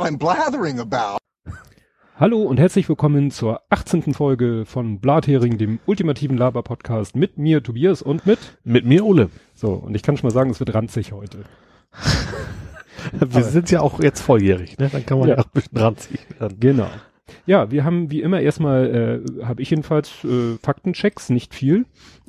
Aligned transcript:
what 0.00 0.08
I'm 0.08 0.16
blathering 0.16 0.80
about. 0.80 1.18
Hallo 2.18 2.42
und 2.42 2.58
herzlich 2.58 2.88
willkommen 2.88 3.30
zur 3.30 3.60
18. 3.68 4.14
Folge 4.14 4.64
von 4.64 4.98
Blathering, 4.98 5.58
dem 5.58 5.78
ultimativen 5.84 6.36
Laber-Podcast 6.38 7.16
mit 7.16 7.36
mir, 7.38 7.62
Tobias, 7.62 8.00
und 8.00 8.24
mit? 8.26 8.38
Mit 8.64 8.86
mir, 8.86 9.04
Ole. 9.04 9.30
So, 9.54 9.72
und 9.72 9.94
ich 9.94 10.02
kann 10.02 10.16
schon 10.16 10.28
mal 10.28 10.32
sagen, 10.32 10.50
es 10.50 10.58
wird 10.58 10.74
ranzig 10.74 11.12
heute. 11.12 11.44
Wir 13.12 13.44
sind 13.44 13.70
ja 13.70 13.80
auch 13.80 14.00
jetzt 14.00 14.20
volljährig, 14.20 14.78
ne? 14.78 14.90
Dann 14.90 15.04
kann 15.06 15.18
man 15.18 15.28
ja, 15.28 15.36
ja 15.36 15.40
auch 15.40 15.46
ein 15.46 15.52
bisschen 15.54 15.78
ranziehen. 15.78 16.20
Genau. 16.58 16.88
Ja, 17.50 17.68
wir 17.72 17.82
haben 17.82 18.12
wie 18.12 18.22
immer 18.22 18.40
erstmal, 18.40 19.24
äh, 19.40 19.44
habe 19.44 19.60
ich 19.60 19.70
jedenfalls 19.70 20.22
äh, 20.22 20.56
Faktenchecks, 20.62 21.30
nicht 21.30 21.52
viel, 21.52 21.84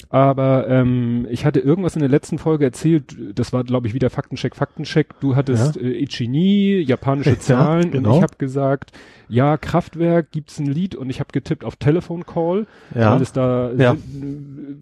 aber 0.09 0.67
ähm, 0.67 1.27
ich 1.29 1.45
hatte 1.45 1.59
irgendwas 1.59 1.93
in 1.95 1.99
der 1.99 2.09
letzten 2.09 2.39
Folge 2.39 2.65
erzählt, 2.65 3.15
das 3.35 3.53
war 3.53 3.63
glaube 3.63 3.85
ich 3.85 3.93
wieder 3.93 4.09
Faktencheck, 4.09 4.55
Faktencheck, 4.55 5.19
du 5.19 5.35
hattest 5.35 5.75
ja. 5.75 5.83
äh, 5.83 6.03
Ichini, 6.03 6.79
japanische 6.81 7.37
Zahlen 7.39 7.83
ja, 7.83 7.89
genau. 7.89 8.09
und 8.09 8.17
ich 8.17 8.23
habe 8.23 8.35
gesagt, 8.39 8.93
ja, 9.29 9.57
Kraftwerk 9.57 10.31
gibt's 10.31 10.57
ein 10.57 10.65
Lied 10.65 10.95
und 10.95 11.11
ich 11.11 11.19
habe 11.19 11.29
getippt 11.31 11.65
auf 11.65 11.75
Telephone 11.75 12.25
Call, 12.25 12.65
ja. 12.95 13.13
weil 13.13 13.21
es 13.21 13.31
da 13.31 13.71
ja. 13.73 13.95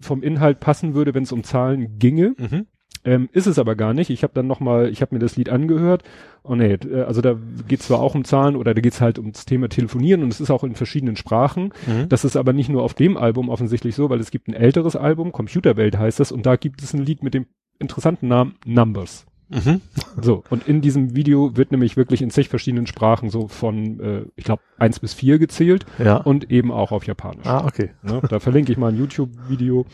vom 0.00 0.22
Inhalt 0.22 0.58
passen 0.58 0.94
würde, 0.94 1.12
wenn 1.12 1.24
es 1.24 1.32
um 1.32 1.44
Zahlen 1.44 1.98
ginge. 1.98 2.34
Mhm. 2.38 2.66
Ähm, 3.04 3.28
ist 3.32 3.46
es 3.46 3.58
aber 3.58 3.76
gar 3.76 3.94
nicht. 3.94 4.10
Ich 4.10 4.22
habe 4.22 4.34
dann 4.34 4.46
noch 4.46 4.60
mal, 4.60 4.90
ich 4.90 5.00
habe 5.00 5.14
mir 5.14 5.20
das 5.20 5.36
Lied 5.36 5.48
angehört. 5.48 6.02
Oh 6.42 6.54
nee, 6.54 6.72
äh, 6.72 7.02
also 7.02 7.20
da 7.22 7.36
geht's 7.66 7.86
zwar 7.86 8.00
auch 8.00 8.14
um 8.14 8.24
Zahlen 8.24 8.56
oder 8.56 8.74
da 8.74 8.80
geht's 8.80 9.00
halt 9.00 9.18
ums 9.18 9.46
Thema 9.46 9.68
Telefonieren 9.68 10.22
und 10.22 10.32
es 10.32 10.40
ist 10.40 10.50
auch 10.50 10.64
in 10.64 10.74
verschiedenen 10.74 11.16
Sprachen. 11.16 11.72
Mhm. 11.86 12.08
Das 12.08 12.24
ist 12.24 12.36
aber 12.36 12.52
nicht 12.52 12.68
nur 12.68 12.82
auf 12.82 12.94
dem 12.94 13.16
Album 13.16 13.48
offensichtlich 13.48 13.94
so, 13.94 14.10
weil 14.10 14.20
es 14.20 14.30
gibt 14.30 14.48
ein 14.48 14.54
älteres 14.54 14.96
Album, 14.96 15.32
Computerwelt 15.32 15.96
heißt 15.96 16.20
das, 16.20 16.32
und 16.32 16.44
da 16.44 16.56
gibt 16.56 16.82
es 16.82 16.92
ein 16.92 17.04
Lied 17.04 17.22
mit 17.22 17.34
dem 17.34 17.46
interessanten 17.78 18.28
Namen 18.28 18.56
Numbers. 18.66 19.26
Mhm. 19.50 19.80
So, 20.20 20.44
und 20.48 20.68
in 20.68 20.80
diesem 20.80 21.16
Video 21.16 21.56
wird 21.56 21.72
nämlich 21.72 21.96
wirklich 21.96 22.22
in 22.22 22.30
zig 22.30 22.48
verschiedenen 22.48 22.86
Sprachen 22.86 23.30
so 23.30 23.48
von, 23.48 23.98
äh, 23.98 24.22
ich 24.36 24.44
glaube, 24.44 24.62
eins 24.78 25.00
bis 25.00 25.12
vier 25.12 25.40
gezählt 25.40 25.86
ja. 25.98 26.18
und 26.18 26.52
eben 26.52 26.70
auch 26.70 26.92
auf 26.92 27.04
Japanisch. 27.04 27.46
Ah, 27.46 27.66
okay. 27.66 27.90
Ne, 28.02 28.22
da 28.28 28.38
verlinke 28.38 28.70
ich 28.70 28.78
mal 28.78 28.92
ein 28.92 28.98
YouTube-Video. 28.98 29.86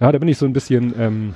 Ja, 0.00 0.10
da 0.10 0.18
bin 0.18 0.28
ich 0.28 0.38
so 0.38 0.46
ein 0.46 0.52
bisschen 0.52 0.92
ähm, 0.98 1.34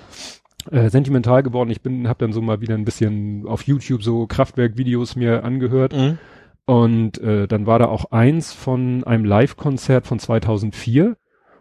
äh, 0.70 0.90
sentimental 0.90 1.42
geworden. 1.42 1.70
Ich 1.70 1.82
bin, 1.82 2.08
habe 2.08 2.18
dann 2.18 2.32
so 2.32 2.40
mal 2.40 2.60
wieder 2.60 2.74
ein 2.74 2.84
bisschen 2.84 3.46
auf 3.46 3.62
YouTube 3.62 4.02
so 4.02 4.26
Kraftwerk-Videos 4.26 5.16
mir 5.16 5.44
angehört. 5.44 5.96
Mhm. 5.96 6.18
Und 6.64 7.18
äh, 7.18 7.48
dann 7.48 7.66
war 7.66 7.78
da 7.78 7.86
auch 7.86 8.12
eins 8.12 8.52
von 8.52 9.04
einem 9.04 9.24
Live-Konzert 9.24 10.06
von 10.06 10.18
2004. 10.18 11.16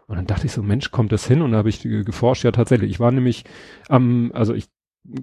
Und 0.06 0.16
dann 0.16 0.26
dachte 0.26 0.46
ich 0.46 0.52
so, 0.52 0.62
Mensch, 0.62 0.90
kommt 0.90 1.12
das 1.12 1.26
hin? 1.26 1.42
Und 1.42 1.52
da 1.52 1.58
habe 1.58 1.68
ich 1.68 1.84
äh, 1.84 2.04
geforscht, 2.04 2.44
ja 2.44 2.52
tatsächlich. 2.52 2.90
Ich 2.90 3.00
war 3.00 3.10
nämlich 3.10 3.44
am, 3.88 4.30
also 4.34 4.54
ich 4.54 4.68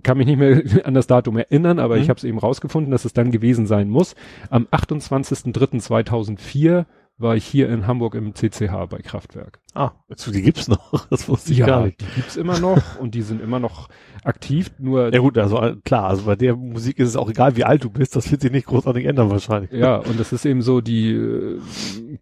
kann 0.04 0.18
mich 0.18 0.28
nicht 0.28 0.40
mehr 0.40 0.62
an 0.86 0.94
das 0.94 1.08
Datum 1.08 1.38
erinnern, 1.38 1.80
aber 1.80 1.96
mhm. 1.96 2.02
ich 2.02 2.10
habe 2.10 2.18
es 2.18 2.24
eben 2.24 2.40
rausgefunden, 2.40 2.92
dass 2.92 3.06
es 3.06 3.14
dann 3.14 3.32
gewesen 3.32 3.66
sein 3.66 3.90
muss. 3.90 4.16
Am 4.50 4.68
28.03.2004 4.72 6.86
war 7.20 7.36
ich 7.36 7.46
hier 7.46 7.70
in 7.70 7.88
Hamburg 7.88 8.14
im 8.14 8.36
CCH 8.36 8.86
bei 8.90 9.00
Kraftwerk. 9.00 9.60
Ah, 9.74 9.92
also 10.10 10.32
die 10.32 10.42
gibt's 10.42 10.68
noch. 10.68 11.08
Das 11.10 11.28
wusste 11.28 11.52
ich 11.52 11.60
ja, 11.60 11.66
gar 11.66 11.86
nicht. 11.86 12.02
Die 12.02 12.16
gibt's 12.16 12.36
immer 12.36 12.60
noch 12.60 12.82
und 13.00 13.16
die 13.16 13.24
sind 13.24 13.42
immer 13.42 13.60
noch 13.60 13.90
aktiv. 14.24 14.72
Nur 14.78 15.12
ja 15.12 15.20
gut, 15.20 15.38
also 15.38 15.60
äh, 15.60 15.76
klar, 15.84 16.06
also 16.06 16.26
bei 16.26 16.36
der 16.36 16.56
Musik 16.56 17.00
ist 17.00 17.10
es 17.10 17.16
auch 17.16 17.30
egal, 17.30 17.56
wie 17.56 17.64
alt 17.64 17.84
du 17.84 17.90
bist. 17.90 18.16
Das 18.16 18.30
wird 18.32 18.42
sich 18.42 18.52
nicht 18.52 18.68
großartig 18.68 19.06
ändern 19.06 19.30
wahrscheinlich. 19.32 19.72
Ja, 19.72 19.98
und 19.98 20.20
das 20.20 20.32
ist 20.32 20.46
eben 20.46 20.62
so 20.62 20.82
die 20.82 21.12
äh, 21.12 21.60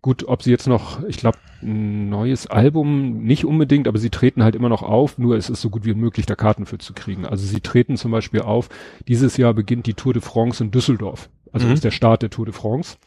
gut, 0.02 0.28
ob 0.28 0.44
sie 0.44 0.52
jetzt 0.52 0.68
noch, 0.68 1.04
ich 1.04 1.18
glaube, 1.18 1.38
ein 1.62 2.10
neues 2.10 2.48
Album 2.48 3.24
nicht 3.24 3.44
unbedingt, 3.44 3.88
aber 3.88 3.98
sie 3.98 4.10
treten 4.10 4.44
halt 4.44 4.56
immer 4.56 4.70
noch 4.70 4.84
auf. 4.84 5.18
Nur 5.18 5.36
es 5.36 5.50
ist 5.50 5.62
so 5.62 5.70
gut 5.70 5.86
wie 5.86 5.94
möglich, 5.94 6.26
da 6.26 6.36
Karten 6.36 6.66
für 6.66 6.78
zu 6.78 6.94
kriegen. 6.94 7.26
Also 7.26 7.46
sie 7.46 7.60
treten 7.60 7.98
zum 7.98 8.12
Beispiel 8.12 8.42
auf. 8.42 8.70
Dieses 9.08 9.36
Jahr 9.36 9.54
beginnt 9.54 9.88
die 9.88 9.94
Tour 9.94 10.14
de 10.14 10.22
France 10.22 10.64
in 10.64 10.72
Düsseldorf. 10.72 11.30
Also 11.52 11.68
mhm. 11.68 11.74
ist 11.74 11.84
der 11.84 11.92
Start 11.92 12.22
der 12.22 12.30
Tour 12.30 12.46
de 12.46 12.54
France. 12.54 12.98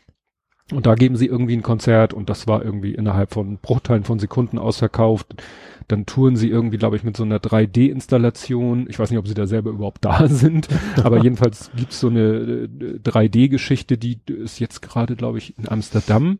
Und 0.72 0.84
da 0.84 0.94
geben 0.94 1.16
sie 1.16 1.26
irgendwie 1.26 1.56
ein 1.56 1.62
Konzert 1.62 2.12
und 2.12 2.28
das 2.28 2.46
war 2.46 2.62
irgendwie 2.62 2.94
innerhalb 2.94 3.32
von 3.32 3.56
Bruchteilen 3.58 4.04
von 4.04 4.18
Sekunden 4.18 4.58
ausverkauft. 4.58 5.42
Dann 5.88 6.04
touren 6.04 6.36
sie 6.36 6.50
irgendwie, 6.50 6.76
glaube 6.76 6.96
ich, 6.96 7.04
mit 7.04 7.16
so 7.16 7.22
einer 7.22 7.38
3D-Installation. 7.38 8.86
Ich 8.90 8.98
weiß 8.98 9.10
nicht, 9.10 9.18
ob 9.18 9.26
sie 9.26 9.34
da 9.34 9.46
selber 9.46 9.70
überhaupt 9.70 10.04
da 10.04 10.28
sind, 10.28 10.68
aber 11.02 11.18
jedenfalls 11.22 11.70
gibt's 11.74 12.00
so 12.00 12.08
eine 12.08 12.68
3D-Geschichte, 12.68 13.94
äh, 13.94 13.98
die 13.98 14.20
ist 14.26 14.60
jetzt 14.60 14.82
gerade, 14.82 15.16
glaube 15.16 15.38
ich, 15.38 15.56
in 15.58 15.68
Amsterdam 15.68 16.38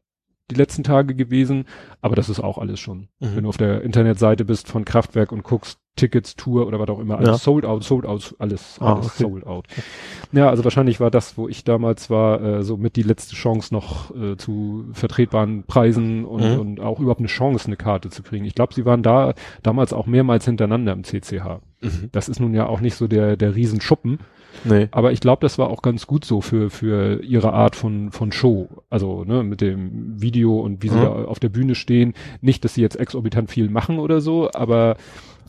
die 0.50 0.55
letzten 0.55 0.83
Tage 0.83 1.15
gewesen, 1.15 1.67
aber 2.00 2.17
das 2.17 2.28
ist 2.28 2.41
auch 2.41 2.59
alles 2.59 2.81
schon. 2.81 3.09
Mhm. 3.21 3.37
Wenn 3.37 3.43
du 3.44 3.49
auf 3.50 3.56
der 3.56 3.83
Internetseite 3.83 4.44
bist 4.44 4.69
von 4.69 4.84
Kraftwerk 4.84 5.33
und 5.33 5.43
guckst, 5.43 5.78
Tickets, 5.99 6.37
Tour 6.37 6.67
oder 6.67 6.79
was 6.81 6.89
auch 6.89 6.99
immer, 6.99 7.19
alles 7.19 7.29
ja. 7.29 7.39
sold 7.39 7.65
out, 7.67 7.85
sold 7.85 8.07
out, 8.07 8.35
alles, 8.39 8.79
ah, 8.81 8.95
alles 8.95 9.07
okay. 9.07 9.23
sold 9.25 9.47
out. 9.47 9.67
Ja, 10.33 10.49
also 10.49 10.65
wahrscheinlich 10.65 11.01
war 11.01 11.11
das, 11.11 11.37
wo 11.37 11.49
ich 11.49 11.65
damals 11.65 12.09
war, 12.09 12.41
äh, 12.43 12.63
so 12.63 12.77
mit 12.77 12.97
die 12.97 13.03
letzte 13.03 13.35
Chance 13.35 13.75
noch 13.75 14.15
äh, 14.15 14.37
zu 14.37 14.87
vertretbaren 14.93 15.65
Preisen 15.65 16.25
und, 16.25 16.45
mhm. 16.45 16.61
und 16.61 16.81
auch 16.81 17.01
überhaupt 17.01 17.21
eine 17.21 17.29
Chance, 17.29 17.67
eine 17.67 17.77
Karte 17.77 18.09
zu 18.09 18.23
kriegen. 18.23 18.45
Ich 18.45 18.55
glaube, 18.55 18.75
sie 18.75 18.87
waren 18.87 19.03
da 19.03 19.35
damals 19.63 19.93
auch 19.93 20.07
mehrmals 20.07 20.45
hintereinander 20.45 20.93
im 20.93 21.05
CCH. 21.05 21.61
Mhm. 21.81 22.09
Das 22.13 22.29
ist 22.29 22.41
nun 22.41 22.55
ja 22.55 22.67
auch 22.67 22.81
nicht 22.81 22.95
so 22.95 23.07
der, 23.07 23.37
der 23.37 23.55
Riesenschuppen. 23.55 24.19
Nee. 24.65 24.89
Aber 24.91 25.13
ich 25.13 25.21
glaube, 25.21 25.41
das 25.43 25.59
war 25.59 25.69
auch 25.71 25.83
ganz 25.83 26.07
gut 26.07 26.25
so 26.25 26.41
für, 26.41 26.71
für 26.71 27.23
ihre 27.23 27.53
Art 27.53 27.77
von, 27.77 28.11
von 28.11 28.33
Show. 28.33 28.69
Also, 28.91 29.25
ne, 29.25 29.43
mit 29.43 29.61
dem 29.61 30.21
Video 30.21 30.61
und 30.61 30.83
wie 30.83 30.89
sie 30.89 30.97
mhm. 30.97 31.03
da 31.03 31.25
auf 31.25 31.39
der 31.39 31.49
Bühne 31.49 31.75
stehen. 31.75 32.15
Nicht, 32.41 32.65
dass 32.65 32.75
sie 32.75 32.83
jetzt 32.83 32.97
exorbitant 32.97 33.51
viel 33.51 33.69
machen 33.69 33.99
oder 33.99 34.21
so, 34.21 34.51
aber 34.53 34.97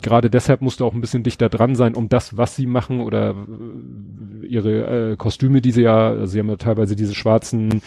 gerade 0.01 0.29
deshalb 0.29 0.61
musst 0.61 0.79
du 0.79 0.85
auch 0.85 0.93
ein 0.93 1.01
bisschen 1.01 1.23
dichter 1.23 1.49
dran 1.49 1.75
sein, 1.75 1.95
um 1.95 2.09
das, 2.09 2.37
was 2.37 2.55
sie 2.55 2.65
machen 2.65 3.01
oder 3.01 3.31
äh, 3.31 4.45
ihre 4.45 5.11
äh, 5.11 5.15
Kostüme, 5.15 5.61
die 5.61 5.71
sie 5.71 5.83
ja, 5.83 6.09
also 6.09 6.25
sie 6.25 6.39
haben 6.39 6.49
ja 6.49 6.55
teilweise 6.55 6.95
diese 6.95 7.15
schwarzen 7.15 7.81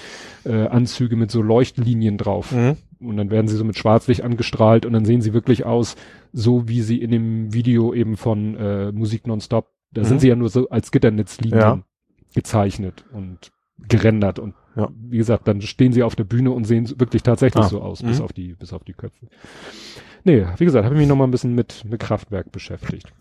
äh, 0.44 0.66
Anzüge 0.66 1.16
mit 1.16 1.30
so 1.30 1.42
Leuchtlinien 1.42 2.18
drauf. 2.18 2.52
Mhm. 2.52 2.76
Und 3.00 3.16
dann 3.16 3.30
werden 3.30 3.48
sie 3.48 3.56
so 3.56 3.64
mit 3.64 3.76
Schwarzlicht 3.76 4.22
angestrahlt 4.22 4.86
und 4.86 4.92
dann 4.92 5.04
sehen 5.04 5.22
sie 5.22 5.32
wirklich 5.32 5.64
aus, 5.64 5.96
so 6.32 6.68
wie 6.68 6.82
sie 6.82 7.00
in 7.00 7.10
dem 7.10 7.52
Video 7.52 7.92
eben 7.92 8.16
von 8.16 8.56
äh, 8.56 8.92
Musik 8.92 9.26
Nonstop, 9.26 9.68
da 9.92 10.02
mhm. 10.02 10.06
sind 10.06 10.20
sie 10.20 10.28
ja 10.28 10.36
nur 10.36 10.48
so 10.48 10.68
als 10.68 10.90
Gitternetzlinien 10.92 11.60
ja. 11.60 11.82
gezeichnet 12.34 13.04
und 13.12 13.50
gerendert 13.88 14.38
und 14.38 14.54
ja. 14.76 14.88
wie 14.96 15.18
gesagt, 15.18 15.48
dann 15.48 15.60
stehen 15.60 15.92
sie 15.92 16.02
auf 16.02 16.16
der 16.16 16.24
Bühne 16.24 16.50
und 16.50 16.64
sehen 16.64 16.88
wirklich 16.98 17.22
tatsächlich 17.22 17.64
ah. 17.64 17.68
so 17.68 17.82
aus, 17.82 18.02
mhm. 18.02 18.08
bis 18.08 18.20
auf 18.20 18.32
die, 18.32 18.54
bis 18.54 18.72
auf 18.72 18.84
die 18.84 18.94
Köpfe. 18.94 19.26
Nee, 20.24 20.46
wie 20.56 20.64
gesagt, 20.64 20.84
habe 20.84 20.94
ich 20.94 21.00
mich 21.00 21.08
noch 21.08 21.16
mal 21.16 21.24
ein 21.24 21.30
bisschen 21.30 21.54
mit, 21.54 21.84
mit 21.84 22.00
Kraftwerk 22.00 22.52
beschäftigt. 22.52 23.12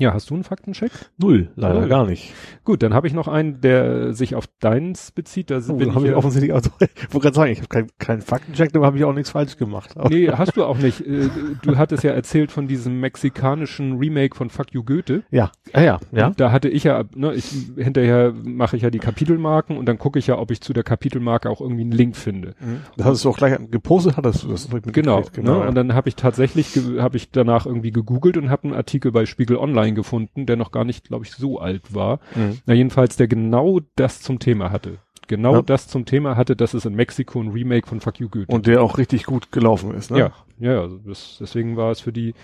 Ja, 0.00 0.14
hast 0.14 0.30
du 0.30 0.34
einen 0.34 0.44
Faktencheck? 0.44 0.92
Null, 1.16 1.50
leider 1.56 1.80
Null. 1.80 1.88
gar 1.88 2.06
nicht. 2.06 2.32
Gut, 2.62 2.84
dann 2.84 2.94
habe 2.94 3.08
ich 3.08 3.14
noch 3.14 3.26
einen, 3.26 3.60
der 3.60 4.12
sich 4.12 4.36
auf 4.36 4.46
deins 4.60 5.10
bezieht. 5.10 5.50
Da 5.50 5.60
oh, 5.68 5.72
bin 5.74 5.92
hab 5.92 6.02
ich, 6.02 6.10
ich 6.10 6.14
offensichtlich 6.14 6.52
auch, 6.52 6.60
ich 6.80 7.12
wollte 7.12 7.18
gerade 7.18 7.34
sagen, 7.34 7.50
ich 7.50 7.58
habe 7.58 7.68
keinen 7.68 7.88
kein 7.98 8.22
Faktencheck, 8.22 8.74
aber 8.76 8.86
habe 8.86 8.96
ich 8.96 9.04
auch 9.04 9.12
nichts 9.12 9.30
falsch 9.30 9.56
gemacht. 9.56 9.94
Nee, 10.08 10.30
hast 10.30 10.56
du 10.56 10.64
auch 10.64 10.78
nicht. 10.78 11.06
Äh, 11.06 11.28
du 11.62 11.76
hattest 11.76 12.02
ja 12.02 12.12
erzählt 12.12 12.50
von 12.50 12.66
diesem 12.66 12.98
mexikanischen 12.98 13.98
Remake 13.98 14.34
von 14.34 14.48
Fuck 14.48 14.72
You 14.72 14.82
Goethe. 14.82 15.22
Ja, 15.30 15.50
ja, 15.74 15.82
ja. 15.82 16.00
ja. 16.12 16.30
Da 16.30 16.50
hatte 16.50 16.68
ich 16.68 16.84
ja, 16.84 17.04
ne, 17.14 17.34
ich, 17.34 17.52
hinterher 17.76 18.32
mache 18.32 18.76
ich 18.76 18.82
ja 18.82 18.90
die 18.90 19.00
Kapitelmarken 19.00 19.76
und 19.76 19.86
dann 19.86 19.98
gucke 19.98 20.18
ich 20.18 20.28
ja, 20.28 20.38
ob 20.38 20.50
ich 20.50 20.62
zu 20.62 20.72
der 20.72 20.82
Kapitelmarke 20.84 21.50
auch 21.50 21.60
irgendwie 21.60 21.82
einen 21.82 21.92
Link 21.92 22.16
finde. 22.16 22.54
Mhm. 22.60 22.80
Das 22.96 23.06
hast 23.06 23.24
du 23.24 23.30
auch 23.30 23.36
gleich 23.36 23.58
gepostet, 23.70 24.16
hattest 24.16 24.44
du 24.44 24.48
das? 24.48 24.68
Genau, 24.70 25.22
genau. 25.32 25.54
Ne, 25.54 25.60
ja. 25.60 25.68
Und 25.68 25.74
dann 25.74 25.94
habe 25.94 26.08
ich 26.08 26.16
tatsächlich, 26.16 26.78
habe 26.98 27.18
ich 27.18 27.30
danach 27.30 27.66
irgendwie 27.66 27.90
gegoogelt 27.90 28.38
und 28.38 28.48
habe 28.48 28.64
einen 28.64 28.74
Artikel 28.74 29.12
bei 29.12 29.26
Spiegel 29.26 29.58
Online 29.58 29.87
online 29.88 29.94
gefunden, 29.94 30.46
der 30.46 30.56
noch 30.56 30.72
gar 30.72 30.84
nicht, 30.84 31.08
glaube 31.08 31.24
ich, 31.24 31.32
so 31.32 31.58
alt 31.58 31.94
war. 31.94 32.20
Mhm. 32.34 32.58
Na, 32.66 32.74
jedenfalls, 32.74 33.16
der 33.16 33.28
genau 33.28 33.80
das 33.96 34.20
zum 34.20 34.38
Thema 34.38 34.70
hatte. 34.70 34.98
Genau 35.26 35.56
ja. 35.56 35.62
das 35.62 35.88
zum 35.88 36.06
Thema 36.06 36.36
hatte, 36.36 36.56
dass 36.56 36.72
es 36.72 36.86
in 36.86 36.94
Mexiko 36.94 37.40
ein 37.40 37.48
Remake 37.48 37.86
von 37.86 38.00
Fuck 38.00 38.18
You 38.18 38.28
Goethe. 38.28 38.52
Und 38.52 38.66
der 38.66 38.82
auch 38.82 38.96
richtig 38.96 39.24
gut 39.24 39.52
gelaufen 39.52 39.94
ist, 39.94 40.10
ne? 40.10 40.18
Ja, 40.18 40.32
ja, 40.58 40.80
also 40.80 40.98
das, 40.98 41.36
deswegen 41.38 41.76
war 41.76 41.90
es 41.90 42.00
für 42.00 42.12
die, 42.12 42.34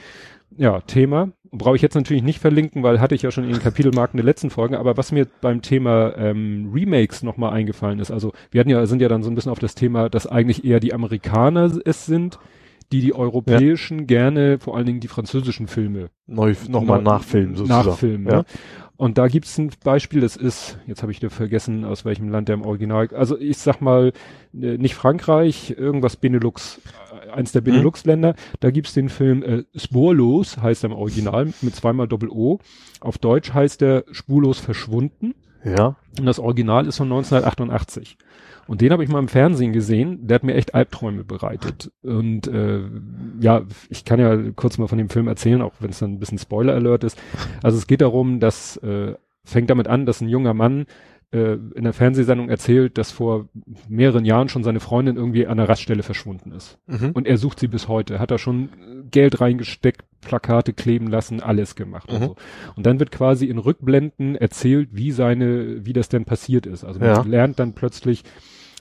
ja, 0.56 0.80
Thema. 0.80 1.30
Brauche 1.50 1.76
ich 1.76 1.82
jetzt 1.82 1.94
natürlich 1.94 2.22
nicht 2.22 2.40
verlinken, 2.40 2.82
weil 2.82 3.00
hatte 3.00 3.14
ich 3.14 3.22
ja 3.22 3.30
schon 3.30 3.44
in 3.44 3.50
den 3.50 3.62
Kapitelmarken 3.62 4.18
der 4.18 4.24
letzten 4.24 4.50
Folge, 4.50 4.78
aber 4.78 4.96
was 4.96 5.12
mir 5.12 5.26
beim 5.40 5.62
Thema 5.62 6.14
ähm, 6.16 6.70
Remakes 6.74 7.22
nochmal 7.22 7.52
eingefallen 7.52 7.98
ist, 8.00 8.10
also 8.10 8.32
wir 8.50 8.60
hatten 8.60 8.70
ja, 8.70 8.84
sind 8.86 9.00
ja 9.00 9.08
dann 9.08 9.22
so 9.22 9.30
ein 9.30 9.34
bisschen 9.34 9.52
auf 9.52 9.58
das 9.58 9.74
Thema, 9.74 10.08
dass 10.08 10.26
eigentlich 10.26 10.64
eher 10.64 10.80
die 10.80 10.92
Amerikaner 10.92 11.72
es 11.84 12.06
sind, 12.06 12.38
die 12.92 13.00
die 13.00 13.14
europäischen 13.14 14.00
ja. 14.00 14.04
gerne, 14.04 14.58
vor 14.58 14.76
allen 14.76 14.86
Dingen 14.86 15.00
die 15.00 15.08
französischen 15.08 15.66
Filme 15.66 16.10
neu 16.26 16.54
nochmal 16.68 17.02
nachfilmen 17.02 17.56
sozusagen. 17.56 17.88
Nachfilmen, 17.88 18.26
ja. 18.26 18.38
Ne? 18.38 18.44
Und 18.96 19.18
da 19.18 19.26
gibt's 19.26 19.58
ein 19.58 19.70
Beispiel, 19.82 20.20
das 20.20 20.36
ist, 20.36 20.78
jetzt 20.86 21.02
habe 21.02 21.10
ich 21.10 21.18
dir 21.18 21.28
vergessen, 21.28 21.84
aus 21.84 22.04
welchem 22.04 22.28
Land 22.28 22.48
der 22.48 22.54
im 22.54 22.62
Original, 22.62 23.08
also 23.12 23.36
ich 23.38 23.58
sag 23.58 23.80
mal, 23.80 24.12
äh, 24.54 24.78
nicht 24.78 24.94
Frankreich, 24.94 25.74
irgendwas 25.76 26.16
Benelux, 26.16 26.80
äh, 27.26 27.30
eins 27.30 27.50
der 27.50 27.62
mhm. 27.62 27.66
Benelux-Länder, 27.66 28.34
da 28.60 28.70
gibt's 28.70 28.94
den 28.94 29.08
Film 29.08 29.42
äh, 29.42 29.64
Spurlos, 29.74 30.58
heißt 30.58 30.84
er 30.84 30.90
im 30.90 30.96
Original, 30.96 31.52
mit 31.60 31.74
zweimal 31.74 32.06
Doppel-O. 32.06 32.60
Auf 33.00 33.18
Deutsch 33.18 33.52
heißt 33.52 33.82
er 33.82 34.04
Spurlos 34.12 34.60
verschwunden. 34.60 35.34
Ja. 35.64 35.96
Und 36.18 36.26
das 36.26 36.38
Original 36.38 36.86
ist 36.86 36.98
von 36.98 37.10
1988. 37.10 38.16
Und 38.66 38.80
den 38.80 38.92
habe 38.92 39.04
ich 39.04 39.10
mal 39.10 39.18
im 39.18 39.28
Fernsehen 39.28 39.72
gesehen, 39.72 40.26
der 40.26 40.36
hat 40.36 40.44
mir 40.44 40.54
echt 40.54 40.74
Albträume 40.74 41.24
bereitet. 41.24 41.92
Und 42.02 42.46
äh, 42.46 42.80
ja, 43.40 43.62
ich 43.90 44.04
kann 44.04 44.20
ja 44.20 44.36
kurz 44.56 44.78
mal 44.78 44.88
von 44.88 44.98
dem 44.98 45.10
Film 45.10 45.28
erzählen, 45.28 45.62
auch 45.62 45.74
wenn 45.80 45.90
es 45.90 45.98
dann 45.98 46.12
ein 46.12 46.18
bisschen 46.18 46.38
Spoiler-Alert 46.38 47.04
ist. 47.04 47.18
Also 47.62 47.78
es 47.78 47.86
geht 47.86 48.00
darum, 48.00 48.40
dass 48.40 48.76
äh, 48.78 49.14
fängt 49.44 49.70
damit 49.70 49.88
an, 49.88 50.06
dass 50.06 50.20
ein 50.20 50.28
junger 50.28 50.54
Mann 50.54 50.86
äh, 51.32 51.54
in 51.74 51.84
der 51.84 51.92
Fernsehsendung 51.92 52.48
erzählt, 52.48 52.98
dass 52.98 53.10
vor 53.10 53.48
mehreren 53.88 54.24
Jahren 54.24 54.48
schon 54.48 54.64
seine 54.64 54.80
Freundin 54.80 55.16
irgendwie 55.16 55.46
an 55.46 55.56
der 55.56 55.68
Raststelle 55.68 56.02
verschwunden 56.02 56.52
ist. 56.52 56.78
Mhm. 56.86 57.10
Und 57.12 57.26
er 57.26 57.38
sucht 57.38 57.60
sie 57.60 57.68
bis 57.68 57.88
heute. 57.88 58.18
Hat 58.20 58.30
da 58.30 58.38
schon 58.38 58.68
Geld 59.10 59.40
reingesteckt, 59.40 60.02
Plakate 60.20 60.72
kleben 60.72 61.08
lassen, 61.08 61.40
alles 61.40 61.74
gemacht 61.76 62.10
und 62.10 62.20
Mhm. 62.20 62.24
so. 62.26 62.36
Und 62.76 62.86
dann 62.86 62.98
wird 62.98 63.10
quasi 63.12 63.46
in 63.46 63.58
Rückblenden 63.58 64.36
erzählt, 64.36 64.88
wie 64.92 65.10
seine, 65.10 65.84
wie 65.84 65.92
das 65.92 66.08
denn 66.08 66.24
passiert 66.24 66.66
ist. 66.66 66.84
Also 66.84 67.00
man 67.00 67.08
Ja. 67.08 67.22
lernt 67.22 67.58
dann 67.58 67.74
plötzlich 67.74 68.22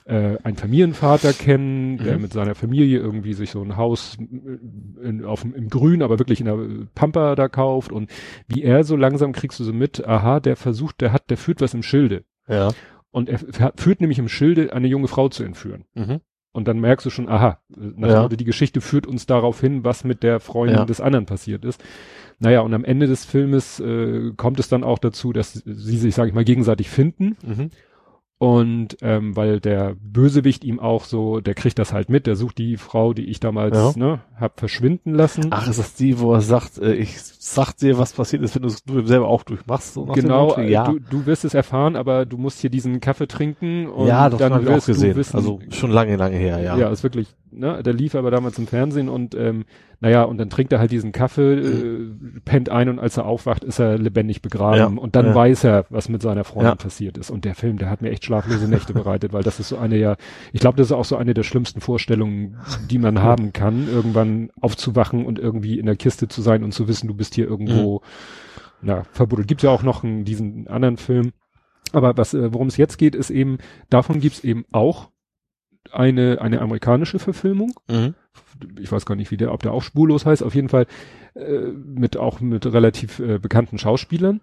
äh, 0.06 0.36
einen 0.42 0.56
Familienvater 0.58 1.32
kennen, 1.32 1.96
der 1.96 2.16
Mhm. 2.16 2.22
mit 2.22 2.32
seiner 2.34 2.54
Familie 2.54 2.98
irgendwie 2.98 3.32
sich 3.32 3.50
so 3.50 3.62
ein 3.62 3.78
Haus 3.78 4.18
äh, 4.20 5.08
in, 5.08 5.24
auf, 5.24 5.44
im 5.46 5.70
Grün, 5.70 6.02
aber 6.02 6.18
wirklich 6.18 6.40
in 6.40 6.44
der 6.46 6.58
Pampa 6.94 7.34
da 7.36 7.48
kauft 7.48 7.90
und 7.90 8.10
wie 8.46 8.62
er 8.64 8.84
so 8.84 8.96
langsam 8.96 9.32
kriegst 9.32 9.60
du 9.60 9.64
so 9.64 9.72
mit, 9.72 10.06
aha, 10.06 10.40
der 10.40 10.56
versucht, 10.56 11.00
der 11.00 11.10
hat, 11.14 11.30
der 11.30 11.38
führt 11.38 11.62
was 11.62 11.72
im 11.72 11.82
Schilde. 11.82 12.24
Ja. 12.48 12.70
Und 13.10 13.28
er 13.28 13.38
führt 13.76 14.00
nämlich 14.00 14.18
im 14.18 14.28
Schilde, 14.28 14.72
eine 14.72 14.88
junge 14.88 15.08
Frau 15.08 15.28
zu 15.28 15.44
entführen. 15.44 15.84
Mhm. 15.94 16.20
Und 16.52 16.68
dann 16.68 16.78
merkst 16.80 17.04
du 17.06 17.10
schon, 17.10 17.28
aha, 17.28 17.58
Ja. 17.98 18.28
die 18.28 18.44
Geschichte 18.44 18.80
führt 18.80 19.06
uns 19.06 19.26
darauf 19.26 19.60
hin, 19.60 19.84
was 19.84 20.04
mit 20.04 20.22
der 20.22 20.40
Freundin 20.40 20.78
Ja. 20.78 20.84
des 20.84 21.00
anderen 21.00 21.26
passiert 21.26 21.64
ist. 21.64 21.82
Naja, 22.38 22.60
und 22.60 22.74
am 22.74 22.84
Ende 22.84 23.06
des 23.06 23.24
Filmes 23.24 23.80
äh, 23.80 24.32
kommt 24.36 24.58
es 24.60 24.68
dann 24.68 24.84
auch 24.84 24.98
dazu, 24.98 25.32
dass 25.32 25.52
sie 25.52 25.96
sich, 25.96 26.14
sage 26.14 26.28
ich 26.28 26.34
mal, 26.34 26.44
gegenseitig 26.44 26.88
finden. 26.90 27.36
Mhm. 27.44 27.70
Und 28.44 28.98
ähm, 29.00 29.34
weil 29.36 29.58
der 29.58 29.96
Bösewicht 30.02 30.64
ihm 30.64 30.78
auch 30.78 31.04
so, 31.04 31.40
der 31.40 31.54
kriegt 31.54 31.78
das 31.78 31.94
halt 31.94 32.10
mit, 32.10 32.26
der 32.26 32.36
sucht 32.36 32.58
die 32.58 32.76
Frau, 32.76 33.14
die 33.14 33.24
ich 33.24 33.40
damals 33.40 33.74
Ja. 33.74 33.92
ne, 33.96 34.20
hab 34.38 34.60
verschwinden 34.60 35.14
lassen. 35.14 35.46
Ach, 35.48 35.66
ist 35.66 35.78
das 35.78 35.94
die, 35.94 36.20
wo 36.20 36.34
er 36.34 36.42
sagt, 36.42 36.76
äh, 36.76 36.92
ich 36.92 37.18
sag 37.22 37.72
dir, 37.72 37.96
was 37.96 38.12
passiert 38.12 38.42
ist, 38.42 38.54
wenn 38.54 38.60
du 38.60 38.68
es 38.68 38.84
du 38.84 39.00
selber 39.06 39.28
auch 39.28 39.44
durchmachst? 39.44 39.94
So 39.94 40.04
genau, 40.04 40.56
äh, 40.56 40.70
ja. 40.70 40.84
du, 40.84 40.98
du 40.98 41.24
wirst 41.24 41.46
es 41.46 41.54
erfahren, 41.54 41.96
aber 41.96 42.26
du 42.26 42.36
musst 42.36 42.60
hier 42.60 42.68
diesen 42.68 43.00
Kaffee 43.00 43.26
trinken 43.26 43.86
und 43.88 44.08
ja, 44.08 44.28
doch, 44.28 44.36
dann 44.36 44.52
habe 44.52 44.64
ich 44.64 44.68
auch 44.68 44.74
wirst 44.74 44.88
gesehen. 44.88 45.12
du 45.12 45.16
wissen, 45.16 45.36
also 45.36 45.60
schon 45.70 45.90
lange, 45.90 46.16
lange 46.16 46.36
her, 46.36 46.60
ja. 46.60 46.76
Ja, 46.76 46.90
ist 46.90 47.02
wirklich, 47.02 47.28
ne, 47.50 47.82
der 47.82 47.94
lief 47.94 48.14
aber 48.14 48.30
damals 48.30 48.58
im 48.58 48.66
Fernsehen 48.66 49.08
und 49.08 49.34
ähm, 49.34 49.64
naja, 50.04 50.22
und 50.24 50.36
dann 50.36 50.50
trinkt 50.50 50.70
er 50.70 50.80
halt 50.80 50.90
diesen 50.90 51.12
Kaffee, 51.12 51.54
äh, 51.54 52.10
pennt 52.44 52.68
ein 52.68 52.90
und 52.90 52.98
als 52.98 53.16
er 53.16 53.24
aufwacht, 53.24 53.64
ist 53.64 53.78
er 53.78 53.96
lebendig 53.96 54.42
begraben 54.42 54.76
Ja, 54.78 54.86
und 54.86 55.16
dann 55.16 55.26
ja. 55.28 55.34
weiß 55.34 55.64
er, 55.64 55.86
was 55.88 56.10
mit 56.10 56.20
seiner 56.20 56.44
Freundin 56.44 56.72
Ja. 56.72 56.74
passiert 56.74 57.16
ist. 57.16 57.30
Und 57.30 57.46
der 57.46 57.54
Film, 57.54 57.78
der 57.78 57.88
hat 57.88 58.02
mir 58.02 58.10
echt 58.10 58.22
schlaflose 58.26 58.68
Nächte 58.68 58.92
bereitet, 58.92 59.32
weil 59.32 59.42
das 59.42 59.60
ist 59.60 59.70
so 59.70 59.78
eine 59.78 59.96
ja, 59.96 60.16
ich 60.52 60.60
glaube, 60.60 60.76
das 60.76 60.88
ist 60.88 60.92
auch 60.92 61.06
so 61.06 61.16
eine 61.16 61.32
der 61.32 61.42
schlimmsten 61.42 61.80
Vorstellungen, 61.80 62.58
die 62.90 62.98
man 62.98 63.22
haben 63.22 63.54
kann, 63.54 63.88
irgendwann 63.88 64.50
aufzuwachen 64.60 65.24
und 65.24 65.38
irgendwie 65.38 65.78
in 65.78 65.86
der 65.86 65.96
Kiste 65.96 66.28
zu 66.28 66.42
sein 66.42 66.64
und 66.64 66.72
zu 66.72 66.86
wissen, 66.86 67.08
du 67.08 67.14
bist 67.14 67.34
hier 67.34 67.48
irgendwo, 67.48 68.02
Mhm. 68.82 68.88
na, 68.88 69.02
verbuddelt. 69.12 69.48
Gibt 69.48 69.62
ja 69.62 69.70
auch 69.70 69.82
noch 69.82 70.04
einen, 70.04 70.26
diesen 70.26 70.68
anderen 70.68 70.98
Film. 70.98 71.32
Aber 71.92 72.14
was, 72.18 72.34
äh, 72.34 72.52
worum 72.52 72.66
es 72.66 72.76
jetzt 72.76 72.98
geht, 72.98 73.14
ist 73.14 73.30
eben, 73.30 73.56
davon 73.88 74.20
gibt's 74.20 74.44
eben 74.44 74.66
auch 74.70 75.08
eine, 75.92 76.40
eine 76.40 76.60
amerikanische 76.60 77.18
Verfilmung. 77.18 77.72
Mhm. 77.88 78.14
Ich 78.80 78.90
weiß 78.90 79.06
gar 79.06 79.14
nicht, 79.14 79.30
wie 79.30 79.36
der, 79.36 79.52
ob 79.52 79.62
der 79.62 79.72
auch 79.72 79.82
spurlos 79.82 80.26
heißt, 80.26 80.42
auf 80.42 80.54
jeden 80.54 80.68
Fall 80.68 80.86
äh, 81.34 81.58
mit 81.68 82.16
auch 82.16 82.40
mit 82.40 82.66
relativ 82.72 83.18
äh, 83.18 83.38
bekannten 83.38 83.78
Schauspielern. 83.78 84.40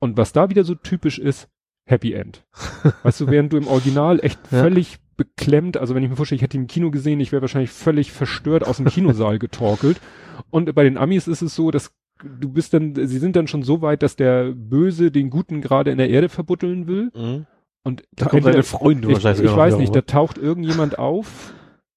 Und 0.00 0.16
was 0.16 0.32
da 0.32 0.50
wieder 0.50 0.64
so 0.64 0.74
typisch 0.74 1.18
ist, 1.18 1.48
Happy 1.84 2.12
End. 2.12 2.44
weißt 3.02 3.20
du, 3.22 3.26
während 3.28 3.52
du 3.52 3.56
im 3.56 3.66
Original 3.66 4.20
echt 4.22 4.38
Ja. 4.50 4.62
völlig 4.62 4.98
beklemmt, 5.16 5.76
also 5.76 5.94
wenn 5.94 6.02
ich 6.04 6.10
mir 6.10 6.16
vorstelle, 6.16 6.36
ich 6.36 6.42
hätte 6.42 6.56
ihn 6.56 6.62
im 6.64 6.66
Kino 6.68 6.90
gesehen, 6.90 7.18
ich 7.20 7.32
wäre 7.32 7.42
wahrscheinlich 7.42 7.70
völlig 7.70 8.12
verstört 8.12 8.66
aus 8.66 8.76
dem 8.76 8.86
Kinosaal 8.86 9.38
getorkelt. 9.40 10.00
Und 10.50 10.72
bei 10.74 10.84
den 10.84 10.96
Amis 10.98 11.26
ist 11.26 11.42
es 11.42 11.54
so, 11.54 11.70
dass 11.70 11.92
du 12.22 12.48
bist 12.52 12.74
dann, 12.74 12.94
sie 12.94 13.18
sind 13.18 13.36
dann 13.36 13.46
schon 13.46 13.62
so 13.62 13.80
weit, 13.80 14.02
dass 14.02 14.16
der 14.16 14.52
Böse 14.52 15.10
den 15.10 15.30
Guten 15.30 15.60
gerade 15.60 15.90
in 15.90 15.98
der 15.98 16.10
Erde 16.10 16.28
verbutteln 16.28 16.86
will. 16.86 17.10
Mhm. 17.14 17.46
Und 17.88 18.02
Da 18.14 18.26
kommt 18.26 18.44
entweder- 18.44 18.52
seine 18.52 18.62
Freundin 18.62 19.10
ich, 19.10 19.24
ich 19.24 19.56
weiß 19.56 19.78
nicht, 19.78 19.94
da 19.96 20.02
taucht 20.02 20.36
irgendjemand 20.38 20.98
auf, 20.98 21.54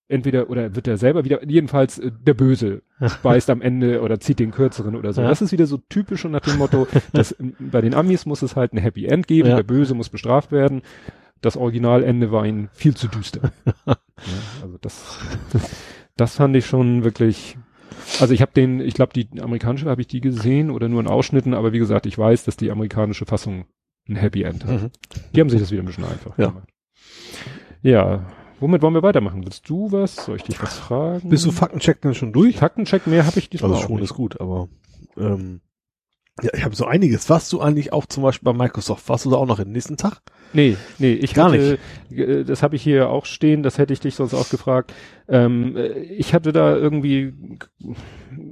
entweder 0.07 0.49
oder 0.49 0.73
wird 0.75 0.87
er 0.87 0.97
selber 0.97 1.23
wieder, 1.25 1.45
jedenfalls 1.47 1.99
äh, 1.99 2.11
der 2.25 2.33
Böse 2.33 2.81
beißt 3.23 3.49
am 3.49 3.61
Ende 3.61 4.01
oder 4.01 4.19
zieht 4.19 4.39
den 4.39 4.51
kürzeren 4.51 4.95
oder 4.95 5.11
so. 5.13 5.21
Ja. 5.21 5.27
Das 5.29 5.41
ist 5.41 5.51
wieder 5.51 5.65
so 5.67 5.77
typisch 5.89 6.23
und 6.25 6.31
nach 6.31 6.41
dem 6.41 6.57
Motto, 6.57 6.87
dass 7.13 7.35
bei 7.59 7.81
den 7.81 7.93
Amis 7.93 8.25
muss 8.25 8.41
es 8.41 8.55
halt 8.55 8.73
ein 8.73 8.77
Happy 8.77 9.05
End 9.05 9.27
geben, 9.27 9.49
Ja. 9.49 9.55
der 9.57 9.63
Böse 9.63 9.93
muss 9.93 10.09
bestraft 10.09 10.51
werden. 10.51 10.81
Das 11.41 11.57
Originalende 11.57 12.31
war 12.31 12.45
ihnen 12.45 12.69
viel 12.71 12.95
zu 12.95 13.07
düster. 13.07 13.51
ja, 13.85 13.95
also 14.61 14.77
das, 14.79 15.17
das 16.15 16.35
fand 16.35 16.55
ich 16.55 16.65
schon 16.67 17.03
wirklich. 17.03 17.57
Also 18.19 18.33
ich 18.33 18.41
habe 18.41 18.51
den, 18.53 18.79
ich 18.79 18.93
glaube, 18.93 19.13
die 19.13 19.27
amerikanische 19.41 19.89
habe 19.89 20.01
ich 20.01 20.07
die 20.07 20.21
gesehen 20.21 20.69
oder 20.71 20.87
nur 20.89 21.01
in 21.01 21.07
Ausschnitten, 21.07 21.53
aber 21.53 21.73
wie 21.73 21.79
gesagt, 21.79 22.05
ich 22.05 22.17
weiß, 22.17 22.43
dass 22.43 22.57
die 22.57 22.69
amerikanische 22.71 23.25
Fassung 23.25 23.65
ein 24.09 24.15
Happy 24.15 24.43
End 24.43 24.65
hat. 24.65 24.81
Mhm. 24.81 24.91
Die 25.35 25.39
haben 25.41 25.49
sich 25.49 25.59
das 25.59 25.71
wieder 25.71 25.83
ein 25.83 25.85
bisschen 25.85 26.05
einfach 26.05 26.37
Ja. 26.37 26.47
gemacht. 26.49 26.67
Ja, 27.81 28.25
womit 28.59 28.81
wollen 28.81 28.93
wir 28.93 29.03
weitermachen? 29.03 29.43
Willst 29.43 29.67
du 29.69 29.91
was? 29.91 30.15
Soll 30.25 30.35
ich 30.37 30.43
dich 30.43 30.61
was 30.61 30.77
fragen? 30.77 31.29
Bist 31.29 31.45
du 31.45 31.51
Faktencheck 31.51 32.01
denn 32.01 32.13
schon 32.13 32.33
durch? 32.33 32.57
Faktencheck 32.57 33.07
mehr 33.07 33.25
habe 33.25 33.39
ich 33.39 33.49
diesmal 33.49 33.71
Also 33.71 33.83
auch 33.83 33.87
schon 33.87 33.95
nicht. 33.97 34.05
ist 34.05 34.13
gut, 34.13 34.39
aber 34.39 34.69
ähm, 35.17 35.61
ja, 36.41 36.51
ich 36.53 36.63
habe 36.63 36.75
so 36.75 36.85
einiges. 36.85 37.29
Warst 37.29 37.51
du 37.53 37.59
eigentlich 37.61 37.91
auch 37.93 38.05
zum 38.05 38.23
Beispiel 38.23 38.45
bei 38.51 38.57
Microsoft? 38.57 39.07
Warst 39.09 39.25
du 39.25 39.29
da 39.31 39.37
auch 39.37 39.45
noch 39.45 39.57
den 39.57 39.71
nächsten 39.71 39.97
Tag? 39.97 40.21
Nee, 40.53 40.75
nee, 40.99 41.13
ich 41.13 41.33
Gar 41.33 41.51
hatte, 41.51 41.77
äh, 42.11 42.43
das 42.43 42.61
habe 42.63 42.75
ich 42.75 42.81
hier 42.83 43.09
auch 43.09 43.25
stehen, 43.25 43.63
das 43.63 43.77
hätte 43.77 43.93
ich 43.93 43.99
dich 43.99 44.15
sonst 44.15 44.33
auch 44.33 44.49
gefragt. 44.49 44.93
Ähm, 45.27 45.77
äh, 45.77 45.87
ich 45.99 46.33
hatte 46.33 46.51
da 46.51 46.75
irgendwie, 46.75 47.33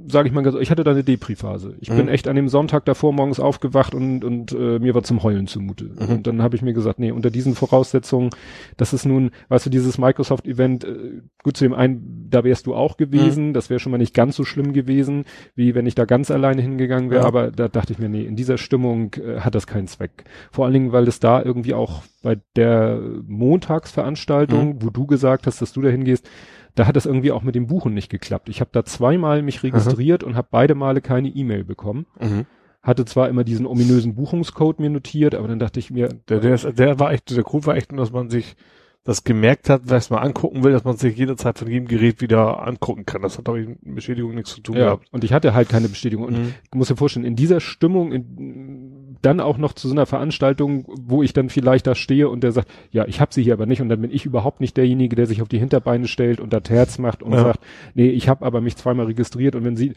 sage 0.06 0.28
ich 0.28 0.34
mal, 0.34 0.42
ganz- 0.42 0.56
ich 0.60 0.70
hatte 0.70 0.82
da 0.84 0.92
eine 0.92 1.04
Depri-Phase. 1.04 1.74
Ich 1.80 1.88
bin 1.88 2.02
Mhm. 2.06 2.08
echt 2.08 2.26
an 2.28 2.36
dem 2.36 2.48
Sonntag 2.48 2.84
davor 2.86 3.12
morgens 3.12 3.38
aufgewacht 3.40 3.94
und, 3.94 4.24
und 4.24 4.52
äh, 4.52 4.78
mir 4.78 4.94
war 4.94 5.02
zum 5.02 5.22
Heulen 5.22 5.46
zumute. 5.46 5.84
Mhm. 5.84 6.08
Und 6.16 6.26
dann 6.26 6.42
habe 6.42 6.56
ich 6.56 6.62
mir 6.62 6.72
gesagt, 6.72 6.98
nee, 6.98 7.10
unter 7.12 7.30
diesen 7.30 7.54
Voraussetzungen, 7.54 8.30
das 8.78 8.92
ist 8.94 9.04
nun, 9.04 9.30
weißt 9.48 9.66
du, 9.66 9.70
dieses 9.70 9.98
Microsoft-Event, 9.98 10.84
äh, 10.84 11.20
gut 11.42 11.56
zu 11.56 11.64
dem 11.64 11.74
einen, 11.74 12.28
da 12.30 12.44
wärst 12.44 12.66
du 12.66 12.74
auch 12.74 12.96
gewesen, 12.96 13.52
das 13.52 13.68
wäre 13.68 13.80
schon 13.80 13.92
mal 13.92 13.98
nicht 13.98 14.14
ganz 14.14 14.36
so 14.36 14.44
schlimm 14.44 14.72
gewesen, 14.72 15.24
wie 15.54 15.74
wenn 15.74 15.86
ich 15.86 15.94
da 15.94 16.04
ganz 16.06 16.30
alleine 16.30 16.62
hingegangen 16.62 17.10
wäre, 17.10 17.22
Ja. 17.22 17.26
aber 17.28 17.50
da 17.50 17.68
dachte 17.68 17.92
ich 17.92 17.98
mir, 17.98 18.08
nee, 18.08 18.22
in 18.24 18.36
dieser 18.36 18.56
Stimmung 18.58 19.14
äh, 19.14 19.40
hat 19.40 19.54
das 19.54 19.66
keinen 19.66 19.86
Zweck. 19.86 20.24
Vor 20.50 20.64
allen 20.64 20.74
Dingen, 20.74 20.92
weil 20.92 21.06
es 21.08 21.20
da 21.20 21.42
irgendwie 21.42 21.74
auch 21.74 21.89
bei 22.22 22.38
der 22.56 23.00
Montagsveranstaltung, 23.26 24.82
wo 24.82 24.90
du 24.90 25.06
gesagt 25.06 25.46
hast, 25.46 25.60
dass 25.62 25.72
du 25.72 25.82
da 25.82 25.88
hingehst, 25.88 26.28
da 26.74 26.86
hat 26.86 26.96
das 26.96 27.06
irgendwie 27.06 27.32
auch 27.32 27.42
mit 27.42 27.54
dem 27.54 27.66
Buchen 27.66 27.94
nicht 27.94 28.10
geklappt. 28.10 28.48
Ich 28.48 28.60
habe 28.60 28.70
da 28.72 28.84
zweimal 28.84 29.42
mich 29.42 29.62
registriert 29.62 30.22
und 30.22 30.36
habe 30.36 30.48
beide 30.50 30.74
Male 30.74 31.00
keine 31.00 31.28
E-Mail 31.28 31.64
bekommen. 31.64 32.06
Mhm. 32.20 32.46
Hatte 32.82 33.04
zwar 33.04 33.28
immer 33.28 33.44
diesen 33.44 33.66
ominösen 33.66 34.14
Buchungscode 34.14 34.80
mir 34.80 34.88
notiert, 34.90 35.34
aber 35.34 35.48
dann 35.48 35.58
dachte 35.58 35.78
ich 35.80 35.90
mir, 35.90 36.08
Der, 36.28 36.40
der, 36.40 36.54
ist, 36.54 36.78
der 36.78 36.98
war 36.98 37.12
echt, 37.12 37.34
der 37.36 37.42
Grund 37.42 37.66
war 37.66 37.76
echt 37.76 37.92
nur, 37.92 38.00
dass 38.00 38.12
man 38.12 38.30
sich 38.30 38.56
das 39.02 39.24
gemerkt 39.24 39.70
hat, 39.70 39.82
was 39.86 40.10
man 40.10 40.20
angucken 40.22 40.62
will, 40.62 40.72
dass 40.72 40.84
man 40.84 40.96
sich 40.96 41.16
jederzeit 41.16 41.58
von 41.58 41.68
jedem 41.68 41.88
Gerät 41.88 42.20
wieder 42.20 42.66
angucken 42.66 43.06
kann. 43.06 43.22
Das 43.22 43.38
hat 43.38 43.48
doch 43.48 43.54
mit 43.56 43.78
Beschädigung 43.82 44.34
nichts 44.34 44.54
zu 44.54 44.60
tun 44.60 44.76
ja, 44.76 44.84
gehabt. 44.84 45.08
und 45.10 45.24
ich 45.24 45.32
hatte 45.32 45.54
halt 45.54 45.68
keine 45.70 45.88
Bestätigung. 45.88 46.26
Und 46.26 46.38
Mhm. 46.38 46.54
ich 46.64 46.74
muss 46.74 46.88
dir 46.88 46.96
vorstellen, 46.96 47.24
in 47.24 47.34
dieser 47.34 47.60
Stimmung, 47.60 48.12
in, 48.12 48.89
dann 49.22 49.40
auch 49.40 49.58
noch 49.58 49.72
zu 49.74 49.86
so 49.88 49.94
einer 49.94 50.06
Veranstaltung, 50.06 50.84
wo 50.88 51.22
ich 51.22 51.32
dann 51.32 51.48
vielleicht 51.50 51.86
da 51.86 51.94
stehe 51.94 52.28
und 52.28 52.42
der 52.42 52.52
sagt, 52.52 52.68
ja, 52.90 53.06
ich 53.06 53.20
habe 53.20 53.34
sie 53.34 53.42
hier 53.42 53.52
aber 53.52 53.66
nicht 53.66 53.80
und 53.82 53.88
dann 53.88 54.00
bin 54.00 54.10
ich 54.10 54.24
überhaupt 54.24 54.60
nicht 54.60 54.76
derjenige, 54.76 55.16
der 55.16 55.26
sich 55.26 55.42
auf 55.42 55.48
die 55.48 55.58
Hinterbeine 55.58 56.08
stellt 56.08 56.40
und 56.40 56.52
das 56.52 56.62
Herz 56.68 56.98
macht 56.98 57.22
und 57.22 57.32
Ja. 57.32 57.42
sagt, 57.42 57.60
nee, 57.94 58.08
ich 58.08 58.28
habe 58.28 58.44
aber 58.44 58.60
mich 58.60 58.76
zweimal 58.76 59.06
registriert 59.06 59.54
und 59.54 59.64
wenn 59.64 59.76
sie, 59.76 59.92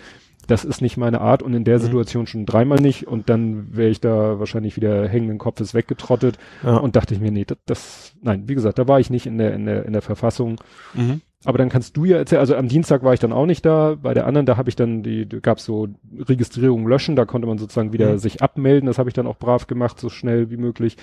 das 0.47 0.65
ist 0.65 0.81
nicht 0.81 0.97
meine 0.97 1.21
Art 1.21 1.41
und 1.41 1.53
in 1.53 1.63
der 1.63 1.77
Mhm. 1.77 1.83
Situation 1.83 2.27
schon 2.27 2.45
dreimal 2.45 2.79
nicht 2.79 3.07
und 3.07 3.29
dann 3.29 3.75
wäre 3.75 3.89
ich 3.89 4.01
da 4.01 4.39
wahrscheinlich 4.39 4.75
wieder 4.75 5.07
hängenden 5.07 5.37
Kopfes 5.37 5.73
weggetrottet 5.73 6.37
Ja. 6.63 6.77
und 6.77 6.95
dachte 6.97 7.13
ich 7.13 7.21
mir, 7.21 7.31
nee, 7.31 7.45
das, 7.45 7.57
das, 7.65 8.13
nein, 8.21 8.43
wie 8.47 8.55
gesagt, 8.55 8.77
da 8.77 8.87
war 8.87 8.99
ich 8.99 9.09
nicht 9.09 9.25
in 9.25 9.37
der, 9.37 9.53
in 9.53 9.65
der, 9.65 9.85
in 9.85 9.93
der 9.93 10.01
Verfassung. 10.01 10.59
Mhm. 10.93 11.21
Aber 11.45 11.57
dann 11.57 11.69
kannst 11.69 11.97
du 11.97 12.05
ja 12.05 12.17
erzählen, 12.17 12.39
also 12.39 12.55
am 12.55 12.67
Dienstag 12.67 13.03
war 13.03 13.13
ich 13.13 13.19
dann 13.19 13.33
auch 13.33 13.45
nicht 13.45 13.65
da, 13.65 13.95
bei 14.01 14.13
der 14.13 14.25
anderen, 14.27 14.45
da 14.45 14.55
habe 14.57 14.69
ich 14.69 14.75
dann 14.75 15.03
die, 15.03 15.27
da 15.27 15.39
gab's 15.39 15.65
so 15.65 15.89
Registrierung 16.17 16.88
löschen, 16.88 17.15
da 17.15 17.25
konnte 17.25 17.47
man 17.47 17.57
sozusagen 17.57 17.91
wieder 17.93 18.13
Mhm. 18.13 18.17
sich 18.19 18.41
abmelden, 18.41 18.88
das 18.88 18.97
habe 18.97 19.09
ich 19.09 19.13
dann 19.13 19.27
auch 19.27 19.38
brav 19.38 19.67
gemacht, 19.67 20.00
so 20.00 20.09
schnell 20.09 20.50
wie 20.50 20.57
möglich, 20.57 20.97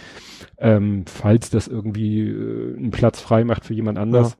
ähm, 0.59 1.04
falls 1.06 1.50
das 1.50 1.68
irgendwie 1.68 2.28
äh, 2.28 2.76
einen 2.76 2.90
Platz 2.90 3.20
frei 3.20 3.44
macht 3.44 3.64
für 3.64 3.75
jemand 3.75 3.99
anders. 3.99 4.37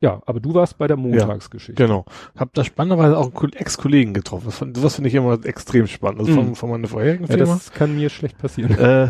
Ja. 0.00 0.22
aber 0.26 0.38
du 0.38 0.54
warst 0.54 0.78
bei 0.78 0.86
der 0.86 0.96
Montagsgeschichte. 0.96 1.74
Genau. 1.82 2.04
Hab 2.36 2.54
da 2.54 2.62
spannenderweise 2.62 3.18
auch 3.18 3.24
einen 3.24 3.34
Ko- 3.34 3.48
Ex-Kollegen 3.52 4.14
getroffen. 4.14 4.44
Das, 4.46 4.58
fand- 4.58 4.76
das 4.84 4.94
finde 4.94 5.08
ich 5.08 5.14
immer 5.16 5.44
extrem 5.44 5.88
spannend. 5.88 6.20
Also 6.20 6.30
Mhm. 6.32 6.36
von, 6.36 6.54
von 6.54 6.70
meiner 6.70 6.86
vorherigen 6.86 7.24
Ja, 7.24 7.36
Firma. 7.36 7.54
das 7.54 7.72
kann 7.72 7.96
mir 7.96 8.08
schlecht 8.08 8.38
passieren. 8.38 8.78
äh, 8.78 9.08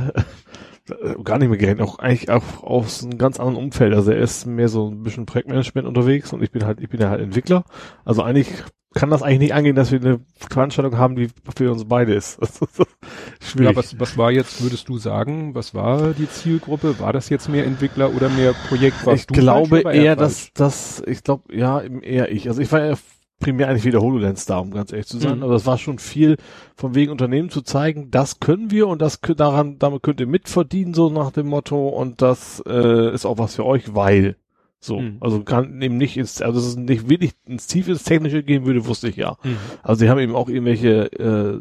gar 1.25 1.38
nicht 1.38 1.49
mehr 1.49 1.59
gerechnet, 1.59 1.87
auch 1.87 1.99
eigentlich 1.99 2.30
auch 2.30 2.62
aus 2.62 3.02
einem 3.02 3.18
ganz 3.18 3.38
anderen 3.38 3.57
Umfeld. 3.57 3.95
Also 3.95 4.11
er 4.11 4.18
ist 4.18 4.47
mehr 4.47 4.68
so 4.68 4.90
ein 4.90 5.02
bisschen 5.02 5.26
Projektmanagement 5.26 5.87
unterwegs 5.87 6.33
und 6.33 6.42
ich 6.42 6.50
bin 6.50 6.64
halt, 6.64 6.80
ich 6.80 6.88
bin 6.88 7.00
ja 7.00 7.11
halt 7.11 7.21
Entwickler. 7.21 7.64
Also 8.04 8.23
eigentlich 8.23 8.49
kann 8.95 9.11
das 9.11 9.23
eigentlich 9.23 9.38
nicht 9.38 9.54
angehen, 9.54 9.76
dass 9.76 9.92
wir 9.92 10.00
eine 10.00 10.21
Veranstaltung 10.37 10.97
haben, 10.97 11.14
die 11.14 11.28
für 11.54 11.71
uns 11.71 11.85
beide 11.87 12.14
ist. 12.14 12.38
Schwierig. 13.40 13.71
Ja, 13.71 13.76
was, 13.76 13.99
was 14.00 14.16
war 14.16 14.30
jetzt, 14.30 14.62
würdest 14.62 14.88
du 14.88 14.99
sagen, 14.99 15.54
was 15.54 15.75
war 15.75 16.14
die 16.14 16.28
Zielgruppe? 16.28 16.99
War 16.99 17.12
das 17.12 17.28
jetzt 17.28 17.49
mehr 17.49 17.66
Entwickler 17.66 18.14
oder 18.14 18.28
mehr 18.28 18.54
Projekt? 18.68 19.04
Warst 19.04 19.21
ich 19.21 19.26
glaube 19.26 19.85
er 19.85 19.92
eher, 19.92 20.16
dass 20.16 20.52
das, 20.54 21.02
ich 21.07 21.23
glaube, 21.23 21.54
ja, 21.54 21.80
eher 21.80 22.33
ich. 22.33 22.49
Also 22.49 22.62
ich 22.62 22.73
war 22.73 22.85
ja 22.85 22.95
primär 23.40 23.68
eigentlich 23.68 23.85
wieder 23.85 24.00
HoloLens 24.00 24.47
da, 24.47 24.59
um 24.59 24.71
ganz 24.71 24.92
ehrlich 24.92 25.07
zu 25.07 25.18
sein. 25.18 25.38
Mhm. 25.38 25.42
Aber 25.45 25.52
das 25.52 25.66
war 25.66 25.78
schon 25.78 25.99
viel 25.99 26.37
von 26.75 26.95
wegen 26.95 27.12
Unternehmen 27.12 27.50
zu 27.50 27.62
zeigen, 27.62 28.11
das 28.11 28.40
können 28.40 28.71
wir 28.71 28.88
und 28.88 29.00
das 29.00 29.21
daran, 29.21 29.78
damit 29.78 30.02
könnt 30.02 30.21
ihr 30.21 30.26
mitverdienen, 30.26 30.95
so 30.95 31.09
nach 31.11 31.30
dem 31.30 31.47
Motto. 31.49 31.88
Und 31.88 32.21
das 32.23 32.62
äh, 32.66 33.12
ist 33.14 33.26
auch 33.26 33.38
was 33.38 33.54
für 33.57 33.64
euch, 33.64 33.95
weil. 33.95 34.37
So, 34.80 35.00
Mhm. 35.00 35.16
also 35.21 35.42
kann 35.42 35.83
eben 35.83 35.97
nicht 35.97 36.16
ins, 36.16 36.40
also 36.40 36.61
dass 36.61 36.68
es 36.68 36.76
nicht 36.76 37.09
wirklich 37.09 37.33
ins 37.47 37.66
Tiefe 37.66 37.90
ins 37.90 38.04
Technische 38.04 38.45
gehen 38.45 38.64
würde, 38.64 38.87
wusste 38.87 39.09
ich 39.09 39.16
ja. 39.16 39.37
Mhm. 39.42 39.57
Also 39.83 39.99
sie 40.00 40.09
haben 40.09 40.21
eben 40.21 40.37
auch 40.37 40.49
irgendwelche 40.49 41.11
äh, 41.12 41.61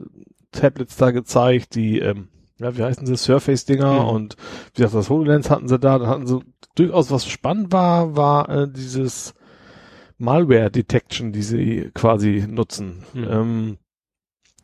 Tablets 0.52 0.98
da 0.98 1.10
gezeigt, 1.12 1.74
die, 1.74 1.98
ähm, 2.00 2.28
ja, 2.60 2.78
wie 2.78 2.84
heißen 2.84 3.06
sie, 3.08 3.18
Surface-Dinger 3.18 4.04
Mhm. 4.04 4.10
und 4.10 4.36
wie 4.76 4.84
gesagt, 4.84 4.94
das 4.96 5.10
HoloLens 5.10 5.50
hatten 5.50 5.68
sie 5.68 5.80
da, 5.80 5.98
da 5.98 6.08
hatten 6.08 6.28
sie 6.28 6.40
durchaus 6.76 7.10
was 7.10 7.28
spannend 7.28 7.72
war, 7.72 8.16
war 8.16 8.50
äh, 8.50 8.68
dieses 8.72 9.34
Malware-Detection, 10.18 11.32
die 11.32 11.42
sie 11.42 11.92
quasi 11.94 12.46
nutzen. 12.48 13.04
Mhm. 13.14 13.28
Ähm, 13.30 13.78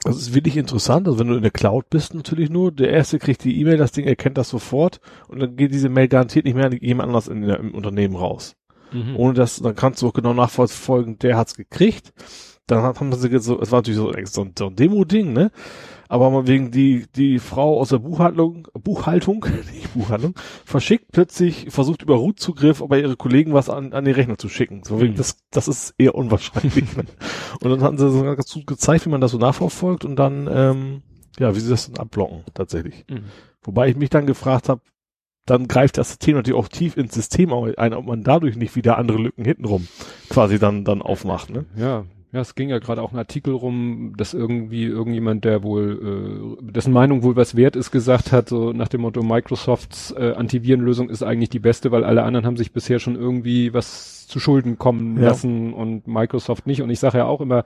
das 0.03 0.17
ist 0.17 0.33
wirklich 0.33 0.57
interessant, 0.57 1.07
also 1.07 1.19
wenn 1.19 1.27
du 1.27 1.36
in 1.36 1.43
der 1.43 1.51
Cloud 1.51 1.89
bist 1.89 2.13
natürlich 2.13 2.50
nur, 2.50 2.72
der 2.74 2.89
erste 2.89 3.19
kriegt 3.19 3.43
die 3.45 3.62
E-Mail, 3.62 3.77
das 3.77 3.93
Ding 3.93 4.05
erkennt 4.05 4.38
das 4.38 4.50
sofort 4.50 5.00
und 5.29 5.39
dann 5.39 5.55
geht 5.55 5.72
diese 5.72 5.88
Mail 5.88 6.10
garantiert 6.10 6.43
nicht 6.45 6.55
mehr 6.55 6.65
an 6.65 6.77
jemand 6.81 7.07
anders 7.07 7.29
in 7.29 7.41
der, 7.41 7.60
im 7.60 7.74
Unternehmen 7.74 8.15
raus. 8.15 8.55
Mhm. 8.91 9.15
Ohne 9.15 9.33
das, 9.33 9.62
dann 9.62 9.75
kannst 9.75 10.01
du 10.01 10.07
auch 10.07 10.13
genau 10.13 10.33
nachverfolgen, 10.33 11.19
der 11.19 11.38
hat's 11.38 11.55
gekriegt. 11.55 12.12
Dann 12.67 12.83
hat- 12.83 13.00
haben 13.00 13.13
sie 13.13 13.39
so, 13.39 13.62
es 13.62 13.72
war 13.72 13.79
natürlich 13.79 13.98
so, 13.98 14.12
so 14.25 14.41
ein, 14.41 14.53
so 14.57 14.67
ein 14.67 14.75
Demo-Ding, 14.75 15.31
ne? 15.31 15.51
Aber 16.13 16.46
wegen 16.46 16.70
die, 16.70 17.08
die 17.15 17.39
Frau 17.39 17.79
aus 17.79 17.89
der 17.89 17.98
Buchhaltung, 17.98 18.67
Buchhaltung, 18.75 19.48
nicht 19.74 19.96
Buchhaltung, 19.96 20.36
verschickt 20.63 21.12
plötzlich, 21.12 21.72
versucht 21.72 22.03
über 22.03 22.13
Root-Zugriff 22.13 22.84
bei 22.88 23.01
ihre 23.01 23.15
Kollegen 23.15 23.55
was 23.55 23.67
an, 23.67 23.93
an 23.93 24.05
den 24.05 24.13
Rechner 24.13 24.38
zu 24.38 24.48
schicken. 24.48 24.84
So 24.84 25.01
wegen, 25.01 25.15
das, 25.15 25.38
das 25.50 25.67
ist 25.67 25.96
eher 25.98 26.13
unwahrscheinlich. 26.13 26.96
ne? 26.96 27.05
Und 27.63 27.72
dann 27.72 27.82
hatten 27.82 27.98
sie 27.98 28.12
so 28.12 28.22
ganz 28.22 28.53
gut 28.53 28.67
gezeigt, 28.67 29.08
wie 29.08 29.10
man 29.10 29.22
das 29.22 29.32
so 29.32 29.39
nachverfolgt 29.39 30.05
und 30.05 30.15
dann, 30.15 30.48
ähm, 30.53 31.01
ja, 31.39 31.55
wie 31.55 31.60
sie 31.60 31.72
das 31.72 31.91
dann 31.91 32.00
abblocken, 32.00 32.43
tatsächlich. 32.53 33.05
Mhm. 33.10 33.24
Wobei 33.63 33.89
ich 33.89 33.96
mich 33.96 34.12
dann 34.12 34.27
gefragt 34.27 34.70
habe, 34.70 34.82
dann 35.48 35.67
greift 35.67 35.98
das 35.98 36.10
System 36.10 36.36
natürlich 36.36 36.60
auch 36.60 36.67
tief 36.67 36.96
ins 36.96 37.15
System 37.15 37.51
ein, 37.51 37.93
ob 37.96 38.05
man 38.05 38.24
dadurch 38.24 38.55
nicht 38.55 38.75
wieder 38.75 39.00
andere 39.00 39.17
Lücken 39.17 39.46
hintenrum 39.46 39.88
quasi 40.29 40.60
dann, 40.60 40.86
dann 40.86 41.01
aufmacht, 41.01 41.50
ne? 41.50 41.65
Ja, 41.75 42.05
ja, 42.34 42.42
es 42.42 42.56
ging 42.56 42.70
ja 42.70 42.80
gerade 42.80 43.04
auch 43.04 43.12
ein 43.12 43.20
Artikel 43.20 43.54
rum, 43.54 44.16
dass 44.18 44.34
irgendwie 44.34 44.86
irgendjemand, 44.86 45.46
der 45.46 45.62
wohl, 45.62 46.58
äh, 46.60 46.72
dessen 46.72 46.92
Meinung 46.92 47.22
wohl 47.22 47.36
was 47.36 47.56
wert 47.56 47.75
ist, 47.75 47.92
gesagt 47.92 48.32
hat, 48.32 48.50
so 48.50 48.74
nach 48.74 48.88
dem 48.88 49.02
Motto, 49.02 49.22
Microsofts 49.22 50.12
äh, 50.18 50.34
Antivirenlösung 50.36 51.12
ist 51.12 51.22
eigentlich 51.22 51.52
die 51.52 51.60
beste, 51.60 51.92
weil 51.92 52.04
alle 52.04 52.24
anderen 52.24 52.48
haben 52.48 52.58
sich 52.58 52.72
bisher 52.72 52.98
schon 52.98 53.16
irgendwie 53.16 53.72
was 53.75 54.23
zu 54.27 54.39
Schulden 54.39 54.77
kommen 54.77 55.18
Ja. 55.18 55.30
lassen 55.30 55.74
und 55.74 56.08
Microsoft 56.08 56.68
nicht. 56.68 56.82
Und 56.82 56.89
ich 56.89 57.00
sage 57.00 57.20
ja 57.20 57.25
auch 57.25 57.42
immer, 57.42 57.63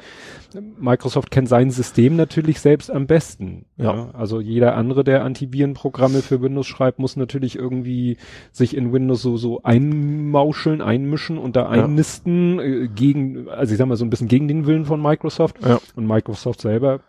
Microsoft 0.80 1.32
kennt 1.32 1.50
sein 1.50 1.70
System 1.72 2.16
natürlich 2.16 2.60
selbst 2.60 2.92
am 2.92 3.08
besten. 3.08 3.66
Ja. 3.78 4.10
Also 4.14 4.40
jeder 4.42 4.76
andere, 4.76 5.04
der 5.04 5.24
Antivirenprogramme 5.24 6.22
für 6.22 6.42
Windows 6.42 6.68
schreibt, 6.68 7.00
muss 7.00 7.16
natürlich 7.16 7.56
irgendwie 7.58 8.18
sich 8.52 8.76
in 8.76 8.92
Windows 8.94 9.22
so, 9.22 9.38
so 9.38 9.62
einmauscheln, 9.64 10.82
einmischen 10.82 11.38
und 11.38 11.56
da 11.56 11.64
Ja. 11.76 11.84
einnisten 11.84 12.60
äh, 12.60 12.88
gegen, 12.88 13.50
also 13.50 13.72
ich 13.74 13.78
sag 13.78 13.88
mal 13.88 13.96
so 13.98 14.06
ein 14.06 14.10
bisschen 14.10 14.28
gegen 14.28 14.48
den 14.48 14.66
Willen 14.66 14.86
von 14.86 15.02
Microsoft. 15.02 15.58
Ja. 15.66 15.80
Und 15.96 16.08
Microsoft 16.08 16.62
selber 16.62 17.00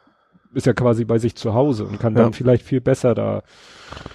ist 0.54 0.66
ja 0.66 0.72
quasi 0.72 1.04
bei 1.04 1.18
sich 1.18 1.34
zu 1.34 1.54
Hause 1.54 1.84
und 1.84 1.98
kann 2.00 2.14
Ja. 2.16 2.22
dann 2.22 2.32
vielleicht 2.32 2.64
viel 2.64 2.80
besser 2.80 3.14
da. 3.14 3.42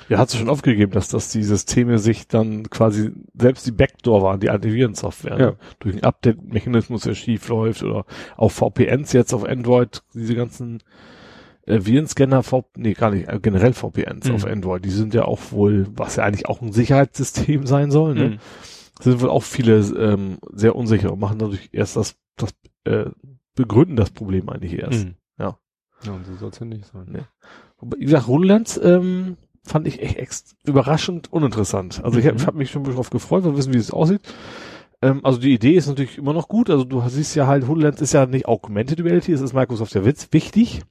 Ja, 0.10 0.18
hat 0.20 0.30
es 0.30 0.38
schon 0.38 0.50
aufgegeben, 0.50 0.92
dass, 0.92 1.08
dass 1.10 1.30
die 1.32 1.44
Systeme 1.44 1.98
sich 2.00 2.28
dann 2.28 2.70
quasi 2.70 3.12
selbst 3.38 3.66
die 3.66 3.72
Backdoor 3.72 4.22
waren, 4.22 4.40
die 4.40 4.50
Antivirensoftware, 4.50 5.40
Ja. 5.40 5.46
ne? 5.48 5.58
durch 5.80 5.96
einen 5.96 6.04
Update-Mechanismus, 6.04 7.04
der 7.04 7.16
schief 7.16 7.48
läuft 7.50 7.84
oder 7.84 8.06
auch 8.38 8.52
VPNs 8.52 9.14
jetzt 9.14 9.34
auf 9.34 9.44
Android, 9.44 10.04
diese 10.14 10.36
ganzen 10.36 10.80
äh, 11.66 11.80
Virenscanner, 11.86 12.44
v 12.44 12.66
nee, 12.76 12.94
gar 12.94 13.10
nicht, 13.12 13.30
äh, 13.30 13.40
generell 13.42 13.72
VPNs 13.74 14.28
Mhm. 14.28 14.36
auf 14.36 14.46
Android, 14.46 14.84
die 14.84 14.90
sind 14.90 15.14
ja 15.14 15.24
auch 15.26 15.40
wohl, 15.52 15.88
was 15.96 16.18
ja 16.18 16.24
eigentlich 16.26 16.48
auch 16.48 16.62
ein 16.62 16.74
Sicherheitssystem 16.74 17.66
sein 17.66 17.90
soll, 17.90 18.16
ne? 18.16 18.30
Mhm. 18.32 18.40
sind 19.00 19.22
wohl 19.22 19.30
auch 19.30 19.44
viele 19.44 19.78
ähm, 19.80 20.40
sehr 20.52 20.76
unsicher 20.76 21.14
und 21.14 21.20
machen 21.20 21.40
dadurch 21.40 21.70
erst 21.72 21.96
das, 21.96 22.16
das 22.36 22.54
äh, 22.84 23.06
begründen 23.56 23.96
das 23.96 24.12
Problem 24.12 24.50
eigentlich 24.50 24.78
erst. 24.78 25.06
Mhm. 25.06 25.16
Ja. 25.40 25.58
Ja, 26.06 26.14
und 26.14 26.26
so 26.26 26.36
soll's 26.36 26.60
ja 26.60 26.66
nicht 26.66 26.86
sein. 26.86 27.06
Nee. 27.10 27.24
Aber 27.80 27.98
wie 27.98 28.06
gesagt, 28.06 28.28
HoloLens 28.28 28.80
ähm, 28.84 29.38
fand 29.64 29.88
ich 29.88 30.02
echt 30.02 30.18
ex 30.18 30.56
überraschend 30.66 31.32
uninteressant. 31.32 32.02
Also 32.04 32.20
ich 32.20 32.28
habe 32.28 32.40
Mhm. 32.40 32.46
hab 32.46 32.56
mich 32.56 32.72
schon 32.72 32.84
darauf 32.84 33.10
gefreut, 33.10 33.44
wir 33.44 33.56
wissen, 33.56 33.74
wie 33.74 33.78
es 33.78 33.92
aussieht. 33.92 34.22
Ähm, 35.02 35.22
also 35.24 35.40
die 35.40 35.54
Idee 35.54 35.74
ist 35.76 35.88
natürlich 35.88 36.18
immer 36.18 36.34
noch 36.34 36.48
gut. 36.48 36.70
Also 36.70 36.84
du 36.84 37.02
siehst 37.08 37.36
ja 37.36 37.48
halt, 37.48 37.68
HoloLens 37.68 38.02
ist 38.02 38.14
ja 38.14 38.26
nicht 38.26 38.48
Augmented 38.48 39.04
Reality, 39.04 39.32
es 39.34 39.42
ist 39.42 39.54
Microsoft 39.54 39.94
ja 39.96 40.06
Witz 40.06 40.28
wichtig, 40.32 40.82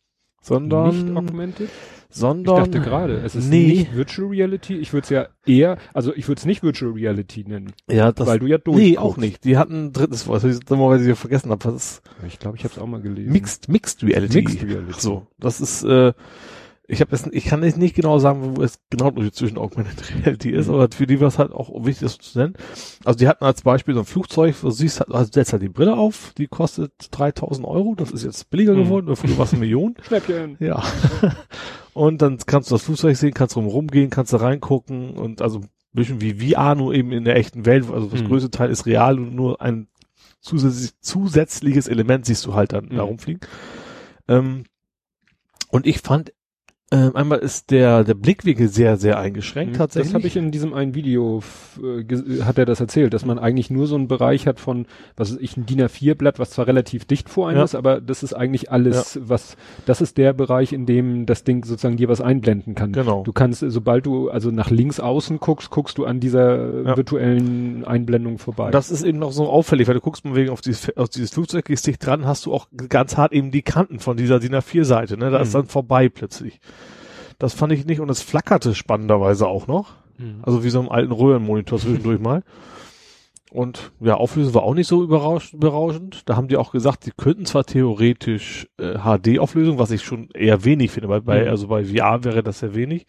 sondern 0.43 1.07
Nicht 1.07 1.17
augmented? 1.17 1.69
Ich 1.69 2.19
sondern 2.19 2.57
dachte 2.57 2.81
gerade, 2.81 3.23
es 3.25 3.35
ist 3.35 3.49
nee. 3.49 3.69
nicht 3.69 3.97
Virtual 3.97 4.29
Reality. 4.29 4.77
Ich 4.77 4.93
würde 4.93 5.05
es 5.05 5.09
ja 5.09 5.29
eher, 5.47 5.79
also 5.95 6.15
ich 6.15 6.29
würde 6.29 6.41
es 6.41 6.45
nicht 6.45 6.63
Virtual 6.63 6.93
Reality 6.93 7.45
nennen, 7.47 7.73
ja, 7.91 8.13
das 8.13 8.27
weil 8.27 8.39
du 8.39 8.47
ja 8.47 8.59
nee, 8.59 8.63
durchguckst. 8.65 8.99
auch 8.99 9.17
nicht. 9.17 9.45
Die 9.45 9.57
hatten 9.57 9.87
ein 9.87 9.93
drittes 9.95 10.27
Wort, 10.27 10.45
das 10.45 10.59
ich 10.59 10.61
dummerweise 10.61 11.05
wieder 11.05 11.17
vergessen 11.17 11.51
habe. 11.51 11.65
Was 11.65 11.75
ist 11.75 12.03
Ich 12.27 12.39
glaube, 12.39 12.59
ich 12.59 12.65
habe 12.65 12.75
es 12.75 12.79
auch 12.79 12.87
mal 12.87 13.01
gelesen. 13.01 13.33
Mixed 13.33 13.71
Mixed 13.71 14.03
Reality. 14.05 14.43
Mixed 14.43 14.63
Reality. 14.63 15.01
So, 15.01 15.27
das 15.39 15.63
ist 15.63 15.85
äh, 15.85 16.13
ich 16.89 17.01
habe 17.01 17.15
es 17.15 17.27
ich 17.29 17.45
kann 17.45 17.63
jetzt 17.63 17.79
nicht 17.79 17.95
genau 17.95 18.19
sagen, 18.19 18.57
wo 18.57 18.63
es 18.63 18.81
genau 18.91 19.11
zwischen 19.31 19.57
Augmented 19.57 20.03
Reality 20.25 20.51
ist, 20.51 20.67
Mhm. 20.69 20.75
aber 20.75 20.89
für 20.95 21.07
die 21.07 21.21
war 21.21 21.29
es 21.29 21.39
halt 21.39 21.53
auch 21.53 21.71
wichtig, 21.85 22.01
das 22.03 22.19
zu 22.19 22.39
nennen. 22.39 22.55
Also 23.05 23.19
die 23.19 23.29
hatten 23.29 23.45
als 23.45 23.63
Beispiel 23.63 23.95
so 23.95 24.01
ein 24.01 24.07
Flugzeug, 24.07 24.57
wo 24.63 24.69
du 24.69 24.75
siehst, 24.75 25.01
halt, 25.01 25.11
also 25.13 25.31
setzt 25.33 25.53
halt 25.53 25.63
die 25.63 25.69
Brille 25.69 25.97
auf, 25.97 26.33
die 26.37 26.49
kostet 26.49 26.93
3000 27.13 27.67
Euro, 27.67 27.95
das 27.95 28.11
ist 28.11 28.25
jetzt 28.25 28.51
billiger 28.51 28.75
Mhm. 28.75 28.85
geworden, 28.85 29.17
früher 29.17 29.39
war 29.39 29.45
es 29.45 29.53
eine 29.53 29.61
Million. 29.61 29.95
Schnäppchen. 30.07 30.57
Ja. 30.61 30.83
und 31.95 32.21
dann 32.21 32.39
kannst 32.47 32.71
du 32.71 32.75
das 32.75 32.83
Flugzeug 32.83 33.17
sehen, 33.17 33.33
kannst 33.35 33.55
drum 33.57 33.67
rumgehen, 33.67 34.11
kannst 34.11 34.33
da 34.33 34.39
reingucken 34.39 35.11
und 35.15 35.41
also 35.41 35.61
ein 35.61 35.69
bisschen 35.93 36.21
wie 36.21 36.35
VR, 36.53 36.75
nur 36.75 36.95
eben 36.95 37.13
in 37.13 37.25
der 37.25 37.37
echten 37.37 37.65
Welt, 37.65 37.89
also 37.91 38.07
das 38.09 38.23
Mhm. 38.23 38.29
größte 38.29 38.51
Teil 38.51 38.71
ist 38.71 38.87
real 38.87 39.19
und 39.19 39.35
nur 39.35 39.61
ein 39.63 39.87
zusätzlich, 40.41 40.99
zusätzliches 41.01 41.87
Element 41.87 42.27
siehst 42.27 42.45
du 42.47 42.55
halt 42.55 42.73
dann 42.73 42.87
Mhm. 42.87 42.97
da 42.97 43.03
rumfliegen. 43.03 43.41
Ähm, 44.29 44.65
und 45.69 45.87
ich 45.87 46.01
fand, 46.01 46.33
ähm, 46.93 47.17
einmal 47.17 47.39
ist 47.39 47.71
der, 47.71 48.05
der 48.05 48.15
Blickwinkel 48.15 48.69
sehr, 48.69 48.97
sehr 48.99 49.19
eingeschränkt 49.19 49.77
tatsächlich. 49.77 50.11
Mhm. 50.11 50.13
Das 50.13 50.21
habe 50.21 50.27
ich 50.29 50.37
in 50.37 50.51
diesem 50.53 50.75
einen 50.75 50.95
Video, 50.95 51.43
äh, 51.83 52.05
ge- 52.05 52.43
hat 52.43 52.59
er 52.59 52.67
das 52.67 52.81
erzählt, 52.81 53.15
dass 53.15 53.25
man 53.25 53.39
eigentlich 53.39 53.71
nur 53.71 53.87
so 53.87 53.95
einen 53.97 54.09
Bereich 54.09 54.47
hat 54.47 54.61
von, 54.61 54.87
was 55.17 55.33
weiß 55.33 55.39
ich, 55.41 55.57
ein 55.57 55.67
DIN 55.67 55.81
A4-Blatt, 55.81 56.39
was 56.39 56.51
zwar 56.51 56.67
relativ 56.67 57.05
dicht 57.07 57.29
vor 57.31 57.49
einem 57.49 57.59
Ja. 57.59 57.65
ist, 57.65 57.75
aber 57.75 58.01
das 58.01 58.23
ist 58.23 58.35
eigentlich 58.35 58.71
alles, 58.71 59.19
was, 59.23 59.57
das 59.87 60.01
ist 60.01 60.19
der 60.19 60.33
Bereich, 60.35 60.73
in 60.73 60.87
dem 60.87 61.27
das 61.27 61.45
Ding 61.45 61.65
sozusagen 61.65 61.97
dir 61.97 62.09
was 62.09 62.21
einblenden 62.21 62.75
kann. 62.75 62.93
Genau. 62.93 63.23
Du 63.25 63.33
kannst, 63.33 63.65
sobald 63.67 64.07
du 64.07 64.29
also 64.31 64.51
nach 64.51 64.71
links 64.71 65.01
außen 65.01 65.39
guckst, 65.41 65.71
guckst 65.71 65.97
du 65.99 66.05
an 66.05 66.21
dieser 66.21 66.83
Ja. 66.85 66.97
virtuellen 66.97 67.85
Einblendung 67.85 68.39
vorbei. 68.39 68.67
Und 68.67 68.75
das 68.75 68.91
ist 68.91 69.03
eben 69.03 69.19
noch 69.19 69.33
so 69.33 69.49
auffällig, 69.49 69.89
weil 69.89 69.95
du 69.95 70.01
guckst 70.01 70.25
mal 70.25 70.35
wegen 70.35 70.51
auf 70.51 70.61
dieses, 70.61 70.97
auf 70.97 71.09
dieses 71.09 71.31
Flugzeug, 71.31 71.65
gehst 71.65 71.87
dicht 71.87 72.05
dran, 72.05 72.27
hast 72.27 72.47
du 72.47 72.53
auch 72.53 72.69
ganz 72.89 73.17
hart 73.17 73.33
eben 73.33 73.51
die 73.51 73.63
Kanten 73.63 73.99
von 73.99 74.17
dieser 74.17 74.39
DIN 74.39 74.55
A4-Seite, 74.55 75.17
ne? 75.17 75.31
Da 75.31 75.39
ist 75.41 75.49
Mhm. 75.51 75.53
dann 75.59 75.67
vorbei 75.67 76.09
plötzlich. 76.09 76.61
Das 77.43 77.55
fand 77.55 77.73
ich 77.73 77.85
nicht 77.87 78.01
und 78.01 78.09
es 78.09 78.23
flackerte 78.23 78.73
spannenderweise 78.73 79.49
auch 79.49 79.67
noch. 79.67 79.95
Mhm. 80.17 80.43
Also 80.43 80.63
wie 80.63 80.71
so 80.71 80.79
einem 80.79 80.91
alten 80.91 81.11
Röhrenmonitor 81.11 81.79
zwischendurch 81.81 82.21
mal. 82.21 82.45
Und 83.51 83.91
ja, 84.01 84.15
Auflösung 84.15 84.55
war 84.55 84.63
auch 84.63 84.75
nicht 84.75 84.87
so 84.87 85.09
berauschend. 85.09 86.29
Da 86.29 86.37
haben 86.37 86.47
die 86.47 86.57
auch 86.57 86.71
gesagt, 86.71 87.05
die 87.05 87.11
könnten 87.17 87.45
zwar 87.45 87.65
theoretisch 87.65 88.69
äh, 88.79 88.95
HD-Auflösung, 88.97 89.79
was 89.79 89.91
ich 89.91 90.03
schon 90.05 90.29
eher 90.31 90.65
wenig 90.65 90.93
finde, 90.93 91.09
weil 91.09 91.21
bei, 91.21 91.43
Mhm. 91.43 91.49
also 91.49 91.67
bei 91.67 91.85
VR 91.85 92.23
wäre 92.23 92.45
das 92.45 92.61
sehr 92.61 92.75
wenig. 92.77 93.07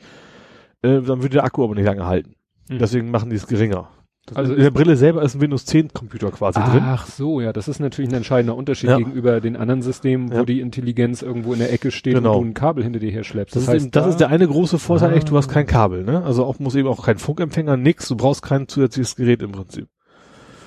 Äh, 0.81 1.01
dann 1.01 1.21
würde 1.21 1.29
der 1.29 1.43
Akku 1.43 1.63
aber 1.63 1.75
nicht 1.75 1.85
lange 1.85 2.05
halten. 2.05 2.33
Mhm. 2.69 2.79
Deswegen 2.79 3.11
machen 3.11 3.29
die 3.29 3.35
es 3.35 3.45
geringer. 3.47 3.87
Also 4.29 4.39
Also 4.39 4.53
in 4.53 4.61
der 4.61 4.71
Brille 4.71 4.95
selber 4.95 5.21
ist 5.21 5.35
ein 5.35 5.41
Windows 5.41 5.65
10 5.65 5.91
Computer 5.93 6.31
quasi 6.31 6.59
drin. 6.59 6.81
Ach 6.83 7.05
so, 7.07 7.41
ja, 7.41 7.51
das 7.51 7.67
ist 7.67 7.79
natürlich 7.79 8.09
ein 8.09 8.15
entscheidender 8.15 8.55
Unterschied 8.55 8.89
Ja. 8.89 8.97
gegenüber 8.97 9.41
den 9.41 9.57
anderen 9.57 9.81
Systemen, 9.81 10.31
wo 10.31 10.37
Ja. 10.37 10.45
die 10.45 10.61
Intelligenz 10.61 11.21
irgendwo 11.21 11.51
in 11.53 11.59
der 11.59 11.73
Ecke 11.73 11.91
steht 11.91 12.13
Genau. 12.15 12.37
und 12.37 12.43
du 12.45 12.49
ein 12.51 12.53
Kabel 12.53 12.83
hinter 12.85 12.99
dir 12.99 13.11
her 13.11 13.25
schleppst. 13.25 13.55
Das, 13.55 13.63
ist, 13.63 13.69
eben, 13.73 13.91
das 13.91 14.03
da- 14.05 14.09
ist 14.09 14.17
der 14.21 14.29
eine 14.29 14.47
große 14.47 14.79
Vorteil, 14.79 15.11
Ah. 15.11 15.15
echt, 15.15 15.29
du 15.29 15.35
hast 15.37 15.49
kein 15.49 15.65
Kabel, 15.67 16.03
ne? 16.05 16.23
Also 16.23 16.45
auch 16.45 16.57
muss 16.59 16.73
eben 16.75 16.87
auch 16.87 17.05
kein 17.05 17.17
Funkempfänger, 17.17 17.75
nix, 17.75 18.07
du 18.07 18.15
brauchst 18.15 18.41
kein 18.43 18.67
zusätzliches 18.69 19.15
Gerät 19.17 19.41
im 19.41 19.51
Prinzip. 19.51 19.87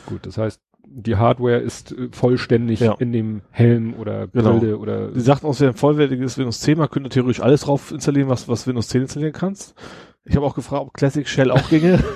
Gut, 0.04 0.26
das 0.26 0.36
heißt, 0.36 0.60
die 0.88 1.16
Hardware 1.16 1.56
ist 1.58 1.92
äh, 1.92 2.08
vollständig 2.12 2.80
Ja. 2.80 2.94
in 2.98 3.12
dem 3.12 3.40
Helm 3.50 3.94
oder 3.98 4.26
Genau. 4.28 4.58
Brille 4.58 4.76
oder 4.78 5.08
Die 5.08 5.20
sagten 5.20 5.46
auch, 5.46 5.52
es 5.52 5.60
wäre 5.60 5.72
ein 5.72 5.76
vollwertiges 5.76 6.36
Windows 6.36 6.60
10, 6.60 6.76
man 6.78 6.90
könnte 6.90 7.08
theoretisch 7.08 7.40
alles 7.40 7.62
drauf 7.62 7.90
installieren, 7.90 8.28
was, 8.28 8.48
was 8.48 8.66
Windows 8.66 8.88
10 8.88 9.02
installieren 9.02 9.32
kannst. 9.32 9.74
Ich 10.26 10.36
habe 10.36 10.44
auch 10.44 10.54
gefragt, 10.54 10.82
ob 10.82 10.92
Classic 10.94 11.26
Shell 11.26 11.50
auch 11.50 11.68
ginge. 11.70 11.98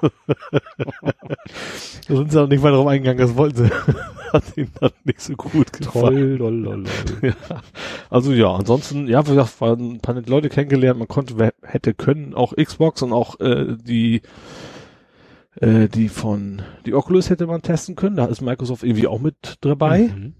da 2.08 2.16
sind 2.16 2.32
sie 2.32 2.40
auch 2.42 2.48
nicht 2.48 2.62
weiter 2.62 2.76
drauf 2.76 2.86
eingegangen, 2.86 3.18
das 3.18 3.36
wollten 3.36 3.64
sie. 3.64 3.70
Hat 4.32 4.56
ihnen 4.56 4.70
dann 4.78 4.90
nicht 5.04 5.22
so 5.22 5.34
gut 5.34 5.72
gefallen. 5.72 6.14
toll, 6.14 6.36
lololol. 6.36 6.84
Ja. 7.22 7.34
Also 8.10 8.32
ja, 8.32 8.54
ansonsten, 8.54 9.08
ja, 9.08 9.26
wie 9.26 9.30
gesagt, 9.30 9.60
waren 9.60 9.92
ein 9.94 10.00
paar 10.00 10.14
nette 10.14 10.30
Leute 10.30 10.50
kennengelernt, 10.50 10.98
man 10.98 11.08
konnte, 11.08 11.52
hätte 11.62 11.94
können, 11.94 12.34
auch 12.34 12.54
Xbox 12.54 13.02
und 13.02 13.12
auch 13.12 13.40
äh, 13.40 13.76
die 13.82 14.20
äh, 15.60 15.88
die 15.88 16.08
von 16.08 16.62
die 16.86 16.94
Oculus 16.94 17.30
hätte 17.30 17.46
man 17.46 17.62
testen 17.62 17.96
können, 17.96 18.16
da 18.16 18.26
ist 18.26 18.42
Microsoft 18.42 18.84
irgendwie 18.84 19.06
auch 19.06 19.20
mit 19.20 19.56
dabei. 19.62 20.10
Mhm. 20.14 20.34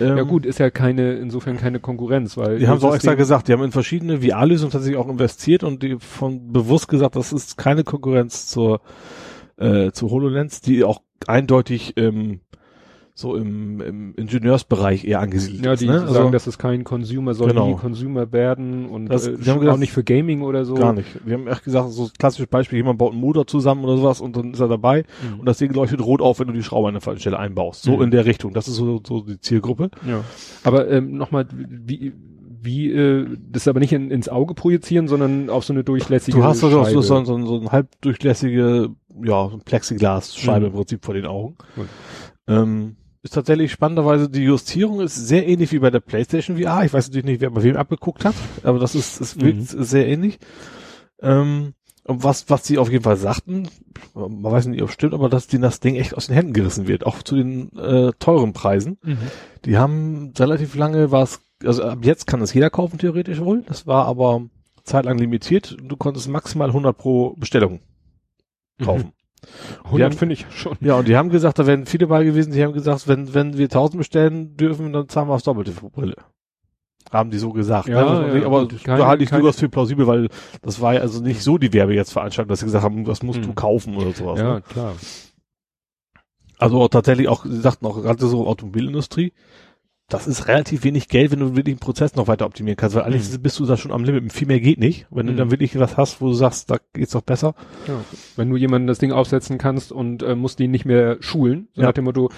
Ähm, 0.00 0.16
ja 0.16 0.22
gut, 0.22 0.46
ist 0.46 0.58
ja 0.58 0.70
keine, 0.70 1.14
insofern 1.14 1.56
keine 1.56 1.80
Konkurrenz, 1.80 2.36
weil. 2.36 2.58
Die 2.58 2.68
haben 2.68 2.78
es 2.78 2.84
auch 2.84 2.94
extra 2.94 3.14
gesagt, 3.14 3.48
die 3.48 3.52
haben 3.52 3.62
in 3.62 3.72
verschiedene 3.72 4.22
VR-Lösungen 4.22 4.72
tatsächlich 4.72 4.98
auch 4.98 5.08
investiert 5.08 5.64
und 5.64 5.82
die 5.82 5.96
von 5.98 6.52
bewusst 6.52 6.88
gesagt, 6.88 7.16
das 7.16 7.32
ist 7.32 7.56
keine 7.58 7.84
Konkurrenz 7.84 8.46
zur, 8.46 8.80
äh, 9.56 9.92
zu 9.92 10.10
HoloLens, 10.10 10.60
die 10.60 10.84
auch 10.84 11.02
eindeutig 11.26 11.94
ähm, 11.96 12.40
so 13.14 13.36
im, 13.36 13.80
im 13.82 14.14
Ingenieursbereich 14.14 15.04
eher 15.04 15.20
angesiedelt 15.20 15.64
Ja, 15.66 15.72
ist. 15.74 15.80
die 15.82 15.86
ne? 15.86 16.08
sagen, 16.08 16.32
das 16.32 16.46
ist 16.46 16.56
kein 16.58 16.82
Consumer, 16.82 17.34
soll 17.34 17.48
Genau. 17.48 17.68
nie 17.68 17.74
Consumer 17.76 18.32
werden 18.32 18.86
und 18.88 19.06
Das- 19.06 19.26
äh, 19.26 19.32
haben 19.36 19.56
auch 19.56 19.60
gesagt- 19.60 19.78
nicht 19.80 19.92
für 19.92 20.02
Gaming 20.02 20.40
oder 20.42 20.64
so. 20.64 20.74
Gar 20.74 20.94
nicht. 20.94 21.08
Wir 21.26 21.34
haben 21.34 21.46
echt 21.46 21.62
gesagt, 21.64 21.90
so 21.90 22.08
klassisches 22.18 22.48
Beispiel, 22.48 22.78
jemand 22.78 22.98
baut 22.98 23.12
einen 23.12 23.20
Motor 23.20 23.46
zusammen 23.46 23.84
oder 23.84 23.98
sowas 23.98 24.20
und 24.22 24.34
dann 24.36 24.52
ist 24.52 24.60
er 24.60 24.68
dabei 24.68 25.04
Mhm. 25.30 25.40
und 25.40 25.46
das 25.46 25.58
Ding 25.58 25.72
leuchtet 25.74 26.00
rot 26.00 26.22
auf, 26.22 26.40
wenn 26.40 26.46
du 26.46 26.54
die 26.54 26.62
Schraube 26.62 26.88
an 26.88 26.94
der 26.94 27.02
falschen 27.02 27.20
Stelle 27.20 27.38
einbaust. 27.38 27.82
So 27.82 27.96
Mhm. 27.98 28.02
in 28.04 28.10
der 28.12 28.24
Richtung. 28.24 28.54
Das 28.54 28.66
ist 28.66 28.76
so, 28.76 29.00
so 29.06 29.20
die 29.20 29.38
Zielgruppe. 29.38 29.90
Ja. 30.08 30.24
Aber 30.64 30.88
ähm, 30.90 31.16
nochmal, 31.16 31.46
wie, 31.52 32.14
wie 32.62 32.90
äh, 32.92 33.26
das 33.50 33.68
aber 33.68 33.80
nicht 33.80 33.92
in, 33.92 34.10
ins 34.10 34.30
Auge 34.30 34.54
projizieren, 34.54 35.06
sondern 35.08 35.50
auf 35.50 35.64
so 35.64 35.74
eine 35.74 35.84
durchlässige 35.84 36.38
Du 36.38 36.44
hast 36.44 36.60
so, 36.60 36.70
Scheibe. 36.70 36.90
so, 36.90 37.02
so, 37.02 37.24
so, 37.24 37.44
so 37.46 37.60
ein 37.60 37.70
halbdurchlässige, 37.72 38.88
ja, 39.22 39.48
so 39.50 39.56
ein 39.56 39.60
Plexiglas-Scheibe 39.64 40.60
Mhm. 40.60 40.66
im 40.66 40.72
Prinzip 40.72 41.04
vor 41.04 41.12
den 41.14 41.26
Augen. 41.26 41.56
Gut. 41.76 41.86
Ähm, 42.48 42.96
ist 43.22 43.34
tatsächlich 43.34 43.70
spannenderweise, 43.72 44.28
die 44.28 44.42
Justierung 44.42 45.00
ist 45.00 45.14
sehr 45.14 45.46
ähnlich 45.46 45.72
wie 45.72 45.78
bei 45.78 45.90
der 45.90 46.00
PlayStation 46.00 46.58
VR. 46.58 46.84
Ich 46.84 46.92
weiß 46.92 47.06
natürlich 47.08 47.24
nicht, 47.26 47.40
wer 47.40 47.50
bei 47.50 47.62
wem 47.62 47.76
abgeguckt 47.76 48.24
hat, 48.24 48.34
aber 48.64 48.78
das 48.78 48.94
ist, 48.94 49.20
es 49.20 49.40
wirkt 49.40 49.58
Mhm. 49.74 49.82
sehr 49.84 50.08
ähnlich. 50.08 50.38
Ähm, 51.20 51.74
und 52.04 52.24
was, 52.24 52.50
was 52.50 52.66
sie 52.66 52.78
auf 52.78 52.90
jeden 52.90 53.04
Fall 53.04 53.16
sagten, 53.16 53.68
man 54.14 54.42
weiß 54.42 54.66
nicht, 54.66 54.82
ob 54.82 54.88
es 54.88 54.94
stimmt, 54.94 55.14
aber 55.14 55.28
dass 55.28 55.46
denen 55.46 55.62
das 55.62 55.78
Ding 55.78 55.94
echt 55.94 56.16
aus 56.16 56.26
den 56.26 56.34
Händen 56.34 56.52
gerissen 56.52 56.88
wird, 56.88 57.06
auch 57.06 57.22
zu 57.22 57.36
den 57.36 57.70
äh, 57.78 58.10
teuren 58.18 58.52
Preisen. 58.52 58.98
Mhm. 59.04 59.18
Die 59.64 59.78
haben 59.78 60.32
relativ 60.36 60.74
lange, 60.74 61.12
war 61.12 61.22
es, 61.22 61.40
also 61.64 61.84
ab 61.84 62.00
jetzt 62.02 62.26
kann 62.26 62.42
es 62.42 62.52
jeder 62.52 62.70
kaufen, 62.70 62.98
theoretisch 62.98 63.38
wohl. 63.40 63.62
Das 63.68 63.86
war 63.86 64.06
aber 64.06 64.42
zeitlang 64.82 65.16
limitiert. 65.18 65.76
Du 65.80 65.96
konntest 65.96 66.28
maximal 66.28 66.68
100 66.70 66.96
pro 66.98 67.34
Bestellung 67.36 67.78
kaufen. 68.82 69.12
100 69.84 70.12
haben- 70.12 70.18
finde 70.18 70.32
ich 70.34 70.46
schon. 70.50 70.76
Ja, 70.80 70.94
und 70.96 71.08
die 71.08 71.16
haben 71.16 71.30
gesagt, 71.30 71.58
da 71.58 71.66
wären 71.66 71.86
viele 71.86 72.06
bei 72.06 72.24
gewesen, 72.24 72.52
die 72.52 72.62
haben 72.62 72.72
gesagt, 72.72 73.08
wenn, 73.08 73.34
wenn 73.34 73.58
wir 73.58 73.66
1000 73.68 73.98
bestellen 73.98 74.56
dürfen, 74.56 74.92
dann 74.92 75.08
zahlen 75.08 75.28
wir 75.28 75.34
das 75.34 75.42
Doppelte 75.44 75.72
für 75.72 75.90
Brille. 75.90 76.16
Haben 77.10 77.30
die 77.30 77.38
so 77.38 77.52
gesagt. 77.52 77.88
Ja, 77.88 78.20
ne? 78.20 78.38
Ja, 78.40 78.46
aber 78.46 78.66
da 78.66 79.06
halte 79.06 79.24
ich 79.24 79.30
durchaus 79.30 79.58
für 79.58 79.68
plausibel, 79.68 80.06
weil 80.06 80.28
das 80.62 80.80
war 80.80 80.94
ja 80.94 81.00
also 81.00 81.20
nicht 81.22 81.42
so 81.42 81.58
die 81.58 81.72
Werbe 81.72 81.94
jetzt 81.94 82.12
veranstaltet, 82.12 82.50
dass 82.50 82.60
sie 82.60 82.66
gesagt 82.66 82.84
haben, 82.84 83.04
das 83.04 83.22
musst 83.22 83.44
du 83.44 83.48
Mhm. 83.48 83.54
kaufen 83.54 83.96
oder 83.96 84.12
sowas. 84.12 84.38
Ja, 84.38 84.54
Ne? 84.54 84.62
klar. 84.62 84.94
Also 86.58 86.80
auch 86.80 86.88
tatsächlich 86.88 87.28
auch, 87.28 87.44
sie 87.44 87.60
sagten 87.60 87.84
auch 87.86 88.00
gerade 88.00 88.24
so 88.24 88.46
Automobilindustrie, 88.46 89.32
das 90.12 90.26
ist 90.26 90.48
relativ 90.48 90.84
wenig 90.84 91.08
Geld, 91.08 91.30
wenn 91.30 91.40
du 91.40 91.56
wirklich 91.56 91.74
einen 91.74 91.80
Prozess 91.80 92.14
noch 92.14 92.28
weiter 92.28 92.46
optimieren 92.46 92.76
kannst, 92.76 92.94
weil 92.96 93.02
eigentlich 93.04 93.30
Mhm. 93.32 93.42
bist 93.42 93.58
du 93.58 93.66
da 93.66 93.76
schon 93.76 93.92
am 93.92 94.04
Limit. 94.04 94.32
Viel 94.32 94.46
mehr 94.48 94.60
geht 94.60 94.78
nicht. 94.78 95.06
Wenn 95.10 95.26
du 95.26 95.32
Mhm. 95.32 95.36
dann 95.38 95.50
wirklich 95.50 95.78
was 95.78 95.96
hast, 95.96 96.20
wo 96.20 96.26
du 96.28 96.34
sagst, 96.34 96.70
da 96.70 96.76
geht's 96.92 97.12
doch 97.12 97.22
besser. 97.22 97.54
Ja. 97.88 97.94
Wenn 98.36 98.50
du 98.50 98.56
jemanden 98.56 98.86
das 98.88 98.98
Ding 98.98 99.12
aufsetzen 99.12 99.58
kannst 99.58 99.92
und 99.92 100.22
äh, 100.22 100.34
musst 100.34 100.60
ihn 100.60 100.70
nicht 100.70 100.84
mehr 100.84 101.16
schulen, 101.20 101.68
so 101.74 101.82
Ja. 101.82 101.88
nach 101.88 101.94
dem 101.94 102.04
Motto, 102.04 102.30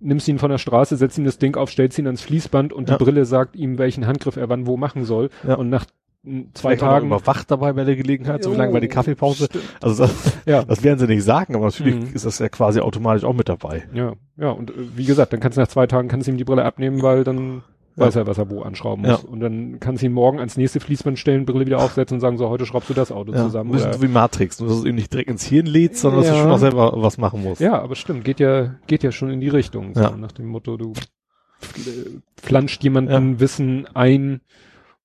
nimmst 0.00 0.28
ihn 0.28 0.38
von 0.38 0.50
der 0.50 0.58
Straße, 0.58 0.96
setzt 0.96 1.18
ihm 1.18 1.24
das 1.24 1.38
Ding 1.38 1.56
auf, 1.56 1.70
stellst 1.70 1.98
ihn 1.98 2.06
ans 2.06 2.22
Fließband 2.22 2.72
und 2.72 2.88
Ja. 2.88 2.96
die 2.96 3.04
Brille 3.04 3.24
sagt 3.26 3.54
ihm, 3.56 3.78
welchen 3.78 4.06
Handgriff 4.06 4.36
er 4.36 4.48
wann 4.48 4.66
wo 4.66 4.76
machen 4.76 5.04
soll. 5.04 5.30
Und 5.44 5.68
nach 5.68 5.84
zwei 6.22 6.76
Vielleicht 6.76 6.80
Tagen. 6.82 7.06
überwacht 7.06 7.50
dabei 7.50 7.72
bei 7.72 7.84
der 7.84 7.96
Gelegenheit, 7.96 8.42
so 8.44 8.52
Jo, 8.52 8.58
lange 8.58 8.72
bei 8.72 8.80
der 8.80 8.88
Kaffeepause. 8.90 9.46
stimmt. 9.46 9.64
Also 9.80 10.04
das, 10.04 10.38
Ja. 10.46 10.62
das 10.64 10.82
werden 10.82 10.98
sie 10.98 11.06
nicht 11.06 11.24
sagen, 11.24 11.54
aber 11.54 11.66
natürlich 11.66 11.94
Mhm. 11.96 12.14
ist 12.14 12.26
das 12.26 12.38
ja 12.40 12.48
quasi 12.50 12.80
automatisch 12.80 13.24
auch 13.24 13.32
mit 13.32 13.48
dabei. 13.48 13.84
Ja, 13.94 14.12
ja, 14.36 14.50
und 14.50 14.70
äh, 14.70 14.74
wie 14.96 15.04
gesagt, 15.06 15.32
dann 15.32 15.40
kannst 15.40 15.56
du 15.56 15.62
nach 15.62 15.68
zwei 15.68 15.86
Tagen 15.86 16.08
kannst 16.08 16.26
du 16.26 16.32
ihm 16.32 16.36
die 16.36 16.44
Brille 16.44 16.64
abnehmen, 16.64 17.00
weil 17.02 17.24
dann 17.24 17.62
Ja. 17.96 18.04
weiß 18.06 18.16
er, 18.16 18.26
was 18.26 18.36
er 18.36 18.50
wo 18.50 18.60
anschrauben 18.62 19.02
muss. 19.02 19.22
Ja. 19.22 19.28
Und 19.28 19.40
dann 19.40 19.80
kannst 19.80 20.02
du 20.02 20.06
ihn 20.06 20.12
morgen 20.12 20.38
ans 20.38 20.56
nächste 20.58 20.78
Fließband 20.80 21.18
stellen, 21.18 21.46
Brille 21.46 21.64
wieder 21.66 21.78
aufsetzen 21.82 22.16
und 22.16 22.20
sagen, 22.20 22.36
so, 22.36 22.48
heute 22.50 22.66
schraubst 22.66 22.90
du 22.90 22.94
das 22.94 23.10
Auto 23.10 23.32
Ja, 23.32 23.44
zusammen. 23.44 23.70
Oder, 23.70 23.92
so 23.94 24.02
wie 24.02 24.08
Matrix, 24.08 24.60
nur 24.60 24.68
dass 24.68 24.78
es 24.78 24.84
eben 24.84 24.96
nicht 24.96 25.12
direkt 25.12 25.30
ins 25.30 25.44
Hirn 25.44 25.66
lädt, 25.66 25.96
sondern 25.96 26.20
dass 26.22 26.30
du 26.30 26.36
schon 26.36 26.50
auch 26.50 26.58
selber 26.58 26.92
was 26.96 27.16
machen 27.18 27.42
musst. 27.42 27.60
ja, 27.62 27.80
aber 27.80 27.94
stimmt, 27.96 28.24
geht 28.24 28.40
ja, 28.40 28.74
geht 28.86 29.02
ja 29.02 29.10
schon 29.10 29.30
in 29.30 29.40
die 29.40 29.48
Richtung. 29.48 29.94
So, 29.94 30.02
Ja. 30.02 30.10
Nach 30.16 30.32
dem 30.32 30.46
Motto, 30.48 30.76
du 30.76 30.92
äh, 31.62 32.20
flanscht 32.40 32.82
jemanden 32.84 33.40
Wissen 33.40 33.86
ein, 33.94 34.40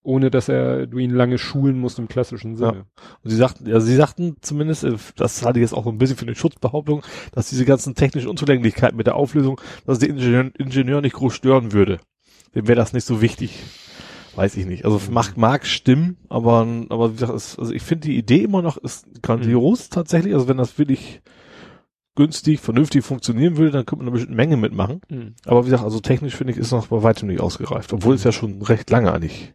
ohne 0.06 0.30
dass 0.30 0.50
er, 0.50 0.88
du 0.88 0.98
ihn 1.00 1.12
lange 1.12 1.38
schulen 1.38 1.80
musst 1.80 2.00
im 2.00 2.08
klassischen 2.08 2.56
Sinne. 2.56 2.86
Und 3.24 3.30
sie 3.30 3.36
sagten, 3.36 3.68
ja, 3.68 3.80
sie 3.80 3.96
sagten 3.96 4.38
zumindest, 4.42 4.84
äh, 4.84 4.94
das 5.16 5.44
halte 5.44 5.60
ich 5.60 5.64
jetzt 5.64 5.74
auch 5.74 5.86
ein 5.88 5.98
bisschen 5.98 6.18
für 6.18 6.26
eine 6.26 6.36
Schutzbehauptung, 6.36 7.04
dass 7.32 7.50
diese 7.50 7.66
ganzen 7.66 7.96
technischen 7.96 8.30
Unzulänglichkeiten 8.30 8.96
mit 8.96 9.08
der 9.08 9.16
Auflösung, 9.16 9.60
dass 9.86 10.00
der 10.00 10.10
Ingenieur, 10.10 10.52
Ingenieur 10.58 11.02
nicht 11.02 11.16
groß 11.16 11.34
stören 11.34 11.74
würde. 11.74 12.00
Dem 12.54 12.68
wäre 12.68 12.78
das 12.78 12.94
nicht 12.94 13.06
so 13.06 13.22
wichtig. 13.22 13.60
Weiß 14.36 14.58
ich 14.58 14.66
nicht. 14.66 14.86
Also 14.86 15.02
mag, 15.10 15.38
mag 15.38 15.66
stimmen, 15.66 16.18
aber, 16.30 16.68
aber 16.90 17.12
wie 17.12 17.16
gesagt, 17.16 17.34
es, 17.34 17.58
also 17.58 17.72
ich 17.72 17.82
finde 17.82 18.08
die 18.08 18.18
Idee 18.18 18.44
immer 18.44 18.62
noch 18.62 18.78
ist 18.78 19.22
grandios 19.24 19.90
tatsächlich. 19.90 20.34
Also 20.34 20.48
wenn 20.48 20.58
das 20.58 20.78
wirklich 20.78 21.22
günstig, 22.16 22.60
vernünftig 22.60 23.04
funktionieren 23.04 23.58
würde, 23.58 23.72
dann 23.72 23.86
könnte 23.86 24.04
man 24.04 24.08
eine 24.08 24.12
bestimmte 24.12 24.36
Menge 24.36 24.58
mitmachen. 24.58 25.02
Mhm. 25.10 25.36
Aber 25.46 25.64
wie 25.64 25.70
gesagt, 25.70 25.84
also 25.84 26.00
technisch 26.00 26.36
finde 26.36 26.54
ich, 26.54 26.60
ist 26.60 26.72
noch 26.72 26.88
bei 26.88 27.02
weitem 27.02 27.30
nicht 27.30 27.42
ausgereift, 27.42 27.94
obwohl 27.94 28.16
es 28.16 28.24
ja 28.24 28.32
schon 28.32 28.62
recht 28.62 28.90
lange 28.90 29.12
eigentlich 29.12 29.54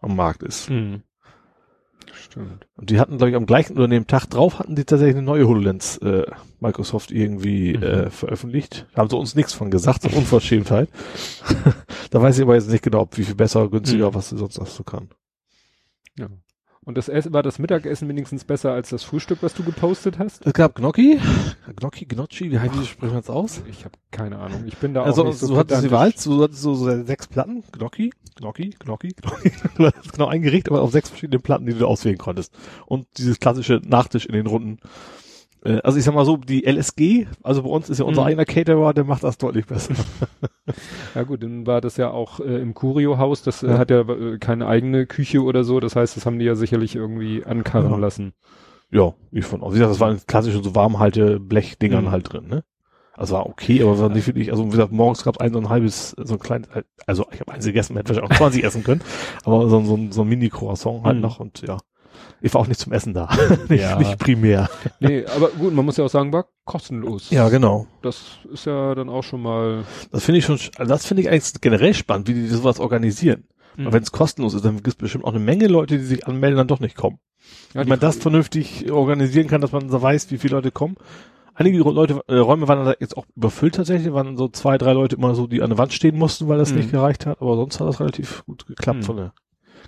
am 0.00 0.16
Markt 0.16 0.42
ist. 0.42 0.70
Mhm. 0.70 1.02
Stimmt. 2.12 2.66
Und 2.76 2.90
die 2.90 3.00
hatten, 3.00 3.16
glaube 3.18 3.30
ich, 3.30 3.36
am 3.36 3.46
gleichen 3.46 3.74
oder 3.74 3.84
an 3.84 3.90
dem 3.90 4.06
Tag 4.06 4.26
drauf 4.26 4.58
hatten 4.58 4.76
die 4.76 4.84
tatsächlich 4.84 5.16
eine 5.16 5.24
neue 5.24 5.46
HoloLens 5.48 5.98
äh, 5.98 6.24
Microsoft 6.60 7.10
irgendwie 7.10 7.76
Mhm. 7.76 7.82
äh, 7.82 8.10
veröffentlicht. 8.10 8.86
Da 8.94 9.02
haben 9.02 9.10
sie 9.10 9.16
uns 9.16 9.34
nichts 9.34 9.52
von 9.52 9.70
gesagt, 9.70 10.02
so 10.02 10.08
Unverschämtheit. 10.16 10.88
da 12.10 12.22
weiß 12.22 12.36
ich 12.38 12.42
aber 12.44 12.54
jetzt 12.54 12.68
nicht 12.70 12.82
genau, 12.84 13.00
ob 13.02 13.16
wie 13.18 13.24
viel 13.24 13.34
besser, 13.34 13.68
günstiger, 13.68 14.10
Mhm. 14.10 14.14
was 14.14 14.28
sie 14.30 14.38
sonst 14.38 14.58
noch 14.58 14.66
so 14.66 14.82
kann. 14.84 15.08
Ja. 16.18 16.28
Und 16.86 16.96
das 16.96 17.08
Essen, 17.08 17.32
war 17.32 17.42
das 17.42 17.58
Mittagessen 17.58 18.08
wenigstens 18.08 18.44
besser 18.44 18.70
als 18.70 18.90
das 18.90 19.02
Frühstück, 19.02 19.38
was 19.40 19.54
du 19.54 19.64
gepostet 19.64 20.20
hast? 20.20 20.46
Es 20.46 20.52
gab 20.52 20.76
Gnocchi, 20.76 21.18
Gnocchi, 21.74 22.04
Gnocchi, 22.04 22.52
wie, 22.52 22.62
wie 22.62 22.86
sprechen 22.86 23.12
wir 23.12 23.20
das 23.20 23.28
aus? 23.28 23.60
Ich 23.68 23.84
habe 23.84 23.96
keine 24.12 24.38
Ahnung. 24.38 24.62
Ich 24.68 24.76
bin 24.76 24.94
da 24.94 25.02
Also 25.02 25.22
auch 25.22 25.26
nicht 25.26 25.38
so 25.38 25.48
du 25.48 25.56
hattest 25.56 25.82
die 25.82 25.90
Wahl, 25.90 26.12
du 26.12 26.42
hattest 26.44 26.62
so, 26.62 26.74
so 26.74 27.02
sechs 27.02 27.26
Platten, 27.26 27.64
Gnocchi, 27.72 28.12
Gnocchi, 28.36 28.70
Gnocchi, 28.78 29.16
Gnocchi. 29.20 29.50
Du 29.76 29.86
hattest 29.86 30.12
genau 30.12 30.28
ein 30.28 30.42
Gericht, 30.42 30.68
aber 30.68 30.80
auf 30.80 30.92
sechs 30.92 31.08
verschiedene 31.08 31.40
Platten, 31.40 31.66
die 31.66 31.74
du 31.74 31.88
auswählen 31.88 32.18
konntest. 32.18 32.54
Und 32.86 33.08
dieses 33.18 33.40
klassische 33.40 33.82
Nachtisch 33.84 34.26
in 34.26 34.34
den 34.34 34.46
Runden. 34.46 34.78
Äh, 35.66 35.80
Also 35.82 35.98
ich 35.98 36.04
sag 36.04 36.14
mal 36.14 36.24
so, 36.24 36.36
die 36.36 36.64
LSG, 36.64 37.26
also 37.42 37.62
bei 37.62 37.68
uns 37.68 37.90
ist 37.90 37.98
ja 37.98 38.04
unser 38.04 38.22
Mhm. 38.22 38.26
eigener 38.28 38.44
Caterer, 38.44 38.94
der 38.94 39.04
macht 39.04 39.24
das 39.24 39.38
deutlich 39.38 39.66
besser. 39.66 39.94
Ja 41.14 41.22
gut, 41.22 41.42
dann 41.42 41.66
war 41.66 41.80
das 41.80 41.96
ja 41.96 42.10
auch 42.10 42.40
äh, 42.40 42.60
im 42.60 42.74
Curio-Haus. 42.74 43.42
Das 43.42 43.62
äh, 43.62 43.68
Ja. 43.68 43.78
hat 43.78 43.90
ja 43.90 44.00
äh, 44.00 44.38
keine 44.38 44.66
eigene 44.66 45.06
Küche 45.06 45.42
oder 45.42 45.64
so. 45.64 45.80
Das 45.80 45.96
heißt, 45.96 46.16
das 46.16 46.26
haben 46.26 46.38
die 46.38 46.44
ja 46.44 46.54
sicherlich 46.54 46.94
irgendwie 46.96 47.44
ankarren 47.44 47.92
Ja. 47.92 47.96
lassen. 47.98 48.32
Ja, 48.90 49.14
ich 49.32 49.44
von 49.44 49.62
aus. 49.62 49.72
Wie 49.72 49.78
gesagt, 49.78 49.92
das 49.92 50.00
waren 50.00 50.20
klassische 50.26 50.62
so 50.62 50.74
warmhalte 50.74 51.40
Blechdingern 51.40 52.04
Mhm. 52.06 52.10
halt 52.10 52.32
drin, 52.32 52.48
ne? 52.48 52.64
Also 53.14 53.34
war 53.34 53.46
okay, 53.46 53.82
aber 53.82 53.98
war 53.98 54.10
nicht 54.10 54.26
wirklich, 54.26 54.50
also 54.52 54.66
wie 54.66 54.70
gesagt, 54.72 54.92
morgens 54.92 55.24
gab 55.24 55.36
es 55.36 55.40
ein 55.40 55.52
so 55.52 55.58
ein 55.58 55.70
halbes, 55.70 56.14
so 56.22 56.34
ein 56.34 56.38
kleines, 56.40 56.68
also 57.06 57.24
ich 57.32 57.40
habe 57.40 57.50
eins 57.52 57.64
gegessen, 57.64 57.96
hätte 57.96 58.10
wahrscheinlich 58.10 58.32
auch 58.32 58.36
20 58.36 58.62
essen 58.64 58.84
können, 58.84 59.00
aber 59.44 59.70
so, 59.70 59.80
so, 59.84 59.98
so 60.10 60.20
ein 60.22 60.28
Mini-Croissant 60.28 61.02
halt 61.02 61.16
Mhm. 61.16 61.22
noch 61.22 61.40
und 61.40 61.62
ja. 61.62 61.78
Ich 62.40 62.52
war 62.54 62.60
auch 62.60 62.66
nicht 62.66 62.80
zum 62.80 62.92
Essen 62.92 63.14
da. 63.14 63.28
nicht, 63.68 63.82
Ja. 63.82 63.98
nicht 63.98 64.18
primär. 64.18 64.68
Nee, 65.00 65.24
aber 65.26 65.48
gut, 65.48 65.72
man 65.74 65.84
muss 65.84 65.96
ja 65.96 66.04
auch 66.04 66.10
sagen, 66.10 66.32
war 66.32 66.46
kostenlos. 66.64 67.30
Ja, 67.30 67.48
genau. 67.48 67.86
Das 68.02 68.38
ist 68.52 68.66
ja 68.66 68.94
dann 68.94 69.08
auch 69.08 69.22
schon 69.22 69.40
mal. 69.42 69.84
Das 70.12 70.24
finde 70.24 70.38
ich 70.38 70.44
schon, 70.44 70.56
sch- 70.56 70.76
also 70.78 70.88
das 70.92 71.06
finde 71.06 71.22
ich 71.22 71.30
eigentlich 71.30 71.60
generell 71.60 71.94
spannend, 71.94 72.28
wie 72.28 72.34
die 72.34 72.46
sowas 72.48 72.78
organisieren. 72.80 73.44
Mhm. 73.76 73.92
Wenn 73.92 74.02
es 74.02 74.12
kostenlos 74.12 74.54
ist, 74.54 74.64
dann 74.64 74.76
gibt 74.76 74.88
es 74.88 74.94
bestimmt 74.94 75.24
auch 75.24 75.30
eine 75.30 75.38
Menge 75.40 75.66
Leute, 75.66 75.98
die 75.98 76.04
sich 76.04 76.26
anmelden, 76.26 76.56
dann 76.56 76.68
doch 76.68 76.80
nicht 76.80 76.96
kommen. 76.96 77.18
ja, 77.74 77.80
Wenn 77.80 77.88
man 77.88 78.00
das 78.00 78.16
vernünftig 78.16 78.90
organisieren 78.90 79.48
kann, 79.48 79.60
dass 79.60 79.72
man 79.72 79.88
so 79.88 80.00
weiß, 80.00 80.30
wie 80.30 80.38
viele 80.38 80.56
Leute 80.56 80.70
kommen. 80.70 80.96
Einige 81.58 81.78
Leute, 81.78 82.20
äh, 82.28 82.36
Räume 82.36 82.68
waren 82.68 82.84
da 82.84 82.94
jetzt 83.00 83.16
auch 83.16 83.24
überfüllt 83.34 83.76
tatsächlich, 83.76 84.12
waren 84.12 84.36
so 84.36 84.48
zwei, 84.48 84.76
drei 84.76 84.92
Leute 84.92 85.16
immer 85.16 85.34
so, 85.34 85.46
die 85.46 85.62
an 85.62 85.70
der 85.70 85.78
Wand 85.78 85.94
stehen 85.94 86.18
mussten, 86.18 86.48
weil 86.48 86.58
das 86.58 86.70
Mhm. 86.72 86.76
nicht 86.78 86.90
gereicht 86.90 87.24
hat, 87.24 87.40
aber 87.40 87.56
sonst 87.56 87.80
hat 87.80 87.88
das 87.88 87.98
relativ 87.98 88.44
gut 88.44 88.66
geklappt 88.66 88.98
Mhm. 88.98 89.02
von 89.04 89.16
der 89.16 89.32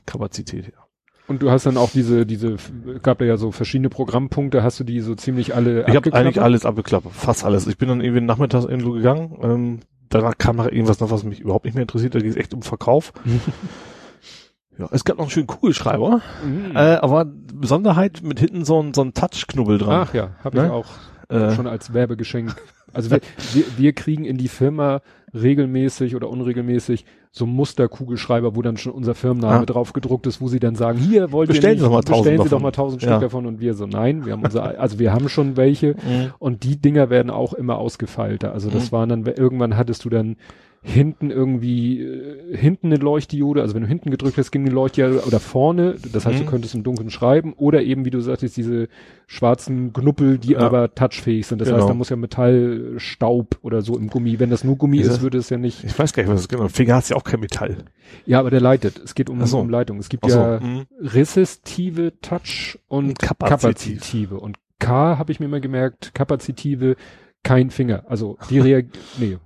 Kapazität 0.06 0.66
her. 0.66 0.87
Und 1.28 1.42
du 1.42 1.50
hast 1.50 1.66
dann 1.66 1.76
auch 1.76 1.90
diese, 1.90 2.24
diese, 2.26 2.56
gab 3.02 3.20
ja 3.20 3.36
so 3.36 3.52
verschiedene 3.52 3.90
Programmpunkte, 3.90 4.62
hast 4.62 4.80
du 4.80 4.84
die 4.84 5.00
so 5.00 5.14
ziemlich 5.14 5.54
alle 5.54 5.86
Ich 5.86 5.94
habe 5.94 6.12
eigentlich 6.14 6.40
alles 6.40 6.64
abgeklappert, 6.64 7.12
fast 7.12 7.44
alles. 7.44 7.66
Ich 7.66 7.76
bin 7.78 7.88
dann 7.88 8.00
irgendwie 8.00 8.22
nachmittags 8.22 8.64
irgendwo 8.64 8.92
gegangen, 8.92 9.38
ähm, 9.42 9.80
danach 10.08 10.38
kam 10.38 10.56
noch 10.56 10.66
irgendwas 10.66 11.00
noch, 11.00 11.10
was 11.10 11.24
mich 11.24 11.40
überhaupt 11.40 11.66
nicht 11.66 11.74
mehr 11.74 11.82
interessiert, 11.82 12.14
da 12.14 12.18
ging 12.20 12.30
es 12.30 12.36
echt 12.36 12.54
um 12.54 12.62
Verkauf. 12.62 13.12
ja, 14.78 14.88
es 14.90 15.04
gab 15.04 15.18
noch 15.18 15.24
einen 15.24 15.30
schönen 15.30 15.46
Kugelschreiber, 15.46 16.22
Mhm. 16.44 16.74
äh, 16.74 16.96
aber 16.96 17.24
Besonderheit 17.26 18.22
mit 18.22 18.40
hinten 18.40 18.64
so 18.64 18.80
ein, 18.82 18.94
so 18.94 19.02
ein 19.02 19.12
Touch-Knubbel 19.14 19.78
dran. 19.78 20.06
Ach 20.08 20.14
ja, 20.14 20.30
habe 20.42 20.56
Ne? 20.56 20.66
ich 20.66 20.70
auch 20.72 20.86
äh, 21.28 21.54
schon 21.54 21.66
als 21.66 21.92
Werbegeschenk. 21.92 22.54
Also 22.94 23.10
wir, 23.10 23.20
wir, 23.52 23.64
wir 23.76 23.92
kriegen 23.92 24.24
in 24.24 24.38
die 24.38 24.48
Firma 24.48 25.02
regelmäßig 25.34 26.16
oder 26.16 26.30
unregelmäßig 26.30 27.04
so 27.38 27.46
Musterkugelschreiber, 27.46 28.54
wo 28.56 28.62
dann 28.62 28.76
schon 28.76 28.92
unser 28.92 29.14
Firmenname 29.14 29.62
Ah. 29.62 29.64
drauf 29.66 29.92
gedruckt 29.92 30.26
ist, 30.26 30.40
wo 30.40 30.48
sie 30.48 30.58
dann 30.60 30.74
sagen, 30.74 30.98
hier 30.98 31.32
wollt 31.32 31.48
Bestellen 31.48 31.76
ihr 31.76 31.78
Sie 31.78 31.84
nicht, 31.84 31.86
doch 31.86 31.92
mal 31.96 32.02
tausend 32.02 32.24
bestellen 32.24 32.38
Sie 32.38 32.44
davon. 32.44 32.58
doch 32.58 32.62
mal 32.62 32.70
tausend 32.72 33.02
Ja. 33.02 33.08
Stück 33.10 33.20
davon 33.22 33.46
und 33.46 33.60
wir 33.60 33.74
so, 33.74 33.86
nein, 33.86 34.26
wir 34.26 34.32
haben 34.34 34.42
unser, 34.44 34.78
also 34.78 34.98
wir 34.98 35.12
haben 35.12 35.28
schon 35.28 35.56
welche 35.56 35.92
Mhm. 35.94 36.32
und 36.38 36.64
die 36.64 36.76
Dinger 36.76 37.08
werden 37.10 37.30
auch 37.30 37.52
immer 37.54 37.78
ausgefeilter. 37.78 38.52
Also 38.52 38.68
das 38.70 38.90
Mhm. 38.90 38.96
waren 38.96 39.08
dann, 39.08 39.26
irgendwann 39.26 39.76
hattest 39.76 40.04
du 40.04 40.10
dann 40.10 40.36
hinten 40.80 41.30
irgendwie, 41.30 42.00
äh, 42.00 42.56
hinten 42.56 42.86
eine 42.86 42.96
Leuchtdiode, 42.96 43.62
also 43.62 43.74
wenn 43.74 43.82
du 43.82 43.88
hinten 43.88 44.10
gedrückt 44.10 44.38
hast, 44.38 44.52
ging 44.52 44.62
eine 44.62 44.70
Leuchtdiode 44.74 45.24
oder 45.26 45.40
vorne, 45.40 45.96
das 46.12 46.24
heißt, 46.24 46.38
Mhm. 46.38 46.44
du 46.44 46.50
könntest 46.50 46.74
im 46.74 46.84
Dunkeln 46.84 47.10
schreiben 47.10 47.52
oder 47.54 47.82
eben, 47.82 48.04
wie 48.04 48.10
du 48.10 48.20
sagtest, 48.20 48.56
diese 48.56 48.88
schwarzen 49.26 49.92
Knuppel, 49.92 50.38
die 50.38 50.52
Ja. 50.52 50.60
aber 50.60 50.94
touchfähig 50.94 51.46
sind. 51.46 51.60
Das 51.60 51.68
Genau. 51.68 51.80
heißt, 51.80 51.90
da 51.90 51.94
muss 51.94 52.08
ja 52.10 52.16
Metallstaub 52.16 53.58
oder 53.62 53.82
so 53.82 53.98
im 53.98 54.08
Gummi. 54.08 54.38
Wenn 54.38 54.50
das 54.50 54.64
nur 54.64 54.76
Gummi 54.76 54.98
Ist 55.00 55.08
ist, 55.08 55.20
würde 55.22 55.38
es 55.38 55.50
ja 55.50 55.58
nicht. 55.58 55.84
Ich 55.84 55.98
weiß 55.98 56.12
gar 56.12 56.22
nicht, 56.22 56.30
was 56.32 56.42
das 56.42 56.48
genau. 56.48 56.68
Finger 56.68 56.94
hast 56.94 57.08
ja 57.10 57.16
auch 57.16 57.24
kein 57.24 57.40
Metall. 57.40 57.78
Ja, 58.24 58.38
aber 58.40 58.50
der 58.50 58.60
leitet. 58.60 58.98
Es 59.04 59.14
geht 59.14 59.28
um, 59.30 59.44
so. 59.46 59.58
um 59.58 59.70
Leitung. 59.70 59.98
Es 59.98 60.08
gibt 60.08 60.30
so, 60.30 60.38
ja 60.38 60.60
mhm. 60.60 60.86
resistive 61.00 62.12
Touch 62.20 62.78
und 62.88 63.08
Und 63.08 63.18
kapazitiv. 63.18 63.98
kapazitive. 63.98 64.40
Und 64.40 64.56
K 64.78 65.18
habe 65.18 65.32
ich 65.32 65.40
mir 65.40 65.48
mal 65.48 65.60
gemerkt, 65.60 66.14
kapazitive, 66.14 66.96
kein 67.42 67.70
Finger. 67.70 68.04
Also 68.08 68.38
die 68.48 68.60
reagieren. 68.60 68.92
nee. 69.18 69.36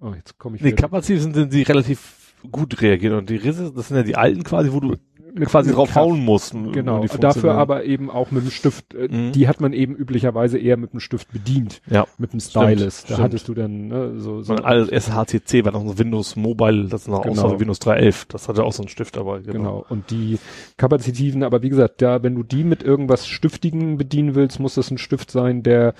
Oh, 0.00 0.12
jetzt 0.14 0.38
komme 0.38 0.56
ich 0.56 0.62
Nee, 0.62 0.72
kapazitiv 0.72 1.22
sind, 1.22 1.34
sind 1.34 1.52
die 1.52 1.62
relativ 1.62 2.34
gut 2.50 2.80
reagieren. 2.80 3.18
Und 3.18 3.28
die 3.30 3.36
Risse, 3.36 3.70
das 3.74 3.88
sind 3.88 3.96
ja 3.98 4.02
die 4.02 4.16
alten 4.16 4.42
quasi, 4.44 4.72
wo 4.72 4.80
du 4.80 4.96
quasi 5.44 5.70
drauf 5.72 5.90
Kraft. 5.92 6.06
hauen 6.06 6.24
musst. 6.24 6.52
Genau, 6.72 6.98
die 7.06 7.18
dafür 7.20 7.52
aber 7.54 7.84
eben 7.84 8.10
auch 8.10 8.32
mit 8.32 8.42
dem 8.42 8.50
Stift. 8.50 8.94
Äh, 8.94 9.06
Mhm. 9.08 9.30
Die 9.32 9.46
hat 9.46 9.60
man 9.60 9.72
eben 9.72 9.94
üblicherweise 9.94 10.58
eher 10.58 10.76
mit 10.76 10.92
dem 10.92 10.98
Stift 10.98 11.30
bedient, 11.32 11.82
Ja. 11.88 12.06
mit 12.18 12.32
dem 12.32 12.40
Stylus. 12.40 13.02
Da 13.02 13.06
stimmt. 13.14 13.18
hattest 13.20 13.46
du 13.48 13.54
dann 13.54 13.88
ne, 13.88 14.18
so, 14.18 14.42
so 14.42 14.54
alles 14.56 14.88
HTC 15.10 15.64
war 15.64 15.70
noch 15.72 15.86
so 15.86 15.98
Windows 15.98 16.34
Mobile, 16.34 16.88
das 16.88 17.02
ist 17.02 17.08
noch 17.08 17.22
Genau. 17.22 17.42
außer 17.44 17.60
Windows 17.60 17.78
3.11. 17.80 18.26
Das 18.28 18.48
hatte 18.48 18.64
auch 18.64 18.72
so 18.72 18.82
einen 18.82 18.88
Stift 18.88 19.16
dabei. 19.16 19.38
Genau. 19.40 19.84
Und 19.88 20.10
die 20.10 20.38
Kapazitiven, 20.78 21.44
aber 21.44 21.62
wie 21.62 21.68
gesagt, 21.68 22.02
da, 22.02 22.22
wenn 22.24 22.34
du 22.34 22.42
die 22.42 22.64
mit 22.64 22.82
irgendwas 22.82 23.28
Stiftigen 23.28 23.98
bedienen 23.98 24.34
willst, 24.34 24.58
muss 24.58 24.74
das 24.74 24.90
ein 24.90 24.98
Stift 24.98 25.30
sein, 25.30 25.62
der, 25.62 25.94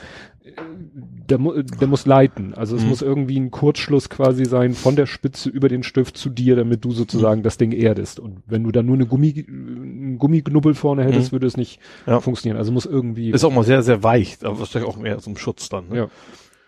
der, 1.28 1.38
der 1.38 1.86
muss 1.88 2.06
leiten. 2.06 2.54
Also 2.54 2.76
es 2.76 2.82
Mhm. 2.82 2.88
muss 2.88 3.02
irgendwie 3.02 3.38
ein 3.38 3.50
Kurzschluss 3.50 4.08
quasi 4.08 4.44
sein 4.44 4.74
von 4.74 4.96
der 4.96 5.06
Spitze 5.06 5.48
über 5.48 5.68
den 5.68 5.82
Stift 5.82 6.16
zu 6.16 6.28
dir, 6.30 6.56
damit 6.56 6.84
du 6.84 6.92
sozusagen 6.92 7.42
das 7.42 7.58
Ding 7.58 7.72
erdest. 7.72 8.18
Und 8.20 8.38
wenn 8.46 8.64
du 8.64 8.72
da 8.72 8.82
nur 8.82 8.94
eine 8.96 9.06
Gummi, 9.06 9.44
einen 9.46 10.18
Gummiknubbel 10.18 10.74
vorne 10.74 11.04
hättest, 11.04 11.28
Mhm. 11.30 11.32
würde 11.36 11.46
es 11.46 11.56
nicht 11.56 11.78
Ja. 12.06 12.20
funktionieren. 12.20 12.56
Also 12.58 12.72
muss 12.72 12.86
irgendwie. 12.86 13.30
Ist 13.30 13.44
auch 13.44 13.52
mal 13.52 13.64
sehr, 13.64 13.82
sehr 13.82 14.02
weich, 14.02 14.38
aber 14.42 14.58
wahrscheinlich 14.58 14.90
auch 14.90 14.96
mehr 14.98 15.18
zum 15.18 15.36
Schutz 15.36 15.68
dann. 15.68 15.88
Ne? 15.90 15.96
Ja. 15.96 16.08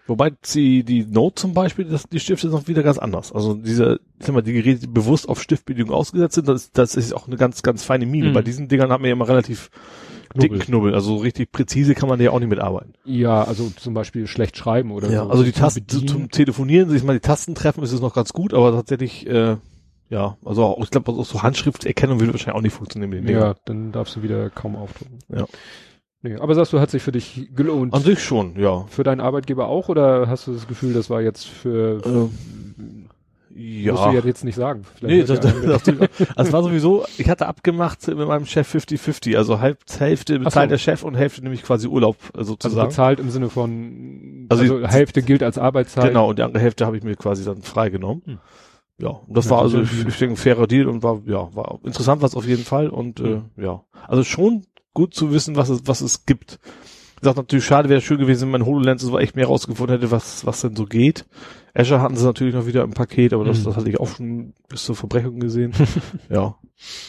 Wobei 0.09 0.33
die, 0.55 0.83
die 0.83 1.05
Note 1.07 1.37
zum 1.37 1.55
Beispiel, 1.55 1.85
das, 1.85 2.09
die 2.09 2.19
Stifte 2.21 2.49
sind 2.49 2.59
noch 2.59 2.67
wieder 2.69 2.83
ganz 2.83 2.99
anders. 2.99 3.33
Also 3.33 3.55
diese, 3.55 4.01
ich 4.19 4.27
sag 4.27 4.35
mal, 4.35 4.43
die 4.43 4.53
Geräte, 4.53 4.81
die 4.81 4.87
bewusst 4.89 5.29
auf 5.29 5.41
Stiftbedienung 5.41 5.93
ausgesetzt 5.95 6.35
sind, 6.35 6.49
das, 6.49 6.73
das 6.73 6.97
ist 6.97 7.13
auch 7.15 7.29
eine 7.29 7.37
ganz, 7.37 7.63
ganz 7.63 7.85
feine 7.85 8.05
Mine. 8.05 8.31
Mhm. 8.31 8.33
Bei 8.33 8.43
diesen 8.43 8.67
Dingern 8.69 8.91
hat 8.91 9.01
man 9.01 9.07
ja 9.09 9.13
immer 9.15 9.29
relativ 9.29 9.71
dicken 10.35 10.59
Knubbel. 10.59 10.67
Knubbel. 10.67 10.95
Also 10.95 11.17
richtig 11.17 11.53
präzise 11.53 11.95
kann 11.95 12.09
man 12.09 12.21
ja 12.21 12.31
auch 12.31 12.39
nicht 12.41 12.49
mitarbeiten. 12.49 12.95
Ja, 13.05 13.45
also 13.45 13.71
zum 13.77 13.95
Beispiel 13.95 14.27
schlecht 14.27 14.57
schreiben 14.57 14.91
oder 14.93 15.09
so. 15.11 15.31
also 15.31 15.43
die 15.45 15.53
Zum 15.53 15.61
Tasten 15.63 15.87
Bedienen. 15.87 16.09
zum 16.09 16.31
Telefonieren, 16.31 16.91
sich 16.91 17.03
mal 17.03 17.15
die 17.15 17.21
Tasten 17.21 17.55
treffen, 17.55 17.83
ist 17.83 17.93
es 17.93 18.01
noch 18.01 18.15
ganz 18.15 18.33
gut, 18.33 18.55
aber 18.55 18.73
tatsächlich, 18.73 19.27
äh, 19.27 19.57
ja, 20.11 20.37
also 20.45 20.65
auch, 20.65 20.83
ich 20.85 20.91
glaube, 20.91 21.13
auch 21.13 21.25
so 21.25 21.43
Handschrifterkennung 21.43 22.21
würde 22.21 22.33
wahrscheinlich 22.33 22.57
auch 22.59 22.63
nicht 22.63 22.75
funktionieren. 22.75 23.27
Ja, 23.29 23.55
dann 23.65 23.93
darfst 23.93 24.17
du 24.17 24.23
wieder 24.23 24.51
kaum 24.51 24.77
aufdrücken. 24.77 25.19
Ja. 25.35 25.47
Nee, 26.25 26.37
aber 26.37 26.55
sagst 26.55 26.73
du, 26.73 26.79
hat 26.79 26.91
sich 26.91 27.03
für 27.03 27.11
dich 27.11 27.49
gelohnt? 27.55 27.93
An 27.95 28.03
sich 28.03 28.23
schon, 28.23 28.57
ja. 28.57 28.85
Für 28.89 29.03
deinen 29.03 29.21
Arbeitgeber 29.21 29.67
auch 29.67 29.89
oder 29.89 30.29
hast 30.29 30.47
du 30.47 30.53
das 30.53 30.69
Gefühl, 30.69 30.93
das 30.93 31.11
war 31.11 31.21
jetzt 31.21 31.47
für 31.49 32.31
Ja. 33.55 33.93
musst 33.93 34.05
du 34.07 34.11
ja 34.13 34.21
jetzt 34.25 34.45
nicht 34.45 34.55
sagen. 34.55 34.83
Vielleicht 34.95 35.29
Nee, 35.29 35.37
das, 35.37 35.41
das, 35.41 35.83
das, 35.83 36.11
das 36.37 36.53
war 36.53 36.63
sowieso, 36.63 37.05
ich 37.19 37.29
hatte 37.29 37.47
abgemacht 37.47 38.07
mit 38.09 38.27
meinem 38.27 38.47
Chef 38.47 38.75
50-50, 38.75 39.37
also 39.37 39.61
halb, 39.61 39.79
Hälfte 39.99 40.39
bezahlt 40.39 40.69
so. 40.69 40.71
der 40.71 40.79
Chef 40.79 41.03
und 41.03 41.15
Hälfte 41.15 41.43
nämlich 41.43 41.63
quasi 41.63 41.87
Urlaub 41.87 42.17
äh, 42.35 42.39
also 42.39 42.53
sozusagen. 42.53 42.89
bezahlt 42.89 43.21
im 43.21 43.31
Sinne 43.31 43.51
von 43.51 44.47
Also 44.49 44.63
also, 44.63 44.87
Hälfte 44.89 45.23
gilt 45.23 45.43
als 45.43 45.59
Arbeitszeit. 45.59 46.09
genau, 46.09 46.31
und 46.31 46.39
die 46.39 46.43
andere 46.43 46.63
Hälfte 46.63 46.87
habe 46.87 46.97
ich 46.97 47.03
mir 47.03 47.17
quasi 47.17 47.45
dann 47.45 47.63
freigenommen. 47.63 48.23
Hm. 48.25 48.39
Ja, 48.99 49.09
und 49.09 49.37
das 49.37 49.47
Ja, 49.47 49.51
war 49.53 49.63
also, 49.63 49.81
ich, 49.81 50.07
ich 50.07 50.19
denke, 50.19 50.35
ein 50.35 50.37
fairer 50.37 50.67
Deal 50.67 50.87
und 50.89 51.03
war, 51.03 51.21
ja, 51.27 51.55
war 51.55 51.79
interessant 51.85 52.23
was 52.23 52.35
auf 52.37 52.47
jeden 52.47 52.65
Fall 52.65 52.89
und 52.89 53.21
Hm. 53.21 53.45
äh, 53.59 53.63
ja, 53.65 53.83
also 54.07 54.23
schon 54.25 54.65
gut 54.95 55.15
zu 55.15 55.33
wissen, 55.33 55.57
was 55.57 55.69
es, 55.71 55.83
was 55.87 56.01
es 56.03 56.27
gibt. 56.27 56.59
Ich 57.23 57.27
sag 57.27 57.37
natürlich, 57.37 57.65
schade 57.65 57.89
wäre 57.89 58.01
schön 58.01 58.19
gewesen, 58.19 58.43
wenn 58.47 58.51
mein 58.63 58.67
HoloLens 58.67 59.01
so 59.01 59.17
echt 59.17 59.37
mehr 59.37 59.47
rausgefunden 59.47 59.95
hätte, 59.97 60.11
was, 60.11 60.45
was 60.45 60.61
denn 60.63 60.75
so 60.75 60.87
geht. 60.87 61.25
Azure 61.73 62.01
hatten 62.01 62.17
sie 62.17 62.25
natürlich 62.25 62.53
noch 62.53 62.67
wieder 62.67 62.83
im 62.83 62.95
Paket, 62.95 63.33
aber 63.33 63.45
das, 63.45 63.61
Mhm. 63.61 63.65
das 63.67 63.77
hatte 63.77 63.89
ich 63.91 64.01
auch 64.01 64.09
schon 64.09 64.55
bis 64.69 64.83
zur 64.85 64.97
Verbrechung 64.97 65.39
gesehen. 65.39 65.73
ja. 66.29 66.57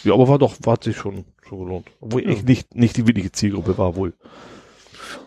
Ja, 0.04 0.14
aber 0.14 0.28
war 0.28 0.38
doch, 0.38 0.54
war 0.62 0.74
hat 0.74 0.84
sich 0.84 0.98
schon, 0.98 1.26
schon 1.50 1.58
gelohnt. 1.66 1.88
Obwohl 2.00 2.22
Ja. 2.22 2.30
ich 2.30 2.44
nicht, 2.44 2.76
nicht 2.76 2.96
die 2.96 3.08
wirkliche 3.08 3.32
Zielgruppe 3.32 3.76
war 3.80 3.96
wohl. 3.96 4.14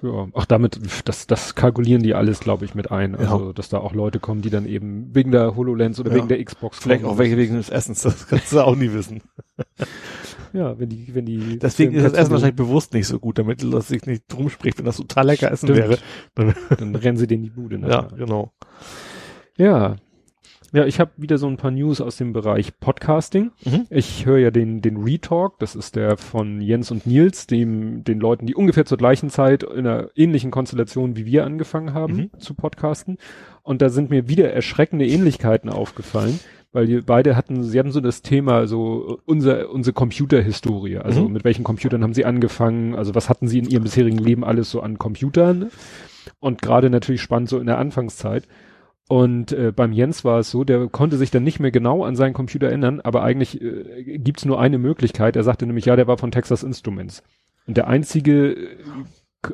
Ja, 0.03 0.29
ach 0.35 0.47
damit, 0.47 0.79
das, 1.05 1.27
das 1.27 1.57
kalkulieren 1.57 2.05
die 2.05 2.15
alles, 2.15 2.39
glaube 2.39 2.65
ich, 2.65 2.77
mit 2.77 2.93
ein. 2.93 3.17
Also, 3.17 3.53
dass 3.53 3.69
da 3.69 3.79
auch 3.79 3.93
Leute 3.93 4.21
kommen, 4.21 4.41
die 4.41 4.51
dann 4.51 4.67
eben 4.67 5.13
wegen 5.13 5.33
der 5.33 5.57
HoloLens 5.57 5.99
oder 5.99 6.11
Ja. 6.11 6.17
wegen 6.17 6.29
der 6.29 6.45
Xbox 6.45 6.79
Vielleicht 6.79 7.03
kommen. 7.03 7.13
auch 7.15 7.19
welche 7.19 7.37
wegen 7.37 7.57
des 7.57 7.71
Essens, 7.71 8.03
das 8.03 8.29
kannst 8.29 8.53
du 8.53 8.61
auch 8.61 8.77
nie 8.77 8.93
wissen. 8.93 9.23
Ja, 10.53 10.79
wenn 10.79 10.89
die, 10.89 11.15
wenn 11.15 11.27
die. 11.27 11.59
Deswegen 11.59 11.93
ist 11.93 12.03
das 12.05 12.13
Essen 12.13 12.21
Essen 12.23 12.33
wahrscheinlich 12.33 12.57
bewusst 12.57 12.95
nicht 12.95 13.07
so 13.07 13.19
gut, 13.19 13.39
damit 13.39 13.63
das 13.73 13.89
sich 13.89 14.05
nicht 14.07 14.25
drum 14.29 14.49
spricht, 14.51 14.79
wenn 14.79 14.85
das 14.87 14.97
total 14.97 15.27
lecker 15.27 15.51
Essen 15.51 15.67
Stimmt. 15.69 15.79
wäre. 15.79 15.99
Dann, 16.35 16.55
Dann 16.79 16.95
rennen 16.97 17.17
sie 17.19 17.27
denen 17.27 17.43
die 17.45 17.51
Bude 17.51 17.77
ja, 17.79 17.87
nachher. 17.89 18.17
genau. 18.17 18.53
Ja. 19.57 19.97
Ja, 20.73 20.85
ich 20.85 20.99
habe 20.99 21.13
wieder 21.17 21.39
so 21.39 21.47
ein 21.47 21.57
paar 21.57 21.71
News 21.71 22.01
aus 22.01 22.17
dem 22.17 22.33
Bereich 22.33 22.79
Podcasting. 22.81 23.53
Mhm. 23.65 23.87
Ich 23.89 24.27
höre 24.27 24.39
ja 24.39 24.51
den, 24.51 24.83
den 24.83 24.97
Retalk, 24.97 25.59
das 25.61 25.77
ist 25.77 25.95
der 25.97 26.17
von 26.17 26.61
Jens 26.61 26.91
und 26.91 27.07
Nils, 27.07 27.47
dem, 27.47 28.03
den 28.03 28.19
Leuten, 28.19 28.47
die 28.47 28.55
ungefähr 28.57 28.85
zur 28.85 28.99
gleichen 28.99 29.31
Zeit 29.31 29.63
in 29.63 29.87
einer 29.87 30.09
ähnlichen 30.17 30.51
Konstellation 30.51 31.17
wie 31.17 31.25
wir 31.25 31.45
angefangen 31.45 31.95
haben 31.95 32.17
Mhm. 32.17 32.31
zu 32.41 32.55
podcasten. 32.55 33.17
Und 33.63 33.81
da 33.81 33.89
sind 33.89 34.11
mir 34.11 34.29
wieder 34.29 34.53
erschreckende 34.53 35.07
Ähnlichkeiten 35.07 35.71
aufgefallen, 35.71 36.41
weil 36.73 36.87
die 36.87 37.01
beide 37.01 37.37
hatten, 37.37 37.63
sie 37.63 37.79
hatten 37.79 37.93
so 37.93 38.01
das 38.01 38.23
Thema, 38.23 38.67
so 38.67 39.21
unser, 39.25 39.71
unsere 39.71 39.95
Computerhistorie. 39.95 40.99
Also 40.99 41.25
Mhm. 41.27 41.33
mit 41.33 41.45
welchen 41.45 41.65
Computern 41.65 42.03
haben 42.03 42.15
sie 42.15 42.25
angefangen? 42.25 42.95
Also 42.95 43.15
was 43.15 43.29
hatten 43.29 43.49
sie 43.49 43.59
in 43.59 43.69
ihrem 43.69 43.85
bisherigen 43.85 44.19
Leben 44.19 44.45
alles 44.45 44.71
so 44.71 44.81
an 44.81 44.99
Computern? 44.99 45.71
Und 46.41 46.61
gerade 46.61 46.91
natürlich 46.91 47.23
spannend 47.23 47.49
so 47.49 47.59
in 47.59 47.67
der 47.67 47.79
Anfangszeit. 47.79 48.47
Und 49.09 49.53
äh, 49.53 49.73
beim 49.75 49.93
Jens 49.93 50.25
war 50.25 50.41
es 50.41 50.51
so, 50.51 50.65
der 50.65 50.89
konnte 50.89 51.17
sich 51.17 51.31
dann 51.31 51.45
nicht 51.45 51.61
mehr 51.61 51.71
genau 51.71 52.05
an 52.05 52.17
seinen 52.17 52.33
Computer 52.35 52.67
erinnern, 52.67 53.01
aber 53.01 53.23
eigentlich 53.23 53.61
äh, 53.63 54.19
gibt's 54.19 54.45
nur 54.45 54.61
eine 54.61 54.79
Möglichkeit. 54.79 55.37
Er 55.37 55.45
sagte 55.45 55.65
nämlich, 55.67 55.85
ja, 55.85 55.95
der 55.95 56.09
war 56.09 56.19
von 56.19 56.33
Texas 56.33 56.65
Instruments. 56.65 57.23
Und 57.69 57.77
der 57.77 57.87
einzige 57.87 58.53
äh, 58.55 58.67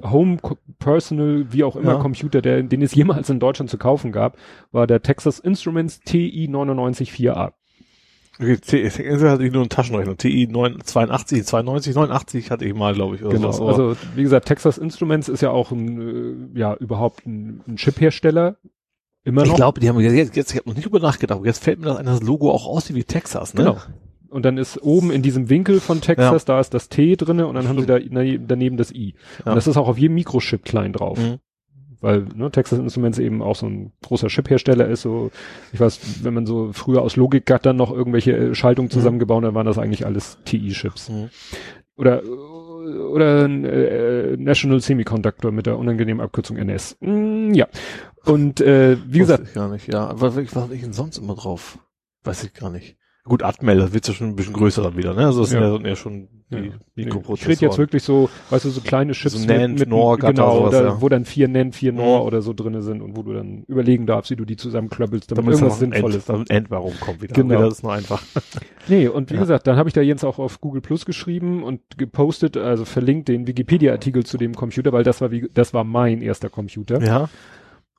Home 0.02 0.38
Personal, 0.78 1.46
wie 1.50 1.64
auch 1.64 1.76
immer, 1.76 1.92
Ja. 1.92 1.98
Computer, 1.98 2.42
der, 2.42 2.62
den 2.62 2.82
es 2.82 2.94
jemals 2.94 3.28
in 3.30 3.40
Deutschland 3.40 3.70
zu 3.70 3.78
kaufen 3.78 4.12
gab, 4.12 4.36
war 4.70 4.86
der 4.86 5.02
Texas 5.02 5.38
Instruments 5.38 6.00
TI 6.00 6.48
994a. 6.50 7.52
Okay, 8.40 8.56
T- 8.56 8.80
ich 8.82 8.94
hatte 8.98 9.44
ich 9.44 9.52
nur 9.52 9.60
einen 9.62 9.68
Taschenrechner. 9.68 10.16
TI 10.16 10.48
9, 10.50 10.78
82, 10.82 11.44
92, 11.44 11.94
89 11.94 12.50
hatte 12.50 12.64
ich 12.64 12.74
mal, 12.74 12.94
glaube 12.94 13.16
ich. 13.16 13.22
Oder 13.24 13.34
Genau. 13.36 13.48
aber- 13.54 13.68
Also 13.68 13.96
wie 14.16 14.22
gesagt, 14.22 14.48
Texas 14.48 14.78
Instruments 14.78 15.28
ist 15.28 15.42
ja 15.42 15.50
auch 15.50 15.70
ein, 15.70 16.52
äh, 16.54 16.58
ja 16.58 16.74
überhaupt 16.74 17.26
ein, 17.26 17.60
ein 17.68 17.76
Chiphersteller. 17.76 18.56
Immer 19.24 19.42
ich 19.42 19.50
noch. 19.50 19.56
glaube, 19.56 19.80
die 19.80 19.88
haben 19.88 20.00
jetzt, 20.00 20.34
jetzt 20.34 20.50
ich 20.50 20.58
habe 20.58 20.68
noch 20.68 20.74
nicht 20.74 20.86
drüber 20.86 20.98
nachgedacht, 20.98 21.38
aber 21.38 21.46
jetzt 21.46 21.62
fällt 21.62 21.78
mir 21.78 21.86
das 21.86 21.98
ein, 21.98 22.06
das 22.06 22.22
Logo 22.22 22.50
auch 22.50 22.66
aussieht 22.66 22.96
wie 22.96 23.04
Texas, 23.04 23.54
ne? 23.54 23.64
Genau. 23.64 23.76
Und 24.32 24.44
dann 24.44 24.56
ist 24.56 24.82
oben 24.82 25.10
in 25.10 25.22
diesem 25.22 25.50
Winkel 25.50 25.78
von 25.78 26.00
Texas, 26.00 26.46
da 26.46 26.58
ist 26.58 26.72
das 26.72 26.88
T 26.88 27.16
drinne 27.16 27.46
und 27.46 27.54
dann 27.54 27.68
haben 27.68 27.78
sie 27.78 27.86
da 27.86 27.98
daneben 27.98 28.78
das 28.78 28.90
I. 28.90 29.14
Ja. 29.44 29.52
Und 29.52 29.56
das 29.56 29.66
ist 29.66 29.76
auch 29.76 29.88
auf 29.88 29.98
jedem 29.98 30.14
Mikrochip 30.14 30.64
klein 30.64 30.94
drauf. 30.94 31.18
Mhm. 31.18 31.38
Weil 32.00 32.26
ne, 32.34 32.50
Texas 32.50 32.78
Instruments 32.78 33.18
eben 33.18 33.42
auch 33.42 33.54
so 33.54 33.66
ein 33.66 33.92
großer 34.02 34.28
Chiphersteller 34.28 34.88
ist. 34.88 35.02
So, 35.02 35.30
ich 35.72 35.78
weiß, 35.78 36.24
wenn 36.24 36.34
man 36.34 36.46
so 36.46 36.72
früher 36.72 37.02
aus 37.02 37.16
Logikgattern 37.16 37.76
noch 37.76 37.92
irgendwelche 37.92 38.32
äh, 38.32 38.54
Schaltungen 38.54 38.90
zusammengebaut 38.90 39.42
hat, 39.42 39.48
dann 39.48 39.54
waren 39.54 39.66
das 39.66 39.78
eigentlich 39.78 40.04
alles 40.06 40.38
TI-Chips. 40.44 41.10
Mhm. 41.10 41.28
Oder 41.96 42.22
oder 43.10 43.44
äh, 43.44 44.36
National 44.36 44.80
Semiconductor 44.80 45.52
mit 45.52 45.66
der 45.66 45.78
unangenehmen 45.78 46.20
Abkürzung 46.20 46.56
NS. 46.56 46.96
Mm, 47.00 47.52
ja. 47.54 47.68
Und 48.24 48.60
äh, 48.60 48.96
wie 49.06 49.20
gesagt, 49.20 49.42
Wusste 49.42 49.50
ich 49.50 49.54
gar 49.54 49.68
nicht, 49.68 49.92
ja. 49.92 50.08
Aber 50.08 50.34
was 50.34 50.56
war 50.56 50.70
ich 50.72 50.80
denn 50.80 50.92
sonst 50.92 51.18
immer 51.18 51.36
drauf? 51.36 51.78
Weiß 52.24 52.42
ich 52.42 52.54
gar 52.54 52.70
nicht. 52.70 52.96
Gut, 53.24 53.44
Atmel, 53.44 53.78
das 53.78 53.92
wird 53.92 54.08
ja 54.08 54.14
schon 54.14 54.30
ein 54.30 54.36
bisschen 54.36 54.52
größer 54.52 54.82
dann 54.82 54.96
wieder, 54.96 55.14
ne? 55.14 55.26
Also 55.26 55.42
das 55.42 55.50
sind 55.50 55.60
Ja. 55.62 55.78
ja, 55.78 55.94
schon 55.94 56.26
die 56.50 56.56
Ja. 56.56 56.62
ich 56.96 57.04
Mikroprozessoren. 57.06 57.52
rede 57.54 57.66
jetzt 57.66 57.78
wirklich 57.78 58.02
so, 58.02 58.28
weißt 58.50 58.64
du, 58.64 58.70
so 58.70 58.80
kleine 58.80 59.12
Chips 59.12 59.34
So 59.40 59.46
NAND, 59.46 59.86
NOR, 59.86 60.18
Gatter, 60.18 60.32
genau, 60.32 60.56
sowas, 60.58 60.72
da, 60.72 60.82
ja. 60.84 61.00
wo 61.00 61.08
dann 61.08 61.24
vier 61.24 61.46
NAND, 61.46 61.76
vier 61.76 61.92
NOR 61.92 62.20
Mhm. 62.20 62.26
oder 62.26 62.42
so 62.42 62.52
drinne 62.52 62.82
sind 62.82 63.00
und 63.00 63.16
wo 63.16 63.22
du 63.22 63.32
dann 63.32 63.62
überlegen 63.68 64.06
darfst, 64.06 64.32
wie 64.32 64.36
du 64.36 64.44
die 64.44 64.56
zusammenklöppelst, 64.56 65.30
damit, 65.30 65.44
damit 65.44 65.54
irgendwas 65.54 65.78
Sinnvolles. 65.78 66.24
Damit 66.24 66.50
End 66.50 66.68
warum 66.72 66.98
kommt 66.98 67.22
wieder. 67.22 67.32
Genau. 67.34 67.60
Das 67.60 67.74
ist 67.74 67.82
nur 67.84 67.92
einfach. 67.92 68.22
Nee, 68.88 69.06
und 69.06 69.30
wie 69.30 69.34
Ja. 69.34 69.40
gesagt, 69.40 69.68
dann 69.68 69.76
habe 69.76 69.88
ich 69.88 69.92
da 69.92 70.00
Jens 70.00 70.24
auch 70.24 70.40
auf 70.40 70.60
Google 70.60 70.80
Plus 70.80 71.06
geschrieben 71.06 71.62
und 71.62 71.80
gepostet, 71.98 72.56
also 72.56 72.84
verlinkt 72.84 73.28
den 73.28 73.46
Wikipedia-Artikel 73.46 74.26
zu 74.26 74.36
dem 74.36 74.56
Computer, 74.56 74.92
weil 74.92 75.04
das 75.04 75.20
war 75.20 75.30
wie, 75.30 75.48
das 75.54 75.72
war 75.72 75.84
mein 75.84 76.20
erster 76.20 76.48
Computer. 76.48 77.00
Ja. 77.00 77.28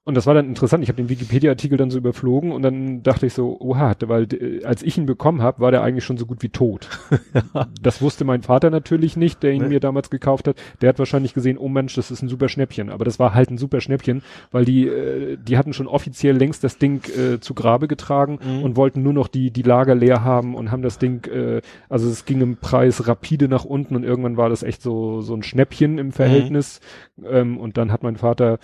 Und 0.05 0.15
das 0.15 0.25
war 0.27 0.33
dann 0.33 0.49
interessant. 0.49 0.83
Ich 0.83 0.89
habe 0.89 0.97
den 1.01 1.07
Wikipedia-Artikel 1.07 1.77
dann 1.77 1.89
so 1.89 1.97
überflogen 1.97 2.51
und 2.51 2.61
dann 2.61 3.03
dachte 3.03 3.25
ich 3.25 3.33
so, 3.33 3.57
oha, 3.61 3.93
weil 4.05 4.27
als 4.65 4.83
ich 4.83 4.97
ihn 4.97 5.05
bekommen 5.05 5.41
habe, 5.41 5.61
war 5.61 5.71
der 5.71 5.81
eigentlich 5.81 6.03
schon 6.03 6.17
so 6.17 6.25
gut 6.25 6.43
wie 6.43 6.49
tot. 6.49 6.89
Das 7.81 8.01
wusste 8.01 8.25
mein 8.25 8.41
Vater 8.43 8.69
natürlich 8.69 9.15
nicht, 9.17 9.43
der 9.43 9.51
ihn 9.53 9.63
Nee. 9.63 9.67
mir 9.69 9.79
damals 9.79 10.09
gekauft 10.09 10.47
hat. 10.47 10.57
Der 10.81 10.89
hat 10.89 10.99
wahrscheinlich 10.99 11.33
gesehen, 11.33 11.57
oh 11.57 11.69
Mensch, 11.69 11.95
das 11.95 12.11
ist 12.11 12.21
ein 12.21 12.27
super 12.29 12.49
Schnäppchen. 12.49 12.89
Aber 12.89 13.05
das 13.05 13.17
war 13.19 13.33
halt 13.33 13.49
ein 13.49 13.57
super 13.57 13.79
Schnäppchen, 13.81 14.23
weil 14.51 14.65
die, 14.65 14.87
äh, 14.87 15.37
die 15.37 15.57
hatten 15.57 15.71
schon 15.73 15.87
offiziell 15.87 16.35
längst 16.35 16.63
das 16.63 16.77
Ding 16.77 17.01
äh, 17.17 17.39
zu 17.39 17.53
Grabe 17.53 17.87
getragen 17.87 18.39
Mhm. 18.45 18.63
und 18.63 18.75
wollten 18.75 19.03
nur 19.03 19.13
noch 19.13 19.27
die, 19.29 19.51
die 19.51 19.61
Lager 19.61 19.95
leer 19.95 20.23
haben 20.23 20.55
und 20.55 20.71
haben 20.71 20.81
das 20.81 20.97
Ding, 20.97 21.25
äh, 21.27 21.61
also 21.89 22.09
es 22.09 22.25
ging 22.25 22.41
im 22.41 22.57
Preis 22.57 23.07
rapide 23.07 23.47
nach 23.47 23.63
unten 23.65 23.95
und 23.95 24.03
irgendwann 24.03 24.35
war 24.37 24.49
das 24.49 24.63
echt 24.63 24.81
so, 24.81 25.21
so 25.21 25.33
ein 25.33 25.43
Schnäppchen 25.43 25.97
im 25.97 26.11
Verhältnis. 26.11 26.79
Ähm, 27.25 27.57
und 27.57 27.77
dann 27.77 27.91
hat 27.91 28.03
mein 28.03 28.17
Vater 28.17 28.59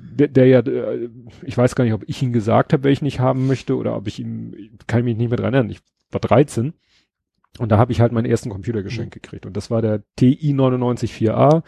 der, 0.00 0.28
der 0.28 0.46
ja, 0.46 0.60
äh, 0.60 1.08
ich 1.42 1.56
weiß 1.56 1.74
gar 1.74 1.84
nicht, 1.84 1.94
ob 1.94 2.04
ich 2.06 2.22
ihn 2.22 2.32
gesagt 2.32 2.72
habe, 2.72 2.84
welchen 2.84 3.06
ich 3.06 3.20
haben 3.20 3.46
möchte 3.46 3.76
oder 3.76 3.96
ob 3.96 4.06
ich 4.06 4.18
ihm, 4.18 4.54
kann 4.86 5.00
ich 5.00 5.04
mich 5.04 5.16
nicht 5.16 5.28
mehr 5.28 5.38
dran 5.38 5.54
erinnern. 5.54 5.70
Ich 5.70 5.80
war 6.10 6.20
13 6.20 6.74
und 7.58 7.70
da 7.70 7.78
habe 7.78 7.92
ich 7.92 8.00
halt 8.00 8.12
meinen 8.12 8.26
ersten 8.26 8.50
Computer 8.50 8.82
geschenkt 8.82 9.14
gekriegt 9.14 9.46
und 9.46 9.56
das 9.56 9.70
war 9.70 9.82
der 9.82 10.02
TI 10.16 10.52
994a. 10.54 11.62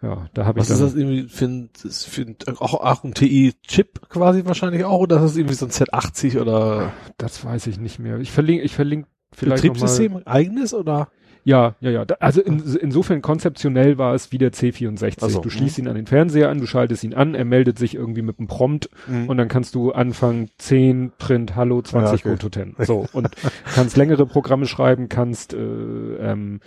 Ja, 0.00 0.28
da 0.32 0.44
habe 0.44 0.60
ich 0.60 0.64
Was 0.64 0.70
ist 0.70 0.80
das 0.80 0.94
irgendwie 0.94 1.24
für 1.24 1.46
ein, 1.46 1.70
für 1.74 2.22
ein 2.22 2.36
auch, 2.58 2.74
auch 2.74 3.02
ein 3.02 3.14
TI-Chip 3.14 4.08
quasi 4.08 4.44
wahrscheinlich 4.44 4.84
auch 4.84 5.00
oder 5.00 5.16
ist 5.16 5.22
das 5.22 5.36
irgendwie 5.36 5.56
so 5.56 5.66
ein 5.66 5.72
Z80 5.72 6.40
oder 6.40 6.92
das 7.16 7.44
weiß 7.44 7.66
ich 7.66 7.80
nicht 7.80 7.98
mehr. 7.98 8.18
Ich 8.20 8.30
verlinke, 8.30 8.62
ich 8.62 8.76
verlinke 8.76 9.08
vielleicht 9.32 9.62
Betriebssystem 9.62 10.22
eigenes 10.24 10.72
oder? 10.72 11.08
Ja, 11.44 11.74
ja, 11.80 11.90
ja. 11.90 12.04
Also 12.20 12.40
in, 12.42 12.62
insofern 12.80 13.22
konzeptionell 13.22 13.96
war 13.98 14.14
es 14.14 14.32
wie 14.32 14.38
der 14.38 14.52
C64. 14.52 15.16
Ach 15.20 15.30
so, 15.30 15.40
du 15.40 15.50
schließt 15.50 15.78
ihn 15.78 15.88
an 15.88 15.94
den 15.94 16.06
Fernseher 16.06 16.50
an, 16.50 16.58
du 16.60 16.66
schaltest 16.66 17.04
ihn 17.04 17.14
an, 17.14 17.34
er 17.34 17.44
meldet 17.44 17.78
sich 17.78 17.94
irgendwie 17.94 18.22
mit 18.22 18.38
einem 18.38 18.48
Prompt 18.48 18.90
Mhm. 19.06 19.28
und 19.28 19.36
dann 19.38 19.48
kannst 19.48 19.74
du 19.74 19.92
anfangen 19.92 20.50
10 20.58 21.12
Print 21.18 21.56
Hallo 21.56 21.80
20 21.82 22.24
Ja, 22.24 22.30
okay. 22.30 22.30
Go 22.30 22.36
to 22.36 22.48
10. 22.50 22.76
So 22.80 23.06
und 23.12 23.30
kannst 23.74 23.96
längere 23.96 24.26
Programme 24.26 24.66
schreiben, 24.66 25.08
kannst 25.08 25.54
äh, 25.54 25.56
ähm, 25.58 26.60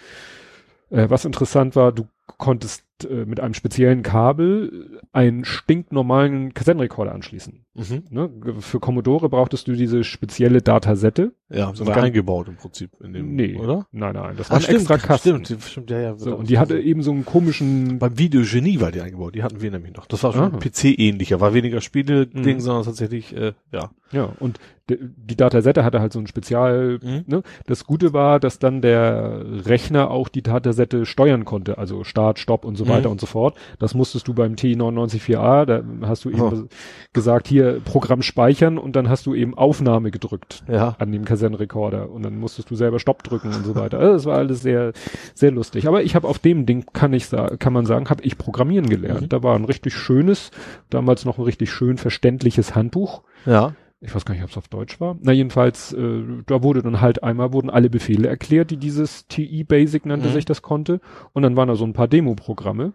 äh, 0.89 1.09
was 1.09 1.25
interessant 1.25 1.75
war, 1.75 1.91
du 1.91 2.07
konntest 2.25 2.83
äh, 3.09 3.25
mit 3.25 3.39
einem 3.39 3.53
speziellen 3.53 4.03
Kabel 4.03 4.99
einen 5.11 5.43
stinknormalen 5.43 6.53
Kassettenrekorder 6.53 7.13
anschließen. 7.13 7.65
Mhm. 7.73 8.03
Ne? 8.09 8.29
Für 8.59 8.79
Commodore 8.79 9.29
brauchtest 9.29 9.67
du 9.67 9.73
diese 9.73 10.03
spezielle 10.03 10.61
Datasette. 10.61 11.33
Ja, 11.49 11.71
so 11.73 11.85
war 11.87 11.97
eingebaut 11.97 12.47
im 12.49 12.55
Prinzip 12.57 12.91
in 13.01 13.13
dem, 13.13 13.35
Nee, 13.35 13.55
oder? 13.57 13.87
nein, 13.91 14.13
nein, 14.13 14.35
das 14.37 14.49
war 14.49 14.57
ein 14.57 14.63
extra 14.65 14.97
Kasten. 14.97 15.43
Stimmt, 15.45 15.63
stimmt, 15.63 15.89
ja, 15.89 15.99
ja. 15.99 16.17
So, 16.17 16.35
und 16.35 16.49
die 16.49 16.59
hatte 16.59 16.79
eben 16.79 17.01
so 17.01 17.11
einen 17.11 17.25
komischen 17.25 17.97
beim 17.99 18.17
Videogenie 18.17 18.79
war 18.81 18.91
die 18.91 19.01
eingebaut, 19.01 19.35
die 19.35 19.43
hatten 19.43 19.61
wir 19.61 19.71
nämlich 19.71 19.93
noch. 19.95 20.05
Das 20.05 20.23
war 20.23 20.33
schon 20.33 20.53
Ah. 20.53 20.57
PC-ähnlicher, 20.59 21.39
war 21.41 21.53
weniger 21.53 21.81
Spiele-Ding, 21.81 22.57
Mhm. 22.57 22.59
sondern 22.61 22.83
tatsächlich, 22.85 23.35
äh, 23.35 23.53
ja. 23.71 23.91
Ja, 24.11 24.25
und 24.39 24.59
die 24.89 25.37
Datasette 25.37 25.85
hatte 25.85 26.01
halt 26.01 26.11
so 26.11 26.19
ein 26.19 26.27
Spezial, 26.27 26.99
Mhm. 27.01 27.23
ne? 27.25 27.43
Das 27.67 27.85
Gute 27.85 28.11
war, 28.11 28.41
dass 28.41 28.59
dann 28.59 28.81
der 28.81 29.65
Rechner 29.65 30.11
auch 30.11 30.27
die 30.27 30.41
Datasette 30.41 31.05
steuern 31.05 31.45
konnte, 31.45 31.77
also 31.77 32.03
Start, 32.21 32.37
Stopp 32.39 32.65
und 32.65 32.75
so 32.75 32.85
Mhm. 32.85 32.89
weiter 32.89 33.09
und 33.09 33.19
so 33.19 33.25
fort. 33.25 33.57
Das 33.79 33.95
musstest 33.95 34.27
du 34.27 34.33
beim 34.35 34.53
T994a, 34.53 35.65
da 35.65 35.83
hast 36.07 36.23
du 36.25 36.29
eben 36.29 36.41
Oh. 36.41 36.67
gesagt, 37.13 37.47
hier 37.47 37.79
Programm 37.83 38.21
speichern 38.21 38.77
und 38.77 38.95
dann 38.95 39.09
hast 39.09 39.25
du 39.25 39.33
eben 39.33 39.57
Aufnahme 39.57 40.11
gedrückt 40.11 40.61
Ja. 40.67 40.95
an 40.99 41.11
dem 41.11 41.25
Kassettenrekorder 41.25 42.11
und 42.11 42.21
dann 42.23 42.37
musstest 42.37 42.69
du 42.69 42.75
selber 42.75 42.99
Stopp 42.99 43.23
drücken 43.23 43.47
und 43.53 43.65
so 43.65 43.73
weiter. 43.75 43.97
Also 43.97 44.13
das 44.13 44.25
war 44.25 44.37
alles 44.37 44.61
sehr, 44.61 44.91
sehr 45.33 45.49
lustig. 45.51 45.87
Aber 45.87 46.03
ich 46.03 46.13
habe 46.15 46.27
auf 46.27 46.37
dem 46.37 46.67
Ding, 46.67 46.85
kann 46.93 47.13
ich 47.13 47.25
sagen, 47.25 47.57
kann 47.57 47.73
man 47.73 47.85
sagen, 47.87 48.07
habe 48.09 48.23
ich 48.23 48.37
Programmieren 48.37 48.87
gelernt. 48.89 49.21
Mhm. 49.21 49.29
Da 49.29 49.41
war 49.41 49.55
ein 49.55 49.65
richtig 49.65 49.95
schönes, 49.95 50.51
damals 50.91 51.25
noch 51.25 51.39
ein 51.39 51.43
richtig 51.43 51.71
schön 51.71 51.97
verständliches 51.97 52.75
Handbuch 52.75 53.23
Ja. 53.47 53.73
Ich 54.03 54.13
weiß 54.15 54.25
gar 54.25 54.33
nicht, 54.33 54.43
ob 54.43 54.49
es 54.49 54.57
auf 54.57 54.67
Deutsch 54.67 54.99
war. 54.99 55.15
Na 55.21 55.31
jedenfalls, 55.31 55.93
äh, 55.93 56.23
da 56.47 56.63
wurde 56.63 56.81
dann 56.81 57.01
halt 57.01 57.23
einmal 57.23 57.53
wurden 57.53 57.69
alle 57.69 57.89
Befehle 57.89 58.27
erklärt, 58.27 58.71
die 58.71 58.77
dieses 58.77 59.27
TI 59.27 59.63
Basic 59.63 60.05
nannte 60.05 60.27
Mhm. 60.29 60.33
sich 60.33 60.45
das 60.45 60.61
konnte. 60.63 60.99
Und 61.33 61.43
dann 61.43 61.55
waren 61.55 61.67
da 61.67 61.75
so 61.75 61.85
ein 61.85 61.93
paar 61.93 62.07
Demo-Programme. 62.07 62.93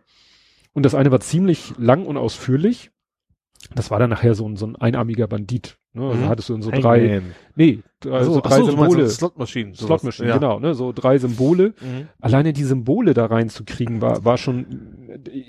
Und 0.73 0.83
das 0.85 0.95
eine 0.95 1.11
war 1.12 1.21
ziemlich 1.21 1.73
lang 1.79 2.05
und 2.07 2.16
ausführlich. 2.16 2.90
Das 3.75 3.90
war 3.90 3.99
dann 3.99 4.11
nachher 4.11 4.35
so 4.35 4.49
ein, 4.49 4.57
so 4.57 4.66
ein 4.66 4.77
einarmiger 4.77 5.27
Bandit. 5.27 5.79
Ne? 5.92 6.05
Also 6.09 6.25
Mhm. 6.25 6.29
hattest 6.29 6.49
du 6.49 6.53
dann 6.55 6.62
so 6.62 6.71
drei, 6.71 7.09
Hangman. 7.09 7.35
nee, 7.55 7.79
drei, 8.07 8.25
so, 8.25 8.40
drei 8.40 8.57
so, 8.59 8.71
Symbole. 8.71 9.09
Slotmaschinen. 9.09 9.75
Slotmaschinen, 9.75 10.29
ja. 10.31 10.38
genau, 10.38 10.59
ne? 10.59 10.75
So 10.75 10.92
drei 10.92 11.19
Symbole 11.19 11.75
Mhm. 11.81 12.09
alleine 12.21 12.53
die 12.53 12.64
Symbole 12.64 13.12
da 13.14 13.27
reinzukriegen 13.27 14.01
war 14.01 14.25
war 14.25 14.38
schon 14.38 14.66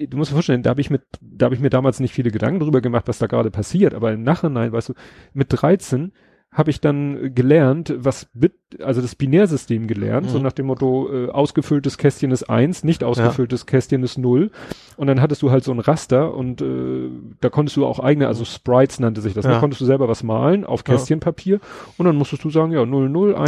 du 0.09 0.17
musst 0.17 0.31
dir 0.31 0.35
vorstellen 0.35 0.63
da 0.63 0.71
habe 0.71 0.81
ich 0.81 0.89
mit 0.89 1.01
da 1.21 1.45
habe 1.45 1.55
ich 1.55 1.61
mir 1.61 1.69
damals 1.69 1.99
nicht 1.99 2.13
viele 2.13 2.31
Gedanken 2.31 2.59
drüber 2.59 2.81
gemacht 2.81 3.07
was 3.07 3.17
da 3.19 3.27
gerade 3.27 3.51
passiert 3.51 3.93
aber 3.93 4.11
im 4.11 4.23
Nachhinein 4.23 4.71
weißt 4.71 4.89
du 4.89 4.93
mit 5.33 5.47
13 5.49 6.11
habe 6.51 6.71
ich 6.71 6.81
dann 6.81 7.35
gelernt, 7.35 7.93
was 7.97 8.27
Bit, 8.33 8.53
also 8.81 9.01
das 9.01 9.13
Binärsystem 9.15 9.85
gelernt, 9.85 10.25
Mhm. 10.27 10.31
so 10.31 10.39
nach 10.39 10.53
dem 10.53 10.65
Motto, 10.65 11.07
äh, 11.11 11.29
ausgefülltes 11.29 11.97
Kästchen 11.99 12.31
ist 12.31 12.49
eins, 12.49 12.83
nicht 12.83 13.03
ausgefülltes 13.03 13.65
Kästchen 13.67 14.01
ist 14.01 14.17
null. 14.17 14.49
Und 14.95 15.05
dann 15.07 15.21
hattest 15.21 15.41
du 15.43 15.51
halt 15.51 15.63
so 15.63 15.71
ein 15.71 15.79
Raster 15.79 16.33
und 16.33 16.61
äh, 16.61 17.09
da 17.41 17.49
konntest 17.49 17.77
du 17.77 17.85
auch 17.85 17.99
eigene, 17.99 18.27
also 18.27 18.43
Sprites 18.43 18.99
nannte 18.99 19.21
sich 19.21 19.33
das, 19.35 19.45
Ja. 19.45 19.51
da 19.51 19.59
konntest 19.59 19.81
du 19.81 19.85
selber 19.85 20.07
was 20.07 20.23
malen 20.23 20.65
auf 20.65 20.83
Ja. 20.87 20.95
Kästchenpapier 20.95 21.59
und 21.97 22.05
dann 22.07 22.15
musstest 22.15 22.43
du 22.43 22.49
sagen, 22.49 22.71
ja, 22.71 22.81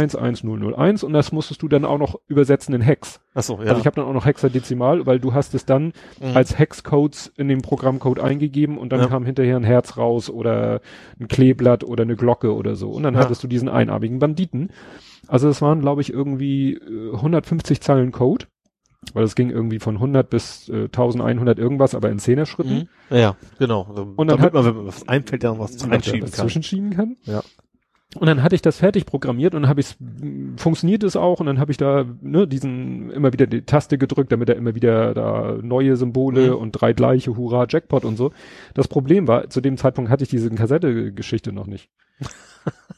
0011001 0.08 1.02
und 1.04 1.12
das 1.12 1.32
musstest 1.32 1.62
du 1.62 1.68
dann 1.68 1.84
auch 1.84 1.98
noch 1.98 2.20
übersetzen 2.28 2.74
in 2.74 2.80
Hex. 2.80 3.20
Ach 3.34 3.42
so, 3.42 3.54
ja. 3.54 3.68
Also 3.70 3.80
ich 3.80 3.86
habe 3.86 3.96
dann 3.96 4.04
auch 4.06 4.12
noch 4.12 4.26
Hexadezimal, 4.26 5.06
weil 5.06 5.18
du 5.20 5.34
hast 5.34 5.54
es 5.54 5.64
dann 5.66 5.92
Mhm. 6.20 6.34
als 6.36 6.58
Hexcodes 6.58 7.32
in 7.36 7.48
dem 7.48 7.62
Programmcode 7.62 8.20
eingegeben 8.20 8.78
und 8.78 8.92
dann 8.92 9.00
Ja. 9.00 9.06
kam 9.06 9.24
hinterher 9.24 9.56
ein 9.56 9.64
Herz 9.64 9.96
raus 9.96 10.30
oder 10.30 10.80
ein 11.18 11.28
Kleeblatt 11.28 11.84
oder 11.84 12.02
eine 12.02 12.16
Glocke 12.16 12.54
oder 12.54 12.74
so. 12.76 12.89
Und 12.90 13.02
dann 13.02 13.14
Ja. 13.14 13.20
hattest 13.20 13.42
du 13.42 13.48
diesen 13.48 13.68
einarmigen 13.68 14.18
Banditen. 14.18 14.70
Also 15.28 15.48
es 15.48 15.62
waren, 15.62 15.80
glaube 15.80 16.00
ich, 16.00 16.12
irgendwie 16.12 16.74
äh, 16.74 17.12
150 17.14 17.80
Zeilen 17.80 18.10
Code, 18.12 18.46
weil 19.14 19.24
es 19.24 19.34
ging 19.34 19.50
irgendwie 19.50 19.78
von 19.78 19.96
100 19.96 20.28
bis 20.28 20.68
äh, 20.68 20.84
1100 20.84 21.58
irgendwas, 21.58 21.94
aber 21.94 22.10
in 22.10 22.18
Zehner-Schritten. 22.18 22.88
Mhm. 23.10 23.16
Ja, 23.16 23.36
genau. 23.58 23.82
Und 24.16 24.28
dann 24.28 24.38
Damit 24.38 24.40
hat- 24.40 24.54
man, 24.54 24.64
wenn 24.66 24.76
man 24.76 24.86
was 24.86 25.08
einfällt, 25.08 25.44
dann 25.44 25.58
was 25.58 25.76
er 25.76 25.90
was 25.90 26.04
kann. 26.04 26.22
zwischenschieben 26.30 26.90
kann. 26.90 27.16
Ja. 27.24 27.42
Und 28.16 28.26
dann 28.26 28.42
hatte 28.42 28.56
ich 28.56 28.62
das 28.62 28.78
fertig 28.78 29.06
programmiert 29.06 29.54
und 29.54 29.62
dann 29.62 29.68
habe 29.68 29.82
ich 29.82 29.94
funktioniert 30.56 31.04
es 31.04 31.14
auch 31.14 31.38
und 31.38 31.46
dann 31.46 31.60
habe 31.60 31.70
ich 31.70 31.76
da 31.78 32.04
ne, 32.20 32.48
diesen 32.48 33.08
immer 33.12 33.32
wieder 33.32 33.46
die 33.46 33.62
Taste 33.62 33.98
gedrückt, 33.98 34.32
damit 34.32 34.48
er 34.48 34.56
immer 34.56 34.74
wieder 34.74 35.14
da 35.14 35.56
neue 35.62 35.94
Symbole 35.96 36.48
Mhm. 36.50 36.56
und 36.56 36.72
drei 36.72 36.92
gleiche 36.92 37.36
Hurra 37.36 37.66
Jackpot 37.68 38.04
und 38.04 38.16
so. 38.16 38.32
Das 38.74 38.88
Problem 38.88 39.28
war, 39.28 39.48
zu 39.48 39.60
dem 39.60 39.76
Zeitpunkt 39.76 40.10
hatte 40.10 40.24
ich 40.24 40.28
diese 40.28 40.50
Kassette-Geschichte 40.50 41.52
noch 41.52 41.68
nicht. 41.68 41.88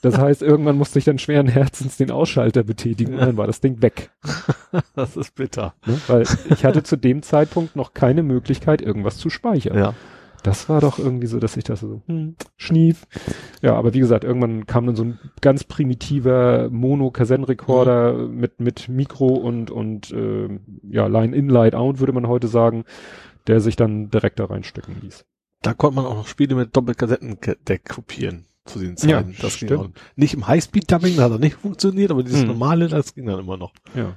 Das 0.02 0.18
heißt, 0.18 0.42
irgendwann 0.42 0.76
musste 0.76 0.98
ich 0.98 1.04
dann 1.04 1.18
schweren 1.18 1.46
Herzens 1.46 1.96
den 1.96 2.10
Ausschalter 2.10 2.64
betätigen 2.64 3.14
und 3.14 3.20
dann 3.20 3.36
war 3.36 3.46
das 3.46 3.60
Ding 3.60 3.80
weg. 3.80 4.10
Das 4.94 5.16
ist 5.16 5.34
bitter. 5.34 5.74
Ne? 5.86 6.00
Weil 6.06 6.24
ich 6.48 6.64
hatte 6.64 6.82
zu 6.82 6.96
dem 6.96 7.22
Zeitpunkt 7.22 7.76
noch 7.76 7.92
keine 7.92 8.22
Möglichkeit, 8.22 8.80
irgendwas 8.80 9.18
zu 9.18 9.28
speichern. 9.28 9.76
Ja. 9.76 9.94
Das 10.42 10.68
war 10.68 10.80
doch 10.80 10.98
irgendwie 10.98 11.26
so, 11.26 11.38
dass 11.38 11.56
ich 11.56 11.64
das 11.64 11.80
so, 11.80 12.02
hm, 12.06 12.36
schnief. 12.56 13.06
Ja, 13.60 13.74
aber 13.74 13.92
wie 13.92 14.00
gesagt, 14.00 14.24
irgendwann 14.24 14.66
kam 14.66 14.86
dann 14.86 14.96
so 14.96 15.04
ein 15.04 15.18
ganz 15.40 15.64
primitiver 15.64 16.70
Mono-Kassettenrekorder 16.70 18.28
mit, 18.28 18.60
mit 18.60 18.88
Mikro 18.88 19.28
und, 19.28 19.70
und 19.70 20.10
äh, 20.10 20.48
ja, 20.88 21.06
Line-In, 21.06 21.48
Line-Out, 21.48 22.00
würde 22.00 22.12
man 22.12 22.26
heute 22.26 22.48
sagen, 22.48 22.84
der 23.46 23.60
sich 23.60 23.76
dann 23.76 24.10
direkt 24.10 24.40
da 24.40 24.46
reinstecken 24.46 24.96
ließ. 25.02 25.26
Da 25.60 25.74
konnte 25.74 25.96
man 25.96 26.06
auch 26.06 26.16
noch 26.16 26.26
Spiele 26.26 26.54
mit 26.54 26.74
Doppelkassettendeck 26.74 27.88
kopieren 27.88 28.46
zu 28.64 28.78
den 28.78 28.90
Ja, 28.90 28.96
Zeiten. 28.96 29.34
das 29.40 29.58
ging 29.58 29.68
stimmt. 29.68 29.80
auch. 29.80 29.88
Nicht 30.16 30.34
im 30.34 30.46
Highspeed-Dubbing, 30.46 31.16
da 31.16 31.24
hat 31.24 31.32
er 31.32 31.38
nicht 31.38 31.56
funktioniert, 31.56 32.10
aber 32.10 32.22
dieses 32.22 32.42
Mhm. 32.42 32.48
normale, 32.48 32.88
das 32.88 33.14
ging 33.14 33.26
dann 33.26 33.40
immer 33.40 33.56
noch. 33.56 33.72
Ja. 33.94 34.16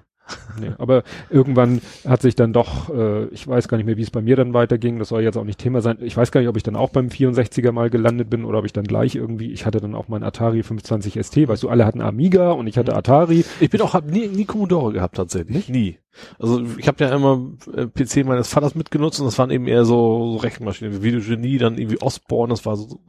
Nee, 0.60 0.72
aber 0.78 1.04
irgendwann 1.30 1.82
hat 2.08 2.22
sich 2.22 2.34
dann 2.36 2.52
doch, 2.54 2.90
äh, 2.90 3.26
ich 3.26 3.48
weiß 3.48 3.68
gar 3.68 3.78
nicht 3.78 3.86
mehr, 3.86 3.98
wie 3.98 4.02
es 4.02 4.10
bei 4.10 4.22
mir 4.22 4.36
dann 4.36 4.54
weiterging, 4.54 4.98
das 4.98 5.10
soll 5.10 5.22
jetzt 5.22 5.38
auch 5.38 5.44
nicht 5.44 5.60
Thema 5.60 5.82
sein. 5.82 5.98
Ich 6.02 6.18
weiß 6.18 6.32
gar 6.32 6.40
nicht, 6.42 6.50
ob 6.50 6.58
ich 6.58 6.64
dann 6.64 6.76
auch 6.76 6.90
beim 6.90 7.10
64er 7.10 7.72
mal 7.72 7.90
gelandet 7.90 8.30
bin 8.30 8.44
oder 8.46 8.60
ob 8.60 8.66
ich 8.66 8.74
dann 8.74 8.86
gleich 8.86 9.16
irgendwie, 9.16 9.52
ich 9.52 9.66
hatte 9.66 9.80
dann 9.80 9.94
auch 9.94 10.08
mein 10.08 10.24
Atari 10.24 10.64
520 10.64 11.24
ST, 11.24 11.48
weißt 11.48 11.62
du, 11.64 11.70
alle 11.70 11.86
hatten 11.86 12.02
Amiga 12.02 12.52
und 12.52 12.68
ich 12.68 12.78
hatte 12.78 12.96
Atari. 12.96 13.46
Ich 13.60 13.70
bin 13.70 13.82
auch, 13.82 13.94
hab 13.94 14.06
nie, 14.10 14.28
nie 14.28 14.46
Commodore 14.46 14.94
gehabt 14.94 15.18
tatsächlich. 15.18 15.70
Nie. 15.70 16.00
Also 16.40 16.64
ich 16.78 16.88
habe 16.88 17.04
ja 17.04 17.14
immer 17.14 17.52
äh, 17.76 17.88
PC 17.88 18.26
meines 18.26 18.48
Vaters 18.48 18.74
mitgenutzt 18.74 19.20
und 19.20 19.26
das 19.26 19.38
waren 19.38 19.52
eben 19.52 19.68
eher 19.68 19.86
so, 19.86 20.32
so 20.32 20.38
Rechenmaschinen 20.38 20.94
wie 20.94 21.04
Videogenie, 21.04 21.58
dann 21.58 21.78
irgendwie 21.78 22.02
Osborne, 22.02 22.52
das 22.52 22.66
war 22.66 22.78
so 22.78 23.00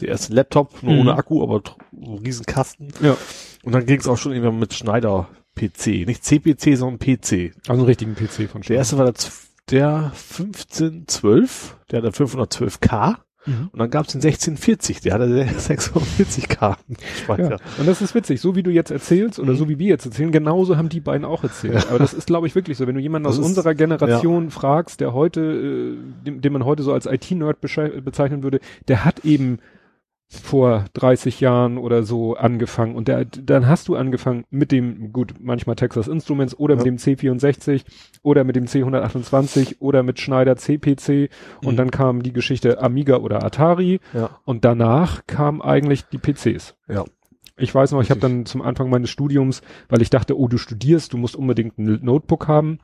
der 0.00 0.08
erste 0.08 0.32
Laptop, 0.34 0.82
nur 0.82 0.94
Mhm. 0.94 1.00
ohne 1.00 1.14
Akku, 1.14 1.42
aber 1.42 1.60
so 1.92 2.14
Riesenkasten. 2.14 2.88
Ja. 3.02 3.16
Und 3.62 3.72
dann 3.74 3.86
ging 3.86 4.00
es 4.00 4.08
auch 4.08 4.16
schon 4.16 4.32
irgendwann 4.32 4.58
mit 4.58 4.72
Schneider 4.74 5.28
PC. 5.56 6.06
Nicht 6.06 6.24
CPC, 6.24 6.76
sondern 6.76 6.98
PC. 6.98 7.54
Also 7.66 7.80
einen 7.80 7.86
richtigen 7.86 8.14
PC 8.14 8.48
von 8.48 8.62
Der 8.62 8.76
erste 8.76 8.98
war 8.98 9.06
der, 9.06 9.14
der 9.70 10.12
1512, 10.30 11.76
der 11.90 12.02
hat 12.02 12.04
der 12.04 12.12
512K. 12.12 13.16
Mhm. 13.46 13.68
Und 13.72 13.78
dann 13.78 13.90
gab 13.90 14.06
es 14.06 14.12
den 14.12 14.20
1640, 14.20 15.00
der 15.00 15.14
hatte 15.14 15.46
46 15.58 16.48
Karten 16.48 16.96
Speicher. 17.16 17.50
Ja. 17.50 17.58
Und 17.78 17.86
das 17.86 18.02
ist 18.02 18.14
witzig, 18.14 18.40
so 18.40 18.56
wie 18.56 18.62
du 18.62 18.70
jetzt 18.70 18.90
erzählst 18.90 19.38
oder 19.38 19.52
mhm. 19.52 19.56
so 19.56 19.68
wie 19.68 19.78
wir 19.78 19.86
jetzt 19.86 20.04
erzählen, 20.04 20.32
genauso 20.32 20.76
haben 20.76 20.88
die 20.88 21.00
beiden 21.00 21.24
auch 21.24 21.42
erzählt. 21.42 21.74
Ja. 21.74 21.88
Aber 21.88 21.98
das 21.98 22.12
ist, 22.12 22.26
glaube 22.26 22.46
ich, 22.46 22.54
wirklich 22.54 22.76
so. 22.76 22.86
Wenn 22.86 22.96
du 22.96 23.00
jemanden 23.00 23.24
das 23.24 23.38
aus 23.38 23.40
ist, 23.40 23.46
unserer 23.46 23.74
Generation 23.74 24.44
ja. 24.44 24.50
fragst, 24.50 25.00
der 25.00 25.14
heute, 25.14 25.40
äh, 25.40 26.24
den, 26.24 26.40
den 26.40 26.52
man 26.52 26.64
heute 26.64 26.82
so 26.82 26.92
als 26.92 27.06
IT-Nerd 27.06 27.60
bezeichnen 27.60 28.42
würde, 28.42 28.60
der 28.88 29.04
hat 29.04 29.24
eben 29.24 29.58
vor 30.28 30.86
30 30.94 31.40
Jahren 31.40 31.78
oder 31.78 32.02
so 32.02 32.36
angefangen 32.36 32.96
und 32.96 33.06
der, 33.06 33.24
dann 33.24 33.68
hast 33.68 33.86
du 33.86 33.94
angefangen 33.94 34.44
mit 34.50 34.72
dem, 34.72 35.12
gut, 35.12 35.34
manchmal 35.40 35.76
Texas 35.76 36.08
Instruments 36.08 36.58
oder 36.58 36.74
ja. 36.74 36.78
mit 36.78 36.86
dem 36.86 36.96
C64 36.96 37.84
oder 38.22 38.42
mit 38.42 38.56
dem 38.56 38.64
C128 38.64 39.76
oder 39.78 40.02
mit 40.02 40.18
Schneider 40.18 40.56
CPC 40.56 41.30
und 41.62 41.74
mhm. 41.74 41.76
dann 41.76 41.90
kam 41.90 42.22
die 42.22 42.32
Geschichte 42.32 42.82
Amiga 42.82 43.18
oder 43.18 43.44
Atari 43.44 44.00
ja. 44.12 44.30
und 44.44 44.64
danach 44.64 45.26
kamen 45.26 45.62
eigentlich 45.62 46.06
die 46.06 46.18
PCs. 46.18 46.74
Ja. 46.88 47.04
Ich 47.56 47.74
weiß 47.74 47.92
noch, 47.92 48.02
ich 48.02 48.10
habe 48.10 48.20
dann 48.20 48.44
zum 48.44 48.62
Anfang 48.62 48.90
meines 48.90 49.08
Studiums, 49.08 49.62
weil 49.88 50.02
ich 50.02 50.10
dachte, 50.10 50.38
oh, 50.38 50.48
du 50.48 50.58
studierst, 50.58 51.12
du 51.12 51.18
musst 51.18 51.36
unbedingt 51.36 51.78
ein 51.78 52.00
Notebook 52.02 52.48
haben, 52.48 52.80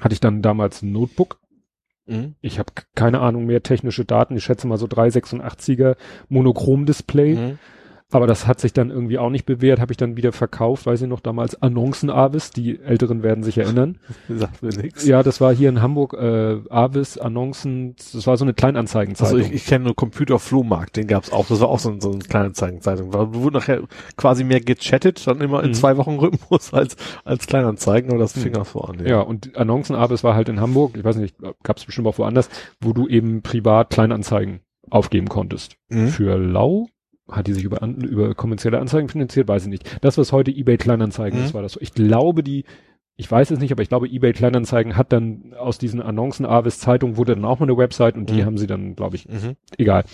hatte 0.00 0.14
ich 0.14 0.20
dann 0.20 0.42
damals 0.42 0.82
ein 0.82 0.90
Notebook 0.90 1.38
Mhm. 2.08 2.34
Ich 2.40 2.58
habe 2.58 2.72
keine 2.94 3.20
Ahnung 3.20 3.46
mehr 3.46 3.62
technische 3.62 4.04
Daten. 4.04 4.36
Ich 4.36 4.44
schätze 4.44 4.66
mal 4.66 4.78
so 4.78 4.86
386er 4.86 5.96
Monochrom-Display. 6.28 7.34
Mhm. 7.34 7.58
Aber 8.10 8.26
das 8.26 8.46
hat 8.46 8.58
sich 8.58 8.72
dann 8.72 8.90
irgendwie 8.90 9.18
auch 9.18 9.28
nicht 9.28 9.44
bewährt, 9.44 9.80
habe 9.80 9.92
ich 9.92 9.98
dann 9.98 10.16
wieder 10.16 10.32
verkauft, 10.32 10.86
weiß 10.86 11.02
ich 11.02 11.08
noch, 11.08 11.20
damals 11.20 11.60
Annoncen 11.60 12.08
Avis, 12.08 12.50
die 12.50 12.80
Älteren 12.80 13.22
werden 13.22 13.44
sich 13.44 13.58
erinnern. 13.58 13.98
Sagt 14.30 14.62
mir 14.62 14.70
nichts. 14.70 15.06
Ja, 15.06 15.22
das 15.22 15.42
war 15.42 15.54
hier 15.54 15.68
in 15.68 15.82
Hamburg, 15.82 16.14
äh, 16.14 16.60
Avis, 16.70 17.18
Annoncen, 17.18 17.96
das 17.96 18.26
war 18.26 18.38
so 18.38 18.46
eine 18.46 18.54
Kleinanzeigenzeitung. 18.54 19.36
Also 19.36 19.46
ich, 19.46 19.54
ich 19.54 19.66
kenne 19.66 19.84
nur 19.84 19.94
Computer 19.94 20.38
Flohmarkt, 20.38 20.96
den 20.96 21.06
gab's 21.06 21.30
auch, 21.30 21.46
das 21.48 21.60
war 21.60 21.68
auch 21.68 21.80
so, 21.80 21.94
so 22.00 22.10
eine 22.12 22.20
Kleinanzeigenzeitung. 22.20 23.10
Da 23.10 23.34
wurde 23.34 23.58
nachher 23.58 23.82
quasi 24.16 24.42
mehr 24.42 24.60
gechattet, 24.62 25.26
dann 25.26 25.42
immer 25.42 25.62
in 25.62 25.70
mhm. 25.70 25.74
zwei 25.74 25.98
Wochen 25.98 26.16
Rhythmus 26.18 26.72
als, 26.72 26.96
als 27.24 27.46
Kleinanzeigen, 27.46 28.10
aber 28.10 28.20
das 28.20 28.34
mhm. 28.36 28.40
fing 28.40 28.56
auch 28.56 28.66
so 28.66 28.80
an. 28.80 29.00
Ja. 29.00 29.06
ja, 29.06 29.20
und 29.20 29.54
Annoncen 29.54 29.94
Avis 29.94 30.24
war 30.24 30.34
halt 30.34 30.48
in 30.48 30.62
Hamburg, 30.62 30.96
ich 30.96 31.04
weiß 31.04 31.16
nicht, 31.16 31.36
gab's 31.62 31.84
bestimmt 31.84 32.06
auch 32.06 32.16
woanders, 32.16 32.48
wo 32.80 32.94
du 32.94 33.06
eben 33.06 33.42
privat 33.42 33.90
Kleinanzeigen 33.90 34.60
aufgeben 34.88 35.28
konntest. 35.28 35.76
Mhm. 35.90 36.08
Für 36.08 36.38
lau 36.38 36.86
hat 37.30 37.46
die 37.46 37.52
sich 37.52 37.64
über, 37.64 37.82
über 37.82 38.34
kommerzielle 38.34 38.78
Anzeigen 38.78 39.08
finanziert? 39.08 39.48
Weiß 39.48 39.64
ich 39.64 39.68
nicht. 39.68 39.98
Das, 40.02 40.18
was 40.18 40.32
heute 40.32 40.50
eBay 40.50 40.78
Kleinanzeigen 40.78 41.38
mhm. 41.38 41.44
ist, 41.44 41.54
war 41.54 41.62
das 41.62 41.72
so. 41.72 41.80
Ich 41.80 41.92
glaube, 41.92 42.42
die, 42.42 42.64
ich 43.16 43.30
weiß 43.30 43.50
es 43.50 43.58
nicht, 43.58 43.72
aber 43.72 43.82
ich 43.82 43.88
glaube, 43.88 44.08
eBay 44.08 44.32
Kleinanzeigen 44.32 44.96
hat 44.96 45.12
dann 45.12 45.54
aus 45.54 45.78
diesen 45.78 46.00
Annoncen 46.00 46.46
Avis 46.46 46.78
Zeitung 46.78 47.16
wurde 47.16 47.34
dann 47.34 47.44
auch 47.44 47.58
mal 47.58 47.66
eine 47.66 47.76
Website 47.76 48.16
und 48.16 48.30
die 48.30 48.42
mhm. 48.42 48.46
haben 48.46 48.58
sie 48.58 48.66
dann, 48.66 48.94
glaube 48.96 49.16
ich, 49.16 49.28
mhm. 49.28 49.56
egal. 49.76 50.04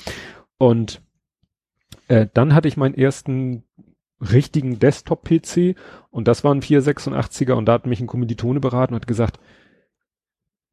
Und 0.59 1.03
äh, 2.09 2.27
dann 2.33 2.55
hatte 2.55 2.69
ich 2.69 2.77
meinen 2.77 2.95
ersten 2.95 3.65
richtigen 4.21 4.79
Desktop-PC 4.79 5.77
und 6.11 6.29
das 6.29 6.45
war 6.45 6.55
ein 6.55 6.63
486er 6.63 7.53
und 7.53 7.67
da 7.67 7.75
hat 7.75 7.87
mich 7.87 8.01
ein 8.01 8.07
Kommilitone 8.07 8.61
beraten 8.61 8.95
und 8.95 9.01
hat 9.01 9.07
gesagt, 9.07 9.39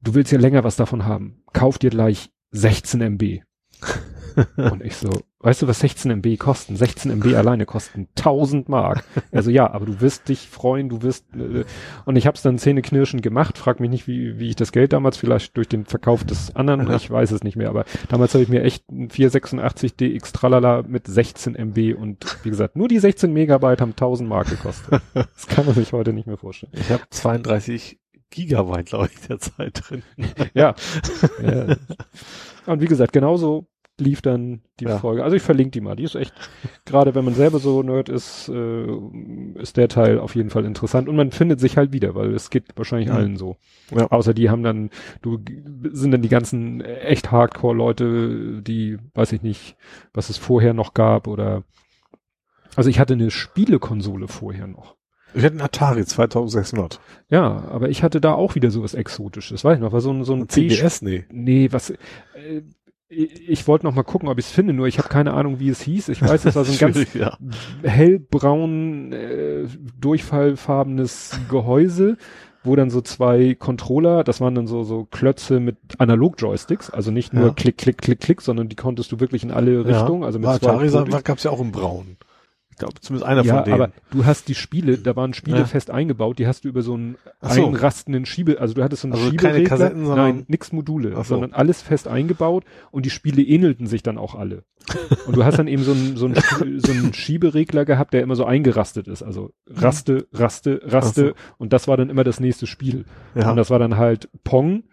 du 0.01 0.13
willst 0.13 0.32
ja 0.32 0.39
länger 0.39 0.63
was 0.63 0.75
davon 0.75 1.06
haben. 1.06 1.43
Kauf 1.54 1.77
dir 1.77 1.89
gleich 1.89 2.32
16 2.51 3.01
MB. 3.01 3.41
und 4.58 4.84
ich 4.84 4.96
so, 4.96 5.10
weißt 5.39 5.62
du, 5.62 5.67
was 5.67 5.80
16 5.80 6.12
MB 6.12 6.38
kosten? 6.38 6.76
16 6.76 7.12
MB 7.12 7.36
alleine 7.36 7.65
kosten 7.65 8.08
1000 8.17 8.70
Mark. 8.70 9.04
Also 9.32 9.50
ja, 9.50 9.72
aber 9.72 9.86
du 9.86 10.02
wirst 10.02 10.30
dich 10.30 10.48
freuen, 10.48 10.89
du 10.89 11.02
wirst, 11.02 11.26
äh, 11.36 11.63
und 12.06 12.15
ich 12.15 12.28
habe 12.28 12.36
es 12.36 12.41
dann 12.41 12.58
zähneknirschen 12.58 13.22
gemacht, 13.22 13.58
frag 13.58 13.80
mich 13.80 13.89
nicht, 13.89 14.08
wie, 14.08 14.39
wie 14.39 14.50
ich 14.50 14.56
das 14.56 14.72
Geld 14.72 14.94
damals, 14.94 15.17
vielleicht 15.17 15.56
durch 15.58 15.67
den 15.67 15.86
Verkauf 15.86 16.24
des 16.24 16.56
anderen, 16.56 16.88
ja. 16.88 16.96
ich 16.96 17.10
weiß 17.10 17.32
es 17.32 17.44
nicht 17.44 17.56
mehr, 17.56 17.70
aber 17.70 17.86
damals 18.10 18.34
habe 18.34 18.44
ich 18.44 18.50
mir 18.50 18.63
echt 18.63 18.89
ein 18.91 19.10
486 19.10 19.96
DX 19.96 20.32
Tralala 20.32 20.84
mit 20.88 21.08
16 21.08 21.56
MB 21.56 21.98
und 21.98 22.26
wie 22.44 22.50
gesagt, 22.50 22.76
nur 22.76 22.88
die 22.88 23.00
16 23.00 23.32
Megabyte 23.32 23.82
haben 23.82 23.91
1000 23.91 24.28
Mark 24.28 24.50
gekostet. 24.50 25.02
Das 25.13 25.48
kann 25.48 25.65
man 25.65 25.76
sich 25.76 25.94
heute 25.94 26.13
nicht 26.13 26.28
mehr 26.28 26.38
vorstellen. 26.38 26.74
Ich 26.76 26.89
habe 26.89 27.04
32 27.10 28.00
Gigabyte, 28.32 28.88
glaube 28.88 29.10
ich, 29.13 29.28
derzeit 29.28 29.82
drin. 29.84 30.04
ja. 30.54 30.74
ja. 31.41 31.76
Und 32.65 32.82
wie 32.82 32.88
gesagt, 32.88 33.13
genauso 33.13 33.67
lief 34.02 34.22
dann 34.22 34.62
die 34.80 34.86
ja. 34.86 34.98
Folge. 34.98 35.24
Also 35.24 35.36
ich 35.36 35.42
verlinke 35.42 35.72
die 35.72 35.82
mal. 35.82 35.96
Die 35.96 36.04
ist 36.04 36.16
echt, 36.16 36.34
gerade 36.86 37.16
wenn 37.16 37.24
man 37.24 37.34
selber 37.34 37.60
so 37.60 37.82
Nerd 37.84 38.10
ist, 38.10 38.50
äh, 38.50 38.88
ist 39.56 39.78
der 39.78 39.88
Teil 39.88 40.20
auf 40.20 40.36
jeden 40.36 40.50
Fall 40.50 40.66
interessant 40.66 41.08
und 41.08 41.16
man 41.16 41.32
findet 41.32 41.60
sich 41.60 41.78
halt 41.78 41.94
wieder, 41.94 42.16
weil 42.16 42.34
es 42.34 42.50
geht 42.50 42.66
wahrscheinlich 42.76 43.10
mhm. 43.10 43.16
allen 43.16 43.38
so. 43.38 43.56
Ja. 43.96 44.08
Außer 44.08 44.34
die 44.34 44.50
haben 44.50 44.64
dann, 44.64 44.90
du 45.22 45.40
sind 45.92 46.12
dann 46.12 46.22
die 46.22 46.30
ganzen 46.30 46.82
echt 46.82 47.32
Hardcore-Leute, 47.32 48.62
die, 48.62 48.98
weiß 49.14 49.32
ich 49.32 49.42
nicht, 49.42 49.78
was 50.14 50.30
es 50.30 50.38
vorher 50.38 50.74
noch 50.74 50.94
gab 50.94 51.28
oder 51.28 51.64
also 52.76 52.90
ich 52.90 53.00
hatte 53.00 53.14
eine 53.14 53.32
Spielekonsole 53.32 54.28
vorher 54.28 54.68
noch. 54.68 54.96
Ich 55.34 55.44
hatte 55.44 55.54
einen 55.54 55.62
Atari 55.62 56.06
2600. 56.06 57.00
Ja, 57.30 57.64
aber 57.70 57.90
ich 57.90 58.04
hatte 58.04 58.20
da 58.20 58.34
auch 58.34 58.56
wieder 58.56 58.70
sowas 58.70 58.94
Exotisches. 58.94 59.64
Weiß 59.64 59.76
ich 59.76 59.82
noch, 59.82 59.94
war 59.94 60.02
so 60.02 60.12
ein, 60.12 60.26
so 60.26 60.34
ein, 60.34 60.50
CBS? 60.50 61.02
Nee. 61.02 61.26
Nee, 61.32 61.72
was, 61.72 61.92
äh, 61.92 62.64
ich 63.12 63.67
wollte 63.67 63.86
noch 63.86 63.93
mal 63.93 64.04
gucken, 64.04 64.30
ob 64.30 64.39
ich 64.39 64.45
es 64.45 64.52
finde, 64.52 64.74
nur 64.74 64.88
ich 64.88 64.97
habe 64.97 65.10
keine 65.10 65.34
Ahnung, 65.34 65.60
wie 65.60 65.69
es 65.69 65.82
hieß. 65.82 66.10
Ich 66.10 66.21
weiß, 66.21 66.45
es 66.45 66.56
war 66.56 66.63
so 66.63 66.71
ein 66.71 66.78
ganz 66.93 67.13
ja. 67.13 67.38
hellbraun, 67.84 69.12
äh, 69.12 69.67
durchfallfarbenes 70.00 71.39
Gehäuse, 71.50 72.17
wo 72.63 72.76
dann 72.76 72.89
so 72.89 73.02
zwei 73.02 73.56
Controller, 73.56 74.24
das 74.24 74.39
waren 74.39 74.56
dann 74.56 74.67
so 74.67 74.84
so 74.84 75.06
Klötze 75.06 75.60
mit 75.60 75.78
Analog-Joysticks, 75.97 76.89
also 76.89 77.12
nicht 77.12 77.34
nur 77.34 77.47
ja. 77.47 77.54
Klick, 77.54 77.78
Klick, 77.78 77.97
Klick, 77.97 78.19
Klick, 78.21 78.41
sondern 78.41 78.69
die 78.69 78.76
konntest 78.76 79.12
du 79.12 79.19
wirklich 79.19 79.43
in 79.43 79.52
alle 79.52 79.86
Richtungen. 79.86 80.21
Ja. 80.21 80.28
Also 80.28 80.39
mit 80.39 80.47
War 80.47 80.60
zwei 80.60 80.88
Atari 80.88 81.21
gab 81.24 81.38
es 81.38 81.43
ja 81.43 81.52
auch 81.52 81.62
in 81.62 81.71
Braun 81.71 82.17
glaube, 82.82 83.00
zumindest 83.00 83.30
einer 83.30 83.44
ja, 83.44 83.56
von 83.56 83.63
denen. 83.63 83.74
aber 83.74 83.91
du 84.12 84.26
hast 84.26 84.48
die 84.48 84.56
Spiele, 84.56 84.98
da 84.98 85.15
waren 85.15 85.34
Spiele 85.34 85.60
ja. 85.60 85.65
fest 85.65 85.91
eingebaut, 85.91 86.39
die 86.39 86.48
hast 86.48 86.63
du 86.63 86.70
über 86.70 86.82
so 86.82 86.94
einen 86.94 87.17
so. 87.41 87.65
einrastenden 87.65 88.26
Schiebe, 88.26 88.60
also 88.60 88.74
du 88.74 88.84
hattest 88.84 89.04
so 89.04 89.08
einen 89.08 89.13
also 89.13 89.26
Schieberegler, 89.26 89.52
keine 89.52 89.67
Kassetten, 89.67 90.06
sondern 90.06 90.26
nein, 90.28 90.46
nix 90.48 90.72
Module, 90.72 91.15
so. 91.15 91.24
sondern 91.24 91.54
alles 91.54 91.82
fest 91.82 92.08
eingebaut 92.08 92.65
und 92.91 93.06
die 93.06 93.10
Spiele 93.10 93.41
ähnelten 93.41 93.88
sich 93.88 94.04
dann 94.04 94.17
auch 94.17 94.36
alle. 94.36 94.63
und 95.28 95.36
du 95.36 95.46
hast 95.46 95.60
dann 95.60 95.67
eben 95.67 95.84
so 95.84 95.91
einen, 95.91 96.17
so 96.17 96.26
einen, 96.26 96.36
so 96.80 96.91
einen 96.91 97.13
Schieberegler 97.13 97.86
gehabt, 97.86 98.13
der 98.13 98.22
immer 98.24 98.36
so 98.36 98.46
eingerastet 98.46 99.08
ist, 99.08 99.22
also 99.22 99.54
Raste, 99.67 100.28
Raste, 100.34 100.82
Raste 100.84 101.28
so. 101.28 101.34
und 101.60 101.72
das 101.72 101.88
war 101.88 101.98
dann 101.98 102.10
immer 102.10 102.24
das 102.24 102.39
nächste 102.39 102.65
Spiel. 102.67 103.06
Ja. 103.36 103.52
Und 103.52 103.58
das 103.58 103.70
war 103.70 103.80
dann 103.80 103.98
halt 103.98 104.30
Pong, 104.44 104.84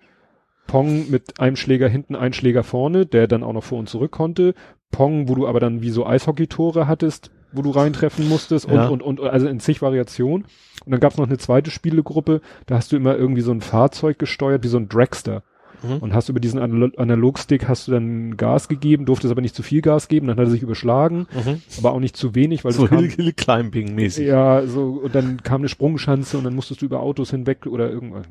Pong 0.66 1.10
mit 1.10 1.40
einem 1.40 1.56
Schläger 1.56 1.88
hinten, 1.88 2.14
ein 2.14 2.32
Schläger 2.32 2.62
vorne, 2.62 3.06
der 3.06 3.26
dann 3.26 3.42
auch 3.42 3.54
noch 3.54 3.64
vor 3.64 3.78
und 3.78 3.88
zurück 3.88 4.12
konnte. 4.12 4.54
Pong, 4.90 5.28
wo 5.28 5.34
du 5.34 5.48
aber 5.48 5.60
dann 5.60 5.82
wie 5.82 5.90
so 5.90 6.06
Eishockey-Tore 6.06 6.86
hattest, 6.86 7.30
wo 7.52 7.62
du 7.62 7.70
reintreffen 7.70 8.28
musstest 8.28 8.66
und, 8.66 8.74
ja. 8.74 8.88
und, 8.88 9.02
und, 9.02 9.20
also 9.20 9.48
in 9.48 9.60
zig 9.60 9.82
Variationen. 9.82 10.46
Und 10.84 10.92
dann 10.92 11.00
gab 11.00 11.12
es 11.12 11.18
noch 11.18 11.26
eine 11.26 11.38
zweite 11.38 11.70
Spielegruppe, 11.70 12.40
da 12.66 12.76
hast 12.76 12.92
du 12.92 12.96
immer 12.96 13.16
irgendwie 13.16 13.42
so 13.42 13.52
ein 13.52 13.60
Fahrzeug 13.60 14.18
gesteuert, 14.18 14.64
wie 14.64 14.68
so 14.68 14.78
ein 14.78 14.88
Dragster. 14.88 15.42
Mhm. 15.82 15.98
Und 15.98 16.14
hast 16.14 16.28
über 16.28 16.40
diesen 16.40 16.58
Analogstick 16.58 17.68
hast 17.68 17.86
du 17.86 17.92
dann 17.92 18.36
Gas 18.36 18.68
gegeben, 18.68 19.04
durftest 19.06 19.30
aber 19.30 19.40
nicht 19.40 19.54
zu 19.54 19.62
viel 19.62 19.80
Gas 19.80 20.08
geben, 20.08 20.26
dann 20.26 20.36
hat 20.36 20.46
er 20.46 20.50
sich 20.50 20.62
überschlagen, 20.62 21.28
mhm. 21.32 21.62
aber 21.78 21.92
auch 21.92 22.00
nicht 22.00 22.16
zu 22.16 22.34
wenig, 22.34 22.64
weil 22.64 22.72
so 22.72 22.88
Hill, 22.88 23.10
Hill 23.10 23.32
Climbing 23.32 23.94
mäßig. 23.94 24.26
Ja, 24.26 24.66
so 24.66 25.00
und 25.04 25.14
dann 25.14 25.42
kam 25.42 25.60
eine 25.60 25.68
Sprungschanze 25.68 26.36
und 26.36 26.44
dann 26.44 26.54
musstest 26.54 26.82
du 26.82 26.86
über 26.86 27.00
Autos 27.00 27.30
hinweg 27.30 27.66
oder 27.66 27.90
irgendwas. 27.90 28.26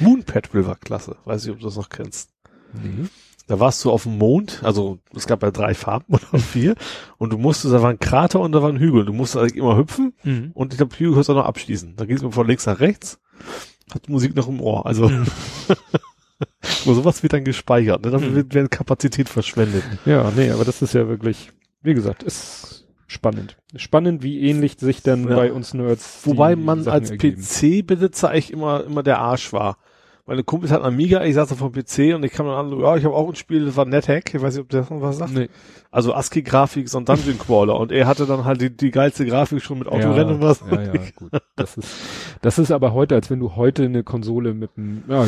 Moonpad 0.00 0.54
war 0.54 0.76
klasse, 0.76 1.16
weiß 1.24 1.44
ich, 1.44 1.50
ob 1.50 1.58
du 1.58 1.66
das 1.66 1.76
noch 1.76 1.90
kennst. 1.90 2.30
Nee. 2.72 3.08
Da 3.46 3.60
warst 3.60 3.84
du 3.84 3.92
auf 3.92 4.02
dem 4.02 4.18
Mond, 4.18 4.62
also 4.64 4.98
es 5.14 5.26
gab 5.26 5.42
ja 5.42 5.52
drei 5.52 5.74
Farben 5.74 6.14
oder 6.32 6.38
vier, 6.38 6.74
und 7.18 7.32
du 7.32 7.38
musstest, 7.38 7.72
da 7.72 7.82
war 7.82 7.90
ein 7.90 8.00
Krater 8.00 8.40
und 8.40 8.52
da 8.52 8.62
war 8.62 8.70
ein 8.70 8.78
Hügel. 8.78 9.04
Du 9.04 9.12
musstest 9.12 9.42
eigentlich 9.42 9.56
immer 9.56 9.76
hüpfen 9.76 10.14
mhm. 10.24 10.50
und 10.54 10.72
ich 10.72 10.78
glaube, 10.78 10.96
Hügel 10.96 11.14
kannst 11.14 11.28
du 11.28 11.32
auch 11.34 11.36
noch 11.36 11.46
abschließen. 11.46 11.94
Da 11.96 12.04
gehst 12.06 12.22
du 12.22 12.30
von 12.30 12.46
links 12.46 12.66
nach 12.66 12.80
rechts, 12.80 13.20
hat 13.92 14.08
Musik 14.08 14.34
noch 14.34 14.48
im 14.48 14.60
Ohr. 14.60 14.86
Also 14.86 15.08
mhm. 15.08 15.26
Nur 16.84 16.94
sowas 16.94 17.22
wird 17.22 17.32
dann 17.32 17.44
gespeichert, 17.44 18.04
ne? 18.04 18.10
Dafür 18.10 18.30
mhm. 18.30 18.34
wird, 18.34 18.54
wird 18.54 18.70
Kapazität 18.70 19.28
verschwendet. 19.28 19.82
Ja, 20.04 20.30
nee, 20.36 20.50
aber 20.50 20.64
das 20.64 20.82
ist 20.82 20.92
ja 20.92 21.08
wirklich, 21.08 21.52
wie 21.82 21.94
gesagt, 21.94 22.22
ist 22.22 22.86
spannend. 23.06 23.56
Spannend, 23.76 24.22
wie 24.22 24.40
ähnlich 24.40 24.76
sich 24.78 25.02
dann 25.02 25.28
ja. 25.28 25.36
bei 25.36 25.52
uns 25.52 25.74
Nerds. 25.74 26.20
Wobei 26.24 26.56
man 26.56 26.86
als 26.88 27.12
PC-Besitzer 27.12 28.30
eigentlich 28.30 28.52
immer, 28.52 28.84
immer 28.84 29.02
der 29.02 29.18
Arsch 29.20 29.52
war 29.52 29.78
meine 30.26 30.42
Kumpels 30.42 30.72
hatten 30.72 30.84
Amiga, 30.84 31.24
ich 31.24 31.34
saß 31.34 31.52
auf 31.52 31.58
dem 31.58 31.70
PC 31.70 32.16
und 32.16 32.24
ich 32.24 32.32
kam 32.32 32.46
dann 32.46 32.72
an, 32.72 32.80
ja, 32.80 32.96
ich 32.96 33.04
habe 33.04 33.14
auch 33.14 33.28
ein 33.28 33.36
Spiel, 33.36 33.64
das 33.64 33.76
war 33.76 33.84
NetHack, 33.84 34.34
ich 34.34 34.42
weiß 34.42 34.54
nicht, 34.54 34.62
ob 34.62 34.68
der 34.68 34.80
noch 34.82 35.00
was 35.00 35.18
sagt. 35.18 35.32
Nee. 35.32 35.48
Also 35.92 36.12
ASCII-Grafik, 36.14 36.88
so 36.88 36.98
ein 36.98 37.04
Dungeon 37.04 37.38
Crawler 37.38 37.78
und 37.78 37.92
er 37.92 38.08
hatte 38.08 38.26
dann 38.26 38.44
halt 38.44 38.60
die, 38.60 38.76
die 38.76 38.90
geilste 38.90 39.24
Grafik 39.24 39.62
schon 39.62 39.78
mit 39.78 39.86
Autorennen 39.86 40.28
ja, 40.28 40.34
und 40.34 40.40
was. 40.42 40.64
Ja, 40.68 40.82
ja, 40.82 40.92
gut. 41.14 41.30
Das 41.54 41.76
ist, 41.76 41.88
das 42.42 42.58
ist 42.58 42.72
aber 42.72 42.92
heute, 42.92 43.14
als 43.14 43.30
wenn 43.30 43.38
du 43.38 43.54
heute 43.54 43.84
eine 43.84 44.02
Konsole 44.02 44.52
mit 44.52 44.70
einem, 44.76 45.04
ja, 45.08 45.26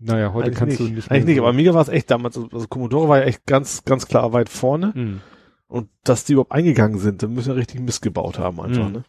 naja, 0.00 0.32
heute 0.32 0.46
Eigentlich 0.46 0.58
kannst 0.58 0.80
nicht. 0.80 0.90
du 0.90 0.94
nicht 0.94 1.10
Eigentlich 1.10 1.26
nicht, 1.26 1.38
aber 1.38 1.48
Amiga 1.48 1.74
war 1.74 1.82
es 1.82 1.88
echt 1.88 2.10
damals, 2.10 2.38
also 2.38 2.66
Commodore 2.68 3.08
war 3.08 3.18
ja 3.18 3.24
echt 3.24 3.46
ganz, 3.46 3.84
ganz 3.84 4.06
klar 4.06 4.32
weit 4.32 4.48
vorne. 4.48 4.92
Mhm. 4.94 5.20
Und 5.68 5.88
dass 6.04 6.24
die 6.24 6.34
überhaupt 6.34 6.52
eingegangen 6.52 6.98
sind, 6.98 7.24
dann 7.24 7.34
müssen 7.34 7.48
ja 7.48 7.54
richtig 7.56 7.80
Mist 7.80 8.00
gebaut 8.00 8.38
haben 8.38 8.60
einfach, 8.60 8.86
mhm. 8.86 8.92
ne? 8.92 9.04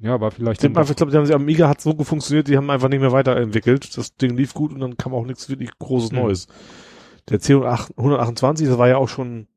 Ja, 0.00 0.14
aber 0.14 0.30
vielleicht. 0.30 0.60
Sind 0.60 0.76
einfach, 0.76 0.90
ich 0.90 0.96
glaube, 0.96 1.12
die 1.26 1.34
Amiga 1.34 1.68
hat 1.68 1.80
so 1.80 1.92
funktioniert, 2.04 2.48
die 2.48 2.56
haben 2.56 2.70
einfach 2.70 2.88
nicht 2.88 3.00
mehr 3.00 3.12
weiterentwickelt. 3.12 3.96
Das 3.96 4.14
Ding 4.16 4.36
lief 4.36 4.54
gut 4.54 4.72
und 4.72 4.80
dann 4.80 4.96
kam 4.96 5.12
auch 5.14 5.26
nichts 5.26 5.48
wirklich 5.48 5.70
großes 5.78 6.12
mhm. 6.12 6.18
Neues. 6.18 6.46
Der 7.28 7.40
C128, 7.40 8.66
das 8.66 8.78
war 8.78 8.88
ja 8.88 8.96
auch 8.96 9.08
schon 9.08 9.48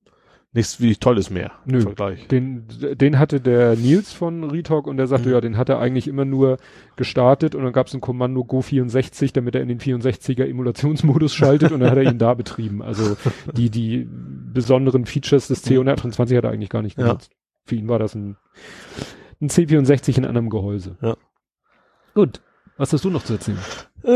nichts 0.54 0.82
wie 0.82 0.94
Tolles 0.98 1.30
mehr 1.30 1.54
Nö. 1.66 1.78
im 1.78 1.84
Vergleich. 1.84 2.28
Den, 2.28 2.66
den 2.96 3.18
hatte 3.20 3.39
der 3.39 3.78
Nils 3.78 4.12
von 4.12 4.44
Retalk 4.44 4.86
und 4.86 4.98
der 4.98 5.08
sagte, 5.08 5.30
Mhm. 5.30 5.34
ja, 5.36 5.42
den 5.42 5.56
hat 5.58 5.70
er 5.70 5.80
eigentlich 5.80 6.10
immer 6.10 6.26
nur 6.26 6.58
gestartet 6.98 7.56
und 7.56 7.64
dann 7.64 7.72
gab 7.72 7.88
es 7.88 7.94
ein 7.94 8.02
Kommando 8.02 8.44
Go 8.44 8.62
64, 8.62 9.32
damit 9.32 9.56
er 9.56 9.62
in 9.62 9.70
den 9.70 9.80
64er 9.80 10.46
Emulationsmodus 10.46 11.34
schaltet 11.34 11.72
und 11.72 11.80
dann 11.80 11.89
hat 11.92 11.98
er 11.98 12.04
ihn 12.12 12.18
da 12.18 12.34
betrieben. 12.34 12.82
Also 12.82 13.16
die, 13.56 13.70
die 13.70 14.06
besonderen 14.10 15.06
Features 15.06 15.48
des 15.48 15.66
C128 15.66 16.36
hat 16.36 16.44
er 16.44 16.50
eigentlich 16.52 16.70
gar 16.70 16.82
nicht 16.82 16.98
Ja. 16.98 17.06
genutzt. 17.06 17.32
Für 17.64 17.76
ihn 17.76 17.88
war 17.88 18.00
das 18.00 18.16
ein, 18.16 18.36
ein 19.42 19.50
C64 19.50 20.18
in 20.18 20.26
anderem 20.26 20.50
Gehäuse. 20.50 20.98
Ja. 21.02 21.18
Gut. 22.14 22.42
Was 22.78 22.94
hast 22.94 23.04
du 23.06 23.10
noch 23.10 23.24
zu 23.24 23.34
erzählen? 23.34 23.60
Äh, 24.04 24.10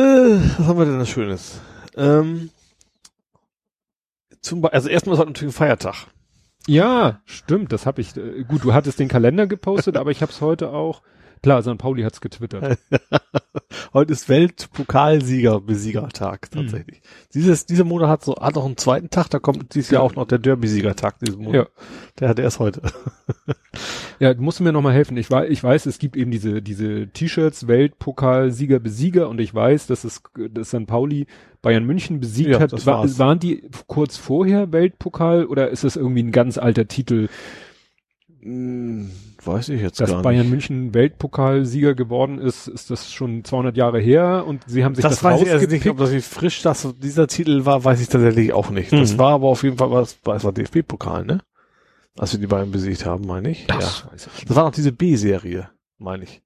was 0.58 0.68
haben 0.68 0.80
wir 0.80 0.86
denn 0.86 1.00
da 1.00 1.06
Schönes? 1.06 1.60
Ähm, 1.96 2.50
zum 4.42 4.62
Be 4.62 4.74
also 4.74 4.90
erstmal 4.90 5.14
ist 5.14 5.20
heute 5.20 5.32
natürlich 5.32 5.54
ein 5.54 5.58
Feiertag. 5.58 6.08
Ja, 6.68 7.22
stimmt, 7.26 7.72
das 7.72 7.86
habe 7.86 8.02
ich. 8.02 8.16
Äh, 8.18 8.44
gut, 8.44 8.64
du 8.64 8.74
hattest 8.74 9.00
den 9.00 9.08
Kalender 9.08 9.48
gepostet, 9.48 9.98
aber 9.98 10.12
ich 10.12 10.22
habe 10.22 10.32
es 10.32 10.42
heute 10.42 10.70
auch. 10.70 11.02
Klar, 11.46 11.62
St. 11.62 11.78
Pauli 11.78 12.02
hat's 12.02 12.20
getwittert. 12.22 12.80
Heute 13.94 14.14
ist 14.14 14.28
Weltpokalsieger-Besiegertag 14.30 16.50
tatsächlich. 16.50 17.04
Dieses, 17.36 17.68
dieser 17.68 17.84
Monat 17.84 18.10
hat 18.10 18.26
so, 18.26 18.36
hat 18.38 18.56
noch 18.56 18.66
einen 18.66 18.78
zweiten 18.78 19.12
Tag, 19.12 19.30
da 19.30 19.38
kommt 19.38 19.76
dieses 19.76 19.92
Jahr 19.92 20.02
auch 20.02 20.16
noch 20.16 20.26
der 20.26 20.40
Derby-Siegertag 20.40 21.20
diesen 21.20 21.44
Monat. 21.44 21.54
Ja. 21.54 21.68
Der 22.20 22.30
hat 22.30 22.40
erst 22.40 22.58
heute. 22.58 22.82
Ja, 24.18 24.34
du 24.34 24.42
musst 24.42 24.62
mir 24.62 24.72
noch 24.72 24.82
mal 24.82 24.94
helfen. 24.94 25.18
Ich 25.18 25.30
weiß, 25.30 25.50
ich 25.50 25.62
weiß, 25.62 25.88
es 25.88 26.00
gibt 26.00 26.16
eben 26.16 26.32
diese 26.32 26.62
diese 26.62 27.10
T-Shirts 27.10 27.68
Weltpokal 27.68 28.50
Sieger 28.52 28.80
Besieger 28.80 29.28
und 29.28 29.42
ich 29.42 29.54
weiß, 29.54 29.88
dass 29.88 30.06
es 30.06 30.24
dass 30.52 30.70
St. 30.70 30.88
Pauli 30.88 31.28
Bayern 31.62 31.84
München 31.84 32.22
besiegt 32.22 32.52
Ja, 32.52 32.62
hat. 32.62 32.86
War, 32.86 33.04
waren 33.20 33.40
die 33.40 33.70
kurz 33.88 34.16
vorher 34.16 34.72
Weltpokal 34.72 35.46
oder 35.46 35.70
ist 35.70 35.84
das 35.84 35.98
irgendwie 35.98 36.24
ein 36.24 36.32
ganz 36.32 36.58
alter 36.58 36.88
Titel, 36.88 37.28
Hm, 38.46 39.10
weiß 39.44 39.70
ich 39.70 39.82
jetzt 39.82 40.00
dass 40.00 40.12
gar 40.12 40.22
Bayern 40.22 40.42
nicht. 40.44 40.52
München 40.52 40.94
Weltpokalsieger 40.94 41.96
geworden 41.96 42.38
ist? 42.38 42.68
Ist 42.68 42.92
das 42.92 43.12
schon 43.12 43.44
200 43.44 43.76
Jahre 43.76 44.00
her 44.00 44.46
und 44.46 44.62
sie 44.68 44.86
haben 44.86 44.94
sich 44.94 45.02
das, 45.02 45.14
Das, 45.16 45.24
weiß 45.24 45.42
ich 45.42 45.50
also 45.52 45.66
nicht, 45.66 45.88
ob 45.90 45.98
das 45.98 46.12
wie 46.14 46.22
frisch 46.22 46.62
das, 46.62 46.88
dieser 47.02 47.26
Titel 47.28 47.66
war, 47.66 47.84
weiß 47.84 48.00
ich 48.02 48.08
tatsächlich 48.08 48.54
auch 48.54 48.70
nicht. 48.70 48.94
Das 48.94 49.14
Mhm. 49.14 49.18
war 49.18 49.32
aber 49.34 49.48
auf 49.48 49.64
jeden 49.64 49.78
Fall 49.80 49.90
was, 49.90 50.18
das 50.24 50.44
war 50.44 50.52
DFB-Pokal, 50.54 51.26
ne? 51.26 51.40
Als 52.18 52.34
wir 52.34 52.40
die 52.40 52.46
beiden 52.48 52.72
besiegt 52.72 53.06
haben, 53.06 53.26
meine 53.26 53.50
ich. 53.50 53.66
Das 53.66 54.04
ja. 54.06 54.12
weiß 54.12 54.28
ich 54.28 54.34
nicht. 54.36 54.50
Das 54.50 54.56
war 54.56 54.64
noch 54.66 54.72
diese 54.76 54.92
B-Serie, 54.92 55.70
meine 55.98 56.24
ich. 56.26 56.42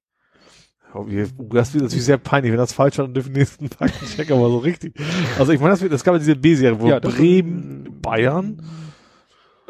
Oh, 0.95 1.05
Das 1.51 1.73
wird 1.73 1.83
natürlich 1.83 2.05
sehr 2.05 2.17
peinlich. 2.17 2.51
Wenn 2.51 2.57
das 2.57 2.73
falsch 2.73 2.97
war, 2.97 3.05
dann 3.05 3.13
dürfen 3.13 3.33
die 3.33 3.41
nächsten 3.41 3.67
Faktenchecker 3.69 4.35
mal 4.39 4.49
so 4.49 4.57
richtig. 4.59 4.95
Also 5.37 5.51
ich 5.51 5.59
meine, 5.59 5.71
das, 5.77 5.87
das 5.87 6.03
gab 6.03 6.13
ja 6.15 6.19
diese 6.19 6.35
B-Serie, 6.37 6.79
wo 6.79 6.87
Ja, 6.87 6.99
das- 7.01 7.13
Bremen, 7.13 7.99
Bayern, 8.01 8.63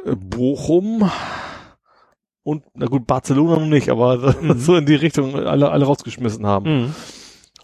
äh, 0.06 0.16
Bochum 0.16 1.10
und, 2.44 2.64
na 2.76 2.86
gut, 2.88 3.06
Barcelona 3.08 3.60
noch 3.60 3.66
nicht, 3.68 3.90
aber 3.90 4.36
Mhm. 4.42 4.58
so 4.60 4.76
in 4.78 4.86
die 4.86 4.96
Richtung 4.96 5.36
alle, 5.36 5.70
alle 5.72 5.86
rausgeschmissen 5.86 6.46
haben. 6.46 6.66
Mhm. 6.84 6.96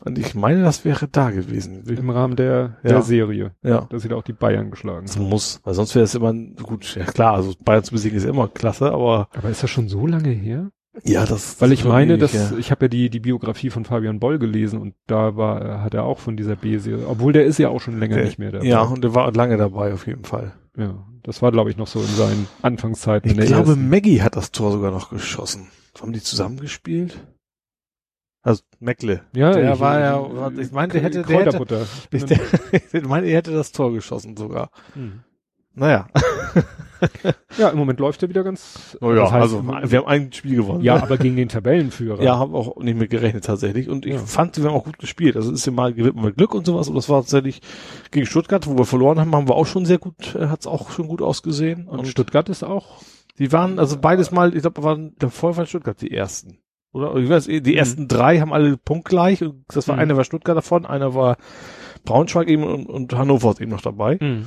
Und 0.03 0.19
ich 0.19 0.35
meine, 0.35 0.61
das 0.61 0.83
wäre 0.83 1.07
da 1.07 1.31
gewesen. 1.31 1.83
Im 1.87 2.09
Rahmen 2.09 2.35
der, 2.35 2.77
Ja. 2.83 2.89
der 2.89 3.01
Serie. 3.01 3.51
Ja. 3.63 3.87
Da 3.89 3.97
sind 3.97 4.13
auch 4.13 4.23
die 4.23 4.33
Bayern 4.33 4.69
geschlagen. 4.69 5.05
Das 5.07 5.17
muss, 5.17 5.61
weil 5.63 5.73
sonst 5.73 5.95
wäre 5.95 6.03
es 6.03 6.13
immer, 6.13 6.33
gut, 6.33 6.95
ja 6.95 7.05
klar, 7.05 7.33
also 7.35 7.53
Bayern 7.63 7.83
zu 7.83 7.93
besiegen 7.93 8.17
ist 8.17 8.25
immer 8.25 8.47
klasse, 8.49 8.91
aber 8.91 9.29
Aber 9.35 9.49
ist 9.49 9.63
das 9.63 9.69
schon 9.69 9.87
so 9.87 10.05
lange 10.05 10.29
her? 10.29 10.69
ja, 11.03 11.25
das 11.25 11.59
Weil 11.61 11.71
ich 11.73 11.83
meine, 11.85 12.13
ewig, 12.13 12.21
dass 12.21 12.33
ja. 12.51 12.57
ich 12.57 12.71
habe 12.71 12.85
ja 12.85 12.89
die 12.89 13.09
die 13.09 13.19
Biografie 13.19 13.69
von 13.69 13.83
Fabian 13.85 14.19
Boll 14.19 14.37
gelesen 14.39 14.79
und 14.79 14.95
da 15.07 15.35
war 15.35 15.61
äh, 15.65 15.77
hat 15.79 15.93
er 15.93 16.03
auch 16.03 16.19
von 16.19 16.37
dieser 16.37 16.55
B-Serie, 16.55 17.05
obwohl 17.07 17.33
der 17.33 17.45
ist 17.45 17.57
ja 17.57 17.67
auch 17.69 17.81
schon 17.81 17.99
länger 17.99 18.15
Der- 18.15 18.25
nicht 18.25 18.37
mehr 18.39 18.51
dabei. 18.51 18.65
Ja, 18.65 18.81
und 18.81 19.03
der 19.03 19.13
war 19.15 19.31
lange 19.33 19.57
dabei 19.57 19.93
auf 19.93 20.07
jeden 20.07 20.23
Fall. 20.25 20.53
ja, 20.77 20.93
das 21.25 21.41
war 21.41 21.51
glaube 21.51 21.69
ich 21.71 21.77
noch 21.77 21.87
so 21.87 21.99
in 21.99 22.05
seinen 22.07 22.47
Anfangszeiten. 22.61 23.29
Ich 23.31 23.47
glaube, 23.47 23.69
ersten. 23.71 23.89
Maggie 23.89 24.21
hat 24.21 24.35
das 24.35 24.51
Tor 24.51 24.71
sogar 24.71 24.91
noch 24.91 25.09
geschossen. 25.09 25.67
Haben 25.99 26.13
die 26.13 26.21
zusammengespielt? 26.21 27.19
Also 28.41 28.61
Meckle. 28.79 29.23
ja, 29.33 29.51
der 29.51 29.73
ich, 29.73 29.79
war 29.79 29.99
ja- 29.99 30.21
war- 30.35 30.53
ich 30.57 30.71
meine, 30.71 30.93
der 30.93 31.01
hätte- 31.01 31.23
der 31.23 31.45
hätte-. 31.45 31.87
Ich 32.11 32.23
Ich, 32.23 32.25
der, 32.25 32.39
ich 32.93 33.07
meine, 33.07 33.27
er 33.27 33.37
hätte 33.37 33.51
das 33.51 33.71
Tor 33.71 33.91
geschossen 33.91 34.37
sogar. 34.37 34.69
Hm. 34.93 35.23
Naja. 35.73 36.07
ja, 37.57 37.69
im 37.69 37.77
Moment 37.77 37.99
läuft 37.99 38.21
er 38.23 38.29
wieder 38.29 38.43
ganz. 38.43 38.97
Oh 39.01 39.09
ja, 39.11 39.21
das 39.21 39.31
heißt, 39.31 39.43
also 39.55 39.91
wir 39.91 39.99
haben 39.99 40.07
ein 40.07 40.33
Spiel 40.33 40.57
gewonnen. 40.57 40.81
ja, 40.83 40.95
ne? 40.95 41.03
aber 41.03 41.17
gegen 41.17 41.35
den 41.35 41.49
Tabellenführer. 41.49 42.21
Ja, 42.23 42.37
haben 42.37 42.53
auch 42.55 42.77
nicht 42.77 42.97
mit 42.97 43.09
gerechnet 43.09 43.45
tatsächlich. 43.45 43.89
Und 43.89 44.05
ich 44.05 44.13
Ja. 44.13 44.19
fand, 44.19 44.57
wir 44.57 44.65
haben 44.69 44.75
auch 44.75 44.83
gut 44.85 44.99
gespielt. 44.99 45.35
Also 45.35 45.51
es 45.51 45.59
ist 45.59 45.65
ja 45.65 45.71
mal 45.71 45.93
gewinnt 45.93 46.21
mit 46.21 46.37
Glück 46.37 46.53
und 46.55 46.65
sowas. 46.65 46.87
Und 46.89 46.95
das 46.95 47.09
war 47.09 47.21
tatsächlich 47.21 47.61
gegen 48.11 48.25
Stuttgart, 48.25 48.67
wo 48.67 48.77
wir 48.77 48.85
verloren 48.85 49.19
haben, 49.19 49.35
haben 49.35 49.47
wir 49.47 49.55
auch 49.55 49.67
schon 49.67 49.85
sehr 49.85 49.97
gut, 49.99 50.35
äh, 50.35 50.47
hat's 50.47 50.67
auch 50.67 50.91
schon 50.91 51.07
gut 51.07 51.21
ausgesehen. 51.21 51.87
und 51.87 52.07
Stuttgart 52.07 52.49
ist 52.49 52.63
auch. 52.63 53.01
Die 53.39 53.51
waren, 53.51 53.79
also 53.79 53.97
beides 53.99 54.31
mal, 54.31 54.55
ich 54.55 54.61
glaube, 54.61 54.81
waren 54.83 55.13
davor 55.19 55.57
war 55.57 55.65
Stuttgart 55.65 55.99
die 56.01 56.11
ersten. 56.11 56.59
Oder 56.93 57.13
ich 57.17 57.27
weiß, 57.29 57.45
die 57.47 57.59
Mhm. 57.59 57.65
ersten 57.77 58.07
drei 58.07 58.39
haben 58.39 58.53
alle 58.53 58.77
punktgleich 58.77 59.43
und 59.43 59.65
das 59.67 59.87
war 59.89 59.95
Mhm. 59.95 60.01
einer 60.03 60.17
war 60.17 60.23
Stuttgart 60.23 60.55
davon, 60.55 60.85
einer 60.85 61.13
war 61.13 61.35
Braunschweig 62.05 62.47
eben 62.47 62.63
und, 62.63 62.85
und 62.85 63.13
Hannover 63.17 63.51
ist 63.51 63.59
eben 63.59 63.71
noch 63.71 63.81
dabei. 63.81 64.17
Hm. 64.19 64.45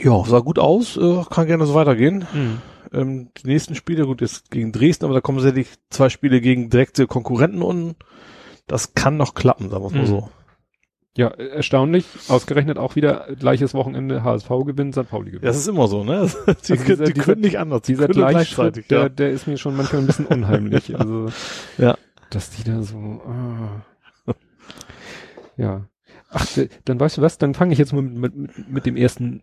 Ja, 0.00 0.24
sah 0.24 0.38
gut 0.40 0.58
aus, 0.58 0.96
äh, 0.96 1.22
kann 1.30 1.46
gerne 1.46 1.66
so 1.66 1.74
weitergehen. 1.74 2.26
Hm. 2.32 2.58
Ähm, 2.92 3.30
die 3.36 3.48
nächsten 3.48 3.74
Spiele, 3.74 4.06
gut, 4.06 4.20
jetzt 4.20 4.50
gegen 4.50 4.72
Dresden, 4.72 5.04
aber 5.04 5.14
da 5.14 5.20
kommen 5.20 5.40
sicherlich 5.40 5.68
zwei 5.90 6.08
Spiele 6.08 6.40
gegen 6.40 6.70
direkte 6.70 7.06
Konkurrenten 7.06 7.62
unten. 7.62 7.96
Das 8.66 8.94
kann 8.94 9.16
noch 9.16 9.34
klappen, 9.34 9.70
sagen 9.70 9.84
wir 9.84 9.90
mal 9.90 10.02
Mhm. 10.02 10.06
so. 10.06 10.28
Ja, 11.16 11.28
erstaunlich. 11.28 12.06
Ausgerechnet 12.28 12.78
auch 12.78 12.94
wieder 12.94 13.26
gleiches 13.38 13.74
Wochenende 13.74 14.22
HSV 14.22 14.48
gewinnt, 14.64 14.94
St. 14.94 15.08
Pauli 15.10 15.30
gewinnt. 15.32 15.44
Das 15.46 15.56
ist 15.56 15.66
immer 15.66 15.88
so, 15.88 16.04
ne? 16.04 16.30
Die, 16.46 16.72
Also 16.72 16.76
können- 16.76 16.86
dieser- 16.86 17.04
die 17.06 17.12
dieser- 17.14 17.24
können 17.24 17.40
nicht 17.40 17.58
anders. 17.58 17.82
Die 17.82 17.92
Dieser 17.94 18.06
Gleichschritt, 18.08 18.88
der, 18.90 19.00
ja. 19.00 19.08
der 19.08 19.30
ist 19.32 19.48
mir 19.48 19.56
schon 19.58 19.76
manchmal 19.76 20.02
ein 20.02 20.06
bisschen 20.06 20.26
unheimlich. 20.26 20.94
Also, 20.98 21.28
Ja. 21.76 21.96
dass 22.30 22.50
die 22.50 22.62
da 22.62 22.82
so, 22.82 22.96
ah. 23.26 24.34
ja. 25.56 25.86
Ach, 26.30 26.46
dann 26.84 27.00
weißt 27.00 27.16
du 27.18 27.22
was, 27.22 27.38
dann 27.38 27.54
fange 27.54 27.72
ich 27.72 27.78
jetzt 27.78 27.92
mal 27.92 28.02
mit, 28.02 28.36
mit, 28.36 28.68
mit 28.70 28.86
dem 28.86 28.96
ersten 28.96 29.42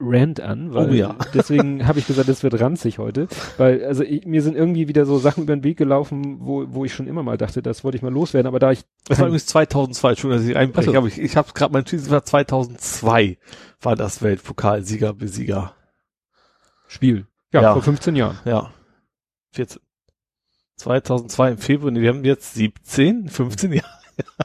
Rant 0.00 0.40
an, 0.40 0.74
weil 0.74 0.90
Oh 0.90 0.92
ja. 0.92 1.16
deswegen 1.34 1.86
habe 1.86 1.98
ich 2.00 2.06
gesagt, 2.06 2.28
das 2.28 2.42
wird 2.42 2.60
ranzig 2.60 2.98
heute, 2.98 3.28
weil 3.58 3.84
also 3.84 4.02
ich, 4.02 4.26
mir 4.26 4.42
sind 4.42 4.56
irgendwie 4.56 4.88
wieder 4.88 5.06
so 5.06 5.18
Sachen 5.18 5.44
über 5.44 5.54
den 5.54 5.62
Weg 5.62 5.76
gelaufen, 5.78 6.38
wo, 6.40 6.64
wo 6.68 6.84
ich 6.84 6.92
schon 6.92 7.06
immer 7.06 7.22
mal 7.22 7.36
dachte, 7.38 7.62
das 7.62 7.84
wollte 7.84 7.96
ich 7.96 8.02
mal 8.02 8.12
loswerden, 8.12 8.48
aber 8.48 8.58
da 8.58 8.72
ich 8.72 8.84
Das 9.06 9.20
war 9.20 9.26
übrigens 9.28 9.46
2002, 9.46 10.10
Entschuldigung, 10.10 10.42
dass 10.42 10.50
ich 10.50 10.56
einbreche, 10.56 10.88
Ach 10.90 10.92
so. 10.94 10.98
aber 10.98 11.06
ich, 11.06 11.20
ich 11.20 11.36
habe 11.36 11.52
gerade 11.54 11.72
mein 11.72 11.84
Tweet, 11.84 12.10
war 12.10 12.24
2002, 12.24 13.38
war 13.80 13.94
das 13.96 14.20
Weltpokalsieger, 14.22 15.14
Besieger. 15.14 15.74
Spiel, 16.88 17.26
ja, 17.52 17.62
Ja. 17.62 17.72
vor 17.72 17.82
15 17.82 18.16
Jahren. 18.16 18.38
Ja. 18.44 18.72
14. 19.52 19.80
2002 20.76 21.50
im 21.52 21.58
Februar, 21.58 21.94
wir 21.94 22.08
haben 22.08 22.24
jetzt 22.24 22.54
17, 22.54 23.28
15 23.28 23.72
Jahre. 23.72 23.88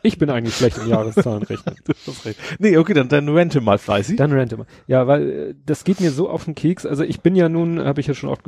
Ich 0.04 0.18
bin 0.18 0.30
eigentlich 0.30 0.56
schlecht 0.56 0.78
im 0.78 0.88
Jahreszahlen 0.88 1.44
rechnen. 1.44 1.76
Du 1.86 1.94
hast 2.08 2.26
recht. 2.26 2.40
Nee, 2.60 2.78
okay, 2.78 2.94
dann, 2.94 3.10
dann 3.10 3.28
rente 3.30 3.60
mal 3.62 3.78
fleißig. 3.78 4.18
Dann 4.18 4.32
rente 4.32 4.58
mal. 4.58 4.66
Ja, 4.88 5.08
weil 5.08 5.30
äh, 5.30 5.56
das 5.66 5.84
geht 5.84 6.00
mir 6.00 6.12
so 6.12 6.30
auf 6.30 6.46
den 6.46 6.56
Keks. 6.56 6.86
Also 6.86 7.04
ich 7.04 7.22
bin 7.22 7.36
ja 7.36 7.50
nun, 7.50 7.84
habe 7.84 8.02
ich 8.02 8.08
ja 8.08 8.14
schon 8.14 8.30
oft 8.30 8.44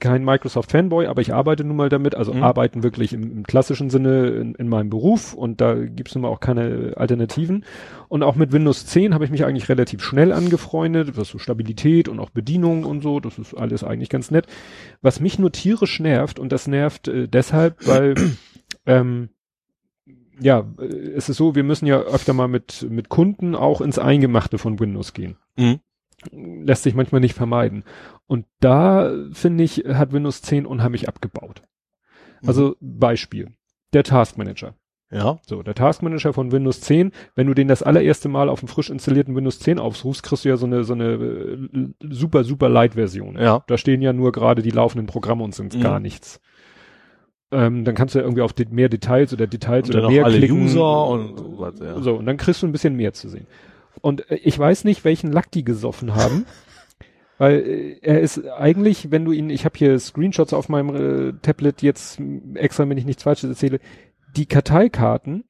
kein 0.00 0.24
Microsoft-Fanboy, 0.24 1.06
aber 1.06 1.20
ich 1.22 1.34
arbeite 1.34 1.64
nun 1.64 1.76
mal 1.76 1.88
damit. 1.88 2.14
Also 2.14 2.32
Mhm. 2.32 2.42
arbeiten 2.42 2.82
wirklich 2.82 3.12
im, 3.12 3.30
im 3.30 3.42
klassischen 3.44 3.90
Sinne 3.90 4.28
in, 4.28 4.54
in 4.54 4.68
meinem 4.68 4.90
Beruf 4.90 5.34
und 5.34 5.60
da 5.60 5.74
gibt's 5.74 6.14
nun 6.14 6.22
mal 6.22 6.28
auch 6.28 6.40
keine 6.40 6.92
Alternativen. 6.96 7.64
Und 8.08 8.22
auch 8.22 8.36
mit 8.36 8.52
Windows 8.52 8.86
10 8.86 9.14
habe 9.14 9.24
ich 9.24 9.30
mich 9.30 9.44
eigentlich 9.44 9.68
relativ 9.68 10.02
schnell 10.02 10.32
angefreundet, 10.32 11.16
was 11.16 11.28
so 11.28 11.38
Stabilität 11.38 12.08
und 12.08 12.20
auch 12.20 12.30
Bedienung 12.30 12.84
und 12.84 13.02
so, 13.02 13.20
das 13.20 13.38
ist 13.38 13.54
alles 13.54 13.82
eigentlich 13.84 14.10
ganz 14.10 14.30
nett. 14.30 14.46
Was 15.02 15.20
mich 15.20 15.38
nur 15.38 15.52
tierisch 15.52 16.00
nervt 16.00 16.38
und 16.38 16.52
das 16.52 16.66
nervt 16.66 17.08
äh, 17.08 17.28
deshalb, 17.28 17.86
weil 17.86 18.14
ähm, 18.86 19.30
ja, 20.40 20.64
äh, 20.78 20.84
es 20.84 21.28
ist 21.28 21.36
so, 21.36 21.54
wir 21.54 21.64
müssen 21.64 21.86
ja 21.86 21.98
öfter 22.00 22.32
mal 22.32 22.48
mit, 22.48 22.86
mit 22.88 23.08
Kunden 23.08 23.54
auch 23.54 23.80
ins 23.80 23.98
Eingemachte 23.98 24.58
von 24.58 24.78
Windows 24.80 25.12
gehen. 25.12 25.36
Mhm. 25.56 25.80
Lässt 26.32 26.82
sich 26.82 26.94
manchmal 26.94 27.20
nicht 27.20 27.34
vermeiden. 27.34 27.84
Und 28.26 28.46
da, 28.60 29.12
finde 29.32 29.64
ich, 29.64 29.84
hat 29.86 30.12
Windows 30.12 30.42
10 30.42 30.66
unheimlich 30.66 31.08
abgebaut. 31.08 31.62
Also 32.46 32.76
Beispiel. 32.80 33.52
Der 33.92 34.02
Task 34.02 34.36
Manager. 34.38 34.74
Ja. 35.10 35.38
So, 35.46 35.62
der 35.62 35.74
Task 35.74 36.02
Manager 36.02 36.32
von 36.32 36.50
Windows 36.50 36.80
10, 36.80 37.12
wenn 37.36 37.46
du 37.46 37.54
den 37.54 37.68
das 37.68 37.82
allererste 37.84 38.28
Mal 38.28 38.48
auf 38.48 38.58
dem 38.60 38.68
frisch 38.68 38.90
installierten 38.90 39.36
Windows 39.36 39.60
10 39.60 39.78
aufrufst, 39.78 40.22
kriegst 40.24 40.44
du 40.44 40.48
ja 40.48 40.56
so 40.56 40.66
eine, 40.66 40.82
so 40.82 40.94
eine 40.94 41.12
äh, 41.12 41.68
super, 42.10 42.42
super 42.42 42.68
Light-Version. 42.68 43.38
Ja. 43.38 43.62
Da 43.68 43.78
stehen 43.78 44.02
ja 44.02 44.12
nur 44.12 44.32
gerade 44.32 44.62
die 44.62 44.70
laufenden 44.70 45.06
Programme 45.06 45.44
und 45.44 45.54
sind 45.54 45.74
Mhm. 45.76 45.80
gar 45.80 46.00
nichts. 46.00 46.40
Ähm, 47.52 47.84
dann 47.84 47.94
kannst 47.94 48.14
du 48.14 48.18
ja 48.18 48.24
irgendwie 48.24 48.42
auf 48.42 48.54
mehr 48.70 48.88
Details 48.88 49.32
oder 49.32 49.46
Details 49.46 49.88
oder 49.88 50.08
mehr 50.08 50.24
alle 50.24 50.38
klicken. 50.38 50.62
User 50.64 51.06
und 51.06 51.58
was, 51.58 51.78
ja. 51.78 52.00
So, 52.00 52.16
und 52.16 52.26
dann 52.26 52.36
kriegst 52.38 52.62
du 52.62 52.66
ein 52.66 52.72
bisschen 52.72 52.96
mehr 52.96 53.12
zu 53.12 53.28
sehen. 53.28 53.46
Und 54.00 54.28
äh, 54.30 54.36
ich 54.36 54.58
weiß 54.58 54.84
nicht, 54.84 55.04
welchen 55.04 55.32
Lack 55.32 55.50
die 55.52 55.64
gesoffen 55.64 56.14
haben. 56.14 56.46
Weil 57.38 57.58
äh, 57.60 57.98
er 58.02 58.20
ist 58.20 58.44
eigentlich, 58.48 59.10
wenn 59.10 59.24
du 59.24 59.32
ihn, 59.32 59.50
ich 59.50 59.64
habe 59.64 59.76
hier 59.78 59.98
Screenshots 59.98 60.52
auf 60.54 60.68
meinem 60.68 60.94
äh, 60.96 61.32
Tablet 61.42 61.82
jetzt 61.82 62.20
extra, 62.54 62.88
wenn 62.88 62.98
ich 62.98 63.04
nichts 63.04 63.22
Falsches 63.22 63.50
erzähle, 63.50 63.78
die 64.36 64.46
Karteikarten 64.46 65.44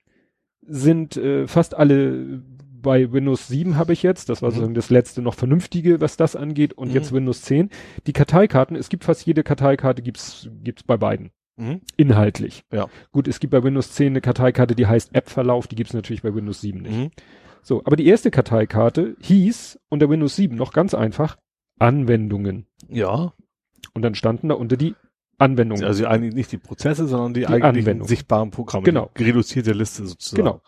sind 0.63 1.17
äh, 1.17 1.47
fast 1.47 1.77
alle 1.77 2.43
bei 2.83 3.11
Windows 3.13 3.49
7 3.49 3.77
habe 3.77 3.93
ich 3.93 4.03
jetzt, 4.03 4.29
das 4.29 4.43
war 4.43 4.51
Mhm. 4.51 4.55
sozusagen 4.55 4.75
das 4.75 4.91
letzte 4.91 5.23
noch 5.23 5.35
vernünftige, 5.35 6.01
was 6.01 6.17
das 6.17 6.37
angeht, 6.37 6.73
und 6.75 6.89
Mhm. 6.89 6.95
jetzt 6.95 7.13
Windows 7.13 7.43
10. 7.43 7.71
Die 8.07 8.13
Karteikarten, 8.13 8.77
es 8.77 8.89
gibt 8.89 9.05
fast 9.05 9.27
jede 9.27 9.43
Karteikarte, 9.43 10.03
gibt's 10.03 10.49
gibt's 10.63 10.83
bei 10.85 10.97
beiden. 10.97 11.31
Mhm. 11.57 11.81
Inhaltlich. 11.97 12.65
Ja. 12.73 12.89
Gut, 13.13 13.29
es 13.29 13.41
gibt 13.41 13.51
bei 13.53 13.63
Windows 13.63 13.93
10 13.93 14.09
eine 14.09 14.21
Karteikarte, 14.21 14.75
die 14.75 14.87
heißt 14.87 15.15
App-Verlauf, 15.15 15.67
die 15.67 15.77
gibt's 15.77 15.95
natürlich 15.95 16.23
bei 16.23 16.35
Windows 16.35 16.61
7 16.61 16.83
nicht. 16.83 16.97
Mhm. 16.97 17.11
So, 17.63 17.83
aber 17.85 17.97
die 17.97 18.07
erste 18.07 18.31
Karteikarte 18.31 19.17
hieß 19.21 19.81
unter 19.89 20.09
Windows 20.09 20.37
7 20.37 20.55
noch 20.55 20.73
ganz 20.73 20.95
einfach 20.95 21.37
Anwendungen. 21.79 22.67
Ja. 22.89 23.33
Und 23.95 24.03
dann 24.03 24.15
standen 24.15 24.49
da 24.49 24.55
unter 24.55 24.77
die 24.77 24.95
Anwendungen. 25.39 25.85
Also 25.85 26.07
eigentlich 26.07 26.35
nicht 26.35 26.53
die 26.53 26.59
Prozesse, 26.59 27.07
sondern 27.07 27.35
die, 27.35 27.41
Die 27.41 27.47
Anwendung. 27.47 28.07
sichtbaren 28.07 28.51
Programme. 28.51 28.85
Genau. 28.85 29.11
Die 29.19 29.25
reduzierte 29.25 29.73
Liste 29.73 30.07
sozusagen. 30.07 30.43
Genau. 30.45 30.61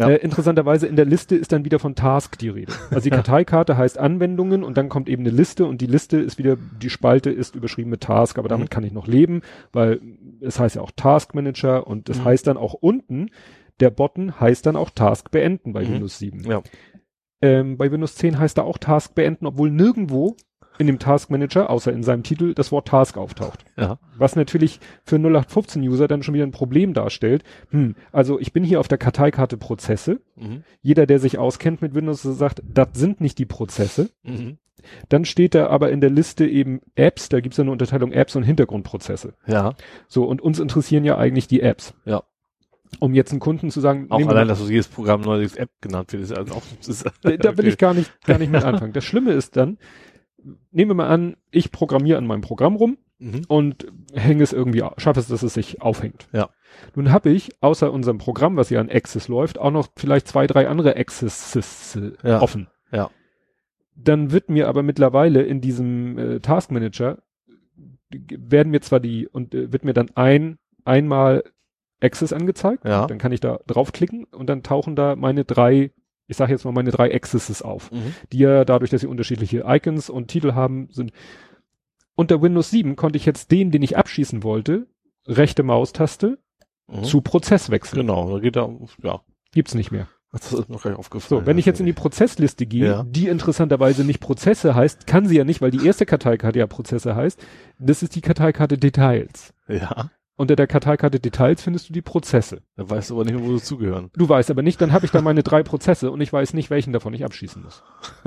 Ja. 0.00 0.08
Äh, 0.08 0.16
interessanterweise 0.16 0.86
in 0.86 0.96
der 0.96 1.04
Liste 1.04 1.36
ist 1.36 1.52
dann 1.52 1.64
wieder 1.64 1.78
von 1.78 1.94
Task 1.94 2.38
die 2.38 2.48
Rede. 2.48 2.72
Also 2.90 3.02
die 3.04 3.10
Karteikarte 3.10 3.76
heißt 3.76 3.98
Anwendungen 3.98 4.64
und 4.64 4.76
dann 4.76 4.88
kommt 4.88 5.08
eben 5.08 5.22
eine 5.22 5.30
Liste 5.34 5.66
und 5.66 5.80
die 5.80 5.86
Liste 5.86 6.18
ist 6.18 6.38
wieder, 6.38 6.56
die 6.56 6.90
Spalte 6.90 7.30
ist 7.30 7.54
überschrieben 7.54 7.90
mit 7.90 8.00
Task, 8.00 8.38
aber 8.38 8.48
damit 8.48 8.68
Mhm. 8.68 8.70
kann 8.70 8.84
ich 8.84 8.92
noch 8.92 9.06
leben, 9.06 9.42
weil 9.72 10.00
es 10.40 10.58
heißt 10.58 10.76
ja 10.76 10.82
auch 10.82 10.90
Task 10.96 11.34
Manager 11.34 11.86
und 11.86 12.08
das 12.08 12.18
Mhm. 12.20 12.24
heißt 12.24 12.46
dann 12.46 12.56
auch 12.56 12.74
unten, 12.74 13.28
der 13.80 13.90
Button 13.90 14.40
heißt 14.40 14.66
dann 14.66 14.76
auch 14.76 14.90
Task 14.90 15.30
beenden 15.30 15.72
bei 15.72 15.84
Mhm. 15.84 15.92
Windows 15.94 16.18
7. 16.18 16.40
Ja. 16.50 16.62
Ähm, 17.42 17.78
bei 17.78 17.90
Windows 17.90 18.16
10 18.16 18.38
heißt 18.38 18.58
er 18.58 18.64
auch 18.64 18.78
Task 18.78 19.14
beenden, 19.14 19.46
obwohl 19.46 19.70
nirgendwo 19.70 20.36
in 20.80 20.86
dem 20.86 20.98
Task 20.98 21.30
Manager, 21.30 21.70
außer 21.70 21.92
in 21.92 22.02
seinem 22.02 22.22
Titel, 22.22 22.54
das 22.54 22.72
Wort 22.72 22.88
Task 22.88 23.16
auftaucht. 23.16 23.64
Ja. 23.76 23.98
Was 24.16 24.34
natürlich 24.34 24.80
für 25.04 25.16
0815-User 25.16 26.08
dann 26.08 26.22
schon 26.22 26.34
wieder 26.34 26.46
ein 26.46 26.52
Problem 26.52 26.94
darstellt. 26.94 27.44
Hm, 27.70 27.94
also 28.12 28.40
ich 28.40 28.52
bin 28.52 28.64
hier 28.64 28.80
auf 28.80 28.88
der 28.88 28.98
Karteikarte 28.98 29.56
Prozesse. 29.56 30.20
Mhm. 30.36 30.64
Jeder, 30.80 31.06
der 31.06 31.18
sich 31.18 31.38
auskennt 31.38 31.82
mit 31.82 31.94
Windows, 31.94 32.22
sagt, 32.22 32.62
das 32.66 32.88
sind 32.94 33.20
nicht 33.20 33.38
die 33.38 33.46
Prozesse. 33.46 34.10
Mhm. 34.22 34.58
Dann 35.08 35.24
steht 35.24 35.54
da 35.54 35.66
aber 35.66 35.90
in 35.90 36.00
der 36.00 36.10
Liste 36.10 36.46
eben 36.46 36.80
Apps, 36.94 37.28
da 37.28 37.40
gibt 37.40 37.52
es 37.52 37.60
eine 37.60 37.70
Unterteilung 37.70 38.12
Apps 38.12 38.36
und 38.36 38.42
Hintergrundprozesse. 38.42 39.34
Ja. 39.46 39.74
So, 40.08 40.24
und 40.24 40.40
uns 40.40 40.58
interessieren 40.58 41.04
ja 41.04 41.18
eigentlich 41.18 41.48
die 41.48 41.60
Apps. 41.60 41.94
Ja. 42.04 42.22
Um 42.98 43.14
jetzt 43.14 43.30
einen 43.30 43.40
Kunden 43.40 43.70
zu 43.70 43.80
sagen, 43.80 44.06
Auch 44.10 44.26
allein, 44.26 44.48
dass 44.48 44.68
jedes 44.68 44.88
Programm 44.88 45.20
neues 45.20 45.54
App 45.54 45.70
genannt 45.80 46.12
wird, 46.12 46.24
ist 46.24 46.36
also 46.36 46.54
auch, 46.54 46.62
ist, 46.86 47.04
da, 47.22 47.36
da 47.36 47.56
will 47.56 47.68
ich 47.68 47.78
gar 47.78 47.94
nicht, 47.94 48.10
gar 48.24 48.38
nicht 48.38 48.50
mit 48.50 48.64
anfangen. 48.64 48.92
Das 48.92 49.04
Schlimme 49.04 49.32
ist 49.32 49.56
dann, 49.56 49.78
nehmen 50.70 50.90
wir 50.90 50.94
mal 50.94 51.08
an, 51.08 51.36
ich 51.50 51.70
programmiere 51.72 52.18
an 52.18 52.26
meinem 52.26 52.40
Programm 52.42 52.76
rum 52.76 52.98
Mhm. 53.22 53.42
und 53.48 53.86
hänge 54.14 54.42
es 54.42 54.54
irgendwie, 54.54 54.82
schaffe 54.96 55.20
es, 55.20 55.28
dass 55.28 55.42
es 55.42 55.52
sich 55.52 55.82
aufhängt. 55.82 56.26
Ja. 56.32 56.48
Nun 56.94 57.12
habe 57.12 57.28
ich, 57.28 57.50
außer 57.60 57.92
unserem 57.92 58.16
Programm, 58.16 58.56
was 58.56 58.70
ja 58.70 58.80
an 58.80 58.88
Access 58.90 59.28
läuft, 59.28 59.58
auch 59.58 59.70
noch 59.70 59.88
vielleicht 59.96 60.26
zwei, 60.26 60.46
drei 60.46 60.68
andere 60.68 60.96
Accesses 60.96 61.96
äh, 61.96 62.12
Ja. 62.26 62.40
offen. 62.40 62.68
Ja. 62.92 63.10
Dann 63.94 64.32
wird 64.32 64.48
mir 64.48 64.68
aber 64.68 64.82
mittlerweile 64.82 65.42
in 65.42 65.60
diesem 65.60 66.16
äh, 66.18 66.40
Task 66.40 66.70
Manager 66.70 67.18
werden 68.10 68.70
mir 68.70 68.80
zwar 68.80 69.00
die 69.00 69.28
und 69.28 69.54
äh, 69.54 69.70
wird 69.72 69.84
mir 69.84 69.92
dann 69.92 70.10
ein 70.14 70.58
einmal 70.84 71.44
Access 72.00 72.32
angezeigt, 72.32 72.84
Ja. 72.86 73.06
dann 73.06 73.18
kann 73.18 73.32
ich 73.32 73.40
da 73.40 73.60
draufklicken 73.66 74.24
und 74.24 74.48
dann 74.48 74.62
tauchen 74.62 74.96
da 74.96 75.14
meine 75.16 75.44
drei, 75.44 75.90
ich 76.30 76.36
sage 76.36 76.52
jetzt 76.52 76.64
mal 76.64 76.72
meine 76.72 76.90
drei 76.90 77.14
Accesses 77.14 77.60
auf 77.62 77.90
Mhm. 77.92 78.14
die 78.32 78.38
ja 78.38 78.64
dadurch, 78.64 78.90
dass 78.90 79.00
sie 79.02 79.06
unterschiedliche 79.06 79.64
Icons 79.66 80.08
und 80.10 80.28
Titel 80.28 80.52
haben, 80.54 80.88
sind. 80.90 81.12
Unter 82.14 82.42
Windows 82.42 82.70
7 82.70 82.96
konnte 82.96 83.16
ich 83.16 83.26
jetzt 83.26 83.50
den, 83.50 83.70
den 83.70 83.82
ich 83.82 83.96
abschießen 83.96 84.42
wollte, 84.42 84.86
rechte 85.26 85.62
Maustaste 85.62 86.38
Mhm. 86.88 87.04
zu 87.04 87.20
Prozess 87.20 87.70
wechseln. 87.70 88.00
Genau, 88.00 88.32
da 88.34 88.38
geht 88.40 88.56
da, 88.56 88.68
ja. 89.02 89.20
Gibt's 89.52 89.74
nicht 89.74 89.90
mehr. 89.90 90.08
Das 90.32 90.52
ist 90.52 90.68
noch 90.68 90.82
gar 90.82 90.90
nicht 90.90 90.98
aufgefallen. 91.00 91.40
So, 91.40 91.46
wenn 91.46 91.58
ich 91.58 91.66
jetzt 91.66 91.80
in 91.80 91.86
die 91.86 91.92
Prozessliste 91.92 92.64
gehe, 92.66 92.86
Ja. 92.86 93.02
die 93.04 93.26
interessanterweise 93.26 94.04
nicht 94.04 94.20
Prozesse 94.20 94.76
heißt, 94.76 95.06
kann 95.08 95.26
sie 95.26 95.36
ja 95.36 95.44
nicht, 95.44 95.60
weil 95.60 95.72
die 95.72 95.84
erste 95.84 96.06
Karteikarte 96.06 96.58
ja 96.60 96.68
Prozesse 96.68 97.16
heißt. 97.16 97.44
Das 97.80 98.02
ist 98.04 98.14
die 98.14 98.20
Karteikarte 98.20 98.78
Details. 98.78 99.52
Ja. 99.66 100.10
Unter 100.40 100.56
der 100.56 100.66
Karteikarte 100.66 101.20
Details 101.20 101.60
findest 101.62 101.90
du 101.90 101.92
die 101.92 102.00
Prozesse. 102.00 102.62
Da 102.74 102.88
weißt 102.88 103.10
du 103.10 103.14
aber 103.14 103.24
nicht 103.26 103.34
mehr, 103.34 103.44
wo 103.44 103.58
sie 103.58 103.62
zugehören. 103.62 104.08
Du 104.16 104.26
weißt 104.26 104.50
aber 104.50 104.62
nicht, 104.62 104.80
dann 104.80 104.90
habe 104.90 105.04
ich 105.04 105.10
da 105.12 105.20
meine 105.20 105.42
drei 105.42 105.62
Prozesse 105.62 106.10
und 106.10 106.22
ich 106.22 106.32
weiß 106.32 106.54
nicht, 106.54 106.70
welchen 106.70 106.94
davon 106.94 107.12
ich 107.12 107.26
abschießen 107.26 107.62
muss. 107.62 107.82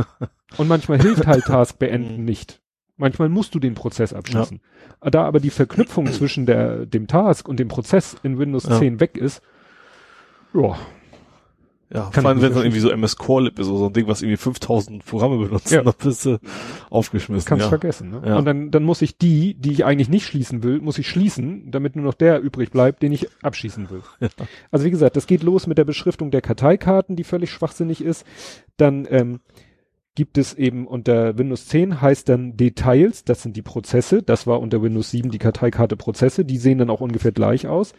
Und 0.58 0.68
manchmal 0.68 1.02
hilft 1.02 1.26
halt 1.26 1.46
Task 1.46 1.80
beenden 1.80 2.20
Mhm. 2.20 2.26
nicht. 2.26 2.62
Manchmal 2.98 3.30
musst 3.30 3.56
du 3.56 3.60
den 3.60 3.74
Prozess 3.74 4.14
abschließen. 4.14 4.62
Da 5.02 5.24
aber 5.24 5.40
die 5.40 5.50
Verknüpfung 5.50 6.06
zwischen 6.06 6.46
der, 6.46 6.86
dem 6.86 7.08
Task 7.08 7.50
und 7.50 7.60
dem 7.60 7.68
Prozess 7.68 8.16
in 8.22 8.38
Windows 8.38 8.66
Ja. 8.66 8.78
10 8.78 9.00
weg 9.00 9.18
ist, 9.18 9.42
ja, 10.54 10.76
Ja, 11.94 12.10
Kann 12.12 12.24
vor 12.24 12.30
allem, 12.30 12.42
wenn 12.42 12.50
es 12.50 12.56
dann 12.56 12.64
irgendwie 12.64 12.80
so 12.80 12.90
MS 12.90 13.18
Core 13.18 13.44
Lib 13.44 13.60
ist 13.60 13.68
oder 13.68 13.78
so 13.78 13.86
ein 13.86 13.94
Ding, 13.94 14.08
was 14.08 14.24
irgendwie 14.24 14.38
5000 14.38 15.06
Programme 15.06 15.38
benutzt, 15.38 15.70
Ja. 15.70 15.84
dann 15.84 15.94
bist 16.02 16.26
du 16.26 16.40
aufgeschmissen. 16.90 17.48
kannst 17.48 17.66
ja. 17.66 17.70
vergessen. 17.70 18.10
Ne? 18.10 18.24
Ja. 18.26 18.38
Und 18.38 18.46
dann, 18.46 18.72
dann 18.72 18.84
muss 18.84 19.04
ich 19.04 19.20
die, 19.20 19.54
die 19.54 19.72
ich 19.74 19.86
eigentlich 19.86 20.10
nicht 20.10 20.26
schließen 20.26 20.64
will, 20.64 20.82
muss 20.82 20.98
ich 20.98 21.08
schließen, 21.08 21.70
damit 21.70 21.96
nur 21.96 22.04
noch 22.04 22.16
der 22.16 22.42
übrig 22.42 22.72
bleibt, 22.72 23.04
den 23.04 23.12
ich 23.12 23.28
abschießen 23.44 23.92
will. 23.92 24.02
Ja. 24.20 24.30
Also 24.72 24.86
wie 24.86 24.92
gesagt, 24.92 25.16
das 25.16 25.28
geht 25.28 25.44
los 25.44 25.68
mit 25.68 25.78
der 25.78 25.86
Beschriftung 25.86 26.32
der 26.32 26.42
Karteikarten, 26.42 27.16
die 27.16 27.24
völlig 27.24 27.52
schwachsinnig 27.52 28.04
ist. 28.04 28.26
Dann 28.78 29.08
ähm, 29.12 29.42
gibt 30.16 30.40
es 30.40 30.56
eben 30.56 30.88
unter 30.88 31.38
Windows 31.38 31.68
10 31.68 32.02
heißt 32.02 32.28
dann 32.28 32.58
Details, 32.58 33.24
das 33.24 33.44
sind 33.44 33.56
die 33.56 33.62
Prozesse. 33.62 34.24
Das 34.24 34.48
war 34.48 34.60
unter 34.60 34.82
Windows 34.82 35.12
7 35.12 35.30
die 35.30 35.40
Karteikarte 35.40 35.96
Prozesse. 35.96 36.44
Die 36.44 36.58
sehen 36.58 36.80
dann 36.80 36.90
auch 36.90 37.02
ungefähr 37.02 37.32
gleich 37.32 37.68
aus. 37.68 37.94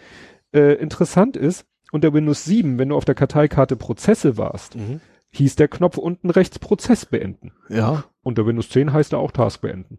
Äh, 0.52 0.74
interessant 0.74 1.36
ist, 1.36 1.64
unter 1.94 2.12
Windows 2.12 2.44
7, 2.44 2.78
wenn 2.78 2.90
du 2.90 2.96
auf 2.96 3.04
der 3.04 3.14
Karteikarte 3.14 3.76
Prozesse 3.76 4.36
warst, 4.36 4.76
Mhm. 4.76 5.00
hieß 5.30 5.56
der 5.56 5.68
Knopf 5.68 5.96
unten 5.96 6.28
rechts 6.30 6.58
Prozess 6.58 7.06
beenden. 7.06 7.52
Ja. 7.68 8.04
Unter 8.22 8.46
Windows 8.46 8.68
10 8.68 8.92
heißt 8.92 9.12
er 9.12 9.18
auch 9.20 9.30
Task 9.32 9.60
beenden. 9.62 9.98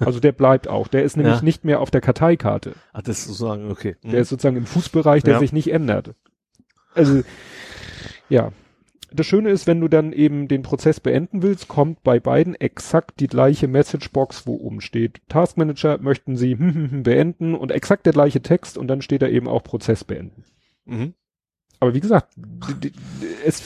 Also 0.00 0.20
der 0.20 0.32
bleibt 0.32 0.68
auch. 0.68 0.88
Der 0.88 1.02
ist 1.04 1.16
nämlich 1.16 1.36
Ja. 1.36 1.42
nicht 1.42 1.64
mehr 1.64 1.80
auf 1.80 1.90
der 1.90 2.00
Karteikarte. 2.00 2.72
Ach, 2.92 3.02
das 3.02 3.18
ist 3.18 3.24
sozusagen, 3.26 3.70
okay. 3.70 3.96
Mhm. 4.02 4.10
Der 4.10 4.20
ist 4.20 4.28
sozusagen 4.30 4.56
im 4.56 4.66
Fußbereich, 4.66 5.22
der 5.22 5.34
Ja. 5.34 5.38
sich 5.40 5.52
nicht 5.52 5.70
ändert. 5.72 6.14
Also, 6.94 7.22
ja. 8.28 8.52
Das 9.12 9.26
Schöne 9.26 9.50
ist, 9.50 9.68
wenn 9.68 9.80
du 9.80 9.86
dann 9.86 10.12
eben 10.12 10.48
den 10.48 10.62
Prozess 10.62 10.98
beenden 10.98 11.42
willst, 11.42 11.68
kommt 11.68 12.02
bei 12.02 12.18
beiden 12.18 12.56
exakt 12.56 13.20
die 13.20 13.28
gleiche 13.28 13.68
Messagebox, 13.68 14.44
wo 14.46 14.54
oben 14.56 14.80
steht 14.80 15.20
Task 15.28 15.56
Manager, 15.56 15.98
möchten 15.98 16.36
Sie 16.36 16.54
beenden 17.04 17.54
und 17.54 17.70
exakt 17.70 18.06
der 18.06 18.12
gleiche 18.12 18.42
Text 18.42 18.76
und 18.76 18.88
dann 18.88 19.02
steht 19.02 19.22
da 19.22 19.28
eben 19.28 19.46
auch 19.46 19.62
Prozess 19.62 20.02
beenden. 20.02 20.44
Mhm. 20.84 21.14
Aber 21.80 21.94
wie 21.94 22.00
gesagt, 22.00 22.28
es, 23.44 23.62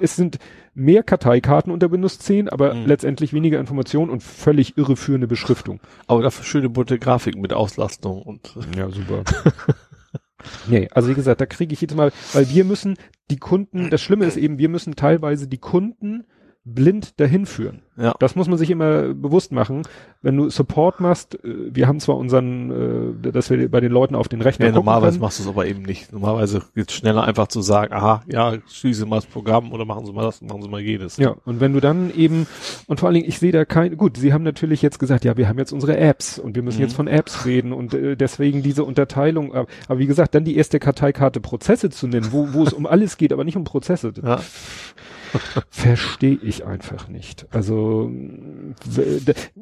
es 0.00 0.16
sind 0.16 0.38
mehr 0.74 1.02
Karteikarten 1.02 1.72
unter 1.72 1.90
Windows 1.90 2.18
10, 2.18 2.48
aber 2.48 2.74
Mhm. 2.74 2.86
letztendlich 2.86 3.32
weniger 3.32 3.58
Informationen 3.58 4.10
und 4.10 4.22
völlig 4.22 4.78
irreführende 4.78 5.26
Beschriftung. 5.26 5.80
Aber 6.06 6.22
dafür 6.22 6.44
schöne 6.44 6.68
bunte 6.68 6.98
Grafiken 6.98 7.40
mit 7.40 7.52
Auslastung 7.52 8.22
und 8.22 8.54
Ja, 8.76 8.88
super. 8.90 9.24
nee, 10.68 10.88
also 10.92 11.08
wie 11.08 11.14
gesagt, 11.14 11.40
da 11.40 11.46
kriege 11.46 11.72
ich 11.72 11.80
jedes 11.80 11.96
Mal, 11.96 12.12
weil 12.32 12.48
wir 12.48 12.64
müssen 12.64 12.96
die 13.30 13.38
Kunden, 13.38 13.90
das 13.90 14.00
Schlimme 14.00 14.24
ist 14.24 14.36
eben, 14.36 14.58
wir 14.58 14.68
müssen 14.68 14.94
teilweise 14.94 15.48
die 15.48 15.58
Kunden 15.58 16.24
blind 16.64 17.18
dahin 17.18 17.46
führen. 17.46 17.80
ja. 17.96 18.14
Das 18.18 18.36
muss 18.36 18.46
man 18.46 18.58
sich 18.58 18.68
immer 18.70 19.14
bewusst 19.14 19.52
machen. 19.52 19.82
Wenn 20.20 20.36
du 20.36 20.50
Support 20.50 21.00
machst, 21.00 21.42
äh, 21.42 21.74
wir 21.74 21.86
haben 21.88 21.98
zwar 21.98 22.16
unseren, 22.18 23.22
äh, 23.24 23.32
dass 23.32 23.48
wir 23.48 23.70
bei 23.70 23.80
den 23.80 23.90
Leuten 23.90 24.14
auf 24.14 24.28
den 24.28 24.42
Rechner 24.42 24.66
Ja, 24.66 24.72
normalerweise 24.72 25.12
können. 25.12 25.22
machst 25.22 25.38
du 25.38 25.44
es 25.44 25.48
aber 25.48 25.64
eben 25.66 25.80
nicht. 25.82 26.12
Normalerweise 26.12 26.60
geht 26.74 26.90
es 26.90 26.94
schneller 26.96 27.24
einfach 27.24 27.48
zu 27.48 27.62
sagen, 27.62 27.94
aha, 27.94 28.22
ja, 28.30 28.54
schließe 28.70 29.06
mal 29.06 29.16
das 29.16 29.26
Programm 29.26 29.72
oder 29.72 29.86
machen 29.86 30.04
Sie 30.04 30.12
mal 30.12 30.24
das, 30.24 30.42
machen 30.42 30.60
Sie 30.60 30.68
mal 30.68 30.80
jedes. 30.80 31.16
Ja, 31.16 31.36
und 31.46 31.60
wenn 31.60 31.72
du 31.72 31.80
dann 31.80 32.12
eben, 32.14 32.46
und 32.86 33.00
vor 33.00 33.06
allen 33.08 33.14
Dingen, 33.14 33.28
ich 33.28 33.38
sehe 33.38 33.52
da 33.52 33.64
kein, 33.64 33.96
gut, 33.96 34.18
sie 34.18 34.34
haben 34.34 34.44
natürlich 34.44 34.82
jetzt 34.82 34.98
gesagt, 34.98 35.24
ja, 35.24 35.38
wir 35.38 35.48
haben 35.48 35.58
jetzt 35.58 35.72
unsere 35.72 35.96
Apps 35.96 36.38
und 36.38 36.54
wir 36.54 36.62
müssen 36.62 36.78
Mhm. 36.78 36.82
jetzt 36.84 36.94
von 36.96 37.06
Apps 37.06 37.46
reden 37.46 37.72
und 37.72 37.94
äh, 37.94 38.14
deswegen 38.14 38.62
diese 38.62 38.84
Unterteilung, 38.84 39.54
aber, 39.54 39.68
aber 39.88 39.98
wie 40.00 40.06
gesagt, 40.06 40.34
dann 40.34 40.44
die 40.44 40.56
erste 40.58 40.78
Karteikarte 40.80 41.40
Prozesse 41.40 41.88
zu 41.88 42.06
nennen, 42.08 42.28
wo, 42.30 42.52
wo 42.52 42.62
es 42.64 42.74
um 42.74 42.84
alles 42.86 43.16
geht, 43.16 43.32
aber 43.32 43.44
nicht 43.44 43.56
um 43.56 43.64
Prozesse, 43.64 44.12
Ja. 44.22 44.40
Verstehe 45.70 46.38
ich 46.42 46.64
einfach 46.66 47.08
nicht. 47.08 47.46
Also 47.50 48.10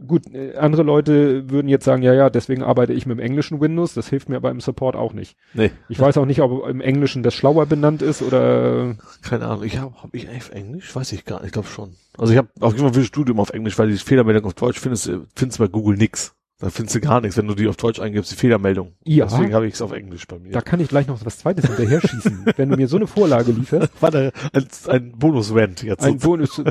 gut, 0.06 0.32
äh, 0.32 0.54
andere 0.56 0.82
Leute 0.82 1.50
würden 1.50 1.68
jetzt 1.68 1.84
sagen, 1.84 2.02
ja, 2.02 2.12
ja, 2.14 2.30
deswegen 2.30 2.62
arbeite 2.62 2.92
ich 2.92 3.06
mit 3.06 3.18
dem 3.18 3.24
englischen 3.24 3.60
Windows, 3.60 3.94
das 3.94 4.08
hilft 4.08 4.28
mir 4.28 4.36
aber 4.36 4.50
im 4.50 4.60
Support 4.60 4.96
auch 4.96 5.12
nicht. 5.12 5.36
Nee, 5.54 5.70
Ich 5.88 5.98
weiß 6.00 6.16
auch 6.18 6.26
nicht, 6.26 6.40
ob 6.40 6.66
im 6.68 6.80
Englischen 6.80 7.22
das 7.22 7.34
schlauer 7.34 7.66
benannt 7.66 8.02
ist 8.02 8.22
oder 8.22 8.96
keine 9.22 9.46
Ahnung. 9.46 9.64
Ich 9.64 9.78
habe 9.78 9.94
hab 10.02 10.14
ich 10.14 10.28
eigentlich 10.28 10.52
Englisch? 10.52 10.94
Weiß 10.94 11.12
ich 11.12 11.24
gar 11.24 11.38
nicht. 11.38 11.46
Ich 11.46 11.52
glaube 11.52 11.68
schon. 11.68 11.94
Also 12.18 12.32
ich 12.32 12.38
habe 12.38 12.48
auf 12.60 12.72
jeden 12.72 12.84
Fall 12.84 12.94
für 12.94 13.04
Studium 13.06 13.40
auf 13.40 13.50
Englisch, 13.50 13.78
weil 13.78 13.88
die 13.90 13.96
Fehlermeldung 13.96 14.44
auf 14.46 14.54
Deutsch 14.54 14.78
findest, 14.80 15.06
du- 15.06 15.26
findest 15.34 15.58
bei 15.58 15.68
Google 15.68 15.96
nix. 15.96 16.34
Da 16.58 16.70
findest 16.70 16.96
du 16.96 17.00
gar 17.00 17.20
nichts, 17.20 17.36
wenn 17.36 17.46
du 17.46 17.54
die 17.54 17.68
auf 17.68 17.76
Deutsch 17.76 18.00
eingibst, 18.00 18.32
die 18.32 18.36
Fehlermeldung. 18.36 18.94
Ja. 19.04 19.26
Deswegen 19.26 19.52
habe 19.52 19.66
ich 19.66 19.74
es 19.74 19.82
auf 19.82 19.92
Englisch 19.92 20.26
bei 20.26 20.38
mir. 20.38 20.52
da 20.52 20.62
kann 20.62 20.80
ich 20.80 20.88
gleich 20.88 21.06
noch 21.06 21.22
was 21.24 21.38
Zweites 21.38 21.66
hinterher 21.66 22.00
schießen. 22.00 22.46
Wenn 22.56 22.70
du 22.70 22.76
mir 22.76 22.88
so 22.88 22.96
eine 22.96 23.06
Vorlage 23.06 23.52
lieferst, 23.52 23.90
war 24.00 24.10
da 24.10 24.30
ein, 24.54 24.66
ein 24.88 25.12
Bonus-Rant 25.12 25.82
jetzt. 25.82 26.02
ein 26.02 26.16
Bonus, 26.18 26.62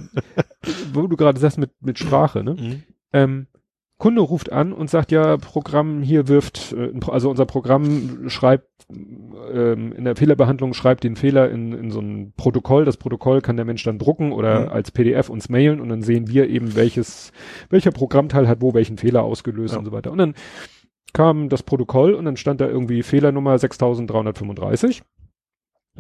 wo 0.94 1.06
du 1.06 1.16
gerade 1.16 1.40
sagst 1.40 1.60
mit, 1.60 1.70
mit 1.82 2.00
Sprache, 2.00 2.44
ne? 2.44 2.56
Mhm. 2.56 2.84
Ähm, 3.14 3.48
Kunde 3.98 4.22
ruft 4.22 4.52
an 4.52 4.74
und 4.74 4.90
sagt, 4.90 5.12
ja, 5.12 5.38
Programm 5.38 6.02
hier 6.02 6.28
wirft, 6.28 6.74
äh, 6.74 6.92
also 7.08 7.30
unser 7.30 7.46
Programm 7.46 8.30
schreibt 8.30 8.68
ähm, 8.90 9.94
in 9.94 10.04
der 10.04 10.16
Fehlerbehandlung 10.16 10.74
schreibt 10.74 11.04
den 11.04 11.16
Fehler 11.16 11.50
in, 11.50 11.72
in 11.72 11.92
so 11.92 12.02
ein 12.02 12.34
Protokoll. 12.36 12.86
Das 12.86 12.98
Protokoll 12.98 13.42
kann 13.42 13.56
der 13.56 13.66
Mensch 13.66 13.84
dann 13.84 13.98
drucken 13.98 14.32
oder 14.32 14.62
mhm. 14.62 14.70
als 14.70 14.92
PDF 14.92 15.30
uns 15.30 15.50
mailen 15.50 15.80
und 15.80 15.90
dann 15.90 16.02
sehen 16.02 16.28
wir 16.28 16.50
eben, 16.50 16.76
welches, 16.76 17.32
welcher 17.70 17.92
Programmteil 17.92 18.48
hat 18.48 18.62
wo 18.62 18.74
welchen 18.74 18.98
Fehler 18.98 19.24
ausgelöst 19.24 19.74
ja. 19.74 19.80
und 19.80 19.86
so 19.86 19.92
weiter. 19.92 20.12
Und 20.12 20.18
dann 20.18 20.36
kam 21.14 21.48
das 21.48 21.64
Protokoll 21.64 22.14
und 22.14 22.26
dann 22.26 22.36
stand 22.38 22.60
da 22.60 22.68
irgendwie 22.68 23.02
Fehlernummer 23.02 23.58
6335. 23.58 25.04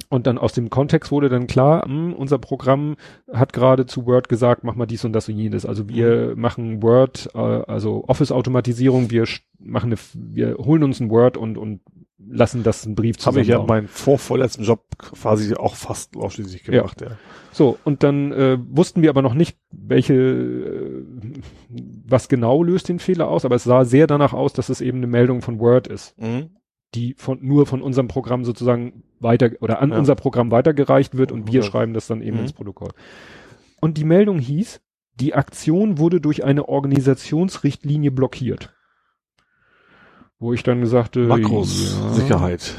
Und 0.09 0.27
dann 0.27 0.37
aus 0.37 0.53
dem 0.53 0.69
Kontext 0.69 1.11
wurde 1.11 1.29
dann 1.29 1.47
klar, 1.47 1.87
mh, 1.87 1.93
hm, 1.93 2.13
unser 2.13 2.37
Programm 2.37 2.95
hat 3.31 3.53
gerade 3.53 3.85
zu 3.85 4.05
Word 4.05 4.27
gesagt, 4.27 4.63
mach 4.63 4.75
mal 4.75 4.85
dies 4.85 5.05
und 5.05 5.13
das 5.13 5.29
und 5.29 5.37
jenes. 5.37 5.65
Also 5.65 5.87
wir 5.87 6.35
mhm. 6.35 6.41
machen 6.41 6.83
Word, 6.83 7.29
äh, 7.33 7.37
also 7.37 8.03
Office-Automatisierung, 8.07 9.09
wir 9.09 9.25
machen 9.57 9.93
eine, 9.93 9.97
wir 10.13 10.57
holen 10.57 10.83
uns 10.83 10.99
ein 10.99 11.09
Word 11.09 11.37
und, 11.37 11.57
und 11.57 11.79
lassen 12.27 12.63
das 12.63 12.85
einen 12.85 12.95
Brief 12.95 13.17
zusammen. 13.17 13.37
Habe 13.37 13.41
ich 13.43 13.47
ja 13.47 13.63
meinen 13.63 13.87
vorvorletzten 13.87 14.65
Job 14.65 14.83
quasi 14.97 15.53
auch 15.55 15.75
fast 15.75 16.17
ausschließlich 16.17 16.63
gemacht, 16.63 17.01
ja. 17.01 17.09
ja. 17.09 17.17
So, 17.51 17.77
und 17.85 18.03
dann 18.03 18.33
äh, 18.33 18.57
wussten 18.69 19.01
wir 19.01 19.09
aber 19.09 19.21
noch 19.21 19.33
nicht, 19.33 19.57
welche, 19.71 20.13
äh, 20.13 21.05
was 22.05 22.27
genau 22.27 22.63
löst 22.63 22.89
den 22.89 22.99
Fehler 22.99 23.29
aus, 23.29 23.45
aber 23.45 23.55
es 23.55 23.63
sah 23.63 23.85
sehr 23.85 24.07
danach 24.07 24.33
aus, 24.33 24.53
dass 24.53 24.69
es 24.69 24.81
eben 24.81 24.97
eine 24.97 25.07
Meldung 25.07 25.41
von 25.41 25.59
Word 25.59 25.87
ist. 25.87 26.19
Mhm. 26.19 26.49
Die 26.95 27.13
von 27.17 27.39
nur 27.41 27.65
von 27.65 27.81
unserem 27.81 28.07
Programm 28.07 28.45
sozusagen 28.45 29.03
weiter 29.19 29.51
oder 29.59 29.81
an 29.81 29.91
ja. 29.91 29.97
unser 29.97 30.15
Programm 30.15 30.51
weitergereicht 30.51 31.17
wird 31.17 31.31
und 31.31 31.51
wir 31.51 31.61
ja. 31.61 31.65
schreiben 31.65 31.93
das 31.93 32.07
dann 32.07 32.21
eben 32.21 32.37
mhm. 32.37 32.43
ins 32.43 32.53
Protokoll. 32.53 32.91
Und 33.81 33.97
die 33.97 34.03
Meldung 34.05 34.39
hieß, 34.39 34.81
die 35.15 35.35
Aktion 35.35 35.97
wurde 35.97 36.21
durch 36.21 36.43
eine 36.43 36.67
Organisationsrichtlinie 36.67 38.11
blockiert. 38.11 38.73
Wo 40.39 40.53
ich 40.53 40.63
dann 40.63 40.85
sagte, 40.85 41.27
Makros, 41.27 41.97
ja, 42.01 42.13
Sicherheit. 42.13 42.75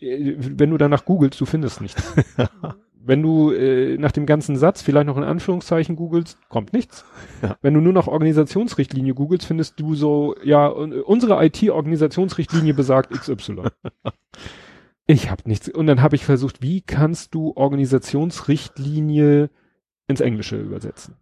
Wenn 0.00 0.70
du 0.70 0.78
danach 0.78 1.04
googelst, 1.04 1.40
du 1.40 1.46
findest 1.46 1.80
nichts. 1.80 2.02
Wenn 3.06 3.22
du 3.22 3.52
äh, 3.52 3.96
nach 3.98 4.10
dem 4.10 4.26
ganzen 4.26 4.56
Satz 4.56 4.82
vielleicht 4.82 5.06
noch 5.06 5.16
in 5.16 5.22
Anführungszeichen 5.22 5.94
googelst, 5.94 6.38
kommt 6.48 6.72
nichts. 6.72 7.04
Ja. 7.42 7.54
Wenn 7.60 7.74
du 7.74 7.80
nur 7.80 7.92
nach 7.92 8.06
Organisationsrichtlinie 8.06 9.12
googelst, 9.12 9.46
findest 9.46 9.78
du 9.78 9.94
so, 9.94 10.34
ja, 10.42 10.68
unsere 10.68 11.44
IT-Organisationsrichtlinie 11.44 12.72
besagt 12.72 13.10
XY. 13.10 13.64
ich 15.06 15.30
habe 15.30 15.42
nichts. 15.44 15.68
Und 15.68 15.86
dann 15.86 16.00
habe 16.00 16.16
ich 16.16 16.24
versucht, 16.24 16.62
wie 16.62 16.80
kannst 16.80 17.34
du 17.34 17.52
Organisationsrichtlinie 17.54 19.50
ins 20.08 20.20
Englische 20.22 20.56
übersetzen? 20.56 21.16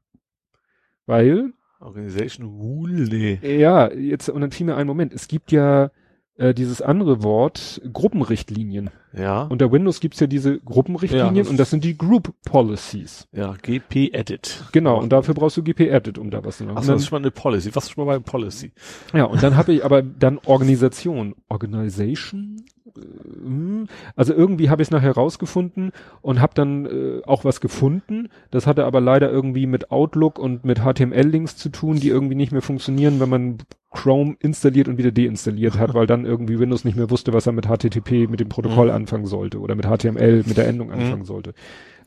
Weil 1.06 1.52
Organization 1.80 2.46
Rule. 2.46 3.40
Ja, 3.42 3.92
jetzt, 3.92 4.28
und 4.28 4.40
dann 4.40 4.52
fiel 4.52 4.66
mir 4.66 4.76
ein 4.76 4.86
Moment. 4.86 5.12
Es 5.12 5.26
gibt 5.26 5.50
ja 5.50 5.90
äh, 6.36 6.52
dieses 6.54 6.82
andere 6.82 7.22
Wort, 7.22 7.80
Gruppenrichtlinien. 7.92 8.90
Ja. 9.16 9.42
Unter 9.42 9.70
Windows 9.70 10.00
gibt's 10.00 10.18
ja 10.18 10.26
diese 10.26 10.58
Gruppenrichtlinien 10.58 11.36
ja, 11.36 11.42
das 11.42 11.50
und 11.50 11.56
das 11.58 11.70
sind 11.70 11.84
die 11.84 11.96
Group 11.96 12.34
Policies. 12.44 13.28
Ja, 13.32 13.54
GP-Edit. 13.62 14.64
Genau, 14.72 15.00
und 15.00 15.12
dafür 15.12 15.34
brauchst 15.34 15.56
du 15.56 15.62
GP-Edit, 15.62 16.18
um 16.18 16.30
da 16.30 16.44
was 16.44 16.58
zu 16.58 16.64
machen. 16.64 16.78
Achso, 16.78 16.92
das 16.92 17.02
ist 17.02 17.08
schon 17.08 17.16
mal 17.16 17.24
eine 17.24 17.30
Policy. 17.30 17.74
Was 17.74 17.84
ist 17.84 17.90
schon 17.92 18.04
mal 18.04 18.18
bei 18.18 18.22
Policy? 18.22 18.72
Ja, 19.12 19.24
und 19.24 19.42
dann 19.42 19.56
habe 19.56 19.72
ich 19.72 19.84
aber 19.84 20.02
dann 20.02 20.38
Organisation. 20.44 21.36
Organization? 21.48 22.64
Hm. 22.96 23.88
also 24.14 24.34
irgendwie 24.34 24.70
habe 24.70 24.80
ich 24.80 24.86
es 24.86 24.92
nachher 24.92 25.12
rausgefunden 25.12 25.90
und 26.20 26.40
habe 26.40 26.54
dann 26.54 26.86
äh, 26.86 27.22
auch 27.26 27.44
was 27.44 27.60
gefunden. 27.60 28.28
Das 28.50 28.66
hatte 28.66 28.84
aber 28.84 29.00
leider 29.00 29.30
irgendwie 29.30 29.66
mit 29.66 29.90
Outlook 29.90 30.38
und 30.38 30.64
mit 30.64 30.80
HTML-Links 30.80 31.56
zu 31.56 31.70
tun, 31.70 31.96
die 31.96 32.08
irgendwie 32.08 32.36
nicht 32.36 32.52
mehr 32.52 32.62
funktionieren, 32.62 33.18
wenn 33.18 33.28
man 33.28 33.58
Chrome 33.94 34.36
installiert 34.40 34.88
und 34.88 34.98
wieder 34.98 35.12
deinstalliert 35.12 35.78
hat, 35.78 35.94
weil 35.94 36.06
dann 36.06 36.26
irgendwie 36.26 36.58
Windows 36.58 36.84
nicht 36.84 36.96
mehr 36.96 37.10
wusste, 37.10 37.32
was 37.32 37.46
er 37.46 37.52
mit 37.52 37.66
HTTP, 37.66 38.28
mit 38.28 38.40
dem 38.40 38.48
Protokoll 38.48 38.88
mhm. 38.88 38.94
anfangen 38.94 39.26
sollte 39.26 39.60
oder 39.60 39.74
mit 39.74 39.86
HTML, 39.86 40.42
mit 40.46 40.56
der 40.56 40.68
Endung 40.68 40.88
mhm. 40.88 40.94
anfangen 40.94 41.20
mhm. 41.20 41.26
sollte. 41.26 41.54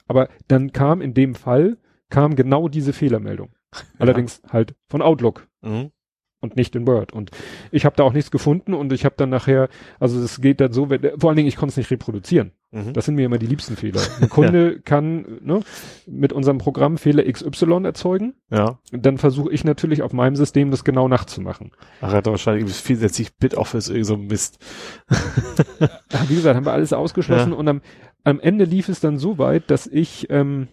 Aber 0.08 0.30
dann 0.48 0.72
kam 0.72 1.02
in 1.02 1.14
dem 1.14 1.34
Fall, 1.34 1.78
kam 2.10 2.36
genau 2.36 2.68
diese 2.68 2.94
Fehlermeldung. 2.94 3.50
Allerdings 4.00 4.42
ja. 4.44 4.54
halt 4.54 4.76
von 4.88 5.02
Outlook. 5.02 5.48
Mhm 5.62 5.92
und 6.40 6.56
nicht 6.56 6.76
in 6.76 6.86
Word. 6.86 7.14
Und 7.14 7.32
ich 7.72 7.86
habe 7.86 7.96
da 7.96 8.04
auch 8.04 8.14
nichts 8.14 8.32
gefunden 8.32 8.74
und 8.74 8.94
ich 8.94 9.06
habe 9.06 9.16
dann 9.18 9.30
nachher, 9.30 9.70
also 10.00 10.20
es 10.20 10.40
geht 10.40 10.62
dann 10.62 10.72
so, 10.72 10.90
wenn, 10.90 11.02
vor 11.20 11.30
allen 11.30 11.38
Dingen, 11.38 11.48
ich 11.48 11.56
konnte 11.56 11.72
es 11.72 11.78
nicht 11.78 11.90
reproduzieren. 11.92 12.52
Mhm. 12.72 12.94
Das 12.94 13.06
sind 13.06 13.16
mir 13.16 13.26
immer 13.26 13.38
die 13.38 13.48
liebsten 13.48 13.76
Fehler. 13.76 14.02
Ein 14.22 14.30
Kunde 14.30 14.74
ja. 14.74 14.80
kann 14.84 15.40
ne, 15.42 15.62
mit 16.06 16.34
unserem 16.34 16.60
Programm 16.60 16.98
Fehler 16.98 17.24
XY 17.32 17.86
erzeugen. 17.86 18.36
Ja. 18.52 18.80
Dann 18.92 19.18
versuche 19.18 19.52
ich 19.52 19.64
natürlich 19.64 20.04
auf 20.04 20.14
meinem 20.14 20.36
System 20.36 20.70
das 20.70 20.84
genau 20.84 21.08
nachzumachen. 21.08 21.72
Ach, 22.02 22.12
er 22.12 22.18
hat 22.18 22.28
wahrscheinlich 22.28 22.72
64 22.72 23.38
Bit 23.38 23.56
Office 23.56 23.90
irgend 23.90 24.06
so 24.06 24.18
Mist. 24.18 24.60
Wie 26.28 26.36
gesagt, 26.36 26.56
haben 26.56 26.66
wir 26.66 26.74
alles 26.74 26.94
ausgeschlossen 26.94 27.54
ja. 27.54 27.58
und 27.58 27.68
am, 27.68 27.82
am 28.24 28.40
Ende 28.40 28.66
lief 28.66 28.90
es 28.90 29.00
dann 29.00 29.18
so 29.18 29.38
weit, 29.38 29.72
dass 29.72 29.88
ich 29.88 30.30
ähm, 30.30 30.68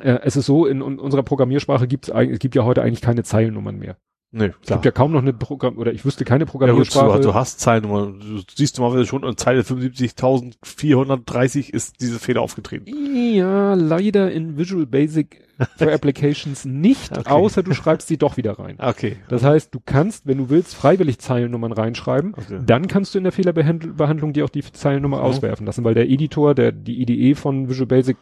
äh, 0.00 0.20
es 0.22 0.36
ist 0.36 0.46
so, 0.46 0.66
in, 0.66 0.80
in 0.82 0.98
unserer 0.98 1.22
Programmiersprache 1.22 1.88
gibt 1.88 2.08
es 2.08 2.14
es 2.14 2.38
gibt 2.38 2.54
ja 2.54 2.64
heute 2.64 2.82
eigentlich 2.82 3.00
keine 3.00 3.22
Zeilennummern 3.22 3.78
mehr. 3.78 3.96
Nee, 4.36 4.52
es 4.60 4.68
gibt 4.68 4.84
ja 4.84 4.90
kaum 4.90 5.12
noch 5.12 5.22
eine 5.22 5.32
Programm 5.32 5.78
oder 5.78 5.94
ich 5.94 6.04
wüsste 6.04 6.26
keine 6.26 6.44
Programmiersprache. 6.44 7.08
Ja, 7.08 7.16
du, 7.16 7.22
du 7.22 7.32
hast 7.34 7.58
Zeilennummer. 7.58 8.08
Du 8.08 8.42
siehst 8.54 8.76
normalerweise 8.76 9.08
schon 9.08 9.24
an 9.24 9.38
Zeile 9.38 9.62
75.430 9.62 11.72
ist 11.72 12.02
diese 12.02 12.18
Fehler 12.18 12.42
aufgetreten. 12.42 12.92
Ja, 13.34 13.72
leider 13.72 14.30
in 14.30 14.58
Visual 14.58 14.84
Basic 14.84 15.40
for 15.78 15.88
Applications 15.92 16.66
nicht, 16.66 17.16
okay. 17.16 17.30
außer 17.30 17.62
du 17.62 17.72
schreibst 17.72 18.08
sie 18.08 18.18
doch 18.18 18.36
wieder 18.36 18.58
rein. 18.58 18.76
Okay. 18.78 19.16
Das 19.30 19.42
heißt, 19.42 19.74
du 19.74 19.80
kannst, 19.84 20.26
wenn 20.26 20.36
du 20.36 20.50
willst, 20.50 20.74
freiwillig 20.74 21.18
Zeilennummern 21.18 21.72
reinschreiben. 21.72 22.34
Okay. 22.36 22.60
Dann 22.64 22.88
kannst 22.88 23.14
du 23.14 23.18
in 23.18 23.24
der 23.24 23.32
Fehlerbehandlung 23.32 24.34
dir 24.34 24.44
auch 24.44 24.50
die 24.50 24.70
Zeilennummer 24.70 25.20
oh. 25.20 25.22
auswerfen 25.22 25.64
lassen, 25.64 25.82
weil 25.84 25.94
der 25.94 26.10
Editor, 26.10 26.54
der 26.54 26.72
die 26.72 27.00
IDE 27.00 27.36
von 27.36 27.70
Visual 27.70 27.86
Basic 27.86 28.18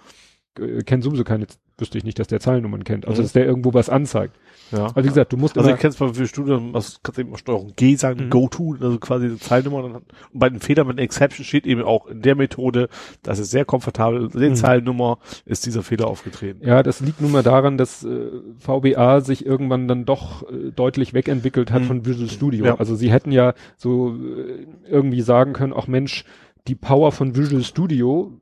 äh, 0.59 0.83
kennt 0.83 1.03
sowieso 1.03 1.25
keine, 1.25 1.47
wüsste 1.79 1.99
ich 1.99 2.05
nicht, 2.05 2.19
dass 2.19 2.29
der 2.29 2.41
Zeilennummern 2.41 2.85
kennt. 2.85 3.09
Also, 3.09 3.21
mhm. 3.21 3.25
dass 3.25 3.33
der 3.33 3.47
irgendwo 3.47 3.75
was 3.75 3.91
anzeigt. 3.91 4.37
Ja. 4.73 4.87
Also 4.87 5.05
wie 5.05 5.09
gesagt, 5.09 5.33
du 5.33 5.37
musst 5.37 5.57
Also 5.57 5.71
ich 5.71 5.79
kenn's 5.79 5.99
mal 6.01 6.13
für 6.13 6.27
Studien, 6.27 6.73
was 6.73 7.01
kannst 7.03 7.19
du 7.19 7.23
eben 7.23 7.37
Steuerung 7.37 7.73
G 7.77 7.97
sagen, 7.97 8.27
mhm. 8.27 8.31
Go 8.31 8.49
to, 8.49 8.77
also 8.81 8.99
quasi 8.99 9.29
die 9.29 9.39
Zeilennummer. 9.39 9.85
Und 9.85 10.03
bei 10.33 10.49
den 10.49 10.61
Fehlern 10.61 10.87
mit 10.87 10.99
Exception 10.99 11.45
steht 11.45 11.67
eben 11.67 11.83
auch 11.83 12.07
in 12.07 12.23
der 12.23 12.35
Methode, 12.35 12.89
das 13.23 13.39
ist 13.39 13.51
sehr 13.51 13.65
komfortabel, 13.65 14.29
die 14.29 14.39
mhm. 14.39 14.55
Zeilennummer 14.55 15.19
ist 15.45 15.67
dieser 15.67 15.83
Fehler 15.83 16.07
aufgetreten. 16.07 16.67
Ja, 16.67 16.83
das 16.83 17.01
liegt 17.01 17.21
nun 17.21 17.33
mal 17.33 17.43
daran, 17.43 17.79
dass 17.79 18.05
äh, 18.05 18.31
VBA 18.59 19.21
sich 19.21 19.45
irgendwann 19.47 19.89
dann 19.89 20.05
doch 20.05 20.49
äh, 20.51 20.71
deutlich 20.73 21.15
wegentwickelt 21.15 21.71
hat 21.71 21.83
mhm. 21.83 21.87
von 21.87 22.07
Visual 22.07 22.31
Studio. 22.31 22.65
Ja. 22.65 22.77
Also 22.79 22.97
sie 22.97 23.11
hätten 23.11 23.33
ja 23.33 23.55
so 23.77 24.15
äh, 24.15 24.67
irgendwie 24.89 25.23
sagen 25.23 25.53
können, 25.53 25.75
ach 25.77 25.87
Mensch, 25.87 26.25
die 26.67 26.75
Power 26.75 27.13
von 27.13 27.37
Visual 27.37 27.63
Studio, 27.63 28.33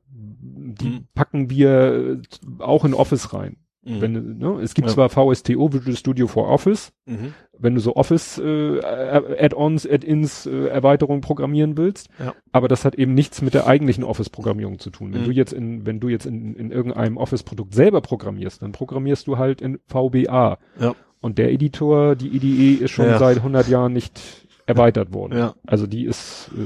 die 0.41 0.87
mhm. 0.87 1.07
packen 1.13 1.49
wir 1.49 2.21
äh, 2.59 2.61
auch 2.63 2.85
in 2.85 2.93
Office 2.93 3.33
rein. 3.33 3.57
Mhm. 3.85 4.01
Wenn, 4.01 4.37
ne, 4.37 4.59
es 4.61 4.73
gibt 4.73 4.87
ja. 4.87 4.93
zwar 4.93 5.09
VSTO, 5.09 5.73
Visual 5.73 5.95
Studio 5.95 6.27
for 6.27 6.47
Office, 6.47 6.93
mhm. 7.05 7.33
wenn 7.57 7.75
du 7.75 7.81
so 7.81 7.95
Office 7.95 8.37
äh, 8.37 8.79
Add-ons, 8.81 9.85
Add-ins, 9.85 10.45
äh, 10.45 10.67
Erweiterungen 10.67 11.21
programmieren 11.21 11.77
willst, 11.77 12.07
ja. 12.17 12.33
aber 12.51 12.67
das 12.67 12.85
hat 12.85 12.95
eben 12.95 13.13
nichts 13.13 13.41
mit 13.41 13.53
der 13.53 13.67
eigentlichen 13.67 14.03
Office-Programmierung 14.03 14.79
zu 14.79 14.89
tun. 14.89 15.13
Wenn 15.13 15.21
mhm. 15.21 15.25
du 15.25 15.31
jetzt 15.31 15.53
in, 15.53 15.85
wenn 15.85 15.99
du 15.99 16.07
jetzt 16.07 16.25
in, 16.25 16.55
in 16.55 16.71
irgendeinem 16.71 17.17
Office-Produkt 17.17 17.73
selber 17.73 18.01
programmierst, 18.01 18.61
dann 18.61 18.71
programmierst 18.71 19.27
du 19.27 19.37
halt 19.37 19.61
in 19.61 19.79
VBA. 19.87 20.59
Ja. 20.79 20.95
Und 21.19 21.37
der 21.37 21.51
Editor, 21.51 22.15
die 22.15 22.27
IDE 22.27 22.83
ist 22.83 22.91
schon 22.91 23.05
ja. 23.05 23.17
seit 23.17 23.37
100 23.37 23.67
Jahren 23.67 23.93
nicht 23.93 24.47
erweitert 24.65 25.13
worden. 25.13 25.37
Ja. 25.37 25.55
Also 25.65 25.87
die 25.87 26.05
ist 26.05 26.51
äh, 26.53 26.61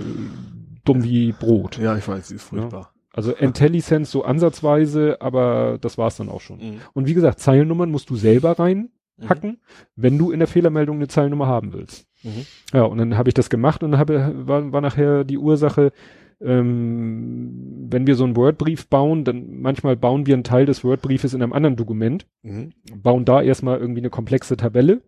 dumm 0.84 1.04
wie 1.04 1.32
Brot. 1.32 1.78
Ja, 1.80 1.98
ich 1.98 2.08
weiß, 2.08 2.28
die 2.28 2.36
ist 2.36 2.44
furchtbar. 2.44 2.92
Also 3.18 3.34
IntelliSense 3.34 4.12
so 4.12 4.24
ansatzweise, 4.24 5.18
aber 5.22 5.80
das 5.82 5.98
war's 5.98 6.18
dann 6.18 6.30
auch 6.30 6.40
schon. 6.40 6.60
Mhm. 6.60 6.82
Und 6.94 7.08
wie 7.08 7.16
gesagt, 7.16 7.40
Zeilennummern 7.40 7.90
musst 7.90 8.12
du 8.12 8.16
selber 8.16 8.60
reinhacken, 8.60 9.50
mhm. 9.50 9.58
wenn 9.96 10.20
du 10.20 10.30
in 10.30 10.38
der 10.38 10.48
Fehlermeldung 10.48 10.98
eine 10.98 11.08
Zeilennummer 11.08 11.48
haben 11.48 11.74
willst. 11.74 12.06
Mhm. 12.22 12.46
Ja, 12.74 12.84
und 12.84 13.00
dann 13.00 13.18
habe 13.18 13.30
ich 13.30 13.34
das 13.34 13.50
gemacht 13.50 13.82
und 13.82 13.90
dann 13.90 14.00
habe, 14.00 14.34
war, 14.46 14.72
war 14.72 14.82
nachher 14.82 15.24
die 15.24 15.40
Ursache, 15.40 15.94
ähm, 16.40 17.88
wenn 17.90 18.06
wir 18.06 18.14
so 18.14 18.24
einen 18.24 18.36
Wordbrief 18.36 18.88
bauen, 18.88 19.24
dann 19.24 19.62
manchmal 19.62 19.96
bauen 19.96 20.28
wir 20.28 20.36
einen 20.36 20.44
Teil 20.44 20.68
des 20.68 20.84
Wordbriefes 20.84 21.34
in 21.34 21.42
einem 21.42 21.54
anderen 21.54 21.76
Dokument, 21.76 22.28
mhm. 22.44 22.74
bauen 23.02 23.26
da 23.26 23.42
erstmal 23.42 23.80
irgendwie 23.80 24.02
eine 24.02 24.12
komplexe 24.12 24.58
Tabelle 24.58 25.02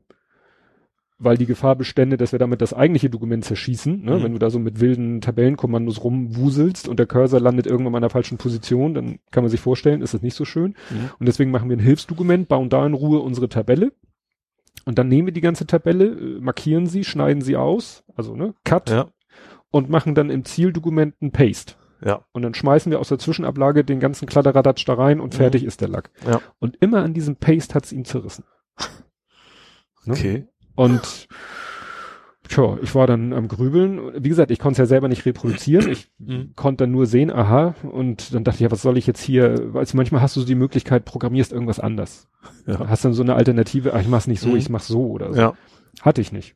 weil 1.19 1.37
die 1.37 1.45
Gefahr 1.45 1.75
bestände, 1.75 2.15
dass 2.15 2.31
wir 2.31 2.39
damit 2.39 2.61
das 2.61 2.73
eigentliche 2.73 3.09
Dokument 3.09 3.43
zerschießen. 3.43 4.03
Ne? 4.03 4.17
Mhm. 4.17 4.23
Wenn 4.23 4.33
du 4.33 4.39
da 4.39 4.49
so 4.49 4.57
mit 4.57 4.79
wilden 4.79 5.19
Tabellenkommandos 5.19 6.03
rumwuselst 6.03 6.87
und 6.87 6.97
der 6.97 7.05
Cursor 7.07 7.41
landet 7.41 7.67
irgendwann 7.67 7.95
an 7.95 8.01
der 8.01 8.09
falschen 8.09 8.37
Position, 8.37 8.93
dann 8.93 9.19
kann 9.29 9.43
man 9.43 9.51
sich 9.51 9.59
vorstellen, 9.59 10.01
ist 10.01 10.13
das 10.13 10.21
nicht 10.21 10.35
so 10.35 10.45
schön. 10.45 10.75
Mhm. 10.89 11.09
Und 11.19 11.27
deswegen 11.27 11.51
machen 11.51 11.69
wir 11.69 11.75
ein 11.75 11.81
Hilfsdokument, 11.81 12.47
bauen 12.47 12.69
da 12.69 12.85
in 12.85 12.93
Ruhe 12.93 13.19
unsere 13.19 13.49
Tabelle. 13.49 13.91
Und 14.85 14.97
dann 14.97 15.09
nehmen 15.09 15.27
wir 15.27 15.33
die 15.33 15.41
ganze 15.41 15.67
Tabelle, 15.67 16.05
äh, 16.05 16.39
markieren 16.39 16.87
sie, 16.87 17.03
schneiden 17.03 17.41
sie 17.41 17.57
aus, 17.57 18.03
also 18.15 18.35
ne, 18.35 18.55
Cut, 18.63 18.89
ja. 18.89 19.09
und 19.71 19.89
machen 19.89 20.15
dann 20.15 20.29
im 20.29 20.45
Zieldokument 20.45 21.21
ein 21.21 21.31
Paste. 21.31 21.73
Ja. 22.03 22.23
Und 22.31 22.43
dann 22.43 22.53
schmeißen 22.53 22.89
wir 22.91 22.99
aus 22.99 23.09
der 23.09 23.19
Zwischenablage 23.19 23.83
den 23.83 23.99
ganzen 23.99 24.25
Kladderadatsch 24.25 24.87
da 24.87 24.93
rein 24.93 25.19
und 25.19 25.33
mhm. 25.33 25.37
fertig 25.37 25.65
ist 25.65 25.81
der 25.81 25.89
Lack. 25.89 26.11
Ja. 26.25 26.39
Und 26.59 26.77
immer 26.79 27.03
an 27.03 27.13
diesem 27.13 27.35
Paste 27.35 27.75
hat's 27.75 27.91
ihm 27.91 28.05
zerrissen. 28.05 28.45
ne? 30.05 30.13
Okay. 30.13 30.47
Und 30.79 31.27
tja, 32.47 32.77
ich 32.81 32.95
war 32.95 33.05
dann 33.05 33.33
am 33.33 33.47
Grübeln. 33.47 34.23
Wie 34.23 34.29
gesagt, 34.29 34.49
ich 34.51 34.59
konnte 34.59 34.73
es 34.73 34.77
ja 34.79 34.85
selber 34.85 35.07
nicht 35.07 35.25
reproduzieren. 35.25 35.89
Ich 35.91 36.09
Mhm. 36.19 36.53
konnte 36.55 36.83
dann 36.85 36.91
nur 36.91 37.05
sehen, 37.05 37.31
aha, 37.31 37.75
und 37.83 38.33
dann 38.33 38.43
dachte 38.43 38.55
ich, 38.57 38.61
ja, 38.61 38.71
was 38.71 38.81
soll 38.81 38.97
ich 38.97 39.05
jetzt 39.07 39.21
hier, 39.21 39.73
weil 39.73 39.85
manchmal 39.93 40.21
hast 40.21 40.35
du 40.35 40.39
so 40.41 40.45
die 40.45 40.55
Möglichkeit, 40.55 41.05
programmierst 41.05 41.51
irgendwas 41.51 41.79
anders. 41.79 42.27
Ja. 42.65 42.87
Hast 42.87 43.03
dann 43.05 43.13
so 43.13 43.23
eine 43.23 43.35
Alternative, 43.35 43.93
ach, 43.93 44.01
ich 44.01 44.07
mach's 44.07 44.27
nicht 44.27 44.39
so, 44.41 44.49
Mhm. 44.49 44.55
ich 44.57 44.69
mach's 44.69 44.87
so 44.87 45.07
oder 45.07 45.33
so. 45.33 45.39
Ja. 45.39 45.53
Hatte 46.01 46.21
ich 46.21 46.31
nicht. 46.31 46.55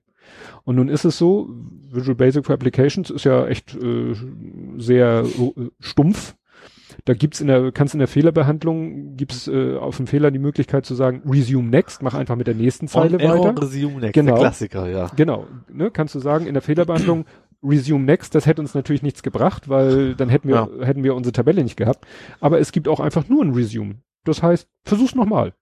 Und 0.64 0.78
nun 0.78 0.88
ist 0.88 1.04
es 1.06 1.18
so, 1.18 1.50
Visual 1.92 2.16
Basic 2.16 2.46
for 2.46 2.56
Applications 2.56 3.10
ist 3.10 3.26
ja 3.26 3.46
echt 3.46 3.76
äh, 3.76 4.16
sehr 4.78 5.26
äh, 5.26 5.70
stumpf. 5.80 6.36
Da 7.06 7.14
gibt's 7.14 7.42
in 7.42 7.48
der, 7.48 7.72
kannst 7.72 7.94
in 7.94 8.00
der 8.00 8.08
Fehlerbehandlung, 8.08 9.16
gibt's 9.16 9.48
äh, 9.48 9.76
auf 9.78 9.98
dem 9.98 10.08
Fehler 10.08 10.32
die 10.32 10.40
Möglichkeit 10.40 10.86
zu 10.86 10.96
sagen, 10.96 11.22
resume 11.26 11.70
next, 11.70 12.02
mach 12.02 12.14
einfach 12.14 12.36
mit 12.36 12.48
der 12.48 12.56
nächsten 12.56 12.88
Zeile 12.88 13.16
On 13.18 13.22
Error 13.22 13.46
weiter. 13.50 13.62
Resume 13.62 14.00
Next, 14.00 14.14
Genau. 14.14 14.34
der 14.34 14.40
Klassiker, 14.42 14.88
ja. 14.90 15.10
Genau, 15.16 15.48
ne, 15.72 15.92
kannst 15.92 16.16
du 16.16 16.20
sagen, 16.20 16.46
in 16.48 16.54
der 16.54 16.62
Fehlerbehandlung 16.62 17.26
resume 17.64 18.04
next, 18.04 18.36
das 18.36 18.46
hätte 18.46 18.62
uns 18.62 18.74
natürlich 18.74 19.04
nichts 19.04 19.24
gebracht, 19.24 19.70
weil 19.70 20.16
dann 20.16 20.30
hätten 20.30 20.48
wir, 20.50 20.70
hätten 20.82 21.04
wir 21.04 21.16
unsere 21.16 21.32
Tabelle 21.34 21.64
nicht 21.64 21.78
gehabt. 21.78 22.06
Aber 22.42 22.60
es 22.60 22.72
gibt 22.74 22.88
auch 22.88 23.00
einfach 23.00 23.30
nur 23.30 23.44
ein 23.44 23.54
resume. 23.54 23.96
Das 24.26 24.44
heißt, 24.44 24.68
versuch's 24.84 25.16
nochmal. 25.16 25.54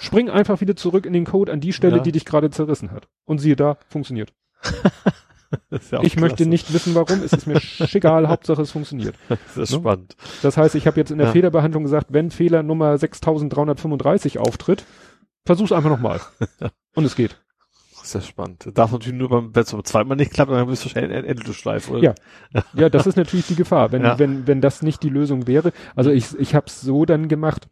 Spring 0.00 0.28
einfach 0.30 0.60
wieder 0.60 0.76
zurück 0.76 1.06
in 1.06 1.12
den 1.12 1.24
Code 1.24 1.52
an 1.52 1.60
die 1.60 1.72
Stelle, 1.72 1.96
Ja. 1.98 2.02
die 2.02 2.12
dich 2.12 2.24
gerade 2.24 2.50
zerrissen 2.50 2.90
hat. 2.92 3.08
Und 3.24 3.38
siehe 3.38 3.56
da, 3.56 3.78
funktioniert. 3.88 4.32
Ja 5.90 6.02
ich 6.02 6.16
möchte 6.16 6.36
klasse. 6.36 6.48
nicht 6.48 6.72
wissen, 6.72 6.94
warum. 6.94 7.22
Es 7.22 7.32
ist 7.32 7.46
mir 7.46 7.60
schickegal, 7.60 8.28
Hauptsache 8.28 8.62
es 8.62 8.70
funktioniert. 8.70 9.14
Das 9.28 9.56
ist 9.56 9.72
ne? 9.72 9.78
spannend. 9.78 10.16
Das 10.42 10.56
heißt, 10.56 10.74
ich 10.76 10.86
habe 10.86 10.98
jetzt 10.98 11.10
in 11.10 11.18
der 11.18 11.28
Ja. 11.28 11.32
Fehlerbehandlung 11.32 11.82
gesagt, 11.82 12.08
wenn 12.10 12.30
Fehler 12.30 12.62
Nummer 12.62 12.96
6335 12.96 14.38
auftritt, 14.38 14.84
versuch's 15.44 15.72
einfach 15.72 15.90
nochmal. 15.90 16.20
Und 16.94 17.04
es 17.04 17.16
geht. 17.16 17.36
Das 17.96 18.04
ist 18.06 18.14
ja 18.14 18.20
spannend. 18.22 18.64
Das 18.66 18.74
darf 18.74 18.92
natürlich 18.92 19.18
nur 19.18 19.28
beim, 19.28 19.54
wenn 19.54 19.62
es 19.62 19.72
beim 19.72 19.84
zweiten 19.84 20.08
Mal 20.08 20.14
nicht 20.14 20.32
klappt, 20.32 20.50
dann 20.50 20.66
bist 20.68 20.84
du 20.84 20.88
schnell 20.88 21.10
Endlosschleife, 21.10 21.92
oder? 21.92 22.02
Ja. 22.02 22.14
Ja, 22.74 22.88
das 22.88 23.06
ist 23.06 23.16
natürlich 23.16 23.46
die 23.46 23.56
Gefahr, 23.56 23.92
wenn, 23.92 24.02
Ja. 24.02 24.18
wenn, 24.18 24.46
wenn 24.46 24.60
das 24.62 24.80
nicht 24.82 25.02
die 25.02 25.10
Lösung 25.10 25.46
wäre. 25.46 25.72
Also 25.94 26.10
ich, 26.10 26.38
ich 26.38 26.54
habe 26.54 26.66
es 26.66 26.80
so 26.80 27.04
dann 27.04 27.28
gemacht. 27.28 27.68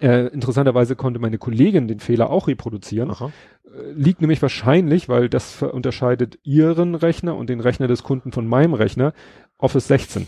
Äh, 0.00 0.28
interessanterweise 0.28 0.94
konnte 0.94 1.18
meine 1.18 1.38
Kollegin 1.38 1.88
den 1.88 1.98
Fehler 2.00 2.30
auch 2.30 2.46
reproduzieren. 2.46 3.10
Aha. 3.10 3.32
Äh, 3.64 3.90
liegt 3.92 4.20
nämlich 4.20 4.40
wahrscheinlich, 4.40 5.08
weil 5.08 5.28
das 5.28 5.62
unterscheidet 5.62 6.38
ihren 6.44 6.94
Rechner 6.94 7.36
und 7.36 7.50
den 7.50 7.60
Rechner 7.60 7.88
des 7.88 8.02
Kunden 8.04 8.30
von 8.32 8.46
meinem 8.46 8.74
Rechner, 8.74 9.12
Office 9.58 9.88
16. 9.88 10.26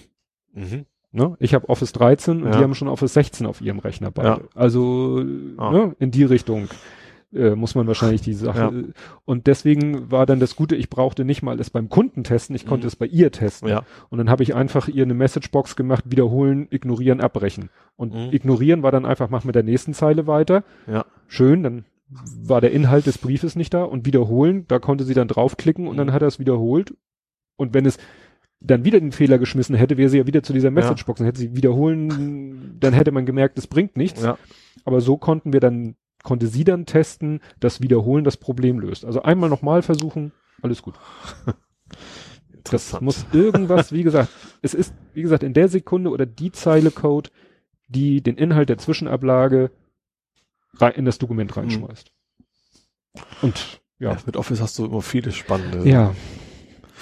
Mhm. 0.52 0.86
Ne? 1.12 1.36
Ich 1.38 1.54
habe 1.54 1.68
Office 1.68 1.92
13 1.92 2.42
und 2.42 2.52
Ja. 2.52 2.58
die 2.58 2.64
haben 2.64 2.74
schon 2.74 2.88
Office 2.88 3.14
16 3.14 3.46
auf 3.46 3.60
ihrem 3.60 3.78
Rechner 3.78 4.10
beide. 4.10 4.28
Ja. 4.28 4.40
Also 4.54 5.22
Ah. 5.58 5.70
ne, 5.70 5.94
in 5.98 6.10
die 6.10 6.24
Richtung 6.24 6.68
äh, 7.34 7.54
muss 7.54 7.74
man 7.74 7.86
wahrscheinlich 7.86 8.20
die 8.20 8.34
Sache. 8.34 8.58
Ja. 8.58 8.72
Und 9.24 9.46
deswegen 9.46 10.10
war 10.10 10.26
dann 10.26 10.40
das 10.40 10.54
Gute, 10.56 10.76
ich 10.76 10.90
brauchte 10.90 11.24
nicht 11.24 11.42
mal 11.42 11.58
es 11.60 11.70
beim 11.70 11.88
Kunden 11.88 12.24
testen, 12.24 12.54
ich 12.56 12.66
konnte 12.66 12.84
Mhm. 12.84 12.88
es 12.88 12.96
bei 12.96 13.06
ihr 13.06 13.30
testen. 13.32 13.68
Ja. 13.68 13.82
Und 14.10 14.18
dann 14.18 14.28
habe 14.30 14.42
ich 14.42 14.54
einfach 14.54 14.88
ihr 14.88 15.04
eine 15.04 15.14
Messagebox 15.14 15.76
gemacht, 15.76 16.04
wiederholen, 16.08 16.66
ignorieren, 16.70 17.20
abbrechen. 17.20 17.70
Und 17.96 18.12
Mhm. 18.14 18.28
ignorieren 18.32 18.82
war 18.82 18.92
dann 18.92 19.06
einfach, 19.06 19.30
mach 19.30 19.44
mit 19.44 19.54
der 19.54 19.62
nächsten 19.62 19.94
Zeile 19.94 20.26
weiter. 20.26 20.64
Ja. 20.86 21.04
Schön, 21.26 21.62
dann 21.62 21.84
war 22.44 22.60
der 22.60 22.72
Inhalt 22.72 23.06
des 23.06 23.16
Briefes 23.18 23.56
nicht 23.56 23.72
da 23.72 23.84
und 23.84 24.04
wiederholen, 24.06 24.66
da 24.68 24.78
konnte 24.78 25.04
sie 25.04 25.14
dann 25.14 25.28
draufklicken 25.28 25.86
und 25.86 25.94
Mhm. 25.94 25.98
dann 25.98 26.12
hat 26.12 26.22
er 26.22 26.28
es 26.28 26.38
wiederholt. 26.38 26.94
Und 27.56 27.72
wenn 27.72 27.86
es 27.86 27.98
dann 28.60 28.84
wieder 28.84 29.00
den 29.00 29.12
Fehler 29.12 29.38
geschmissen 29.38 29.74
hätte, 29.74 29.96
wäre 29.96 30.08
sie 30.08 30.18
ja 30.18 30.26
wieder 30.26 30.42
zu 30.42 30.52
dieser 30.52 30.70
Messagebox 30.70 31.20
und 31.20 31.26
hätte 31.26 31.40
sie 31.40 31.56
wiederholen, 31.56 32.76
dann 32.78 32.92
hätte 32.92 33.10
man 33.10 33.26
gemerkt, 33.26 33.58
es 33.58 33.66
bringt 33.66 33.96
nichts. 33.96 34.22
Ja. 34.22 34.36
Aber 34.84 35.00
so 35.00 35.16
konnten 35.16 35.52
wir 35.52 35.60
dann, 35.60 35.96
konnte 36.22 36.46
sie 36.46 36.64
dann 36.64 36.86
testen, 36.86 37.40
dass 37.60 37.80
Wiederholen 37.80 38.24
das 38.24 38.36
Problem 38.36 38.78
löst. 38.78 39.04
Also 39.04 39.22
einmal 39.22 39.50
nochmal 39.50 39.82
versuchen, 39.82 40.32
alles 40.62 40.82
gut. 40.82 40.94
Das 42.64 42.92
Interessant. 42.92 43.02
muss 43.02 43.26
irgendwas, 43.32 43.90
wie 43.90 44.04
gesagt, 44.04 44.30
es 44.62 44.72
ist, 44.72 44.94
wie 45.14 45.22
gesagt, 45.22 45.42
in 45.42 45.52
der 45.52 45.68
Sekunde 45.68 46.10
oder 46.10 46.26
die 46.26 46.52
Zeile 46.52 46.92
Code, 46.92 47.30
die 47.88 48.22
den 48.22 48.36
Inhalt 48.36 48.68
der 48.68 48.78
Zwischenablage 48.78 49.72
in 50.94 51.04
das 51.04 51.18
Dokument 51.18 51.56
reinschmeißt. 51.56 52.12
Und 53.42 53.80
ja. 53.98 54.12
ja, 54.12 54.18
Mit 54.24 54.36
Office 54.36 54.60
hast 54.60 54.78
du 54.78 54.86
immer 54.86 55.02
viele 55.02 55.32
spannende. 55.32 55.88
ja, 55.88 56.14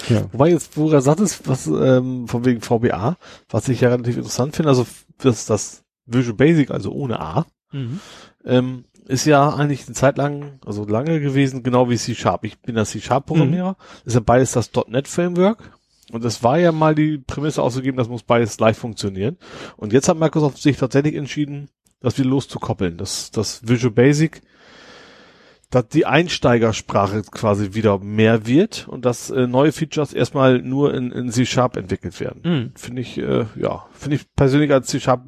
ja, 0.09 0.27
Wobei 0.33 0.49
jetzt, 0.49 0.77
wo 0.77 0.91
er 0.91 1.03
sagt 1.03 1.21
ist, 1.21 1.47
was 1.47 1.67
ähm, 1.67 2.27
von 2.27 2.45
wegen 2.45 2.63
VBA, 2.63 3.17
was 3.49 3.69
ich 3.69 3.83
ja 3.83 3.91
relativ 3.91 4.17
interessant 4.17 4.57
finde, 4.57 4.71
also 4.71 4.87
das, 5.19 5.47
das 5.47 5.85
Visual 6.07 6.37
Basic, 6.37 6.71
also 6.71 6.91
ohne 6.93 7.21
A, 7.21 7.47
ähm, 8.45 8.85
ist 9.11 9.25
ja 9.27 9.51
eigentlich 9.51 9.87
eine 9.87 9.95
Zeit 9.95 10.17
lang, 10.17 10.61
also 10.65 10.87
lange 10.87 11.21
gewesen, 11.21 11.63
genau 11.63 11.91
wie 11.91 11.97
C 11.97 12.15
Sharp. 12.15 12.45
Ich 12.45 12.59
bin 12.61 12.77
das 12.77 12.91
C 12.91 13.01
Sharp 13.01 13.27
Programmierer, 13.27 13.77
ist 14.05 14.15
ja 14.15 14.21
beides 14.21 14.53
das 14.53 14.71
.NET 14.89 15.09
Framework. 15.09 15.79
Und 16.13 16.25
es 16.25 16.43
war 16.43 16.59
ja 16.59 16.73
mal 16.73 16.95
die 16.95 17.19
Prämisse 17.19 17.63
ausgegeben, 17.63 17.97
das 17.97 18.09
muss 18.09 18.23
beides 18.23 18.57
gleich 18.57 18.77
funktionieren. 18.77 19.37
Und 19.77 19.93
jetzt 19.93 20.09
hat 20.09 20.19
Microsoft 20.19 20.59
sich 20.59 20.77
tatsächlich 20.77 21.15
entschieden, 21.15 21.69
das 22.01 22.19
wieder 22.19 22.31
loszukoppeln. 22.31 22.97
Das, 22.97 23.31
das 23.31 23.67
Visual 23.69 23.93
Basic, 23.93 24.43
dass 25.71 25.87
die 25.89 26.07
Einsteigersprache 26.07 27.23
quasi 27.23 27.75
wieder 27.75 27.99
mehr 27.99 28.47
wird 28.47 28.89
und 28.89 29.05
dass 29.05 29.31
äh, 29.31 29.47
neue 29.47 29.71
Features 29.71 30.13
erstmal 30.13 30.61
nur 30.63 30.95
in, 30.95 31.13
in 31.13 31.31
C 31.31 31.47
Sharp 31.47 31.77
entwickelt 31.77 32.19
werden 32.19 32.41
Mhm. 32.45 32.73
finde 32.75 33.03
ich, 33.03 33.19
äh, 33.19 33.47
ja, 33.55 33.87
finde 33.93 34.17
ich 34.17 34.35
persönlich 34.35 34.73
als 34.73 34.89
C-Sharp 34.89 35.23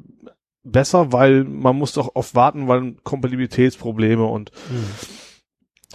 besser, 0.63 1.11
weil 1.11 1.43
man 1.43 1.77
muss 1.77 1.93
doch 1.93 2.15
oft 2.15 2.35
warten, 2.35 2.67
weil 2.67 2.93
Kompatibilitätsprobleme 3.03 4.23
und 4.23 4.51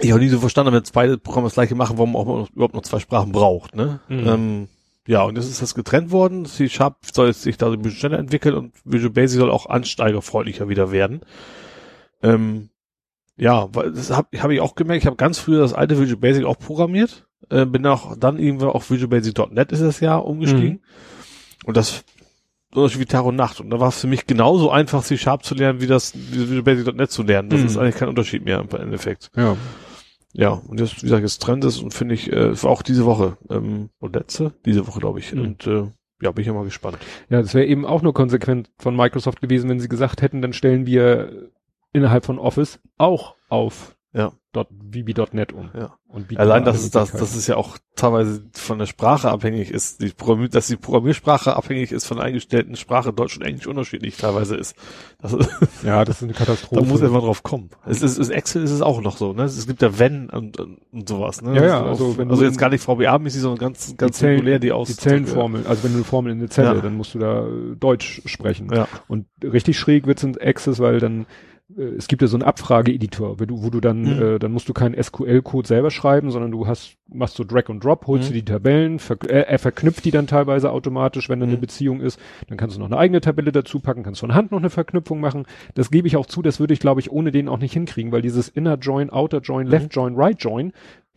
ich 0.00 0.12
auch 0.12 0.18
nie 0.18 0.28
so 0.28 0.38
verstanden, 0.38 0.72
wenn 0.72 0.82
beide 0.92 1.18
Programme 1.18 1.46
das 1.46 1.54
gleiche 1.54 1.74
machen, 1.74 1.98
warum 1.98 2.12
man 2.12 2.46
überhaupt 2.54 2.74
noch 2.74 2.82
zwei 2.82 3.00
Sprachen 3.00 3.32
braucht, 3.32 3.74
ne? 3.74 4.00
Mhm. 4.08 4.28
Ähm, 4.28 4.68
ja, 5.06 5.22
und 5.22 5.36
jetzt 5.36 5.48
ist 5.48 5.62
das 5.62 5.74
getrennt 5.74 6.10
worden. 6.10 6.44
C-Sharp 6.44 6.98
soll 7.12 7.28
jetzt 7.28 7.42
sich 7.42 7.56
da 7.56 7.72
ein 7.72 7.80
bisschen 7.80 7.98
schneller 7.98 8.18
entwickeln 8.18 8.54
und 8.54 8.74
Visual 8.84 9.10
Basic 9.10 9.40
soll 9.40 9.50
auch 9.50 9.66
ansteigerfreundlicher 9.66 10.68
wieder 10.68 10.92
werden. 10.92 11.22
Ähm, 12.22 12.68
ja, 13.36 13.74
weil 13.74 13.92
das 13.92 14.10
habe 14.10 14.38
hab 14.38 14.50
ich 14.50 14.60
auch 14.60 14.74
gemerkt. 14.74 15.02
Ich 15.02 15.06
habe 15.06 15.16
ganz 15.16 15.38
früher 15.38 15.60
das 15.60 15.72
alte 15.72 15.98
Visual 15.98 16.20
Basic 16.20 16.44
auch 16.44 16.58
programmiert. 16.58 17.26
Äh, 17.48 17.64
bin 17.64 17.86
auch 17.86 18.16
dann 18.16 18.38
irgendwann 18.38 18.68
auf 18.68 18.90
Visual 18.90 19.08
Basic.net 19.08 19.72
ist 19.72 19.80
das 19.80 20.00
Jahr 20.00 20.26
umgestiegen. 20.26 20.82
Und 21.64 21.76
das 21.76 22.04
Unterschied 22.74 23.00
wie 23.00 23.06
Tag 23.06 23.24
und 23.24 23.36
Nacht. 23.36 23.60
Und 23.60 23.70
da 23.70 23.80
war 23.80 23.88
es 23.88 24.00
für 24.00 24.06
mich 24.06 24.26
genauso 24.26 24.70
einfach, 24.70 25.02
C 25.02 25.16
Sharp 25.16 25.44
zu 25.44 25.54
lernen, 25.54 25.80
wie 25.80 25.86
das 25.86 26.12
wie 26.14 26.60
Basic.net 26.62 27.10
zu 27.10 27.22
lernen. 27.22 27.48
Das 27.48 27.60
Mhm. 27.60 27.66
ist 27.66 27.76
eigentlich 27.78 27.96
kein 27.96 28.08
Unterschied 28.08 28.44
mehr 28.44 28.60
im 28.60 28.68
Endeffekt. 28.80 29.30
ja. 29.36 29.56
Ja, 30.34 30.50
und 30.50 30.78
jetzt, 30.78 30.98
wie 30.98 31.06
gesagt, 31.06 31.22
jetzt 31.22 31.40
Trend 31.42 31.64
ist 31.64 31.78
und 31.82 31.94
finde 31.94 32.14
ich, 32.14 32.30
äh, 32.30 32.62
war 32.62 32.70
auch 32.70 32.82
diese 32.82 33.06
Woche, 33.06 33.38
ähm, 33.48 33.88
oder 33.98 34.20
letzte, 34.20 34.52
diese 34.66 34.86
Woche, 34.86 35.00
glaube 35.00 35.18
ich. 35.20 35.32
Mhm. 35.32 35.40
Und 35.40 35.66
äh, 35.66 35.86
ja, 36.22 36.30
bin 36.32 36.42
ich 36.42 36.46
ja 36.46 36.52
mal 36.52 36.64
gespannt. 36.64 36.98
Ja, 37.30 37.40
das 37.40 37.54
wäre 37.54 37.64
eben 37.64 37.86
auch 37.86 38.02
nur 38.02 38.12
konsequent 38.12 38.70
von 38.78 38.94
Microsoft 38.94 39.40
gewesen, 39.40 39.70
wenn 39.70 39.80
sie 39.80 39.88
gesagt 39.88 40.20
hätten, 40.20 40.42
dann 40.42 40.52
stellen 40.52 40.84
wir 40.84 41.48
innerhalb 41.94 42.26
von 42.26 42.38
Office 42.38 42.78
auch 42.98 43.36
auf 43.48 43.96
Ja. 44.14 44.32
dot, 44.52 44.68
VB.net 44.90 45.52
um. 45.52 45.70
Ja. 45.74 45.98
Und 46.08 46.34
Allein, 46.38 46.64
da 46.64 46.72
dass 46.72 46.80
es 46.82 46.90
das, 46.90 47.12
dass 47.12 47.36
es 47.36 47.46
ja 47.46 47.56
auch 47.56 47.76
teilweise 47.94 48.42
von 48.54 48.78
der 48.78 48.86
Sprache 48.86 49.30
abhängig 49.30 49.70
ist, 49.70 50.00
die 50.00 50.08
Programmier 50.08 50.48
dass 50.48 50.66
die 50.68 50.76
Programmiersprache 50.76 51.54
abhängig 51.54 51.92
ist 51.92 52.06
von 52.06 52.16
der 52.16 52.24
eingestellten 52.24 52.74
Sprache, 52.76 53.12
Deutsch 53.12 53.36
und 53.36 53.42
Englisch 53.44 53.66
unterschiedlich 53.66 54.16
teilweise 54.16 54.56
ist. 54.56 54.74
Das 55.20 55.34
ist 55.34 55.50
ja, 55.84 56.06
das 56.06 56.16
ist 56.16 56.22
eine 56.22 56.32
Katastrophe. 56.32 56.80
da 56.82 56.88
muss 56.88 57.02
mal 57.02 57.20
drauf 57.20 57.42
kommen. 57.42 57.68
Es 57.84 58.00
ist, 58.00 58.16
es 58.18 58.30
Excel 58.30 58.62
ist 58.64 58.70
es 58.70 58.80
auch 58.80 59.02
noch 59.02 59.18
so, 59.18 59.34
ne? 59.34 59.42
Es 59.42 59.66
gibt 59.66 59.82
ja 59.82 59.98
wenn 59.98 60.30
und, 60.30 60.58
und, 60.58 60.78
und 60.90 61.06
sowas, 61.08 61.42
ne? 61.42 61.54
Ja, 61.56 61.64
ja, 61.66 61.78
also, 61.84 62.06
also 62.06 62.18
wenn 62.18 62.30
also 62.30 62.42
jetzt 62.44 62.56
gar 62.58 62.70
nicht 62.70 62.82
VBA-mäßig, 62.82 63.40
sondern 63.40 63.58
ganz, 63.58 63.94
ganz 63.98 64.16
Zellen- 64.16 64.36
singulär 64.38 64.58
die 64.58 64.72
aus 64.72 64.88
die 64.88 64.96
Zellenformel, 64.96 65.66
also 65.66 65.84
wenn 65.84 65.90
du 65.92 65.98
eine 65.98 66.04
Formel 66.04 66.32
in 66.32 66.38
eine 66.38 66.48
Zelle, 66.48 66.76
Ja. 66.76 66.80
dann 66.80 66.94
musst 66.96 67.14
du 67.14 67.18
da 67.18 67.46
äh, 67.46 67.76
Deutsch 67.78 68.22
sprechen. 68.24 68.72
Ja. 68.72 68.88
Und 69.06 69.26
richtig 69.44 69.78
schräg 69.78 70.06
wird's 70.06 70.22
in 70.22 70.40
Access, 70.40 70.78
weil 70.78 70.98
dann 71.00 71.26
es 71.76 72.08
gibt 72.08 72.22
ja 72.22 72.28
so 72.28 72.36
einen 72.38 72.44
Abfrageeditor, 72.44 73.38
wo 73.40 73.44
du, 73.44 73.62
wo 73.62 73.68
du 73.68 73.80
dann, 73.80 74.00
Mhm. 74.02 74.22
äh, 74.22 74.38
dann 74.38 74.52
musst 74.52 74.70
du 74.70 74.72
keinen 74.72 74.94
SQL-Code 75.00 75.68
selber 75.68 75.90
schreiben, 75.90 76.30
sondern 76.30 76.50
du 76.50 76.66
hast, 76.66 76.96
machst 77.12 77.36
so 77.36 77.44
Drag 77.44 77.68
and 77.68 77.84
Drop, 77.84 78.06
holst 78.06 78.30
Mhm. 78.30 78.34
dir 78.34 78.40
die 78.40 78.44
Tabellen, 78.50 78.98
ver 78.98 79.18
äh, 79.28 79.42
er 79.42 79.58
verknüpft 79.58 80.02
die 80.06 80.10
dann 80.10 80.26
teilweise 80.26 80.70
automatisch, 80.72 81.28
wenn 81.28 81.40
da 81.40 81.46
eine 81.46 81.56
Mhm. 81.56 81.60
Beziehung 81.60 82.00
ist. 82.00 82.18
Dann 82.48 82.56
kannst 82.56 82.76
du 82.76 82.80
noch 82.80 82.86
eine 82.86 82.96
eigene 82.96 83.20
Tabelle 83.20 83.52
dazu 83.52 83.80
packen, 83.80 84.02
kannst 84.02 84.20
von 84.20 84.34
Hand 84.34 84.50
noch 84.50 84.58
eine 84.58 84.70
Verknüpfung 84.70 85.20
machen. 85.20 85.44
Das 85.74 85.90
gebe 85.90 86.08
ich 86.08 86.16
auch 86.16 86.24
zu, 86.26 86.40
das 86.40 86.58
würde 86.58 86.72
ich, 86.72 86.80
glaube 86.80 87.00
ich, 87.00 87.10
ohne 87.12 87.32
den 87.32 87.48
auch 87.48 87.58
nicht 87.58 87.74
hinkriegen, 87.74 88.12
weil 88.12 88.22
dieses 88.22 88.48
Inner 88.48 88.76
Join, 88.78 89.10
Outer 89.10 89.40
Join, 89.40 89.66
Mhm. 89.66 89.70
Left 89.72 89.94
Join, 89.94 90.14
Right 90.16 90.42
Join 90.42 90.72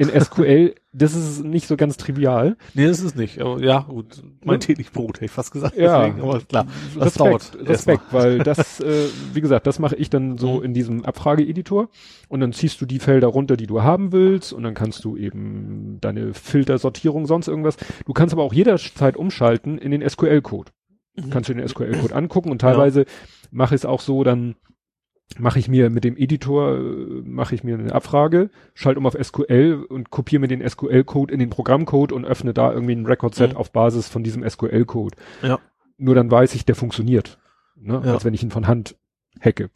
in 0.09 0.21
SQL, 0.21 0.75
das 0.93 1.15
ist 1.15 1.43
nicht 1.43 1.67
so 1.67 1.77
ganz 1.77 1.95
trivial. 1.97 2.57
Nee, 2.73 2.87
das 2.87 2.99
ist 2.99 3.15
nicht. 3.15 3.39
Aber 3.41 3.59
ja, 3.63 3.79
gut. 3.81 4.21
Mein 4.43 4.55
Ja. 4.55 4.59
täglich 4.59 4.91
Brot, 4.91 5.15
hätte 5.17 5.25
ich 5.25 5.31
fast 5.31 5.51
gesagt. 5.51 5.77
Ja. 5.77 6.05
Deswegen, 6.05 6.21
aber 6.21 6.39
klar. 6.41 6.65
Das 6.95 7.05
Respekt, 7.05 7.19
dauert 7.19 7.69
Respekt, 7.69 8.03
weil 8.11 8.39
das, 8.39 8.79
äh, 8.81 9.05
wie 9.33 9.41
gesagt, 9.41 9.67
das 9.67 9.79
mache 9.79 9.95
ich 9.95 10.09
dann 10.09 10.37
so 10.37 10.57
Mhm. 10.57 10.63
in 10.65 10.73
diesem 10.73 11.05
Abfrageeditor 11.05 11.89
und 12.27 12.39
dann 12.39 12.51
ziehst 12.53 12.81
du 12.81 12.85
die 12.85 12.99
Felder 12.99 13.27
runter, 13.27 13.55
die 13.57 13.67
du 13.67 13.81
haben 13.83 14.11
willst 14.11 14.51
und 14.53 14.63
dann 14.63 14.73
kannst 14.73 15.03
du 15.05 15.15
eben 15.17 15.97
deine 16.01 16.33
Filtersortierung, 16.33 17.25
sonst 17.25 17.47
irgendwas. 17.47 17.77
Du 18.05 18.13
kannst 18.13 18.33
aber 18.33 18.43
auch 18.43 18.53
jederzeit 18.53 19.15
umschalten 19.17 19.77
in 19.77 19.91
den 19.91 20.07
SQL-Code. 20.07 20.71
Mhm. 21.15 21.29
Kannst 21.29 21.49
du 21.49 21.53
den 21.53 21.67
SQL-Code 21.67 22.15
angucken 22.15 22.51
und 22.51 22.59
teilweise 22.59 23.05
mache 23.51 23.75
ich 23.75 23.81
es 23.81 23.85
auch 23.85 24.01
so, 24.01 24.23
dann 24.23 24.55
mache 25.39 25.59
ich 25.59 25.67
mir 25.67 25.89
mit 25.89 26.03
dem 26.03 26.17
Editor, 26.17 26.77
äh, 26.77 27.21
mache 27.23 27.55
ich 27.55 27.63
mir 27.63 27.77
eine 27.77 27.93
Abfrage, 27.93 28.49
schalte 28.73 28.99
um 28.99 29.05
auf 29.05 29.15
SQL 29.21 29.85
und 29.87 30.09
kopiere 30.09 30.39
mir 30.41 30.47
den 30.47 30.67
SQL-Code 30.67 31.33
in 31.33 31.39
den 31.39 31.49
Programmcode 31.49 32.11
und 32.11 32.25
öffne 32.25 32.53
da 32.53 32.71
irgendwie 32.73 32.93
ein 32.95 33.05
Record-Set 33.05 33.51
Mhm. 33.51 33.57
auf 33.57 33.71
Basis 33.71 34.07
von 34.09 34.23
diesem 34.23 34.47
SQL-Code. 34.47 35.15
Ja. 35.41 35.59
Nur 35.97 36.15
dann 36.15 36.29
weiß 36.31 36.55
ich, 36.55 36.65
der 36.65 36.75
funktioniert. 36.75 37.37
Ne? 37.75 38.01
Ja. 38.05 38.13
Als 38.13 38.25
wenn 38.25 38.33
ich 38.33 38.43
ihn 38.43 38.51
von 38.51 38.67
Hand 38.67 38.95
hacke. 39.39 39.69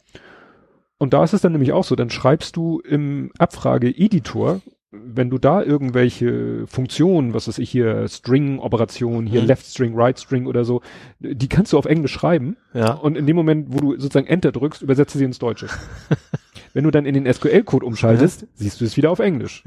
Und 0.98 1.12
da 1.12 1.22
ist 1.24 1.32
es 1.34 1.40
dann 1.42 1.52
nämlich 1.52 1.72
auch 1.72 1.84
so, 1.84 1.94
dann 1.96 2.10
schreibst 2.10 2.56
du 2.56 2.80
im 2.80 3.30
Abfrage-Editor, 3.38 4.60
wenn 5.04 5.30
du 5.30 5.38
da 5.38 5.62
irgendwelche 5.62 6.66
Funktionen, 6.66 7.34
was 7.34 7.48
weiß 7.48 7.58
ich 7.58 7.70
hier, 7.70 8.06
String-Operationen, 8.08 9.26
hier 9.26 9.42
Mhm. 9.42 9.46
Left 9.48 9.66
String, 9.66 9.94
Right 9.94 10.18
String 10.18 10.46
oder 10.46 10.64
so, 10.64 10.82
die 11.20 11.48
kannst 11.48 11.72
du 11.72 11.78
auf 11.78 11.84
Englisch 11.86 12.12
schreiben 12.12 12.56
Ja. 12.74 12.92
und 12.94 13.16
in 13.16 13.26
dem 13.26 13.36
Moment, 13.36 13.66
wo 13.72 13.78
du 13.78 13.92
sozusagen 13.98 14.26
Enter 14.26 14.52
drückst, 14.52 14.82
übersetze 14.82 15.18
sie 15.18 15.24
ins 15.24 15.38
Deutsche. 15.38 15.66
Wenn 16.72 16.84
du 16.84 16.90
dann 16.90 17.06
in 17.06 17.14
den 17.14 17.32
SQL-Code 17.32 17.86
umschaltest, 17.86 18.46
siehst 18.54 18.80
du 18.80 18.84
es 18.84 18.96
wieder 18.98 19.10
auf 19.10 19.18
Englisch. 19.18 19.64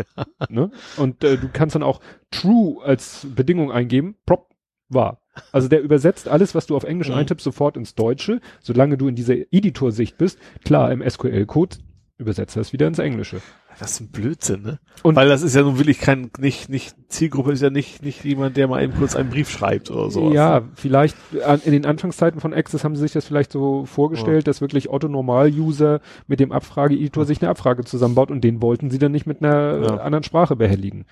Ne? 0.49 0.69
Und 0.97 1.23
äh, 1.23 1.37
du 1.37 1.49
kannst 1.51 1.75
dann 1.75 1.83
auch 1.83 2.01
True 2.29 2.83
als 2.83 3.25
Bedingung 3.35 3.71
eingeben, 3.71 4.15
prop, 4.27 4.49
wahr. 4.89 5.21
Also 5.51 5.67
der 5.69 5.81
übersetzt 5.81 6.27
alles, 6.27 6.53
was 6.53 6.67
du 6.67 6.75
auf 6.75 6.83
Englisch 6.83 7.09
Mhm. 7.09 7.15
eintippst, 7.15 7.43
sofort 7.43 7.77
ins 7.77 7.95
Deutsche, 7.95 8.41
solange 8.61 8.97
du 8.97 9.07
in 9.07 9.15
dieser 9.15 9.35
Editor-Sicht 9.51 10.17
bist. 10.17 10.37
Klar, 10.65 10.91
im 10.91 11.01
SQL-Code 11.01 11.77
übersetzt 12.17 12.57
er 12.57 12.61
es 12.61 12.73
wieder 12.73 12.85
ins 12.87 12.99
Englische. 12.99 13.41
Das 13.79 13.91
ist 13.91 14.01
ein 14.01 14.07
Blödsinn, 14.09 14.61
ne? 14.61 14.79
Und- 15.03 15.15
Weil 15.15 15.29
das 15.29 15.41
ist 15.41 15.55
ja 15.55 15.61
nun 15.61 15.77
wirklich 15.77 15.99
kein, 15.99 16.29
nicht, 16.37 16.67
nicht, 16.69 16.93
Zielgruppe 17.07 17.53
ist 17.53 17.61
ja 17.61 17.69
nicht, 17.69 18.03
nicht 18.03 18.25
jemand, 18.25 18.57
der 18.57 18.67
mal 18.67 18.83
eben 18.83 18.93
kurz 18.93 19.15
einen 19.15 19.29
Brief 19.29 19.49
schreibt 19.49 19.89
oder 19.89 20.11
sowas. 20.11 20.33
Ja, 20.33 20.63
vielleicht 20.75 21.15
in 21.63 21.71
den 21.71 21.85
Anfangszeiten 21.85 22.41
von 22.41 22.53
Access 22.53 22.83
haben 22.83 22.95
sie 22.97 23.01
sich 23.03 23.13
das 23.13 23.25
vielleicht 23.25 23.53
so 23.53 23.85
vorgestellt, 23.85 24.47
dass 24.47 24.59
wirklich 24.59 24.89
Otto 24.89 25.07
Normal-User 25.07 26.01
mit 26.27 26.41
dem 26.41 26.51
Abfrage-Editor 26.51 27.25
sich 27.25 27.41
eine 27.41 27.49
Abfrage 27.49 27.85
zusammenbaut 27.85 28.31
und 28.31 28.43
den 28.43 28.61
wollten 28.61 28.89
sie 28.89 28.99
dann 28.99 29.13
nicht 29.13 29.25
mit 29.25 29.41
einer 29.41 29.81
Ja. 29.81 29.97
anderen 30.01 30.23
Sprache 30.23 30.57
behelligen. 30.57 31.05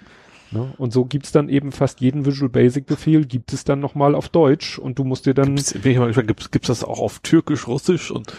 Ne? 0.51 0.74
Und 0.78 0.91
so 0.93 1.05
gibt's 1.05 1.32
dann 1.32 1.47
eben 1.49 1.72
fast 1.72 2.01
jeden 2.01 2.26
Visual 2.26 2.49
Basic 2.49 2.86
Befehl 2.86 3.26
gibt 3.26 3.51
es 3.53 3.63
dann 3.63 3.80
nochmal 3.80 4.13
auf 4.15 4.28
Deutsch 4.30 4.78
und 4.78 4.99
du 4.99 5.03
musst 5.05 5.26
dir 5.26 5.34
dann 5.34 5.55
Gibt's, 5.55 5.74
bin 5.74 5.91
ich 5.93 5.97
mal 5.97 6.07
gespannt, 6.07 6.28
gibt's, 6.28 6.51
gibt's 6.51 6.68
das 6.68 6.84
auch 6.84 6.99
auf 6.99 7.20
Türkisch, 7.20 7.68
Russisch 7.68 8.11
und 8.11 8.34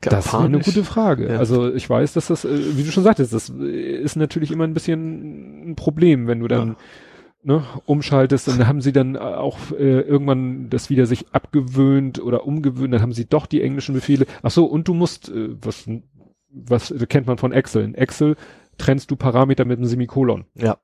Das 0.00 0.26
ist 0.26 0.34
eine 0.34 0.58
gute 0.60 0.84
Frage. 0.84 1.32
Ja. 1.32 1.38
Also 1.38 1.72
ich 1.72 1.88
weiß, 1.88 2.12
dass 2.12 2.28
das, 2.28 2.44
äh, 2.44 2.76
wie 2.76 2.84
du 2.84 2.90
schon 2.90 3.04
sagtest, 3.04 3.32
das 3.32 3.48
ist 3.48 4.16
natürlich 4.16 4.50
immer 4.50 4.64
ein 4.64 4.74
bisschen 4.74 5.70
ein 5.70 5.76
Problem, 5.76 6.26
wenn 6.26 6.40
du 6.40 6.48
dann 6.48 6.76
ne, 7.46 7.64
umschaltest, 7.86 8.48
dann 8.48 8.66
haben 8.66 8.80
sie 8.80 8.92
dann 8.92 9.16
auch 9.16 9.58
äh, 9.72 10.00
irgendwann 10.00 10.68
das 10.68 10.90
wieder 10.90 11.06
sich 11.06 11.26
abgewöhnt 11.32 12.20
oder 12.20 12.44
umgewöhnt, 12.44 12.92
dann 12.92 13.02
haben 13.02 13.12
sie 13.12 13.26
doch 13.26 13.46
die 13.46 13.62
englischen 13.62 13.94
Befehle. 13.94 14.26
Ach 14.42 14.50
so, 14.50 14.66
und 14.66 14.88
du 14.88 14.94
musst, 14.94 15.28
äh, 15.28 15.50
was, 15.62 15.88
was 16.50 16.92
kennt 17.08 17.26
man 17.26 17.38
von 17.38 17.52
Excel? 17.52 17.84
In 17.84 17.94
Excel 17.94 18.36
trennst 18.78 19.10
du 19.10 19.16
Parameter 19.16 19.64
mit 19.64 19.78
einem 19.78 19.86
Semikolon. 19.86 20.44
Ja. 20.54 20.78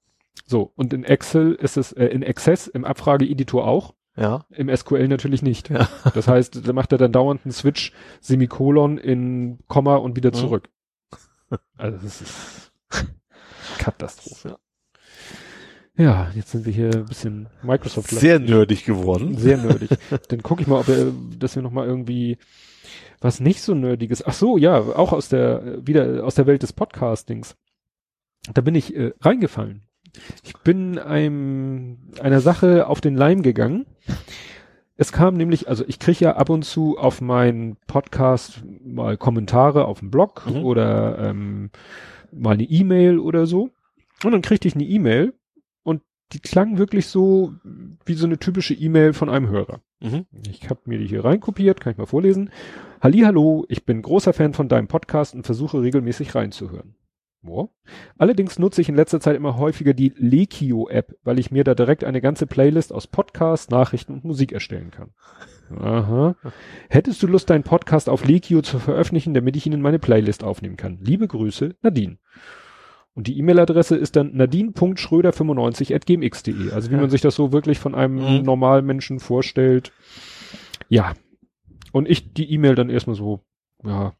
So, 0.46 0.72
und 0.76 0.92
in 0.92 1.04
Excel 1.04 1.54
ist 1.54 1.76
es, 1.76 1.92
äh, 1.92 2.06
in 2.06 2.24
Access, 2.24 2.68
im 2.68 2.84
Abfrage-Editor 2.84 3.66
auch. 3.66 3.94
Ja. 4.16 4.44
Im 4.50 4.74
SQL 4.74 5.08
natürlich 5.08 5.42
nicht. 5.42 5.70
Ja. 5.70 5.88
Das 6.14 6.28
heißt, 6.28 6.66
da 6.66 6.72
macht 6.72 6.92
er 6.92 6.98
dann 6.98 7.12
dauernd 7.12 7.42
einen 7.44 7.52
Switch, 7.52 7.92
Semikolon 8.20 8.98
in 8.98 9.58
Komma 9.68 9.96
und 9.96 10.16
wieder 10.16 10.32
zurück. 10.32 10.68
Also 11.76 11.98
das 11.98 12.22
ist 12.22 12.72
Katastrophe. 13.78 14.56
Ja, 15.94 16.30
jetzt 16.34 16.50
sind 16.50 16.64
wir 16.64 16.72
hier 16.72 16.90
ein 16.94 17.04
bisschen 17.04 17.50
Microsoft 17.62 18.08
Sehr 18.08 18.38
nerdig 18.38 18.86
geworden. 18.86 19.36
sehr 19.36 19.58
nerdig. 19.58 19.90
Dann 20.28 20.42
gucke 20.42 20.62
ich 20.62 20.66
mal, 20.66 20.80
ob 20.80 20.88
wir, 20.88 21.12
dass 21.38 21.54
wir 21.54 21.62
noch 21.62 21.70
mal 21.70 21.86
irgendwie 21.86 22.38
was 23.20 23.38
nicht 23.40 23.60
so 23.60 23.74
nerdiges. 23.74 24.24
Ach 24.26 24.32
so, 24.32 24.56
ja, 24.56 24.78
auch 24.78 25.12
aus 25.12 25.28
der 25.28 25.86
wieder 25.86 26.24
aus 26.24 26.34
der 26.34 26.46
Welt 26.46 26.62
des 26.62 26.72
Podcastings. 26.72 27.56
Da 28.54 28.62
bin 28.62 28.74
ich 28.74 28.96
äh, 28.96 29.12
reingefallen. 29.20 29.82
Ich 30.44 30.54
bin 30.58 30.98
einem 30.98 31.98
einer 32.20 32.40
Sache 32.40 32.86
auf 32.86 33.00
den 33.00 33.16
Leim 33.16 33.42
gegangen. 33.42 33.86
Es 34.96 35.10
kam 35.10 35.34
nämlich, 35.34 35.68
also 35.68 35.84
ich 35.88 35.98
kriege 35.98 36.24
ja 36.26 36.36
ab 36.36 36.50
und 36.50 36.64
zu 36.64 36.98
auf 36.98 37.20
meinen 37.20 37.76
Podcast 37.86 38.62
mal 38.84 39.16
Kommentare 39.16 39.86
auf 39.86 40.00
dem 40.00 40.10
Blog 40.10 40.46
Mhm. 40.46 40.64
oder 40.64 41.18
ähm, 41.18 41.70
mal 42.30 42.52
eine 42.54 42.64
E-Mail 42.64 43.18
oder 43.18 43.46
so. 43.46 43.70
Und 44.22 44.32
dann 44.32 44.42
kriegte 44.42 44.68
ich 44.68 44.74
eine 44.74 44.84
E-Mail 44.84 45.34
und 45.82 46.02
die 46.32 46.40
klang 46.40 46.78
wirklich 46.78 47.06
so 47.08 47.54
wie 48.04 48.14
so 48.14 48.26
eine 48.26 48.38
typische 48.38 48.74
E-Mail 48.74 49.14
von 49.14 49.28
einem 49.30 49.48
Hörer. 49.48 49.80
Mhm. 50.00 50.26
Ich 50.50 50.68
habe 50.68 50.80
mir 50.84 50.98
die 50.98 51.06
hier 51.08 51.24
reinkopiert, 51.24 51.80
kann 51.80 51.92
ich 51.92 51.98
mal 51.98 52.06
vorlesen. 52.06 52.50
Hallo, 53.00 53.64
ich 53.68 53.84
bin 53.84 54.02
großer 54.02 54.32
Fan 54.32 54.52
von 54.52 54.68
deinem 54.68 54.86
Podcast 54.88 55.34
und 55.34 55.44
versuche 55.44 55.80
regelmäßig 55.82 56.34
reinzuhören. 56.34 56.94
Ja. 57.44 57.68
Allerdings 58.18 58.56
nutze 58.58 58.80
ich 58.80 58.88
in 58.88 58.94
letzter 58.94 59.18
Zeit 59.20 59.34
immer 59.36 59.56
häufiger 59.56 59.94
die 59.94 60.12
Lekio-App, 60.16 61.16
weil 61.24 61.38
ich 61.40 61.50
mir 61.50 61.64
da 61.64 61.74
direkt 61.74 62.04
eine 62.04 62.20
ganze 62.20 62.46
Playlist 62.46 62.92
aus 62.92 63.08
Podcasts, 63.08 63.68
Nachrichten 63.70 64.12
und 64.12 64.24
Musik 64.24 64.52
erstellen 64.52 64.92
kann. 64.92 65.10
Aha. 65.76 66.36
Hättest 66.88 67.20
du 67.22 67.26
Lust, 67.26 67.50
deinen 67.50 67.64
Podcast 67.64 68.08
auf 68.08 68.24
Lekio 68.24 68.62
zu 68.62 68.78
veröffentlichen, 68.78 69.34
damit 69.34 69.56
ich 69.56 69.66
ihn 69.66 69.72
in 69.72 69.82
meine 69.82 69.98
Playlist 69.98 70.44
aufnehmen 70.44 70.76
kann? 70.76 70.98
Liebe 71.00 71.26
Grüße, 71.26 71.74
Nadine. 71.82 72.18
Und 73.14 73.26
die 73.26 73.36
E-Mail-Adresse 73.38 73.96
ist 73.96 74.14
dann 74.16 74.34
nadine.schröder95.gmx.de. 74.36 76.72
Also 76.72 76.90
wie 76.90 76.96
man 76.96 77.10
sich 77.10 77.20
das 77.20 77.34
so 77.34 77.52
wirklich 77.52 77.78
von 77.78 77.94
einem 77.94 78.14
Mhm. 78.38 78.42
normalen 78.44 78.86
Menschen 78.86 79.20
vorstellt. 79.20 79.92
Ja. 80.88 81.12
Und 81.92 82.08
ich 82.08 82.32
die 82.32 82.50
E-Mail 82.52 82.74
dann 82.74 82.88
erstmal 82.88 83.16
so, 83.16 83.40
ja, 83.84 84.12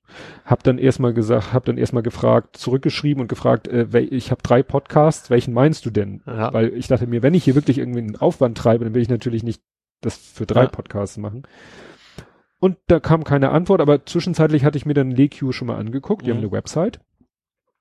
hab 0.44 0.62
dann 0.64 0.78
erstmal 0.78 1.12
gesagt, 1.14 1.52
hab 1.52 1.64
dann 1.64 1.78
erstmal 1.78 2.02
gefragt, 2.02 2.56
zurückgeschrieben 2.56 3.20
und 3.20 3.28
gefragt, 3.28 3.68
äh, 3.68 3.86
ich 4.00 4.30
habe 4.30 4.42
drei 4.42 4.62
Podcasts, 4.62 5.30
welchen 5.30 5.54
meinst 5.54 5.86
du 5.86 5.90
denn? 5.90 6.22
Ja. 6.26 6.52
Weil 6.52 6.74
ich 6.74 6.88
dachte 6.88 7.06
mir, 7.06 7.22
wenn 7.22 7.34
ich 7.34 7.44
hier 7.44 7.54
wirklich 7.54 7.78
irgendwie 7.78 8.00
einen 8.00 8.16
Aufwand 8.16 8.58
treibe, 8.58 8.84
dann 8.84 8.94
will 8.94 9.02
ich 9.02 9.08
natürlich 9.08 9.42
nicht 9.42 9.62
das 10.00 10.16
für 10.16 10.46
drei 10.46 10.64
Ja. 10.64 10.68
Podcasts 10.68 11.16
machen. 11.16 11.44
Und 12.58 12.76
da 12.86 13.00
kam 13.00 13.24
keine 13.24 13.50
Antwort, 13.50 13.80
aber 13.80 14.06
zwischenzeitlich 14.06 14.64
hatte 14.64 14.78
ich 14.78 14.86
mir 14.86 14.94
dann 14.94 15.10
LeQ 15.10 15.52
schon 15.52 15.66
mal 15.66 15.76
angeguckt. 15.78 16.22
Die 16.22 16.30
Mhm. 16.30 16.36
haben 16.36 16.42
eine 16.44 16.52
Website. 16.52 17.00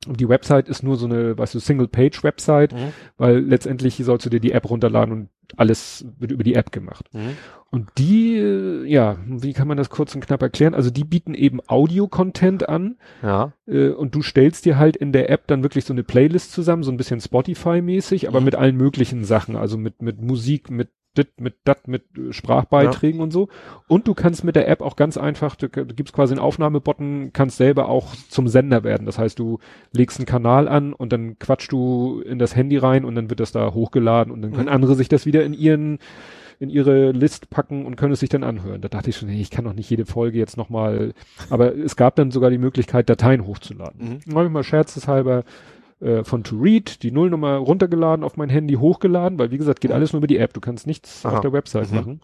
Und 0.08 0.20
die 0.20 0.28
Website 0.30 0.68
ist 0.68 0.82
nur 0.82 0.98
so 0.98 1.06
eine, 1.06 1.38
weißt 1.38 1.54
du, 1.54 1.60
Single-Page-Website, 1.60 2.74
Mhm. 2.74 2.94
weil 3.18 3.38
letztendlich 3.40 3.98
sollst 4.04 4.26
du 4.26 4.30
dir 4.32 4.40
die 4.40 4.52
App 4.52 4.68
runterladen 4.70 5.14
und 5.14 5.30
alles 5.58 6.06
wird 6.18 6.32
über 6.32 6.44
die 6.44 6.56
App 6.56 6.72
gemacht. 6.72 7.06
Mhm. 7.14 7.38
Und 7.70 7.90
die, 7.98 8.36
äh, 8.38 8.86
ja, 8.86 9.18
wie 9.28 9.54
kann 9.54 9.68
man 9.68 9.78
das 9.78 9.90
kurz 9.90 10.16
und 10.16 10.26
knapp 10.26 10.42
erklären? 10.42 10.74
Also 10.74 10.90
die 10.90 11.04
bieten 11.04 11.34
eben 11.36 11.60
Audio-Content 11.68 12.68
an 12.68 12.98
Ja. 13.22 13.54
äh, 13.68 13.90
und 13.90 14.16
du 14.16 14.22
stellst 14.24 14.66
dir 14.66 14.78
halt 14.80 14.98
in 14.98 15.12
der 15.12 15.30
App 15.30 15.46
dann 15.48 15.62
wirklich 15.62 15.86
so 15.86 15.94
eine 15.94 16.04
Playlist 16.04 16.52
zusammen, 16.52 16.84
so 16.84 16.92
ein 16.92 16.98
bisschen 16.98 17.20
Spotify-mäßig, 17.22 18.28
aber 18.28 18.40
Mhm. 18.40 18.46
mit 18.46 18.56
allen 18.56 18.78
möglichen 18.78 19.24
Sachen, 19.24 19.56
also 19.56 19.78
mit, 19.78 20.02
mit 20.02 20.22
Musik, 20.22 20.72
mit 20.72 20.90
dit, 21.18 21.40
mit 21.40 21.56
dat, 21.64 21.88
mit 21.88 22.04
äh, 22.18 22.32
Sprachbeiträgen 22.34 23.20
und 23.22 23.32
so. 23.32 23.50
Und 23.88 24.08
du 24.08 24.14
kannst 24.14 24.44
mit 24.44 24.56
der 24.56 24.68
App 24.68 24.82
auch 24.82 24.96
ganz 24.96 25.18
einfach, 25.18 25.56
du, 25.56 25.68
du 25.68 25.86
gibst 25.94 26.14
quasi 26.14 26.34
einen 26.34 26.42
Aufnahmebutton, 26.42 27.32
kannst 27.34 27.58
selber 27.58 27.90
auch 27.90 28.16
zum 28.30 28.48
Sender 28.48 28.84
werden. 28.84 29.06
Das 29.06 29.18
heißt, 29.18 29.38
du 29.40 29.60
legst 29.92 30.20
einen 30.20 30.26
Kanal 30.26 30.68
an 30.68 30.94
und 30.94 31.12
dann 31.12 31.38
quatschst 31.40 31.72
du 31.72 32.22
in 32.26 32.40
das 32.40 32.56
Handy 32.56 32.78
rein 32.78 33.06
und 33.06 33.16
dann 33.16 33.30
wird 33.30 33.40
das 33.40 33.52
da 33.52 33.74
hochgeladen 33.74 34.32
und 34.32 34.42
dann 34.42 34.52
können 34.52 34.68
Mhm. 34.68 34.74
andere 34.74 34.96
sich 34.96 35.10
das 35.10 35.26
wieder 35.26 35.44
in 35.44 35.54
ihren 35.54 36.00
in 36.60 36.70
ihre 36.70 37.12
List 37.12 37.50
packen 37.50 37.88
und 37.88 37.96
können 37.96 38.14
es 38.14 38.20
sich 38.20 38.30
dann 38.30 38.44
anhören. 38.44 38.82
Da 38.82 38.88
dachte 38.88 39.10
ich 39.10 39.18
schon, 39.18 39.30
hey, 39.30 39.42
ich 39.42 39.50
kann 39.50 39.66
doch 39.66 39.74
nicht 39.74 39.90
jede 39.90 40.06
Folge 40.06 40.38
jetzt 40.38 40.58
nochmal, 40.58 41.14
aber 41.50 41.76
es 41.76 41.96
gab 41.96 42.16
dann 42.16 42.30
sogar 42.30 42.52
die 42.52 42.60
Möglichkeit, 42.60 43.10
Dateien 43.10 43.48
hochzuladen. 43.48 44.22
Mhm. 44.28 44.36
Habe 44.36 44.46
ich 44.46 44.52
mal 44.52 44.64
scherzeshalber 44.64 45.44
äh, 46.02 46.24
von 46.24 46.44
To 46.44 46.58
Read 46.58 47.04
die 47.04 47.12
Nullnummer 47.12 47.56
runtergeladen, 47.58 48.24
auf 48.26 48.38
mein 48.38 48.50
Handy 48.50 48.74
hochgeladen, 48.76 49.40
weil 49.40 49.52
wie 49.52 49.58
gesagt, 49.58 49.82
geht 49.82 49.92
alles 49.92 50.14
nur 50.14 50.20
über 50.20 50.28
die 50.28 50.38
App. 50.38 50.54
Du 50.54 50.60
kannst 50.62 50.88
nichts 50.88 51.26
Aha. 51.26 51.36
auf 51.36 51.42
der 51.42 51.54
Website 51.54 51.92
Mhm. 51.92 51.98
machen. 51.98 52.22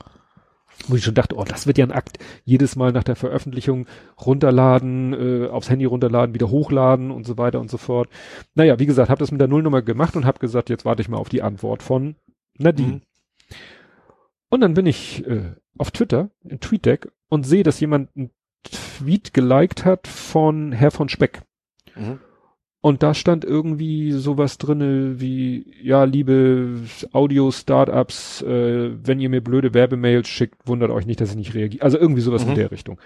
Wo 0.88 0.96
ich 0.96 1.04
schon 1.04 1.16
dachte, 1.16 1.36
oh, 1.36 1.44
das 1.44 1.66
wird 1.66 1.80
ja 1.80 1.86
ein 1.86 1.92
Akt. 1.92 2.20
Jedes 2.44 2.76
Mal 2.76 2.92
nach 2.92 3.04
der 3.04 3.16
Veröffentlichung 3.16 3.88
runterladen, 4.24 5.14
äh, 5.14 5.48
aufs 5.48 5.70
Handy 5.72 5.86
runterladen, 5.86 6.36
wieder 6.36 6.50
hochladen 6.52 7.10
und 7.10 7.26
so 7.26 7.38
weiter 7.38 7.60
und 7.60 7.70
so 7.72 7.78
fort. 7.78 8.10
Naja, 8.54 8.78
wie 8.78 8.86
gesagt, 8.86 9.10
habe 9.10 9.20
das 9.20 9.32
mit 9.32 9.42
der 9.42 9.48
Nullnummer 9.48 9.82
gemacht 9.82 10.16
und 10.16 10.26
habe 10.26 10.38
gesagt, 10.40 10.70
jetzt 10.70 10.86
warte 10.86 11.02
ich 11.02 11.10
mal 11.10 11.18
auf 11.18 11.30
die 11.30 11.42
Antwort 11.42 11.82
von 11.82 12.16
Nadine. 12.60 12.94
Mhm. 12.94 13.02
Und 14.50 14.62
dann 14.62 14.76
bin 14.76 14.86
ich 14.86 15.26
äh, 15.26 15.56
auf 15.78 15.92
Twitter, 15.92 16.30
in 16.44 16.60
TweetDeck, 16.60 17.12
und 17.30 17.46
sehe, 17.46 17.64
dass 17.64 17.80
jemand 17.80 18.16
einen 18.16 18.30
Tweet 18.64 19.34
geliked 19.34 19.84
hat 19.84 20.08
von 20.08 20.72
Herr 20.72 20.92
von 20.92 21.10
Speck. 21.10 21.42
Mhm. 21.96 22.20
Und 22.88 23.04
da 23.04 23.14
stand 23.14 23.44
irgendwie 23.44 24.14
sowas 24.14 24.58
drinne 24.58 25.20
wie, 25.20 25.66
ja, 25.84 26.06
liebe 26.06 26.84
Audio-Startups, 27.12 28.44
äh, 28.44 28.92
wenn 29.06 29.20
ihr 29.20 29.28
mir 29.28 29.42
blöde 29.44 29.74
Werbemails 29.74 30.30
schickt, 30.30 30.66
wundert 30.66 30.92
euch 30.92 31.06
nicht, 31.06 31.20
dass 31.20 31.32
ich 31.32 31.36
nicht 31.36 31.54
reagiere. 31.54 31.84
Also 31.84 31.98
irgendwie 31.98 32.22
sowas 32.22 32.46
Mhm. 32.46 32.52
in 32.52 32.56
der 32.56 32.72
Richtung. 32.72 32.98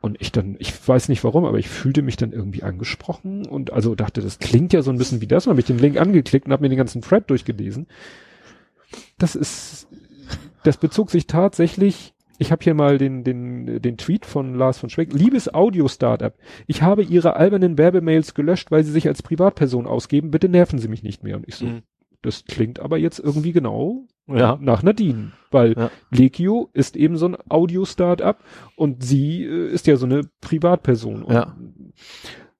Und 0.00 0.16
ich 0.18 0.32
dann, 0.32 0.56
ich 0.58 0.72
weiß 0.88 1.10
nicht 1.10 1.24
warum, 1.24 1.44
aber 1.44 1.58
ich 1.58 1.68
fühlte 1.68 2.00
mich 2.00 2.16
dann 2.16 2.32
irgendwie 2.32 2.62
angesprochen 2.62 3.44
und 3.44 3.70
also 3.70 3.94
dachte, 3.94 4.22
das 4.22 4.38
klingt 4.38 4.72
ja 4.72 4.80
so 4.80 4.90
ein 4.90 4.96
bisschen 4.96 5.20
wie 5.20 5.26
das. 5.26 5.46
Und 5.46 5.50
habe 5.50 5.60
ich 5.60 5.66
den 5.66 5.78
Link 5.78 6.00
angeklickt 6.00 6.46
und 6.46 6.52
habe 6.52 6.62
mir 6.62 6.70
den 6.70 6.78
ganzen 6.78 7.02
Thread 7.02 7.28
durchgelesen. 7.28 7.86
Das 9.18 9.34
ist, 9.34 9.88
das 10.64 10.78
bezog 10.78 11.10
sich 11.10 11.26
tatsächlich 11.26 12.14
ich 12.38 12.52
habe 12.52 12.62
hier 12.62 12.74
mal 12.74 12.98
den, 12.98 13.24
den, 13.24 13.82
den 13.82 13.96
Tweet 13.96 14.24
von 14.26 14.54
Lars 14.54 14.78
von 14.78 14.90
Schweck. 14.90 15.12
Liebes 15.12 15.52
Audio-Startup, 15.52 16.34
ich 16.66 16.82
habe 16.82 17.02
Ihre 17.02 17.36
albernen 17.36 17.76
Werbemails 17.78 18.34
gelöscht, 18.34 18.70
weil 18.70 18.84
Sie 18.84 18.92
sich 18.92 19.08
als 19.08 19.22
Privatperson 19.22 19.86
ausgeben. 19.86 20.30
Bitte 20.30 20.48
nerven 20.48 20.78
Sie 20.78 20.88
mich 20.88 21.02
nicht 21.02 21.22
mehr. 21.24 21.36
Und 21.36 21.46
ich 21.48 21.56
so, 21.56 21.66
Mhm. 21.66 21.82
das 22.22 22.44
klingt 22.44 22.80
aber 22.80 22.96
jetzt 22.98 23.18
irgendwie 23.18 23.52
genau 23.52 24.06
Ja. 24.26 24.58
nach 24.60 24.82
Nadine, 24.82 25.32
weil 25.50 25.74
Ja. 25.76 25.90
Lekio 26.10 26.70
ist 26.72 26.96
eben 26.96 27.16
so 27.16 27.26
ein 27.28 27.36
Audio-Startup 27.48 28.36
und 28.76 29.02
sie 29.02 29.44
äh, 29.44 29.68
ist 29.68 29.86
ja 29.86 29.96
so 29.96 30.06
eine 30.06 30.22
Privatperson. 30.40 31.22
Und, 31.22 31.34
Ja. 31.34 31.56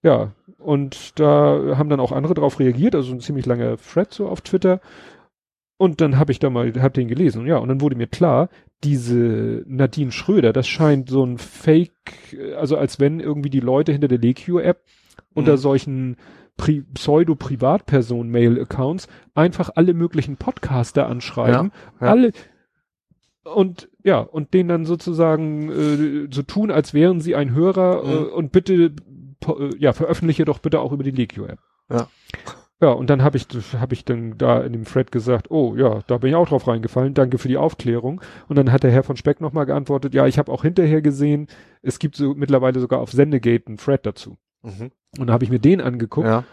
Ja, 0.02 0.32
und 0.58 1.18
da 1.18 1.76
haben 1.76 1.88
dann 1.88 2.00
auch 2.00 2.12
andere 2.12 2.34
drauf 2.34 2.60
reagiert, 2.60 2.94
also 2.94 3.12
ein 3.12 3.20
ziemlich 3.20 3.46
langer 3.46 3.76
Thread 3.76 4.12
so 4.14 4.28
auf 4.28 4.40
Twitter. 4.42 4.80
Und 5.76 6.00
dann 6.00 6.18
habe 6.18 6.32
ich 6.32 6.38
da 6.40 6.50
mal, 6.50 6.72
hab 6.80 6.94
den 6.94 7.08
gelesen, 7.08 7.46
ja, 7.46 7.58
und 7.58 7.68
dann 7.68 7.80
wurde 7.80 7.96
mir 7.96 8.06
klar, 8.08 8.48
diese 8.84 9.64
Nadine 9.66 10.12
Schröder, 10.12 10.52
das 10.52 10.68
scheint 10.68 11.08
so 11.10 11.24
ein 11.24 11.38
Fake, 11.38 12.36
also 12.56 12.76
als 12.76 13.00
wenn 13.00 13.18
irgendwie 13.20 13.50
die 13.50 13.60
Leute 13.60 13.90
hinter 13.92 14.08
der 14.08 14.18
Lekio-App 14.18 14.82
unter 15.34 15.52
Mhm. 15.52 15.56
solchen 15.58 16.16
Pri 16.56 16.82
Pseudo-Privatperson-Mail-Accounts 16.94 19.08
einfach 19.34 19.70
alle 19.74 19.94
möglichen 19.94 20.36
Podcaster 20.36 21.08
anschreiben, 21.08 21.72
Ja, 22.00 22.06
ja. 22.06 22.12
alle 22.12 22.32
und 23.44 23.88
ja, 24.04 24.18
und 24.18 24.52
denen 24.54 24.68
dann 24.68 24.84
sozusagen 24.84 25.70
äh, 25.70 26.28
so 26.30 26.42
tun, 26.42 26.70
als 26.70 26.92
wären 26.94 27.20
sie 27.20 27.34
ein 27.34 27.52
Hörer 27.54 28.04
Mhm. 28.04 28.10
äh, 28.10 28.16
und 28.30 28.52
bitte 28.52 28.92
äh, 29.46 29.76
ja, 29.78 29.92
veröffentliche 29.92 30.44
doch 30.44 30.58
bitte 30.58 30.80
auch 30.80 30.92
über 30.92 31.02
die 31.04 31.10
Legio-App. 31.12 31.58
Ja. 31.90 32.08
Ja, 32.80 32.90
und 32.90 33.10
dann 33.10 33.22
habe 33.22 33.36
ich 33.36 33.48
habe 33.76 33.94
ich 33.94 34.04
dann 34.04 34.38
da 34.38 34.60
in 34.60 34.72
dem 34.72 34.84
Thread 34.84 35.10
gesagt, 35.10 35.50
oh 35.50 35.74
ja, 35.74 36.00
da 36.06 36.18
bin 36.18 36.30
ich 36.30 36.36
auch 36.36 36.48
drauf 36.48 36.68
reingefallen, 36.68 37.12
danke 37.12 37.38
für 37.38 37.48
die 37.48 37.56
Aufklärung. 37.56 38.20
Und 38.46 38.56
dann 38.56 38.70
hat 38.70 38.84
der 38.84 38.92
Herr 38.92 39.02
von 39.02 39.16
Speck 39.16 39.40
nochmal 39.40 39.66
geantwortet, 39.66 40.14
ja, 40.14 40.26
ich 40.26 40.38
habe 40.38 40.52
auch 40.52 40.62
hinterher 40.62 41.02
gesehen, 41.02 41.48
es 41.82 41.98
gibt 41.98 42.14
so 42.14 42.34
mittlerweile 42.34 42.78
sogar 42.78 43.00
auf 43.00 43.10
Sendegate 43.10 43.66
einen 43.66 43.78
Thread 43.78 44.06
dazu. 44.06 44.38
Mhm. 44.62 44.92
Und 45.18 45.26
dann 45.26 45.32
habe 45.32 45.44
ich 45.44 45.50
mir 45.50 45.58
den 45.58 45.80
angeguckt 45.80 46.26
Ja. 46.26 46.44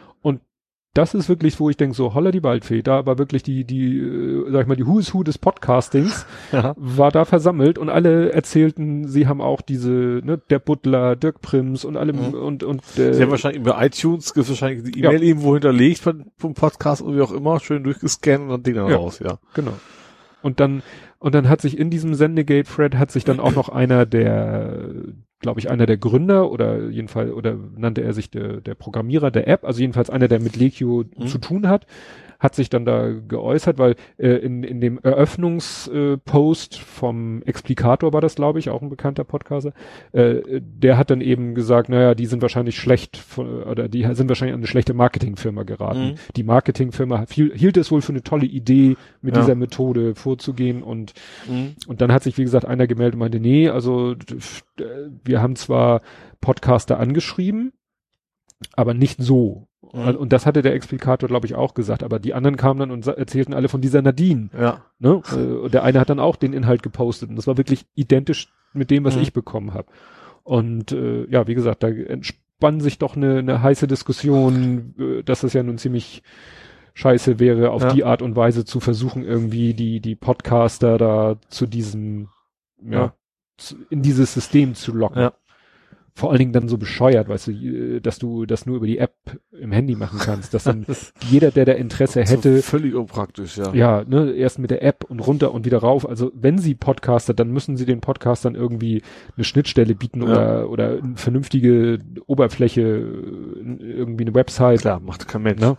Das 0.96 1.14
ist 1.14 1.30
wirklich, 1.30 1.60
wo 1.60 1.70
ich 1.70 1.78
denke, 1.78 1.96
so 1.96 2.14
holla 2.16 2.32
die 2.32 2.42
Waldfee, 2.42 2.82
da 2.82 3.06
war 3.06 3.20
wirklich 3.20 3.44
die, 3.44 3.64
die, 3.66 4.00
äh, 4.00 4.50
sag 4.52 4.62
ich 4.64 4.68
mal, 4.68 4.76
die 4.76 4.88
Who 4.88 4.98
is 4.98 5.14
Who 5.14 5.22
des 5.24 5.38
Podcastings 5.38 6.26
Ja. 6.52 6.74
war 6.78 7.12
da 7.12 7.26
versammelt 7.26 7.78
und 7.78 7.90
alle 7.90 8.32
erzählten, 8.32 9.08
sie 9.08 9.28
haben 9.28 9.42
auch 9.42 9.62
diese, 9.62 9.92
ne, 9.92 10.42
der 10.50 10.60
Butler, 10.60 11.16
Dirk 11.16 11.42
Prims 11.42 11.86
und 11.86 11.98
alle 11.98 12.14
Mhm. 12.14 12.34
und 12.34 12.64
und 12.64 12.84
Sie 12.86 13.04
haben 13.04 13.22
äh, 13.22 13.30
wahrscheinlich 13.32 13.62
über 13.62 13.80
iTunes 13.86 14.34
gibt 14.34 14.50
wahrscheinlich 14.50 14.92
die 14.94 15.02
Ja. 15.02 15.12
E-Mail 15.12 15.24
irgendwo 15.24 15.54
hinterlegt 15.54 16.00
von, 16.00 16.32
vom 16.38 16.54
Podcast 16.56 17.02
oder 17.02 17.18
wie 17.18 17.22
auch 17.22 17.32
immer, 17.34 17.60
schön 17.60 17.84
durchgescannt 17.84 18.42
und 18.44 18.50
dann 18.50 18.64
Ding 18.64 18.76
dann 18.76 18.88
Ja. 18.90 18.96
raus, 18.96 19.20
ja. 19.24 19.38
genau. 19.54 19.74
Und 20.42 20.60
dann 20.60 20.82
und 21.26 21.34
dann 21.34 21.50
hat 21.50 21.60
sich 21.60 21.80
in 21.80 21.90
diesem 21.90 22.14
Sendegate-Thread 22.14 22.94
hat 23.00 23.10
sich 23.10 23.24
dann 23.24 23.40
auch 23.40 23.56
noch 23.56 23.70
einer 23.70 24.06
der, 24.06 24.92
glaube 25.40 25.60
ich, 25.60 25.72
einer 25.72 25.88
der 25.88 25.98
Gründer 25.98 26.52
oder 26.52 26.88
jedenfalls 26.90 27.32
oder 27.32 27.58
nannte 27.76 28.04
er 28.04 28.14
sich 28.14 28.30
der 28.30 28.62
der 28.62 28.76
Programmierer 28.76 29.32
der 29.32 29.48
App, 29.48 29.64
also 29.66 29.82
jedenfalls 29.82 30.12
einer, 30.12 30.28
der 30.28 30.40
mit 30.40 30.56
Lekio 30.56 31.06
Mhm. 31.18 31.26
zu 31.26 31.40
tun 31.40 31.68
hat, 31.68 31.88
hat 32.46 32.56
sich 32.56 32.70
dann 32.70 32.86
da 32.86 33.12
geäußert, 33.28 33.78
weil 33.78 33.96
äh, 34.18 34.30
in, 34.30 34.64
in 34.64 34.80
dem 34.80 35.00
Eröffnungspost 35.00 36.76
äh, 36.76 36.80
vom 36.80 37.42
Explikator 37.44 38.14
war 38.14 38.22
das, 38.22 38.36
glaube 38.36 38.60
ich, 38.60 38.70
auch 38.70 38.82
ein 38.82 38.90
bekannter 38.90 39.24
Podcaster, 39.26 39.74
äh, 40.14 40.42
der 40.62 40.98
hat 40.98 41.10
dann 41.10 41.20
eben 41.22 41.56
gesagt, 41.56 41.90
naja, 41.90 42.16
die 42.16 42.26
sind 42.28 42.42
wahrscheinlich 42.42 42.78
schlecht 42.78 43.18
von, 43.18 43.64
oder 43.64 43.90
die 43.90 44.04
sind 44.14 44.30
wahrscheinlich 44.30 44.54
an 44.54 44.60
eine 44.62 44.68
schlechte 44.68 44.94
Marketingfirma 44.94 45.64
geraten. 45.64 46.12
Mhm. 46.12 46.16
Die 46.38 46.44
Marketingfirma 46.44 47.26
hielt 47.30 47.76
es 47.78 47.92
wohl 47.92 48.02
für 48.02 48.14
eine 48.14 48.24
tolle 48.24 48.46
Idee, 48.46 48.96
mit 49.22 49.36
Ja. 49.36 49.42
dieser 49.42 49.56
Methode 49.56 50.16
vorzugehen 50.16 50.84
und 50.84 51.14
und 51.88 52.02
dann 52.02 52.12
hat 52.12 52.24
sich, 52.24 52.38
wie 52.38 52.44
gesagt, 52.44 52.66
einer 52.66 52.88
gemeldet 52.88 53.16
und 53.16 53.20
meinte, 53.20 53.40
nee, 53.40 53.68
also 53.70 54.16
wir 55.24 55.42
haben 55.42 55.56
zwar 55.56 56.02
Podcaster 56.42 57.00
angeschrieben, 57.00 57.74
aber 58.74 58.94
nicht 58.94 59.22
so. 59.22 59.68
Mhm. 59.94 60.16
Und 60.16 60.34
das 60.34 60.46
hatte 60.46 60.62
der 60.62 60.74
Explikator, 60.74 61.28
glaube 61.30 61.46
ich, 61.46 61.56
auch 61.56 61.74
gesagt. 61.74 62.04
Aber 62.04 62.20
die 62.20 62.34
anderen 62.34 62.58
kamen 62.58 62.80
dann 62.80 62.92
und 62.92 63.06
erzählten 63.08 63.54
alle 63.54 63.70
von 63.70 63.82
dieser 63.82 64.02
Nadine. 64.02 64.50
Ja. 64.58 64.86
Ne? 65.00 65.22
Äh, 65.32 65.36
Und 65.36 65.74
der 65.74 65.84
eine 65.84 66.00
hat 66.00 66.10
dann 66.10 66.20
auch 66.20 66.36
den 66.36 66.54
Inhalt 66.54 66.84
gepostet. 66.84 67.30
Und 67.30 67.36
das 67.36 67.48
war 67.48 67.58
wirklich 67.58 67.86
identisch 67.96 68.52
mit 68.74 68.92
dem, 68.92 69.04
was 69.04 69.16
Mhm. 69.16 69.22
ich 69.22 69.34
bekommen 69.34 69.74
habe. 69.74 69.88
Und 70.44 70.92
äh, 70.92 71.26
ja, 71.30 71.48
wie 71.48 71.56
gesagt, 71.56 71.84
da 71.84 71.88
entspann 71.90 72.80
sich 72.80 72.98
doch 73.00 73.16
eine, 73.16 73.40
eine 73.40 73.62
heiße 73.62 73.88
Diskussion, 73.88 74.96
äh, 75.00 75.24
dass 75.24 75.44
es 75.44 75.54
ja 75.54 75.64
nun 75.64 75.78
ziemlich 75.78 76.24
scheiße 76.94 77.40
wäre, 77.40 77.72
auf 77.72 77.84
Ja. 77.84 77.94
die 77.94 78.04
Art 78.06 78.22
und 78.22 78.36
Weise 78.36 78.64
zu 78.66 78.80
versuchen, 78.80 79.24
irgendwie 79.24 79.74
die, 79.74 80.00
die 80.00 80.16
Podcaster 80.16 80.98
da 80.98 81.36
zu 81.50 81.66
diesem, 81.68 82.30
ja, 82.82 82.92
Ja. 82.92 83.14
zu, 83.58 83.76
in 83.90 84.02
dieses 84.02 84.34
System 84.34 84.76
zu 84.76 84.94
locken. 84.94 85.22
Ja. 85.22 85.34
Vor 86.18 86.30
allen 86.30 86.40
Dingen 86.40 86.54
dann 86.54 86.70
so 86.70 86.78
bescheuert, 86.78 87.28
weißt 87.28 87.48
du, 87.48 87.52
äh, 87.52 88.00
dass 88.00 88.20
du 88.20 88.46
das 88.46 88.66
nur 88.66 88.78
über 88.78 88.88
die 88.88 89.00
App 89.00 89.16
im 89.52 89.74
Handy 89.74 89.96
machen 89.96 90.18
kannst, 90.20 90.54
dass 90.54 90.64
dann 90.64 90.86
jeder, 91.30 91.52
der 91.52 91.66
da 91.66 91.74
Interesse 91.74 92.24
hätte, 92.24 92.62
völlig 92.62 92.96
unpraktisch, 92.96 93.58
ja. 93.58 93.74
ja, 93.74 94.04
ne, 94.06 94.32
erst 94.32 94.58
mit 94.60 94.72
der 94.72 94.82
App 94.82 95.04
und 95.04 95.20
runter 95.20 95.54
und 95.54 95.66
wieder 95.66 95.80
rauf. 95.80 96.08
Also 96.08 96.32
wenn 96.34 96.58
sie 96.58 96.74
Podcaster, 96.74 97.34
dann 97.34 97.50
müssen 97.52 97.76
sie 97.76 97.86
den 97.86 98.00
Podcastern 98.00 98.56
irgendwie 98.56 99.02
eine 99.36 99.44
Schnittstelle 99.44 99.94
bieten 99.94 100.22
Ja. 100.22 100.64
oder 100.64 100.70
oder 100.70 100.90
eine 101.04 101.18
vernünftige 101.18 102.00
Oberfläche, 102.28 102.82
irgendwie 102.82 104.24
eine 104.24 104.34
Website. 104.34 104.82
Klar, 104.82 105.00
macht 105.00 105.28
kein 105.28 105.42
Mensch. 105.44 105.62
Ne? 105.62 105.76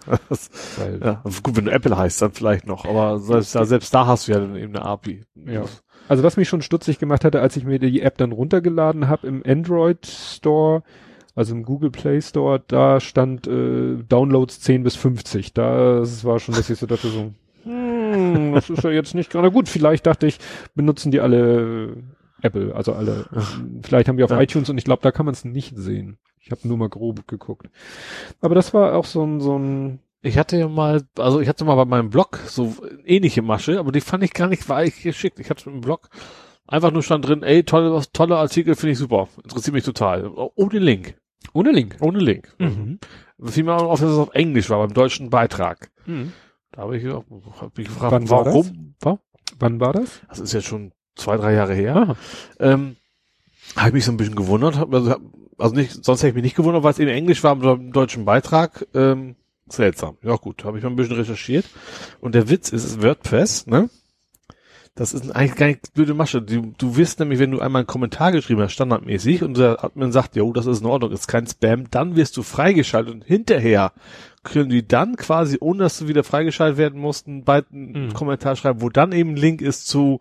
Weil, 0.77 1.01
ja. 1.03 1.23
Gut, 1.43 1.57
wenn 1.57 1.65
du 1.67 1.71
Apple 1.71 1.97
heißt, 1.97 2.21
dann 2.21 2.33
vielleicht 2.33 2.67
noch, 2.67 2.85
aber 2.85 3.19
selbst 3.21 3.55
da, 3.55 3.65
selbst 3.65 3.95
da 3.95 4.07
hast 4.07 4.29
du 4.29 4.33
ja 4.33 4.41
dann 4.41 4.57
eben 4.57 4.77
eine 4.77 4.85
API. 4.85 5.25
Ja. 5.47 5.65
Also 6.09 6.23
was 6.23 6.37
mich 6.37 6.49
schon 6.49 6.63
stutzig 6.63 6.99
gemacht 6.99 7.25
hatte, 7.25 7.41
als 7.41 7.57
ich 7.57 7.65
mir 7.65 7.79
die 7.79 8.01
App 8.03 8.17
dann 8.19 8.33
runtergeladen 8.33 9.09
habe 9.09 9.27
im 9.27 9.43
Android 9.47 10.07
Store, 10.07 10.83
also 11.35 11.55
im 11.55 11.65
Google 11.65 11.91
Play 11.91 12.21
Store, 12.23 12.63
da 12.69 13.01
stand 13.01 13.47
äh, 13.47 13.97
Downloads 14.09 14.61
10 14.61 14.83
bis 14.85 14.97
50. 14.97 15.53
Das 15.53 16.25
war 16.25 16.39
schon, 16.39 16.55
dass 16.55 16.71
ich 16.71 16.79
so 16.79 16.87
dachte 16.87 17.09
so, 17.09 17.33
hm, 17.65 18.53
das 18.55 18.71
ist 18.71 18.85
ja 18.85 18.91
jetzt 18.91 19.15
nicht 19.15 19.31
gerade 19.31 19.51
gut. 19.51 19.69
Vielleicht 19.69 20.07
dachte 20.07 20.27
ich, 20.27 20.39
benutzen 20.75 21.11
die 21.11 21.21
alle 21.21 21.89
äh, 21.89 22.03
Apple, 22.43 22.75
also 22.75 22.93
alle. 22.93 23.27
Vielleicht 23.83 24.09
haben 24.09 24.17
die 24.17 24.23
auf 24.25 24.31
Ja. 24.31 24.41
iTunes 24.41 24.71
und 24.71 24.79
ich 24.79 24.85
glaube, 24.85 25.03
da 25.03 25.11
kann 25.11 25.27
man 25.27 25.33
es 25.35 25.45
nicht 25.45 25.77
sehen. 25.77 26.19
Ich 26.41 26.51
habe 26.53 26.69
nur 26.69 26.77
mal 26.77 26.89
grob 26.89 27.27
geguckt. 27.27 27.69
Aber 28.41 28.55
das 28.55 28.73
war 28.73 28.95
auch 28.95 29.05
so 29.07 29.25
ein, 29.25 29.41
so 29.41 29.59
ein 29.59 29.99
Ich 30.23 30.39
hatte 30.39 30.57
ja 30.57 30.69
mal, 30.69 31.03
also 31.19 31.41
ich 31.41 31.49
hatte 31.49 31.65
mal 31.65 31.77
bei 31.77 31.85
meinem 31.85 32.11
Blog 32.11 32.39
so 32.47 32.75
ähnliche 33.05 33.43
Masche, 33.43 33.79
aber 33.79 33.93
die 33.93 34.01
fand 34.01 34.25
ich 34.25 34.33
gar 34.33 34.49
nicht 34.49 34.69
weich 34.69 35.03
geschickt. 35.03 35.39
Ich 35.39 35.51
hatte 35.51 35.71
im 35.71 35.81
Blog 35.81 36.09
einfach 36.67 36.91
nur 36.91 37.03
stand 37.03 37.27
drin, 37.27 37.43
ey, 37.43 37.63
tolle, 37.65 38.03
tolle 38.13 38.37
Artikel, 38.37 38.75
finde 38.75 38.93
ich 38.93 38.99
super. 38.99 39.29
Interessiert 39.45 39.75
mich 39.75 39.85
total. 39.85 40.31
Ohne 40.55 40.79
Link. 40.79 41.17
ohne 41.53 41.71
Link. 41.71 41.97
Ohne 42.01 42.19
Link. 42.19 42.53
Mhm. 42.59 42.99
Fiel 43.45 43.65
mir 43.65 43.77
auch 43.77 43.91
auf, 43.91 44.01
dass 44.01 44.11
es 44.11 44.19
auf 44.19 44.35
Englisch 44.35 44.71
war, 44.71 44.79
beim 44.79 44.95
deutschen 44.95 45.31
Beitrag. 45.31 45.91
Mhm. 46.07 46.33
Da 46.73 46.83
habe 46.83 46.97
ich, 46.97 47.05
hab 47.07 47.79
ich 47.79 47.87
gefragt, 47.87 48.13
Wann 48.13 48.31
war 48.31 48.47
warum? 48.47 48.95
War? 49.01 49.21
Wann 49.59 49.81
war 49.81 49.93
das? 49.93 50.21
Das 50.29 50.41
ist 50.41 50.53
jetzt 50.53 50.67
schon 50.67 50.93
zwei, 51.15 51.37
drei 51.37 51.55
Jahre 51.55 51.75
her. 51.75 52.17
Ähm, 52.59 52.97
habe 53.77 53.89
ich 53.89 53.95
mich 53.95 54.05
so 54.05 54.13
ein 54.13 54.17
bisschen 54.17 54.37
gewundert. 54.37 54.77
Hab, 54.77 54.93
also, 54.93 55.11
hab, 55.11 55.21
also 55.59 55.75
nicht, 55.75 56.05
sonst 56.05 56.21
hätte 56.23 56.31
ich 56.31 56.35
mich 56.35 56.45
nicht 56.45 56.57
gewundert, 56.57 56.83
weil 56.83 56.91
es 56.93 56.99
in 56.99 57.09
Englisch 57.09 57.43
war, 57.45 57.53
im 57.63 57.93
deutschen 57.93 58.25
Beitrag. 58.25 58.87
Ähm, 58.95 59.37
seltsam. 59.69 60.17
Ja 60.23 60.37
gut, 60.37 60.65
habe 60.65 60.79
ich 60.79 60.85
mal 60.85 60.91
ein 60.91 60.97
bisschen 60.97 61.17
recherchiert. 61.17 61.67
Und 62.21 62.35
der 62.35 62.49
Witz 62.49 62.71
ist, 62.71 62.85
es 62.85 62.93
ist 62.93 63.03
WordPress, 63.03 63.67
ne? 63.67 63.89
Das 64.95 65.13
ist 65.13 65.31
eigentlich 65.31 65.57
gar 65.57 65.67
nicht 65.67 65.93
blöde 65.93 66.15
Masche. 66.15 66.41
Du, 66.41 66.73
du 66.79 66.97
wirst 66.97 67.21
nämlich, 67.21 67.39
wenn 67.39 67.51
du 67.51 67.61
einmal 67.61 67.81
einen 67.81 67.87
Kommentar 67.87 68.33
geschrieben 68.33 68.63
hast, 68.63 68.73
standardmäßig, 68.73 69.43
und 69.43 69.59
der 69.59 69.85
Admin 69.85 70.11
sagt, 70.11 70.37
jo, 70.37 70.51
das 70.55 70.65
ist 70.65 70.81
in 70.81 70.87
Ordnung, 70.87 71.13
ist 71.13 71.29
kein 71.29 71.47
Spam, 71.47 71.91
dann 71.91 72.17
wirst 72.17 72.35
du 72.39 72.43
freigeschaltet 72.43 73.13
und 73.13 73.23
hinterher 73.23 73.93
können 74.43 74.71
die 74.71 74.89
dann 74.89 75.17
quasi, 75.17 75.59
ohne 75.61 75.83
dass 75.83 75.99
du 75.99 76.09
wieder 76.09 76.25
freigeschaltet 76.25 76.79
werden 76.79 76.99
musst, 76.99 77.27
einen 77.27 77.47
weiteren 77.47 78.07
Mhm. 78.07 78.15
Kommentar 78.15 78.57
schreiben, 78.57 78.81
wo 78.81 78.89
dann 78.89 79.13
eben 79.13 79.31
ein 79.31 79.37
Link 79.37 79.61
ist 79.61 79.87
zu, 79.87 80.21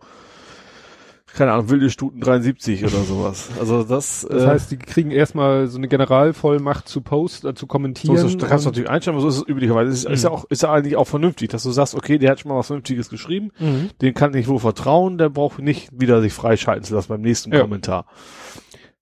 keine 1.36 1.52
Ahnung, 1.52 1.70
wilde 1.70 1.90
Stuten 1.90 2.20
73 2.20 2.82
oder 2.84 3.02
sowas. 3.02 3.50
Also 3.60 3.84
das, 3.84 4.26
Das 4.28 4.42
äh, 4.42 4.46
heißt, 4.46 4.70
die 4.70 4.76
kriegen 4.78 5.10
erstmal 5.10 5.68
so 5.68 5.78
eine 5.78 5.86
Generalvollmacht 5.88 6.88
zu 6.88 7.00
post, 7.02 7.44
äh, 7.44 7.54
zu 7.54 7.60
so 7.60 7.66
kommentieren. 7.66 8.16
ist 8.16 8.22
es, 8.24 8.36
da 8.36 8.46
kannst 8.48 8.64
du 8.64 8.70
natürlich 8.70 8.90
einstellen, 8.90 9.16
aber 9.16 9.22
so 9.22 9.28
ist 9.28 9.36
es 9.36 9.48
üblicherweise. 9.48 9.90
Ist, 9.92 10.04
ist 10.06 10.24
ja 10.24 10.30
auch, 10.30 10.44
ist 10.46 10.62
ja 10.62 10.72
eigentlich 10.72 10.96
auch 10.96 11.06
vernünftig, 11.06 11.50
dass 11.50 11.62
du 11.62 11.70
sagst, 11.70 11.94
okay, 11.94 12.18
der 12.18 12.30
hat 12.32 12.40
schon 12.40 12.48
mal 12.50 12.58
was 12.58 12.66
Vernünftiges 12.66 13.08
geschrieben, 13.08 13.50
Mhm. 13.58 13.90
den 14.02 14.14
kann 14.14 14.34
ich 14.34 14.48
wohl 14.48 14.58
vertrauen, 14.58 15.18
der 15.18 15.28
braucht 15.28 15.58
nicht 15.60 15.88
wieder 15.92 16.20
sich 16.20 16.32
freischalten 16.32 16.84
zu 16.84 16.94
lassen 16.94 17.08
beim 17.08 17.20
nächsten 17.20 17.52
Ja. 17.52 17.60
Kommentar. 17.60 18.06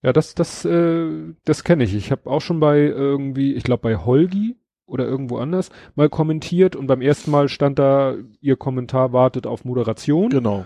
Ja, 0.03 0.13
das, 0.13 0.35
das, 0.35 0.65
äh, 0.65 1.07
das 1.45 1.63
kenne 1.63 1.83
ich. 1.83 1.95
Ich 1.95 2.11
habe 2.11 2.29
auch 2.29 2.41
schon 2.41 2.59
bei 2.59 2.79
irgendwie, 2.79 3.53
ich 3.53 3.63
glaube 3.63 3.81
bei 3.81 3.95
Holgi 3.97 4.55
oder 4.85 5.05
irgendwo 5.05 5.37
anders 5.37 5.69
mal 5.95 6.09
kommentiert 6.09 6.75
und 6.75 6.85
beim 6.85 7.01
ersten 7.01 7.31
Mal 7.31 7.49
stand 7.49 7.79
da, 7.79 8.13
ihr 8.39 8.55
Kommentar 8.55 9.13
wartet 9.13 9.47
auf 9.47 9.65
Moderation 9.65 10.29
Genau. 10.29 10.65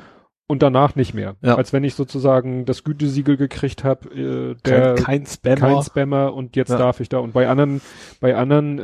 Und 0.49 0.63
danach 0.63 0.95
nicht 0.95 1.13
mehr. 1.13 1.35
Ja. 1.41 1.55
Als 1.55 1.71
wenn 1.73 1.83
ich 1.83 1.93
sozusagen 1.93 2.65
das 2.65 2.83
Gütesiegel 2.83 3.37
gekriegt 3.37 3.83
habe, 3.83 4.09
äh, 4.09 4.55
der 4.65 4.95
Kein, 4.95 5.03
kein 5.03 5.25
Spammer. 5.27 5.55
kein 5.57 5.83
Spammer 5.83 6.33
und 6.33 6.55
jetzt 6.55 6.69
Ja. 6.71 6.77
darf 6.77 6.99
ich 6.99 7.07
da. 7.07 7.19
Und 7.19 7.33
bei 7.33 7.47
anderen, 7.47 7.81
bei 8.19 8.35
anderen 8.35 8.79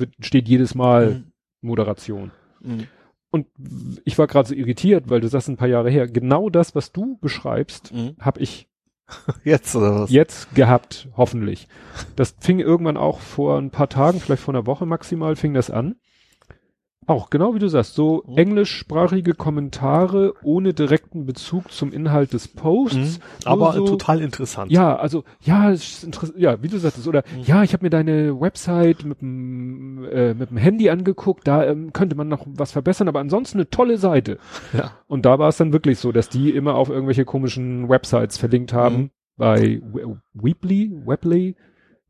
äh, 0.00 0.06
steht 0.24 0.48
jedes 0.48 0.74
Mal 0.76 1.10
Mhm. 1.10 1.24
Moderation. 1.60 2.30
Mhm. 2.60 2.86
und 3.30 3.46
ich 4.04 4.16
war 4.18 4.26
gerade 4.26 4.48
so 4.48 4.54
irritiert, 4.54 5.10
weil 5.10 5.20
du 5.20 5.28
sagst 5.28 5.48
ein 5.48 5.56
paar 5.58 5.68
Jahre 5.68 5.90
her, 5.90 6.06
genau 6.08 6.48
das, 6.48 6.74
was 6.74 6.92
du 6.92 7.18
beschreibst, 7.20 7.92
Mhm. 7.92 8.14
habe 8.20 8.40
ich 8.40 8.68
Jetzt 9.44 9.74
oder 9.76 10.00
was? 10.02 10.10
jetzt 10.10 10.54
gehabt, 10.54 11.08
hoffentlich. 11.16 11.66
Das 12.16 12.36
fing 12.40 12.58
irgendwann 12.60 12.96
auch 12.96 13.20
vor 13.20 13.58
ein 13.58 13.70
paar 13.70 13.88
Tagen, 13.88 14.20
vielleicht 14.20 14.42
vor 14.42 14.54
einer 14.54 14.66
Woche 14.66 14.86
maximal, 14.86 15.34
fing 15.36 15.54
das 15.54 15.70
an. 15.70 15.96
Auch 17.08 17.30
genau 17.30 17.54
wie 17.54 17.58
du 17.58 17.68
sagst, 17.68 17.94
so 17.94 18.22
Mhm. 18.26 18.36
englischsprachige 18.38 19.32
Kommentare 19.34 20.34
ohne 20.42 20.74
direkten 20.74 21.24
Bezug 21.26 21.72
zum 21.72 21.90
Inhalt 21.92 22.32
des 22.34 22.48
Posts. 22.48 23.18
Mhm. 23.18 23.22
Aber 23.46 23.72
so, 23.72 23.86
total 23.86 24.20
interessant. 24.20 24.70
Ja, 24.70 24.94
also 24.94 25.24
ja, 25.40 25.70
es 25.72 26.04
ist 26.04 26.04
interess- 26.06 26.34
ja, 26.36 26.62
wie 26.62 26.68
du 26.68 26.78
sagtest, 26.78 27.08
oder 27.08 27.24
Mhm. 27.34 27.42
ja, 27.44 27.62
ich 27.62 27.72
habe 27.72 27.84
mir 27.86 27.90
deine 27.90 28.38
Website 28.40 29.04
mit 29.06 29.20
dem 29.22 30.04
äh, 30.12 30.34
mit 30.34 30.50
dem 30.50 30.58
Handy 30.58 30.90
angeguckt, 30.90 31.48
da 31.48 31.64
ähm, 31.64 31.92
könnte 31.92 32.14
man 32.14 32.28
noch 32.28 32.44
was 32.46 32.72
verbessern, 32.72 33.08
aber 33.08 33.20
ansonsten 33.20 33.58
eine 33.58 33.70
tolle 33.70 33.96
Seite. 33.98 34.38
Ja. 34.78 34.92
Und 35.06 35.24
da 35.24 35.38
war 35.38 35.48
es 35.48 35.56
dann 35.56 35.72
wirklich 35.72 35.98
so, 35.98 36.12
dass 36.12 36.28
die 36.28 36.50
immer 36.50 36.74
auf 36.74 36.90
irgendwelche 36.90 37.24
komischen 37.24 37.88
Websites 37.88 38.36
verlinkt 38.36 38.72
haben. 38.74 38.96
Mhm. 38.96 39.10
Bei 39.38 39.80
We- 39.92 40.18
Weebly, 40.34 40.92
Weebly. 41.06 41.56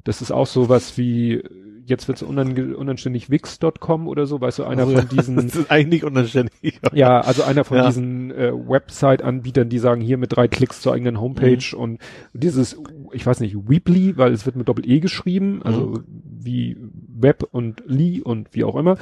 Das 0.09 0.23
ist 0.23 0.31
auch 0.31 0.47
sowas 0.47 0.97
wie, 0.97 1.43
jetzt 1.85 2.09
wird's 2.09 2.23
unange 2.23 2.75
unanständig, 2.77 3.29
Wix.com 3.29 4.09
oder 4.09 4.25
so, 4.27 4.41
weißt 4.41 4.61
du, 4.61 4.65
einer 4.65 4.85
Also, 4.85 4.97
von 4.97 5.09
diesen, 5.17 5.37
Das 5.37 5.55
ist 5.55 5.71
eigentlich 5.71 6.03
unanständig. 6.03 6.81
ja, 6.95 7.21
also 7.21 7.43
einer 7.43 7.65
von 7.65 7.77
Ja. 7.77 7.87
diesen 7.87 8.31
äh, 8.31 8.53
Website-Anbietern, 8.53 9.69
die 9.69 9.79
sagen, 9.79 10.01
hier 10.01 10.17
mit 10.17 10.35
drei 10.35 10.49
Klicks 10.49 10.81
zur 10.81 10.95
eigenen 10.95 11.21
Homepage 11.21 11.59
Mhm. 11.75 11.79
und 11.79 11.99
dieses, 12.33 12.81
ich 13.13 13.27
weiß 13.27 13.41
nicht, 13.41 13.55
Weebly, 13.69 14.17
weil 14.17 14.33
es 14.33 14.47
wird 14.47 14.57
mit 14.57 14.67
Doppel-E 14.69 15.01
geschrieben, 15.01 15.61
also 15.63 15.81
Mhm. 15.87 16.05
wie 16.41 16.77
Web 17.21 17.45
und 17.51 17.83
Lee 17.87 18.21
und 18.23 18.49
wie 18.53 18.65
auch 18.65 18.77
immer. 18.77 18.97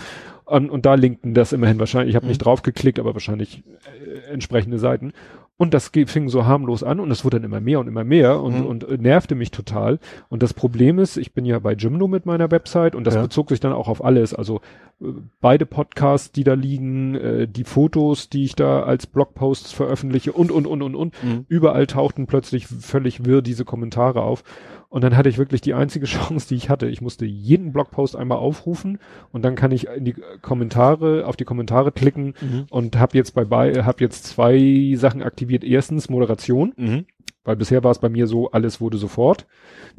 Und, 0.45 0.71
und 0.71 0.87
da 0.87 0.95
linkten 0.95 1.35
das 1.35 1.53
immerhin 1.53 1.79
wahrscheinlich, 1.79 2.11
ich 2.11 2.17
habe 2.17 2.27
Mhm. 2.27 2.31
nicht 2.31 2.45
draufgeklickt, 2.45 2.99
aber 2.99 3.15
wahrscheinlich 3.15 3.63
äh, 4.05 4.33
entsprechende 4.33 4.79
Seiten. 4.79 5.13
Und 5.59 5.73
das 5.73 5.91
fing 6.07 6.29
so 6.29 6.45
harmlos 6.45 6.83
an 6.83 7.01
und 7.01 7.11
es 7.11 7.25
wurde 7.25 7.39
dann 7.41 7.45
immer 7.45 7.61
mehr 7.61 7.81
und 7.81 7.89
immer 7.89 8.05
mehr 8.05 8.43
und, 8.43 8.61
Mhm. 8.61 8.67
und 8.67 8.85
äh, 8.89 8.99
nervte 8.99 9.35
mich 9.35 9.51
total. 9.51 9.99
Und 10.29 10.43
das 10.43 10.53
Problem 10.53 10.99
ist, 10.99 11.17
ich 11.17 11.33
bin 11.33 11.47
ja 11.47 11.59
bei 11.59 11.75
Gymno 11.75 12.09
mit 12.09 12.27
meiner 12.27 12.51
Website 12.51 12.95
und 12.95 13.07
das 13.07 13.15
Ja. 13.15 13.23
bezog 13.23 13.49
sich 13.49 13.59
dann 13.61 13.73
auch 13.73 13.89
auf 13.89 14.05
alles. 14.05 14.35
Also 14.35 14.61
äh, 15.01 15.07
beide 15.41 15.65
Podcasts, 15.65 16.31
die 16.31 16.45
da 16.45 16.53
liegen, 16.53 17.15
äh, 17.15 17.49
die 17.49 17.65
Fotos, 17.65 18.29
die 18.29 18.45
ich 18.45 18.55
da 18.55 18.83
als 18.83 19.07
Blogposts 19.07 19.73
veröffentliche 19.73 20.33
und, 20.33 20.51
und, 20.53 20.67
und, 20.67 20.83
und, 20.83 20.95
und. 20.95 21.25
Mhm. 21.25 21.47
Überall 21.49 21.87
tauchten 21.87 22.27
plötzlich 22.27 22.67
völlig 22.67 23.25
wirr 23.25 23.41
diese 23.41 23.65
Kommentare 23.65 24.21
auf. 24.23 24.45
Und 24.89 25.03
dann 25.03 25.17
hatte 25.17 25.29
ich 25.29 25.37
wirklich 25.39 25.61
die 25.61 25.75
einzige 25.75 26.07
Chance, 26.07 26.49
die 26.49 26.55
ich 26.55 26.71
hatte. 26.71 26.87
Ich 26.87 27.01
musste 27.01 27.25
jeden 27.27 27.73
Blogpost 27.73 28.17
einmal 28.17 28.39
aufrufen 28.39 28.99
und 29.33 29.45
dann 29.45 29.55
kann 29.57 29.73
ich 29.73 29.89
in 29.89 30.05
die 30.05 30.15
Kommentare, 30.43 31.27
auf 31.27 31.37
die 31.37 31.45
Kommentare 31.45 31.93
klicken 31.93 32.35
Mhm. 32.41 32.67
und 32.71 32.97
habe 32.99 33.17
jetzt 33.19 33.35
bei, 33.35 33.45
bei 33.45 33.85
habe 33.85 34.03
jetzt 34.03 34.25
zwei 34.25 34.95
Sachen 34.97 35.23
aktiviert. 35.23 35.65
Erstens 35.65 36.09
Moderation, 36.09 36.73
Mhm. 36.77 37.07
weil 37.45 37.57
bisher 37.57 37.83
war 37.85 37.91
es 37.91 37.99
bei 37.99 38.09
mir 38.09 38.27
so, 38.27 38.51
alles 38.53 38.81
wurde 38.81 38.97
sofort. 38.99 39.47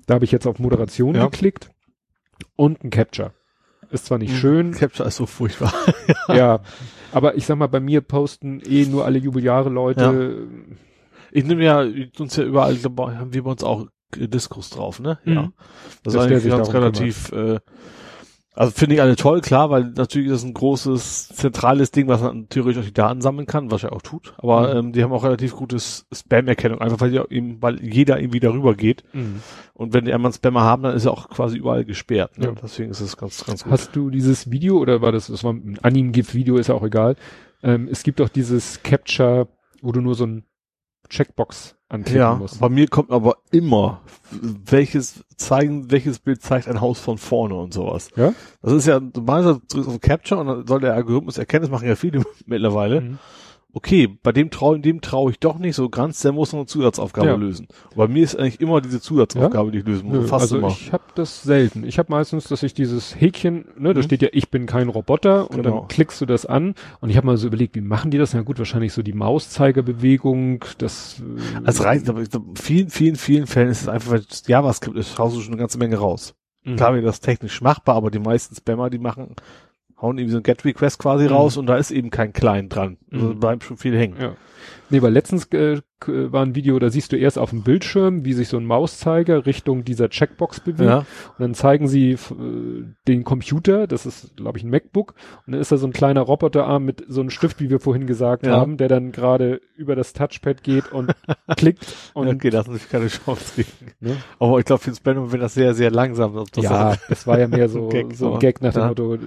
Da 0.05 0.15
habe 0.15 0.25
ich 0.25 0.31
jetzt 0.31 0.47
auf 0.47 0.59
Moderation 0.59 1.15
Ja. 1.15 1.25
geklickt 1.25 1.69
und 2.55 2.83
ein 2.83 2.89
Capture. 2.89 3.33
Ist 3.89 4.05
zwar 4.05 4.17
nicht 4.17 4.33
Mhm. 4.33 4.37
schön, 4.37 4.71
Capture 4.71 5.07
ist 5.07 5.15
so 5.17 5.25
furchtbar. 5.25 5.73
ja, 6.29 6.59
aber 7.11 7.35
ich 7.35 7.45
sag 7.45 7.57
mal, 7.57 7.67
bei 7.67 7.79
mir 7.79 8.01
posten 8.01 8.61
eh 8.65 8.85
nur 8.85 9.05
alle 9.05 9.17
Jubeljahre 9.19 9.69
Leute. 9.69 10.47
Ich 11.31 11.45
nehme 11.45 11.63
ja, 11.63 11.85
uns 12.19 12.35
ja 12.35 12.43
überall, 12.43 12.75
haben 12.83 13.33
wir 13.33 13.43
bei 13.43 13.51
uns 13.51 13.63
auch 13.63 13.87
Diskurs 14.15 14.69
drauf, 14.69 14.99
ne? 14.99 15.19
Ja. 15.25 15.43
Mhm. 15.43 15.53
Das 16.03 16.13
Dass 16.13 16.25
ist 16.25 16.31
eigentlich 16.31 16.49
ganz 16.51 16.73
relativ, 16.73 17.31
äh, 17.33 17.59
also 18.53 18.71
finde 18.71 18.95
ich 18.95 19.01
alle 19.01 19.15
toll, 19.15 19.41
klar, 19.41 19.69
weil 19.69 19.83
natürlich 19.95 20.29
ist 20.29 20.41
das 20.41 20.43
ein 20.43 20.53
großes, 20.55 21.27
zentrales 21.29 21.91
Ding, 21.91 22.07
was 22.07 22.21
man 22.21 22.49
theoretisch 22.49 22.81
auch 22.81 22.85
die 22.85 22.93
Daten 22.93 23.21
sammeln 23.21 23.45
kann, 23.45 23.69
was 23.69 23.83
er 23.83 23.93
auch 23.93 24.01
tut. 24.01 24.33
Aber 24.39 24.73
Mhm. 24.73 24.77
ähm, 24.79 24.93
die 24.93 25.03
haben 25.03 25.11
auch 25.11 25.23
relativ 25.23 25.55
gutes 25.55 26.07
Spam-Erkennung, 26.11 26.81
einfach 26.81 26.99
weil, 26.99 27.11
die 27.11 27.19
auch 27.19 27.29
eben, 27.29 27.61
weil 27.61 27.79
jeder 27.83 28.19
irgendwie 28.19 28.39
darüber 28.39 28.73
geht. 28.73 29.03
Mhm. 29.13 29.41
Und 29.75 29.93
wenn 29.93 30.05
die 30.05 30.13
einmal 30.13 30.29
einen 30.29 30.33
Spammer 30.33 30.61
haben, 30.61 30.81
dann 30.83 30.95
ist 30.95 31.05
er 31.05 31.11
auch 31.11 31.29
quasi 31.29 31.57
überall 31.57 31.85
gesperrt. 31.85 32.39
Ne? 32.39 32.47
Ja. 32.47 32.51
Deswegen 32.53 32.89
ist 32.89 33.01
es 33.01 33.15
ganz, 33.15 33.45
ganz 33.45 33.63
gut. 33.63 33.71
Hast 33.71 33.95
du 33.95 34.09
dieses 34.09 34.49
Video 34.49 34.79
oder 34.79 35.01
war 35.01 35.11
das, 35.11 35.27
das 35.27 35.43
war 35.43 35.53
ein 35.53 35.77
Anim-GIF-Video, 35.83 36.57
ist 36.57 36.67
ja 36.67 36.75
auch 36.75 36.83
egal. 36.83 37.15
Ähm, 37.61 37.87
es 37.91 38.01
gibt 38.01 38.19
doch 38.19 38.29
dieses 38.29 38.81
Capture, 38.81 39.49
wo 39.83 39.91
du 39.91 40.01
nur 40.01 40.15
so 40.15 40.25
ein 40.25 40.45
Checkbox 41.09 41.76
anklicken 41.89 42.19
ja, 42.19 42.35
musst. 42.35 42.59
bei 42.59 42.69
mir 42.69 42.87
kommt 42.87 43.11
aber 43.11 43.37
immer, 43.51 44.01
welches 44.31 45.23
zeigen, 45.37 45.89
welches 45.91 46.19
Bild 46.19 46.41
zeigt 46.41 46.67
ein 46.67 46.81
Haus 46.81 46.99
von 46.99 47.17
vorne 47.17 47.55
und 47.55 47.73
sowas. 47.73 48.09
Ja? 48.15 48.33
Das 48.61 48.73
ist 48.73 48.87
ja, 48.87 48.99
du 48.99 49.21
meinst, 49.21 49.47
du 49.47 49.61
drückst 49.67 49.89
auf 49.89 50.01
Capture 50.01 50.41
und 50.41 50.47
dann 50.47 50.67
soll 50.67 50.81
der 50.81 50.93
Algorithmus 50.93 51.37
erkennen, 51.37 51.63
das 51.63 51.71
machen 51.71 51.87
ja 51.87 51.95
viele 51.95 52.23
mittlerweile. 52.45 53.01
Mhm. 53.01 53.19
Okay, 53.77 54.07
bei 54.23 54.31
dem 54.31 54.49
traue, 54.49 54.79
dem 54.79 55.01
traue 55.01 55.29
ich 55.29 55.39
doch 55.39 55.59
nicht 55.59 55.75
so 55.75 55.87
ganz, 55.87 56.19
der 56.21 56.31
muss 56.31 56.51
noch 56.51 56.61
eine 56.61 56.65
Zusatzaufgabe 56.65 57.27
Ja. 57.27 57.35
lösen. 57.35 57.67
Und 57.91 57.97
bei 57.97 58.07
mir 58.07 58.23
ist 58.23 58.35
eigentlich 58.35 58.59
immer 58.59 58.81
diese 58.81 58.99
Zusatzaufgabe, 58.99 59.69
die 59.69 59.77
ich 59.79 59.85
lösen 59.85 60.07
muss. 60.07 60.17
Nö, 60.17 60.27
Fast 60.27 60.41
also 60.45 60.57
immer. 60.57 60.69
ich 60.69 60.91
habe 60.91 61.03
das 61.13 61.43
selten. 61.43 61.83
Ich 61.83 61.99
habe 61.99 62.11
meistens, 62.11 62.45
dass 62.47 62.63
ich 62.63 62.73
dieses 62.73 63.19
Häkchen, 63.21 63.65
ne, 63.77 63.93
da 63.93 63.99
Mhm. 63.99 64.03
steht 64.03 64.23
ja, 64.23 64.29
ich 64.31 64.49
bin 64.49 64.65
kein 64.65 64.89
Roboter 64.89 65.51
und 65.51 65.57
Genau. 65.61 65.79
dann 65.81 65.87
klickst 65.89 66.19
du 66.19 66.25
das 66.25 66.47
an 66.47 66.73
und 67.01 67.11
ich 67.11 67.17
habe 67.17 67.27
mal 67.27 67.37
so 67.37 67.45
überlegt, 67.45 67.75
wie 67.75 67.81
machen 67.81 68.09
die 68.09 68.17
das? 68.17 68.33
Na 68.33 68.41
gut, 68.41 68.57
wahrscheinlich 68.57 68.93
so 68.93 69.03
die 69.03 69.13
Mauszeigerbewegung, 69.13 70.65
das 70.79 71.21
äh, 71.21 71.61
Es 71.69 71.83
reicht, 71.83 72.09
aber 72.09 72.21
in 72.21 72.27
vielen, 72.55 72.89
vielen, 72.89 73.15
vielen 73.15 73.47
Fällen 73.47 73.69
ist 73.69 73.81
es 73.81 73.87
einfach, 73.87 74.11
weil 74.11 74.23
JavaScript 74.47 74.97
ist, 74.97 75.17
haust 75.19 75.35
du 75.35 75.41
schon 75.41 75.53
eine 75.53 75.59
ganze 75.59 75.77
Menge 75.77 75.97
raus. 75.97 76.33
mhm. 76.63 76.77
Klar 76.77 76.93
wäre 76.93 77.05
das 77.05 77.19
technisch 77.21 77.61
machbar, 77.61 77.95
aber 77.95 78.09
die 78.11 78.19
meisten 78.19 78.55
Spammer, 78.55 78.89
die 78.89 78.97
machen, 78.99 79.35
hauen 80.01 80.17
eben 80.17 80.29
so 80.29 80.37
ein 80.37 80.43
Get-Request 80.43 80.99
quasi 80.99 81.25
Mhm. 81.25 81.31
raus 81.31 81.57
und 81.57 81.65
da 81.67 81.77
ist 81.77 81.91
eben 81.91 82.09
kein 82.09 82.33
Client 82.33 82.73
dran. 82.75 82.97
Also 83.11 83.27
Mhm. 83.27 83.39
bleibt 83.39 83.63
schon 83.63 83.77
viel 83.77 83.97
hängen. 83.97 84.15
Ja. 84.19 84.35
Nee, 84.89 85.01
weil 85.01 85.11
letztens 85.11 85.51
äh, 85.51 85.81
war 86.05 86.43
ein 86.45 86.53
Video, 86.55 86.77
da 86.79 86.89
siehst 86.89 87.11
du 87.11 87.17
erst 87.17 87.39
auf 87.39 87.49
dem 87.49 87.63
Bildschirm, 87.63 88.23
wie 88.23 88.33
sich 88.33 88.49
so 88.49 88.57
ein 88.57 88.65
Mauszeiger 88.65 89.45
Richtung 89.47 89.83
dieser 89.83 90.09
Checkbox 90.09 90.59
bewegt. 90.59 90.87
Ja. 90.89 90.99
Und 90.99 91.05
dann 91.39 91.53
zeigen 91.55 91.87
sie 91.87 92.11
äh, 92.11 92.17
den 93.07 93.23
Computer, 93.23 93.87
das 93.87 94.05
ist, 94.05 94.37
glaube 94.37 94.57
ich, 94.59 94.63
ein 94.63 94.69
MacBook. 94.69 95.15
Und 95.45 95.53
dann 95.53 95.61
ist 95.61 95.71
da 95.71 95.77
so 95.77 95.87
ein 95.87 95.93
kleiner 95.93 96.21
Roboterarm 96.21 96.85
mit 96.85 97.03
so 97.07 97.21
einem 97.21 97.29
Stift, 97.31 97.59
wie 97.59 97.69
wir 97.69 97.79
vorhin 97.79 98.05
gesagt 98.07 98.45
Ja. 98.45 98.57
haben, 98.57 98.77
der 98.77 98.87
dann 98.89 99.11
gerade 99.11 99.59
über 99.75 99.95
das 99.95 100.13
Touchpad 100.13 100.63
geht 100.63 100.91
und 100.91 101.11
klickt. 101.57 101.95
Und, 102.13 102.27
okay, 102.27 102.51
du 102.51 102.57
natürlich 102.57 102.89
keine 102.89 103.07
Chance 103.07 103.53
gegen. 103.55 103.91
ne? 103.99 104.17
Aber 104.39 104.59
ich 104.59 104.65
glaube, 104.65 104.83
für 104.83 104.93
Spammer 104.93 105.31
wird 105.31 105.41
das 105.41 105.55
sehr, 105.55 105.73
sehr 105.73 105.89
langsam. 105.91 106.45
Das 106.53 106.63
Ja, 106.63 106.95
das 107.09 107.25
war 107.25 107.39
ja 107.39 107.47
mehr 107.47 107.69
so, 107.69 107.87
Gag, 107.89 108.13
so 108.13 108.33
ein 108.33 108.39
Gag 108.39 108.61
nach 108.61 108.73
dem 108.73 108.81
ja. 108.83 108.87
Motto, 108.89 109.15
äh, 109.15 109.19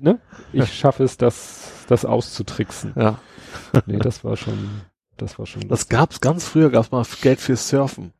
ne? 0.00 0.18
Ich 0.52 0.72
schaffe 0.74 1.04
es, 1.04 1.16
das, 1.16 1.84
das 1.88 2.04
auszutricksen. 2.04 2.92
ja. 2.96 3.18
Nee, 3.86 3.98
das 3.98 4.24
war 4.24 4.36
schon, 4.36 4.58
das 5.16 5.38
war 5.38 5.46
schon. 5.46 5.68
Das 5.68 5.88
gab's 5.88 6.20
ganz 6.20 6.44
früher, 6.46 6.70
gab's 6.70 6.90
mal 6.90 7.04
Geld 7.22 7.40
fürs 7.40 7.68
Surfen. 7.68 8.12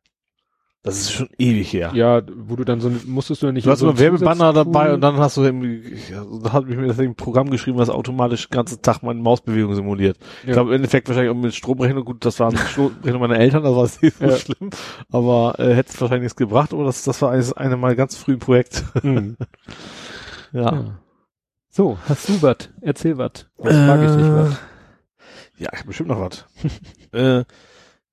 Das 0.83 0.97
ist 0.97 1.11
schon 1.11 1.29
ewig 1.37 1.73
her. 1.73 1.91
ja, 1.93 2.23
wo 2.35 2.55
du 2.55 2.63
dann 2.63 2.81
so, 2.81 2.91
musstest 3.05 3.43
du 3.43 3.45
ja 3.45 3.51
nicht. 3.51 3.67
Du 3.67 3.69
hast 3.69 3.79
so 3.81 3.85
immer 3.85 3.93
ein 3.93 3.99
Werbebanner 3.99 4.51
dabei 4.51 4.91
und 4.95 5.01
dann 5.01 5.17
hast 5.17 5.37
du 5.37 5.43
irgendwie, 5.43 5.93
ja, 6.11 6.25
da 6.41 6.53
hat 6.53 6.65
mich 6.65 6.75
mir 6.75 6.87
das 6.87 6.97
ein 6.97 7.13
Programm 7.13 7.51
geschrieben, 7.51 7.77
was 7.77 7.91
automatisch 7.91 8.47
den 8.49 8.55
ganzen 8.55 8.81
Tag 8.81 9.03
meine 9.03 9.21
Mausbewegung 9.21 9.75
simuliert. 9.75 10.17
Ich 10.41 10.47
Ja. 10.47 10.53
glaube 10.55 10.71
im 10.71 10.77
Endeffekt 10.77 11.07
wahrscheinlich 11.07 11.31
auch 11.31 11.39
mit 11.39 11.53
Stromrechnung, 11.53 12.03
gut, 12.03 12.25
das 12.25 12.39
waren 12.39 12.57
Stromrechnung 12.57 13.21
meiner 13.21 13.37
Eltern, 13.37 13.61
das 13.61 13.75
war 13.75 13.83
nicht 14.01 14.17
so 14.17 14.25
Ja. 14.25 14.35
schlimm, 14.37 14.71
aber 15.11 15.53
äh, 15.59 15.75
hätte 15.75 15.91
es 15.93 16.01
wahrscheinlich 16.01 16.23
nichts 16.23 16.35
gebracht, 16.35 16.73
aber 16.73 16.85
das, 16.85 17.03
das 17.03 17.21
war 17.21 17.29
eines 17.29 17.53
eine 17.53 17.77
mal 17.77 17.95
ganz 17.95 18.17
frühen 18.17 18.39
Projekt. 18.39 18.83
Mhm. 19.03 19.37
ja. 20.51 20.61
Ja. 20.73 20.85
So, 21.69 21.99
hast 22.09 22.27
du 22.27 22.41
was? 22.41 22.57
Erzähl 22.81 23.19
was. 23.19 23.45
Was 23.59 23.75
frage 23.75 24.05
ich 24.05 24.11
dich 24.13 24.33
was? 24.33 24.57
Ja, 25.61 25.69
ich 25.73 25.79
hab 25.79 25.85
bestimmt 25.87 26.09
noch 26.09 26.19
was. 26.19 26.45
äh, 27.11 27.43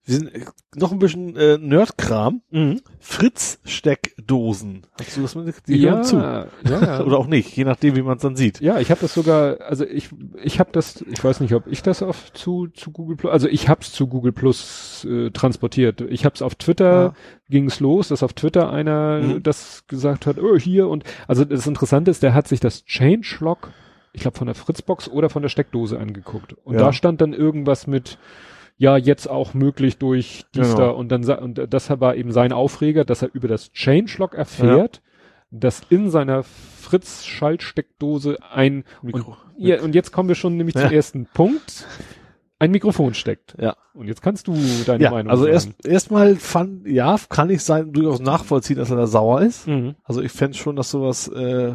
wir 0.04 0.14
sind 0.14 0.34
äh, 0.34 0.44
noch 0.74 0.92
ein 0.92 0.98
bisschen 0.98 1.34
äh, 1.36 1.56
Nerdkram. 1.58 2.42
Mhm. 2.50 2.80
Fritz-Steckdosen. 2.98 4.82
Hast 4.98 5.16
du 5.16 5.22
das 5.22 5.34
mit? 5.34 5.54
Die 5.66 5.76
ja, 5.78 6.02
zu. 6.02 6.16
ja, 6.16 6.46
ja. 6.68 7.00
Oder 7.04 7.18
auch 7.18 7.26
nicht, 7.26 7.56
je 7.56 7.64
nachdem, 7.64 7.96
wie 7.96 8.02
man 8.02 8.16
es 8.16 8.22
dann 8.22 8.36
sieht. 8.36 8.60
Ja, 8.60 8.78
ich 8.80 8.90
habe 8.90 9.00
das 9.00 9.14
sogar, 9.14 9.60
also 9.62 9.84
ich 9.86 10.10
ich 10.42 10.60
habe 10.60 10.70
das, 10.72 11.02
ich 11.10 11.22
weiß 11.22 11.40
nicht, 11.40 11.54
ob 11.54 11.66
ich 11.66 11.82
das 11.82 12.02
auf 12.02 12.32
zu 12.32 12.68
zu 12.68 12.90
Google 12.90 13.16
Plus, 13.16 13.32
also 13.32 13.48
ich 13.48 13.68
hab's 13.68 13.92
zu 13.92 14.06
Google 14.08 14.32
Plus 14.32 15.06
äh, 15.08 15.30
transportiert. 15.30 16.00
Ich 16.02 16.24
hab's 16.24 16.42
auf 16.42 16.54
Twitter 16.54 17.02
Ja. 17.02 17.14
ging's 17.48 17.80
los, 17.80 18.08
dass 18.08 18.22
auf 18.22 18.32
Twitter 18.34 18.70
einer 18.70 19.20
Mhm. 19.20 19.42
das 19.42 19.84
gesagt 19.88 20.26
hat, 20.26 20.38
oh 20.38 20.56
hier 20.58 20.88
und 20.88 21.04
also 21.26 21.44
das 21.44 21.66
Interessante 21.66 22.10
ist, 22.10 22.22
der 22.22 22.34
hat 22.34 22.48
sich 22.48 22.60
das 22.60 22.84
Changelog, 22.84 23.70
ich 24.12 24.22
glaube 24.22 24.36
von 24.38 24.46
der 24.46 24.54
Fritzbox 24.54 25.08
oder 25.08 25.30
von 25.30 25.42
der 25.42 25.48
Steckdose 25.48 25.98
angeguckt 25.98 26.54
und 26.64 26.74
Ja. 26.74 26.80
da 26.80 26.92
stand 26.92 27.20
dann 27.20 27.32
irgendwas 27.32 27.86
mit 27.86 28.18
ja, 28.80 28.96
jetzt 28.96 29.28
auch 29.28 29.54
möglich 29.54 29.98
durch 29.98 30.44
dies 30.54 30.68
Genau. 30.74 30.78
da 30.78 30.90
und 30.90 31.08
dann 31.10 31.24
und 31.24 31.60
das 31.72 31.90
war 32.00 32.14
eben 32.14 32.30
sein 32.32 32.52
Aufreger, 32.52 33.04
dass 33.04 33.22
er 33.22 33.30
über 33.34 33.48
das 33.48 33.72
Changelog 33.72 34.34
erfährt, 34.34 35.02
dass 35.50 35.82
in 35.90 36.10
seiner 36.10 36.44
Fritz 36.44 37.24
Schaltsteckdose 37.24 38.38
ein 38.52 38.84
Mikro. 39.02 39.30
und, 39.30 39.36
ja, 39.66 39.80
und 39.82 39.94
jetzt 39.94 40.12
kommen 40.12 40.28
wir 40.28 40.34
schon 40.36 40.56
nämlich 40.56 40.74
Ja. 40.76 40.82
zum 40.82 40.92
ersten 40.92 41.26
Punkt. 41.26 41.86
Ein 42.60 42.72
Mikrofon 42.72 43.14
steckt. 43.14 43.54
Ja. 43.60 43.76
Und 43.94 44.08
jetzt 44.08 44.20
kannst 44.20 44.48
du 44.48 44.54
deine 44.86 45.04
Ja, 45.04 45.10
Meinung 45.10 45.30
also 45.30 45.44
sagen. 45.44 45.52
erst 45.54 45.86
erstmal 45.86 46.34
fand, 46.36 46.86
ja, 46.88 47.16
kann 47.28 47.50
ich 47.50 47.62
sein, 47.62 47.92
durchaus 47.92 48.18
nachvollziehen, 48.20 48.76
dass 48.76 48.90
er 48.90 48.96
da 48.96 49.06
sauer 49.06 49.42
ist. 49.42 49.68
Mhm. 49.68 49.94
Also 50.02 50.22
ich 50.22 50.32
fände 50.32 50.56
schon, 50.56 50.74
dass 50.74 50.90
sowas, 50.90 51.28
äh, 51.28 51.74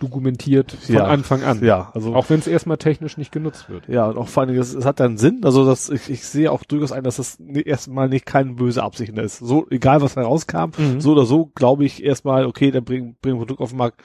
dokumentiert 0.00 0.72
von 0.72 0.94
Ja. 0.94 1.04
Anfang 1.04 1.42
an. 1.42 1.64
Ja, 1.64 1.90
also 1.94 2.14
Auch 2.14 2.28
wenn 2.30 2.38
es 2.40 2.46
erstmal 2.46 2.76
technisch 2.78 3.16
nicht 3.16 3.32
genutzt 3.32 3.68
wird. 3.70 3.88
Ja, 3.88 4.06
und 4.08 4.18
auch 4.18 4.28
vor 4.28 4.42
allem, 4.42 4.58
es, 4.58 4.74
es 4.74 4.84
hat 4.84 5.00
dann 5.00 5.16
Sinn. 5.18 5.40
Also 5.44 5.64
das, 5.64 5.88
ich, 5.88 6.10
ich 6.10 6.24
sehe 6.26 6.50
auch 6.52 6.64
durchaus 6.64 6.92
ein, 6.92 7.04
dass 7.04 7.16
das 7.16 7.38
ni- 7.38 7.62
erstmal 7.62 8.08
nicht 8.08 8.26
keine 8.26 8.52
böse 8.52 8.82
Absicht 8.82 9.16
ist. 9.16 9.38
So, 9.38 9.66
egal 9.70 10.02
was 10.02 10.16
herauskam, 10.16 10.70
Mhm. 10.76 11.00
so 11.00 11.12
oder 11.12 11.24
so, 11.24 11.46
glaube 11.54 11.84
ich 11.84 12.02
erstmal, 12.04 12.46
okay, 12.46 12.70
der 12.70 12.80
bringen 12.80 13.16
bringen 13.22 13.36
ein 13.36 13.40
Produkt 13.40 13.60
auf 13.60 13.70
den 13.70 13.78
Markt, 13.78 14.02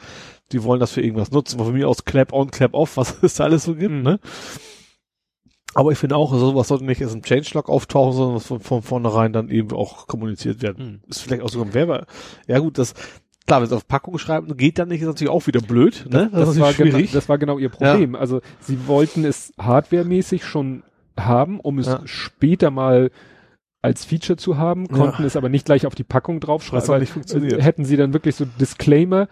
die 0.51 0.63
wollen 0.63 0.79
das 0.79 0.91
für 0.91 1.01
irgendwas 1.01 1.31
nutzen. 1.31 1.59
Von 1.59 1.73
mir 1.73 1.87
aus 1.89 2.05
Clap 2.05 2.33
on, 2.33 2.51
Clap 2.51 2.73
off, 2.73 2.95
was 2.97 3.17
es 3.23 3.35
da 3.35 3.43
alles 3.45 3.63
so 3.63 3.75
gibt, 3.75 3.91
Mhm. 3.93 4.01
ne? 4.03 4.19
Aber 5.75 5.91
ich 5.91 5.99
finde 5.99 6.15
auch, 6.15 6.33
sowas 6.33 6.67
sollte 6.67 6.83
nicht 6.85 6.99
erst 6.99 7.13
im 7.13 7.21
Changelog 7.21 7.69
auftauchen, 7.69 8.13
sondern 8.13 8.39
von, 8.39 8.59
von 8.59 8.81
vornherein 8.81 9.33
dann 9.33 9.49
eben 9.49 9.71
auch 9.75 10.07
kommuniziert 10.07 10.63
werden. 10.63 11.01
Mhm. 11.03 11.09
Ist 11.09 11.21
vielleicht 11.21 11.43
auch 11.43 11.49
sogar 11.49 11.67
ein 11.67 11.73
Werbe. 11.75 12.05
Ja 12.47 12.57
gut, 12.59 12.79
das, 12.79 12.95
klar, 13.49 13.59
wenn 13.61 13.67
es 13.67 13.73
auf 13.73 13.87
Packung 13.87 14.17
schreiben 14.17 14.55
geht 14.57 14.79
dann 14.79 14.87
nicht, 14.87 15.01
ist 15.01 15.07
natürlich 15.07 15.29
auch 15.31 15.45
wieder 15.47 15.59
blöd, 15.61 16.05
ne? 16.09 16.29
Das, 16.31 16.49
ist 16.49 16.59
war 16.59 16.67
natürlich 16.69 16.93
genau, 16.93 17.07
das 17.13 17.27
war 17.29 17.37
genau 17.37 17.57
ihr 17.57 17.69
Problem. 17.69 18.15
Also 18.15 18.41
sie 18.61 18.87
wollten 18.87 19.25
es 19.25 19.53
hardwaremäßig 19.59 20.45
schon 20.45 20.83
haben, 21.19 21.59
um 21.59 21.79
es 21.79 21.87
Ja. 21.87 22.01
später 22.05 22.71
mal 22.71 23.11
als 23.81 24.05
Feature 24.05 24.37
zu 24.37 24.57
haben, 24.57 24.85
Ja. 24.89 24.95
konnten 24.95 25.23
es 25.23 25.35
aber 25.35 25.49
nicht 25.49 25.65
gleich 25.65 25.85
auf 25.85 25.95
die 25.95 26.03
Packung 26.03 26.39
draufschreiben. 26.39 26.83
Auch 26.85 26.89
weil, 26.89 26.99
nicht 27.01 27.11
funktioniert. 27.13 27.59
äh, 27.59 27.61
Hätten 27.61 27.85
sie 27.85 27.97
dann 27.97 28.13
wirklich 28.13 28.35
so 28.35 28.45
Disclaimer, 28.45 29.27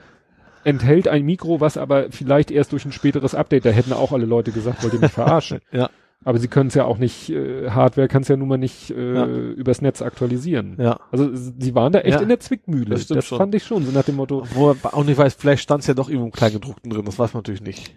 enthält 0.64 1.08
ein 1.08 1.24
Mikro, 1.26 1.62
was 1.62 1.78
aber 1.78 2.12
vielleicht 2.12 2.52
erst 2.52 2.72
durch 2.74 2.86
ein 2.86 2.92
späteres 2.92 3.36
Update, 3.36 3.66
da 3.66 3.70
hätten 3.70 3.94
auch 3.94 4.12
alle 4.12 4.26
Leute 4.26 4.52
gesagt, 4.52 4.84
wollt 4.84 4.94
ihr 4.94 5.00
mich 5.00 5.12
verarschen. 5.14 5.60
Ja. 5.72 5.90
Aber 6.26 6.40
sie 6.40 6.48
können 6.48 6.68
es 6.68 6.74
ja 6.74 6.84
auch 6.86 6.98
nicht, 6.98 7.30
äh, 7.30 7.70
Hardware 7.70 8.08
kann 8.08 8.24
es 8.24 8.28
ja 8.28 8.36
nun 8.36 8.48
mal 8.48 8.58
nicht 8.58 8.90
äh, 8.92 9.14
Ja. 9.14 9.26
übers 9.26 9.82
Netz 9.82 10.02
aktualisieren. 10.02 10.76
Ja. 10.80 11.00
Also 11.12 11.30
sie 11.34 11.74
waren 11.76 11.94
da 11.94 12.00
echt 12.00 12.16
Ja. 12.16 12.22
in 12.22 12.28
der 12.28 12.40
Zwickmühle. 12.40 12.90
Das 12.90 13.08
Das, 13.08 13.28
fand 13.28 13.54
ich 13.56 13.64
schon, 13.64 13.84
so 13.86 13.92
nach 13.92 14.04
dem 14.04 14.16
Motto, 14.16 14.44
Wo 14.54 14.68
man 14.68 14.78
auch 14.94 15.04
nicht 15.06 15.18
weiß, 15.18 15.36
vielleicht 15.36 15.64
stand 15.64 15.82
es 15.82 15.88
ja 15.88 15.94
doch 15.94 16.10
irgendwo 16.10 16.26
im 16.26 16.32
Kleingedruckten 16.34 16.92
drin, 16.92 17.06
das 17.06 17.18
weiß 17.20 17.34
man 17.34 17.40
natürlich 17.40 17.62
nicht. 17.62 17.96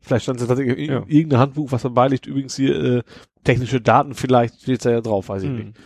Vielleicht 0.00 0.22
stand 0.22 0.38
es 0.40 0.44
ja 0.44 0.48
tatsächlich 0.48 0.78
in 0.78 0.92
Ja. 0.94 1.02
irgendein 1.06 1.40
Handbuch, 1.40 1.72
was 1.72 1.82
dabei 1.82 2.08
liegt, 2.08 2.26
übrigens 2.26 2.54
hier 2.56 2.76
äh, 2.82 3.02
technische 3.44 3.80
Daten, 3.80 4.14
vielleicht 4.14 4.62
steht 4.62 4.84
da 4.84 4.90
ja 4.90 5.00
drauf, 5.00 5.28
weiß 5.28 5.42
ich 5.42 5.48
hm. 5.50 5.56
nicht. 5.56 5.76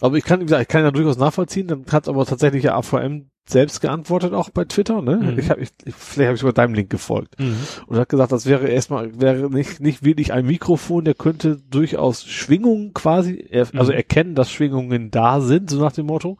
Aber 0.00 0.16
ich 0.16 0.24
kann, 0.24 0.40
wie 0.40 0.44
gesagt, 0.44 0.62
ich 0.62 0.68
kann 0.68 0.84
ja 0.84 0.90
durchaus 0.90 1.16
nachvollziehen, 1.18 1.66
dann 1.66 1.84
hat 1.90 2.08
aber 2.08 2.24
tatsächlich 2.26 2.62
ja 2.64 2.76
AVM 2.76 3.30
selbst 3.50 3.80
geantwortet, 3.80 4.32
auch 4.34 4.50
bei 4.50 4.64
Twitter, 4.64 5.02
ne? 5.02 5.16
Mhm. 5.16 5.38
Ich 5.38 5.50
hab, 5.50 5.58
ich, 5.58 5.70
ich- 5.84 5.94
vielleicht 5.94 6.26
habe 6.28 6.34
ich 6.34 6.40
sogar 6.40 6.52
deinem 6.52 6.74
Link 6.74 6.90
gefolgt. 6.90 7.36
Und 7.86 7.96
hat 7.96 8.08
gesagt, 8.08 8.32
das 8.32 8.46
wäre 8.46 8.68
erstmal, 8.68 9.20
wäre 9.20 9.50
nicht, 9.50 9.80
nicht 9.80 10.04
wirklich 10.04 10.32
ein 10.32 10.46
Mikrofon, 10.46 11.04
der 11.04 11.14
könnte 11.14 11.58
durchaus 11.70 12.24
Schwingungen 12.24 12.92
quasi, 12.94 13.46
er, 13.50 13.66
also 13.74 13.92
Mhm. 13.92 13.96
erkennen, 13.98 14.34
dass 14.34 14.50
Schwingungen 14.50 15.10
da 15.10 15.40
sind, 15.40 15.70
so 15.70 15.80
nach 15.80 15.92
dem 15.92 16.06
Motto, 16.06 16.38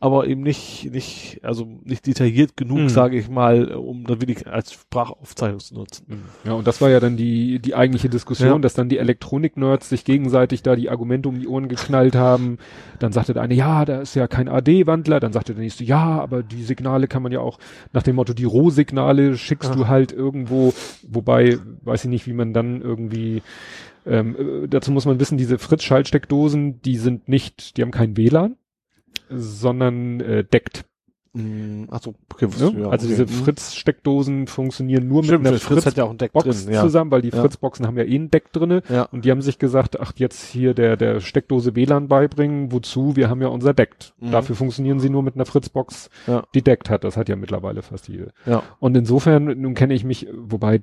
aber 0.00 0.26
eben 0.26 0.42
nicht, 0.42 0.90
nicht, 0.92 1.40
also 1.42 1.66
nicht 1.84 2.06
detailliert 2.06 2.56
genug, 2.56 2.78
Mhm. 2.80 2.88
sage 2.88 3.18
ich 3.18 3.28
mal, 3.28 3.72
um 3.74 4.04
da 4.04 4.20
wirklich 4.20 4.46
als 4.46 4.72
Sprachaufzeichnung 4.72 5.60
zu 5.60 5.74
nutzen. 5.74 6.24
Ja, 6.44 6.52
und 6.52 6.66
das 6.66 6.80
war 6.80 6.90
ja 6.90 7.00
dann 7.00 7.16
die, 7.16 7.58
die 7.58 7.74
eigentliche 7.74 8.08
Diskussion, 8.08 8.48
Ja. 8.48 8.58
dass 8.58 8.74
dann 8.74 8.88
die 8.88 8.98
Elektronik-Nerds 8.98 9.88
sich 9.88 10.04
gegenseitig 10.04 10.62
da 10.62 10.76
die 10.76 10.90
Argumente 10.90 11.28
um 11.28 11.38
die 11.40 11.48
Ohren 11.48 11.68
geknallt 11.68 12.14
haben. 12.14 12.58
Dann 12.98 13.12
sagte 13.12 13.32
der 13.34 13.42
eine, 13.42 13.54
ja, 13.54 13.84
da 13.84 14.00
ist 14.00 14.14
ja 14.14 14.26
kein 14.26 14.48
AD-Wandler. 14.48 15.20
Dann 15.20 15.32
sagte 15.32 15.54
der 15.54 15.62
nächste, 15.62 15.84
ja, 15.84 16.20
aber 16.20 16.42
die 16.50 16.62
Signale 16.62 17.08
kann 17.08 17.22
man 17.22 17.32
ja 17.32 17.40
auch 17.40 17.58
nach 17.92 18.02
dem 18.02 18.16
Motto, 18.16 18.32
die 18.34 18.44
Rohsignale 18.44 19.36
schickst 19.36 19.70
Ah. 19.70 19.74
du 19.74 19.88
halt 19.88 20.12
irgendwo, 20.12 20.72
wobei, 21.08 21.58
weiß 21.82 22.04
ich 22.04 22.10
nicht, 22.10 22.26
wie 22.26 22.32
man 22.32 22.52
dann 22.52 22.82
irgendwie, 22.82 23.42
ähm, 24.06 24.64
äh, 24.64 24.68
dazu 24.68 24.92
muss 24.92 25.06
man 25.06 25.20
wissen, 25.20 25.38
diese 25.38 25.58
Fritz-Schaltsteckdosen, 25.58 26.80
die 26.82 26.96
sind 26.96 27.28
nicht, 27.28 27.76
die 27.76 27.82
haben 27.82 27.90
kein 27.90 28.16
WLAN, 28.16 28.56
sondern 29.28 30.20
äh, 30.20 30.44
deckt. 30.44 30.84
Mhm. 31.32 31.86
Achso, 31.90 32.14
okay, 32.32 32.46
Ne? 32.46 32.80
ja, 32.82 32.88
also 32.88 33.06
okay. 33.06 33.06
diese 33.06 33.22
Mhm. 33.24 33.28
Fritz-Steckdosen 33.28 34.46
funktionieren 34.48 35.06
nur 35.06 35.22
Stimmt, 35.22 35.44
mit 35.44 35.48
einer 35.48 35.58
Fritz, 35.60 35.86
hat 35.86 35.96
ja 35.96 36.04
auch 36.04 36.10
ein 36.10 36.18
Deck 36.18 36.32
Box 36.32 36.64
drin, 36.64 36.74
ja. 36.74 36.80
zusammen, 36.82 37.10
weil 37.12 37.22
die 37.22 37.28
Ja. 37.28 37.40
Fritz-Boxen 37.40 37.86
haben 37.86 37.96
ja 37.96 38.02
eh 38.04 38.16
ein 38.16 38.30
Deck 38.30 38.52
drinne. 38.52 38.82
Ja. 38.88 39.04
Und 39.04 39.24
die 39.24 39.30
haben 39.30 39.40
sich 39.42 39.58
gesagt, 39.60 40.00
ach, 40.00 40.12
jetzt 40.16 40.44
hier 40.44 40.74
der, 40.74 40.96
der 40.96 41.20
Steckdose 41.20 41.76
WLAN 41.76 42.08
beibringen, 42.08 42.72
wozu? 42.72 43.14
Wir 43.14 43.28
haben 43.30 43.40
ja 43.42 43.48
unser 43.48 43.72
Deck. 43.74 43.90
Mhm. 44.18 44.32
Dafür 44.32 44.56
funktionieren 44.56 44.98
sie 44.98 45.08
nur 45.10 45.22
mit 45.22 45.36
einer 45.36 45.46
Fritzbox, 45.46 46.10
Ja. 46.26 46.42
die 46.54 46.62
deckt 46.62 46.90
hat. 46.90 47.04
Das 47.04 47.16
hat 47.16 47.28
ja 47.28 47.36
mittlerweile 47.36 47.82
fast 47.82 48.08
jede. 48.08 48.32
Ja. 48.46 48.62
Und 48.80 48.96
insofern, 48.96 49.44
nun 49.60 49.74
kenne 49.74 49.94
ich 49.94 50.04
mich, 50.04 50.26
wobei, 50.36 50.82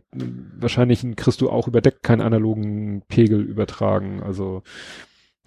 wahrscheinlich 0.60 1.06
kriegst 1.18 1.41
du 1.41 1.49
auch 1.49 1.68
über 1.68 1.82
Deck 1.82 2.03
keinen 2.03 2.22
analogen 2.22 3.02
Pegel 3.10 3.41
übertragen. 3.41 4.22
Also, 4.24 4.64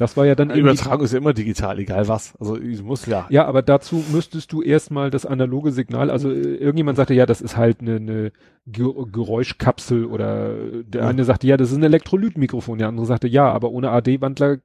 das 0.01 0.16
war 0.16 0.24
ja 0.24 0.35
dann 0.35 0.51
Eine 0.51 0.60
Übertragung 0.60 1.05
ist 1.05 1.12
ja 1.12 1.18
immer 1.18 1.35
digital, 1.35 1.78
egal 1.78 2.09
was. 2.09 2.35
Also, 2.40 2.56
ich 2.59 2.82
muss 2.82 3.05
ja. 3.05 3.27
ja, 3.28 3.44
aber 3.47 3.60
dazu 3.60 4.02
müsstest 4.10 4.51
du 4.52 4.62
erstmal 4.62 5.10
das 5.10 5.27
analoge 5.27 5.72
Signal, 5.72 6.10
also 6.10 6.31
äh, 6.31 6.55
irgendjemand 6.56 6.97
sagte, 6.97 7.12
ja, 7.12 7.27
das 7.27 7.40
ist 7.43 7.56
halt 7.59 7.81
eine, 7.81 7.97
eine 7.97 8.32
Ge 8.66 8.86
Geräuschkapsel 9.12 10.06
oder 10.06 10.55
der 10.85 11.02
Ja. 11.02 11.09
eine 11.09 11.24
sagte, 11.24 11.47
ja, 11.47 11.56
das 11.59 11.70
ist 11.70 11.77
ein 11.77 11.82
Elektrolytmikrofon, 11.82 12.78
der 12.78 12.89
andere 12.89 13.05
sagte, 13.05 13.28
ja, 13.28 13.51
aber 13.52 13.70
ohne 13.72 13.90
AD-Wandler 13.90 14.59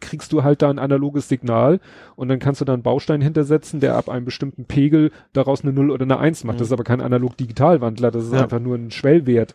kriegst 0.00 0.32
du 0.32 0.42
halt 0.42 0.62
da 0.62 0.70
ein 0.70 0.78
analoges 0.80 1.28
Signal 1.28 1.80
und 2.16 2.28
dann 2.28 2.38
kannst 2.40 2.60
du 2.60 2.64
da 2.64 2.74
einen 2.74 2.82
Baustein 2.82 3.20
hintersetzen, 3.20 3.80
der 3.80 3.96
ab 3.96 4.08
einem 4.08 4.24
bestimmten 4.24 4.64
Pegel 4.64 5.10
daraus 5.32 5.62
eine 5.62 5.72
0 5.72 5.90
oder 5.90 6.02
eine 6.04 6.18
1 6.18 6.44
macht. 6.44 6.56
Mhm. 6.56 6.58
Das 6.58 6.68
ist 6.68 6.72
aber 6.72 6.84
kein 6.84 7.00
analog-digital-Wandler, 7.00 8.10
das 8.10 8.24
ist 8.26 8.32
Ja. 8.32 8.42
einfach 8.42 8.58
nur 8.60 8.76
ein 8.76 8.90
Schwellwert. 8.90 9.54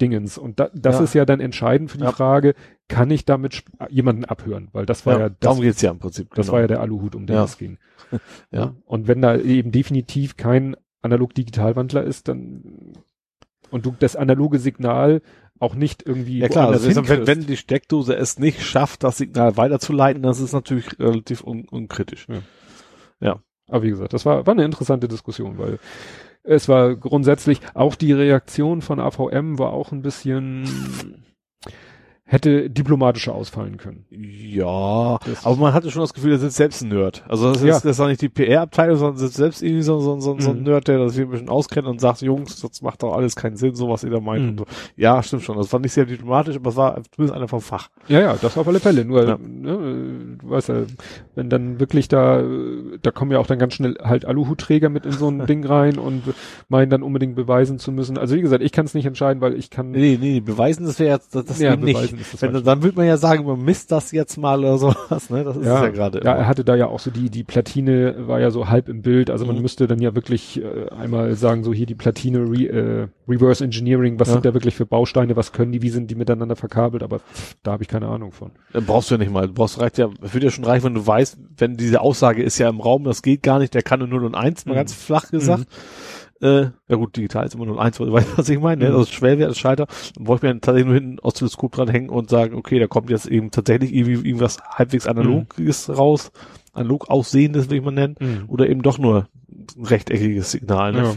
Dingens. 0.00 0.38
Und 0.38 0.60
da, 0.60 0.70
das 0.74 0.96
Ja. 0.98 1.04
ist 1.04 1.14
ja 1.14 1.24
dann 1.24 1.40
entscheidend 1.40 1.90
für 1.90 1.98
die 1.98 2.04
Ja. 2.04 2.12
Frage, 2.12 2.54
kann 2.88 3.10
ich 3.10 3.24
damit 3.24 3.64
jemanden 3.88 4.24
abhören? 4.24 4.68
Weil 4.72 4.86
das 4.86 5.06
war 5.06 5.18
ja, 5.18 5.28
das 5.28 5.38
darum 5.40 5.60
geht's 5.60 5.82
ja 5.82 5.90
im 5.90 5.98
Prinzip. 5.98 6.34
das 6.34 6.46
genau. 6.46 6.54
war 6.54 6.60
ja 6.62 6.66
der 6.66 6.80
Aluhut, 6.80 7.14
um 7.14 7.26
den 7.26 7.36
Ja. 7.36 7.44
es 7.44 7.58
ging. 7.58 7.78
Ja. 8.50 8.74
Und 8.84 9.08
wenn 9.08 9.22
da 9.22 9.36
eben 9.36 9.72
definitiv 9.72 10.36
kein 10.36 10.76
Analog-Digital-Wandler 11.02 12.02
ist, 12.04 12.28
dann 12.28 12.92
und 13.70 13.86
du 13.86 13.94
das 13.98 14.14
analoge 14.16 14.58
Signal 14.58 15.20
auch 15.58 15.74
nicht 15.74 16.06
irgendwie 16.06 16.38
Ja 16.38 16.48
klar, 16.48 16.68
also 16.68 16.94
wenn, 17.08 17.26
wenn 17.26 17.46
die 17.46 17.56
Steckdose 17.56 18.14
es 18.16 18.38
nicht 18.38 18.62
schafft, 18.62 19.02
das 19.04 19.16
Signal 19.18 19.56
weiterzuleiten, 19.56 20.22
das 20.22 20.40
ist 20.40 20.52
natürlich 20.52 20.98
relativ 20.98 21.42
un 21.44 21.66
unkritisch. 21.68 22.26
Aber 23.66 23.82
wie 23.82 23.88
gesagt, 23.88 24.12
das 24.12 24.26
war, 24.26 24.46
war 24.46 24.52
eine 24.52 24.64
interessante 24.64 25.08
Diskussion, 25.08 25.56
weil 25.56 25.78
es 26.44 26.68
war 26.68 26.94
grundsätzlich, 26.94 27.60
auch 27.72 27.96
die 27.96 28.12
Reaktion 28.12 28.82
von 28.82 29.00
AVM 29.00 29.58
war 29.58 29.72
auch 29.72 29.92
ein 29.92 30.02
bisschen, 30.02 31.24
hätte 32.26 32.70
diplomatischer 32.70 33.34
ausfallen 33.34 33.76
können. 33.76 34.06
Ja, 34.10 35.18
Das- 35.26 35.44
aber 35.44 35.56
man 35.56 35.74
hatte 35.74 35.90
schon 35.90 36.00
das 36.00 36.14
Gefühl, 36.14 36.32
er 36.32 36.38
sitzt 36.38 36.56
selbst 36.56 36.82
ein 36.82 36.88
Nerd. 36.88 37.22
Also 37.28 37.48
das 37.48 37.58
ist, 37.58 37.64
Ja. 37.64 37.74
das 37.74 37.84
ist 37.84 38.00
auch 38.00 38.06
nicht 38.06 38.22
die 38.22 38.30
PR-Abteilung, 38.30 38.96
sondern 38.96 39.18
sitzt 39.18 39.36
selbst 39.36 39.62
irgendwie 39.62 39.82
so, 39.82 40.00
so, 40.00 40.18
so, 40.20 40.34
so 40.40 40.50
ein 40.50 40.58
Mhm. 40.58 40.62
Nerd, 40.64 40.88
der 40.88 40.98
das 40.98 41.14
hier 41.14 41.24
ein 41.24 41.30
bisschen 41.30 41.50
auskennt 41.50 41.86
und 41.86 42.00
sagt, 42.00 42.22
Jungs, 42.22 42.60
das 42.62 42.80
macht 42.80 43.02
doch 43.02 43.12
alles 43.12 43.36
keinen 43.36 43.56
Sinn, 43.56 43.74
so 43.74 43.90
was 43.90 44.04
ihr 44.04 44.10
da 44.10 44.20
meint. 44.20 44.42
Mhm. 44.42 44.48
Und 44.50 44.58
so. 44.60 44.64
Ja, 44.96 45.22
stimmt 45.22 45.42
schon. 45.42 45.58
Das 45.58 45.70
war 45.72 45.80
nicht 45.80 45.92
sehr 45.92 46.06
diplomatisch, 46.06 46.56
aber 46.56 46.70
es 46.70 46.76
war 46.76 47.02
zumindest 47.14 47.36
einer 47.36 47.46
vom 47.48 47.60
Fach. 47.60 47.88
Ja, 48.08 48.20
ja, 48.20 48.36
das 48.40 48.56
auf 48.56 48.66
alle 48.66 48.80
Fälle. 48.80 49.04
Nur, 49.04 49.26
Ja. 49.28 49.36
ne, 49.38 50.38
du 50.40 50.50
weißt 50.50 50.70
ja, 50.70 50.76
wenn 51.34 51.50
dann 51.50 51.78
wirklich 51.78 52.08
da, 52.08 52.42
da 53.02 53.10
kommen 53.10 53.32
ja 53.32 53.38
auch 53.38 53.46
dann 53.46 53.58
ganz 53.58 53.74
schnell 53.74 53.98
halt 54.02 54.24
Aluhutträger 54.24 54.88
mit 54.88 55.04
in 55.04 55.12
so 55.12 55.28
ein 55.28 55.44
Ding 55.46 55.64
rein 55.66 55.98
und 55.98 56.22
meinen 56.70 56.88
dann 56.88 57.02
unbedingt 57.02 57.34
beweisen 57.36 57.78
zu 57.78 57.92
müssen. 57.92 58.16
Also 58.16 58.34
wie 58.34 58.40
gesagt, 58.40 58.62
ich 58.62 58.72
kann 58.72 58.86
es 58.86 58.94
nicht 58.94 59.04
entscheiden, 59.06 59.42
weil 59.42 59.54
ich 59.54 59.68
kann. 59.68 59.90
Nee, 59.90 60.18
nee, 60.18 60.40
beweisen, 60.40 60.86
das 60.86 60.98
wäre 60.98 61.12
jetzt, 61.14 61.34
das, 61.34 61.44
das 61.44 61.60
Ja, 61.60 61.74
eben 61.74 61.84
nicht. 61.84 62.13
Beweisen 62.14 62.20
ist 62.20 62.34
das 62.34 62.42
Wenn, 62.42 62.50
falsche 62.52 62.64
dann 62.64 62.82
würde 62.82 62.96
man 62.96 63.06
ja 63.06 63.16
sagen, 63.16 63.44
man 63.46 63.62
misst 63.64 63.92
das 63.92 64.12
jetzt 64.12 64.36
mal 64.36 64.58
oder 64.60 64.78
sowas, 64.78 65.30
ne? 65.30 65.44
Das 65.44 65.56
ist 65.56 65.64
ja, 65.66 65.76
es 65.76 65.82
ja 65.82 65.88
gerade. 65.88 66.20
Ja, 66.24 66.32
er 66.34 66.46
hatte 66.46 66.64
da 66.64 66.74
ja 66.74 66.86
auch 66.86 66.98
so 67.00 67.10
die, 67.10 67.30
die 67.30 67.44
Platine 67.44 68.14
war 68.28 68.40
ja 68.40 68.50
so 68.50 68.68
halb 68.68 68.88
im 68.88 69.02
Bild. 69.02 69.30
Also 69.30 69.46
man 69.46 69.56
Mhm. 69.56 69.62
müsste 69.62 69.86
dann 69.86 70.00
ja 70.00 70.14
wirklich 70.14 70.62
äh, 70.62 70.88
einmal 70.90 71.34
sagen, 71.34 71.64
so 71.64 71.72
hier 71.72 71.86
die 71.86 71.94
Platine 71.94 72.38
Re, 72.40 72.64
äh, 72.68 73.08
Reverse 73.28 73.64
Engineering, 73.64 74.18
was 74.20 74.28
Ja. 74.28 74.34
sind 74.34 74.44
da 74.44 74.54
wirklich 74.54 74.74
für 74.74 74.86
Bausteine, 74.86 75.36
was 75.36 75.52
können 75.52 75.72
die, 75.72 75.82
wie 75.82 75.90
sind 75.90 76.10
die 76.10 76.14
miteinander 76.14 76.56
verkabelt, 76.56 77.02
aber 77.02 77.18
pff, 77.20 77.56
da 77.62 77.72
habe 77.72 77.82
ich 77.82 77.88
keine 77.88 78.08
Ahnung 78.08 78.32
von. 78.32 78.50
Äh, 78.72 78.80
Brauchst 78.80 79.10
du 79.10 79.14
ja 79.14 79.18
nicht 79.18 79.32
mal. 79.32 79.46
Du 79.48 79.54
brauchst 79.54 79.80
reicht 79.80 79.98
ja, 79.98 80.08
würde 80.20 80.46
ja 80.46 80.50
schon 80.50 80.64
reichen, 80.64 80.84
wenn 80.84 80.94
du 80.94 81.06
weißt, 81.06 81.38
wenn 81.56 81.76
diese 81.76 82.00
Aussage 82.00 82.42
ist 82.42 82.58
ja 82.58 82.68
im 82.68 82.80
Raum, 82.80 83.04
das 83.04 83.22
geht 83.22 83.42
gar 83.42 83.58
nicht, 83.58 83.74
der 83.74 83.82
kann 83.82 84.00
nur 84.00 84.08
0 84.08 84.24
und 84.24 84.34
1, 84.34 84.66
mal 84.66 84.72
Mhm. 84.72 84.76
ganz 84.76 84.92
flach 84.94 85.30
gesagt. 85.30 85.64
Äh, 86.40 86.70
ja 86.88 86.96
gut, 86.96 87.16
digital 87.16 87.46
ist 87.46 87.54
immer 87.54 87.66
0 87.66 87.76
und 87.76 87.82
1, 87.82 88.00
weißt 88.00 88.28
du, 88.28 88.38
was 88.38 88.48
ich 88.48 88.60
meine? 88.60 88.84
Ne? 88.84 88.90
Mhm. 88.90 88.96
Also 88.96 89.12
Schwellwert 89.12 89.50
ist 89.50 89.58
Schalter. 89.58 89.86
Dann 90.14 90.24
brauche 90.24 90.36
ich 90.36 90.42
mir 90.42 90.60
tatsächlich 90.60 90.86
nur 90.86 90.94
hinten 90.94 91.20
aus 91.20 91.34
Teleskop 91.34 91.72
dranhängen 91.72 92.10
und 92.10 92.30
sagen, 92.30 92.54
okay, 92.54 92.78
da 92.78 92.86
kommt 92.86 93.10
jetzt 93.10 93.26
eben 93.26 93.50
tatsächlich 93.50 93.94
irgendwie 93.94 94.28
irgendwas 94.28 94.58
halbwegs 94.68 95.06
analoges 95.06 95.88
raus, 95.96 96.32
analog 96.72 97.08
aussehendes, 97.08 97.70
will 97.70 97.78
ich 97.78 97.84
mal 97.84 97.92
nennen, 97.92 98.16
oder 98.48 98.68
eben 98.68 98.82
doch 98.82 98.98
nur 98.98 99.28
ein 99.48 99.84
rechteckiges 99.84 100.50
Signal. 100.50 100.92
Ne? 100.92 100.98
Ja. 101.02 101.14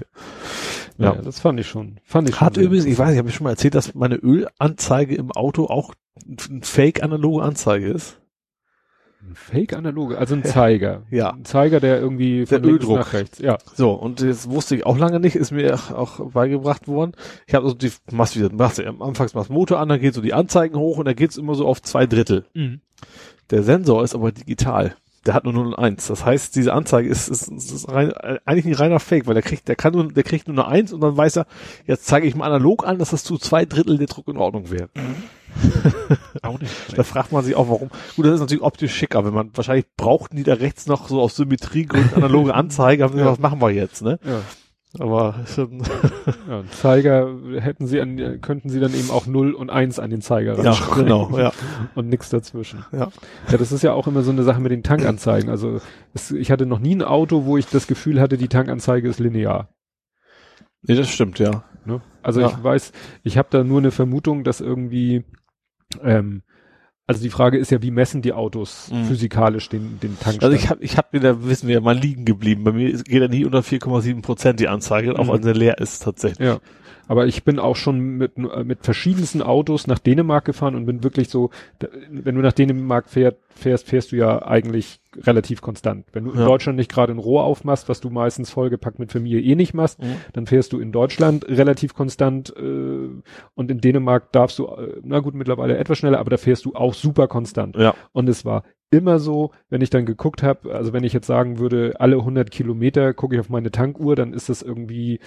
Ja. 0.98 1.14
Ja. 1.16 1.22
das 1.22 1.40
fand 1.40 1.60
ich 1.60 1.68
schon. 1.68 2.00
Fand 2.04 2.30
ich 2.30 2.36
schon 2.36 2.46
Hat 2.46 2.58
übrigens, 2.58 2.86
ich 2.86 2.98
weiß, 2.98 3.14
ich 3.14 3.20
habe 3.20 3.32
schon 3.32 3.44
mal 3.44 3.52
erzählt, 3.52 3.76
dass 3.76 3.94
meine 3.94 4.16
Ölanzeige 4.16 5.16
im 5.16 5.32
Auto 5.32 5.66
auch 5.66 5.94
ein 6.26 6.64
Fake-analoge 6.64 7.44
Anzeige 7.44 7.88
ist. 7.88 8.20
Ein 9.28 9.36
Fake-analoge, 9.36 10.18
also 10.18 10.36
ein 10.36 10.44
Zeiger. 10.44 11.04
Ja. 11.12 11.32
Ein 11.32 11.46
Zeiger, 11.46 11.80
der 11.80 12.00
irgendwie 12.00 12.46
Der 12.46 12.60
von 12.60 12.64
links 12.64 12.84
Öldruck. 12.84 13.00
nach 13.00 13.14
rechts. 13.14 13.40
Ja. 13.40 13.58
So, 13.76 13.92
und 13.92 14.22
das 14.22 14.50
wusste 14.50 14.76
ich 14.76 14.86
auch 14.86 14.98
lange 14.98 15.20
nicht, 15.20 15.36
ist 15.36 15.52
mir 15.52 15.76
auch 15.94 16.32
beigebracht 16.32 16.88
worden. 16.88 17.12
Ich 17.46 17.54
habe 17.54 17.66
also 17.66 17.76
die, 17.76 17.92
machst 18.12 18.38
wieder, 18.38 18.52
machst 18.54 18.78
du 18.78 18.88
am 18.88 19.02
Anfangs 19.02 19.34
machst 19.34 19.50
Motor 19.50 19.80
an, 19.80 19.90
dann 19.90 20.00
geht 20.00 20.14
so 20.14 20.22
die 20.22 20.34
Anzeigen 20.34 20.78
hoch 20.78 20.98
und 20.98 21.06
da 21.06 21.14
geht's 21.14 21.38
immer 21.38 21.56
so 21.56 21.68
auf 21.68 21.82
zwei 21.82 22.06
Drittel. 22.08 22.46
Der 23.50 23.64
Sensor 23.64 24.04
ist 24.04 24.16
aber 24.16 24.32
digital. 24.32 24.96
Der 25.28 25.34
hat 25.34 25.44
nur 25.44 25.54
0 25.54 25.68
und 25.68 25.76
1. 25.76 26.08
Das 26.08 26.24
heißt, 26.24 26.56
diese 26.56 26.72
Anzeige 26.72 27.10
ist, 27.10 27.28
ist, 27.28 27.50
ist, 27.50 27.72
ist 27.72 27.90
rein, 27.90 28.14
eigentlich 28.46 28.66
ein 28.66 28.74
reiner 28.74 29.02
Fake, 29.02 29.28
weil 29.28 29.34
der 29.34 29.44
kriegt, 29.44 29.68
der 29.68 29.76
kann 29.76 29.92
nur, 29.92 30.12
der 30.12 30.24
kriegt 30.24 30.48
nur 30.48 30.58
eine 30.58 30.68
1 30.68 30.94
und 30.94 31.02
dann 31.02 31.18
weiß 31.18 31.36
er, 31.36 31.48
jetzt 31.86 32.06
zeige 32.06 32.26
ich 32.26 32.36
mal 32.36 32.46
analog 32.46 32.88
an, 32.88 32.98
dass 32.98 33.10
das 33.10 33.26
zu 33.26 33.38
zwei 33.38 33.66
Drittel 33.66 33.98
der 33.98 34.08
Druck 34.08 34.30
in 34.30 34.38
Ordnung 34.38 34.72
wäre. 34.72 34.90
Auch 36.42 36.60
nicht. 36.60 36.72
Da 36.96 37.04
fragt 37.04 37.32
man 37.32 37.44
sich 37.44 37.56
auch, 37.56 37.68
warum. 37.68 37.90
Gut, 38.16 38.26
das 38.26 38.36
ist 38.36 38.40
natürlich 38.40 38.64
optisch 38.64 38.94
schicker, 38.94 39.26
wenn 39.26 39.34
man, 39.34 39.52
wahrscheinlich 39.54 39.86
brauchten 39.98 40.38
die 40.38 40.44
da 40.44 40.54
rechts 40.54 40.88
noch 40.88 41.10
so 41.10 41.22
aus 41.22 41.36
Symmetriegründen 41.36 42.16
analoge 42.16 42.54
Anzeige, 42.54 43.04
haben 43.04 43.12
gesagt, 43.12 43.32
was 43.32 43.40
machen 43.40 43.60
wir 43.60 43.72
jetzt, 43.72 44.02
ne? 44.02 44.20
Ja. 44.24 44.42
Aber 45.00 45.36
ja, 46.48 46.64
Zeiger 46.72 47.36
hätten 47.60 47.88
sie 47.88 48.02
an, 48.02 48.42
könnten 48.42 48.70
sie 48.70 48.80
dann 48.80 48.94
eben 48.94 49.12
auch 49.12 49.28
0 49.28 49.54
und 49.54 49.70
1 49.70 50.00
an 50.00 50.10
den 50.10 50.22
Zeiger 50.22 50.62
ja, 50.64 50.76
genau, 50.96 51.38
ja. 51.38 51.52
Und 51.96 52.10
nichts 52.10 52.30
dazwischen. 52.30 52.86
Ja. 52.92 53.10
Ja, 53.50 53.58
das 53.58 53.72
ist 53.72 53.84
ja 53.84 53.94
auch 53.94 54.08
immer 54.08 54.24
so 54.24 54.32
eine 54.32 54.44
Sache 54.44 54.60
mit 54.62 54.72
den 54.72 54.84
Tankanzeigen. 54.84 55.50
Also 55.50 55.80
es, 56.14 56.32
ich 56.32 56.52
hatte 56.52 56.66
noch 56.66 56.80
nie 56.80 56.96
ein 56.96 57.04
Auto, 57.04 57.46
wo 57.46 57.58
ich 57.58 57.68
das 57.68 57.88
Gefühl 57.88 58.20
hatte, 58.20 58.38
die 58.38 58.48
Tankanzeige 58.48 59.08
ist 59.08 59.20
linear. 59.20 59.70
Nee, 60.82 60.96
das 60.96 61.10
stimmt, 61.10 61.40
ja. 61.40 61.64
Ne? 61.86 62.02
Also 62.22 62.42
Ja. 62.42 62.48
ich 62.48 62.64
weiß, 62.64 62.92
ich 63.24 63.38
habe 63.38 63.48
da 63.52 63.64
nur 63.64 63.80
eine 63.80 63.92
Vermutung, 63.92 64.44
dass 64.44 64.62
irgendwie, 64.62 65.26
ähm, 66.04 66.44
also 67.08 67.22
die 67.22 67.30
Frage 67.30 67.58
ist 67.58 67.72
ja, 67.72 67.82
wie 67.82 67.90
messen 67.92 68.22
die 68.22 68.34
Autos 68.34 68.90
Mhm. 68.92 69.06
physikalisch 69.06 69.70
den, 69.70 70.00
den 70.02 70.20
Tankstand? 70.20 70.44
Also 70.44 70.56
ich 70.58 70.70
habe, 70.70 70.84
ich 70.84 70.98
hab 70.98 71.14
mir 71.14 71.20
da, 71.22 71.44
wissen 71.46 71.68
wir 71.68 71.76
ja, 71.76 71.82
mal 71.82 71.98
liegen 71.98 72.26
geblieben. 72.26 72.64
Bei 72.66 72.72
mir 72.74 72.92
geht 72.92 73.22
er 73.22 73.30
nie 73.30 73.46
unter 73.46 73.60
4,7 73.64 74.22
Prozent 74.22 74.60
die 74.60 74.68
Anzeige, 74.68 75.18
auch 75.18 75.26
Mhm. 75.28 75.34
wenn 75.34 75.44
sie 75.44 75.54
leer 75.54 75.78
ist 75.80 76.04
tatsächlich. 76.04 76.46
Ja. 76.46 76.60
Aber 77.08 77.26
ich 77.28 77.44
bin 77.44 77.60
auch 77.60 77.76
schon 77.76 78.00
mit, 78.00 78.38
äh, 78.38 78.64
mit 78.64 78.80
verschiedensten 78.84 79.42
Autos 79.42 79.88
nach 79.88 80.00
Dänemark 80.00 80.46
gefahren 80.46 80.76
und 80.76 80.86
bin 80.86 81.04
wirklich 81.04 81.30
so, 81.30 81.50
wenn 82.10 82.36
du 82.36 82.42
nach 82.42 82.54
Dänemark 82.54 83.10
fährt, 83.10 83.38
fährst, 83.50 83.88
fährst 83.88 84.12
du 84.12 84.16
ja 84.18 84.46
eigentlich 84.46 85.00
relativ 85.16 85.62
konstant. 85.62 86.06
Wenn 86.14 86.26
du 86.26 86.32
in 86.32 86.40
Ja. 86.40 86.46
Deutschland 86.46 86.78
nicht 86.78 86.92
gerade 86.92 87.12
ein 87.14 87.18
Rohr 87.18 87.44
aufmachst, 87.44 87.90
was 87.90 88.02
du 88.02 88.10
meistens 88.10 88.52
vollgepackt 88.52 89.00
mit 89.00 89.12
Familie 89.12 89.40
eh 89.42 89.56
nicht 89.56 89.74
machst, 89.74 90.00
Mhm. 90.02 90.16
dann 90.34 90.46
fährst 90.48 90.74
du 90.74 90.80
in 90.80 90.92
Deutschland 90.92 91.48
relativ 91.48 91.94
konstant 91.96 92.54
äh, 92.56 93.10
und 93.56 93.72
in 93.72 93.80
Dänemark 93.82 94.32
darfst 94.32 94.60
du, 94.60 94.68
äh, 94.68 95.00
na 95.04 95.20
gut, 95.20 95.34
mittlerweile 95.34 95.78
etwas 95.78 95.98
schneller, 95.98 96.20
aber 96.20 96.30
da 96.30 96.38
fährst 96.38 96.66
du 96.66 96.76
auch 96.76 96.94
super 96.94 97.28
konstant. 97.28 97.76
Ja. 97.78 97.96
Und 98.12 98.30
es 98.30 98.46
war 98.46 98.64
immer 98.92 99.20
so, 99.20 99.52
wenn 99.70 99.82
ich 99.82 99.90
dann 99.90 100.06
geguckt 100.06 100.44
habe, 100.44 100.74
also 100.74 100.94
wenn 100.94 101.04
ich 101.04 101.12
jetzt 101.14 101.28
sagen 101.28 101.58
würde, 101.60 101.96
alle 102.00 102.18
100 102.24 102.52
Kilometer 102.52 103.14
gucke 103.14 103.36
ich 103.36 103.40
auf 103.42 103.50
meine 103.50 103.72
Tankuhr, 103.72 104.16
dann 104.16 104.34
ist 104.34 104.50
das 104.50 104.62
irgendwie, 104.62 105.20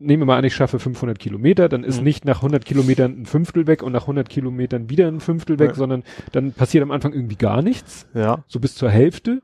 nehmen 0.00 0.22
wir 0.22 0.26
mal 0.26 0.38
an, 0.38 0.44
ich 0.44 0.54
schaffe 0.54 0.78
500 0.78 1.18
Kilometer, 1.18 1.68
dann 1.68 1.84
ist 1.84 1.98
Mhm. 1.98 2.04
nicht 2.04 2.24
nach 2.24 2.42
100 2.42 2.64
Kilometern 2.64 3.20
ein 3.22 3.26
Fünftel 3.26 3.66
weg 3.66 3.82
und 3.82 3.92
nach 3.92 4.06
100 4.06 4.28
Kilometern 4.28 4.90
wieder 4.90 5.06
ein 5.08 5.20
Fünftel 5.20 5.58
weg, 5.58 5.70
Ja. 5.70 5.74
sondern 5.74 6.02
dann 6.32 6.52
passiert 6.52 6.82
am 6.82 6.90
Anfang 6.90 7.12
irgendwie 7.12 7.36
gar 7.36 7.62
nichts, 7.62 8.06
Ja. 8.14 8.42
so 8.48 8.58
bis 8.60 8.74
zur 8.74 8.90
Hälfte. 8.90 9.42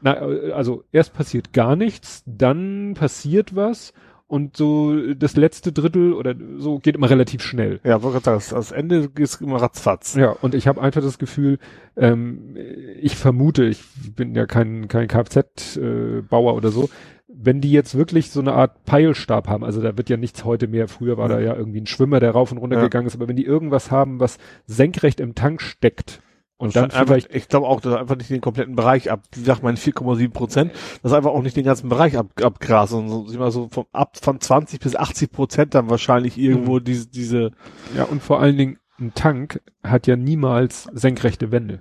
Na, 0.00 0.14
äh, 0.26 0.52
also 0.52 0.84
erst 0.92 1.12
passiert 1.12 1.52
gar 1.52 1.74
nichts, 1.76 2.22
dann 2.26 2.94
passiert 2.94 3.56
was 3.56 3.92
und 4.28 4.56
so 4.56 4.94
das 5.14 5.36
letzte 5.36 5.72
Drittel 5.72 6.12
oder 6.12 6.34
so 6.58 6.78
geht 6.78 6.94
immer 6.96 7.08
relativ 7.10 7.42
schnell. 7.42 7.80
Ja, 7.82 7.98
das, 7.98 8.50
das 8.50 8.70
Ende 8.72 9.08
ist 9.18 9.40
immer 9.40 9.56
ratzfatz. 9.60 10.14
Ja, 10.14 10.30
und 10.42 10.54
ich 10.54 10.68
habe 10.68 10.80
einfach 10.82 11.00
das 11.02 11.18
Gefühl, 11.18 11.58
ähm, 11.96 12.54
ich 13.00 13.16
vermute, 13.16 13.64
ich 13.64 13.82
bin 14.14 14.34
ja 14.34 14.46
kein, 14.46 14.86
kein 14.86 15.08
Kfz-Bauer 15.08 16.54
oder 16.54 16.68
so, 16.70 16.88
wenn 17.28 17.60
die 17.60 17.70
jetzt 17.72 17.94
wirklich 17.96 18.30
so 18.30 18.40
eine 18.40 18.54
Art 18.54 18.84
Peilstab 18.84 19.48
haben, 19.48 19.62
also 19.64 19.82
da 19.82 19.96
wird 19.96 20.08
ja 20.08 20.16
nichts 20.16 20.44
heute 20.44 20.66
mehr, 20.66 20.88
früher 20.88 21.18
war 21.18 21.28
da 21.28 21.38
ja 21.40 21.54
irgendwie 21.54 21.80
ein 21.80 21.86
Schwimmer, 21.86 22.20
der 22.20 22.30
rauf 22.30 22.50
und 22.52 22.58
runter 22.58 22.76
Ja. 22.76 22.82
gegangen 22.82 23.06
ist, 23.06 23.14
aber 23.14 23.28
wenn 23.28 23.36
die 23.36 23.44
irgendwas 23.44 23.90
haben, 23.90 24.18
was 24.18 24.38
senkrecht 24.66 25.20
im 25.20 25.34
Tank 25.34 25.60
steckt 25.60 26.22
und 26.56 26.74
dann 26.74 26.84
einfach, 26.84 27.04
vielleicht, 27.06 27.34
ich 27.34 27.48
glaube 27.48 27.66
auch, 27.66 27.80
dass 27.80 27.94
einfach 27.94 28.16
nicht 28.16 28.30
den 28.30 28.40
kompletten 28.40 28.74
Bereich 28.76 29.10
ab, 29.10 29.24
wie 29.32 29.40
sagt 29.44 29.62
man, 29.62 29.76
4,7 29.76 30.30
Prozent, 30.30 30.72
das 31.02 31.12
einfach 31.12 31.30
auch 31.30 31.42
nicht 31.42 31.56
den 31.56 31.64
ganzen 31.64 31.88
Bereich 31.90 32.16
ab, 32.16 32.28
abgrast 32.42 32.94
und 32.94 33.08
so, 33.08 33.26
ich 33.30 33.38
mal 33.38 33.50
so 33.50 33.68
vom, 33.70 33.84
ab, 33.92 34.16
von 34.20 34.40
20 34.40 34.80
bis 34.80 34.96
80 34.96 35.30
Prozent 35.30 35.74
dann 35.74 35.90
wahrscheinlich 35.90 36.38
irgendwo 36.38 36.78
diese, 36.80 37.08
diese, 37.08 37.50
ja, 37.94 38.04
und 38.04 38.22
vor 38.22 38.40
allen 38.40 38.56
Dingen 38.56 38.78
ein 38.98 39.12
Tank 39.14 39.60
hat 39.84 40.06
ja 40.06 40.16
niemals 40.16 40.88
senkrechte 40.94 41.52
Wände. 41.52 41.80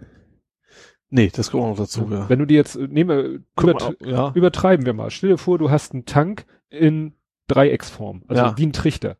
Nee, 1.09 1.29
das 1.33 1.51
kommt 1.51 1.63
auch 1.63 1.69
noch 1.69 1.77
dazu, 1.77 2.07
ja. 2.11 2.29
Wenn 2.29 2.39
du 2.39 2.45
dir 2.45 2.55
jetzt, 2.55 2.75
äh, 2.75 2.87
nehmen 2.87 3.45
Guck 3.55 3.67
wir, 3.67 3.73
mal, 3.73 3.95
ja. 4.05 4.31
übertreiben 4.35 4.85
wir 4.85 4.93
mal. 4.93 5.09
Stell 5.11 5.29
dir 5.31 5.37
vor, 5.37 5.57
du 5.57 5.69
hast 5.71 5.93
einen 5.93 6.05
Tank 6.05 6.45
in 6.69 7.13
Dreiecksform, 7.47 8.23
also 8.27 8.41
Ja. 8.43 8.57
wie 8.57 8.65
ein 8.65 8.73
Trichter. 8.73 9.17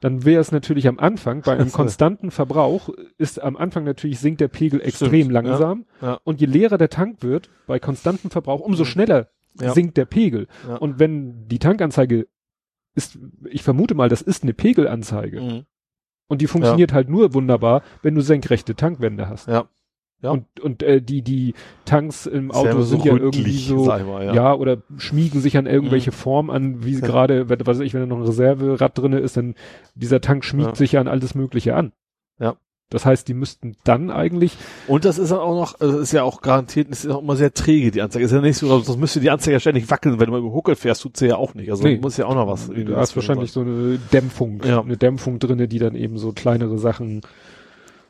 Dann 0.00 0.24
wäre 0.24 0.40
es 0.40 0.52
natürlich 0.52 0.86
am 0.86 0.98
Anfang, 1.00 1.42
bei 1.42 1.54
einem 1.54 1.72
konstanten 1.72 2.30
Verbrauch, 2.30 2.88
ist 3.16 3.42
am 3.42 3.56
Anfang 3.56 3.82
natürlich 3.84 4.20
sinkt 4.20 4.40
der 4.40 4.46
Pegel 4.48 4.80
extrem 4.80 5.08
Stimmt, 5.10 5.32
langsam. 5.32 5.86
ja. 6.00 6.20
Und 6.22 6.40
je 6.40 6.46
leerer 6.46 6.78
der 6.78 6.88
Tank 6.90 7.22
wird, 7.22 7.50
bei 7.66 7.78
konstantem 7.80 8.30
Verbrauch, 8.30 8.60
umso 8.60 8.84
Mhm. 8.84 8.86
schneller 8.86 9.28
sinkt 9.54 9.96
der 9.96 10.04
Pegel. 10.04 10.46
Und 10.78 11.00
wenn 11.00 11.48
die 11.48 11.58
Tankanzeige 11.58 12.28
ist, 12.94 13.18
ich 13.50 13.64
vermute 13.64 13.96
mal, 13.96 14.08
das 14.08 14.22
ist 14.22 14.44
eine 14.44 14.54
Pegelanzeige. 14.54 15.40
Mhm. 15.40 15.66
Und 16.28 16.42
die 16.42 16.46
funktioniert 16.46 16.92
halt 16.92 17.08
nur 17.08 17.34
wunderbar, 17.34 17.82
wenn 18.02 18.14
du 18.14 18.20
senkrechte 18.20 18.76
Tankwände 18.76 19.28
hast. 19.28 19.48
Ja. 19.48 19.68
Ja. 20.20 20.30
Und, 20.30 20.46
und 20.60 20.82
äh, 20.82 21.00
die, 21.00 21.22
die 21.22 21.54
Tanks 21.84 22.26
im 22.26 22.50
Ist 22.50 22.56
Auto 22.56 22.82
sind 22.82 23.04
ja 23.04 23.14
irgendwie 23.16 23.52
so, 23.56 23.84
mal, 23.84 24.24
ja. 24.26 24.34
ja. 24.34 24.54
oder 24.54 24.78
schmiegen 24.96 25.40
sich 25.40 25.56
an 25.56 25.66
irgendwelche 25.66 26.10
Mhm. 26.10 26.14
Formen 26.14 26.50
an, 26.50 26.84
wie 26.84 26.94
sie 26.94 27.02
Ja. 27.02 27.06
gerade, 27.06 27.48
was 27.48 27.58
weiß 27.64 27.80
ich, 27.80 27.94
wenn 27.94 28.00
da 28.00 28.06
noch 28.06 28.16
ein 28.18 28.24
Reserverad 28.24 28.98
drinne 28.98 29.20
ist, 29.20 29.36
dann 29.36 29.54
dieser 29.94 30.20
Tank 30.20 30.44
schmiegt 30.44 30.70
Ja. 30.70 30.74
sich 30.74 30.92
ja 30.92 31.00
an 31.00 31.06
alles 31.08 31.36
Mögliche 31.36 31.76
an. 31.76 31.92
Ja. 32.40 32.56
Das 32.90 33.04
heißt, 33.04 33.28
die 33.28 33.34
müssten 33.34 33.76
dann 33.84 34.10
eigentlich, 34.10 34.56
Und 34.88 35.04
das 35.04 35.18
ist 35.18 35.30
dann 35.30 35.40
auch 35.40 35.54
noch, 35.54 35.78
also 35.78 35.98
ist 35.98 36.12
ja 36.12 36.22
auch 36.24 36.40
garantiert, 36.40 36.88
ist 36.88 37.04
ja 37.04 37.14
auch 37.14 37.22
immer 37.22 37.36
sehr 37.36 37.52
träge, 37.52 37.90
die 37.90 38.00
Anzeige. 38.00 38.24
Ist 38.24 38.32
ja 38.32 38.40
nicht 38.40 38.56
so, 38.56 38.66
sonst 38.80 38.98
müsste 38.98 39.20
die 39.20 39.30
Anzeige 39.30 39.52
ja 39.52 39.60
ständig 39.60 39.88
wackeln. 39.90 40.18
Wenn 40.18 40.26
du 40.26 40.32
mal 40.32 40.38
über 40.40 40.52
Huckel 40.54 40.74
fährst, 40.74 41.02
tut's 41.02 41.20
ja 41.20 41.36
auch 41.36 41.54
nicht. 41.54 41.70
Also 41.70 41.84
Nee. 41.84 41.98
muss 41.98 42.16
ja 42.16 42.24
auch 42.26 42.34
noch 42.34 42.48
was. 42.48 42.68
du 42.68 42.96
hast 42.96 43.14
wahrscheinlich 43.14 43.52
so 43.52 43.60
eine 43.60 43.98
Dämpfung, 44.12 44.62
Ja. 44.64 44.80
eine 44.80 44.96
Dämpfung 44.96 45.38
drinne, 45.38 45.68
die 45.68 45.78
dann 45.78 45.94
eben 45.94 46.16
so 46.18 46.32
kleinere 46.32 46.78
Sachen, 46.78 47.20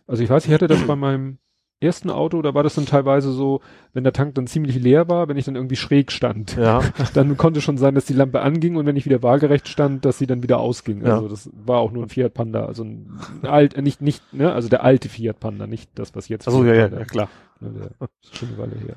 also 0.07 0.23
ich 0.23 0.31
weiß, 0.31 0.47
ich 0.47 0.53
hatte 0.55 0.69
das 0.69 0.81
bei 0.87 0.97
meinem 0.97 1.39
ersten 1.81 2.11
Auto, 2.11 2.43
da 2.43 2.55
war 2.55 2.63
das 2.63 2.75
dann 2.75 2.87
teilweise 2.87 3.31
so, 3.33 3.61
wenn 3.93 4.05
der 4.05 4.13
Tank 4.13 4.35
dann 4.35 4.47
ziemlich 4.47 4.77
leer 4.77 5.09
war, 5.09 5.29
wenn 5.29 5.37
ich 5.37 5.45
dann 5.45 5.55
irgendwie 5.55 5.77
schräg 5.77 6.11
stand. 6.11 6.57
Ja. 6.57 6.83
dann 7.15 7.37
konnte 7.37 7.61
schon 7.61 7.79
sein, 7.79 7.95
dass 7.95 8.05
die 8.05 8.15
Lampe 8.15 8.41
anging 8.41 8.77
und 8.77 8.87
wenn 8.87 8.97
ich 8.97 9.05
wieder 9.05 9.23
waagerecht 9.23 9.69
stand, 9.69 10.05
dass 10.05 10.19
sie 10.19 10.27
dann 10.27 10.43
wieder 10.43 10.59
ausging. 10.59 11.05
Ja. 11.05 11.15
Also 11.17 11.29
das 11.29 11.51
war 11.53 11.79
auch 11.79 11.93
nur 11.93 12.03
ein 12.03 12.09
Fiat 12.09 12.35
Panda, 12.35 12.67
also 12.67 12.85
ein, 12.85 13.19
alt, 13.43 13.81
nicht, 13.81 14.01
nicht, 14.01 14.33
ne, 14.33 14.53
also 14.53 14.69
der 14.69 14.83
alte 14.83 15.09
Fiat 15.09 15.39
Panda, 15.39 15.67
nicht 15.67 15.91
das, 15.95 16.15
was 16.15 16.29
jetzt. 16.29 16.45
Fiat 16.45 16.67
ja, 16.67 16.75
ja, 16.75 16.89
ja, 16.89 17.05
klar. 17.05 17.29
Ne, 17.61 17.71
der 17.71 18.09
ist 18.23 18.37
schon 18.37 18.49
eine 18.49 18.59
Weile 18.59 18.77
her. 18.77 18.97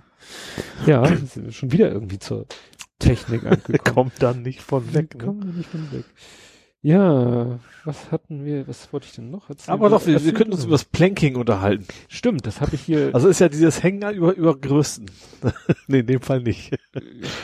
Ja, 0.85 1.17
schon 1.51 1.71
wieder 1.71 1.91
irgendwie 1.91 2.19
zur 2.19 2.45
Technik 2.99 3.45
angekommen. 3.45 3.95
Kommt 3.95 4.23
dann 4.23 4.41
nicht 4.41 4.61
von 4.61 4.93
weg. 4.93 5.15
Ne? 5.15 5.35
Wir 5.39 5.53
nicht 5.53 5.69
von 5.69 5.91
weg. 5.91 6.05
Ja, 6.83 7.59
was 7.85 8.11
hatten 8.11 8.43
wir, 8.43 8.67
was 8.67 8.91
wollte 8.91 9.05
ich 9.05 9.13
denn 9.13 9.29
noch 9.29 9.49
erzählen? 9.49 9.73
Aber 9.75 9.89
doch, 9.89 10.07
wir, 10.07 10.23
wir 10.23 10.33
könnten 10.33 10.49
du 10.51 10.55
uns 10.57 10.65
über 10.65 10.73
das 10.73 10.85
Planking 10.85 11.35
unterhalten. 11.35 11.85
Stimmt, 12.07 12.47
das 12.47 12.59
habe 12.59 12.73
ich 12.73 12.81
hier 12.81 13.11
Also 13.13 13.27
ist 13.27 13.39
ja 13.39 13.49
dieses 13.49 13.83
Hängen 13.83 14.15
über, 14.15 14.33
über 14.35 14.57
Größen. 14.57 15.05
nee, 15.87 15.99
in 15.99 16.07
dem 16.07 16.21
Fall 16.21 16.41
nicht. 16.41 16.75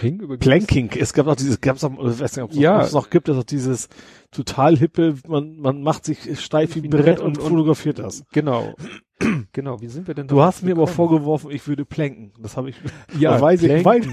hing 0.01 0.19
über 0.21 0.37
Planking. 0.37 0.89
Es 0.99 1.13
gab 1.13 1.27
auch 1.27 1.35
dieses, 1.35 1.61
gab's 1.61 1.83
auch, 1.83 1.91
ich 1.91 2.19
weiß 2.19 2.35
nicht, 2.35 2.43
ob 2.43 2.51
es 2.51 2.57
Ja. 2.57 2.79
noch- 2.79 2.85
es 2.85 2.93
noch 2.93 3.09
gibt, 3.11 3.29
es 3.29 3.37
auch 3.37 3.43
dieses 3.43 3.89
total 4.31 4.75
hippe, 4.75 5.15
man, 5.27 5.57
man 5.59 5.83
macht 5.83 6.05
sich 6.05 6.39
steif 6.39 6.75
wie 6.75 6.81
ein 6.81 6.89
Brett 6.89 7.19
und, 7.19 7.37
fotografiert 7.39 7.99
das. 7.99 8.23
Genau. 8.33 8.73
genau, 9.53 9.81
wie 9.81 9.87
sind 9.87 10.07
wir 10.07 10.15
denn 10.15 10.27
Du 10.27 10.35
darauf 10.37 10.47
hast 10.55 10.63
mir 10.63 10.71
aber 10.71 10.87
vorgeworfen, 10.87 11.51
ich 11.51 11.67
würde 11.67 11.85
planken. 11.85 12.33
Das 12.41 12.57
habe 12.57 12.71
ich, 12.71 12.75
Ja, 13.19 13.39
weiß 13.39 13.61
ich, 13.61 13.85
weiß 13.85 14.03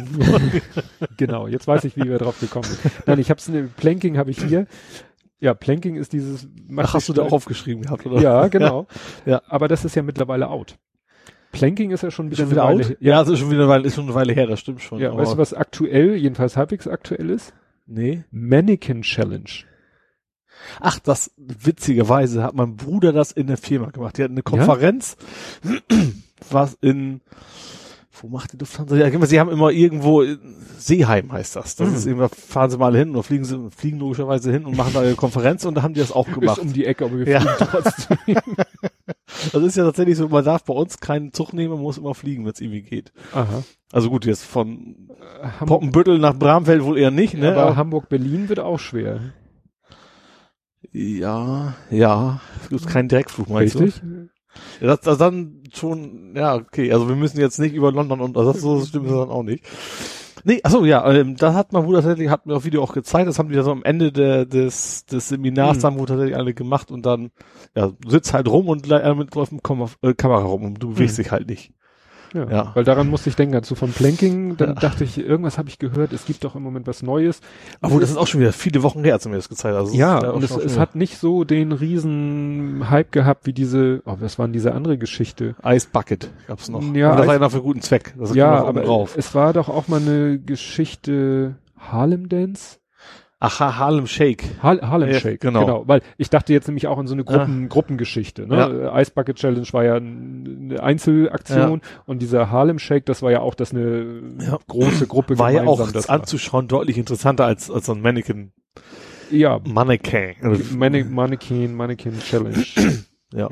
genau, 1.17 1.47
jetzt 1.47 1.67
weiß 1.67 1.85
ich, 1.85 1.97
wie 1.97 2.05
wir 2.09 2.19
drauf 2.19 2.39
gekommen 2.41 2.65
sind. 2.65 2.81
Nein, 3.07 3.19
ich 3.19 3.31
hab's, 3.31 3.49
ne, 3.49 3.71
Planking 3.77 4.19
habe 4.19 4.31
ich 4.31 4.43
hier. 4.43 4.67
Ja, 5.41 5.53
Planking 5.55 5.97
ist 5.97 6.13
dieses, 6.13 6.49
Ach, 6.77 6.95
hast 6.95 7.09
du 7.09 7.13
da 7.13 7.23
auch 7.23 7.33
aufgeschrieben 7.33 7.83
gehabt, 7.83 8.07
oder? 8.07 8.21
Ja, 8.21 8.49
genau. 8.49 8.87
Ja. 9.27 9.43
Aber 9.47 9.69
das 9.69 9.85
ist 9.85 9.95
ja 9.97 10.03
mittlerweile 10.03 10.49
out. 10.49 10.79
Planking 11.53 11.91
ist 11.93 12.03
ja 12.03 12.11
schon 12.11 12.27
wieder, 12.31 12.39
schon 12.45 12.51
wieder 12.51 12.65
out? 12.65 12.79
Weile, 12.85 12.97
Ja, 13.01 13.23
es 13.23 13.29
ist 13.29 13.39
schon 13.39 13.51
wieder 13.51 13.61
eine 13.63 13.69
Weile, 13.69 13.87
ist 13.87 13.95
schon 13.95 14.05
eine 14.05 14.15
Weile 14.15 14.33
her, 14.33 14.47
das 14.47 14.61
stimmt 14.61 14.81
schon. 14.83 14.99
ja, 15.01 15.11
aber- 15.11 15.19
weißt 15.19 15.35
du, 15.35 15.39
was 15.39 15.55
aktuell, 15.55 16.17
jedenfalls 16.17 16.57
halbwegs 16.57 16.89
aktuell 16.89 17.31
ist? 17.31 17.53
Nee. 17.87 18.25
Mannequin 18.31 19.03
Challenge. 19.03 19.51
Ach, 20.81 20.99
das, 20.99 21.33
witzigerweise 21.37 22.43
hat 22.43 22.55
mein 22.55 22.77
Bruder 22.77 23.13
das 23.13 23.31
in 23.33 23.47
der 23.49 23.57
Firma 23.57 23.91
gemacht. 23.91 24.17
Die 24.19 24.23
hatten 24.23 24.35
eine 24.35 24.43
Konferenz, 24.43 25.17
was 26.51 26.75
in, 26.81 27.21
wo 28.25 28.29
macht 28.29 28.55
die 28.55 28.57
Lufthansa? 28.57 28.97
Ja, 28.97 29.27
sie 29.27 29.39
haben 29.39 29.51
immer 29.51 29.71
irgendwo, 29.71 30.23
in 30.23 30.39
Seeheim 30.79 31.31
heißt 31.31 31.57
das. 31.57 31.77
Das 31.77 31.91
Mhm. 31.91 31.95
ist 31.97 32.07
immer, 32.07 32.29
fahren 32.31 32.71
sie 32.71 32.79
mal 32.79 32.97
hin 32.97 33.11
oder 33.11 33.23
fliegen 33.23 33.45
sie, 33.45 33.71
fliegen 33.71 33.99
logischerweise 33.99 34.51
hin 34.51 34.65
und 34.65 34.79
machen 34.79 34.95
da 34.95 35.01
eine 35.01 35.15
Konferenz 35.15 35.67
und 35.67 35.75
da 35.75 35.83
haben 35.83 35.93
die 35.93 36.01
das 36.01 36.11
auch 36.11 36.27
gemacht. 36.33 36.57
Ist 36.57 36.65
um 36.65 36.73
die 36.73 36.87
Ecke, 36.87 37.05
aber 37.05 37.19
wir 37.19 37.29
Ja. 37.29 37.41
fliegen 37.41 37.57
trotzdem. 37.59 38.17
Das 39.53 39.63
ist 39.63 39.77
ja 39.77 39.85
tatsächlich 39.85 40.17
so, 40.17 40.29
man 40.29 40.45
darf 40.45 40.65
bei 40.65 40.73
uns 40.73 41.01
keinen 41.01 41.33
Zug 41.33 41.53
nehmen, 41.53 41.75
man 41.75 41.83
muss 41.83 41.99
immer 41.99 42.15
fliegen, 42.15 42.45
wenn 42.45 42.53
es 42.53 42.61
irgendwie 42.61 42.83
geht. 42.83 43.13
Aha. 43.33 43.63
Also 43.93 44.09
gut, 44.09 44.25
jetzt 44.25 44.45
von 44.45 45.09
Hamburg, 45.43 45.67
Poppenbüttel 45.69 46.19
nach 46.19 46.35
Bramfeld 46.35 46.83
wohl 46.85 46.97
eher 46.99 47.11
nicht, 47.11 47.35
ne? 47.35 47.51
aber 47.53 47.77
Hamburg-Berlin 47.77 48.49
wird 48.49 48.61
auch 48.61 48.79
schwer. 48.79 49.21
ja, 50.93 51.75
ja, 51.91 52.41
es 52.63 52.69
gibt 52.69 52.87
keinen 52.87 53.09
Direktflug, 53.09 53.49
meinst 53.51 53.79
Richtig? 53.79 54.01
du? 54.01 54.29
Ja, 54.81 54.87
das, 54.89 55.01
das 55.01 55.19
dann 55.19 55.63
schon, 55.73 56.35
ja, 56.37 56.55
okay, 56.57 56.93
also 56.93 57.09
wir 57.09 57.17
müssen 57.17 57.41
jetzt 57.41 57.59
nicht 57.59 57.75
über 57.75 57.93
London 57.93 58.21
und 58.21 58.37
also 58.37 58.53
das 58.53 58.61
so 58.63 58.81
stimmt 58.85 59.07
das 59.07 59.15
dann 59.17 59.31
auch 59.31 59.43
nicht. 59.43 59.65
Nee, 60.47 60.61
achso, 60.63 60.85
ja, 60.85 61.11
ähm, 61.11 61.37
da 61.37 61.55
hat 61.55 61.73
man 61.73 61.87
wohl 61.87 61.95
tatsächlich, 61.95 62.29
hat 62.29 62.45
mir 62.45 62.55
auf 62.57 62.65
Video 62.65 62.83
auch 62.83 62.93
gezeigt, 62.93 63.29
das 63.29 63.39
haben 63.39 63.49
die 63.49 63.55
ja 63.55 63.63
so 63.63 63.73
am 63.73 63.83
Ende 63.83 64.13
der, 64.13 64.45
des, 64.45 65.07
des 65.07 65.29
Seminars 65.29 65.77
Hm. 65.77 65.83
dann 65.83 65.99
wohl 65.99 66.07
tatsächlich 66.07 66.37
alle 66.37 66.53
gemacht 66.53 66.91
und 66.91 67.07
dann, 67.07 67.31
ja, 67.75 67.93
sitzt 68.07 68.35
halt 68.35 68.49
rum 68.49 68.69
und 68.69 68.91
äh, 68.91 69.15
mit 69.15 69.35
läuft 69.35 69.53
mit 69.53 69.65
Kam 69.65 69.87
äh, 70.03 70.13
Kamera 70.15 70.43
rum 70.45 70.65
und 70.65 70.83
du 70.83 70.91
bewegst 70.91 71.17
Hm. 71.17 71.25
dich 71.25 71.33
halt 71.33 71.49
nicht. 71.49 71.73
Ja, 72.35 72.51
Ja. 72.51 72.71
weil 72.75 72.85
daran 72.85 73.09
musste 73.09 73.31
ich 73.31 73.37
denken, 73.37 73.55
also 73.55 73.75
von 73.77 73.93
Planking, 73.93 74.57
dann 74.57 74.71
Ja. 74.71 74.75
dachte 74.75 75.05
ich, 75.05 75.19
irgendwas 75.19 75.57
habe 75.57 75.69
ich 75.69 75.79
gehört, 75.79 76.13
es 76.13 76.27
gibt 76.27 76.45
doch 76.45 76.55
im 76.57 76.63
Moment 76.63 76.87
was 76.87 77.03
Neues. 77.03 77.41
Obwohl, 77.81 78.01
das 78.01 78.11
ist 78.11 78.17
auch 78.17 78.27
schon 78.27 78.41
wieder 78.41 78.53
viele 78.53 78.83
Wochen 78.83 79.05
her, 79.05 79.15
als 79.15 79.23
du 79.23 79.29
mir 79.29 79.37
das 79.37 79.49
gezeigt 79.49 79.75
hast. 79.77 79.85
Also, 79.87 79.95
ja, 79.97 80.19
und 80.31 80.43
es, 80.45 80.51
es 80.57 80.79
hat 80.79 80.97
nicht 80.97 81.17
so 81.19 81.45
den 81.45 81.73
riesen 81.73 82.91
Hype 82.91 83.13
gehabt 83.13 83.47
wie 83.47 83.53
diese, 83.53 84.03
oh, 84.05 84.17
was 84.21 84.39
waren 84.39 84.53
diese 84.53 84.75
andere 84.75 84.99
Geschichte? 84.99 85.55
Ice 85.65 85.89
Bucket 85.91 86.31
gab's 86.47 86.69
noch. 86.69 86.83
Ja, 86.95 87.13
Und 87.13 87.19
das 87.19 87.27
war 87.27 87.35
Ice- 87.35 87.39
ja 87.39 87.39
noch 87.39 87.51
für 87.53 87.63
guten 87.63 87.81
Zweck. 87.81 88.15
Das 88.19 88.35
ja, 88.35 88.65
aber 88.65 88.83
drauf. 88.83 89.15
es 89.17 89.35
war 89.35 89.53
doch 89.53 89.69
auch 89.69 89.89
mal 89.89 90.01
eine 90.01 90.39
Geschichte 90.39 91.57
Harlem 91.79 92.29
Dance? 92.29 92.79
Aha, 93.41 93.77
Harlem 93.79 94.07
Shake. 94.07 94.45
Har 94.63 94.81
Harlem 94.81 95.11
Ja, 95.11 95.21
Shake, 95.21 95.41
genau. 95.41 95.61
genau. 95.67 95.89
Weil 95.89 96.01
ich 96.17 96.31
dachte 96.31 96.53
jetzt 96.53 96.67
nämlich 96.67 96.87
auch 96.87 96.97
an 96.99 97.07
so 97.07 97.15
eine 97.15 97.25
Gruppen, 97.25 97.69
Gruppengeschichte. 97.69 98.47
Ne? 98.47 98.57
Ja. 98.57 98.97
Äh, 98.99 99.03
Ice 99.03 99.11
Bucket 99.15 99.37
Challenge 99.37 99.67
war 99.73 99.85
ja 99.85 99.97
eine 99.97 100.83
Einzelaktion 100.83 101.83
und 102.07 102.23
dieser 102.23 102.51
Harlem 102.51 102.79
Shake, 102.79 103.05
das 103.07 103.23
war 103.23 103.31
ja 103.33 103.41
auch, 103.41 103.55
dass 103.55 103.73
eine 103.73 104.23
Ja. 104.41 104.59
große 104.67 105.07
Gruppe 105.07 105.39
War 105.39 105.51
ja 105.51 105.63
auch 105.63 105.77
gemeinsam 105.79 105.93
das 105.93 106.09
anzuschauen 106.09 106.69
deutlich 106.69 106.97
interessanter 106.97 107.45
als, 107.45 107.71
als 107.71 107.87
so 107.87 107.93
ein 107.93 108.01
Mannequin. 108.01 108.53
war. 108.75 108.83
Ja, 109.31 109.61
Mannequin. 109.67 110.35
Manne 110.77 111.05
Mannequin, 111.05 111.75
Mannequin 111.75 112.19
Challenge. 112.21 112.65
Ja. 113.35 113.49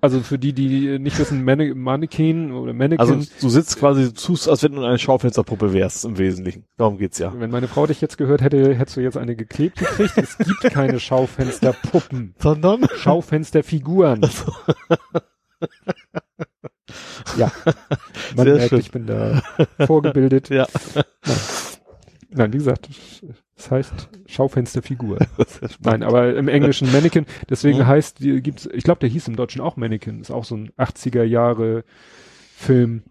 Also 0.00 0.20
für 0.20 0.38
die, 0.38 0.52
die 0.52 0.98
nicht 0.98 1.18
wissen, 1.18 1.44
Manne 1.44 1.74
Mannequin 1.74 2.52
oder 2.52 2.72
Mannequin, 2.72 3.00
Also 3.00 3.30
du 3.40 3.48
sitzt 3.48 3.78
quasi, 3.78 4.04
du 4.04 4.12
tust, 4.12 4.48
als 4.48 4.62
wenn 4.62 4.72
du 4.72 4.84
eine 4.84 4.98
Schaufensterpuppe 4.98 5.72
wärst 5.72 6.04
im 6.04 6.18
Wesentlichen. 6.18 6.64
Darum 6.76 6.98
geht's 6.98 7.18
ja. 7.18 7.32
wenn 7.38 7.50
meine 7.50 7.68
Frau 7.68 7.86
dich 7.86 8.00
jetzt 8.00 8.16
gehört 8.18 8.40
hätte, 8.40 8.74
hättest 8.74 8.96
du 8.96 9.00
jetzt 9.00 9.16
eine 9.16 9.34
geklebt 9.36 9.78
gekriegt. 9.78 10.16
Es 10.16 10.38
gibt 10.38 10.60
keine 10.72 11.00
Schaufensterpuppen. 11.08 12.34
Sondern? 12.38 12.86
Schaufensterfiguren. 12.96 14.20
ja. 17.36 17.50
Man 18.36 18.46
Sehr 18.46 18.54
merkt, 18.54 18.68
schön. 18.70 18.78
ich 18.80 18.90
bin 18.90 19.06
da 19.06 19.42
vorgebildet. 19.86 20.48
Ja. 20.50 20.66
Nein, 22.30 22.52
wie 22.52 22.58
gesagt, 22.58 22.88
es 23.58 23.70
heißt 23.70 24.08
Schaufensterfigur. 24.26 25.18
Nein, 25.80 26.02
aber 26.04 26.34
im 26.36 26.48
Englischen 26.48 26.90
Mannequin, 26.92 27.26
deswegen 27.50 27.78
Mhm. 27.78 27.86
heißt, 27.86 28.20
die 28.20 28.40
gibt's, 28.40 28.66
ich 28.72 28.84
glaube, 28.84 29.00
der 29.00 29.08
hieß 29.08 29.26
im 29.28 29.36
Deutschen 29.36 29.60
auch 29.60 29.76
Mannequin, 29.76 30.20
ist 30.20 30.30
auch 30.30 30.44
so 30.44 30.56
ein 30.56 30.70
80er 30.78 31.24
Jahre 31.24 31.84
Film. 32.56 33.02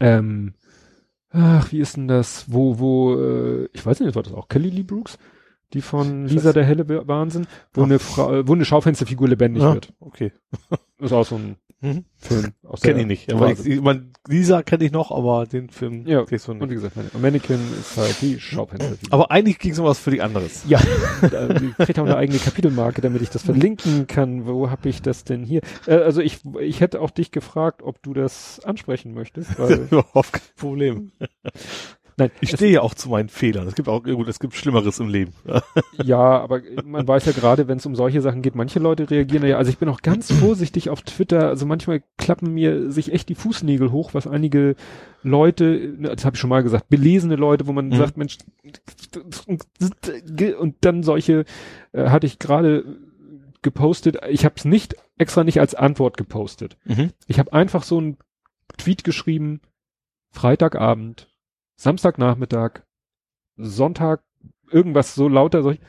Ähm, 0.00 0.54
ach, 1.30 1.70
wie 1.72 1.80
ist 1.80 1.96
denn 1.96 2.08
das? 2.08 2.46
Wo, 2.48 2.78
wo, 2.78 3.14
äh, 3.20 3.68
ich 3.72 3.84
weiß 3.84 4.00
nicht, 4.00 4.14
war 4.14 4.22
das 4.22 4.32
auch 4.32 4.48
Kelly 4.48 4.70
Lee 4.70 4.82
Brooks? 4.82 5.18
Die 5.72 5.80
von 5.82 6.26
Lisa 6.26 6.52
der 6.52 6.64
helle 6.64 6.88
Wa- 6.88 7.06
Wahnsinn, 7.08 7.46
wo 7.74 7.82
Ach. 7.82 7.86
eine 7.86 7.98
Frau, 7.98 8.46
wo 8.46 8.52
eine 8.54 8.64
Schaufensterfigur 8.64 9.28
lebendig 9.28 9.62
Ja, 9.64 9.74
wird. 9.74 9.92
okay. 10.00 10.32
Ist 11.00 11.12
auch 11.12 11.26
so 11.26 11.34
ein 11.36 11.56
Mhm. 11.80 12.04
Film 12.16 12.52
Kenn 12.80 12.98
ich 12.98 13.06
nicht. 13.06 13.32
Aber 13.32 13.52
ich, 13.52 13.64
ich 13.66 13.80
mein, 13.82 14.12
Lisa 14.26 14.62
kenne 14.62 14.84
ich 14.84 14.92
noch, 14.92 15.10
aber 15.10 15.46
den 15.46 15.68
Film 15.68 16.06
Ja, 16.06 16.24
kriegst 16.24 16.48
du 16.48 16.54
nicht. 16.54 16.62
Und 16.62 16.70
wie 16.70 16.74
gesagt, 16.74 16.96
Manne- 16.96 17.10
Mannequin 17.20 17.58
ist 17.78 17.96
halt 17.98 18.16
die 18.22 18.40
Schaufensterfigur. 18.40 19.08
Aber 19.12 19.30
eigentlich 19.30 19.58
ging's 19.58 19.78
um 19.78 19.84
was 19.84 19.98
völlig 19.98 20.22
anderes. 20.22 20.64
Ja, 20.66 20.80
die 21.20 21.72
kriegt 21.84 21.98
auch 21.98 22.04
eine 22.06 22.16
eigene 22.16 22.38
Kapitelmarke, 22.38 23.02
damit 23.02 23.20
ich 23.20 23.28
das 23.30 23.42
verlinken 23.42 24.06
kann. 24.06 24.46
Wo 24.46 24.70
habe 24.70 24.88
ich 24.88 25.02
das 25.02 25.24
denn 25.24 25.44
hier? 25.44 25.60
Äh, 25.86 25.96
also 25.96 26.22
ich, 26.22 26.40
ich 26.60 26.80
hätte 26.80 27.00
auch 27.00 27.10
dich 27.10 27.30
gefragt, 27.30 27.82
ob 27.82 28.02
du 28.02 28.14
das 28.14 28.60
ansprechen 28.64 29.12
möchtest, 29.12 29.58
weil 29.58 29.88
Problem. 30.56 31.12
Nein, 32.16 32.30
Ich 32.40 32.50
stehe 32.50 32.72
ja 32.72 32.80
auch 32.80 32.94
zu 32.94 33.08
meinen 33.08 33.28
Fehlern. 33.28 33.66
Es 33.68 33.74
gibt 33.74 33.88
auch, 33.88 34.02
gut, 34.02 34.28
es 34.28 34.38
gibt 34.38 34.54
Schlimmeres 34.54 34.98
im 35.00 35.08
Leben. 35.08 35.32
ja, 36.02 36.18
aber 36.18 36.60
man 36.84 37.06
weiß 37.06 37.26
ja 37.26 37.32
gerade, 37.32 37.68
wenn 37.68 37.78
es 37.78 37.86
um 37.86 37.94
solche 37.96 38.20
Sachen 38.22 38.42
geht, 38.42 38.54
manche 38.54 38.78
Leute 38.78 39.10
reagieren 39.10 39.46
ja. 39.46 39.56
Also 39.58 39.70
ich 39.70 39.78
bin 39.78 39.88
auch 39.88 40.02
ganz 40.02 40.32
vorsichtig 40.40 40.90
auf 40.90 41.02
Twitter. 41.02 41.48
Also 41.48 41.66
manchmal 41.66 42.02
klappen 42.18 42.52
mir 42.54 42.90
sich 42.90 43.12
echt 43.12 43.28
die 43.28 43.34
Fußnägel 43.34 43.92
hoch, 43.92 44.14
was 44.14 44.26
einige 44.26 44.76
Leute, 45.22 45.94
das 45.98 46.24
habe 46.24 46.36
ich 46.36 46.40
schon 46.40 46.50
mal 46.50 46.62
gesagt, 46.62 46.88
belesene 46.88 47.36
Leute, 47.36 47.66
wo 47.66 47.72
man 47.72 47.88
Mhm. 47.88 47.96
sagt, 47.96 48.16
Mensch, 48.16 48.38
und 50.58 50.74
dann 50.80 51.02
solche 51.02 51.44
äh, 51.92 52.08
hatte 52.08 52.26
ich 52.26 52.38
gerade 52.38 52.84
gepostet. 53.62 54.18
Ich 54.28 54.44
habe 54.44 54.54
es 54.56 54.64
nicht 54.64 54.94
extra 55.18 55.44
nicht 55.44 55.60
als 55.60 55.74
Antwort 55.74 56.16
gepostet. 56.16 56.76
Mhm. 56.84 57.10
Ich 57.26 57.38
habe 57.38 57.52
einfach 57.52 57.82
so 57.82 57.98
einen 57.98 58.16
Tweet 58.78 59.02
geschrieben, 59.04 59.60
Freitagabend, 60.30 61.28
Samstagnachmittag, 61.76 62.82
Sonntag, 63.56 64.22
irgendwas 64.70 65.14
so 65.14 65.28
lauter, 65.28 65.62
solch, 65.62 65.80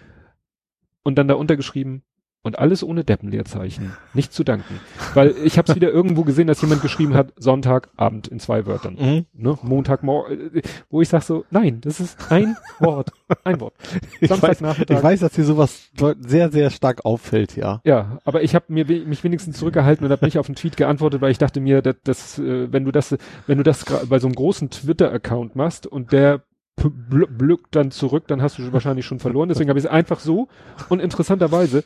und 1.04 1.16
dann 1.16 1.28
da 1.28 1.36
untergeschrieben, 1.36 2.04
und 2.48 2.58
alles 2.58 2.84
ohne 2.84 3.04
Deppenleerzeichen. 3.04 3.94
Nicht 4.16 4.34
zu 4.34 4.44
danken. 4.44 4.80
Weil 5.14 5.36
ich 5.44 5.60
habe 5.60 5.70
es 5.70 5.76
wieder 5.76 5.92
irgendwo 5.92 6.24
gesehen, 6.24 6.48
dass 6.48 6.62
jemand 6.62 6.82
geschrieben 6.82 7.14
hat, 7.14 7.34
Sonntagabend 7.38 8.28
in 8.28 8.40
zwei 8.40 8.66
Wörtern. 8.66 8.96
Mhm. 9.00 9.26
Ne? 9.34 9.58
Montagmorgen, 9.62 10.62
wo 10.90 11.02
ich 11.02 11.10
sag 11.10 11.22
so, 11.22 11.46
nein, 11.52 11.82
das 11.82 12.00
ist 12.00 12.32
ein 12.32 12.58
Wort. 12.80 13.12
Ein 13.44 13.60
Wort. 13.60 13.74
Ich 14.22 14.30
weiß, 14.30 14.40
Samstagnachmittag. 14.40 14.98
ich 14.98 15.04
weiß, 15.04 15.20
dass 15.20 15.34
dir 15.34 15.44
sowas 15.44 15.90
sehr, 16.26 16.50
sehr 16.52 16.70
stark 16.72 17.06
auffällt, 17.06 17.56
ja. 17.56 17.82
Ja, 17.84 18.20
aber 18.24 18.42
ich 18.42 18.56
habe 18.56 18.66
mir 18.70 18.86
mich 18.86 19.24
wenigstens 19.24 19.58
zurückgehalten 19.58 20.06
und 20.06 20.12
habe 20.12 20.26
nicht 20.26 20.40
auf 20.40 20.46
den 20.46 20.56
Tweet 20.56 20.78
geantwortet, 20.78 21.22
weil 21.22 21.32
ich 21.32 21.38
dachte 21.38 21.60
mir, 21.60 21.82
dass, 21.82 21.96
dass 22.04 22.40
äh, 22.40 22.72
wenn 22.72 22.86
du 22.86 22.92
das, 22.92 23.16
wenn 23.46 23.58
du 23.58 23.64
das 23.64 23.86
bei 24.10 24.20
so 24.20 24.28
einem 24.28 24.36
großen 24.36 24.70
Twitter-Account 24.70 25.56
machst 25.56 25.86
und 25.88 26.12
der 26.14 26.44
p- 26.78 26.88
bl- 26.88 27.28
blückt 27.28 27.76
dann 27.76 27.92
zurück, 27.92 28.28
dann 28.28 28.42
hast 28.42 28.58
du 28.60 28.72
wahrscheinlich 28.72 29.06
schon 29.06 29.20
verloren. 29.20 29.50
Deswegen 29.50 29.70
habe 29.70 29.80
ich 29.80 29.86
es 29.86 29.92
einfach 29.92 30.20
so 30.20 30.48
und 30.90 31.02
interessanterweise, 31.02 31.84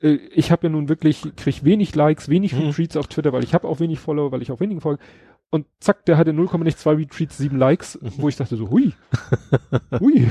ich 0.00 0.50
habe 0.50 0.66
ja 0.66 0.70
nun 0.70 0.88
wirklich, 0.88 1.22
krieg 1.36 1.64
wenig 1.64 1.94
Likes, 1.94 2.28
wenig 2.28 2.52
Mhm. 2.52 2.68
Retweets 2.68 2.96
auf 2.96 3.06
Twitter, 3.06 3.32
weil 3.32 3.44
ich 3.44 3.54
habe 3.54 3.66
auch 3.66 3.80
wenig 3.80 3.98
Follower, 3.98 4.30
weil 4.32 4.42
ich 4.42 4.52
auch 4.52 4.60
wenigen 4.60 4.80
folge. 4.80 5.02
Und 5.50 5.66
zack, 5.80 6.04
der 6.06 6.18
hatte 6.18 6.32
0,2 6.32 6.98
Retweets, 6.98 7.38
7 7.38 7.56
Likes, 7.56 7.98
wo 8.02 8.28
ich 8.28 8.36
dachte 8.36 8.56
so, 8.56 8.68
hui, 8.70 8.92
hui, 10.00 10.28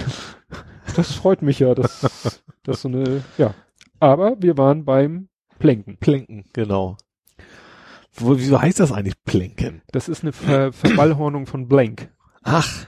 das 0.96 1.14
freut 1.14 1.42
mich 1.42 1.60
ja, 1.60 1.74
dass, 1.74 2.44
dass 2.64 2.82
so 2.82 2.90
eine, 2.90 3.24
ja. 3.38 3.54
Aber 4.00 4.36
wir 4.42 4.58
waren 4.58 4.86
beim 4.86 5.30
Plenken. 5.58 5.98
Plenken, 5.98 6.46
genau. 6.54 6.98
Wo, 8.14 8.38
wieso 8.38 8.62
heißt 8.62 8.80
das 8.80 8.92
eigentlich 8.92 9.22
Plenken? 9.24 9.82
Das 9.92 10.10
ist 10.10 10.24
eine 10.24 10.32
Ver 10.34 10.72
Verballhornung 10.74 11.48
von 11.48 11.68
Blank. 11.68 12.10
Ach, 12.44 12.86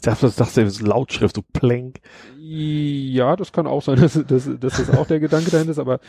ich 0.00 0.02
dachte, 0.02 0.26
das 0.26 0.36
dachte 0.36 0.62
ich, 0.62 0.80
Lautschrift, 0.80 1.36
so 1.36 1.42
Plenk. 1.52 2.00
Ja, 2.38 3.36
das 3.36 3.52
kann 3.52 3.66
auch 3.66 3.82
sein, 3.82 3.96
dass, 4.00 4.14
dass, 4.14 4.48
dass 4.58 4.76
das 4.78 4.90
auch 4.90 5.06
der 5.06 5.20
Gedanke 5.20 5.50
dahinter 5.50 5.72
ist, 5.72 5.78
aber 5.78 6.00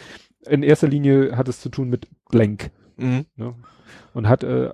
in 0.47 0.63
erster 0.63 0.87
Linie 0.87 1.35
hat 1.35 1.49
es 1.49 1.59
zu 1.59 1.67
tun 1.67 1.89
mit 1.89 2.07
Blank. 2.29 2.71
Mhm. 2.95 3.25
Ne? 3.35 3.53
Und 4.13 4.29
hat 4.29 4.43
äh, 4.43 4.69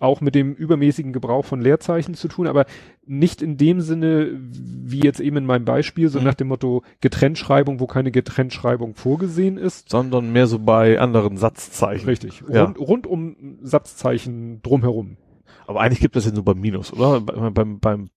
auch 0.00 0.22
mit 0.22 0.34
dem 0.34 0.54
übermäßigen 0.54 1.12
Gebrauch 1.12 1.44
von 1.44 1.60
Leerzeichen 1.60 2.14
zu 2.14 2.28
tun, 2.28 2.46
aber 2.46 2.64
nicht 3.04 3.42
in 3.42 3.58
dem 3.58 3.82
Sinne, 3.82 4.30
wie 4.40 5.00
jetzt 5.00 5.20
eben 5.20 5.36
in 5.36 5.44
meinem 5.46 5.66
Beispiel, 5.66 6.08
so 6.08 6.18
Mhm. 6.18 6.24
nach 6.24 6.34
dem 6.34 6.48
Motto 6.48 6.82
Getrenntschreibung, 7.02 7.78
wo 7.78 7.86
keine 7.86 8.10
Getrenntschreibung 8.10 8.94
vorgesehen 8.94 9.58
ist. 9.58 9.90
Sondern 9.90 10.32
mehr 10.32 10.46
so 10.46 10.58
bei 10.58 10.98
anderen 10.98 11.36
Satzzeichen. 11.36 12.06
Richtig. 12.08 12.42
Ja. 12.48 12.64
Rund, 12.64 12.78
rund 12.78 13.06
um 13.06 13.58
Satzzeichen 13.60 14.62
drumherum. 14.62 15.18
Aber 15.66 15.82
eigentlich 15.82 16.00
gibt 16.00 16.16
es 16.16 16.24
ja 16.24 16.32
nur 16.32 16.44
beim 16.44 16.58
Minus, 16.58 16.90
oder? 16.92 17.20
Beim, 17.20 17.52
beim, 17.52 17.78
beim, 17.78 18.10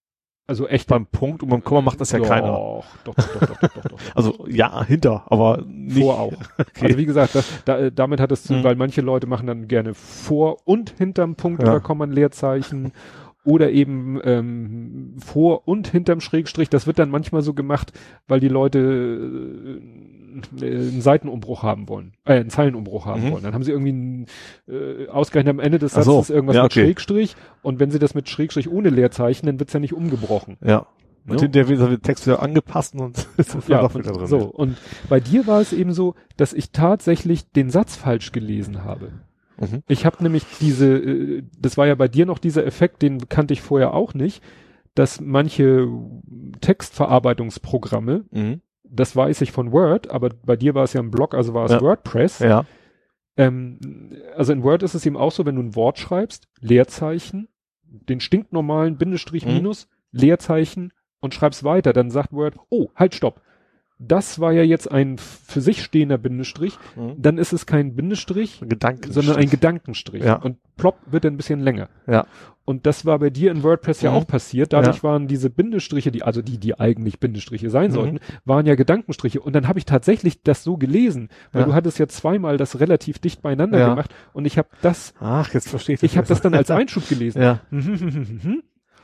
Also 0.48 0.68
echt 0.68 0.88
beim 0.88 1.08
Punkt 1.08 1.42
und 1.42 1.50
beim 1.50 1.64
Komma 1.64 1.82
macht 1.82 2.00
das 2.00 2.12
ja 2.12 2.20
doch, 2.20 2.28
keiner. 2.28 2.48
Doch, 2.50 2.86
doch, 3.04 3.16
doch, 3.16 3.40
doch, 3.40 3.58
doch, 3.60 3.74
doch, 3.74 3.84
doch. 3.90 4.00
Also 4.16 4.46
ja, 4.48 4.84
hinter, 4.84 5.24
aber 5.32 5.64
nicht. 5.68 6.00
Vor 6.00 6.20
auch. 6.20 6.34
Also 6.82 6.98
wie 6.98 7.06
gesagt, 7.06 7.34
das, 7.36 7.50
da, 7.66 7.78
äh, 7.80 7.92
damit 7.92 8.20
hat 8.20 8.32
es 8.32 8.44
zu, 8.44 8.54
Mhm. 8.54 8.64
weil 8.64 8.76
manche 8.76 9.02
Leute 9.02 9.26
machen 9.28 9.48
dann 9.48 9.68
gerne 9.68 9.94
vor 9.96 10.58
und 10.68 10.92
hinterm 10.98 11.36
Punkt 11.36 11.64
Ja. 11.64 11.70
oder 11.70 11.80
Komma 11.80 12.06
ein 12.06 12.12
Leerzeichen 12.12 12.92
oder 13.44 13.72
eben 13.72 14.20
ähm, 14.24 15.16
vor 15.24 15.68
und 15.68 15.88
hinterm 15.88 16.20
Schrägstrich. 16.22 16.70
Das 16.70 16.86
wird 16.88 17.00
dann 17.00 17.10
manchmal 17.10 17.42
so 17.42 17.54
gemacht, 17.54 17.92
weil 18.28 18.40
die 18.40 18.48
Leute 18.48 18.80
äh, 18.80 19.82
einen 20.62 21.02
Seitenumbruch 21.02 21.64
haben 21.64 21.88
wollen, 21.90 22.14
äh, 22.26 22.34
einen 22.34 22.50
Zeilenumbruch 22.50 23.06
haben 23.06 23.26
Mhm. 23.28 23.32
wollen. 23.32 23.44
Dann 23.44 23.54
haben 23.54 23.64
sie 23.64 23.72
irgendwie 23.72 23.92
ein, 23.94 24.26
äh, 24.68 25.08
ausgerechnet 25.08 25.52
am 25.54 25.60
Ende 25.60 25.80
des 25.80 25.96
Ach 25.98 26.04
so. 26.04 26.18
Satzes 26.18 26.30
irgendwas 26.32 26.56
Ja, 26.56 26.64
mit 26.64 26.72
okay. 26.72 26.86
Schrägstrich 26.86 27.36
und 27.62 27.80
wenn 27.80 27.92
sie 27.92 28.00
das 28.00 28.14
mit 28.16 28.30
Schrägstrich 28.30 28.70
ohne 28.70 28.90
Leerzeichen, 28.90 29.46
dann 29.46 29.60
wird's 29.60 29.74
ja 29.74 29.80
nicht 29.80 29.94
umgebrochen. 29.94 30.58
Ja. 30.64 30.88
Und 31.28 31.42
Ja. 31.42 31.68
wird 31.68 31.80
der 31.80 32.02
Text 32.02 32.28
wieder 32.28 32.42
angepasst 32.44 32.94
und 32.96 33.28
ist 33.38 33.56
Ja, 33.68 33.82
doch 33.82 33.96
wieder 33.96 34.12
drin. 34.12 34.28
so. 34.28 34.40
Und 34.46 34.78
bei 35.10 35.20
dir 35.20 35.48
war 35.48 35.60
es 35.62 35.74
eben 35.74 35.92
so, 35.94 36.14
dass 36.38 36.54
ich 36.54 36.72
tatsächlich 36.72 37.50
den 37.52 37.70
Satz 37.72 37.96
falsch 37.96 38.32
gelesen 38.32 38.84
habe. 38.84 39.12
Mhm. 39.60 39.84
Ich 39.88 40.06
habe 40.06 40.22
nämlich 40.22 40.44
diese, 40.60 40.98
äh, 40.98 41.44
das 41.60 41.78
war 41.78 41.88
ja 41.88 41.96
bei 41.96 42.08
dir 42.10 42.26
noch 42.26 42.38
dieser 42.40 42.66
Effekt, 42.66 43.02
den 43.02 43.28
kannte 43.30 43.54
ich 43.54 43.62
vorher 43.62 43.94
auch 43.94 44.14
nicht, 44.14 44.44
dass 44.96 45.20
manche 45.20 45.88
Textverarbeitungsprogramme, 46.62 48.26
Mhm. 48.32 48.62
Das 48.90 49.16
weiß 49.16 49.42
ich 49.42 49.52
von 49.52 49.72
Word, 49.72 50.10
aber 50.10 50.30
bei 50.30 50.56
dir 50.56 50.76
war 50.76 50.84
es 50.84 50.94
ja 50.94 51.02
ein 51.02 51.12
Blog, 51.12 51.34
also 51.34 51.54
war 51.54 51.66
es 51.66 51.72
Ja. 51.72 51.82
WordPress, 51.82 52.40
Ja. 52.40 52.66
Ähm, 53.38 53.80
also 54.36 54.54
in 54.54 54.64
Word 54.64 54.82
ist 54.84 54.94
es 54.94 55.06
eben 55.06 55.18
auch 55.18 55.32
so, 55.32 55.46
wenn 55.46 55.56
du 55.56 55.62
ein 55.62 55.76
Wort 55.76 56.00
schreibst, 56.00 56.48
Leerzeichen, 56.62 57.50
den 57.84 58.20
stinknormalen 58.22 58.98
Bindestrich 58.98 59.46
Mhm. 59.46 59.54
minus, 59.56 59.90
Leerzeichen 60.12 60.94
und 61.20 61.34
schreibst 61.34 61.64
weiter, 61.66 61.92
dann 61.92 62.10
sagt 62.12 62.32
Word, 62.32 62.56
oh, 62.70 62.90
halt, 62.96 63.14
stopp. 63.16 63.42
Das 63.98 64.40
war 64.40 64.52
ja 64.52 64.62
jetzt 64.62 64.92
ein 64.92 65.18
für 65.18 65.62
sich 65.62 65.82
stehender 65.82 66.18
Bindestrich, 66.18 66.78
Mhm. 66.98 67.14
dann 67.18 67.38
ist 67.38 67.54
es 67.54 67.66
kein 67.66 67.96
Bindestrich, 67.96 68.62
sondern 69.10 69.38
ein 69.38 69.50
Gedankenstrich. 69.50 70.24
Ja. 70.24 70.36
Und 70.36 70.58
plopp 70.76 70.98
wird 71.06 71.24
dann 71.24 71.36
ein 71.36 71.38
bisschen 71.38 71.62
länger. 71.62 71.88
Ja. 72.06 72.26
Und 72.66 72.86
das 72.88 73.06
war 73.06 73.20
bei 73.20 73.30
dir 73.30 73.52
in 73.52 73.64
WordPress 73.64 74.02
ja 74.02 74.12
Mhm. 74.12 74.18
auch 74.18 74.28
passiert. 74.28 74.74
Dadurch 74.74 74.98
Ja. 74.98 75.04
waren 75.04 75.28
diese 75.28 75.50
Bindestriche, 75.50 76.12
die, 76.12 76.24
also 76.24 76.42
die, 76.42 76.58
die 76.58 76.78
eigentlich 76.78 77.20
Bindestriche 77.20 77.70
sein 77.70 77.92
Mhm. 77.92 77.94
sollten, 77.94 78.20
waren 78.44 78.66
ja 78.66 78.76
Gedankenstriche. 78.76 79.40
Und 79.40 79.54
dann 79.54 79.68
habe 79.68 79.80
ich 79.80 79.86
tatsächlich 79.86 80.42
das 80.44 80.64
so 80.64 80.76
gelesen, 80.76 81.30
weil 81.54 81.62
Ja. 81.62 81.68
du 81.68 81.74
hattest 81.74 81.98
ja 82.00 82.08
zweimal 82.08 82.58
das 82.58 82.80
relativ 82.82 83.20
dicht 83.20 83.42
beieinander 83.44 83.80
Ja. 83.80 83.90
gemacht. 83.90 84.14
Und 84.34 84.46
ich 84.46 84.58
habe 84.58 84.68
das, 84.82 85.14
Ach, 85.22 85.54
jetzt 85.54 85.70
verstehe 85.70 85.96
ich 85.96 86.04
ich 86.04 86.18
habe 86.18 86.28
das 86.28 86.42
dann 86.42 86.54
als 86.54 86.70
Einschub 86.72 87.08
gelesen. 87.08 87.42
Ja. 87.42 87.60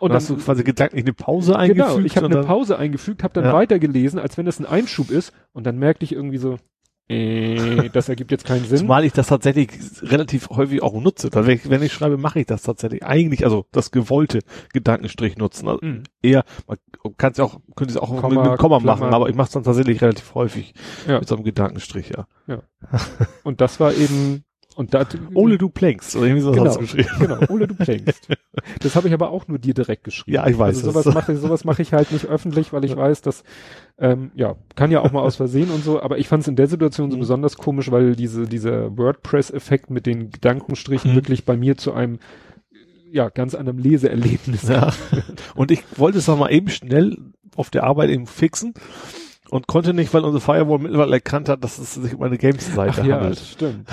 Und 0.02 0.10
Und 0.10 0.15
hast 0.15 0.30
du 0.32 0.36
quasi 0.38 0.64
gedanklich 0.64 1.03
eine 1.03 1.14
Pause 1.14 1.56
eingefügt? 1.57 1.88
Genau, 1.95 1.99
ich 2.06 2.15
habe 2.18 2.26
eine 2.26 2.36
dann- 2.38 2.45
Pause 2.45 2.78
eingefügt, 2.78 3.23
habe 3.23 3.36
dann 3.36 3.44
Ja. 3.45 3.53
weitergelesen, 3.53 4.19
als 4.19 4.36
wenn 4.38 4.45
das 4.48 4.60
ein 4.60 4.65
Einschub 4.65 5.11
ist. 5.11 5.32
Und 5.53 5.65
dann 5.68 5.78
merkte 5.78 6.03
ich 6.06 6.11
irgendwie 6.11 6.38
so, 6.40 6.57
äh, 7.07 7.90
das 7.90 8.10
ergibt 8.10 8.32
jetzt 8.32 8.45
keinen 8.45 8.65
Sinn. 8.65 8.80
Zumal 8.80 9.06
ich 9.06 9.14
das 9.14 9.28
tatsächlich 9.28 9.69
relativ 10.02 10.49
häufig 10.49 10.82
auch 10.82 10.99
nutze. 10.99 11.30
Dann, 11.30 11.45
wenn, 11.45 11.56
ich, 11.57 11.69
wenn 11.69 11.84
ich 11.84 11.94
schreibe, 11.94 12.18
mache 12.18 12.40
ich 12.40 12.45
das 12.48 12.64
tatsächlich. 12.64 13.03
Eigentlich, 13.03 13.44
also 13.44 13.65
das 13.72 13.91
gewollte 13.91 14.40
Gedankenstrich 14.73 15.38
nutzen. 15.38 15.68
Also 15.68 15.80
Mhm. 15.86 16.03
eher, 16.23 16.45
man 16.68 16.78
kann 17.18 17.34
es 17.34 17.38
ja 17.38 17.44
auch, 17.44 17.60
könnte 17.76 17.91
es 17.94 17.98
auch 17.98 18.10
Komma, 18.22 18.41
mit, 18.41 18.52
mit 18.52 18.60
Komma 18.60 18.80
Klammer. 18.80 18.99
machen, 19.02 19.14
aber 19.14 19.30
ich 19.30 19.36
mache 19.36 19.48
es 19.48 19.53
dann 19.53 19.64
tatsächlich 19.64 20.02
relativ 20.02 20.34
häufig 20.34 20.73
Ja. 21.07 21.19
mit 21.19 21.28
so 21.28 21.36
einem 21.36 21.44
Gedankenstrich, 21.44 22.11
ja. 22.18 22.26
Und 23.44 23.61
das 23.61 23.80
war 23.80 23.94
eben, 23.94 24.44
und 24.76 24.93
da, 24.93 25.06
Ole, 25.34 25.57
du 25.57 25.69
plankst. 25.69 26.15
Oder 26.15 26.27
irgendwie 26.27 26.41
so 26.43 26.52
Genau. 26.52 26.65
hast 26.65 26.76
du 26.77 26.81
geschrieben. 26.81 27.10
Genau, 27.19 27.38
Ole, 27.49 27.68
du 27.68 27.76
plankst. 27.76 28.27
Das 28.81 28.95
habe 28.95 29.07
ich 29.07 29.14
aber 29.14 29.30
auch 29.31 29.48
nur 29.48 29.60
dir 29.60 29.73
direkt 29.73 30.03
geschrieben. 30.03 30.35
Ja, 30.35 30.45
ich 30.48 30.57
weiß 30.57 30.77
Also 30.77 30.91
sowas 30.91 31.14
mache 31.14 31.31
ich, 31.34 31.39
sowas 31.39 31.64
mache 31.64 31.81
ich 31.81 31.93
halt 31.93 32.11
nicht 32.11 32.26
öffentlich, 32.26 32.73
weil 32.73 32.84
ich 32.84 32.95
weiß, 32.95 33.22
dass 33.22 33.43
ähm, 33.98 34.31
ja 34.35 34.56
kann 34.76 34.91
ja 34.91 34.99
auch 35.02 35.11
mal 35.14 35.22
aus 35.22 35.38
Versehen 35.38 35.72
und 35.72 35.84
so. 35.85 36.02
Aber 36.02 36.18
ich 36.18 36.27
fand 36.27 36.41
es 36.41 36.48
in 36.49 36.56
der 36.57 36.68
Situation 36.68 37.10
so 37.11 37.15
Mhm. 37.18 37.22
besonders 37.22 37.56
komisch, 37.57 37.91
weil 37.91 38.15
diese 38.15 38.43
dieser 38.48 38.98
WordPress-Effekt 38.98 39.89
mit 39.89 40.06
den 40.06 40.31
Gedankenstrichen 40.31 41.11
Mhm. 41.11 41.15
wirklich 41.15 41.45
bei 41.45 41.56
mir 41.56 41.77
zu 41.77 41.93
einem 41.93 42.19
ja 43.11 43.30
ganz 43.30 43.56
anderem 43.56 43.77
Leseerlebnis. 43.80 44.68
Ja. 44.68 44.91
Und 45.56 45.72
ich 45.72 45.84
wollte 45.95 46.18
es 46.18 46.27
noch 46.27 46.38
mal 46.38 46.52
eben 46.52 46.68
schnell 46.69 47.18
auf 47.56 47.69
der 47.69 47.84
Arbeit 47.85 48.10
eben 48.10 48.27
fixen 48.27 48.73
und 49.52 49.68
konnte 49.68 49.94
nicht, 49.94 50.14
weil 50.14 50.23
unsere 50.23 50.40
Firewall 50.41 50.80
mittlerweile 50.80 51.11
erkannt 51.11 51.49
hat, 51.49 51.61
dass 51.64 51.78
es 51.78 51.95
sich 51.95 52.15
um 52.15 52.23
eine 52.23 52.38
Games-Seite 52.38 53.06
ja, 53.06 53.18
handelt. 53.18 53.38
stimmt. 53.38 53.90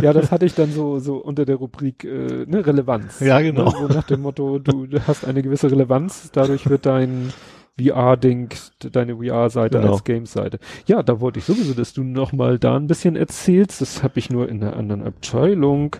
ja, 0.00 0.12
das 0.12 0.30
hatte 0.30 0.46
ich 0.46 0.54
dann 0.54 0.70
so 0.72 1.00
so 1.00 1.16
unter 1.16 1.44
der 1.44 1.56
Rubrik 1.56 2.04
äh, 2.04 2.46
ne, 2.46 2.64
Relevanz. 2.64 3.18
Ja, 3.18 3.40
genau. 3.40 3.64
Ne, 3.64 3.70
so 3.72 3.88
nach 3.88 4.04
dem 4.04 4.22
Motto, 4.22 4.60
du, 4.60 4.86
hast 5.08 5.26
eine 5.26 5.42
gewisse 5.42 5.68
Relevanz, 5.70 6.30
dadurch 6.32 6.70
wird 6.70 6.86
dein 6.86 7.32
VR-Ding, 7.78 8.50
deine 8.92 9.16
VR-Seite 9.16 9.80
Genau. 9.80 9.94
als 9.94 10.04
Games-Seite. 10.04 10.60
Ja, 10.86 11.02
da 11.02 11.20
wollte 11.20 11.40
ich 11.40 11.44
sowieso, 11.44 11.74
dass 11.74 11.92
du 11.92 12.04
noch 12.04 12.32
mal 12.32 12.60
da 12.60 12.76
ein 12.76 12.86
bisschen 12.86 13.16
erzählst. 13.16 13.80
Das 13.80 14.04
habe 14.04 14.18
ich 14.20 14.30
nur 14.30 14.48
in 14.48 14.62
einer 14.62 14.76
anderen 14.76 15.02
Abteilung. 15.02 15.96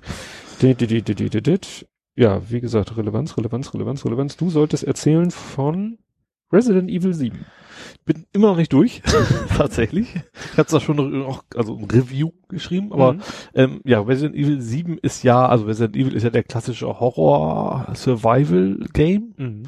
Ja, 2.16 2.42
wie 2.48 2.60
gesagt, 2.60 2.96
Relevanz, 2.96 3.36
Relevanz, 3.36 3.74
Relevanz, 3.74 4.04
Relevanz. 4.04 4.36
Du 4.36 4.50
solltest 4.50 4.84
erzählen 4.84 5.30
von 5.32 5.98
Resident 6.52 6.90
Evil 6.90 7.14
7. 7.14 7.44
bin 8.04 8.24
immer 8.32 8.48
noch 8.48 8.56
nicht 8.56 8.72
durch, 8.72 9.02
tatsächlich. 9.56 10.08
Ich 10.52 10.58
hatte 10.58 10.72
da 10.72 10.80
schon 10.80 10.96
noch, 11.20 11.44
also 11.54 11.76
ein 11.76 11.84
Review 11.84 12.30
geschrieben, 12.48 12.92
aber 12.92 13.12
Mhm. 13.14 13.20
ähm, 13.54 13.80
ja, 13.84 14.00
Resident 14.00 14.34
Evil 14.36 14.60
7 14.60 14.98
ist 14.98 15.22
ja, 15.22 15.46
also 15.46 15.66
Resident 15.66 15.94
Evil 15.96 16.14
ist 16.14 16.24
ja 16.24 16.30
der 16.30 16.42
klassische 16.42 16.86
Horror-Survival-Game. 16.98 19.34
Mhm. 19.36 19.62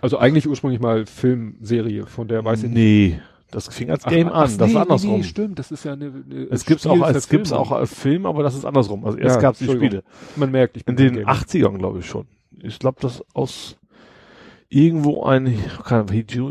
Also 0.00 0.18
eigentlich 0.18 0.46
ursprünglich 0.46 0.80
mal 0.80 1.06
Filmserie, 1.06 2.06
von 2.06 2.28
der 2.28 2.44
weiß 2.44 2.64
ich 2.64 2.70
nicht. 2.70 2.74
Nee, 2.74 3.20
das 3.50 3.68
fing 3.68 3.90
als 3.90 4.04
Game 4.04 4.28
Ach, 4.28 4.32
ach, 4.34 4.50
an, 4.52 4.58
das 4.58 4.68
nee, 4.68 4.74
war 4.74 4.82
andersrum. 4.82 5.10
Nee, 5.12 5.16
nee, 5.18 5.22
stimmt, 5.24 5.58
das 5.58 5.70
ist 5.70 5.84
ja 5.84 5.92
eine, 5.94 6.06
eine 6.28 6.46
es 6.50 6.66
gibt's 6.66 6.86
auch, 6.86 7.08
es 7.08 7.28
gibt's 7.28 7.52
auch 7.52 7.70
als 7.72 7.94
Film, 7.94 8.26
aber 8.26 8.42
das 8.42 8.54
ist 8.54 8.64
andersrum. 8.64 9.04
Also 9.06 9.16
erst 9.18 9.36
Ja, 9.36 9.42
gab's 9.42 9.58
die. 9.60 9.64
Spiele. 9.66 10.02
Man 10.36 10.50
merkt, 10.50 10.76
ich 10.76 10.84
bin 10.84 10.96
In 10.96 11.14
den 11.14 11.24
kein 11.24 11.26
Gamer. 11.26 11.38
80ern, 11.72 11.78
glaube 11.78 12.00
ich 12.00 12.06
schon. 12.06 12.26
Ich 12.62 12.78
glaube, 12.78 12.98
das 13.00 13.22
aus 13.34 13.76
irgendwo 14.74 15.22
ein 15.24 15.54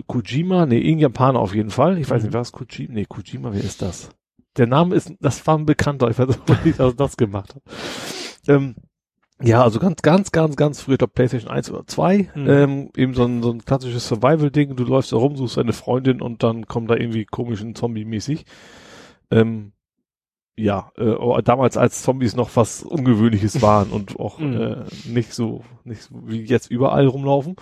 Kojima, 0.08 0.66
nee, 0.66 0.78
irgendein 0.78 1.00
Japaner 1.00 1.40
auf 1.40 1.54
jeden 1.54 1.70
Fall. 1.72 1.98
Ich 1.98 2.10
weiß 2.10 2.22
Mhm. 2.24 2.30
nicht, 2.30 2.34
was 2.36 2.52
Kojima, 2.52 2.94
nee, 2.94 3.06
Kojima, 3.06 3.54
wer 3.54 3.64
ist 3.64 3.82
das? 3.82 4.10
Der 4.58 4.68
Name 4.68 4.96
ist, 4.96 5.14
das 5.20 5.46
war 5.48 5.58
ein 5.58 5.66
Bekannter, 5.66 6.10
ich 6.10 6.18
weiß 6.18 6.28
nicht, 6.28 6.40
dass 6.80 6.80
er 6.80 6.94
das 6.94 7.18
gemacht 7.18 7.56
hat. 7.56 7.62
Ähm, 8.48 8.76
ja, 9.42 9.62
also 9.64 9.80
ganz, 9.80 10.02
ganz, 10.02 10.32
ganz, 10.32 10.56
ganz 10.56 10.82
früh, 10.82 10.94
ich 10.94 11.00
glaube 11.00 11.14
PlayStation 11.14 11.52
1 11.52 11.70
oder 11.72 11.86
2, 11.86 12.30
Mhm. 12.36 12.48
ähm, 12.50 12.90
eben 12.96 13.14
so 13.14 13.26
ein, 13.26 13.42
so 13.44 13.52
ein 13.52 13.66
klassisches 13.66 14.08
Survival-Ding, 14.08 14.76
du 14.76 14.84
läufst 14.86 15.12
da 15.12 15.18
rum, 15.18 15.36
suchst 15.36 15.58
eine 15.58 15.74
Freundin 15.74 16.22
und 16.22 16.44
dann 16.44 16.66
kommt 16.68 16.90
da 16.90 16.96
irgendwie 16.96 17.26
komischen 17.26 17.76
Zombie-mäßig. 17.76 18.46
Ähm, 19.32 19.74
ja, 20.56 20.92
äh, 20.98 21.10
aber 21.10 21.42
damals 21.42 21.78
als 21.78 22.04
Zombies 22.04 22.36
noch 22.36 22.56
was 22.56 22.84
Ungewöhnliches 22.84 23.62
waren 23.64 23.90
und 23.90 24.20
auch 24.20 24.38
Mhm. 24.40 24.54
äh, 24.62 24.76
nicht 25.06 25.34
so, 25.34 25.64
nicht 25.84 26.04
so 26.04 26.16
wie 26.26 26.44
jetzt 26.44 26.70
überall 26.70 27.08
rumlaufen. 27.08 27.56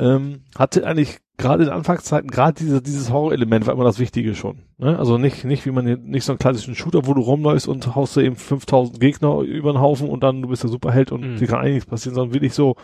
Ähm, 0.00 0.40
hatte 0.56 0.86
eigentlich 0.86 1.18
gerade 1.36 1.64
in 1.64 1.70
Anfangszeiten 1.70 2.30
gerade 2.30 2.54
diese, 2.54 2.82
dieses 2.82 3.10
Horror-Element 3.10 3.66
war 3.66 3.74
immer 3.74 3.84
das 3.84 3.98
Wichtige 3.98 4.34
schon. 4.34 4.62
Ne? 4.78 4.98
Also 4.98 5.16
nicht, 5.18 5.44
nicht 5.44 5.64
wie 5.64 5.70
man 5.70 5.86
hier, 5.86 5.96
nicht 5.96 6.24
so 6.24 6.32
einen 6.32 6.38
klassischen 6.38 6.74
Shooter, 6.74 7.06
wo 7.06 7.14
du 7.14 7.22
rumläufst 7.22 7.68
und 7.68 7.94
haust 7.94 8.16
da 8.16 8.20
eben 8.20 8.36
5000 8.36 9.00
Gegner 9.00 9.38
über 9.40 9.72
den 9.72 9.80
Haufen 9.80 10.08
und 10.08 10.22
dann 10.22 10.42
du 10.42 10.48
bist 10.48 10.62
der 10.62 10.70
Superheld 10.70 11.12
und 11.12 11.22
Mhm. 11.22 11.36
dir 11.36 11.46
kann 11.46 11.60
eigentlich 11.60 11.74
nichts 11.74 11.88
passieren, 11.90 12.14
sondern 12.14 12.34
wirklich 12.34 12.52
so 12.54 12.76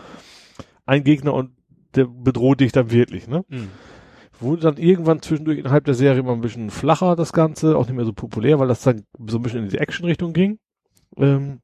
ein 0.86 1.04
Gegner 1.04 1.34
und 1.34 1.50
der 1.94 2.06
bedroht 2.06 2.60
dich 2.60 2.72
dann 2.72 2.90
wirklich, 2.90 3.26
ne? 3.28 3.44
Mhm. 3.48 3.68
Wurde 4.38 4.62
dann 4.62 4.76
irgendwann 4.76 5.22
zwischendurch 5.22 5.58
innerhalb 5.58 5.84
der 5.84 5.94
Serie 5.94 6.20
immer 6.20 6.32
ein 6.32 6.42
bisschen 6.42 6.68
flacher, 6.70 7.16
das 7.16 7.32
Ganze, 7.32 7.76
auch 7.76 7.86
nicht 7.86 7.96
mehr 7.96 8.04
so 8.04 8.12
populär, 8.12 8.58
weil 8.58 8.68
das 8.68 8.82
dann 8.82 9.02
so 9.26 9.38
ein 9.38 9.42
bisschen 9.42 9.64
in 9.64 9.70
die 9.70 9.78
Action-Richtung 9.78 10.34
ging. 10.34 10.58
Ähm, 11.16 11.60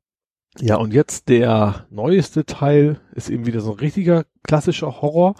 ja, 0.60 0.76
und 0.76 0.92
jetzt 0.92 1.28
der 1.28 1.86
neueste 1.90 2.44
Teil 2.44 3.00
ist 3.14 3.30
eben 3.30 3.46
wieder 3.46 3.60
so 3.60 3.72
ein 3.72 3.78
richtiger 3.78 4.24
klassischer 4.42 5.00
Horror, 5.00 5.34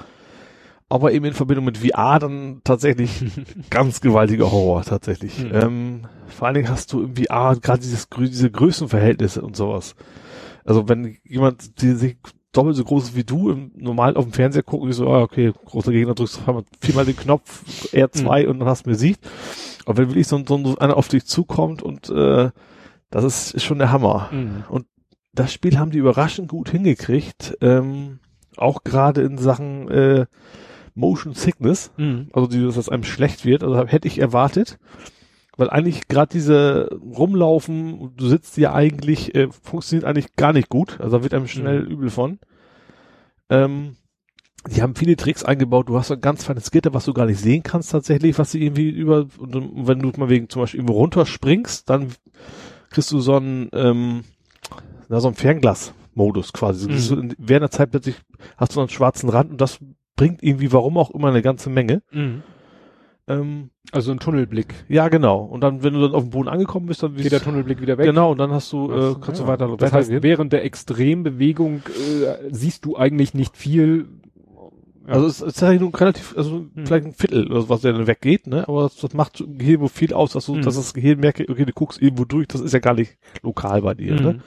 aber 0.89 1.13
eben 1.13 1.25
in 1.27 1.33
Verbindung 1.35 1.65
mit 1.67 1.79
VR 1.79 2.19
dann 2.19 2.61
tatsächlich 2.65 3.11
ganz 3.71 4.01
gewaltiger 4.01 4.51
Horror 4.51 4.83
tatsächlich. 4.85 5.39
Mhm. 5.45 5.51
Ähm, 5.55 6.01
vor 6.29 6.47
allen 6.47 6.55
Dingen 6.55 6.69
hast 6.69 6.93
du 6.93 7.03
im 7.03 7.17
VR 7.17 7.57
gerade 7.61 7.81
dieses, 7.81 8.09
diese 8.19 8.51
Größenverhältnisse 8.51 9.43
und 9.43 9.57
sowas. 9.57 9.95
Also 10.65 10.89
wenn 10.89 11.17
jemand 11.25 11.81
die 11.83 11.93
sich 11.93 12.17
doppelt 12.53 12.77
so 12.77 12.85
groß 12.85 13.05
ist 13.05 13.17
wie 13.17 13.25
du 13.25 13.51
im, 13.51 13.73
normal 13.77 14.17
auf 14.17 14.25
dem 14.25 14.33
Fernseher 14.35 14.63
gucken, 14.63 14.89
wie 14.89 14.93
so, 14.93 15.09
ah, 15.09 15.23
okay, 15.23 15.53
großer 15.65 15.91
Gegner, 15.91 16.15
drückst 16.15 16.41
du 16.47 16.63
viermal, 16.81 17.05
den 17.07 17.17
Knopf 17.17 17.65
R2 17.93 18.47
und 18.47 18.59
dann 18.61 18.69
hast 18.69 18.85
du 18.87 18.91
besiegt. 18.91 19.27
Aber 19.87 19.97
wenn 19.97 20.09
wirklich 20.11 20.29
so, 20.29 20.37
ein- 20.37 20.47
so, 20.47 20.57
ein- 20.57 20.65
so 20.67 20.77
einer 20.77 20.97
auf 20.99 21.09
dich 21.09 21.25
zukommt 21.25 21.83
und 21.83 22.11
äh, 22.11 22.51
das 23.11 23.25
ist, 23.25 23.55
ist 23.55 23.65
schon 23.65 23.79
der 23.79 23.91
Hammer 23.91 24.29
Mhm. 24.33 24.65
Das 25.35 25.53
Spiel 25.53 25.79
haben 25.79 25.91
die 25.91 25.99
überraschend 25.99 26.49
gut 26.49 26.71
hingekriegt. 26.71 27.57
Ähm, 27.61 28.19
auch 28.57 28.85
gerade 28.85 29.23
in 29.23 29.39
Sachen 29.39 29.89
äh, 29.89 30.27
Motion 30.95 31.35
Sickness, 31.35 31.91
Mhm. 31.97 32.29
also 32.33 32.47
dieses, 32.47 32.75
dass 32.75 32.89
einem 32.91 33.05
schlecht 33.05 33.45
wird, 33.45 33.65
also 33.65 33.87
hätte 33.87 34.09
ich 34.09 34.19
erwartet. 34.19 34.79
Weil 35.57 35.71
eigentlich 35.71 36.09
gerade 36.09 36.31
diese 36.33 36.91
Rumlaufen, 37.01 38.13
du 38.17 38.27
sitzt 38.27 38.57
ja 38.57 38.73
eigentlich, 38.75 39.35
äh, 39.35 39.49
funktioniert 39.51 40.07
eigentlich 40.07 40.35
gar 40.37 40.53
nicht 40.53 40.69
gut. 40.71 40.99
Also 41.01 41.19
da 41.19 41.23
wird 41.23 41.35
einem 41.35 41.47
schnell 41.47 41.81
übel 41.81 42.09
von. 42.11 42.39
Ähm, 43.51 43.97
die 44.71 44.81
haben 44.81 44.95
viele 44.95 45.17
Tricks 45.17 45.45
eingebaut. 45.45 45.89
Du 45.89 45.99
hast 45.99 46.09
so 46.09 46.15
ein 46.15 46.21
ganz 46.21 46.45
feines 46.45 46.71
Gitter, 46.71 46.95
was 46.95 47.05
du 47.05 47.13
gar 47.13 47.27
nicht 47.27 47.41
sehen 47.41 47.63
kannst 47.63 47.91
tatsächlich, 47.91 48.39
was 48.39 48.53
sie 48.53 48.63
irgendwie 48.63 48.89
über, 48.89 49.27
und 49.39 49.87
wenn 49.87 49.99
du 49.99 50.13
mal 50.17 50.29
wegen 50.29 50.49
zum 50.49 50.63
Beispiel 50.63 50.81
irgendwo 50.81 50.95
runterspringst, 50.99 51.91
dann 51.91 52.09
kriegst 52.91 53.11
du 53.11 53.19
so 53.21 53.37
ein, 53.37 53.69
ähm, 53.73 54.23
na, 55.13 55.21
so 55.21 55.29
ein 55.29 55.35
Fernglas-Modus 55.35 56.53
quasi. 56.53 56.89
Mhm. 56.91 56.99
So 56.99 57.17
während 57.39 57.63
der 57.65 57.71
Zeit 57.71 57.91
plötzlich 57.91 58.17
hast 58.57 58.75
du 58.75 58.81
einen 58.81 58.89
schwarzen 58.89 59.29
Rand 59.29 59.51
und 59.53 59.61
das 59.61 59.79
bringt 60.17 60.43
irgendwie, 60.43 60.73
warum 60.73 60.97
auch 60.99 61.11
immer, 61.11 61.29
eine 61.29 61.43
ganze 61.43 61.71
Menge. 61.71 62.03
Mhm. 62.13 62.43
Ähm, 63.29 63.71
Also 63.93 64.11
ein 64.11 64.19
Tunnelblick. 64.19 64.75
ja, 64.89 65.09
genau. 65.09 65.41
Und 65.43 65.61
dann, 65.61 65.83
wenn 65.83 65.93
du 65.95 66.01
dann 66.01 66.15
auf 66.15 66.25
dem 66.25 66.31
Boden 66.31 66.49
angekommen 66.49 66.87
bist, 66.87 67.03
dann 67.03 67.15
Geht 67.15 67.31
der 67.33 67.41
Tunnelblick 67.43 67.81
wieder 67.81 67.99
weg? 67.99 68.07
Genau, 68.07 68.33
und 68.33 68.39
dann 68.39 68.51
hast 68.53 68.73
du, 68.73 68.91
äh, 68.91 69.15
kannst 69.21 69.41
ja. 69.41 69.47
du 69.47 69.53
weiter, 69.53 69.77
Das 69.77 69.93
heißt, 69.93 70.11
während 70.23 70.53
der 70.53 70.65
Extrembewegung 70.65 71.83
äh, 71.87 72.49
siehst 72.51 72.85
du 72.85 72.97
eigentlich 72.97 73.35
nicht 73.35 73.57
viel. 73.57 74.07
Ja. 75.07 75.15
Also 75.15 75.27
es 75.27 75.35
ist 75.41 75.45
tatsächlich 75.59 75.81
nur 75.81 76.01
relativ, 76.01 76.35
also 76.37 76.65
Hm. 76.75 76.87
vielleicht 76.87 77.07
ein 77.07 77.13
Viertel 77.13 77.47
oder 77.51 77.61
so, 77.63 77.69
was 77.69 77.81
der 77.83 77.93
dann 77.93 78.07
weggeht, 78.07 78.47
ne? 78.47 78.67
Aber 78.69 78.83
das, 78.85 78.97
das 78.97 79.15
macht 79.15 79.41
im 79.41 79.59
Gehirn 79.59 79.81
wohl 79.81 79.89
viel 79.89 80.15
aus, 80.15 80.33
dass 80.33 80.47
du, 80.47 80.55
Hm. 80.55 80.63
dass 80.63 80.77
das 80.77 80.95
Gehirn 80.95 81.19
merkt, 81.21 81.41
okay, 81.49 81.65
du 81.65 81.73
guckst 81.73 82.01
irgendwo 82.01 82.25
durch, 82.25 82.47
das 82.49 82.61
ist 82.61 82.73
ja 82.73 82.79
gar 82.81 82.95
nicht 82.95 83.19
lokal 83.43 83.83
bei 83.83 83.95
dir, 83.95 84.15
ne? 84.15 84.41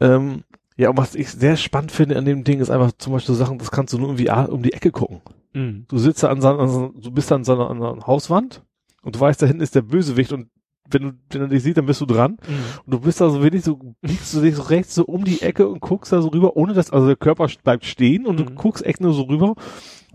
Ähm, 0.00 0.44
ja, 0.76 0.90
und 0.90 0.96
was 0.96 1.14
ich 1.14 1.30
sehr 1.30 1.56
spannend 1.56 1.92
finde 1.92 2.16
an 2.16 2.24
dem 2.24 2.44
Ding 2.44 2.60
ist 2.60 2.70
einfach 2.70 2.92
zum 2.98 3.12
Beispiel 3.12 3.34
Sachen, 3.34 3.58
das 3.58 3.70
kannst 3.70 3.92
du 3.92 3.98
nur 3.98 4.08
irgendwie 4.08 4.30
um 4.52 4.62
die 4.62 4.72
Ecke 4.72 4.90
gucken. 4.90 5.20
Mhm. 5.52 5.84
Du 5.88 5.98
sitzt 5.98 6.22
da 6.22 6.28
an, 6.28 6.40
so- 6.40 6.48
an 6.48 6.68
so- 6.68 6.88
du 6.96 7.10
bist 7.10 7.30
an 7.32 7.44
so 7.44 7.52
einer, 7.54 7.68
an 7.70 7.82
einer 7.82 8.06
Hauswand 8.06 8.62
und 9.02 9.16
du 9.16 9.20
weißt, 9.20 9.42
da 9.42 9.46
hinten 9.46 9.62
ist 9.62 9.74
der 9.74 9.82
Bösewicht 9.82 10.32
und 10.32 10.48
wenn 10.92 11.02
du, 11.02 11.12
wenn 11.30 11.42
er 11.42 11.48
dich 11.48 11.62
sieht, 11.62 11.76
dann 11.76 11.86
bist 11.86 12.00
du 12.00 12.06
dran. 12.06 12.32
Mhm. 12.48 12.54
Und 12.86 12.94
du 12.94 13.00
bist 13.00 13.20
da 13.20 13.30
so 13.30 13.42
wenig 13.44 13.62
so, 13.62 13.78
biegst 14.00 14.34
du 14.34 14.40
dich 14.40 14.56
so 14.56 14.62
rechts 14.62 14.94
so 14.94 15.04
um 15.04 15.24
die 15.24 15.42
Ecke 15.42 15.68
und 15.68 15.80
guckst 15.80 16.12
da 16.12 16.20
so 16.22 16.28
rüber, 16.28 16.56
ohne 16.56 16.72
dass, 16.72 16.90
also 16.90 17.06
der 17.06 17.16
Körper 17.16 17.46
bleibt 17.62 17.84
stehen 17.84 18.26
und 18.26 18.38
du 18.40 18.44
Mhm. 18.44 18.54
guckst 18.56 18.84
echt 18.84 19.00
nur 19.00 19.12
so 19.12 19.22
rüber. 19.22 19.54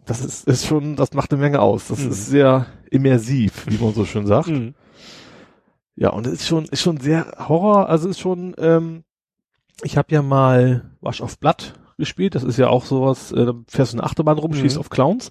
Das 0.05 0.23
ist, 0.25 0.47
ist 0.47 0.65
schon, 0.65 0.95
das 0.97 1.13
macht 1.13 1.31
eine 1.31 1.41
Menge 1.41 1.61
aus. 1.61 1.87
Das 1.87 2.03
Mhm. 2.03 2.09
ist 2.11 2.25
sehr 2.27 2.65
immersiv, 2.91 3.65
wie 3.69 3.81
man 3.83 3.93
so 3.93 4.03
schön 4.05 4.25
sagt. 4.27 4.47
Mhm. 4.49 4.73
Ja, 5.95 6.09
und 6.09 6.27
es 6.27 6.33
ist 6.33 6.47
schon, 6.47 6.65
ist 6.65 6.81
schon 6.81 6.97
sehr 6.99 7.25
Horror, 7.47 7.87
also 7.87 8.09
ist 8.09 8.19
schon, 8.19 8.53
ähm, 8.57 9.03
ich 9.83 9.97
habe 9.97 10.13
ja 10.13 10.21
mal 10.21 10.83
Wash 11.01 11.21
of 11.21 11.37
Blood 11.39 11.73
gespielt, 11.97 12.35
das 12.35 12.43
ist 12.43 12.57
ja 12.57 12.67
auch 12.69 12.85
sowas, 12.85 13.31
äh, 13.31 13.45
da 13.45 13.53
fährst 13.67 13.93
du 13.93 13.97
eine 13.97 14.03
Achterbahn 14.05 14.37
rum, 14.37 14.51
Mhm. 14.51 14.55
schießt 14.55 14.77
auf 14.77 14.89
Clowns. 14.89 15.29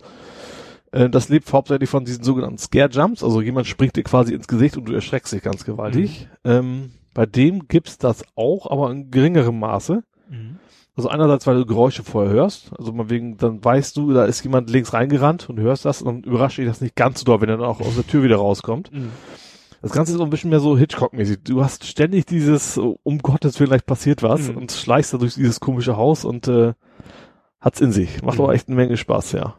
Äh, 0.93 1.11
das 1.11 1.29
lebt 1.29 1.53
hauptsächlich 1.53 1.91
von 1.91 2.05
diesen 2.05 2.25
sogenannten 2.25 2.59
Scare 2.59 2.91
Jumps, 2.91 3.23
also 3.23 3.41
jemand 3.41 3.67
springt 3.67 3.97
dir 3.97 4.03
quasi 4.03 4.33
ins 4.35 4.49
Gesicht 4.49 4.77
und 4.77 4.87
du 4.89 4.93
erschreckst 4.95 5.33
dich 5.33 5.43
ganz 5.43 5.65
gewaltig. 5.65 6.29
Ähm, 6.45 6.93
bei 7.15 7.27
dem 7.27 7.69
gibt's 7.69 7.99
das 7.99 8.25
auch, 8.35 8.71
aber 8.71 8.91
in 8.91 9.11
geringerem 9.11 9.59
Maße. 9.59 10.03
Mhm. 10.31 10.57
Also 10.97 11.09
einerseits, 11.09 11.47
weil 11.49 11.57
du 11.57 11.67
Geräusche 11.67 12.05
vorher 12.05 12.33
hörst, 12.33 12.71
also 12.79 12.93
mal 12.93 13.11
wegen, 13.11 13.37
dann 13.37 13.65
weißt 13.65 13.97
du, 13.97 14.13
da 14.13 14.25
ist 14.27 14.45
jemand 14.45 14.71
links 14.71 14.93
reingerannt 14.93 15.51
und 15.51 15.59
hörst 15.59 15.85
das 15.85 16.03
und 16.03 16.07
dann 16.07 16.23
überrascht 16.31 16.59
dich 16.59 16.67
das 16.67 16.81
nicht 16.81 16.95
ganz 16.95 17.19
so 17.19 17.25
doll, 17.25 17.41
wenn 17.41 17.49
er 17.49 17.57
dann 17.57 17.67
auch 17.67 17.81
aus 17.81 17.97
der 17.97 18.07
Tür 18.07 18.23
wieder 18.23 18.37
rauskommt. 18.37 18.91
Das 19.85 19.93
Ganze 19.93 20.13
ist 20.13 20.19
so 20.19 20.25
ein 20.25 20.31
bisschen 20.31 20.51
mehr 20.51 20.61
so 20.61 20.79
Hitchcock-mäßig. 20.79 21.41
Du 21.45 21.63
hast 21.63 21.85
ständig 21.85 22.25
dieses, 22.27 22.79
oh, 22.79 22.99
um 23.03 23.19
Gottes 23.19 23.61
Willen, 23.61 23.69
gleich 23.69 23.85
passiert 23.85 24.23
was 24.23 24.49
Mhm. 24.49 24.57
und 24.57 24.73
schleichst 24.73 25.13
da 25.13 25.19
durch 25.19 25.35
dieses 25.35 25.61
komische 25.61 25.97
Haus 25.97 26.25
und 26.25 26.49
äh, 26.49 26.73
hat's 27.61 27.81
in 27.83 27.93
sich. 27.93 28.23
Macht 28.23 28.39
Mhm. 28.39 28.45
aber 28.45 28.55
echt 28.55 28.69
eine 28.69 28.77
Menge 28.77 28.97
Spaß, 28.97 29.33
ja. 29.33 29.55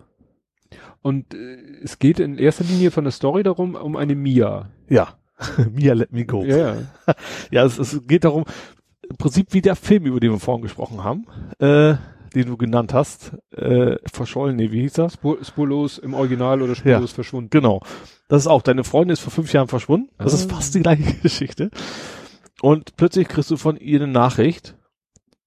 Und 1.02 1.34
äh, 1.36 1.58
es 1.84 2.00
geht 2.00 2.20
in 2.20 2.38
erster 2.40 2.64
Linie 2.64 2.90
von 2.92 3.04
der 3.04 3.12
Story 3.12 3.44
darum, 3.44 3.76
um 3.76 3.96
eine 3.96 4.16
Mia. 4.16 4.70
Ja. 4.90 5.10
Mia 5.72 5.94
let 5.94 6.12
me 6.12 6.26
go. 6.26 6.44
Ja, 6.44 6.58
ja. 6.58 6.76
Ja, 7.52 7.64
es, 7.66 7.78
es 7.78 8.02
geht 8.08 8.24
darum, 8.24 8.46
im 9.08 9.18
Prinzip 9.18 9.54
wie 9.54 9.62
der 9.62 9.76
Film, 9.76 10.06
über 10.08 10.20
den 10.20 10.32
wir 10.32 10.40
vorhin 10.40 10.64
gesprochen 10.64 11.04
haben, 11.04 11.28
äh, 11.60 11.96
den 12.36 12.46
du 12.48 12.58
genannt 12.58 12.94
hast, 12.94 13.34
äh, 13.52 13.96
verschollen, 14.12 14.56
nee, 14.58 14.72
wie 14.72 14.82
hieß 14.82 14.94
das? 14.94 15.14
Spur, 15.14 15.44
spurlos 15.44 15.98
im 15.98 16.14
Original 16.14 16.62
oder 16.62 16.76
spurlos 16.76 17.12
verschwunden. 17.12 17.50
Genau. 17.50 17.82
Das 18.28 18.42
ist 18.44 18.48
auch, 18.48 18.62
deine 18.62 18.84
Freundin 18.84 19.14
ist 19.14 19.22
vor 19.22 19.32
fünf 19.32 19.52
Jahren 19.54 19.68
verschwunden. 19.68 20.10
Das 20.18 20.34
Ah. 20.34 20.36
ist 20.38 20.52
fast 20.52 20.76
die 20.76 20.82
gleiche 20.82 21.14
Geschichte. 21.22 21.70
Und 22.62 22.96
plötzlich 22.98 23.28
kriegst 23.28 23.50
du 23.52 23.58
von 23.58 23.78
ihr 23.78 24.02
eine 24.02 24.12
Nachricht 24.12 24.76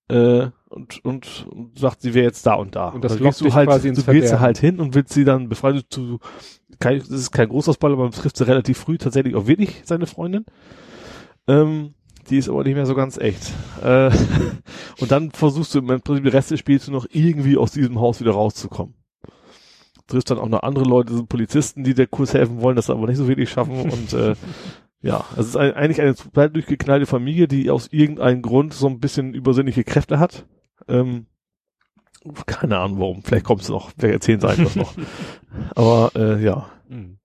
äh, 0.08 0.48
und, 0.70 1.04
und, 1.04 1.46
und 1.50 1.78
sagt, 1.78 2.02
sie 2.02 2.14
wäre 2.14 2.26
jetzt 2.26 2.44
da 2.46 2.54
und 2.54 2.76
da. 2.76 2.88
Und 2.88 3.04
das 3.04 3.12
lockt 3.18 3.24
gehst 3.24 3.40
du 3.40 3.54
halt, 3.54 3.68
quasi 3.68 3.88
ins 3.88 4.04
du 4.04 4.12
gehst 4.12 4.38
halt 4.38 4.58
hin 4.58 4.80
und 4.80 4.94
willst 4.94 5.12
sie 5.12 5.24
dann 5.24 5.48
befreien. 5.48 5.82
Du, 5.90 6.18
kein, 6.78 6.98
das 6.98 7.08
ist 7.10 7.30
kein 7.30 7.48
großer 7.48 7.72
Spoiler, 7.74 7.94
aber 7.94 8.04
man 8.04 8.12
trifft 8.12 8.36
sie 8.36 8.46
relativ 8.46 8.78
früh 8.78 8.98
tatsächlich 8.98 9.34
auch 9.34 9.46
wirklich 9.46 9.82
seine 9.84 10.06
Freundin. 10.06 10.44
Ähm, 11.46 11.94
die 12.30 12.38
ist 12.38 12.48
aber 12.48 12.64
nicht 12.64 12.74
mehr 12.74 12.86
so 12.86 12.94
ganz 12.94 13.18
echt. 13.18 13.52
Äh, 13.82 14.10
und 15.00 15.10
dann 15.10 15.30
versuchst 15.30 15.74
du 15.74 15.78
im 15.78 15.86
Prinzip 15.86 16.24
den 16.24 16.28
Rest 16.28 16.50
des 16.50 16.60
Spiels 16.60 16.88
noch 16.88 17.06
irgendwie 17.10 17.56
aus 17.56 17.72
diesem 17.72 18.00
Haus 18.00 18.20
wieder 18.20 18.32
rauszukommen. 18.32 18.94
Triffst 20.06 20.30
dann 20.30 20.38
auch 20.38 20.48
noch 20.48 20.62
andere 20.62 20.84
Leute, 20.84 21.12
so 21.12 21.26
Polizisten, 21.26 21.84
die 21.84 21.94
der 21.94 22.06
Kurs 22.06 22.32
helfen 22.32 22.62
wollen, 22.62 22.76
das 22.76 22.90
aber 22.90 23.06
nicht 23.06 23.18
so 23.18 23.28
wirklich 23.28 23.50
schaffen 23.50 23.80
und 23.90 24.12
äh, 24.12 24.34
ja, 25.00 25.24
es 25.36 25.46
ist 25.46 25.56
ein, 25.56 25.74
eigentlich 25.74 26.00
eine 26.00 26.16
total 26.16 26.50
durchgeknallte 26.50 27.06
Familie, 27.06 27.46
die 27.46 27.70
aus 27.70 27.88
irgendeinem 27.92 28.42
Grund 28.42 28.74
so 28.74 28.88
ein 28.88 28.98
bisschen 28.98 29.32
übersinnliche 29.32 29.84
Kräfte 29.84 30.18
hat. 30.18 30.46
Ähm, 30.88 31.26
keine 32.46 32.78
Ahnung 32.78 32.98
warum, 32.98 33.22
vielleicht 33.22 33.44
kommt 33.44 33.62
es 33.62 33.68
noch, 33.68 33.92
wir 33.96 34.10
erzählen 34.10 34.38
es 34.38 34.44
einfach 34.44 34.74
noch. 34.74 34.94
Aber 35.76 36.10
äh, 36.16 36.42
ja, 36.42 36.68
Mhm. 36.88 37.17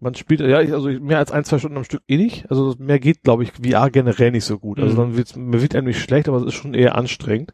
Man 0.00 0.14
spielt, 0.14 0.40
ja, 0.40 0.60
ich, 0.60 0.72
also 0.72 0.88
mehr 0.88 1.18
als 1.18 1.30
ein, 1.30 1.44
zwei 1.44 1.58
Stunden 1.58 1.76
am 1.76 1.84
Stück 1.84 2.02
eh 2.08 2.16
nicht. 2.16 2.50
Also 2.50 2.74
mehr 2.78 2.98
geht, 2.98 3.22
glaube 3.22 3.42
ich, 3.42 3.52
VR 3.52 3.90
generell 3.90 4.30
nicht 4.32 4.44
so 4.46 4.58
gut. 4.58 4.80
Also 4.80 4.94
Mhm. 4.94 4.98
dann 4.98 5.16
wird's, 5.16 5.36
mir 5.36 5.60
wird 5.62 5.74
einem 5.74 5.86
nicht 5.88 6.00
schlecht, 6.00 6.28
aber 6.28 6.38
es 6.38 6.44
ist 6.46 6.54
schon 6.54 6.74
eher 6.74 6.96
anstrengend. 6.96 7.52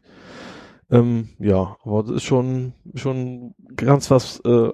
Ähm, 0.89 1.29
ja, 1.39 1.75
aber 1.83 2.03
das 2.03 2.11
ist 2.13 2.23
schon, 2.23 2.73
schon 2.95 3.53
ganz 3.75 4.09
was 4.09 4.39
äh, 4.45 4.69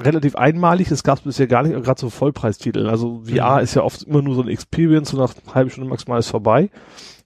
relativ 0.00 0.36
einmalig. 0.36 0.88
Das 0.88 1.04
gab 1.04 1.18
es 1.18 1.24
bisher 1.24 1.46
gar 1.46 1.62
nicht, 1.62 1.74
gerade 1.84 2.00
so 2.00 2.08
Vollpreistiteln. 2.08 2.86
Also 2.86 3.22
VR 3.24 3.56
Mhm. 3.56 3.62
ist 3.62 3.74
ja 3.74 3.82
oft 3.82 4.02
immer 4.04 4.22
nur 4.22 4.34
so 4.34 4.42
ein 4.42 4.48
Experience, 4.48 5.10
so 5.10 5.18
nach 5.18 5.34
einer 5.44 5.54
halben 5.54 5.70
Stunde 5.70 5.90
maximal 5.90 6.18
ist 6.18 6.28
vorbei. 6.28 6.70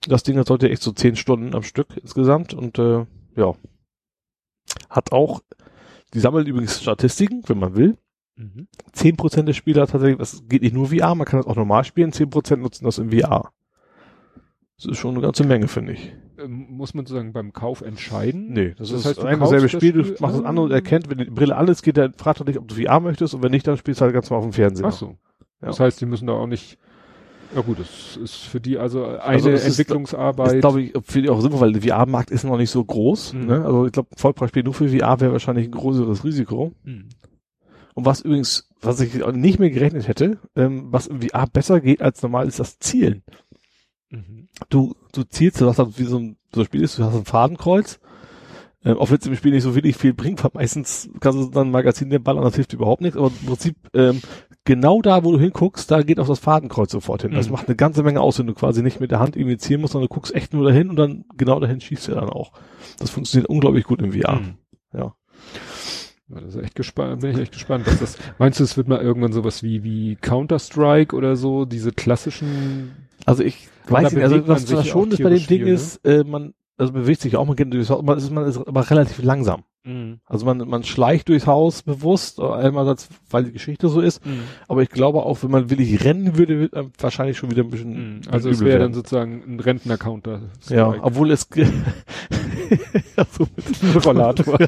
Das 0.07 0.23
Ding 0.23 0.37
hat 0.37 0.49
heute 0.49 0.69
echt 0.69 0.81
so 0.81 0.91
zehn 0.91 1.15
Stunden 1.15 1.55
am 1.55 1.63
Stück 1.63 1.95
insgesamt 2.01 2.53
und 2.53 2.77
äh, 2.77 3.05
ja. 3.37 3.53
Hat 4.89 5.11
auch, 5.13 5.41
die 6.13 6.19
sammeln 6.19 6.45
übrigens 6.45 6.81
Statistiken, 6.81 7.43
wenn 7.47 7.59
man 7.59 7.75
will. 7.75 7.97
Mhm. 8.35 8.67
10% 8.95 9.43
der 9.43 9.53
Spieler 9.53 9.85
tatsächlich, 9.87 10.17
das 10.17 10.43
geht 10.49 10.61
nicht 10.63 10.73
nur 10.73 10.87
VR, 10.87 11.13
man 11.15 11.25
kann 11.25 11.39
das 11.39 11.47
auch 11.47 11.55
normal 11.55 11.83
spielen, 11.83 12.11
10% 12.11 12.57
nutzen 12.57 12.85
das 12.85 12.97
in 12.97 13.11
VR. 13.11 13.51
Das 14.77 14.85
ist 14.91 14.97
schon 14.97 15.11
eine 15.13 15.21
ganze 15.21 15.43
Menge, 15.45 15.67
finde 15.67 15.93
ich. 15.93 16.13
Ähm, 16.39 16.65
muss 16.69 16.93
man 16.95 17.05
sozusagen 17.05 17.31
beim 17.31 17.53
Kauf 17.53 17.81
entscheiden? 17.81 18.53
Nee, 18.53 18.69
das, 18.77 18.89
Das 18.89 18.99
ist 19.01 19.05
heißt, 19.05 19.19
ein 19.23 19.39
dasselbe 19.39 19.63
das 19.67 19.71
Spiel, 19.71 19.93
du 19.93 20.03
Spiel- 20.03 20.17
machst 20.19 20.37
das 20.37 20.45
Ah. 20.45 20.49
an 20.49 20.57
und 20.57 20.71
erkennt, 20.71 21.09
wenn 21.09 21.19
die 21.19 21.25
Brille 21.25 21.55
alles 21.55 21.83
geht, 21.83 21.95
dann 21.97 22.13
fragt 22.13 22.41
er 22.41 22.45
dich, 22.45 22.57
ob 22.57 22.67
du 22.67 22.75
VR 22.75 22.99
möchtest 22.99 23.35
und 23.35 23.43
wenn 23.43 23.51
nicht, 23.51 23.67
dann 23.67 23.77
spielst 23.77 24.01
du 24.01 24.05
halt 24.05 24.13
ganz 24.15 24.29
mal 24.31 24.37
auf 24.37 24.43
dem 24.43 24.53
Fernseher. 24.53 24.87
Ach 24.87 24.91
so. 24.91 25.07
Ja. 25.61 25.67
Das 25.67 25.79
heißt, 25.79 26.01
die 26.01 26.05
müssen 26.07 26.25
da 26.27 26.33
auch 26.33 26.47
nicht. 26.47 26.77
Ja 27.55 27.61
gut, 27.61 27.79
das 27.79 28.17
ist 28.17 28.33
für 28.35 28.59
die 28.59 28.79
also 28.79 29.05
eine 29.05 29.21
Also 29.21 29.51
es 29.51 29.61
ist- 29.61 29.67
Entwicklungsarbeit. 29.79 30.53
Ist, 30.55 30.61
glaube 30.61 30.81
ich, 30.81 30.93
für 31.03 31.21
die 31.21 31.29
auch 31.29 31.39
sinnvoll, 31.39 31.61
weil 31.61 31.73
der 31.73 31.83
VR-Markt 31.83 32.31
ist 32.31 32.43
noch 32.43 32.57
nicht 32.57 32.71
so 32.71 32.83
groß. 32.83 33.33
Mhm. 33.33 33.45
Ne? 33.45 33.63
Also 33.63 33.85
ich 33.85 33.91
glaube, 33.91 34.09
ein 34.11 34.17
Vollpreisspiel 34.17 34.63
nur 34.63 34.73
für 34.73 34.89
VR 34.89 35.19
wäre 35.21 35.31
wahrscheinlich 35.33 35.67
ein 35.67 35.71
größeres 35.71 36.23
Risiko. 36.25 36.73
Mhm. 36.83 37.09
Und 37.93 38.05
was 38.05 38.21
übrigens, 38.21 38.67
was 38.81 38.99
ich 39.01 39.13
nicht 39.33 39.59
mehr 39.59 39.69
gerechnet 39.69 40.07
hätte, 40.07 40.39
ähm, 40.55 40.87
was 40.91 41.07
im 41.07 41.21
VR 41.21 41.47
besser 41.47 41.79
geht 41.79 42.01
als 42.01 42.21
normal, 42.21 42.47
ist 42.47 42.59
das 42.59 42.79
Zielen. 42.79 43.23
Mhm. 44.09 44.47
du, 44.69 44.95
du 45.11 45.23
zielst, 45.23 45.59
du 45.59 45.67
hast 45.67 45.79
halt 45.79 45.97
wie 45.97 46.03
so 46.03 46.19
ein, 46.19 46.37
so 46.53 46.61
ein 46.61 46.65
Spiel 46.65 46.83
ist, 46.83 46.99
du 46.99 47.03
hast 47.03 47.15
ein 47.15 47.25
Fadenkreuz, 47.25 47.99
ähm, 48.85 48.97
auch 48.97 49.09
wenn 49.09 49.17
es 49.17 49.25
im 49.25 49.35
Spiel 49.35 49.51
nicht 49.53 49.63
so 49.63 49.73
wirklich 49.75 49.97
viel 49.97 50.13
bringt, 50.13 50.43
weil 50.43 50.51
meistens 50.53 51.09
kannst 51.19 51.39
du 51.39 51.45
dann 51.49 51.67
ein 51.69 51.71
Magazin 51.71 52.09
den 52.11 52.21
Ball 52.21 52.37
und 52.37 52.43
das 52.43 52.53
hilft 52.55 52.73
überhaupt 52.73 53.01
nichts, 53.01 53.17
aber 53.17 53.27
im 53.41 53.47
Prinzip, 53.47 53.75
ähm, 53.95 54.21
genau 54.65 55.01
da, 55.01 55.23
wo 55.23 55.31
du 55.31 55.39
hinguckst, 55.39 55.89
da 55.89 56.03
geht 56.03 56.19
auch 56.19 56.27
das 56.27 56.37
Fadenkreuz 56.39 56.91
sofort 56.91 57.23
hin. 57.23 57.31
Das 57.31 57.47
Mhm. 57.47 57.53
macht 57.53 57.67
eine 57.67 57.75
ganze 57.75 58.03
Menge 58.03 58.21
aus, 58.21 58.37
wenn 58.37 58.45
du 58.47 58.53
quasi 58.53 58.83
nicht 58.83 58.99
mit 58.99 59.09
der 59.09 59.19
Hand 59.19 59.35
irgendwie 59.35 59.57
zielen 59.57 59.81
musst, 59.81 59.93
sondern 59.93 60.09
du 60.09 60.13
guckst 60.13 60.35
echt 60.35 60.53
nur 60.53 60.63
dahin 60.65 60.89
und 60.91 60.95
dann 60.95 61.25
genau 61.35 61.59
dahin 61.59 61.81
schießt 61.81 62.09
du 62.09 62.11
dann 62.13 62.29
auch. 62.29 62.51
Das 62.99 63.09
funktioniert 63.09 63.49
unglaublich 63.49 63.85
gut 63.85 63.99
im 64.01 64.11
VR. 64.13 64.35
Mhm. 64.35 64.57
Ja. 64.93 65.15
Das 66.35 66.55
ist 66.55 66.61
echt 66.63 66.75
gespannt, 66.75 67.21
bin 67.21 67.31
ich 67.31 67.37
echt 67.39 67.53
gespannt, 67.53 67.85
was 67.87 67.99
das, 67.99 68.17
meinst 68.39 68.59
du, 68.59 68.63
es 68.63 68.77
wird 68.77 68.87
mal 68.87 69.01
irgendwann 69.01 69.33
sowas 69.33 69.63
wie, 69.63 69.83
wie 69.83 70.15
Counter-Strike 70.21 71.15
oder 71.15 71.35
so, 71.35 71.65
diese 71.65 71.91
klassischen, 71.91 72.91
Also 73.25 73.43
ich 73.43 73.67
weiß 73.87 74.13
nicht, 74.13 74.23
also 74.23 74.37
man 74.37 74.47
was 74.47 74.71
was 74.71 74.87
schon 74.87 75.11
ist 75.11 75.21
bei 75.23 75.29
dem 75.29 75.47
Ding 75.47 75.65
ist, 75.67 75.97
äh, 76.05 76.23
man, 76.23 76.53
also 76.77 76.93
bewegt 76.93 77.21
sich 77.21 77.35
auch, 77.37 77.45
man 77.45 77.55
kennt 77.55 77.73
durchs 77.73 77.89
Haus, 77.89 78.01
man 78.03 78.17
ist, 78.17 78.31
man 78.31 78.45
ist 78.45 78.57
aber 78.57 78.89
relativ 78.89 79.21
langsam. 79.23 79.63
Also 80.27 80.45
man, 80.45 80.59
man 80.59 80.85
schleicht 80.85 81.27
durchs 81.27 81.45
Haus 81.45 81.83
bewusst, 81.83 82.39
äh, 82.39 82.43
einerseits, 82.49 83.09
weil 83.29 83.43
die 83.43 83.51
Geschichte 83.51 83.89
so 83.89 83.99
ist, 83.99 84.21
aber 84.69 84.81
ich 84.81 84.87
glaube 84.89 85.23
auch, 85.23 85.43
wenn 85.43 85.51
man 85.51 85.69
willig 85.69 86.05
rennen 86.05 86.37
würde, 86.37 86.57
wird 86.57 86.73
einem 86.73 86.91
wahrscheinlich 86.97 87.37
schon 87.37 87.51
wieder 87.51 87.63
ein 87.63 87.69
bisschen, 87.69 87.91
Mhm. 88.15 88.21
Also 88.31 88.49
es 88.49 88.61
wäre 88.61 88.79
dann 88.79 88.93
sozusagen 88.93 89.43
ein 89.45 89.59
Rentner-Counter. 89.59 90.39
ja, 90.69 90.95
obwohl 91.01 91.31
es 91.31 91.49
ge- 91.49 91.67
ja, 93.17 93.25
so 93.29 93.45
mit 93.93 94.05
Rollator. 94.05 94.57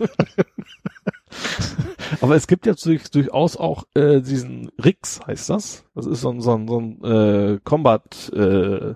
Aber 2.22 2.36
es 2.36 2.48
gibt 2.48 2.66
ja 2.66 2.74
durch, 2.74 3.10
durchaus 3.12 3.58
auch 3.58 3.84
äh, 3.96 4.22
diesen 4.22 4.70
Rix, 4.84 5.20
heißt 5.26 5.50
das. 5.50 5.86
Das 5.96 6.06
ist 6.06 6.22
so 6.22 6.30
ein, 6.30 6.42
so 6.42 6.54
ein, 6.54 6.68
so 6.68 6.80
ein 6.80 7.04
äh, 7.04 7.60
Combat, 7.64 8.32
äh, 8.34 8.94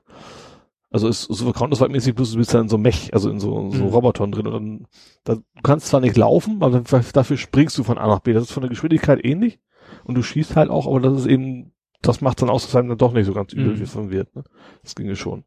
also 0.92 1.08
ist 1.08 1.24
so 1.24 1.52
Counter-Strike-mäßig, 1.52 2.16
bloß 2.16 2.32
du 2.32 2.38
bist 2.38 2.54
dann 2.54 2.64
in 2.64 2.70
so 2.70 2.78
Mech, 2.78 3.14
also 3.14 3.30
in 3.30 3.40
so, 3.40 3.70
so 3.72 3.84
Mhm. 3.84 3.90
Robotern 3.90 4.32
drin. 4.32 4.48
Und 4.48 4.54
dann, 4.54 4.88
da, 5.24 5.36
du 5.36 5.62
kannst 5.64 5.88
zwar 5.88 6.00
nicht 6.02 6.18
laufen, 6.18 6.64
aber 6.64 6.82
dafür 6.82 7.38
springst 7.38 7.78
du 7.78 7.84
von 7.84 7.98
A 7.98 8.08
nach 8.08 8.20
B. 8.22 8.34
Das 8.34 8.44
ist 8.44 8.52
von 8.52 8.62
der 8.62 8.70
Geschwindigkeit 8.70 9.24
ähnlich. 9.24 9.60
Und 10.04 10.16
du 10.16 10.24
schießt 10.24 10.56
halt 10.56 10.70
auch, 10.70 10.88
aber 10.88 11.00
das 11.00 11.20
ist 11.20 11.26
eben, 11.28 11.74
das 12.02 12.22
macht 12.22 12.42
dann 12.42 12.50
aus, 12.50 12.66
dass 12.66 12.76
einem 12.76 12.90
dann 12.90 12.98
doch 12.98 13.14
nicht 13.14 13.26
so 13.26 13.34
ganz 13.34 13.54
übel 13.54 13.76
Mhm. 13.76 13.80
wie 13.80 13.86
von 13.86 14.10
wird. 14.12 14.36
Ne? 14.36 14.44
Das 14.82 14.96
ginge 14.96 15.16
schon. 15.16 15.44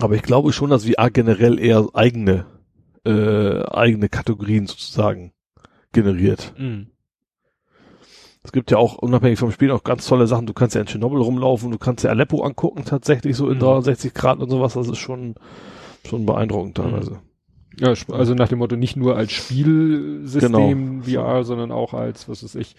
Aber 0.00 0.14
ich 0.14 0.22
glaube 0.22 0.52
schon, 0.52 0.70
dass 0.70 0.84
VR 0.86 1.10
generell 1.10 1.58
eher 1.58 1.86
eigene, 1.94 2.46
äh, 3.06 3.62
eigene 3.70 4.08
Kategorien 4.08 4.66
sozusagen 4.66 5.32
generiert. 5.92 6.54
Mhm. 6.58 6.88
Es 8.44 8.50
gibt 8.50 8.72
ja 8.72 8.78
auch 8.78 8.96
unabhängig 8.96 9.38
vom 9.38 9.52
Spiel 9.52 9.70
auch 9.70 9.84
ganz 9.84 10.06
tolle 10.06 10.26
Sachen. 10.26 10.46
Du 10.46 10.52
kannst 10.52 10.74
ja 10.74 10.80
in 10.80 10.86
Tschernobyl 10.88 11.20
rumlaufen, 11.20 11.70
du 11.70 11.78
kannst 11.78 12.02
ja 12.02 12.10
Aleppo 12.10 12.42
angucken, 12.42 12.84
tatsächlich 12.84 13.36
so 13.36 13.48
in 13.48 13.56
Mhm. 13.56 13.60
63 13.60 14.14
Grad 14.14 14.40
und 14.40 14.50
sowas. 14.50 14.74
Das 14.74 14.88
ist 14.88 14.98
schon, 14.98 15.36
schon 16.04 16.26
beeindruckend 16.26 16.76
teilweise. 16.76 17.20
Ja, 17.78 17.94
also 18.10 18.34
nach 18.34 18.48
dem 18.48 18.58
Motto 18.58 18.76
nicht 18.76 18.96
nur 18.96 19.16
als 19.16 19.32
Spielsystem 19.32 21.02
Genau. 21.02 21.24
VR, 21.24 21.44
sondern 21.44 21.70
auch 21.72 21.94
als, 21.94 22.28
was 22.28 22.42
weiß 22.42 22.56
ich. 22.56 22.74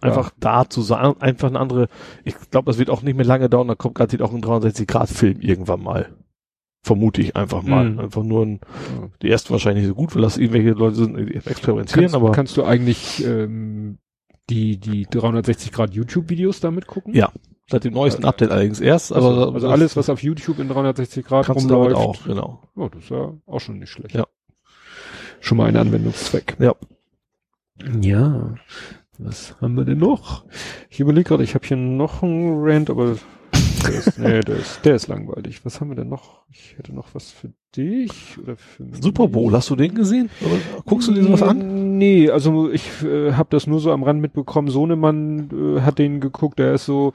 Einfach 0.00 0.30
da 0.38 0.68
zu 0.68 0.82
sein, 0.82 1.14
einfach 1.20 1.48
eine 1.48 1.58
andere, 1.58 1.88
ich 2.24 2.34
glaube, 2.50 2.66
das 2.66 2.78
wird 2.78 2.90
auch 2.90 3.02
nicht 3.02 3.16
mehr 3.16 3.24
lange 3.24 3.48
dauern, 3.48 3.68
da 3.68 3.74
kommt 3.74 3.94
garantiert 3.96 4.22
auch 4.22 4.32
ein 4.32 4.40
63 4.42 4.86
Grad 4.86 5.08
Film 5.08 5.40
irgendwann 5.40 5.82
mal. 5.82 6.08
Vermute 6.82 7.20
ich 7.20 7.36
einfach 7.36 7.62
mal. 7.62 7.90
Mhm. 7.90 7.98
Einfach 7.98 8.22
nur 8.22 8.46
ein, 8.46 8.60
die 9.22 9.30
ersten 9.30 9.50
wahrscheinlich 9.50 9.82
nicht 9.84 9.88
so 9.90 9.94
gut, 9.94 10.14
weil 10.14 10.22
das 10.22 10.38
irgendwelche 10.38 10.70
Leute 10.70 10.96
sind, 10.96 11.16
die 11.16 11.34
experimentieren, 11.34 12.02
Kannst, 12.02 12.14
aber 12.14 12.32
kannst 12.32 12.56
du 12.56 12.64
eigentlich 12.64 13.24
ähm, 13.24 13.98
die, 14.48 14.78
die 14.78 15.04
360 15.06 15.72
Grad 15.72 15.92
YouTube-Videos 15.94 16.60
damit 16.60 16.86
gucken? 16.86 17.14
Ja. 17.14 17.32
Seit 17.70 17.84
dem 17.84 17.92
neuesten 17.92 18.24
Update 18.24 18.50
allerdings 18.50 18.80
erst, 18.80 19.12
Also, 19.12 19.28
aber 19.28 19.54
also 19.54 19.68
alles, 19.68 19.94
was 19.96 20.08
auf 20.08 20.22
YouTube 20.22 20.58
in 20.58 20.68
360 20.68 21.24
Grad 21.26 21.44
kannst 21.46 21.64
du 21.64 21.68
damit 21.68 21.94
rumläuft. 21.94 22.20
auch, 22.22 22.24
genau. 22.24 22.62
Oh, 22.76 22.88
das 22.88 23.02
ist 23.04 23.10
ja 23.10 23.34
auch 23.46 23.60
schon 23.60 23.78
nicht 23.78 23.90
schlecht. 23.90 24.14
Ja. 24.14 24.26
Schon 25.40 25.58
mal 25.58 25.66
ein 25.68 25.76
Anwendungszweck. 25.76 26.56
Ja. 26.60 26.74
Ja. 28.00 28.54
Was 29.18 29.56
haben 29.60 29.76
wir 29.76 29.84
denn 29.84 29.98
noch? 29.98 30.44
Ich 30.88 31.00
überlege 31.00 31.28
gerade, 31.28 31.42
ich 31.44 31.54
habe 31.54 31.66
hier 31.66 31.76
noch 31.76 32.22
einen 32.22 32.62
Rant, 32.62 32.88
aber 32.88 33.16
der 33.88 33.98
ist, 33.98 34.18
nee, 34.18 34.40
der 34.40 34.56
ist, 34.56 34.84
der 34.84 34.94
ist 34.94 35.08
langweilig. 35.08 35.64
Was 35.64 35.80
haben 35.80 35.88
wir 35.88 35.96
denn 35.96 36.08
noch? 36.08 36.42
Ich 36.50 36.76
hätte 36.76 36.94
noch 36.94 37.14
was 37.14 37.30
für 37.30 37.52
dich 37.76 38.38
oder 38.42 38.56
für 38.56 38.84
mich. 38.84 39.02
Super 39.02 39.28
Bowl, 39.28 39.52
hast 39.52 39.70
du 39.70 39.76
den 39.76 39.94
gesehen? 39.94 40.30
Oder 40.40 40.56
guckst 40.84 41.08
du 41.08 41.12
dir 41.12 41.22
sowas 41.22 41.42
an? 41.42 41.98
Nee, 41.98 42.30
also 42.30 42.70
ich 42.70 43.02
äh, 43.02 43.32
habe 43.32 43.48
das 43.50 43.66
nur 43.66 43.80
so 43.80 43.92
am 43.92 44.02
Rand 44.02 44.20
mitbekommen. 44.20 44.68
Sohnemann 44.68 45.50
äh, 45.52 45.80
hat 45.80 45.98
den 45.98 46.20
geguckt, 46.20 46.58
der 46.58 46.74
ist 46.74 46.84
so, 46.84 47.12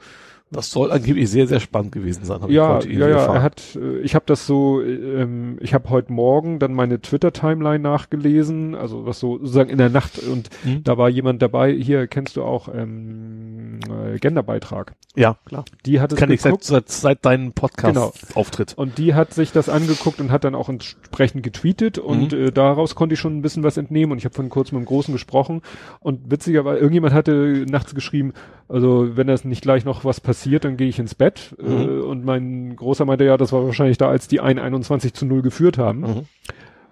Das 0.50 0.70
soll 0.70 0.92
angeblich 0.92 1.28
sehr, 1.30 1.48
sehr 1.48 1.58
spannend 1.58 1.90
gewesen 1.90 2.24
sein. 2.24 2.40
hab 2.42 2.48
ich 2.48 2.54
ja, 2.54 2.78
ja, 2.80 3.08
ja, 3.08 3.34
er 3.34 3.42
hat, 3.42 3.76
äh, 3.76 3.98
ich 4.00 4.14
habe 4.14 4.24
das 4.26 4.46
so, 4.46 4.80
äh, 4.82 4.92
ähm, 5.22 5.58
ich 5.60 5.74
habe 5.74 5.90
heute 5.90 6.12
Morgen 6.12 6.60
dann 6.60 6.74
meine 6.74 7.00
Twitter-Timeline 7.00 7.80
nachgelesen, 7.80 8.76
also 8.76 9.04
was 9.04 9.18
so 9.18 9.38
sozusagen 9.38 9.70
in 9.70 9.78
der 9.78 9.88
Nacht 9.88 10.20
und 10.20 10.50
Mhm. 10.64 10.84
da 10.84 10.96
war 10.96 11.08
jemand 11.08 11.42
dabei, 11.42 11.72
hier 11.72 12.06
kennst 12.06 12.36
du 12.36 12.44
auch 12.44 12.68
ähm, 12.72 13.80
äh, 13.90 14.18
Genderbeitrag. 14.20 14.92
Ja, 15.16 15.36
klar. 15.44 15.64
Die 15.86 16.00
hat 16.00 16.12
es 16.12 16.18
Kann 16.18 16.30
ich 16.30 16.40
seit, 16.42 16.50
geguckt 16.52 16.64
seit, 16.64 16.88
seit 16.88 17.24
deinem 17.24 17.52
Podcast-Auftritt. 17.52 18.74
und 18.76 18.98
die 18.98 19.14
hat 19.14 19.34
sich 19.34 19.50
das 19.50 19.68
angeguckt 19.68 20.20
und 20.20 20.30
hat 20.30 20.44
dann 20.44 20.54
auch 20.54 20.68
entsprechend 20.68 21.42
getweetet 21.42 21.98
und 21.98 22.32
Mhm. 22.32 22.38
äh, 22.38 22.50
daraus 22.52 22.94
konnte 22.94 23.14
ich 23.14 23.20
schon 23.20 23.36
ein 23.38 23.42
bisschen 23.42 23.62
was 23.64 23.76
entnehmen 23.76 24.12
und 24.12 24.18
ich 24.18 24.24
habe 24.24 24.34
von 24.34 24.50
kurz 24.50 24.70
mit 24.72 24.80
dem 24.82 24.86
Großen 24.86 25.12
gesprochen 25.12 25.62
und 26.00 26.30
witzigerweise, 26.30 26.78
irgendjemand 26.78 27.12
hatte 27.14 27.64
nachts 27.68 27.94
geschrieben, 27.94 28.32
also 28.68 29.16
wenn 29.16 29.26
das 29.26 29.44
nicht 29.44 29.62
gleich 29.62 29.84
noch 29.84 30.04
was 30.04 30.20
passiert, 30.20 30.33
dann 30.64 30.76
gehe 30.76 30.88
ich 30.88 30.98
ins 30.98 31.14
Bett 31.14 31.54
Mhm. 31.60 31.66
äh, 31.68 32.00
und 32.00 32.24
mein 32.24 32.76
Großer 32.76 33.04
meinte, 33.04 33.24
ja, 33.24 33.36
das 33.36 33.52
war 33.52 33.64
wahrscheinlich 33.64 33.98
da, 33.98 34.08
als 34.08 34.28
die 34.28 34.40
1 34.40 34.60
21 34.60 35.14
zu 35.14 35.26
0 35.26 35.42
geführt 35.42 35.78
haben, 35.78 36.00
Mhm. 36.00 36.20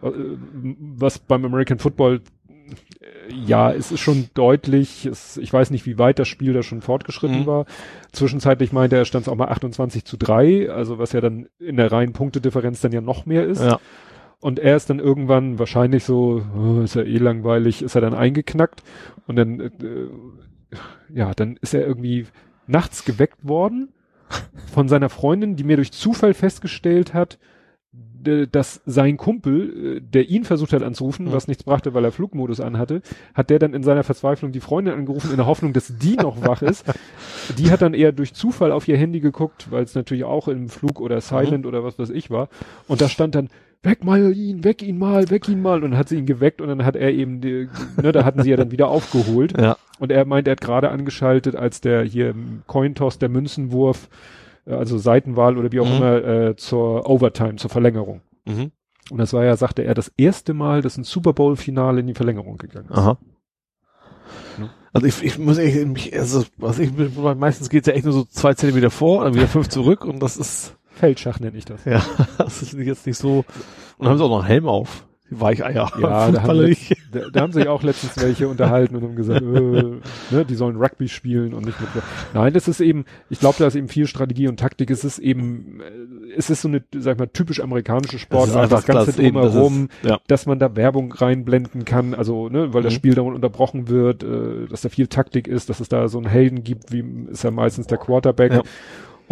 äh, 0.03 0.11
was 0.97 1.19
beim 1.19 1.45
American 1.45 1.79
Football 1.79 2.21
äh, 2.71 3.35
ja, 3.35 3.73
es 3.73 3.93
ist 3.93 4.01
schon 4.01 4.29
deutlich, 4.35 5.07
es, 5.07 5.37
ich 5.37 5.53
weiß 5.53 5.71
nicht, 5.71 5.87
wie 5.87 5.99
weit 5.99 6.19
das 6.19 6.29
Spiel 6.29 6.53
da 6.53 6.63
schon 6.63 6.81
fortgeschritten 6.81 7.41
Mhm. 7.43 7.47
war. 7.47 7.67
Zwischenzeitlich 8.13 8.73
meinte 8.73 8.97
er, 8.97 9.05
stand 9.05 9.27
es 9.27 9.29
auch 9.33 9.37
mal 9.37 9.49
28 9.49 10.05
zu 10.05 10.17
3, 10.17 10.71
also 10.71 10.99
was 10.99 11.13
ja 11.13 11.21
dann 11.21 11.49
in 11.59 11.77
der 11.77 11.91
reinen 11.93 12.13
Punktedifferenz 12.13 12.81
dann 12.81 12.93
ja 12.93 13.01
noch 13.01 13.27
mehr 13.27 13.45
ist. 13.47 13.63
Ja. 13.63 13.79
Und 14.41 14.59
er 14.59 14.75
ist 14.77 14.91
dann 14.91 14.99
irgendwann 14.99 15.59
wahrscheinlich 15.61 16.03
so, 16.05 16.43
oh, 16.57 16.81
ist 16.83 16.97
ja 16.97 17.03
eh 17.03 17.19
langweilig, 17.19 17.83
ist 17.83 17.95
er 17.95 18.01
dann 18.01 18.15
eingeknackt 18.15 18.83
und 19.29 19.37
dann, 19.37 19.61
äh, 19.61 19.71
ja, 21.15 21.33
dann 21.35 21.57
ist 21.61 21.75
er 21.75 21.87
irgendwie 21.87 22.27
nachts 22.67 23.05
geweckt 23.05 23.47
worden 23.47 23.89
von 24.73 24.89
seiner 24.89 25.09
Freundin, 25.11 25.57
die 25.57 25.65
mir 25.65 25.77
durch 25.77 25.93
Zufall 25.93 26.35
festgestellt 26.35 27.13
hat, 27.15 27.39
dass 28.25 28.81
sein 28.87 29.17
Kumpel, 29.17 29.97
äh, 29.97 30.01
der 30.01 30.29
ihn 30.29 30.45
versucht 30.45 30.73
hat 30.73 30.85
anzurufen, 30.85 31.27
Mhm. 31.27 31.33
was 31.33 31.49
nichts 31.49 31.65
brachte, 31.65 31.93
weil 31.93 32.05
er 32.05 32.13
Flugmodus 32.13 32.61
anhatte, 32.61 33.03
hat 33.35 33.51
der 33.51 33.59
dann 33.59 33.75
in 33.75 33.83
seiner 33.83 34.05
Verzweiflung 34.05 34.53
die 34.53 34.61
Freundin 34.61 34.95
angerufen, 34.95 35.33
in 35.33 35.39
der 35.39 35.47
Hoffnung, 35.47 35.73
dass 35.73 35.99
die 35.99 36.15
noch 36.15 36.41
wach 36.47 36.63
ist. 36.63 36.85
Die 37.59 37.73
hat 37.73 37.83
dann 37.83 37.95
eher 37.95 38.13
durch 38.13 38.33
Zufall 38.33 38.71
auf 38.71 38.87
ihr 38.87 38.97
Handy 38.97 39.19
geguckt, 39.19 39.67
weil 39.73 39.83
es 39.83 39.97
natürlich 39.97 40.23
auch 40.23 40.47
im 40.47 40.69
Flug 40.69 41.01
oder 41.01 41.21
Silent 41.21 41.67
oder 41.67 41.83
was 41.83 41.99
weiß 41.99 42.11
ich 42.11 42.31
war. 42.31 42.49
Und 42.87 43.01
da 43.01 43.09
stand 43.09 43.35
dann, 43.35 43.49
weg 43.83 44.05
mal 44.05 44.37
ihn, 44.37 44.65
weg 44.65 44.83
ihn 44.83 44.99
mal, 44.99 45.31
weg 45.31 45.49
ihn 45.49 45.61
mal. 45.63 45.83
Und 45.83 45.91
dann 45.93 45.99
hat 45.99 46.09
sie 46.09 46.17
ihn 46.19 46.27
geweckt 46.27 46.61
und 46.61 46.69
dann 46.69 46.85
hat 46.85 46.97
er 46.97 47.11
eben, 47.13 47.41
die, 47.41 47.69
ne, 48.01 48.13
da 48.13 48.25
hatten 48.25 48.43
sie 48.43 48.51
ja 48.51 48.57
dann 48.57 48.71
wieder 48.71 48.89
aufgeholt. 48.89 49.59
Ja. 49.61 49.77
Und 49.99 50.13
er 50.13 50.25
meint, 50.25 50.47
er 50.49 50.53
hat 50.53 50.61
gerade 50.61 50.91
angeschaltet, 50.91 51.57
als 51.57 51.81
der 51.81 52.03
hier 52.05 52.31
im 52.31 52.63
Cointoss, 52.67 53.19
der 53.19 53.29
Münzenwurf, 53.29 54.09
äh, 54.67 54.75
also 54.75 54.99
Seitenwahl 54.99 55.59
oder 55.59 55.73
wie 55.73 55.81
auch 55.81 55.89
Mhm. 55.89 55.97
immer, 55.97 56.25
äh, 56.25 56.57
zur 56.57 57.09
Overtime, 57.09 57.57
zur 57.57 57.71
Verlängerung. 57.71 58.21
Mhm. 58.45 58.73
Und 59.11 59.19
das 59.19 59.33
war 59.33 59.45
ja, 59.45 59.57
sagte 59.57 59.83
er, 59.83 59.95
das 59.95 60.13
erste 60.17 60.55
Mal, 60.55 60.81
dass 60.81 60.97
ein 60.97 61.05
Super 61.05 61.33
Bowl-Finale 61.33 62.01
in 62.01 62.07
die 62.07 62.15
Verlängerung 62.15 62.57
gegangen 62.57 62.89
ist. 62.89 62.97
Aha. 62.99 63.19
Ja. 64.59 64.71
Also 64.93 65.07
ich, 65.07 65.23
ich 65.25 65.39
muss 65.39 65.59
echt, 65.59 65.87
mich, 65.87 66.17
also, 66.17 66.45
was 66.57 66.79
ich, 66.79 66.91
meistens 67.37 67.69
geht's 67.69 67.89
ja 67.89 67.95
echt 67.95 68.05
nur 68.05 68.13
so 68.13 68.25
zwei 68.25 68.55
Zentimeter 68.55 68.91
vor, 68.91 69.25
dann 69.25 69.35
wieder 69.35 69.49
fünf 69.49 69.69
zurück 69.69 70.05
und 70.05 70.21
das 70.21 70.37
ist, 70.37 70.77
Feldschach 70.95 71.41
nenne 71.41 71.57
ich 71.57 71.65
das. 71.65 71.85
ja, 71.85 72.03
das 72.39 72.63
ist 72.63 72.73
jetzt 72.75 73.07
nicht 73.07 73.19
so, 73.19 73.39
und 73.39 73.47
dann 73.99 74.11
haben 74.11 74.19
sie 74.19 74.25
auch 74.25 74.29
noch 74.31 74.39
einen 74.41 74.47
Helm 74.49 74.67
auf. 74.69 75.07
Weicheier. 75.35 75.91
Ja, 75.99 76.31
da 76.31 76.43
haben, 76.43 76.59
letzt, 76.59 76.95
da, 77.11 77.21
da 77.33 77.41
haben 77.41 77.53
sich 77.55 77.67
auch 77.67 77.83
letztens 77.83 78.23
welche 78.23 78.49
unterhalten 78.49 78.97
und 78.97 79.03
haben 79.03 79.17
gesagt, 79.17 79.41
äh, 79.41 79.47
ne, 80.31 80.45
die 80.47 80.55
sollen 80.55 80.77
Rugby 80.77 81.09
spielen 81.09 81.55
und 81.55 81.65
nicht 81.65 81.81
mit. 81.81 81.89
Nein, 82.35 82.53
das 82.53 82.69
ist 82.69 82.81
eben, 82.83 83.07
ich 83.31 83.41
glaube, 83.41 83.55
da 83.59 83.67
ist 83.67 83.75
eben 83.75 83.89
viel 83.89 84.07
Strategie 84.07 84.47
und 84.47 84.61
Taktik. 84.61 84.91
Es 84.91 85.05
ist 85.05 85.19
eben, 85.19 85.81
äh, 85.81 86.35
es 86.37 86.51
ist 86.51 86.61
so 86.61 86.69
eine, 86.69 86.85
sag 86.95 87.15
ich 87.15 87.19
mal, 87.19 87.29
typisch 87.29 87.61
amerikanische 87.61 88.19
Sportart, 88.19 88.71
das, 88.71 88.85
klar, 88.85 88.97
Ganze 88.99 89.13
das 89.13 89.19
eben, 89.21 89.37
das 89.41 89.53
drumherum, 89.53 89.89
ist- 90.03 90.11
ja. 90.11 90.19
dass 90.27 90.45
man 90.45 90.59
da 90.59 90.77
Werbung 90.77 91.13
reinblenden 91.13 91.87
kann, 91.87 92.13
also, 92.13 92.51
ne, 92.51 92.75
weil 92.75 92.83
das 92.83 92.93
Mhm. 92.93 92.97
Spiel 92.97 93.15
dauernd 93.15 93.35
unterbrochen 93.35 93.89
wird, 93.89 94.25
äh, 94.25 94.67
dass 94.69 94.83
da 94.83 94.91
viel 94.91 95.07
Taktik 95.07 95.49
ist, 95.49 95.71
dass 95.71 95.81
es 95.81 95.89
da 95.89 96.09
so 96.09 96.19
einen 96.19 96.27
Helden 96.29 96.63
gibt, 96.63 96.93
wie 96.93 97.03
ist 97.31 97.43
ja 97.43 97.51
meistens 97.51 97.87
der 97.87 97.97
Quarterback 97.97 98.53
Ja. 98.53 98.63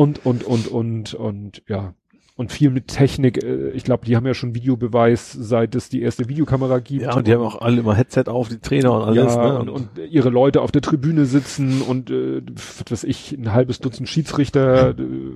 Und, 0.01 0.24
und, 0.24 0.44
und, 0.44 0.66
und, 0.68 1.12
und, 1.14 1.62
ja. 1.68 1.93
Und 2.36 2.51
viel 2.51 2.70
mit 2.70 2.89
Technik, 2.89 3.44
äh, 3.44 3.68
ich 3.72 3.85
glaube, 3.85 4.06
die 4.06 4.16
haben 4.16 4.27
ja 4.27 4.32
schon 4.32 4.55
Videobeweis, 4.55 5.31
seit 5.31 5.74
es 5.74 5.90
die 5.90 6.01
erste 6.01 6.27
Videokamera 6.27 6.78
gibt. 6.78 7.02
Ja, 7.02 7.14
und 7.14 7.27
die 7.27 7.35
haben 7.35 7.43
auch 7.43 7.60
alle 7.60 7.81
immer 7.81 7.94
Headset 7.94 8.24
auf, 8.28 8.48
die 8.48 8.60
Trainer 8.60 8.94
und 8.94 9.02
alles, 9.02 9.35
ja, 9.35 9.52
ne? 9.52 9.59
und, 9.60 9.68
und 9.68 9.89
ihre 10.09 10.31
Leute 10.31 10.62
auf 10.62 10.72
der 10.72 10.81
Tribüne 10.81 11.27
sitzen 11.27 11.82
und 11.82 12.10
äh, 12.10 12.40
was 12.51 12.90
weiß 12.90 13.05
ich, 13.05 13.32
ein 13.32 13.52
halbes 13.52 13.81
Dutzend 13.81 14.09
Schiedsrichter. 14.09 14.98
Äh, 14.98 15.35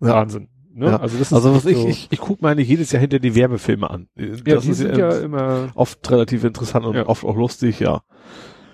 Wahnsinn. 0.00 0.48
Ne? 0.74 0.86
Ja. 0.86 0.96
Also 0.96 1.16
das 1.16 1.28
ist 1.28 1.32
also 1.32 1.54
was 1.54 1.64
ich, 1.64 1.76
so, 1.76 1.86
ich, 1.86 2.08
ich 2.10 2.18
gucke 2.18 2.44
eigentlich 2.48 2.68
jedes 2.68 2.90
Jahr 2.90 3.00
hinter 3.00 3.20
die 3.20 3.36
Werbefilme 3.36 3.88
an. 3.88 4.08
ja, 4.16 4.26
Das 4.56 4.64
die 4.64 4.70
ist 4.70 4.78
sind 4.78 4.96
ja 4.96 5.16
immer, 5.20 5.68
oft 5.76 6.10
relativ 6.10 6.42
interessant 6.42 6.84
und 6.84 6.96
Ja. 6.96 7.06
oft 7.06 7.22
auch 7.24 7.36
lustig, 7.36 7.78
ja. 7.78 8.02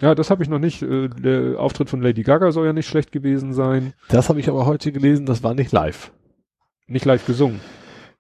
Ja, 0.01 0.15
das 0.15 0.31
habe 0.31 0.43
ich 0.43 0.49
noch 0.49 0.59
nicht. 0.59 0.83
Äh, 0.83 1.09
der 1.09 1.59
Auftritt 1.61 1.91
von 1.91 2.01
Lady 2.03 2.23
Gaga 2.23 2.53
soll 2.53 2.67
ja 2.67 2.73
nicht 2.73 2.89
schlecht 2.89 3.13
gewesen 3.13 3.53
sein. 3.53 3.93
Das 4.09 4.29
habe 4.29 4.41
ich 4.41 4.49
aber 4.49 4.67
heute 4.67 4.93
gelesen, 4.93 5.27
das 5.27 5.43
war 5.43 5.55
nicht 5.55 5.73
live. 5.73 6.13
Nicht 6.87 7.05
live 7.05 7.25
gesungen. 7.27 7.61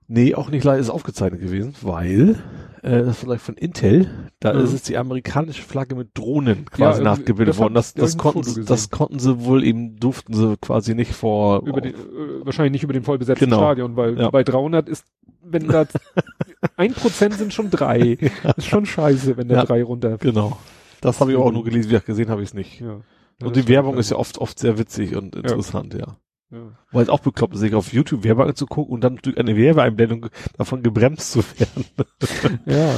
Nee, 0.07 0.35
auch 0.35 0.48
nicht 0.51 0.65
live 0.65 0.81
ist 0.81 0.90
aufgezeichnet 0.90 1.40
gewesen, 1.40 1.74
weil 1.82 2.36
äh, 2.82 3.02
das 3.02 3.23
war 3.23 3.28
gleich 3.35 3.40
von 3.40 3.55
Intel, 3.57 4.09
da 4.40 4.52
Mhm. 4.55 4.61
ist 4.65 4.73
es 4.73 4.82
die 4.82 4.97
amerikanische 4.97 5.62
Flagge 5.62 5.94
mit 5.94 6.19
Drohnen 6.19 6.59
Ja, 6.59 6.65
quasi 6.65 7.01
irgendwie- 7.02 7.05
nachgebildet 7.05 7.48
das 7.55 7.59
worden. 7.59 7.74
Das, 7.74 7.94
das 7.94 8.16
konnten 8.19 8.65
das 8.65 8.90
konnten 8.90 9.19
sie 9.20 9.44
wohl 9.44 9.62
eben, 9.62 9.97
durften 10.01 10.35
sie 10.35 10.57
quasi 10.61 10.94
nicht 10.97 11.12
vor 11.12 11.62
Über 11.65 11.81
den, 11.81 11.94
äh, 11.94 11.97
wahrscheinlich 12.44 12.73
nicht 12.73 12.82
über 12.82 12.93
den 12.93 13.05
vollbesetzten 13.05 13.44
Genau. 13.51 13.59
Stadion, 13.59 13.94
weil 13.97 14.19
Ja. 14.19 14.31
bei 14.31 14.43
300 14.43 14.89
ist, 14.89 15.05
wenn 15.44 15.69
da 15.69 15.85
ein 16.77 16.93
Prozent 16.93 17.35
sind 17.35 17.52
schon 17.55 17.70
drei. 17.70 18.19
Ist 18.57 18.66
schon 18.66 18.86
scheiße, 18.86 19.36
wenn 19.36 19.47
da 19.48 19.57
Ja. 19.57 19.65
drei 19.65 19.82
runter. 19.85 20.16
Genau. 20.19 20.59
Das 21.01 21.20
habe 21.20 21.32
ich 21.32 21.39
auch 21.39 21.51
nur 21.52 21.64
gelesen, 21.64 21.89
wie 21.89 21.93
gesagt, 21.93 22.06
gesehen 22.06 22.28
habe 22.31 22.43
ich 22.43 22.48
es 22.51 22.55
nicht. 22.55 22.81
Ja. 22.81 23.01
Und 23.43 23.56
die 23.56 23.68
Werbung 23.68 23.97
ist 23.97 24.10
ja 24.10 24.16
oft, 24.16 24.39
oft 24.39 24.59
sehr 24.59 24.78
witzig 24.78 25.16
und 25.16 25.35
interessant, 25.35 25.94
ja. 25.94 26.16
Ja. 26.51 26.72
Weil 26.90 27.05
es 27.05 27.09
auch 27.09 27.20
bekloppt 27.20 27.55
ist, 27.55 27.60
sich 27.60 27.74
auf 27.74 27.93
YouTube 27.93 28.24
Werbung 28.24 28.47
anzugucken 28.48 28.93
und 28.93 29.02
dann 29.05 29.16
durch 29.22 29.39
eine 29.39 29.56
Werbeeinblendung 29.56 30.27
davon 30.59 30.82
gebremst 30.82 31.32
zu 31.32 31.43
werden. 31.59 31.85
Ja. 32.66 32.93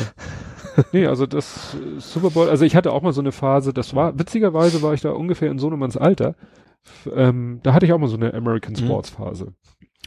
nee, 0.92 1.06
also 1.06 1.26
das 1.26 1.74
äh, 1.74 2.00
Super 2.00 2.30
Bowl, 2.30 2.48
also 2.48 2.64
ich 2.64 2.74
hatte 2.74 2.92
auch 2.92 3.02
mal 3.02 3.12
so 3.12 3.20
eine 3.20 3.30
Phase, 3.32 3.74
das 3.74 3.94
war, 3.94 4.18
witzigerweise 4.18 4.80
war 4.80 4.94
ich 4.94 5.02
da 5.02 5.10
ungefähr 5.10 5.50
in 5.50 5.58
Sohnemanns 5.58 5.98
Alter. 5.98 6.34
Ähm, 7.14 7.60
da 7.62 7.74
hatte 7.74 7.84
ich 7.84 7.92
auch 7.92 7.98
mal 7.98 8.08
so 8.08 8.16
eine 8.16 8.32
American 8.32 8.72
Mhm. 8.72 8.78
Sports 8.78 9.10
Phase. 9.10 9.52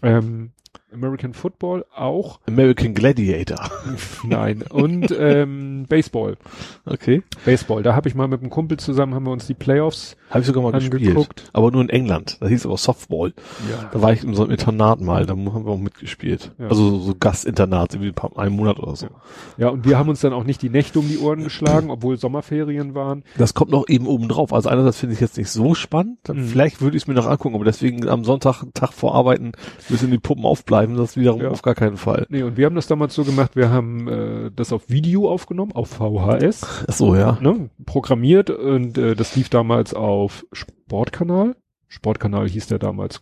Ähm, 0.02 0.52
American 0.94 1.34
Football 1.34 1.86
auch, 1.94 2.40
American 2.48 2.94
Gladiator. 2.94 3.70
nein. 4.24 4.64
Und 4.70 5.14
ähm, 5.18 5.86
Baseball. 5.90 6.38
Okay. 6.86 7.22
Baseball. 7.44 7.84
Da 7.84 7.96
habe 7.96 8.08
ich 8.08 8.16
mal 8.16 8.28
mit 8.28 8.42
einem 8.42 8.50
Kumpel 8.50 8.78
zusammen, 8.78 9.14
haben 9.14 9.26
wir 9.26 9.32
uns 9.32 9.46
die 9.48 9.56
Playoffs 9.56 10.16
Habe 10.30 10.42
ich 10.42 10.46
sogar 10.46 10.64
mal 10.64 10.72
gespielt. 10.72 11.02
angeguckt. 11.02 11.50
Aber 11.52 11.72
nur 11.72 11.82
in 11.82 11.90
England. 11.90 12.38
Das 12.40 12.50
hieß 12.50 12.66
aber 12.66 12.78
Softball. 12.78 13.34
Ja. 13.70 13.90
Da 13.92 14.02
war 14.02 14.14
ich 14.14 14.24
in 14.24 14.34
so 14.36 14.44
einem 14.44 14.52
Internat 14.52 15.02
mal, 15.02 15.26
da 15.26 15.34
haben 15.34 15.44
wir 15.44 15.72
auch 15.72 15.78
mitgespielt. 15.78 16.52
Ja. 16.60 16.68
Also 16.68 17.00
so 17.00 17.14
Gastinternat, 17.20 17.94
irgendwie 17.94 18.10
ein 18.12 18.16
paar, 18.16 18.38
einen 18.38 18.56
Monat 18.56 18.80
oder 18.80 18.96
so. 18.96 19.08
Ja. 19.08 19.12
Ja, 19.58 19.70
und 19.70 19.86
wir 19.86 19.98
haben 19.98 20.08
uns 20.10 20.22
dann 20.22 20.34
auch 20.34 20.44
nicht 20.46 20.62
die 20.62 20.70
Nächte 20.70 21.00
um 21.00 21.08
die 21.10 21.18
Ohren 21.18 21.44
geschlagen, 21.44 21.90
obwohl 21.90 22.18
Sommerferien 22.18 22.94
waren. 22.96 23.24
Das 23.38 23.54
kommt 23.54 23.72
noch 23.72 23.90
eben 23.90 24.08
oben 24.08 24.30
drauf. 24.30 24.54
Also 24.54 24.70
einerseits 24.70 25.00
finde 25.00 25.16
ich 25.16 25.20
jetzt 25.20 25.38
nicht 25.38 25.50
so 25.50 25.74
spannend. 25.76 26.20
Dann 26.24 26.38
Mhm. 26.38 26.48
Vielleicht 26.48 26.80
würde 26.82 26.96
ich 26.96 27.04
es 27.04 27.08
mir 27.08 27.16
noch 27.16 27.28
angucken, 27.28 27.56
aber 27.56 27.66
deswegen 27.66 28.08
am 28.08 28.24
Sonntag, 28.24 28.64
Tag 28.74 28.94
vor 28.94 29.16
Arbeiten, 29.16 29.54
müssen 29.90 30.12
die 30.12 30.20
Puppen 30.20 30.46
aufbleiben. 30.46 30.75
Das 30.98 31.18
wiederum 31.18 31.42
Ja. 31.42 31.50
auf 31.50 31.62
gar 31.62 31.76
keinen 31.76 31.98
Fall. 31.98 32.26
Nee, 32.30 32.44
und 32.44 32.58
wir 32.58 32.66
haben 32.66 32.76
das 32.76 32.88
damals 32.88 33.14
so 33.16 33.24
gemacht, 33.24 33.56
wir 33.56 33.70
haben 33.70 34.08
äh, 34.08 34.52
das 34.56 34.72
auf 34.74 34.90
Video 34.90 35.30
aufgenommen, 35.30 35.72
auf 35.74 35.90
VHS. 35.90 36.86
Ach 36.88 36.94
so, 36.94 37.16
ja. 37.16 37.38
ne, 37.42 37.70
programmiert 37.86 38.50
und 38.50 38.98
äh, 38.98 39.16
das 39.16 39.36
lief 39.36 39.50
damals 39.50 39.94
auf 39.94 40.46
Sportkanal. 40.52 41.56
Sportkanal 41.88 42.50
hieß 42.50 42.68
der 42.68 42.80
damals. 42.80 43.22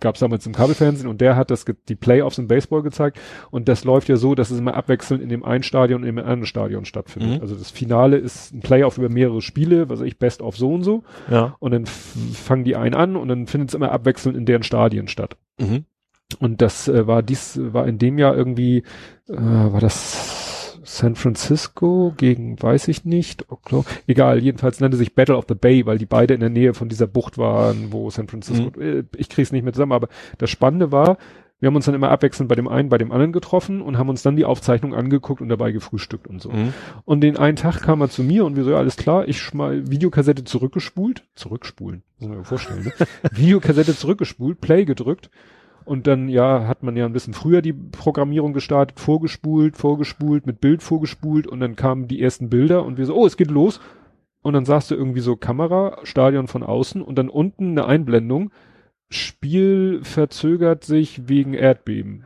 gab's 0.00 0.20
damals 0.20 0.46
im 0.46 0.54
Kabelfernsehen 0.54 1.08
und 1.08 1.20
der 1.20 1.36
hat 1.36 1.50
das 1.50 1.64
die 1.88 1.94
Playoffs 1.94 2.38
im 2.38 2.48
Baseball 2.48 2.82
gezeigt 2.82 3.20
und 3.50 3.68
das 3.68 3.84
läuft 3.84 4.08
ja 4.08 4.16
so, 4.16 4.34
dass 4.34 4.50
es 4.50 4.58
immer 4.58 4.74
abwechselnd 4.74 5.22
in 5.22 5.28
dem 5.28 5.44
einen 5.44 5.62
Stadion 5.62 6.02
und 6.02 6.08
in 6.08 6.16
dem 6.16 6.24
anderen 6.24 6.46
Stadion 6.46 6.84
stattfindet. 6.86 7.36
Mhm. 7.36 7.40
Also 7.42 7.54
das 7.54 7.70
Finale 7.70 8.16
ist 8.16 8.52
ein 8.54 8.60
Playoff 8.60 8.96
über 8.98 9.08
mehrere 9.10 9.42
Spiele, 9.42 9.88
was 9.90 10.00
ich, 10.00 10.18
Best 10.18 10.40
of 10.40 10.56
so 10.56 10.72
und 10.72 10.82
so 10.84 11.02
Ja. 11.30 11.56
und 11.60 11.72
dann 11.72 11.84
fangen 11.86 12.64
die 12.64 12.76
einen 12.76 12.94
an 12.94 13.14
und 13.16 13.28
dann 13.28 13.46
findet 13.46 13.68
es 13.70 13.74
immer 13.74 13.92
abwechselnd 13.92 14.36
in 14.38 14.46
deren 14.46 14.62
Stadien 14.62 15.06
statt. 15.06 15.36
Mhm. 15.60 15.84
Und 16.38 16.60
das 16.60 16.88
äh, 16.88 17.06
war 17.06 17.22
dies 17.22 17.58
war 17.60 17.86
in 17.86 17.98
dem 17.98 18.18
Jahr 18.18 18.36
irgendwie 18.36 18.82
äh, 19.28 19.34
war 19.34 19.80
das 19.80 20.78
San 20.84 21.16
Francisco 21.16 22.14
gegen 22.16 22.60
weiß 22.60 22.88
ich 22.88 23.04
nicht, 23.04 23.50
Oklahoma, 23.50 23.88
egal, 24.06 24.42
jedenfalls 24.42 24.80
nannte 24.80 24.96
sich 24.96 25.14
Battle 25.14 25.36
of 25.36 25.46
the 25.48 25.54
Bay, 25.54 25.86
weil 25.86 25.98
die 25.98 26.06
beide 26.06 26.34
in 26.34 26.40
der 26.40 26.50
Nähe 26.50 26.74
von 26.74 26.88
dieser 26.88 27.06
Bucht 27.06 27.38
waren, 27.38 27.92
wo 27.92 28.10
San 28.10 28.28
Francisco, 28.28 28.78
äh, 28.80 29.04
ich 29.16 29.28
krieg's 29.28 29.52
nicht 29.52 29.64
mehr 29.64 29.72
zusammen, 29.72 29.92
aber 29.92 30.08
das 30.38 30.50
Spannende 30.50 30.92
war, 30.92 31.18
wir 31.60 31.66
haben 31.66 31.76
uns 31.76 31.86
dann 31.86 31.94
immer 31.94 32.10
abwechselnd 32.10 32.48
bei 32.48 32.54
dem 32.54 32.68
einen, 32.68 32.88
bei 32.88 32.98
dem 32.98 33.10
anderen 33.10 33.32
getroffen 33.32 33.82
und 33.82 33.98
haben 33.98 34.08
uns 34.08 34.22
dann 34.22 34.36
die 34.36 34.44
Aufzeichnung 34.44 34.94
angeguckt 34.94 35.40
und 35.40 35.48
dabei 35.48 35.72
gefrühstückt 35.72 36.26
und 36.26 36.40
so. 36.40 36.50
Mhm. 36.50 36.72
Und 37.04 37.20
den 37.20 37.36
einen 37.36 37.56
Tag 37.56 37.82
kam 37.82 38.00
er 38.00 38.10
zu 38.10 38.22
mir 38.22 38.44
und 38.44 38.56
wir 38.56 38.64
so, 38.64 38.70
ja, 38.70 38.78
alles 38.78 38.96
klar, 38.96 39.26
ich 39.26 39.40
schmal 39.40 39.90
Videokassette 39.90 40.44
zurückgespult, 40.44 41.24
zurückspulen, 41.34 42.02
muss 42.18 42.28
man 42.28 42.38
sich 42.38 42.46
vorstellen, 42.46 42.84
ne? 42.84 42.92
Videokassette 43.32 43.96
zurückgespult, 43.96 44.60
Play 44.60 44.84
gedrückt 44.84 45.30
und 45.88 46.06
dann, 46.06 46.28
ja, 46.28 46.66
hat 46.68 46.82
man 46.82 46.96
ja 46.96 47.06
ein 47.06 47.12
bisschen 47.14 47.32
früher 47.32 47.62
die 47.62 47.72
Programmierung 47.72 48.52
gestartet, 48.52 49.00
vorgespult, 49.00 49.76
vorgespult, 49.76 50.46
mit 50.46 50.60
Bild 50.60 50.82
vorgespult 50.82 51.46
und 51.46 51.60
dann 51.60 51.76
kamen 51.76 52.08
die 52.08 52.20
ersten 52.20 52.50
Bilder 52.50 52.84
und 52.84 52.98
wir 52.98 53.06
so, 53.06 53.16
oh, 53.16 53.26
es 53.26 53.38
geht 53.38 53.50
los. 53.50 53.80
Und 54.42 54.52
dann 54.52 54.66
sahst 54.66 54.90
du 54.90 54.94
irgendwie 54.94 55.20
so 55.20 55.34
Kamera, 55.36 55.98
Stadion 56.04 56.46
von 56.46 56.62
außen 56.62 57.02
und 57.02 57.16
dann 57.16 57.28
unten 57.28 57.70
eine 57.70 57.86
Einblendung, 57.86 58.50
Spiel 59.10 60.00
verzögert 60.02 60.84
sich 60.84 61.28
wegen 61.28 61.54
Erdbeben. 61.54 62.24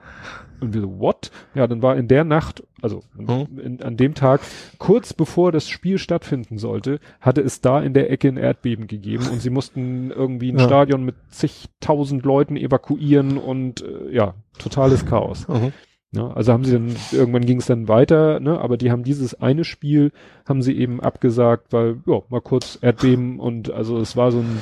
Und 0.63 0.73
wir 0.75 0.81
so, 0.81 0.99
what? 1.01 1.31
Ja, 1.55 1.67
dann 1.67 1.83
war 1.83 1.97
in 1.97 2.09
der 2.09 2.25
Nacht, 2.25 2.63
also 2.81 3.03
Mhm. 3.17 3.59
in, 3.59 3.83
an 3.83 3.97
dem 3.97 4.15
Tag, 4.15 4.41
kurz 4.79 5.13
bevor 5.13 5.53
das 5.53 5.69
Spiel 5.69 5.99
stattfinden 5.99 6.57
sollte, 6.59 7.01
hatte 7.21 7.41
es 7.41 7.61
da 7.61 7.81
in 7.83 7.93
der 7.95 8.11
Ecke 8.11 8.29
ein 8.29 8.37
Erdbeben 8.37 8.87
gegeben 8.87 9.29
und 9.31 9.41
sie 9.43 9.51
mussten 9.51 10.11
irgendwie 10.11 10.51
ein 10.53 10.59
Ja. 10.59 10.65
Stadion 10.65 11.05
mit 11.05 11.17
zigtausend 11.31 12.25
Leuten 12.25 12.57
evakuieren 12.57 13.37
und 13.39 13.83
äh, 13.83 14.15
ja, 14.15 14.35
totales 14.59 15.05
Chaos. 15.05 15.47
Mhm. 15.49 15.73
Ja, 16.15 16.31
also 16.31 16.53
haben 16.53 16.65
sie 16.65 16.73
dann, 16.73 16.95
irgendwann 17.11 17.47
ging 17.47 17.59
es 17.59 17.67
dann 17.67 17.89
weiter, 17.89 18.39
ne, 18.39 18.61
aber 18.61 18.77
die 18.77 18.91
haben 18.91 19.03
dieses 19.03 19.41
eine 19.41 19.65
Spiel, 19.65 20.13
haben 20.47 20.61
sie 20.61 20.77
eben 20.77 21.01
abgesagt, 21.01 21.73
weil, 21.73 22.01
ja, 22.07 22.21
mal 22.29 22.43
kurz 22.43 22.79
Erdbeben 22.83 23.41
und 23.41 23.71
also 23.71 23.99
es 23.99 24.15
war 24.15 24.31
so 24.31 24.41
ein 24.41 24.61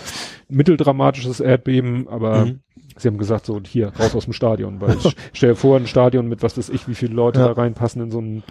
mitteldramatisches 0.48 1.40
Erdbeben, 1.40 2.06
aber 2.08 2.44
Mhm. 2.46 2.60
Sie 2.96 3.08
haben 3.08 3.18
gesagt, 3.18 3.46
so, 3.46 3.60
hier, 3.66 3.88
raus 3.98 4.14
aus 4.14 4.24
dem 4.24 4.32
Stadion, 4.32 4.80
weil 4.80 4.96
ich 4.96 5.16
stell 5.32 5.50
dir 5.50 5.56
vor, 5.56 5.76
ein 5.76 5.86
Stadion 5.86 6.28
mit 6.28 6.42
was 6.42 6.56
weiß 6.58 6.68
ich, 6.70 6.88
wie 6.88 6.94
viele 6.94 7.14
Leute 7.14 7.40
Ja. 7.40 7.46
da 7.48 7.52
reinpassen 7.52 8.02
in 8.02 8.10
so 8.10 8.20
ein 8.20 8.42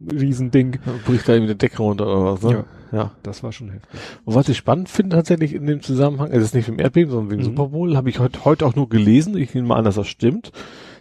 Riesending. 0.00 0.78
Bricht 1.06 1.28
da 1.28 1.32
irgendwie 1.34 1.54
der 1.54 1.68
Decke 1.68 1.78
runter 1.82 2.06
oder 2.06 2.32
was, 2.32 2.42
ne? 2.42 2.64
Ja. 2.90 3.12
Das 3.22 3.42
war 3.42 3.52
schon 3.52 3.70
heftig. 3.70 4.00
Und 4.24 4.34
was 4.34 4.48
ich 4.48 4.56
spannend 4.56 4.88
finde 4.88 5.16
tatsächlich 5.16 5.54
in 5.54 5.64
dem 5.66 5.80
Zusammenhang, 5.80 6.30
es 6.32 6.42
ist 6.42 6.54
nicht 6.54 6.66
wegen 6.68 6.78
Erdbeben, 6.80 7.10
sondern 7.10 7.30
wegen 7.30 7.42
Mhm. 7.42 7.46
Super 7.56 7.68
Bowl, 7.68 7.96
habe 7.96 8.10
ich 8.10 8.18
heute, 8.18 8.44
heute 8.44 8.66
auch 8.66 8.74
nur 8.74 8.88
gelesen, 8.88 9.36
ich 9.36 9.54
nehme 9.54 9.68
mal 9.68 9.76
an, 9.76 9.84
dass 9.84 9.94
das 9.94 10.08
stimmt, 10.08 10.50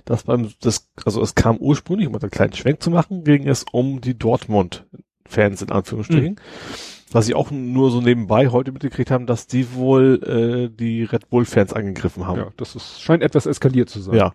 dass 0.06 0.24
beim, 0.24 0.50
das, 0.62 0.90
also 1.04 1.22
es 1.22 1.36
kam 1.36 1.58
ursprünglich, 1.58 2.08
um 2.08 2.16
einen 2.16 2.30
kleinen 2.32 2.54
Schwenk 2.54 2.82
zu 2.82 2.92
machen, 2.92 3.24
ging 3.24 3.48
es 3.48 3.66
um 3.72 4.02
die 4.02 4.18
Dortmund-Fans 4.18 5.62
in 5.64 5.72
Anführungsstrichen. 5.72 6.36
Was 7.12 7.26
sie 7.26 7.34
auch 7.36 7.52
nur 7.52 7.92
so 7.92 8.00
nebenbei 8.02 8.48
heute 8.50 8.72
mitgekriegt 8.72 9.12
haben, 9.12 9.26
dass 9.26 9.46
die 9.48 9.74
wohl 9.74 10.22
äh, 10.24 10.76
die 10.76 11.04
Red 11.04 11.30
Bull-Fans 11.30 11.74
angegriffen 11.74 12.26
haben. 12.26 12.40
Ja, 12.40 12.48
das 12.58 12.76
ist, 12.76 13.02
scheint 13.02 13.22
etwas 13.22 13.46
eskaliert 13.46 13.90
zu 13.90 14.00
sein. 14.00 14.16
Ja. 14.16 14.34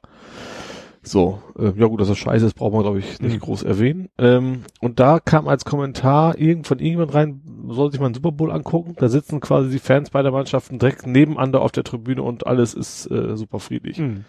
So, 1.02 1.40
äh, 1.56 1.72
ja 1.78 1.86
gut, 1.86 2.00
dass 2.00 2.08
das 2.08 2.18
scheiße 2.18 2.44
ist, 2.44 2.54
braucht 2.54 2.72
man 2.72 2.82
glaube 2.82 2.98
ich 2.98 3.20
nicht 3.20 3.34
Mhm. 3.36 3.38
groß 3.40 3.62
erwähnen. 3.62 4.08
Ähm, 4.18 4.62
und 4.80 4.98
da 4.98 5.20
kam 5.20 5.46
als 5.48 5.64
Kommentar 5.64 6.36
irgend 6.36 6.66
von 6.66 6.78
irgendjemand 6.80 7.14
rein, 7.14 7.40
soll 7.68 7.90
sich 7.92 8.00
mal 8.00 8.06
einen 8.06 8.14
Super 8.14 8.32
Bowl 8.32 8.50
angucken. 8.50 8.94
Da 8.98 9.08
sitzen 9.08 9.40
quasi 9.40 9.70
die 9.70 9.78
Fans 9.78 10.10
beider 10.10 10.32
Mannschaften 10.32 10.78
direkt 10.80 11.06
nebeneinander 11.06 11.60
auf 11.62 11.70
der 11.72 11.84
Tribüne 11.84 12.22
und 12.22 12.46
alles 12.46 12.74
ist 12.74 13.10
äh, 13.10 13.36
super 13.36 13.60
friedlich. 13.60 13.98
Mhm. 13.98 14.24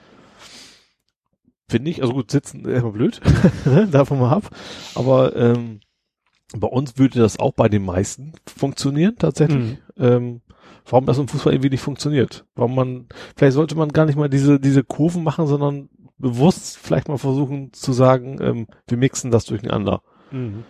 Finde 1.69 1.91
ich, 1.91 2.01
also 2.01 2.13
gut, 2.13 2.31
sitzen 2.31 2.63
erstmal 2.69 2.93
blöd, 2.93 3.19
ne, 3.65 3.87
davon 3.91 4.19
mal 4.19 4.31
ab. 4.31 4.49
Aber 4.95 5.35
ähm, 5.35 5.79
bei 6.55 6.67
uns 6.67 6.97
würde 6.97 7.19
das 7.19 7.39
auch 7.39 7.53
bei 7.53 7.67
den 7.69 7.83
meisten 7.83 8.33
funktionieren, 8.45 9.15
tatsächlich. 9.17 9.77
Mhm. 9.97 10.03
Ähm, 10.03 10.41
warum 10.89 11.05
das 11.05 11.17
im 11.17 11.27
Fußball 11.27 11.53
irgendwie 11.53 11.71
nicht 11.71 11.81
funktioniert. 11.81 12.45
Warum 12.55 12.75
man, 12.75 13.07
vielleicht 13.35 13.53
sollte 13.55 13.75
man 13.75 13.89
gar 13.89 14.05
nicht 14.05 14.15
mal 14.17 14.29
diese, 14.29 14.59
diese 14.59 14.83
Kurven 14.83 15.23
machen, 15.23 15.47
sondern 15.47 15.89
bewusst 16.17 16.77
vielleicht 16.77 17.09
mal 17.09 17.17
versuchen 17.17 17.73
zu 17.73 17.91
sagen, 17.93 18.39
ähm, 18.41 18.67
wir 18.87 18.97
mixen 18.97 19.29
das 19.31 19.45
durcheinander. 19.45 20.01
Mhm. 20.31 20.63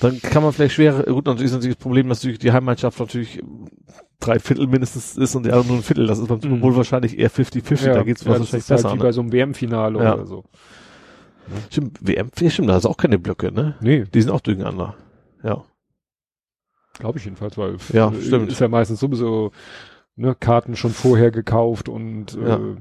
Dann 0.00 0.20
kann 0.20 0.42
man 0.42 0.52
vielleicht 0.52 0.74
schwer, 0.74 1.04
gut, 1.04 1.26
natürlich 1.26 1.46
ist 1.46 1.52
natürlich 1.52 1.76
das 1.76 1.82
Problem, 1.82 2.08
dass 2.08 2.18
natürlich 2.20 2.38
die 2.40 2.52
Heimmannschaft 2.52 2.98
natürlich 2.98 3.40
drei 4.20 4.38
Viertel 4.38 4.66
mindestens 4.66 5.16
ist 5.16 5.34
und 5.34 5.44
die 5.46 5.52
andere 5.52 5.68
nur 5.68 5.76
ein 5.76 5.82
Viertel. 5.82 6.06
Das 6.06 6.18
ist 6.18 6.26
beim 6.28 6.40
Super 6.40 6.56
Mhm. 6.56 6.60
Bowl 6.60 6.76
wahrscheinlich 6.76 7.18
eher 7.18 7.30
50-50, 7.30 7.92
da 7.92 8.02
geht's 8.02 8.24
ja, 8.24 8.30
was 8.30 8.38
das 8.38 8.52
wahrscheinlich 8.52 8.64
ist 8.64 8.70
halt 8.70 8.82
besser. 8.82 8.90
wie 8.92 8.96
ne? 8.98 9.02
bei 9.02 9.12
so 9.12 9.20
einem 9.20 9.32
WM-Finale 9.32 10.02
Ja. 10.02 10.14
oder 10.14 10.26
so. 10.26 10.44
Stimmt, 11.70 11.98
WM, 12.00 12.30
ja, 12.38 12.50
stimmt, 12.50 12.68
da 12.68 12.76
ist 12.76 12.86
auch 12.86 12.96
keine 12.96 13.18
Blöcke, 13.18 13.52
ne? 13.52 13.74
Nee, 13.80 14.04
Die 14.12 14.20
sind 14.22 14.30
auch 14.30 14.40
durcheinander. 14.40 14.94
Ja. 15.42 15.62
glaube 16.98 17.18
ich 17.18 17.24
jedenfalls, 17.24 17.58
weil 17.58 17.76
Ja, 17.92 18.10
äh, 18.10 18.20
stimmt. 18.22 18.50
ist 18.52 18.60
ja 18.60 18.68
meistens 18.68 19.00
sowieso 19.00 19.50
ne, 20.16 20.34
Karten 20.38 20.76
schon 20.76 20.92
vorher 20.92 21.30
gekauft 21.30 21.88
und 21.88 22.34
Ja. 22.34 22.56
äh, 22.56 22.76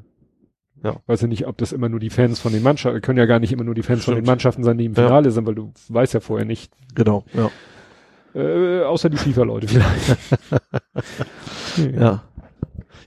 Ja. 0.83 0.95
weiß 1.07 1.21
ja 1.21 1.27
nicht, 1.27 1.47
ob 1.47 1.57
das 1.57 1.71
immer 1.71 1.89
nur 1.89 1.99
die 1.99 2.09
Fans 2.09 2.39
von 2.39 2.51
den 2.53 2.61
Mannschaften, 2.63 3.01
können 3.01 3.17
ja 3.17 3.25
gar 3.25 3.39
nicht 3.39 3.51
immer 3.53 3.63
nur 3.63 3.73
die 3.75 3.83
Fans 3.83 4.03
von 4.05 4.13
den 4.13 4.17
Stimmt. 4.19 4.27
Mannschaften 4.27 4.63
sein, 4.63 4.77
die 4.77 4.85
im 4.85 4.93
Ja. 4.93 5.03
Finale 5.07 5.31
sind, 5.31 5.45
weil 5.47 5.55
du 5.55 5.71
weißt 5.89 6.13
ja 6.13 6.19
vorher 6.19 6.45
nicht, 6.45 6.71
Genau. 6.93 7.25
Ja. 7.33 7.49
äh, 8.39 8.83
außer 8.83 9.09
die 9.09 9.17
FIFA-Leute 9.17 9.67
vielleicht. 9.67 10.17
Ja. 11.99 12.23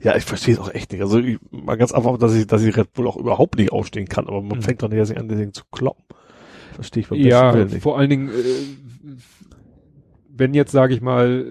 Ja, 0.02 0.16
ich 0.16 0.24
verstehe 0.24 0.54
es 0.54 0.60
auch 0.60 0.72
echt 0.72 0.92
nicht. 0.92 1.00
Also 1.00 1.18
ich, 1.18 1.38
mal 1.50 1.76
ganz 1.76 1.92
einfach, 1.92 2.18
dass 2.18 2.34
ich, 2.34 2.46
dass 2.46 2.62
ich 2.62 2.76
Red 2.76 2.92
Bull 2.92 3.06
auch 3.08 3.16
überhaupt 3.16 3.56
nicht 3.58 3.72
aufstehen 3.72 4.06
kann, 4.06 4.26
aber 4.26 4.42
man 4.42 4.58
Mhm. 4.58 4.62
fängt 4.62 4.82
doch 4.82 4.88
nicht 4.88 4.98
erst 4.98 5.16
an, 5.16 5.28
deswegen 5.28 5.52
zu 5.52 5.64
kloppen. 5.72 6.04
Verstehe 6.74 7.02
ich 7.02 7.08
beim 7.08 7.18
besten 7.18 7.30
Ja, 7.30 7.54
Willen 7.54 7.68
nicht. 7.70 7.82
vor 7.82 7.98
allen 7.98 8.10
Dingen, 8.10 8.28
äh, 8.28 8.32
wenn 10.28 10.52
jetzt, 10.54 10.72
sage 10.72 10.94
ich 10.94 11.00
mal, 11.00 11.46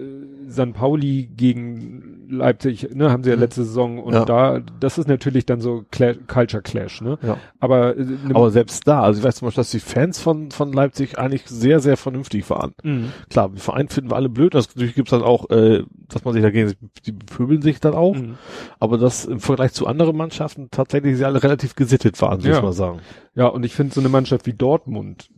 San 0.46 0.72
Pauli 0.72 1.28
gegen 1.36 2.15
Leipzig, 2.28 2.88
ne, 2.94 3.10
haben 3.10 3.22
sie 3.22 3.30
ja 3.30 3.36
Mhm. 3.36 3.42
letzte 3.42 3.64
Saison 3.64 3.98
und 4.02 4.14
Ja. 4.14 4.24
da, 4.24 4.60
das 4.80 4.98
ist 4.98 5.08
natürlich 5.08 5.46
dann 5.46 5.60
so 5.60 5.84
Cla 5.90 6.14
Culture 6.26 6.62
Clash, 6.62 7.00
ne? 7.00 7.18
Ja. 7.22 7.36
Aber, 7.60 7.96
äh, 7.96 8.02
ne, 8.02 8.18
Aber 8.34 8.50
selbst 8.50 8.86
da, 8.88 9.02
also 9.02 9.18
ich 9.20 9.24
weiß 9.24 9.36
zum 9.36 9.46
Beispiel, 9.46 9.60
dass 9.60 9.70
die 9.70 9.80
Fans 9.80 10.18
von, 10.18 10.50
von 10.50 10.72
Leipzig 10.72 11.18
eigentlich 11.18 11.42
sehr, 11.46 11.80
sehr 11.80 11.96
vernünftig 11.96 12.48
waren. 12.50 12.74
Mhm. 12.82 13.12
Klar, 13.30 13.48
den 13.50 13.58
Verein 13.58 13.88
finden 13.88 14.10
wir 14.10 14.16
alle 14.16 14.28
blöd, 14.28 14.54
das, 14.54 14.68
natürlich 14.68 14.94
gibt's 14.94 15.10
dann 15.10 15.22
auch, 15.22 15.48
äh, 15.50 15.82
dass 16.08 16.24
man 16.24 16.34
sich 16.34 16.42
dagegen, 16.42 16.72
die 17.06 17.12
bepöbeln 17.12 17.62
sich 17.62 17.80
dann 17.80 17.94
auch, 17.94 18.14
Mhm. 18.16 18.36
aber 18.80 18.98
dass 18.98 19.24
im 19.24 19.40
Vergleich 19.40 19.72
zu 19.72 19.86
anderen 19.86 20.16
Mannschaften 20.16 20.68
tatsächlich 20.70 21.16
sie 21.16 21.24
alle 21.24 21.42
relativ 21.42 21.74
gesittet 21.76 22.20
waren, 22.22 22.40
so 22.40 22.48
Ja. 22.48 22.54
muss 22.56 22.62
man 22.62 22.72
sagen. 22.72 22.98
Ja, 23.34 23.46
und 23.48 23.64
ich 23.64 23.74
finde 23.74 23.92
so 23.94 24.00
eine 24.00 24.08
Mannschaft 24.08 24.46
wie 24.46 24.52
Dortmund, 24.54 25.28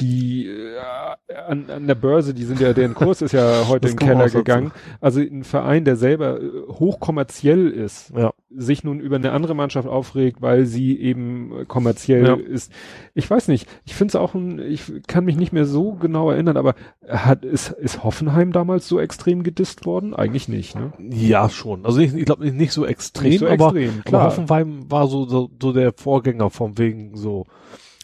die 0.00 0.46
äh, 0.48 1.34
an, 1.48 1.66
an 1.70 1.86
der 1.86 1.94
Börse, 1.94 2.34
die 2.34 2.44
sind 2.44 2.60
ja, 2.60 2.72
deren 2.72 2.94
Kurs 2.94 3.22
ist 3.22 3.32
ja 3.32 3.64
heute 3.68 3.88
in 3.88 3.96
den 3.96 4.06
Keller 4.06 4.28
gegangen. 4.28 4.72
Also 5.00 5.20
ein 5.20 5.44
Verein, 5.44 5.84
der 5.84 5.96
selber 5.96 6.40
äh, 6.40 6.48
hochkommerziell 6.68 7.68
ist, 7.68 8.12
Ja. 8.16 8.32
sich 8.54 8.82
nun 8.84 9.00
über 9.00 9.16
eine 9.16 9.32
andere 9.32 9.54
Mannschaft 9.54 9.88
aufregt, 9.88 10.42
weil 10.42 10.66
sie 10.66 10.98
eben 10.98 11.66
kommerziell 11.68 12.26
Ja. 12.26 12.34
ist. 12.34 12.72
Ich 13.14 13.30
weiß 13.30 13.48
nicht, 13.48 13.68
ich 13.84 13.94
finde 13.94 14.12
es 14.12 14.16
auch 14.16 14.34
ein, 14.34 14.58
ich 14.58 14.90
kann 15.06 15.24
mich 15.24 15.36
nicht 15.36 15.52
mehr 15.52 15.66
so 15.66 15.92
genau 15.92 16.30
erinnern, 16.30 16.56
aber 16.56 16.74
hat, 17.08 17.44
ist, 17.44 17.70
ist 17.70 18.02
Hoffenheim 18.02 18.52
damals 18.52 18.88
so 18.88 18.98
extrem 19.00 19.42
gedisst 19.42 19.86
worden? 19.86 20.14
Eigentlich 20.14 20.48
nicht, 20.48 20.74
ne? 20.74 20.92
Ja, 21.10 21.48
schon. 21.48 21.84
Also 21.86 22.00
ich, 22.00 22.14
ich 22.14 22.24
glaube 22.24 22.44
nicht, 22.44 22.56
nicht 22.56 22.72
so 22.72 22.84
extrem, 22.86 23.30
Nicht 23.30 23.40
so 23.40 23.46
aber, 23.48 23.74
extrem, 23.74 24.02
aber. 24.06 24.24
Hoffenheim 24.24 24.90
war 24.90 25.06
so, 25.06 25.26
so, 25.26 25.50
so 25.60 25.72
der 25.72 25.92
Vorgänger 25.92 26.50
vom 26.50 26.78
wegen 26.78 27.16
so, 27.16 27.46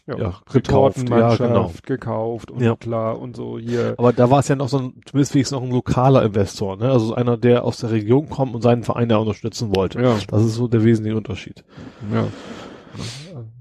ja, 0.07 0.15
gekauft, 0.15 0.47
ja, 0.47 0.53
Retortenmannschaft 0.55 1.39
genau. 1.39 1.73
gekauft 1.85 2.51
und 2.51 2.63
Ja. 2.63 2.77
klar 2.77 3.19
und 3.21 3.37
so 3.37 3.59
hier. 3.59 3.95
Aber 3.99 4.13
da 4.13 4.31
war 4.31 4.39
es 4.41 4.49
ja 4.49 4.57
noch 4.57 4.69
so 4.69 4.79
ein, 4.79 4.95
zumindest 5.05 5.35
wenigstens 5.35 5.59
noch 5.59 5.63
ein 5.63 5.71
lokaler 5.73 6.23
Investor, 6.25 6.77
ne? 6.77 6.91
Also 6.91 7.15
einer, 7.15 7.37
der 7.37 7.65
aus 7.65 7.79
der 7.79 7.91
Region 7.91 8.29
kommt 8.29 8.55
und 8.55 8.63
seinen 8.63 8.85
Verein 8.85 9.09
da 9.09 9.17
unterstützen 9.17 9.75
wollte. 9.75 10.01
Ja. 10.01 10.17
Das 10.29 10.45
ist 10.45 10.55
so 10.55 10.69
der 10.69 10.85
wesentliche 10.85 11.17
Unterschied. 11.17 11.65
Ja. 12.13 12.27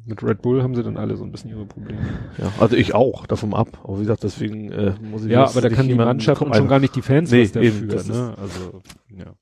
Mit 0.05 0.22
Red 0.23 0.43
Bull 0.43 0.61
haben 0.61 0.76
sie 0.76 0.84
dann 0.84 0.97
alle 0.97 1.17
so 1.17 1.23
ein 1.23 1.31
bisschen 1.31 1.49
ihre 1.49 1.65
Probleme. 1.65 1.99
Ja, 2.38 2.51
also 2.59 2.76
ich 2.76 2.93
auch, 2.93 3.26
davon 3.26 3.55
ab. 3.55 3.80
Aber 3.84 3.95
wie 3.97 4.01
gesagt, 4.01 4.23
deswegen 4.23 4.72
äh, 4.72 4.93
muss 5.01 5.26
ich 5.26 5.31
Ja, 5.31 5.45
aber 5.45 5.61
da 5.61 5.69
kann 5.69 5.88
die 5.88 5.95
Mannschaft 5.95 6.41
und 6.43 6.55
schon 6.55 6.67
gar 6.67 6.80
nicht 6.80 6.95
die 6.95 7.01
Fans 7.01 7.31
Nee, 7.31 7.41
was 7.43 7.51
dafür. 7.53 7.67
eben, 7.69 7.88
ne? 7.88 8.35
Also, 8.39 8.81
ja. 9.09 9.34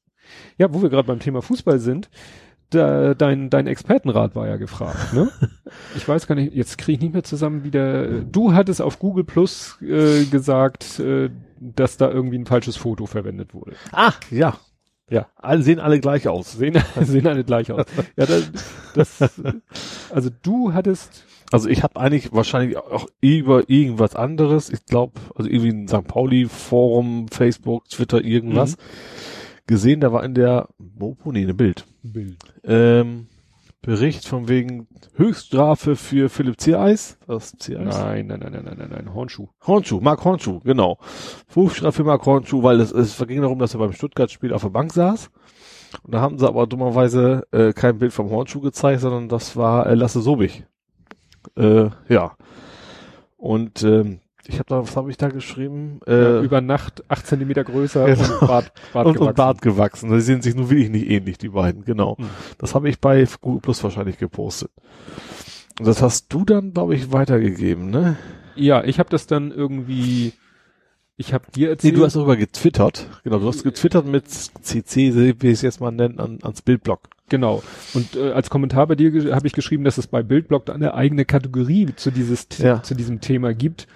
Ja, 0.57 0.73
wo 0.73 0.81
wir 0.81 0.89
gerade 0.89 1.05
beim 1.05 1.19
Thema 1.19 1.41
Fußball 1.41 1.80
sind, 1.80 2.09
da, 2.74 3.14
dein, 3.14 3.50
dein 3.50 3.68
Expertenrat 3.68 4.36
war 4.36 4.48
ja 4.48 4.58
gefragt, 4.58 5.14
ne? 5.14 5.30
Ich 5.95 6.08
weiß 6.08 6.28
gar 6.28 6.36
nicht, 6.36 6.54
jetzt 6.54 6.78
kriege 6.78 6.98
ich 6.98 7.02
nicht 7.02 7.14
mehr 7.14 7.24
zusammen 7.24 7.64
wieder. 7.64 8.22
Du 8.22 8.54
hattest 8.54 8.80
auf 8.80 9.00
Google 9.00 9.24
Plus 9.24 9.82
äh, 9.82 10.26
gesagt, 10.26 11.00
äh, 11.00 11.32
dass 11.60 11.98
da 11.98 12.12
irgendwie 12.12 12.38
ein 12.38 12.45
falsches 12.45 12.78
Foto 12.78 13.08
verwendet 13.08 13.56
wurde. 13.56 13.74
Ah, 13.91 14.14
ja. 14.30 14.58
Ja. 15.10 15.28
Alle 15.36 15.64
sehen 15.64 15.80
alle 15.80 16.00
gleich 16.00 16.28
aus. 16.28 16.54
Sehen, 16.54 16.82
sehen 17.02 17.28
alle 17.28 17.44
gleich 17.44 17.72
aus. 17.72 17.86
Ja, 18.16 18.26
das, 18.26 18.52
das, 18.94 19.32
also 20.12 20.30
du 20.41 20.74
hattest. 20.74 21.26
Also 21.52 21.70
ich 21.70 21.84
habe 21.84 22.00
eigentlich 22.00 22.34
wahrscheinlich 22.34 22.78
auch 22.78 23.08
über 23.22 23.70
irgendwas 23.70 24.16
anderes. 24.16 24.70
Ich 24.70 24.86
glaube, 24.86 25.20
also 25.36 25.50
irgendwie 25.50 25.72
ein 25.72 25.88
St. 25.88 26.08
Pauli 26.08 26.45
Forum, 26.45 27.28
Facebook, 27.30 27.88
Twitter, 27.90 28.24
irgendwas 28.24 28.78
mhm. 28.78 28.82
gesehen. 29.68 30.02
Da 30.02 30.12
war 30.12 30.24
in 30.24 30.34
der 30.34 30.70
Mopo, 30.78 31.32
nee, 31.32 31.44
eine 31.44 31.54
Bild. 31.54 31.86
Bild. 32.03 32.38
Ähm, 32.63 33.27
Bericht 33.81 34.25
von 34.25 34.47
wegen 34.47 34.88
Höchststrafe 35.15 35.97
für 35.97 36.30
Philipp 36.30 36.59
Ziereis. 36.59 37.17
Was 37.25 37.51
Ziereis? 37.57 37.97
Nein, 37.97 38.27
nein, 38.27 38.39
nein, 38.39 38.53
nein, 38.53 38.63
nein, 38.63 38.77
nein, 38.77 38.89
nein, 38.91 39.13
Hornschuh. 39.13 39.49
Hornschuh, 39.67 39.99
Marc 39.99 40.23
Hornschuh, 40.23 40.61
genau. 40.61 40.97
Höchststrafe 41.53 41.97
für 41.97 42.03
Marc 42.05 42.25
Hornschuh, 42.25 42.63
weil 42.63 42.80
es, 42.80 42.91
es 42.91 43.17
ging 43.27 43.41
darum, 43.41 43.59
dass 43.59 43.73
er 43.73 43.80
beim 43.80 43.91
Stuttgart-Spiel 43.91 44.53
auf 44.53 44.61
der 44.61 44.69
Bank 44.69 44.93
saß. 44.93 45.30
Und 46.03 46.13
da 46.13 46.21
haben 46.21 46.39
sie 46.39 46.47
aber 46.47 46.65
dummerweise 46.65 47.45
äh, 47.51 47.73
kein 47.73 47.99
Bild 47.99 48.13
vom 48.13 48.30
Hornschuh 48.30 48.61
gezeigt, 48.61 49.01
sondern 49.01 49.27
das 49.27 49.57
war 49.57 49.85
äh, 49.85 49.95
Lasse 49.95 50.21
Sobich. 50.21 50.63
Äh, 51.57 51.89
ja. 52.07 52.38
Und 53.35 53.84
ähm, 53.84 54.21
ich 54.48 54.56
habe 54.56 54.65
da, 54.68 54.82
was 54.82 54.95
habe 54.95 55.10
ich 55.10 55.18
da 55.18 55.30
geschrieben? 55.30 55.99
Äh, 56.06 56.22
ja, 56.22 56.41
über 56.41 56.61
Nacht 56.61 57.03
acht 57.07 57.26
Zentimeter 57.26 57.64
größer 57.64 58.06
genau. 58.15 58.40
und 58.40 58.48
Bart, 58.48 58.72
Bart 58.91 59.07
und, 59.07 59.14
gewachsen. 59.14 59.30
Und 59.30 59.36
Bart 59.36 59.61
gewachsen. 59.61 60.10
Sie 60.10 60.22
sehen 60.22 60.41
sich 60.41 60.56
nur 60.56 60.70
wirklich 60.70 60.90
nicht 60.90 61.10
ähnlich, 61.10 61.38
die 61.38 61.49
beiden, 61.49 61.86
genau. 61.86 62.18
Mhm. 62.20 62.30
Das 62.57 62.76
habe 62.76 62.90
ich 62.90 62.99
bei 62.99 63.26
Google 63.41 63.61
Plus 63.61 63.84
wahrscheinlich 63.84 64.18
gepostet. 64.18 64.72
Und 65.80 65.88
das 65.88 66.02
hast 66.02 66.32
du 66.34 66.44
dann, 66.45 66.74
glaube 66.74 66.95
ich, 66.95 67.11
weitergegeben, 67.11 67.90
ne? 67.90 68.18
Ja, 68.56 68.84
ich 68.84 68.99
habe 68.99 69.10
das 69.10 69.26
dann 69.26 69.52
irgendwie, 69.52 70.34
ich 71.15 71.34
habe 71.34 71.45
dir 71.56 71.70
erzählt. 71.70 71.94
Nee, 71.94 71.99
du 71.99 72.06
hast 72.06 72.15
darüber 72.15 72.36
getwittert. 72.36 73.07
Genau, 73.24 73.40
du 73.40 73.48
hast 73.48 73.64
getwittert 73.64 74.06
mit 74.06 74.30
CC, 74.30 75.36
wie 75.41 75.48
ich 75.48 75.53
es 75.53 75.61
jetzt 75.61 75.82
mal 75.82 75.91
nennen, 75.91 76.20
an, 76.20 76.40
ans 76.44 76.61
Bildblog. 76.61 77.10
Genau. 77.30 77.64
Und 77.94 78.15
äh, 78.15 78.32
als 78.32 78.49
Kommentar 78.49 78.86
bei 78.86 78.95
dir 78.95 79.34
habe 79.34 79.48
ich 79.48 79.53
geschrieben, 79.53 79.86
dass 79.86 79.98
es 79.98 80.07
bei 80.07 80.22
Bildblog 80.22 80.70
eine 80.70 80.94
eigene 80.94 81.26
Kategorie 81.26 81.88
zu 81.95 82.11
dieses 82.11 82.48
ja. 82.60 82.84
zu 82.84 82.94
diesem 82.94 83.22
Thema 83.22 83.53
gibt 83.53 83.88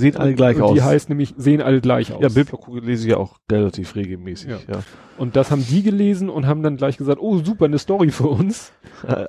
Sehen 0.00 0.16
alle 0.16 0.34
gleich 0.34 0.56
und 0.56 0.62
aus. 0.62 0.74
Die 0.74 0.82
heißt 0.82 1.08
nämlich, 1.08 1.34
sehen 1.36 1.60
alle 1.60 1.80
gleich 1.80 2.12
aus. 2.12 2.22
Ja, 2.22 2.28
Bildblock 2.28 2.66
lese 2.82 3.04
ich 3.04 3.10
ja 3.10 3.16
auch 3.18 3.38
relativ 3.50 3.94
regelmäßig, 3.94 4.50
ja. 4.50 4.58
ja. 4.68 4.80
Und 5.20 5.36
das 5.36 5.50
haben 5.50 5.62
die 5.68 5.82
gelesen 5.82 6.30
und 6.30 6.46
haben 6.46 6.62
dann 6.62 6.78
gleich 6.78 6.96
gesagt, 6.96 7.20
oh, 7.20 7.36
super, 7.44 7.66
eine 7.66 7.78
Story 7.78 8.10
für 8.10 8.28
uns. 8.28 8.72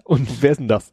Und 0.05 0.41
wer 0.41 0.51
ist 0.51 0.59
denn 0.61 0.69
das? 0.69 0.89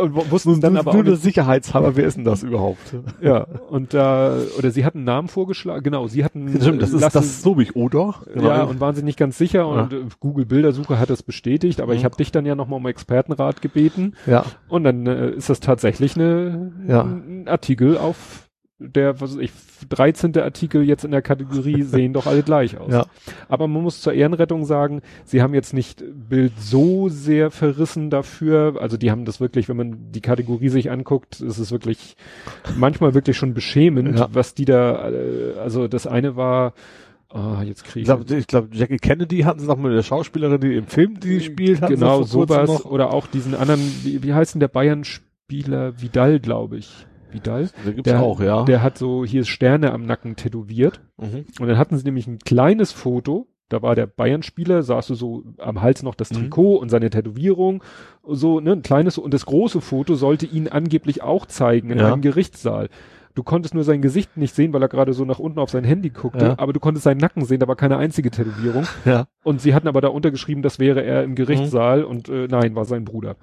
und 0.00 0.30
wussten 0.30 0.58
dann 0.62 0.78
aber 0.78 0.94
nur 0.94 1.12
auch 1.12 1.18
Sicherheitshaber, 1.18 1.96
wer 1.96 2.06
ist 2.06 2.16
denn 2.16 2.24
das 2.24 2.42
überhaupt? 2.42 2.94
Ja, 3.20 3.46
und 3.68 3.92
da, 3.92 4.38
oder 4.56 4.70
sie 4.70 4.86
hatten 4.86 4.98
einen 4.98 5.04
Namen 5.04 5.28
vorgeschlagen, 5.28 5.82
genau, 5.82 6.06
sie 6.08 6.24
hatten. 6.24 6.48
Stimmt, 6.60 6.80
das 6.80 6.94
ist 6.94 7.02
lassen, 7.02 7.18
das 7.18 7.42
so 7.42 7.58
ich, 7.58 7.76
oder? 7.76 8.14
Genau. 8.32 8.48
Ja, 8.48 8.62
und 8.62 8.80
waren 8.80 8.94
sich 8.94 9.04
nicht 9.04 9.18
ganz 9.18 9.36
sicher 9.36 9.68
und 9.68 9.92
ja. 9.92 9.98
Google 10.18 10.46
Bildersuche 10.46 10.98
hat 10.98 11.10
das 11.10 11.22
bestätigt, 11.22 11.82
aber 11.82 11.92
mhm. 11.92 11.98
ich 11.98 12.04
habe 12.06 12.16
dich 12.16 12.32
dann 12.32 12.46
ja 12.46 12.54
nochmal 12.54 12.78
um 12.78 12.86
Expertenrat 12.86 13.60
gebeten. 13.60 14.14
Ja. 14.26 14.46
Und 14.68 14.84
dann 14.84 15.06
äh, 15.06 15.30
ist 15.30 15.50
das 15.50 15.60
tatsächlich 15.60 16.16
eine, 16.16 16.72
ja. 16.88 17.02
ein 17.02 17.48
Artikel 17.48 17.98
auf 17.98 18.47
der, 18.78 19.20
was 19.20 19.34
weiß 19.34 19.42
ich, 19.42 19.50
13. 19.88 20.36
Artikel 20.38 20.82
jetzt 20.82 21.04
in 21.04 21.10
der 21.10 21.22
Kategorie 21.22 21.82
sehen 21.84 22.12
doch 22.12 22.26
alle 22.26 22.42
gleich 22.42 22.78
aus. 22.78 22.92
Ja. 22.92 23.06
Aber 23.48 23.66
man 23.66 23.82
muss 23.82 24.00
zur 24.00 24.12
Ehrenrettung 24.12 24.64
sagen, 24.64 25.02
sie 25.24 25.42
haben 25.42 25.54
jetzt 25.54 25.74
nicht 25.74 26.04
Bild 26.28 26.52
so 26.58 27.08
sehr 27.08 27.50
verrissen 27.50 28.10
dafür. 28.10 28.76
Also 28.80 28.96
die 28.96 29.10
haben 29.10 29.24
das 29.24 29.40
wirklich, 29.40 29.68
wenn 29.68 29.76
man 29.76 30.12
die 30.12 30.20
Kategorie 30.20 30.68
sich 30.68 30.90
anguckt, 30.90 31.40
ist 31.40 31.58
es 31.58 31.72
wirklich 31.72 32.16
manchmal 32.76 33.14
wirklich 33.14 33.36
schon 33.36 33.54
beschämend, 33.54 34.18
ja. 34.18 34.28
was 34.32 34.54
die 34.54 34.64
da, 34.64 35.10
äh, 35.10 35.58
also 35.58 35.88
das 35.88 36.06
eine 36.06 36.36
war, 36.36 36.74
Ah, 37.30 37.62
jetzt 37.62 37.84
kriege 37.84 38.00
ich. 38.00 38.08
Ich 38.08 38.46
glaube, 38.46 38.68
glaub, 38.68 38.74
Jackie 38.74 38.96
Kennedy 38.96 39.40
hatten 39.40 39.60
sie 39.60 39.66
noch 39.66 39.76
mit 39.76 39.92
der 39.92 40.02
Schauspielerin, 40.02 40.62
die 40.62 40.76
im 40.76 40.86
Film 40.86 41.20
die 41.20 41.34
gespielt 41.34 41.82
hat. 41.82 41.90
Genau, 41.90 42.22
sowas. 42.22 42.86
Oder 42.86 43.12
auch 43.12 43.26
diesen 43.26 43.54
anderen, 43.54 43.80
wie, 44.02 44.22
wie 44.22 44.32
heißt 44.32 44.54
denn 44.54 44.60
der 44.60 44.68
Bayern-Spieler? 44.68 46.00
Vidal, 46.00 46.40
glaube 46.40 46.78
ich. 46.78 47.06
Vidal. 47.32 47.68
Der 47.84 47.92
gibt's 47.92 48.10
der, 48.10 48.22
auch, 48.22 48.40
ja. 48.40 48.64
Der 48.64 48.82
hat 48.82 48.98
so 48.98 49.24
hier 49.24 49.44
Sterne 49.44 49.92
am 49.92 50.04
Nacken 50.04 50.36
tätowiert. 50.36 51.00
Mhm. 51.16 51.46
Und 51.60 51.68
dann 51.68 51.78
hatten 51.78 51.96
sie 51.96 52.04
nämlich 52.04 52.26
ein 52.26 52.38
kleines 52.38 52.92
Foto. 52.92 53.46
Da 53.68 53.82
war 53.82 53.94
der 53.94 54.06
Bayern-Spieler, 54.06 54.82
saß 54.82 55.08
du 55.08 55.14
so 55.14 55.44
am 55.58 55.82
Hals 55.82 56.02
noch 56.02 56.14
das 56.14 56.30
mhm. 56.30 56.36
Trikot 56.36 56.76
mhm. 56.76 56.82
und 56.82 56.88
seine 56.88 57.10
Tätowierung, 57.10 57.82
so, 58.26 58.60
ne, 58.60 58.72
ein 58.72 58.82
kleines, 58.82 59.18
und 59.18 59.34
das 59.34 59.44
große 59.44 59.80
Foto 59.82 60.14
sollte 60.14 60.46
ihn 60.46 60.68
angeblich 60.68 61.22
auch 61.22 61.44
zeigen 61.44 61.90
in 61.90 61.98
ja. 61.98 62.10
einem 62.10 62.22
Gerichtssaal. 62.22 62.88
Du 63.38 63.44
konntest 63.44 63.72
nur 63.72 63.84
sein 63.84 64.02
Gesicht 64.02 64.36
nicht 64.36 64.52
sehen, 64.52 64.72
weil 64.72 64.82
er 64.82 64.88
gerade 64.88 65.12
so 65.12 65.24
nach 65.24 65.38
unten 65.38 65.60
auf 65.60 65.70
sein 65.70 65.84
Handy 65.84 66.10
guckte, 66.10 66.44
ja. 66.44 66.54
aber 66.58 66.72
du 66.72 66.80
konntest 66.80 67.04
seinen 67.04 67.18
Nacken 67.18 67.44
sehen, 67.44 67.60
da 67.60 67.68
war 67.68 67.76
keine 67.76 67.96
einzige 67.96 68.32
Tätowierung. 68.32 68.84
Ja. 69.04 69.28
Und 69.44 69.60
sie 69.60 69.74
hatten 69.74 69.86
aber 69.86 70.00
da 70.00 70.08
untergeschrieben, 70.08 70.60
das 70.62 70.80
wäre 70.80 71.02
er 71.04 71.22
im 71.22 71.36
Gerichtssaal 71.36 72.00
mhm. 72.00 72.06
und 72.06 72.28
äh, 72.28 72.48
nein, 72.48 72.74
war 72.74 72.84
sein 72.84 73.04
Bruder. 73.04 73.36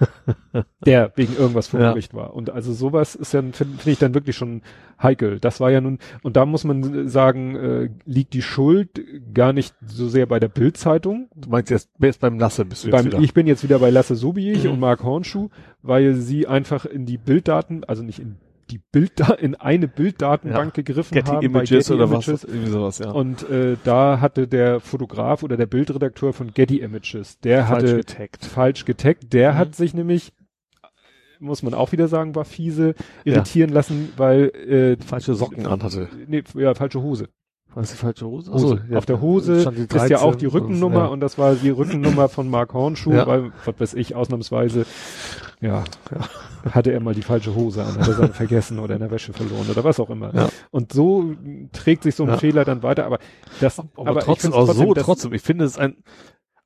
der 0.86 1.12
wegen 1.14 1.36
irgendwas 1.36 1.68
vor 1.68 1.78
Gericht 1.78 2.14
war. 2.14 2.34
Und 2.34 2.48
also 2.48 2.72
sowas 2.72 3.14
ist 3.14 3.34
ja, 3.34 3.42
finde 3.42 3.54
find 3.54 3.86
ich 3.86 3.98
dann 3.98 4.14
wirklich 4.14 4.34
schon 4.34 4.62
heikel. 5.00 5.38
Das 5.40 5.60
war 5.60 5.70
ja 5.70 5.82
nun, 5.82 5.98
und 6.22 6.36
da 6.36 6.46
muss 6.46 6.64
man 6.64 7.06
sagen, 7.06 7.54
äh, 7.54 7.90
liegt 8.06 8.32
die 8.32 8.42
Schuld 8.42 9.02
gar 9.34 9.52
nicht 9.52 9.74
so 9.86 10.08
sehr 10.08 10.24
bei 10.24 10.40
der 10.40 10.48
Bildzeitung. 10.48 11.28
Du 11.36 11.50
meinst 11.50 11.70
jetzt, 11.70 11.90
jetzt 11.98 12.20
beim 12.20 12.38
Lasse 12.38 12.64
bist 12.64 12.84
du 12.84 12.88
jetzt 12.88 12.96
beim, 12.96 13.04
wieder. 13.04 13.18
Ich 13.18 13.34
bin 13.34 13.46
jetzt 13.46 13.62
wieder 13.62 13.78
bei 13.78 13.90
Lasse 13.90 14.16
Sobiech 14.16 14.64
mhm. 14.64 14.70
und 14.70 14.80
Mark 14.80 15.04
Hornschuh, 15.04 15.50
weil 15.82 16.14
sie 16.14 16.46
einfach 16.46 16.86
in 16.86 17.04
die 17.04 17.18
Bilddaten, 17.18 17.84
also 17.84 18.02
nicht 18.02 18.18
in 18.18 18.36
die 18.72 18.78
Bilder 18.78 19.38
in 19.40 19.54
eine 19.54 19.86
Bilddatenbank 19.88 20.76
ja. 20.76 20.82
gegriffen 20.82 21.14
Getty 21.14 21.30
haben. 21.30 21.42
Images 21.44 21.88
Getty 21.88 21.92
oder 21.92 22.04
Images. 22.04 22.28
was, 22.28 22.44
irgendwie 22.44 22.70
sowas, 22.70 22.98
ja. 22.98 23.10
Und 23.10 23.48
äh, 23.50 23.76
da 23.84 24.20
hatte 24.20 24.48
der 24.48 24.80
Fotograf 24.80 25.42
oder 25.42 25.56
der 25.56 25.66
Bildredakteur 25.66 26.32
von 26.32 26.52
Getty 26.52 26.78
Images, 26.78 27.38
der 27.40 27.66
falsch 27.66 27.82
hatte 27.82 27.96
getaggt. 27.96 28.44
falsch 28.44 28.84
getaggt. 28.84 29.32
Der 29.32 29.52
mhm. 29.52 29.58
hat 29.58 29.74
sich 29.74 29.94
nämlich 29.94 30.32
muss 31.38 31.64
man 31.64 31.74
auch 31.74 31.90
wieder 31.90 32.06
sagen, 32.06 32.36
war 32.36 32.44
fiese, 32.44 32.94
irritieren 33.24 33.70
ja. 33.70 33.74
lassen, 33.74 34.12
weil 34.16 34.50
äh, 34.50 34.96
falsche 35.04 35.34
Socken 35.34 35.66
an 35.66 35.82
hatte. 35.82 36.08
Nee, 36.28 36.44
ja, 36.54 36.72
falsche 36.72 37.02
Hose. 37.02 37.28
Was 37.74 37.90
die 37.90 37.96
falsche 37.96 38.26
Hose? 38.26 38.52
Hose. 38.52 38.84
ja. 38.90 38.98
Auf 38.98 39.06
der 39.06 39.20
Hose 39.20 39.54
ist 39.54 40.08
ja 40.08 40.20
auch 40.20 40.36
die 40.36 40.46
Rückennummer 40.46 41.00
und, 41.00 41.06
ja. 41.06 41.08
und 41.08 41.20
das 41.20 41.38
war 41.38 41.54
die 41.54 41.70
Rückennummer 41.70 42.28
von 42.28 42.48
Mark 42.48 42.74
Hornschuh, 42.74 43.12
weil, 43.12 43.52
was 43.64 43.80
weiß 43.80 43.94
ich, 43.94 44.14
ausnahmsweise, 44.14 44.84
ja, 45.62 45.84
hatte 46.70 46.92
er 46.92 47.00
mal 47.00 47.14
die 47.14 47.22
falsche 47.22 47.54
Hose 47.54 47.84
an, 47.84 47.98
hat 47.98 48.08
er 48.08 48.14
seine 48.14 48.32
vergessen 48.34 48.80
oder 48.80 48.94
in 48.94 49.00
der 49.00 49.12
Wäsche 49.12 49.32
verloren 49.32 49.70
oder 49.70 49.84
was 49.84 50.00
auch 50.00 50.10
immer. 50.10 50.34
Ja. 50.34 50.48
Und 50.72 50.92
so 50.92 51.34
trägt 51.72 52.02
sich 52.02 52.16
so 52.16 52.24
ein 52.24 52.30
ja. 52.30 52.36
Fehler 52.36 52.64
dann 52.64 52.82
weiter, 52.82 53.06
aber 53.06 53.20
das, 53.60 53.78
aber, 53.78 53.88
aber 53.96 54.20
trotzdem, 54.20 54.52
auch 54.52 54.66
trotzdem, 54.66 54.88
so, 54.88 54.94
trotzdem, 54.94 55.32
ich 55.32 55.42
finde 55.42 55.64
es 55.64 55.78
ein, 55.78 55.96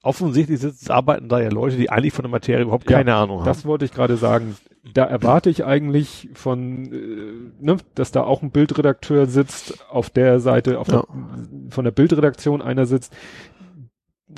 offensichtlich 0.03 0.61
sitzen, 0.61 0.91
arbeiten 0.91 1.29
da 1.29 1.41
ja 1.41 1.51
Leute, 1.51 1.77
die 1.77 1.91
eigentlich 1.91 2.15
von 2.15 2.23
der 2.23 2.31
Materie 2.31 2.63
überhaupt 2.63 2.87
keine 2.87 3.11
ja, 3.11 3.23
Ahnung 3.23 3.41
haben. 3.41 3.47
Das 3.47 3.67
wollte 3.67 3.85
ich 3.85 3.93
gerade 3.93 4.17
sagen. 4.17 4.57
Da 4.95 5.05
erwarte 5.05 5.51
ich 5.51 5.65
eigentlich 5.65 6.29
von, 6.35 6.93
äh, 6.93 7.65
ne, 7.65 7.77
dass 7.97 8.13
da 8.13 8.23
auch 8.23 8.43
ein 8.43 8.53
Bildredakteur 8.53 9.27
sitzt, 9.27 9.85
auf 9.91 10.11
der 10.11 10.39
Seite, 10.39 10.79
auf 10.79 10.87
ja. 10.87 11.03
der, 11.03 11.71
von 11.71 11.85
der 11.85 11.91
Bildredaktion 11.91 12.63
einer 12.63 12.87
sitzt. 12.87 13.13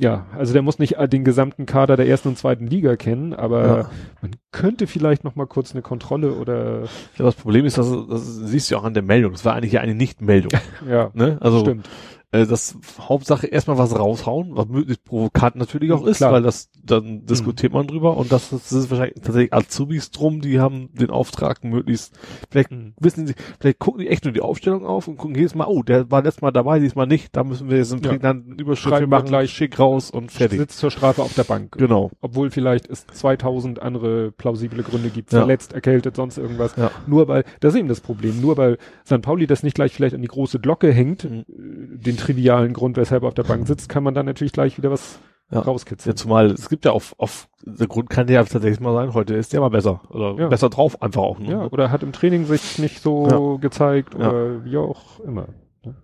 Ja, 0.01 0.27
also 0.37 0.53
der 0.53 0.61
muss 0.63 0.79
nicht 0.79 0.97
den 1.13 1.25
gesamten 1.25 1.65
Kader 1.65 1.97
der 1.97 2.07
ersten 2.07 2.29
und 2.29 2.39
zweiten 2.39 2.67
Liga 2.67 2.97
kennen, 2.97 3.33
aber 3.33 3.67
ja. 3.67 3.91
man 4.21 4.33
könnte 4.53 4.87
vielleicht 4.87 5.25
noch 5.25 5.35
mal 5.35 5.47
kurz 5.47 5.73
eine 5.73 5.81
Kontrolle 5.81 6.35
oder. 6.35 6.83
Ja, 7.17 7.25
das 7.25 7.37
Problem 7.37 7.65
ist, 7.65 7.79
dass, 7.79 7.91
das 8.09 8.37
siehst 8.37 8.71
du 8.71 8.75
ja 8.75 8.81
auch 8.81 8.85
an 8.85 8.93
der 8.93 9.03
Meldung. 9.03 9.33
Das 9.33 9.47
war 9.47 9.55
eigentlich 9.55 9.73
ja 9.73 9.81
eine 9.81 9.95
Nicht-Meldung. 9.95 10.53
ja, 10.89 11.11
ne? 11.15 11.39
Also 11.41 11.61
stimmt 11.61 11.89
äh, 12.31 12.47
das 12.47 12.77
Hauptsache 13.01 13.47
erstmal 13.47 13.79
was 13.79 13.99
raushauen, 13.99 14.55
was 14.55 14.69
möglichst 14.69 15.05
provokant 15.05 15.57
natürlich 15.57 15.93
auch 15.93 16.05
ist, 16.05 16.19
Klar. 16.19 16.33
weil 16.33 16.43
das 16.43 16.71
dann 16.85 17.25
diskutiert 17.25 17.73
mhm. 17.73 17.79
man 17.79 17.87
drüber 17.87 18.17
und 18.17 18.31
das, 18.31 18.51
das 18.51 18.71
ist 18.71 18.91
wahrscheinlich 18.91 19.23
tatsächlich 19.23 19.55
Azubis 19.55 20.11
drum, 20.11 20.41
die 20.41 20.61
haben 20.61 20.91
den 20.93 21.11
Auftrag 21.11 21.65
möglichst, 21.65 22.19
vielleicht 22.51 22.71
mhm. 22.71 22.93
wissen 23.01 23.27
sie, 23.27 23.35
vielleicht 23.59 23.79
gucken 23.79 24.01
die 24.01 24.09
echt 24.09 24.25
nur 24.25 24.33
die 24.33 24.43
Aufstellung 24.43 24.85
auf 24.85 25.09
und 25.09 25.17
gucken 25.17 25.37
jedes 25.37 25.55
Mal, 25.55 25.67
oh, 25.67 25.83
der 25.83 26.11
war 26.11 26.23
letztes 26.23 26.43
Mal 26.43 26.51
dabei, 26.51 26.81
diesmal 26.81 27.07
nicht, 27.07 27.35
da 27.35 27.45
müssen 27.45 27.71
wir 27.71 27.79
jetzt 27.79 27.93
einen 27.93 28.03
ja. 28.03 28.11
prägnanten 28.11 28.59
Überschrift 28.59 29.07
machen, 29.09 29.27
gleich 29.27 29.51
schick 29.51 29.79
raus 29.79 30.11
und 30.11 30.31
fertig. 30.31 30.59
Sitzt 30.59 30.79
zur 30.79 30.91
Strafe 30.91 31.23
auf 31.23 31.33
der 31.35 31.45
Bank. 31.45 31.79
Genau. 31.79 32.11
Obwohl 32.21 32.51
vielleicht 32.51 32.89
es 32.89 33.07
2000 33.07 33.81
andere 33.81 34.33
plausible 34.33 34.83
Gründe 34.83 35.09
gibt, 35.09 35.33
ja. 35.33 35.39
verletzt, 35.41 35.73
erkältet, 35.73 36.17
sonst 36.17 36.37
irgendwas. 36.37 36.77
Ja. 36.77 36.91
Nur 37.07 37.29
weil, 37.29 37.45
das 37.61 37.73
ist 37.73 37.79
eben 37.79 37.89
das 37.89 38.01
Problem, 38.01 38.41
nur 38.41 38.57
weil 38.59 38.77
St. 39.07 39.23
Pauli 39.23 39.47
das 39.47 39.63
nicht 39.63 39.75
gleich 39.75 39.93
vielleicht 39.93 40.15
an 40.15 40.23
die 40.23 40.29
große 40.29 40.59
Glocke 40.61 40.93
hängt, 40.93 41.25
mhm. 41.25 41.39
Äh, 41.49 41.99
den 41.99 42.18
trivialen 42.19 42.73
Grund, 42.73 42.97
weshalb 42.97 43.23
er 43.23 43.29
auf 43.29 43.35
der 43.35 43.45
Bank 43.45 43.67
sitzt, 43.67 43.89
kann 43.89 44.03
man 44.03 44.15
dann 44.15 44.27
natürlich 44.27 44.53
gleich 44.53 44.77
wieder 44.77 44.91
was 44.91 45.19
ja. 45.51 45.61
rauskitzeln. 45.61 46.13
Ja, 46.13 46.17
zumal 46.17 46.47
es 46.51 46.69
gibt 46.69 46.85
ja 46.85 46.93
auf, 46.93 47.15
auf 47.19 47.49
der 47.63 47.87
Grund 47.87 48.11
kann 48.11 48.29
ja 48.29 48.43
tatsächlich 48.45 48.81
mal 48.81 48.95
sein, 48.95 49.15
heute 49.15 49.35
ist 49.35 49.53
der 49.53 49.61
mal 49.61 49.71
besser 49.71 50.03
oder 50.11 50.35
ja. 50.39 50.49
besser 50.49 50.69
drauf 50.69 51.01
einfach 51.03 51.23
auch. 51.23 51.39
Ne? 51.39 51.51
Ja, 51.51 51.67
oder 51.67 51.91
hat 51.91 52.03
im 52.03 52.13
Training 52.13 52.45
sich 52.45 52.79
nicht 52.79 53.01
so 53.01 53.29
ja. 53.29 53.61
gezeigt 53.61 54.15
oder 54.15 54.65
wie 54.65 54.77
auch 54.77 55.21
immer. 55.21 55.47
Ne? 55.85 55.95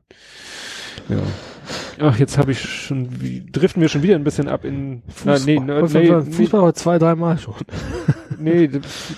Ja. 1.09 1.19
Ach, 2.01 2.19
jetzt 2.19 2.37
habe 2.37 2.53
ich 2.53 2.61
schon, 2.61 3.23
wie, 3.23 3.45
driften 3.51 3.81
wir 3.81 3.89
schon 3.89 4.03
wieder 4.03 4.17
ein 4.17 4.25
bisschen 4.25 4.49
ab 4.49 4.65
in, 4.65 5.03
Fußball, 5.09 5.39
na, 5.39 5.45
nee, 5.47 5.61
ne, 5.61 5.81
Fußball, 5.81 6.23
nee, 6.25 6.33
Fußball 6.33 6.61
aber 6.61 6.75
zwei, 6.75 6.99
dreimal 6.99 7.39
schon. 7.39 7.55
nee, 8.39 8.69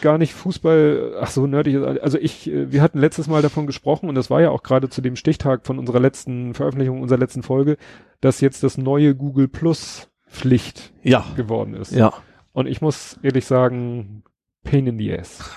gar 0.00 0.16
nicht 0.18 0.32
Fußball, 0.34 1.16
ach 1.20 1.30
so, 1.30 1.46
nerdig. 1.46 1.76
Also 2.02 2.18
ich, 2.18 2.48
äh, 2.48 2.70
wir 2.70 2.82
hatten 2.82 2.98
letztes 2.98 3.26
Mal 3.26 3.42
davon 3.42 3.66
gesprochen 3.66 4.08
und 4.08 4.14
das 4.14 4.30
war 4.30 4.40
ja 4.40 4.50
auch 4.50 4.62
gerade 4.62 4.88
zu 4.88 5.00
dem 5.00 5.16
Stichtag 5.16 5.66
von 5.66 5.78
unserer 5.78 5.98
letzten 6.00 6.54
Veröffentlichung, 6.54 7.02
unserer 7.02 7.18
letzten 7.18 7.42
Folge, 7.42 7.76
dass 8.20 8.40
jetzt 8.40 8.62
das 8.62 8.78
neue 8.78 9.14
Google 9.14 9.48
Plus 9.48 10.08
Pflicht 10.28 10.92
Ja. 11.02 11.24
geworden 11.36 11.74
ist. 11.74 11.92
Ja. 11.92 12.12
Und 12.52 12.66
ich 12.68 12.80
muss 12.80 13.18
ehrlich 13.22 13.44
sagen, 13.46 14.22
pain 14.62 14.86
in 14.86 14.98
the 14.98 15.12
ass. 15.18 15.50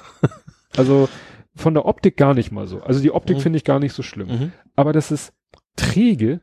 also 0.77 1.07
von 1.55 1.73
der 1.73 1.85
Optik 1.85 2.17
gar 2.17 2.33
nicht 2.33 2.51
mal 2.51 2.65
so. 2.67 2.81
Also 2.81 2.99
die 3.01 3.11
Optik 3.11 3.37
Mhm. 3.37 3.41
finde 3.41 3.57
ich 3.57 3.63
gar 3.63 3.79
nicht 3.79 3.93
so 3.93 4.01
schlimm. 4.03 4.27
Mhm. 4.27 4.51
Aber 4.75 4.93
das 4.93 5.11
ist 5.11 5.33
träge. 5.75 6.41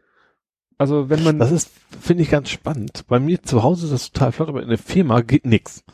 Also 0.78 1.08
wenn 1.08 1.22
man 1.24 1.38
Das 1.38 1.52
ist, 1.52 1.70
finde 2.00 2.22
ich 2.22 2.30
ganz 2.30 2.50
spannend. 2.50 3.04
Bei 3.08 3.18
mir 3.18 3.42
zu 3.42 3.62
Hause 3.62 3.86
ist 3.86 3.92
das 3.92 4.12
total 4.12 4.32
flott, 4.32 4.48
aber 4.48 4.62
in 4.62 4.68
der 4.68 4.78
Firma 4.78 5.20
geht 5.22 5.46
nix. 5.46 5.84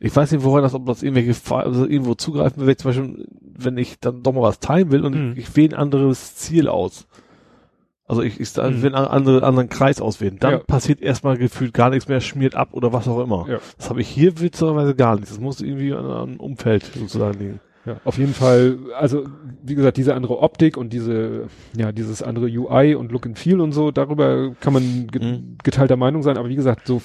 Ich 0.00 0.14
weiß 0.14 0.30
nicht, 0.30 0.44
woran 0.44 0.62
das, 0.62 0.74
ob 0.74 0.86
das 0.86 1.02
irgendwelche, 1.02 1.34
also 1.56 1.84
irgendwo 1.84 2.14
zugreifen 2.14 2.64
will, 2.66 2.76
zum 2.76 2.90
Beispiel, 2.90 3.26
wenn 3.40 3.76
ich 3.78 3.98
dann 3.98 4.22
doch 4.22 4.32
mal 4.32 4.42
was 4.42 4.60
teilen 4.60 4.92
will 4.92 5.04
und 5.04 5.30
Mhm. 5.30 5.34
ich 5.36 5.56
wähle 5.56 5.76
ein 5.76 5.80
anderes 5.82 6.36
Ziel 6.36 6.68
aus. 6.68 7.08
Also 8.04 8.22
ich, 8.22 8.38
ich 8.40 8.56
Mhm. 8.56 8.82
will 8.82 8.94
einen 8.94 9.06
andere, 9.08 9.42
anderen 9.42 9.68
Kreis 9.68 10.00
auswählen. 10.00 10.38
Dann 10.38 10.52
Ja. 10.52 10.58
passiert 10.58 11.00
erstmal 11.02 11.36
gefühlt 11.36 11.74
gar 11.74 11.90
nichts 11.90 12.08
mehr, 12.08 12.20
schmiert 12.20 12.54
ab 12.54 12.68
oder 12.72 12.92
was 12.92 13.08
auch 13.08 13.20
immer. 13.20 13.46
Ja. 13.48 13.58
Das 13.76 13.90
habe 13.90 14.00
ich 14.00 14.08
hier 14.08 14.38
witzigerweise 14.40 14.94
gar 14.94 15.16
nicht. 15.16 15.30
Das 15.30 15.40
muss 15.40 15.60
irgendwie 15.60 15.92
an 15.92 16.06
einem 16.10 16.36
Umfeld 16.40 16.84
sozusagen 16.84 17.38
liegen. 17.38 17.60
Ja, 17.88 17.96
auf 18.04 18.18
jeden 18.18 18.34
Fall, 18.34 18.78
also 18.98 19.24
wie 19.62 19.74
gesagt, 19.74 19.96
diese 19.96 20.14
andere 20.14 20.38
Optik 20.40 20.76
und 20.76 20.92
diese, 20.92 21.46
ja, 21.76 21.90
dieses 21.92 22.22
andere 22.22 22.46
UI 22.46 22.94
und 22.94 23.10
Look 23.12 23.26
and 23.26 23.38
Feel 23.38 23.60
und 23.60 23.72
so, 23.72 23.90
darüber 23.90 24.52
kann 24.60 24.72
man 24.72 25.06
ge 25.08 25.22
Mhm. 25.22 25.56
geteilter 25.64 25.96
Meinung 25.96 26.22
sein, 26.22 26.36
aber 26.36 26.48
wie 26.48 26.56
gesagt, 26.56 26.86
so 26.86 27.00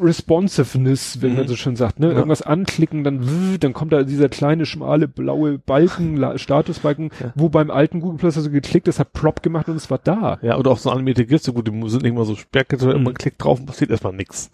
Responsiveness, 0.00 1.22
wenn 1.22 1.34
man 1.34 1.44
Mhm. 1.44 1.48
so 1.48 1.56
schön 1.56 1.74
sagt, 1.76 2.00
ne? 2.00 2.08
Ja. 2.08 2.14
Irgendwas 2.14 2.42
anklicken, 2.42 3.02
dann 3.04 3.56
dann 3.60 3.72
kommt 3.72 3.92
da 3.92 4.02
dieser 4.02 4.28
kleine, 4.28 4.66
schmale, 4.66 5.08
blaue 5.08 5.58
Balken, 5.58 6.38
Statusbalken, 6.38 7.10
Ja. 7.20 7.32
wo 7.34 7.48
beim 7.48 7.70
alten 7.70 8.00
Google 8.00 8.18
Plus 8.18 8.36
also 8.36 8.50
geklickt 8.50 8.88
ist, 8.88 8.98
hat 9.00 9.12
Prop 9.12 9.42
gemacht 9.42 9.68
und 9.68 9.76
es 9.76 9.90
war 9.90 9.98
da. 10.02 10.38
Ja, 10.42 10.58
oder 10.58 10.70
auch 10.70 10.78
so 10.78 10.90
animierte 10.90 11.24
GIFs, 11.24 11.52
gut, 11.52 11.68
die 11.68 11.88
sind 11.88 12.02
nicht 12.02 12.14
mal 12.14 12.24
so 12.24 12.34
sperrkett, 12.36 12.82
Mhm. 12.82 13.02
man 13.04 13.14
klickt 13.14 13.42
drauf 13.42 13.58
und 13.58 13.66
passiert 13.66 13.90
erstmal 13.90 14.12
nichts. 14.12 14.50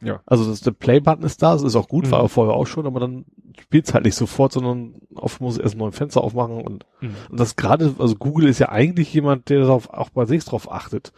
Ja. 0.00 0.20
Also 0.26 0.48
das, 0.48 0.60
der 0.60 0.70
Play-Button 0.70 1.24
ist 1.24 1.42
da, 1.42 1.52
das 1.54 1.62
ist 1.62 1.74
auch 1.76 1.88
gut, 1.88 2.06
Mhm. 2.06 2.10
war 2.12 2.20
er 2.22 2.28
vorher 2.28 2.54
auch 2.54 2.66
schon, 2.66 2.86
aber 2.86 3.00
dann 3.00 3.24
spielt's 3.60 3.92
halt 3.94 4.04
nicht 4.04 4.14
sofort, 4.14 4.52
sondern 4.52 4.94
oft 5.16 5.40
muss 5.40 5.58
er 5.58 5.64
erst 5.64 5.74
ein 5.74 5.78
neues 5.78 5.96
Fenster 5.96 6.22
aufmachen 6.22 6.60
und, 6.60 6.86
Mhm. 7.00 7.14
und 7.30 7.40
das 7.40 7.56
gerade, 7.56 7.94
also 7.98 8.14
Google 8.14 8.48
ist 8.48 8.60
ja 8.60 8.68
eigentlich 8.68 9.12
jemand, 9.12 9.48
der 9.48 9.60
darauf, 9.60 9.90
auch 9.90 10.10
bei 10.10 10.24
sich 10.26 10.44
drauf 10.44 10.70
achtet, 10.70 11.12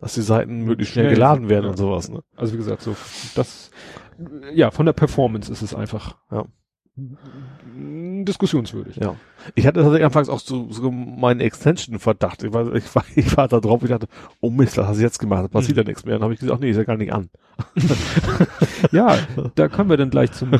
dass 0.00 0.14
die 0.14 0.22
Seiten 0.22 0.62
möglichst 0.64 0.94
schnell 0.94 1.10
geladen 1.10 1.48
werden 1.48 1.64
ja. 1.64 1.70
und 1.70 1.76
sowas, 1.76 2.08
ne? 2.08 2.22
Also 2.36 2.54
wie 2.54 2.58
gesagt, 2.58 2.82
so 2.82 2.96
das, 3.36 3.70
ja, 4.52 4.70
von 4.72 4.86
der 4.86 4.92
Performance 4.92 5.50
ist 5.52 5.62
es 5.62 5.74
einfach 5.74 6.16
Ja. 6.32 6.44
diskussionswürdig. 7.76 8.96
Ja. 8.96 9.16
Ich 9.54 9.66
hatte 9.66 9.80
tatsächlich 9.80 10.04
anfangs 10.04 10.28
auch 10.28 10.38
so, 10.38 10.70
so 10.70 10.90
meinen 10.90 11.40
Extension-Verdacht. 11.40 12.42
Ich 12.44 12.52
war, 12.52 12.72
ich 12.74 12.84
war, 12.94 13.04
ich 13.16 13.36
war 13.36 13.48
da 13.48 13.60
drauf, 13.60 13.82
ich 13.82 13.88
dachte, 13.90 14.06
oh 14.40 14.50
Mist, 14.50 14.76
was 14.78 14.86
hast 14.86 14.98
du 14.98 15.02
jetzt 15.02 15.18
gemacht? 15.18 15.44
Da 15.44 15.48
passiert 15.48 15.76
Mhm. 15.76 15.82
ja 15.82 15.88
nichts 15.88 16.04
mehr. 16.04 16.14
Dann 16.14 16.22
habe 16.24 16.34
ich 16.34 16.40
gesagt, 16.40 16.56
ach 16.56 16.60
nee, 16.60 16.70
ist 16.70 16.76
ja 16.76 16.84
gar 16.84 16.96
nicht 16.96 17.12
an. 17.12 17.30
Ja, 18.92 19.18
da 19.54 19.68
kommen 19.68 19.90
wir 19.90 19.96
dann 19.96 20.10
gleich 20.10 20.32
zum, 20.32 20.50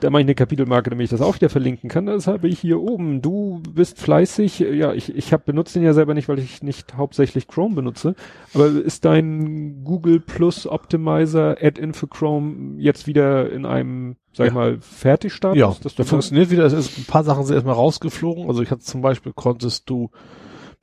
da 0.00 0.10
mache 0.10 0.20
ich 0.22 0.26
eine 0.26 0.34
Kapitelmarke, 0.34 0.90
damit 0.90 1.04
ich 1.04 1.10
das 1.10 1.20
auch 1.20 1.36
wieder 1.36 1.48
verlinken 1.48 1.88
kann. 1.88 2.06
Das 2.06 2.26
habe 2.26 2.48
ich 2.48 2.58
hier 2.58 2.80
oben. 2.80 3.22
Du 3.22 3.62
bist 3.70 3.98
fleißig. 3.98 4.58
Ja, 4.60 4.92
ich, 4.92 5.14
ich 5.14 5.32
habe 5.32 5.44
benutzt 5.46 5.74
den 5.76 5.82
ja 5.82 5.92
selber 5.92 6.14
nicht, 6.14 6.28
weil 6.28 6.38
ich 6.38 6.62
nicht 6.62 6.96
hauptsächlich 6.96 7.46
Chrome 7.48 7.74
benutze. 7.76 8.14
Aber 8.54 8.66
ist 8.66 9.04
dein 9.04 9.84
Google 9.84 10.20
Plus 10.20 10.66
Optimizer 10.66 11.56
Add-in 11.60 11.94
für 11.94 12.08
Chrome 12.08 12.80
jetzt 12.80 13.06
wieder 13.06 13.50
in 13.50 13.66
einem, 13.66 14.16
sag 14.32 14.46
ich 14.48 14.52
Ja. 14.52 14.58
mal, 14.58 14.78
Fertigstatus? 14.80 15.58
Ja, 15.58 15.74
das 15.82 16.08
funktioniert 16.08 16.50
wieder. 16.50 16.64
Es 16.64 16.72
ist, 16.72 16.98
ein 16.98 17.04
paar 17.04 17.24
Sachen 17.24 17.44
sind 17.44 17.54
erstmal 17.54 17.74
rausgeflogen. 17.74 18.48
Also 18.48 18.62
ich 18.62 18.70
hatte 18.70 18.82
zum 18.82 19.02
Beispiel, 19.02 19.32
konntest 19.34 19.88
du 19.90 20.10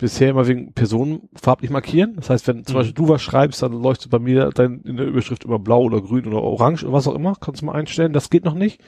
bisher 0.02 0.30
immer 0.30 0.48
wegen 0.48 0.74
Personen 0.74 1.30
farblich 1.36 1.72
markieren. 1.72 2.16
Das 2.18 2.30
heißt, 2.30 2.48
wenn 2.48 2.66
zum 2.66 2.76
Mhm. 2.76 2.80
Beispiel 2.80 2.94
du 2.96 3.08
was 3.10 3.22
schreibst, 3.22 3.62
dann 3.64 3.72
leuchtet 3.74 4.12
bei 4.12 4.20
mir 4.20 4.50
dein, 4.54 4.82
in 4.82 4.98
der 4.98 5.06
Überschrift 5.08 5.46
immer 5.46 5.60
blau 5.60 5.82
oder 5.84 6.02
grün 6.02 6.28
oder 6.28 6.42
orange 6.42 6.84
oder 6.84 6.94
was 6.94 7.08
auch 7.08 7.16
immer. 7.16 7.36
Kannst 7.40 7.62
du 7.62 7.66
mal 7.68 7.74
einstellen. 7.74 8.14
Das 8.14 8.30
geht 8.30 8.44
noch 8.46 8.54
nicht. 8.56 8.82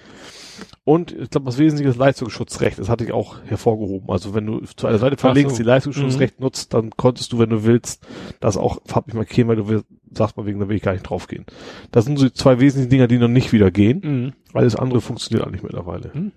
Und 0.84 1.11
ich 1.14 1.30
glaube, 1.30 1.45
das 1.45 1.57
Wesentliche 1.57 1.90
ist 1.90 1.98
Leistungsschutzrecht. 1.98 2.77
Das 2.77 2.90
hatte 2.90 3.03
ich 3.06 3.11
auch 3.14 3.38
hervorgehoben. 3.45 4.10
Also 4.10 4.34
wenn 4.35 4.45
du 4.45 4.60
zu 4.76 4.85
einer 4.85 4.98
Seite 4.99 5.18
verlinkst, 5.18 5.56
so. 5.56 5.64
die 5.64 5.68
Leistungsschutzrecht 5.68 6.40
nutzt, 6.40 6.73
dann 6.73 6.91
konntest 6.91 7.31
du, 7.34 7.40
wenn 7.40 7.49
du 7.49 7.64
willst, 7.64 8.06
das 8.40 8.57
auch 8.57 8.80
farblich 8.85 9.15
markieren, 9.15 9.48
weil 9.48 9.56
du 9.56 9.68
will, 9.68 9.84
sagst 10.11 10.35
mal 10.38 10.45
wegen, 10.45 10.60
da 10.60 10.68
will 10.68 10.76
ich 10.76 10.84
gar 10.84 10.91
nicht 10.94 11.03
draufgehen. 11.10 11.45
Das 11.91 12.06
sind 12.06 12.19
so 12.19 12.26
die 12.27 12.34
zwei 12.34 12.60
wesentlichen 12.60 12.90
Dinger, 12.91 13.07
die 13.07 13.18
noch 13.18 13.30
nicht 13.30 13.53
wieder 13.53 13.72
gehen. 13.72 14.02
Mhm. 14.03 14.34
Alles 14.53 14.76
andere 14.76 15.02
funktioniert 15.02 15.48
eigentlich 15.48 15.64
mittlerweile. 15.64 16.11
Mhm. 16.14 16.31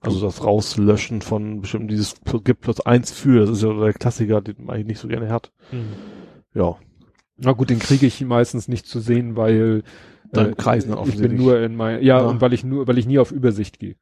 Also 0.00 0.20
das 0.20 0.44
Rauslöschen 0.44 1.22
von 1.22 1.60
bestimmt 1.62 1.90
dieses 1.90 2.14
gibt 2.44 2.60
plus 2.60 2.80
eins 2.80 3.10
für, 3.12 3.40
das 3.40 3.50
ist 3.50 3.62
ja 3.62 3.72
der 3.72 3.92
Klassiker, 3.94 4.40
den 4.40 4.56
man 4.58 4.76
eigentlich 4.76 4.86
nicht 4.86 5.00
so 5.00 5.08
gerne 5.08 5.30
hat. 5.30 5.52
Mhm. 5.72 5.86
Ja. 6.54 6.76
Na 7.38 7.52
gut, 7.52 7.70
den 7.70 7.78
kriege 7.78 8.06
ich 8.06 8.20
meistens 8.24 8.68
nicht 8.68 8.86
zu 8.86 9.00
sehen, 9.00 9.36
weil 9.36 9.82
Deinem 10.32 10.56
Kreis, 10.56 10.86
ne, 10.86 10.98
ich 11.06 11.18
bin 11.18 11.36
nur 11.36 11.60
in 11.60 11.76
mein, 11.76 12.02
ja, 12.02 12.18
Ja. 12.18 12.26
und 12.26 12.40
weil 12.40 12.52
ich 12.52 12.64
nur, 12.64 12.86
weil 12.88 12.98
ich 12.98 13.06
nie 13.06 13.18
auf 13.18 13.30
Übersicht 13.32 13.78
gehe. 13.78 13.96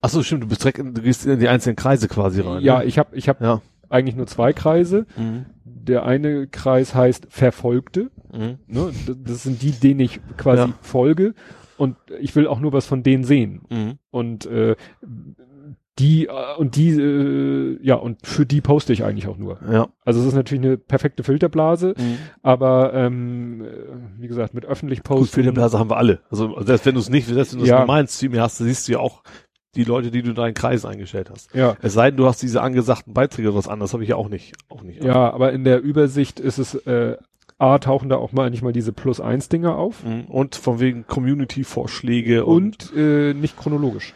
Ach 0.00 0.08
so, 0.10 0.22
stimmt, 0.22 0.44
du 0.44 0.48
bist 0.48 0.62
direkt 0.62 0.78
in, 0.78 0.94
du 0.94 1.02
gehst 1.02 1.26
in 1.26 1.40
die 1.40 1.48
einzelnen 1.48 1.76
Kreise 1.76 2.06
quasi 2.08 2.40
rein. 2.40 2.62
Ja, 2.62 2.78
ne? 2.78 2.84
ich 2.84 2.98
habe 2.98 3.16
ich 3.16 3.28
hab 3.28 3.40
Ja. 3.40 3.60
eigentlich 3.88 4.14
nur 4.14 4.26
zwei 4.28 4.52
Kreise. 4.52 5.06
Mhm. 5.16 5.46
Der 5.64 6.04
eine 6.04 6.46
Kreis 6.46 6.94
heißt 6.94 7.26
Verfolgte. 7.30 8.10
Mhm. 8.32 8.58
Ne? 8.68 8.92
Das 9.24 9.42
sind 9.42 9.60
die, 9.62 9.72
denen 9.72 10.00
ich 10.00 10.20
quasi 10.36 10.62
Ja. 10.68 10.74
folge. 10.82 11.34
Und 11.78 11.96
ich 12.20 12.34
will 12.36 12.46
auch 12.46 12.60
nur 12.60 12.72
was 12.74 12.86
von 12.86 13.02
denen 13.02 13.24
sehen. 13.24 13.62
Mhm. 13.70 13.98
Und 14.10 14.44
äh, 14.46 14.74
die 15.98 16.26
äh, 16.26 16.56
und 16.56 16.76
die 16.76 16.90
äh, 16.90 17.78
ja 17.82 17.96
und 17.96 18.24
für 18.24 18.46
die 18.46 18.60
poste 18.60 18.92
ich 18.92 19.02
eigentlich 19.04 19.26
auch 19.26 19.36
nur. 19.36 19.58
Ja. 19.70 19.88
Also 20.04 20.20
es 20.20 20.26
ist 20.26 20.34
natürlich 20.34 20.64
eine 20.64 20.76
perfekte 20.76 21.24
Filterblase, 21.24 21.94
Mhm. 21.98 22.18
aber 22.42 22.94
ähm, 22.94 23.62
äh, 23.62 24.20
wie 24.22 24.28
gesagt 24.28 24.54
mit 24.54 24.64
öffentlich 24.64 25.00
Gut, 25.02 25.06
posten. 25.18 25.34
Filterblase 25.34 25.78
haben 25.78 25.90
wir 25.90 25.96
alle. 25.96 26.20
Also 26.30 26.60
selbst 26.60 26.86
wenn 26.86 26.94
du 26.94 27.00
es 27.00 27.10
nicht, 27.10 27.26
selbst 27.26 27.52
wenn 27.52 27.58
du 27.58 27.64
es 27.64 27.70
Ja. 27.70 27.80
normalen 27.80 28.06
Stream 28.06 28.38
hast, 28.38 28.58
siehst 28.58 28.86
du 28.86 28.92
ja 28.92 28.98
auch 29.00 29.22
die 29.74 29.84
Leute, 29.84 30.10
die 30.10 30.22
du 30.22 30.30
in 30.30 30.34
deinen 30.36 30.54
Kreisen 30.54 30.88
eingestellt 30.88 31.30
hast. 31.30 31.52
Ja, 31.54 31.76
Es 31.82 31.92
sei 31.94 32.10
denn, 32.10 32.16
du 32.16 32.26
hast 32.26 32.42
diese 32.42 32.62
angesagten 32.62 33.12
Beiträge 33.12 33.48
oder 33.48 33.58
was 33.58 33.68
anderes, 33.68 33.92
habe 33.92 34.02
ich 34.02 34.08
ja 34.08 34.16
auch 34.16 34.28
nicht. 34.28 34.54
Auch 34.68 34.82
nicht. 34.82 35.02
ja, 35.04 35.32
aber 35.32 35.52
in 35.52 35.64
der 35.64 35.82
Übersicht 35.82 36.40
ist 36.40 36.58
es 36.58 36.74
äh, 36.86 37.16
A 37.58 37.78
tauchen 37.78 38.08
da 38.08 38.16
auch 38.16 38.32
mal 38.32 38.50
nicht 38.50 38.62
mal 38.62 38.72
diese 38.72 38.92
Plus 38.92 39.20
eins 39.20 39.48
Dinger 39.48 39.76
auf 39.76 40.04
Mhm. 40.04 40.26
Und 40.26 40.54
von 40.54 40.78
wegen 40.80 41.06
Community-Vorschläge 41.06 42.44
und, 42.44 42.92
und 42.92 42.96
äh, 42.96 43.34
nicht 43.34 43.56
chronologisch. 43.58 44.14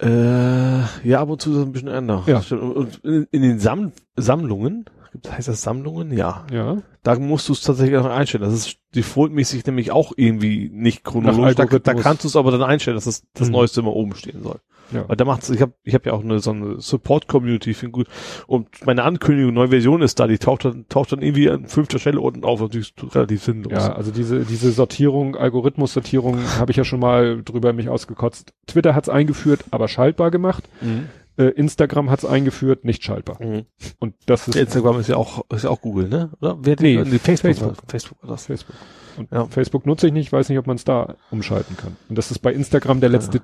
Äh, 0.00 0.80
ja, 1.08 1.20
ab 1.20 1.28
und 1.28 1.42
zu 1.42 1.50
ist 1.50 1.56
das 1.56 1.64
ein 1.66 1.72
bisschen 1.72 1.88
ändert. 1.88 2.28
Ja. 2.28 2.42
Und, 2.56 2.98
in, 3.04 3.26
in 3.32 3.42
den 3.42 3.58
Sam 3.58 3.92
Sammlungen, 4.14 4.84
heißt 5.28 5.48
das 5.48 5.62
Sammlungen? 5.62 6.12
Ja. 6.12 6.46
Ja. 6.52 6.78
Da 7.02 7.18
musst 7.18 7.48
du 7.48 7.52
es 7.52 7.62
tatsächlich 7.62 7.96
auch 7.96 8.04
einstellen. 8.04 8.44
Das 8.44 8.52
ist 8.52 8.78
defaultmäßig 8.94 9.66
nämlich 9.66 9.90
auch 9.90 10.12
irgendwie 10.16 10.70
nicht 10.72 11.02
chronologisch. 11.02 11.56
Da, 11.56 11.64
da 11.64 11.94
kannst 11.94 12.22
du 12.22 12.28
es 12.28 12.36
aber 12.36 12.52
dann 12.52 12.62
einstellen, 12.62 12.96
dass 12.96 13.06
das, 13.06 13.24
das 13.34 13.48
Mhm. 13.48 13.54
Neueste 13.54 13.80
immer 13.80 13.92
oben 13.94 14.14
stehen 14.14 14.42
soll. 14.42 14.60
Ja. 14.92 15.04
Da 15.04 15.24
macht's, 15.24 15.50
ich 15.50 15.60
habe 15.60 15.72
ich 15.84 15.94
hab 15.94 16.06
ja 16.06 16.12
auch 16.12 16.22
eine 16.22 16.38
so 16.40 16.50
eine 16.50 16.80
Support-Community, 16.80 17.74
finde 17.74 17.92
gut. 17.92 18.06
Und 18.46 18.68
meine 18.86 19.04
Ankündigung, 19.04 19.52
neue 19.52 19.68
Version 19.68 20.00
ist 20.02 20.18
da, 20.18 20.26
die 20.26 20.38
taucht 20.38 20.64
dann, 20.64 20.86
taucht 20.88 21.12
dann 21.12 21.20
irgendwie 21.22 21.50
an 21.50 21.66
fünfter 21.66 21.98
Stelle 21.98 22.20
unten 22.20 22.44
auf, 22.44 22.60
natürlich 22.60 22.94
relativ 23.14 23.42
sinnlos. 23.44 23.72
Ja, 23.72 23.92
also 23.94 24.10
diese, 24.10 24.44
diese 24.44 24.70
Sortierung, 24.72 25.36
Algorithmus-Sortierung 25.36 26.38
habe 26.58 26.70
ich 26.70 26.76
ja 26.76 26.84
schon 26.84 27.00
mal 27.00 27.42
drüber 27.44 27.72
mich 27.72 27.88
ausgekotzt. 27.88 28.52
Twitter 28.66 28.94
hat's 28.94 29.08
eingeführt, 29.08 29.64
aber 29.70 29.88
schaltbar 29.88 30.30
gemacht. 30.30 30.64
Mhm. 30.80 31.08
Äh, 31.36 31.50
Instagram 31.50 32.10
hat's 32.10 32.24
eingeführt, 32.24 32.84
nicht 32.84 33.04
schaltbar. 33.04 33.40
Mhm. 33.40 33.66
Und 34.00 34.14
das 34.26 34.48
ist 34.48 34.56
Instagram 34.56 34.98
ist 35.00 35.08
ja 35.08 35.16
auch, 35.16 35.44
ist 35.54 35.64
ja 35.64 35.70
auch 35.70 35.80
Google, 35.80 36.08
ne? 36.08 36.30
Oder? 36.40 36.58
Wer 36.62 36.76
die- 36.76 36.96
Nee, 36.96 37.04
nee, 37.04 37.18
Facebook. 37.18 37.54
Facebook. 37.54 37.76
Facebook 37.86 38.22
war 38.22 38.30
das. 38.30 38.46
Facebook. 38.46 38.74
Und 39.18 39.28
Ja. 39.32 39.46
Facebook 39.46 39.86
nutze 39.86 40.06
ich 40.06 40.12
nicht, 40.12 40.32
weiß 40.32 40.48
nicht, 40.48 40.58
ob 40.58 40.66
man 40.66 40.76
es 40.76 40.84
da 40.84 41.16
umschalten 41.30 41.76
kann. 41.76 41.96
Und 42.08 42.16
das 42.16 42.30
ist 42.30 42.38
bei 42.38 42.52
Instagram 42.52 43.00
der 43.00 43.10
letzte. 43.10 43.40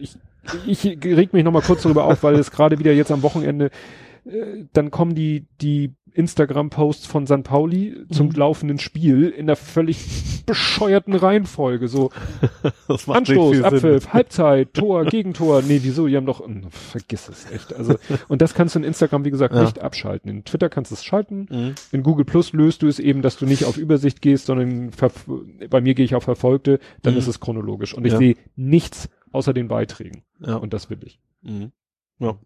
Ich, 0.00 0.16
ich 0.66 0.84
reg 1.04 1.32
mich 1.32 1.44
noch 1.44 1.52
mal 1.52 1.62
kurz 1.62 1.82
darüber 1.82 2.04
auf, 2.04 2.22
weil 2.22 2.34
es 2.34 2.50
gerade 2.50 2.78
wieder 2.78 2.92
jetzt 2.92 3.12
am 3.12 3.22
Wochenende, 3.22 3.70
äh, 4.24 4.64
dann 4.72 4.90
kommen 4.90 5.14
die 5.14 5.46
die 5.60 5.94
Instagram-Posts 6.14 7.06
von 7.06 7.26
San 7.26 7.42
Pauli 7.42 8.04
zum 8.10 8.26
Mhm. 8.28 8.32
laufenden 8.34 8.78
Spiel 8.78 9.30
in 9.30 9.46
der 9.46 9.56
völlig 9.56 9.96
bescheuerten 10.46 11.14
Reihenfolge. 11.14 11.88
So 11.88 12.10
Anstoß. 13.08 13.62
Abpfiff, 13.62 14.08
Halbzeit, 14.12 14.74
Tor, 14.74 15.04
Gegentor. 15.06 15.62
Nee, 15.62 15.80
wieso? 15.82 16.06
Die 16.06 16.16
haben 16.16 16.26
doch, 16.26 16.44
hm, 16.44 16.70
vergiss 16.70 17.28
es 17.30 17.50
echt. 17.50 17.72
Also, 17.74 17.96
und 18.28 18.42
das 18.42 18.52
kannst 18.54 18.74
du 18.74 18.80
in 18.80 18.84
Instagram, 18.84 19.24
wie 19.24 19.30
gesagt, 19.30 19.54
Ja. 19.54 19.62
nicht 19.62 19.80
abschalten. 19.80 20.30
In 20.30 20.44
Twitter 20.44 20.68
kannst 20.68 20.90
du 20.90 20.96
es 20.96 21.04
schalten. 21.04 21.46
Mhm. 21.50 21.74
In 21.92 22.02
Google 22.02 22.24
Plus 22.26 22.52
löst 22.52 22.82
du 22.82 22.88
es 22.88 22.98
eben, 22.98 23.22
dass 23.22 23.36
du 23.38 23.46
nicht 23.46 23.64
auf 23.64 23.78
Übersicht 23.78 24.20
gehst, 24.20 24.46
sondern 24.46 24.90
bei 25.70 25.80
mir 25.80 25.94
gehe 25.94 26.04
ich 26.04 26.14
auf 26.14 26.24
Verfolgte, 26.24 26.78
dann 27.02 27.14
Mhm. 27.14 27.18
ist 27.20 27.26
es 27.26 27.40
chronologisch. 27.40 27.94
Und 27.94 28.04
ich 28.06 28.12
Ja. 28.12 28.18
sehe 28.18 28.36
nichts 28.54 29.08
außer 29.30 29.54
den 29.54 29.68
Beiträgen. 29.68 30.24
Ja. 30.40 30.56
Und 30.56 30.74
das 30.74 30.90
will 30.90 30.98
ich. 31.04 31.20
Mhm. 31.42 31.72
Ja. 32.18 32.36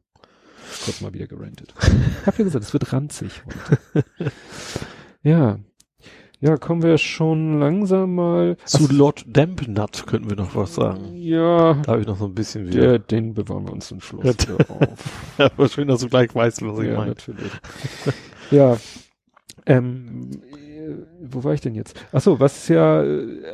Kurz 0.85 1.01
mal 1.01 1.13
wieder 1.13 1.27
gerentet. 1.27 1.75
Ich 1.81 2.27
hab 2.27 2.39
ja 2.39 2.45
gesagt, 2.45 2.65
es 2.65 2.73
wird 2.73 2.93
ranzig 2.93 3.43
heute. 3.45 4.05
ja. 5.23 5.59
Ja, 6.41 6.59
kommen 6.59 6.83
wir 6.83 6.99
schon 6.99 7.59
langsam 7.61 8.15
mal 8.15 8.57
zu 8.67 8.93
Lord 8.93 9.25
Dampnut 9.27 10.07
könnten 10.07 10.29
wir 10.29 10.37
noch 10.37 10.55
was 10.55 10.75
sagen. 10.75 11.17
Ja. 11.17 11.75
Da 11.75 11.93
habe 11.93 12.03
ich 12.03 12.07
noch 12.07 12.19
so 12.19 12.27
ein 12.27 12.35
bisschen 12.35 12.69
wieder. 12.69 12.81
Der, 12.81 12.99
den 12.99 13.33
bewahren 13.33 13.67
wir 13.67 13.73
uns 13.73 13.89
zum 13.89 14.03
Schluss 14.03 14.27
auf. 14.27 15.39
ja, 15.39 15.47
aber 15.57 15.69
schön, 15.69 15.89
dass 15.89 16.01
du 16.01 16.09
gleich 16.09 16.35
weißt, 16.35 16.61
was 16.63 16.79
ich 16.81 16.89
ja, 16.89 16.97
meine. 16.97 17.13
Natürlich. 17.13 17.53
ja. 18.51 18.77
Ähm, 19.65 20.31
wo 21.23 21.45
war 21.45 21.55
ich 21.55 21.61
denn 21.61 21.75
jetzt? 21.75 22.01
Ach 22.13 22.21
so, 22.21 22.41
was 22.41 22.69
ja, 22.69 23.05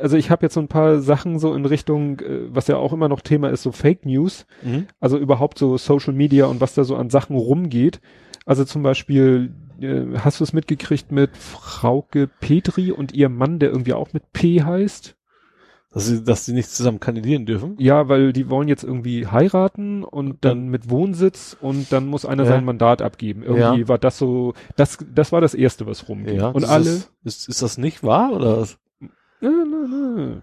also 0.01 0.17
ich 0.17 0.29
habe 0.29 0.45
jetzt 0.45 0.53
so 0.53 0.59
ein 0.59 0.67
paar 0.67 0.99
Sachen 0.99 1.39
so 1.39 1.53
in 1.53 1.65
Richtung, 1.65 2.19
äh, 2.19 2.53
was 2.53 2.67
ja 2.67 2.77
auch 2.77 2.93
immer 2.93 3.09
noch 3.09 3.21
Thema 3.21 3.49
ist, 3.49 3.63
so 3.63 3.71
Fake 3.71 4.05
News. 4.05 4.45
Mhm. 4.61 4.87
Also 4.99 5.17
überhaupt 5.17 5.57
so 5.57 5.77
Social 5.77 6.13
Media 6.13 6.45
und 6.45 6.61
was 6.61 6.73
da 6.73 6.83
so 6.83 6.95
an 6.95 7.09
Sachen 7.09 7.35
rumgeht. 7.35 7.99
Also 8.45 8.65
zum 8.65 8.83
Beispiel, 8.83 9.53
äh, 9.81 10.17
hast 10.17 10.39
du 10.39 10.43
es 10.43 10.53
mitgekriegt 10.53 11.11
mit 11.11 11.35
Frauke 11.37 12.29
Petri 12.39 12.91
und 12.91 13.13
ihrem 13.13 13.35
Mann, 13.35 13.59
der 13.59 13.69
irgendwie 13.69 13.93
auch 13.93 14.13
mit 14.13 14.31
P 14.33 14.61
heißt? 14.61 15.15
Dass 15.93 16.07
sie, 16.07 16.23
dass 16.23 16.45
sie 16.45 16.53
nicht 16.53 16.71
zusammen 16.71 16.99
kandidieren 16.99 17.45
dürfen? 17.45 17.75
Ja, 17.77 18.09
weil 18.09 18.33
die 18.33 18.49
wollen 18.49 18.67
jetzt 18.67 18.83
irgendwie 18.83 19.27
heiraten 19.27 20.03
und 20.03 20.43
dann 20.43 20.69
mit 20.69 20.89
Wohnsitz 20.89 21.55
und 21.61 21.91
dann 21.91 22.07
muss 22.07 22.25
einer 22.25 22.43
ja. 22.43 22.49
sein 22.49 22.65
Mandat 22.65 23.03
abgeben. 23.03 23.43
Irgendwie 23.43 23.81
ja. 23.81 23.87
war 23.87 23.99
das 23.99 24.17
so, 24.17 24.53
das, 24.75 24.97
das 25.13 25.31
war 25.31 25.39
das 25.39 25.53
erste, 25.53 25.85
was 25.85 26.09
rumging. 26.09 26.37
Ja, 26.37 26.47
und 26.47 26.65
alle. 26.65 27.03
Das, 27.23 27.35
ist, 27.35 27.49
ist 27.49 27.61
das 27.61 27.77
nicht 27.77 28.03
wahr 28.03 28.33
oder 28.33 28.57
was? 28.61 28.79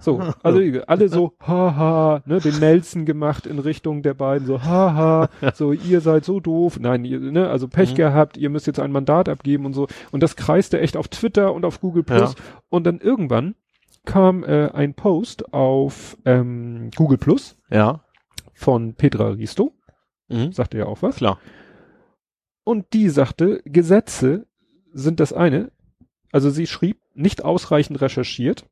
So, 0.01 0.21
also 0.43 0.61
alle 0.87 1.09
so, 1.09 1.33
haha, 1.41 2.23
ne, 2.27 2.39
den 2.39 2.59
Nelson 2.59 3.07
gemacht 3.07 3.47
in 3.47 3.59
Richtung 3.59 4.03
der 4.03 4.13
beiden, 4.13 4.47
so, 4.47 4.63
haha, 4.63 5.31
so, 5.55 5.73
ihr 5.73 6.01
seid 6.03 6.25
so 6.25 6.39
doof. 6.39 6.79
Nein, 6.79 7.05
ihr, 7.05 7.19
ne, 7.19 7.49
also 7.49 7.67
Pech 7.67 7.93
mhm. 7.93 7.97
gehabt, 7.97 8.37
ihr 8.37 8.51
müsst 8.51 8.67
jetzt 8.67 8.79
ein 8.79 8.93
Mandat 8.93 9.29
abgeben 9.29 9.65
und 9.65 9.73
so. 9.73 9.89
Und 10.11 10.23
das 10.23 10.37
kreiste 10.37 10.81
echt 10.81 10.97
auf 10.97 11.09
Twitter 11.09 11.55
und 11.55 11.65
auf 11.65 11.81
Google 11.81 12.03
Plus. 12.03 12.35
Ja. 12.35 12.45
Und 12.69 12.85
dann 12.85 12.99
irgendwann 12.99 13.55
kam 14.05 14.45
äh, 14.45 14.71
ein 14.73 14.95
Post 14.95 15.53
auf 15.53 16.17
ähm, 16.25 16.91
Google 16.95 17.19
Plus. 17.19 17.57
Ja. 17.71 18.05
Von 18.55 18.95
Petra 18.95 19.29
Risto. 19.29 19.73
Mhm. 20.29 20.53
Sagte 20.53 20.79
ja 20.79 20.87
auch 20.87 21.03
was. 21.03 21.17
Klar. 21.17 21.39
Und 22.65 22.93
die 22.93 23.09
sagte, 23.09 23.63
Gesetze 23.65 24.47
sind 24.93 25.21
das 25.21 25.33
eine. 25.33 25.73
Also 26.33 26.51
sie 26.51 26.67
schrieb, 26.67 26.99
nicht 27.15 27.45
ausreichend 27.45 28.01
recherchiert 28.01 28.67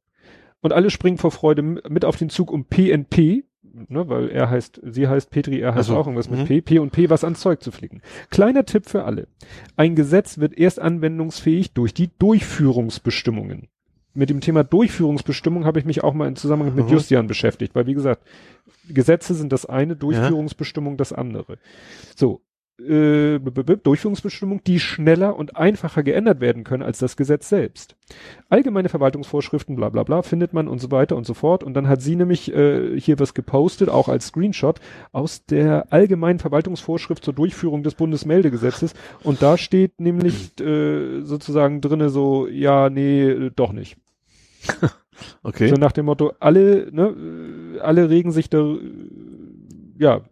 und 0.60 0.72
alle 0.72 0.90
springen 0.90 1.18
vor 1.18 1.30
Freude 1.30 1.62
mit 1.62 2.04
auf 2.04 2.16
den 2.16 2.30
Zug 2.30 2.50
um 2.50 2.64
PNP, 2.64 3.44
ne, 3.62 4.08
weil 4.08 4.28
er 4.28 4.50
heißt, 4.50 4.80
sie 4.84 5.08
heißt 5.08 5.30
Petri, 5.30 5.60
er 5.60 5.70
heißt 5.70 5.90
also, 5.90 5.96
auch 5.96 6.06
irgendwas 6.06 6.30
mit 6.30 6.40
mhm. 6.40 6.44
P, 6.46 6.60
P 6.60 6.78
und 6.78 6.90
P 6.90 7.10
was 7.10 7.24
ans 7.24 7.40
Zeug 7.40 7.62
zu 7.62 7.72
flicken. 7.72 8.02
Kleiner 8.30 8.64
Tipp 8.64 8.88
für 8.88 9.04
alle. 9.04 9.28
Ein 9.76 9.94
Gesetz 9.94 10.38
wird 10.38 10.56
erst 10.56 10.80
anwendungsfähig 10.80 11.72
durch 11.72 11.94
die 11.94 12.10
Durchführungsbestimmungen. 12.18 13.68
Mit 14.14 14.30
dem 14.30 14.40
Thema 14.40 14.64
Durchführungsbestimmung 14.64 15.64
habe 15.64 15.78
ich 15.78 15.84
mich 15.84 16.02
auch 16.02 16.14
mal 16.14 16.26
im 16.26 16.36
Zusammenhang 16.36 16.74
mit 16.74 16.86
mhm. 16.86 16.92
Justian 16.92 17.26
beschäftigt, 17.26 17.74
weil 17.74 17.86
wie 17.86 17.94
gesagt, 17.94 18.26
Gesetze 18.88 19.34
sind 19.34 19.52
das 19.52 19.66
eine, 19.66 19.96
Durchführungsbestimmung 19.96 20.94
ja. 20.94 20.96
das 20.98 21.12
andere. 21.12 21.58
So, 22.16 22.40
äh, 22.78 23.38
Durchführungsbestimmung, 23.38 24.62
die 24.64 24.78
schneller 24.78 25.36
und 25.36 25.56
einfacher 25.56 26.02
geändert 26.02 26.40
werden 26.40 26.64
können 26.64 26.82
als 26.82 26.98
das 26.98 27.16
Gesetz 27.16 27.48
selbst. 27.48 27.96
Allgemeine 28.48 28.88
Verwaltungsvorschriften, 28.88 29.76
bla 29.76 29.88
bla 29.88 30.04
bla, 30.04 30.22
findet 30.22 30.52
man 30.52 30.68
und 30.68 30.80
so 30.80 30.90
weiter 30.90 31.16
und 31.16 31.26
so 31.26 31.34
fort. 31.34 31.64
Und 31.64 31.74
dann 31.74 31.88
hat 31.88 32.02
sie 32.02 32.16
nämlich 32.16 32.54
äh, 32.54 32.98
hier 32.98 33.18
was 33.18 33.34
gepostet, 33.34 33.88
auch 33.88 34.08
als 34.08 34.28
Screenshot, 34.28 34.80
aus 35.12 35.44
der 35.44 35.92
allgemeinen 35.92 36.38
Verwaltungsvorschrift 36.38 37.24
zur 37.24 37.34
Durchführung 37.34 37.82
des 37.82 37.94
Bundesmeldegesetzes. 37.94 38.94
Und 39.24 39.42
da 39.42 39.58
steht 39.58 40.00
nämlich 40.00 40.58
äh, 40.60 41.22
sozusagen 41.22 41.80
drinne 41.80 42.10
so, 42.10 42.46
ja, 42.46 42.90
nee, 42.90 43.50
doch 43.56 43.72
nicht. 43.72 43.96
okay. 45.42 45.68
So 45.68 45.76
nach 45.76 45.92
dem 45.92 46.06
Motto, 46.06 46.32
alle, 46.38 46.88
ne, 46.92 47.80
alle 47.80 48.08
regen 48.08 48.30
sich 48.30 48.48
da, 48.50 48.76
ja, 49.98 50.22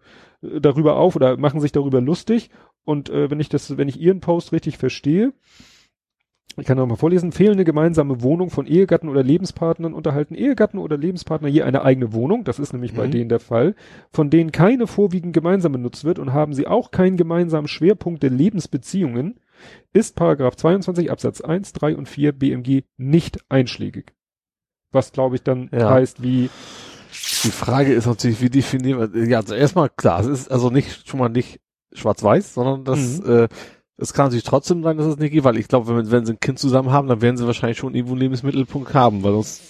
darüber 0.61 0.97
auf 0.97 1.17
oder 1.17 1.37
machen 1.37 1.61
sich 1.61 1.73
darüber 1.73 2.01
lustig. 2.01 2.51
Und 2.85 3.11
äh, 3.11 3.31
wenn 3.31 3.41
ich 3.41 3.49
das, 3.49 3.77
wenn 3.77 3.89
ich 3.89 4.01
Ihren 4.01 4.21
Post 4.21 4.53
richtig 4.53 4.79
verstehe, 4.79 5.33
ich 6.59 6.67
kann 6.67 6.79
noch 6.79 6.87
mal 6.87 6.97
vorlesen, 6.97 7.33
fehlende 7.33 7.65
gemeinsame 7.65 8.23
Wohnung 8.23 8.49
von 8.49 8.67
Ehegatten 8.67 9.11
oder 9.11 9.23
Lebenspartnern 9.23 9.93
unterhalten 9.93 10.35
Ehegatten 10.35 10.79
oder 10.79 10.97
Lebenspartner 10.97 11.49
je 11.49 11.63
eine 11.63 11.83
eigene 11.83 12.15
Wohnung, 12.15 12.45
das 12.45 12.59
ist 12.59 12.73
nämlich 12.73 12.93
mhm. 12.93 12.97
bei 12.97 13.07
denen 13.09 13.29
der 13.29 13.41
Fall, 13.41 13.75
von 14.11 14.31
denen 14.31 14.53
keine 14.53 14.87
vorwiegend 14.87 15.35
gemeinsam 15.35 15.73
benutzt 15.73 16.05
wird 16.05 16.19
und 16.19 16.33
haben 16.33 16.55
sie 16.55 16.67
auch 16.67 16.91
keinen 16.91 17.19
gemeinsamen 17.19 17.69
Schwerpunkt 17.69 18.23
der 18.23 18.31
Lebensbeziehungen, 18.31 19.39
ist 19.93 20.17
Paragraph 20.17 20.57
22 20.57 21.11
Absatz 21.11 21.43
1, 21.43 21.75
3 21.75 21.97
und 21.97 22.09
4 22.09 22.33
BMG 22.33 22.85
nicht 22.97 23.39
einschlägig. 23.51 24.15
Was 24.93 25.13
glaube 25.13 25.37
ich 25.37 25.43
dann 25.43 25.69
ja. 25.73 25.91
heißt 25.91 26.23
wie 26.23 26.49
die 27.47 27.51
Frage 27.53 27.93
ist 27.93 28.07
natürlich, 28.07 28.41
wie 28.41 28.51
definieren 28.51 29.13
wir, 29.13 29.25
ja, 29.29 29.39
also 29.39 29.55
erstmal 29.55 29.89
klar, 29.89 30.21
es 30.21 30.27
ist 30.27 30.51
also 30.51 30.71
nicht, 30.71 31.09
schon 31.09 31.21
mal 31.21 31.29
nicht 31.29 31.61
schwarz-weiß, 31.93 32.55
sondern 32.55 32.85
das, 32.85 33.21
mhm. 33.21 33.45
äh, 33.45 33.49
es 33.97 34.13
kann 34.13 34.27
natürlich 34.27 34.45
trotzdem 34.45 34.83
sein, 34.83 34.99
dass 34.99 35.07
es 35.07 35.17
nicht 35.17 35.33
geht, 35.33 35.45
weil 35.45 35.57
ich 35.57 35.69
glaube, 35.69 35.97
wenn, 35.97 36.11
wenn 36.11 36.27
sie 36.27 36.35
ein 36.35 36.41
Kind 36.41 36.59
zusammen 36.59 36.91
haben, 36.91 37.09
dann 37.09 37.23
werden 37.23 37.37
sie 37.37 37.47
wahrscheinlich 37.47 37.79
schon 37.79 37.95
irgendwo 37.95 38.13
einen 38.13 38.23
Lebensmittelpunkt 38.23 38.93
haben, 38.95 39.23
weil 39.23 39.33
sonst, 39.33 39.63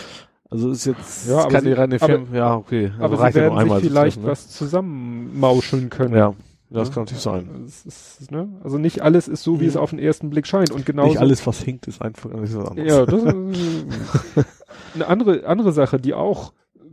also 0.50 0.70
ist 0.70 0.86
jetzt 0.86 1.28
ja, 1.28 1.46
keine 1.46 1.68
sie, 1.68 1.72
reine 1.72 1.98
Firma, 1.98 2.36
ja, 2.36 2.54
okay. 2.56 2.92
Aber, 2.98 3.18
aber 3.18 3.28
sie 3.28 3.34
werden 3.34 3.68
ja 3.68 3.74
sich 3.78 3.88
vielleicht 3.88 4.20
ne? 4.20 4.26
was 4.26 4.48
zusammenmauscheln 4.48 5.90
können. 5.90 6.14
Ja. 6.14 6.34
Das 6.70 6.88
ja? 6.88 6.94
kann 6.94 7.02
natürlich 7.04 7.22
sein. 7.22 7.64
Ist, 7.66 8.30
ne? 8.30 8.48
Also 8.62 8.76
nicht 8.76 9.00
alles 9.00 9.26
ist 9.26 9.42
so, 9.42 9.58
wie 9.58 9.64
mhm. 9.64 9.70
es 9.70 9.76
auf 9.76 9.90
den 9.90 9.98
ersten 9.98 10.28
Blick 10.28 10.46
scheint. 10.46 10.70
Und 10.70 10.84
genau. 10.84 11.06
Nicht 11.06 11.18
alles, 11.18 11.46
was 11.46 11.62
hinkt, 11.62 11.86
ist 11.86 12.02
einfach 12.02 12.30
nicht 12.30 12.52
so 12.52 12.60
anders. 12.60 12.86
Ja, 12.86 13.06
das 13.06 13.22
ist 14.36 14.46
eine 14.94 15.06
andere, 15.06 15.46
andere 15.46 15.72
Sache, 15.72 15.98
die 15.98 16.12
auch 16.12 16.52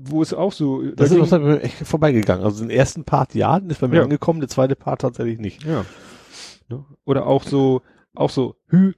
wo 0.09 0.21
es 0.21 0.33
auch 0.33 0.51
so. 0.51 0.83
Das 0.91 1.11
ist 1.11 1.31
uns 1.31 1.61
echt 1.61 1.75
vorbeigegangen. 1.85 2.43
Also 2.43 2.63
den 2.63 2.69
ersten 2.69 3.03
Part 3.03 3.35
ja, 3.35 3.57
ist 3.57 3.81
bei 3.81 3.87
mir 3.87 3.97
ja. 3.97 4.03
angekommen, 4.03 4.39
der 4.39 4.49
zweite 4.49 4.75
Part 4.75 5.01
tatsächlich 5.01 5.39
nicht. 5.39 5.63
Ja. 5.63 5.85
Oder 7.05 7.27
auch 7.27 7.43
so, 7.43 7.81
auch 8.15 8.29
so, 8.29 8.55
Hü, 8.67 8.93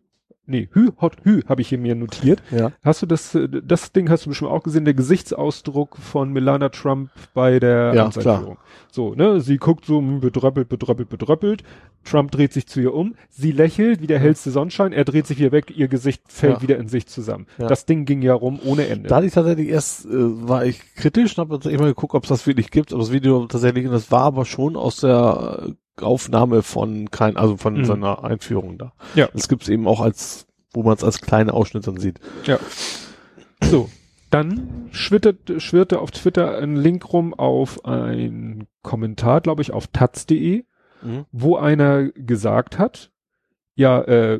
nee, 0.47 0.69
Hü, 0.71 0.91
Hot 0.99 1.17
Hü 1.23 1.41
habe 1.47 1.61
ich 1.61 1.69
hier 1.69 1.77
mir 1.77 1.95
notiert. 1.95 2.41
Ja. 2.51 2.71
Hast 2.83 3.01
du 3.01 3.05
das, 3.05 3.35
äh, 3.35 3.47
das 3.47 3.91
Ding 3.91 4.09
hast 4.09 4.25
du 4.25 4.29
bestimmt 4.29 4.51
auch 4.51 4.63
gesehen, 4.63 4.85
der 4.85 4.93
Gesichtsausdruck 4.93 5.97
von 5.97 6.31
Melania 6.31 6.69
Trump 6.69 7.11
bei 7.33 7.59
der 7.59 7.93
ja, 7.93 8.09
Klar. 8.09 8.57
So, 8.91 9.13
ne, 9.13 9.41
sie 9.41 9.57
guckt 9.57 9.85
so 9.85 9.99
hm, 9.99 10.21
bedröppelt, 10.21 10.69
bedröppelt, 10.69 11.09
bedröppelt. 11.09 11.63
Trump 12.03 12.31
dreht 12.31 12.53
sich 12.53 12.67
zu 12.67 12.79
ihr 12.79 12.93
um, 12.93 13.15
sie 13.29 13.51
lächelt 13.51 14.01
wie 14.01 14.07
der 14.07 14.19
hellste 14.19 14.49
Sonnenschein, 14.49 14.93
er 14.93 15.03
dreht 15.03 15.27
sich 15.27 15.39
wieder 15.39 15.51
weg, 15.51 15.73
ihr 15.75 15.87
Gesicht 15.87 16.23
fällt 16.27 16.57
ja. 16.57 16.61
wieder 16.61 16.77
in 16.77 16.87
sich 16.87 17.07
zusammen. 17.07 17.47
Ja. 17.57 17.67
Das 17.67 17.85
Ding 17.85 18.05
ging 18.05 18.21
ja 18.21 18.33
rum 18.33 18.59
ohne 18.63 18.87
Ende. 18.87 19.09
Da 19.09 19.17
hatte 19.17 19.27
ich 19.27 19.33
tatsächlich 19.33 19.67
erst, 19.67 20.05
äh, 20.05 20.09
war 20.11 20.65
ich 20.65 20.95
kritisch 20.95 21.37
und 21.37 21.51
habe 21.51 21.69
immer 21.69 21.85
geguckt, 21.85 22.15
ob 22.15 22.23
es 22.23 22.29
das 22.29 22.47
wirklich 22.47 22.71
gibt, 22.71 22.93
aber 22.93 23.01
das 23.01 23.11
Video 23.11 23.45
tatsächlich, 23.45 23.85
und 23.85 23.91
das 23.91 24.09
war 24.11 24.23
aber 24.23 24.45
schon 24.45 24.75
aus 24.75 24.97
der 24.97 25.75
Aufnahme 26.01 26.61
von 26.63 27.11
kein, 27.11 27.37
also 27.37 27.57
von 27.57 27.77
mhm. 27.77 27.85
seiner 27.85 28.23
Einführung 28.23 28.77
da. 28.77 28.93
Ja. 29.15 29.29
Das 29.33 29.47
gibt's 29.47 29.69
eben 29.69 29.87
auch 29.87 30.01
als 30.01 30.47
wo 30.77 30.83
man 30.83 30.93
es 30.93 31.03
als 31.03 31.21
kleine 31.21 31.53
Ausschnitt 31.53 31.87
dann 31.87 31.97
sieht. 31.97 32.19
Ja. 32.45 32.59
So, 33.63 33.89
dann 34.29 34.89
schwittert, 34.91 35.61
schwirrte 35.61 35.99
auf 35.99 36.11
Twitter 36.11 36.57
ein 36.59 36.75
Link 36.75 37.11
rum 37.11 37.33
auf 37.33 37.83
ein 37.85 38.67
Kommentar, 38.83 39.41
glaube 39.41 39.63
ich, 39.63 39.71
auf 39.71 39.87
taz.de, 39.87 40.65
mhm. 41.01 41.25
wo 41.31 41.55
einer 41.55 42.09
gesagt 42.09 42.77
hat, 42.77 43.11
ja, 43.73 44.01
äh, 44.03 44.39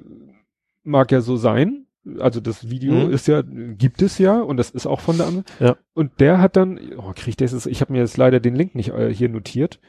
mag 0.84 1.12
ja 1.12 1.22
so 1.22 1.38
sein, 1.38 1.88
also 2.20 2.40
das 2.40 2.70
Video 2.70 3.08
mhm. 3.08 3.12
ist 3.12 3.28
ja, 3.28 3.42
gibt 3.42 4.04
es 4.04 4.20
ja 4.20 4.40
und 4.40 4.58
das 4.58 4.70
ist 4.70 4.86
auch 4.86 5.02
von 5.02 5.18
der 5.18 5.26
anderen. 5.26 5.46
Ja. 5.60 5.76
Und 5.96 6.20
der 6.20 6.40
hat 6.40 6.56
dann, 6.56 6.80
oh, 6.98 7.14
kriegt 7.16 7.42
das, 7.42 7.66
ich 7.66 7.82
habe 7.82 7.94
mir 7.94 8.00
jetzt 8.00 8.18
leider 8.18 8.40
den 8.40 8.56
Link 8.56 8.76
nicht 8.76 8.90
äh, 8.90 9.12
hier 9.12 9.30
notiert, 9.30 9.80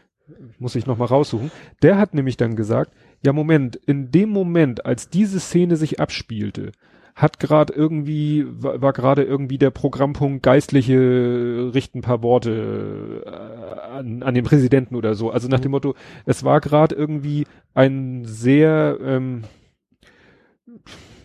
muss 0.58 0.74
ich 0.74 0.86
nochmal 0.86 1.08
raussuchen. 1.08 1.50
Der 1.82 1.98
hat 1.98 2.14
nämlich 2.14 2.36
dann 2.36 2.56
gesagt, 2.56 2.92
ja 3.24 3.32
Moment, 3.32 3.76
in 3.76 4.10
dem 4.10 4.30
Moment, 4.30 4.86
als 4.86 5.08
diese 5.08 5.40
Szene 5.40 5.76
sich 5.76 6.00
abspielte, 6.00 6.72
hat 7.14 7.40
gerade 7.40 7.72
irgendwie, 7.72 8.46
war, 8.48 8.80
war 8.80 8.92
gerade 8.92 9.24
irgendwie 9.24 9.58
der 9.58 9.70
Programmpunkt 9.70 10.42
Geistliche 10.42 11.70
richten 11.74 11.98
ein 11.98 12.02
paar 12.02 12.22
Worte 12.22 13.24
äh, 13.26 13.80
an, 13.98 14.22
an 14.22 14.34
den 14.34 14.44
Präsidenten 14.44 14.94
oder 14.94 15.14
so. 15.14 15.30
Also 15.30 15.48
nach 15.48 15.58
mhm. 15.58 15.62
dem 15.62 15.70
Motto, 15.72 15.94
es 16.26 16.44
war 16.44 16.60
gerade 16.60 16.94
irgendwie 16.94 17.46
ein 17.74 18.24
sehr, 18.24 18.98
ähm, 19.02 19.42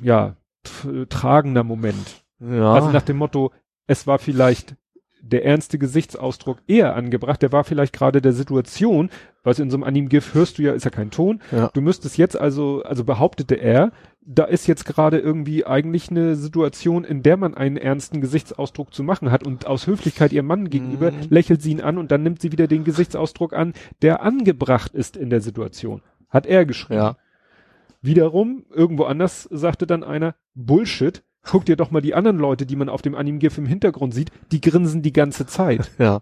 ja, 0.02 0.36
tragender 1.10 1.64
Moment. 1.64 2.24
Ja. 2.40 2.74
Also 2.74 2.90
nach 2.90 3.02
dem 3.04 3.18
Motto, 3.18 3.52
es 3.86 4.08
war 4.08 4.18
vielleicht 4.18 4.76
der 5.26 5.45
ernste 5.45 5.78
Gesichtsausdruck 5.80 6.60
eher 6.68 6.95
angebracht, 6.95 7.41
der 7.41 7.52
war 7.52 7.64
vielleicht 7.64 7.94
gerade 7.94 8.22
der 8.22 8.34
Situation 8.34 9.10
du, 9.44 9.64
in 9.64 9.70
so 9.70 9.78
einem 9.78 9.84
Anim-GIF 9.84 10.34
hörst 10.34 10.58
du 10.58 10.64
ja, 10.64 10.74
ist 10.74 10.86
ja 10.86 10.90
kein 10.91 11.12
Ton. 11.12 11.41
Ja. 11.52 11.70
Du 11.74 11.82
müsstest 11.82 12.18
jetzt 12.18 12.40
also, 12.40 12.82
also 12.84 13.04
behauptete 13.04 13.56
er, 13.56 13.91
da 14.26 14.45
ist 14.45 14.68
jetzt 14.68 14.86
gerade 14.86 15.20
irgendwie 15.20 15.66
eigentlich 15.66 16.10
eine 16.10 16.36
Situation, 16.36 17.04
in 17.04 17.24
der 17.24 17.36
man 17.36 17.54
einen 17.54 17.76
ernsten 17.76 18.22
Gesichtsausdruck 18.22 18.94
zu 18.94 19.04
machen 19.04 19.32
hat 19.32 19.45
und 19.45 19.66
aus 19.66 19.86
Höflichkeit 19.88 20.32
ihrem 20.32 20.45
Mann 20.48 20.70
gegenüber 20.70 21.12
Mhm. 21.12 21.28
lächelt 21.30 21.62
sie 21.62 21.72
ihn 21.72 21.82
an 21.82 21.98
und 21.98 22.12
dann 22.12 22.24
nimmt 22.24 22.41
sie 22.41 22.52
wieder 22.54 22.68
den 22.68 22.84
Gesichtsausdruck 22.86 23.54
an, 23.54 23.74
der 24.02 24.22
angebracht 24.24 24.94
ist 24.94 25.18
in 25.18 25.30
der 25.30 25.41
Situation. 25.41 26.02
Hat 26.30 26.45
er 26.45 26.66
geschrieben. 26.66 27.00
Ja. 27.00 27.18
Wiederum, 28.02 28.66
irgendwo 28.74 29.04
anders 29.04 29.44
sagte 29.52 29.88
dann 29.88 30.04
einer, 30.04 30.36
Bullshit, 30.56 31.24
guck 31.44 31.65
dir 31.65 31.76
doch 31.76 31.91
mal 31.91 32.02
die 32.02 32.15
anderen 32.15 32.38
Leute, 32.38 32.65
die 32.65 32.76
man 32.76 32.90
auf 32.90 33.02
dem 33.02 33.15
Anim-GIF 33.15 33.57
im 33.57 33.65
Hintergrund 33.65 34.14
sieht, 34.14 34.32
die 34.52 34.61
grinsen 34.61 35.02
die 35.02 35.14
ganze 35.14 35.45
Zeit. 35.45 35.91
Ja. 35.99 36.22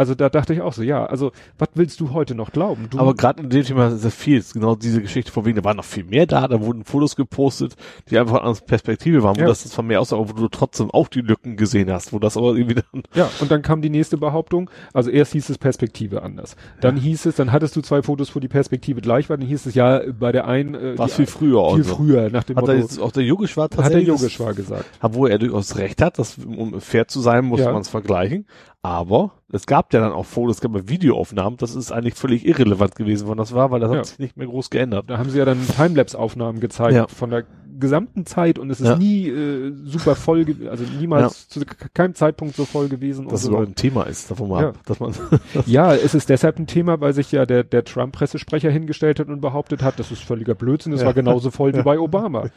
Also 0.00 0.14
da 0.14 0.30
dachte 0.30 0.54
ich 0.54 0.62
auch 0.62 0.72
so, 0.72 0.82
ja, 0.82 1.04
also 1.04 1.30
was 1.58 1.68
willst 1.74 2.00
du 2.00 2.12
heute 2.14 2.34
noch 2.34 2.52
glauben? 2.52 2.86
Du, 2.88 2.98
Aber 2.98 3.14
gerade 3.14 3.42
in 3.42 3.50
dem 3.50 3.62
Thema 3.64 3.88
ist 3.88 4.02
es 4.02 4.14
viel. 4.14 4.42
Genau 4.54 4.74
diese 4.74 5.02
Geschichte 5.02 5.30
von 5.30 5.44
wegen, 5.44 5.56
da 5.58 5.64
waren 5.64 5.76
noch 5.76 5.84
viel 5.84 6.04
mehr 6.04 6.24
da, 6.24 6.48
da 6.48 6.62
wurden 6.62 6.84
Fotos 6.84 7.16
gepostet, 7.16 7.76
die 8.08 8.18
einfach 8.18 8.42
andere 8.42 8.64
Perspektive 8.64 9.22
waren, 9.22 9.36
wo 9.36 9.40
Ja. 9.42 9.46
das 9.48 9.70
von 9.74 9.86
mehr 9.86 10.00
aussah, 10.00 10.16
aber 10.16 10.30
wo 10.30 10.32
du 10.32 10.48
trotzdem 10.48 10.90
auch 10.90 11.08
die 11.08 11.20
Lücken 11.20 11.56
gesehen 11.58 11.92
hast, 11.92 12.14
wo 12.14 12.18
das 12.18 12.38
aber 12.38 12.54
irgendwie 12.56 12.76
dann, 12.76 13.02
ja, 13.14 13.28
und 13.40 13.50
dann 13.50 13.60
kam 13.60 13.82
die 13.82 13.90
nächste 13.90 14.16
Behauptung. 14.16 14.70
Also 14.94 15.10
erst 15.10 15.32
hieß 15.32 15.50
es 15.50 15.58
Perspektive 15.58 16.22
anders. 16.22 16.56
Dann 16.80 16.96
hieß 16.96 17.26
es, 17.26 17.36
dann 17.36 17.52
hattest 17.52 17.76
du 17.76 17.82
zwei 17.82 18.00
Fotos, 18.00 18.34
wo 18.34 18.40
die 18.40 18.48
Perspektive 18.48 19.02
gleich 19.02 19.28
war. 19.28 19.36
Dann 19.36 19.46
hieß 19.46 19.66
es 19.66 19.74
ja 19.74 20.00
bei 20.18 20.32
der 20.32 20.46
einen 20.46 20.74
äh, 20.74 20.96
war 20.96 21.08
viel 21.08 21.26
früher 21.26 21.74
viel 21.74 21.84
so. 21.84 21.96
früher 21.96 22.30
nach 22.30 22.44
dem 22.44 22.56
Hat 22.56 22.62
Motto. 22.62 22.72
jetzt 22.78 22.98
auch 22.98 23.12
der 23.12 23.24
Yogeshwar 23.24 23.64
hat 23.64 23.72
der 23.74 23.82
tatsächlich, 23.82 24.08
Yogeshwar 24.08 24.54
gesagt. 24.54 24.86
wo 25.02 25.26
er 25.26 25.38
durchaus 25.38 25.76
recht 25.76 26.00
hat, 26.00 26.18
dass, 26.18 26.38
um 26.38 26.80
fair 26.80 27.06
zu 27.06 27.20
sein, 27.20 27.44
muss 27.44 27.60
Ja. 27.60 27.70
man 27.72 27.82
es 27.82 27.88
vergleichen. 27.90 28.46
Aber 28.82 29.32
es 29.52 29.66
gab 29.66 29.92
ja 29.92 30.00
dann 30.00 30.12
auch 30.12 30.24
Fotos, 30.24 30.56
es 30.56 30.60
gab 30.62 30.74
ja 30.74 30.88
Videoaufnahmen, 30.88 31.58
das 31.58 31.74
ist 31.74 31.92
eigentlich 31.92 32.14
völlig 32.14 32.46
irrelevant 32.46 32.94
gewesen, 32.94 33.28
wann 33.28 33.36
das 33.36 33.52
war, 33.54 33.70
weil 33.70 33.80
das 33.80 33.90
Ja. 33.92 33.98
hat 33.98 34.06
sich 34.06 34.18
nicht 34.18 34.36
mehr 34.38 34.46
groß 34.46 34.70
geändert. 34.70 35.04
Da 35.10 35.18
haben 35.18 35.28
sie 35.28 35.38
ja 35.38 35.44
dann 35.44 35.58
Timelapse-Aufnahmen 35.76 36.60
gezeigt 36.60 36.94
Ja. 36.94 37.06
von 37.06 37.28
der 37.28 37.44
gesamten 37.80 38.26
Zeit 38.26 38.58
und 38.58 38.70
es 38.70 38.80
ist 38.80 38.86
Ja. 38.88 38.96
nie 38.96 39.28
äh, 39.28 39.72
super 39.84 40.14
voll, 40.14 40.44
also 40.70 40.84
niemals 40.98 41.48
zu 41.48 41.60
ke- 41.60 41.88
keinem 41.92 42.14
Zeitpunkt 42.14 42.54
so 42.54 42.64
voll 42.64 42.88
gewesen. 42.88 43.26
Dass 43.28 43.40
es 43.40 43.42
so. 43.46 43.48
überhaupt 43.50 43.68
ein 43.70 43.74
Thema 43.74 44.04
ist, 44.04 44.30
davon 44.30 44.48
mal 44.48 44.62
Ja. 44.62 44.68
ab, 44.70 44.78
dass 44.86 45.00
man, 45.00 45.12
Ja, 45.66 45.94
es 45.94 46.14
ist 46.14 46.28
deshalb 46.28 46.58
ein 46.58 46.66
Thema, 46.66 47.00
weil 47.00 47.12
sich 47.12 47.32
ja 47.32 47.46
der, 47.46 47.64
der 47.64 47.84
Trump-Pressesprecher 47.84 48.70
hingestellt 48.70 49.18
hat 49.20 49.28
und 49.28 49.40
behauptet 49.40 49.82
hat, 49.82 49.98
das 49.98 50.10
ist 50.12 50.22
völliger 50.22 50.54
Blödsinn, 50.54 50.92
es 50.92 51.00
Ja. 51.00 51.06
war 51.06 51.14
genauso 51.14 51.50
voll 51.50 51.74
wie 51.74 51.82
bei 51.82 51.98
Obama. 51.98 52.50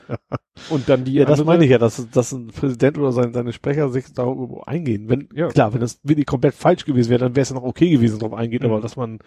Und 0.69 0.87
dann 0.89 1.03
die 1.03 1.13
Ja, 1.13 1.25
das 1.25 1.43
meine 1.43 1.63
ich 1.65 1.71
ja, 1.71 1.77
dass, 1.79 2.09
dass 2.11 2.31
ein 2.31 2.47
Präsident 2.47 2.97
oder 2.97 3.11
sein, 3.11 3.33
seine 3.33 3.53
Sprecher 3.53 3.89
sich 3.89 4.13
darüber 4.13 4.67
eingehen. 4.67 5.09
Wenn, 5.09 5.29
Ja. 5.33 5.47
klar, 5.47 5.73
wenn 5.73 5.81
das 5.81 5.99
wirklich 6.03 6.25
komplett 6.27 6.53
falsch 6.53 6.85
gewesen 6.85 7.09
wäre, 7.09 7.19
dann 7.19 7.35
wäre 7.35 7.41
es 7.43 7.49
ja 7.49 7.55
noch 7.55 7.63
okay 7.63 7.89
gewesen, 7.89 8.19
darauf 8.19 8.37
eingehen, 8.37 8.61
Mhm. 8.63 8.71
aber 8.71 8.81
dass 8.81 8.95
man, 8.95 9.19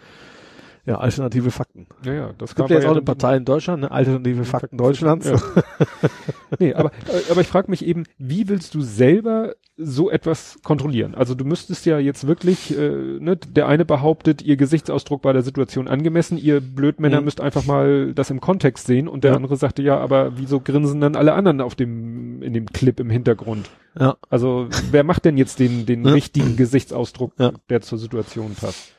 ja, 0.87 0.97
alternative 0.97 1.51
Fakten. 1.51 1.85
Ja, 2.03 2.13
ja, 2.13 2.29
das 2.37 2.51
Es 2.51 2.55
gibt 2.55 2.69
ja 2.69 2.77
jetzt 2.77 2.85
auch 2.87 2.91
eine 2.91 3.01
Partei 3.01 3.35
in 3.37 3.45
Deutschland, 3.45 3.81
ne? 3.81 3.91
Alternative 3.91 4.43
Fakten 4.45 4.77
Deutschlands. 4.77 5.29
Ja. 5.29 5.35
Nee, 6.59 6.73
aber, 6.73 6.91
äh, 7.07 7.29
aber 7.31 7.41
ich 7.41 7.47
frage 7.47 7.69
mich 7.69 7.85
eben, 7.85 8.03
wie 8.17 8.47
willst 8.47 8.73
du 8.73 8.81
selber 8.81 9.53
so 9.75 10.09
etwas 10.09 10.57
kontrollieren? 10.63 11.13
Also 11.13 11.35
du 11.35 11.43
müsstest 11.45 11.85
ja 11.85 11.99
jetzt 11.99 12.25
wirklich, 12.25 12.75
äh, 12.77 12.89
ne, 13.19 13.35
der 13.35 13.67
eine 13.67 13.83
behauptet, 13.85 14.41
ihr 14.41 14.55
Gesichtsausdruck 14.57 15.23
war 15.25 15.33
der 15.33 15.41
Situation 15.41 15.87
angemessen, 15.87 16.37
ihr 16.37 16.61
Blödmänner 16.61 17.19
Mhm. 17.19 17.25
müsst 17.25 17.41
einfach 17.41 17.65
mal 17.65 18.13
das 18.13 18.29
im 18.29 18.39
Kontext 18.41 18.87
sehen 18.87 19.07
und 19.07 19.23
der 19.25 19.31
Ja. 19.31 19.37
andere 19.37 19.57
sagte, 19.57 19.83
ja, 19.83 19.97
aber 19.99 20.37
wieso 20.37 20.61
grinsen 20.61 21.01
dann 21.01 21.15
alle 21.17 21.33
anderen 21.33 21.59
auf 21.61 21.75
dem, 21.75 22.41
in 22.41 22.53
dem 22.53 22.65
Clip 22.67 22.99
im 22.99 23.09
Hintergrund? 23.09 23.69
Ja. 23.99 24.15
Also 24.29 24.67
wer 24.91 25.03
macht 25.03 25.25
denn 25.25 25.37
jetzt 25.37 25.59
den, 25.59 25.85
den 25.85 26.05
Ja. 26.05 26.13
richtigen 26.13 26.55
Gesichtsausdruck, 26.55 27.33
der 27.69 27.81
zur 27.81 27.97
Situation 27.97 28.55
passt? 28.55 28.93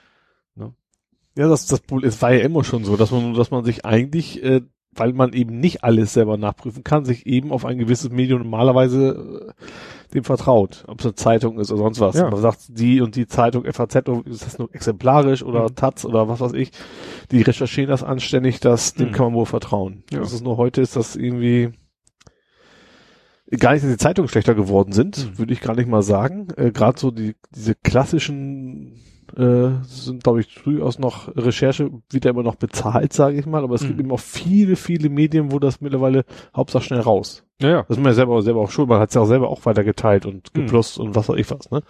Ja, 1.39 1.49
das, 1.49 1.67
das, 1.67 1.81
es 2.03 2.21
war 2.21 2.33
ja 2.33 2.41
immer 2.41 2.65
schon 2.65 2.85
so, 2.85 2.97
dass 2.97 3.11
man, 3.13 3.33
dass 3.35 3.51
man 3.53 3.65
sich 3.65 3.85
eigentlich, 3.85 4.43
äh, 4.43 4.63
weil 4.95 5.13
man 5.13 5.33
eben 5.33 5.61
nicht 5.61 5.85
alles 5.85 6.13
selber 6.13 6.37
nachprüfen 6.37 6.83
kann, 6.83 7.05
sich 7.05 7.27
eben 7.27 7.53
auf 7.53 7.65
ein 7.65 7.79
gewisses 7.79 8.11
Medium 8.11 8.43
normalerweise 8.43 9.53
äh, 9.57 10.13
dem 10.15 10.25
vertraut. 10.25 10.85
Ob 10.89 10.99
es 10.99 11.07
eine 11.07 11.15
Zeitung 11.15 11.61
ist 11.61 11.71
oder 11.71 11.83
sonst 11.83 12.01
was. 12.01 12.17
Ja. 12.17 12.29
Man 12.31 12.41
sagt, 12.41 12.63
die 12.71 13.01
und 13.01 13.15
die 13.15 13.27
Zeitung 13.29 13.65
FAZ, 13.71 14.09
oder 14.09 14.27
ist 14.27 14.45
das 14.47 14.59
nur 14.59 14.75
exemplarisch 14.75 15.43
oder 15.45 15.65
Mhm. 15.65 15.77
Taz 15.77 16.05
oder 16.05 16.29
was 16.29 16.41
weiß 16.41 16.55
ich, 16.55 16.73
die 17.31 17.43
recherchieren 17.43 17.91
das 17.91 18.03
anständig, 18.03 18.59
das, 18.59 18.95
dem 18.95 19.09
Mhm. 19.11 19.13
kann 19.13 19.27
man 19.27 19.35
wohl 19.35 19.47
vertrauen. 19.47 20.03
Ja. 20.11 20.19
Das 20.21 20.33
ist 20.33 20.43
nur 20.43 20.57
heute 20.57 20.81
ist 20.81 20.97
das 20.97 21.15
irgendwie 21.15 21.71
gar 23.59 23.73
nicht, 23.73 23.85
dass 23.85 23.91
die 23.93 23.97
Zeitungen 23.99 24.29
schlechter 24.29 24.55
geworden 24.55 24.93
sind, 24.93 25.19
Mhm. 25.33 25.39
würde 25.39 25.53
ich 25.53 25.61
gar 25.61 25.77
nicht 25.77 25.89
mal 25.89 26.03
sagen. 26.03 26.49
Äh, 26.57 26.73
Gerade 26.73 26.99
so 26.99 27.11
die, 27.11 27.37
diese 27.55 27.75
klassischen 27.75 29.01
äh, 29.39 29.71
sind, 29.85 30.25
glaube 30.25 30.41
ich, 30.41 30.53
durchaus 30.65 30.99
noch 30.99 31.35
Recherche, 31.37 31.91
wird 32.11 32.25
ja 32.25 32.33
immer 32.33 32.43
noch 32.43 32.57
bezahlt, 32.57 33.13
sage 33.13 33.39
ich 33.39 33.47
mal, 33.47 33.63
aber 33.63 33.77
es 33.77 33.83
gibt 33.87 33.95
Mhm. 33.99 34.05
eben 34.07 34.13
auch 34.13 34.21
viele, 34.21 34.75
viele 34.77 35.09
Medien, 35.09 35.53
wo 35.53 35.59
das 35.61 35.81
mittlerweile 35.81 36.25
Hauptsache 36.57 36.83
schnell 36.85 37.01
raus. 37.01 37.45
Naja. 37.61 37.85
Das 37.89 37.97
ist 37.97 38.03
mir 38.03 38.11
ja 38.11 38.15
selber, 38.15 38.43
selber 38.43 38.61
auch 38.61 38.71
schuld, 38.71 38.89
man 38.89 38.99
hat 39.01 39.11
es 39.11 39.15
ja 39.15 39.21
auch 39.23 39.27
selber 39.27 39.49
auch 39.49 39.65
weiter 39.65 39.85
geteilt 39.85 40.27
und 40.27 40.55
Mhm. 40.55 40.61
geplust 40.63 40.99
und 40.99 41.15
was 41.15 41.29
weiß 41.29 41.37
ich 41.39 41.51
was, 41.51 41.71
ne? 41.71 41.83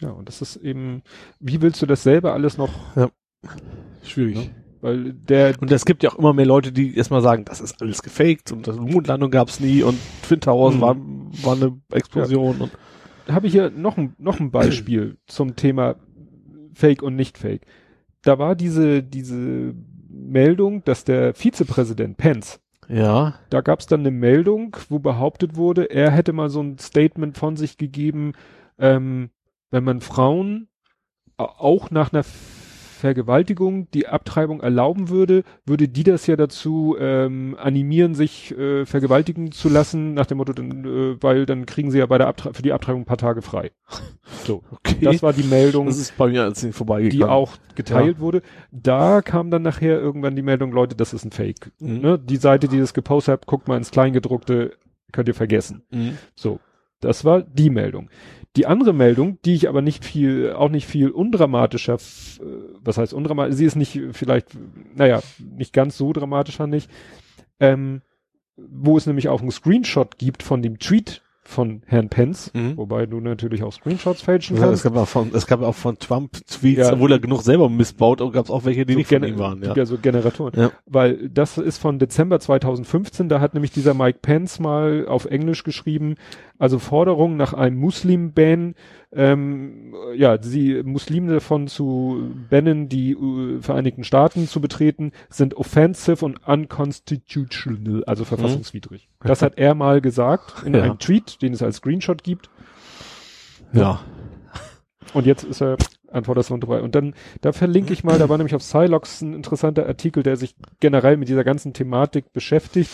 Ja, 0.00 0.10
und 0.10 0.28
das 0.28 0.42
ist 0.42 0.56
eben, 0.56 1.02
wie 1.40 1.62
willst 1.62 1.80
du 1.80 1.86
das 1.86 2.02
selber 2.02 2.32
alles 2.34 2.58
noch, 2.58 2.70
Schwierig. 4.04 4.36
Ja. 4.36 4.42
weil 4.80 5.12
der, 5.12 5.54
Und 5.60 5.70
es 5.70 5.84
gibt 5.84 6.02
ja 6.02 6.10
auch 6.10 6.16
immer 6.18 6.32
mehr 6.32 6.46
Leute, 6.46 6.72
die 6.72 6.96
erstmal 6.96 7.22
sagen, 7.22 7.44
das 7.44 7.60
ist 7.60 7.80
alles 7.80 8.02
gefaked 8.02 8.50
und 8.52 8.66
das 8.66 8.76
Mondlandung 8.76 9.30
gab's 9.30 9.60
nie 9.60 9.82
und 9.82 9.96
Twin 10.26 10.40
Towers 10.40 10.74
Mhm. 10.74 10.80
war, 10.80 10.96
war 11.44 11.56
eine 11.56 11.80
Explosion 11.92 12.60
und 12.60 12.72
habe 13.28 13.46
ich 13.46 13.52
hier 13.52 13.70
noch 13.70 13.96
ein, 13.96 14.14
noch 14.18 14.40
ein 14.40 14.50
Beispiel 14.50 15.16
zum 15.26 15.56
Thema 15.56 15.96
Fake 16.74 17.02
und 17.02 17.16
nicht 17.16 17.38
Fake. 17.38 17.66
Da 18.22 18.38
war 18.38 18.54
diese, 18.54 19.02
diese 19.02 19.74
Meldung, 20.08 20.84
dass 20.84 21.04
der 21.04 21.34
Vizepräsident 21.34 22.16
Pence, 22.16 22.60
ja, 22.88 23.34
da 23.50 23.60
gab 23.60 23.80
es 23.80 23.86
dann 23.86 24.00
eine 24.00 24.10
Meldung, 24.10 24.76
wo 24.88 24.98
behauptet 24.98 25.56
wurde, 25.56 25.84
er 25.90 26.10
hätte 26.10 26.32
mal 26.32 26.50
so 26.50 26.60
ein 26.60 26.78
Statement 26.78 27.38
von 27.38 27.56
sich 27.56 27.78
gegeben, 27.78 28.32
ähm, 28.78 29.30
wenn 29.70 29.84
man 29.84 30.00
Frauen 30.00 30.68
auch 31.36 31.90
nach 31.90 32.12
einer 32.12 32.24
Vergewaltigung 33.02 33.90
die 33.90 34.06
Abtreibung 34.06 34.60
erlauben 34.60 35.08
würde, 35.08 35.42
würde 35.66 35.88
die 35.88 36.04
das 36.04 36.28
ja 36.28 36.36
dazu 36.36 36.96
ähm, 37.00 37.56
animieren, 37.58 38.14
sich 38.14 38.56
äh, 38.56 38.86
vergewaltigen 38.86 39.50
zu 39.50 39.68
lassen, 39.68 40.14
nach 40.14 40.26
dem 40.26 40.38
Motto, 40.38 40.52
dann, 40.52 40.84
äh, 40.84 41.16
weil 41.20 41.44
dann 41.44 41.66
kriegen 41.66 41.90
sie 41.90 41.98
ja 41.98 42.06
bei 42.06 42.18
der 42.18 42.28
Abtre 42.28 42.54
für 42.54 42.62
die 42.62 42.72
Abtreibung 42.72 43.02
ein 43.02 43.06
paar 43.06 43.18
Tage 43.18 43.42
frei. 43.42 43.72
So, 44.44 44.62
okay. 44.72 44.96
das 45.02 45.22
war 45.22 45.32
die 45.32 45.44
Meldung, 45.44 45.86
das 45.86 45.98
ist 45.98 46.16
bei 46.16 46.26
mir 46.26 46.42
als 46.42 46.66
vorbeigegangen. 46.72 47.16
die 47.16 47.24
auch 47.24 47.52
geteilt 47.76 48.18
wurde. 48.18 48.42
Da 48.72 49.22
kam 49.22 49.52
dann 49.52 49.62
nachher 49.62 50.00
irgendwann 50.00 50.34
die 50.34 50.42
Meldung, 50.42 50.72
Leute, 50.72 50.96
das 50.96 51.12
ist 51.12 51.24
ein 51.24 51.30
Fake. 51.30 51.70
Mhm. 51.78 52.00
Ne? 52.00 52.18
Die 52.18 52.38
Seite, 52.38 52.66
die 52.66 52.80
das 52.80 52.92
gepostet 52.92 53.32
hat, 53.32 53.46
guckt 53.46 53.68
mal 53.68 53.76
ins 53.76 53.92
Kleingedruckte, 53.92 54.72
könnt 55.12 55.28
ihr 55.28 55.34
vergessen. 55.34 55.82
Mhm. 55.90 56.18
So, 56.34 56.58
das 57.00 57.24
war 57.24 57.42
die 57.42 57.70
Meldung. 57.70 58.08
Die 58.56 58.66
andere 58.66 58.92
Meldung, 58.92 59.38
die 59.44 59.54
ich 59.54 59.68
aber 59.68 59.80
nicht 59.80 60.04
viel, 60.04 60.52
auch 60.52 60.68
nicht 60.68 60.86
viel 60.86 61.08
undramatischer, 61.10 61.94
äh, 61.94 61.98
was 62.84 62.98
heißt 62.98 63.14
undramatisch, 63.14 63.56
sie 63.56 63.64
ist 63.64 63.76
nicht 63.76 63.98
vielleicht, 64.12 64.48
naja, 64.94 65.20
nicht 65.56 65.72
ganz 65.72 65.96
so 65.96 66.12
dramatischer 66.12 66.66
nicht, 66.66 66.90
ähm, 67.60 68.02
wo 68.56 68.96
es 68.98 69.06
nämlich 69.06 69.28
auch 69.28 69.40
einen 69.40 69.50
Screenshot 69.50 70.18
gibt 70.18 70.42
von 70.42 70.60
dem 70.60 70.78
Tweet 70.78 71.22
von 71.44 71.82
Herrn 71.86 72.08
Pence, 72.08 72.52
Mhm. 72.54 72.76
wobei 72.76 73.04
du 73.06 73.18
natürlich 73.18 73.64
auch 73.64 73.72
Screenshots 73.72 74.22
fälschen 74.22 74.56
Ja, 74.56 74.62
es 74.62 74.68
kannst. 74.68 74.84
gab 74.84 74.96
auch 74.96 75.08
von, 75.08 75.30
es 75.34 75.46
gab 75.48 75.60
auch 75.62 75.74
von 75.74 75.98
Trump 75.98 76.34
Tweets, 76.46 76.78
Ja. 76.86 76.92
obwohl 76.92 77.10
er 77.10 77.18
genug 77.18 77.42
selber 77.42 77.68
missbaut, 77.68 78.20
und 78.20 78.30
gab 78.32 78.44
es 78.44 78.50
auch 78.50 78.64
welche, 78.64 78.86
die 78.86 78.92
so 78.92 78.98
nicht 79.00 79.08
von 79.08 79.24
ihm 79.24 79.38
waren, 79.40 79.60
ja. 79.60 79.74
ja 79.74 79.84
so 79.84 79.98
Generatoren. 79.98 80.52
Ja. 80.56 80.70
Weil 80.86 81.28
das 81.30 81.58
ist 81.58 81.78
von 81.78 81.98
Dezember 81.98 82.38
2015, 82.38 83.28
da 83.28 83.40
hat 83.40 83.54
nämlich 83.54 83.72
dieser 83.72 83.92
Mike 83.92 84.20
Pence 84.22 84.60
mal 84.60 85.04
auf 85.08 85.24
Englisch 85.24 85.64
geschrieben, 85.64 86.14
also 86.58 86.78
Forderung 86.78 87.36
nach 87.36 87.52
einem 87.54 87.76
Muslim-Ban, 87.78 88.74
ähm, 89.12 89.94
ja, 90.14 90.40
sie 90.40 90.82
Muslime 90.82 91.32
davon 91.32 91.66
zu 91.68 92.32
bannen, 92.50 92.88
die 92.88 93.12
äh, 93.12 93.60
Vereinigten 93.60 94.04
Staaten 94.04 94.46
zu 94.48 94.60
betreten, 94.60 95.12
sind 95.28 95.54
offensive 95.54 96.24
und 96.24 96.46
unconstitutional, 96.46 98.04
also 98.04 98.24
verfassungswidrig. 98.24 99.08
Das 99.20 99.42
hat 99.42 99.58
er 99.58 99.74
mal 99.74 100.00
gesagt 100.00 100.62
in 100.64 100.74
Ja. 100.82 100.82
einem 100.82 100.98
Tweet, 100.98 101.42
den 101.42 101.52
es 101.52 101.62
als 101.62 101.76
Screenshot 101.76 102.22
gibt. 102.22 102.48
Ja. 103.72 104.00
Und 105.14 105.26
jetzt 105.26 105.44
ist 105.44 105.60
er 105.60 105.76
an 106.10 106.24
vorderster 106.24 106.52
Front 106.52 106.62
dabei. 106.64 106.80
Und 106.82 106.94
dann, 106.94 107.14
da 107.40 107.52
verlinke 107.52 107.92
ich 107.92 108.04
mal, 108.04 108.18
da 108.18 108.28
war 108.28 108.36
nämlich 108.38 108.54
auf 108.54 108.62
Silox 108.62 109.20
ein 109.22 109.34
interessanter 109.34 109.86
Artikel, 109.86 110.22
der 110.22 110.36
sich 110.36 110.54
generell 110.80 111.16
mit 111.16 111.28
dieser 111.28 111.44
ganzen 111.44 111.72
Thematik 111.72 112.32
beschäftigt. 112.32 112.90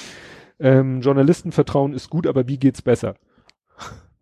Ähm, 0.60 1.00
Journalistenvertrauen 1.00 1.92
ist 1.92 2.10
gut, 2.10 2.26
aber 2.26 2.48
wie 2.48 2.58
geht's 2.58 2.82
besser? 2.82 3.14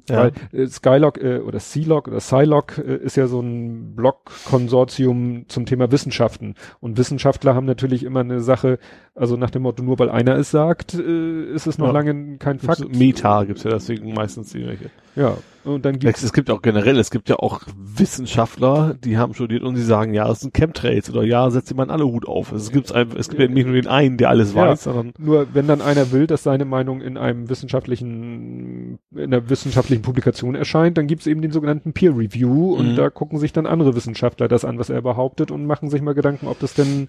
Ja. 0.09 0.19
Weil 0.19 0.33
äh, 0.53 0.69
Skylog 0.69 1.19
äh, 1.19 1.39
oder 1.39 1.59
Sealog 1.59 2.07
oder 2.07 2.21
Scilog 2.21 2.79
äh, 2.79 2.97
ist 2.97 3.17
ja 3.17 3.27
so 3.27 3.41
ein 3.41 3.97
Blog-Konsortium 3.97 5.47
zum 5.49 5.67
Thema 5.67 5.91
Wissenschaften. 5.91 6.55
Und 6.81 6.97
Wissenschaftler 6.97 7.57
haben 7.57 7.67
natürlich 7.67 8.05
immer 8.05 8.21
eine 8.21 8.41
Sache, 8.41 8.79
also 9.17 9.37
nach 9.37 9.51
dem 9.51 9.63
Motto, 9.63 9.83
nur 9.83 9.99
weil 9.99 10.09
einer 10.11 10.37
es 10.37 10.53
sagt, 10.53 10.95
äh, 10.95 11.45
ist 11.53 11.67
es 11.67 11.79
noch 11.79 11.89
Ja. 11.89 11.93
lange 11.93 12.39
kein 12.39 12.61
Fakt. 12.61 12.89
Meta 12.97 13.43
gibt's 13.45 13.65
ja 13.65 13.71
deswegen 13.71 14.15
meistens 14.15 14.55
irgendwelche. 14.55 14.91
Ja, 15.17 15.37
Und 15.67 15.85
dann 15.85 15.99
gibt's 15.99 16.23
Es 16.23 16.33
gibt 16.33 16.49
auch 16.51 16.63
generell, 16.63 16.97
es 16.97 17.11
gibt 17.11 17.29
ja 17.29 17.37
auch 17.41 17.63
Wissenschaftler, 17.77 18.95
die 19.03 19.19
haben 19.19 19.35
studiert 19.35 19.65
und 19.65 19.75
sie 19.75 19.83
sagen, 19.83 20.15
ja, 20.15 20.31
es 20.31 20.39
sind 20.41 20.55
Chemtrails 20.55 21.11
oder 21.11 21.25
ja, 21.25 21.51
setzt 21.51 21.71
jemand 21.71 21.91
alle 21.91 22.05
Hut 22.07 22.27
auf. 22.29 22.53
Es 22.53 22.71
gibt 22.71 22.93
einfach, 22.93 23.17
es 23.19 23.29
gibt 23.29 23.43
ja 23.43 23.49
nicht 23.49 23.67
nur 23.67 23.75
den 23.75 23.89
einen, 23.89 24.17
der 24.17 24.29
alles 24.31 24.55
Ja. 24.55 24.69
weiß, 24.69 24.85
sondern 24.85 25.13
Nur 25.19 25.49
wenn 25.55 25.67
dann 25.67 25.83
einer 25.83 26.13
will, 26.13 26.29
dass 26.29 26.45
seine 26.45 26.65
Meinung 26.65 27.01
in 27.01 27.19
einem 27.19 27.49
wissenschaftlichen, 27.51 29.01
in 29.11 29.25
einer 29.35 29.51
wissenschaftlichen 29.51 30.03
Publikation 30.03 30.55
erscheint, 30.55 30.99
dann 30.99 31.09
gibt's 31.09 31.27
eben 31.27 31.43
den 31.43 31.51
sogenannten 31.51 31.93
Peer 31.93 32.17
Review 32.17 32.75
und 32.77 32.93
Mhm. 32.93 32.97
da 32.97 33.11
gucken 33.11 33.39
sich 33.41 33.53
dann 33.53 33.67
andere 33.67 33.97
Wissenschaftler 33.97 34.47
das 34.47 34.65
an, 34.65 34.79
was 34.79 34.89
er 34.89 35.03
behauptet 35.03 35.51
und 35.51 35.67
machen 35.67 35.91
sich 35.91 36.01
mal 36.01 36.15
Gedanken, 36.15 36.47
ob 36.47 36.61
das 36.61 36.75
denn 36.75 37.09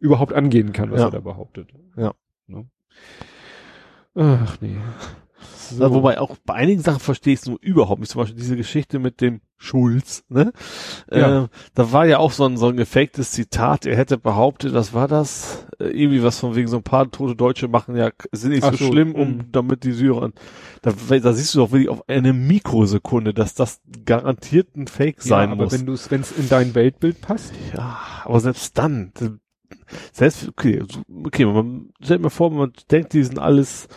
überhaupt 0.00 0.32
angehen 0.32 0.72
kann, 0.72 0.90
was 0.90 0.98
Ja. 1.00 1.06
er 1.06 1.12
da 1.12 1.20
behauptet. 1.20 1.68
Ja. 1.96 2.14
Ne? 2.48 2.66
Ach 4.16 4.56
nee. 4.60 4.76
So. 5.76 5.82
Ja, 5.82 5.90
wobei 5.92 6.20
auch 6.20 6.36
bei 6.44 6.54
einigen 6.54 6.82
Sachen 6.82 7.00
verstehe 7.00 7.34
ich 7.34 7.40
es 7.40 7.46
nur 7.46 7.58
überhaupt 7.60 8.00
nicht. 8.00 8.10
Zum 8.10 8.20
Beispiel 8.20 8.38
diese 8.38 8.56
Geschichte 8.56 8.98
mit 8.98 9.20
dem 9.20 9.40
Schulz, 9.56 10.24
ne? 10.28 10.52
Ja. 11.10 11.44
Äh, 11.44 11.48
da 11.74 11.92
war 11.92 12.04
ja 12.04 12.18
auch 12.18 12.32
so 12.32 12.44
ein, 12.44 12.56
so 12.56 12.68
ein 12.68 12.76
gefaktes 12.76 13.30
Zitat. 13.30 13.86
Er 13.86 13.96
hätte 13.96 14.18
behauptet, 14.18 14.74
was 14.74 14.92
war 14.92 15.06
das? 15.06 15.66
Äh, 15.78 15.90
irgendwie 15.90 16.22
was 16.22 16.40
von 16.40 16.56
wegen 16.56 16.68
so 16.68 16.78
ein 16.78 16.82
paar 16.82 17.10
tote 17.10 17.36
Deutsche 17.36 17.68
machen 17.68 17.96
ja, 17.96 18.10
sind 18.32 18.50
nicht 18.50 18.64
Ach 18.64 18.74
so, 18.74 18.86
schlimm, 18.86 19.14
um 19.14 19.28
mhm. 19.28 19.52
damit 19.52 19.84
die 19.84 19.92
Syrer, 19.92 20.32
da, 20.82 20.92
da 20.92 21.32
siehst 21.32 21.54
du 21.54 21.60
doch 21.60 21.70
wirklich 21.70 21.88
auf 21.88 22.08
eine 22.08 22.32
Mikrosekunde, 22.32 23.32
dass 23.34 23.54
das 23.54 23.80
garantiert 24.04 24.76
ein 24.76 24.88
Fake 24.88 25.18
ja, 25.18 25.28
sein 25.28 25.52
aber 25.52 25.64
muss. 25.64 25.72
wenn 25.72 25.86
du 25.86 25.92
es, 25.92 26.10
wenn 26.10 26.22
es 26.22 26.32
in 26.32 26.48
dein 26.48 26.74
Weltbild 26.74 27.20
passt, 27.20 27.52
Ja, 27.76 28.00
aber 28.24 28.40
selbst 28.40 28.76
dann, 28.78 29.12
selbst, 30.12 30.48
okay, 30.48 30.82
okay, 31.24 31.44
man 31.44 31.90
stellt 32.02 32.20
mir 32.20 32.30
vor, 32.30 32.50
man 32.50 32.72
denkt, 32.90 33.12
die 33.12 33.22
sind 33.22 33.38
alles 33.38 33.88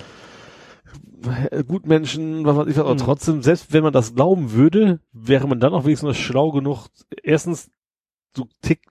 Gutmenschen, 1.67 2.45
was 2.45 2.55
weiß 2.57 2.67
ich 2.67 2.75
was, 2.75 2.83
aber 2.85 2.93
Mhm. 2.93 2.99
trotzdem, 2.99 3.41
selbst 3.41 3.73
wenn 3.73 3.83
man 3.83 3.93
das 3.93 4.15
glauben 4.15 4.51
würde, 4.51 4.99
wäre 5.13 5.47
man 5.47 5.59
dann 5.59 5.73
auch 5.73 5.85
wenigstens 5.85 6.17
schlau 6.17 6.51
genug, 6.51 6.87
erstens, 7.23 7.69
so 8.35 8.47
tickt 8.61 8.85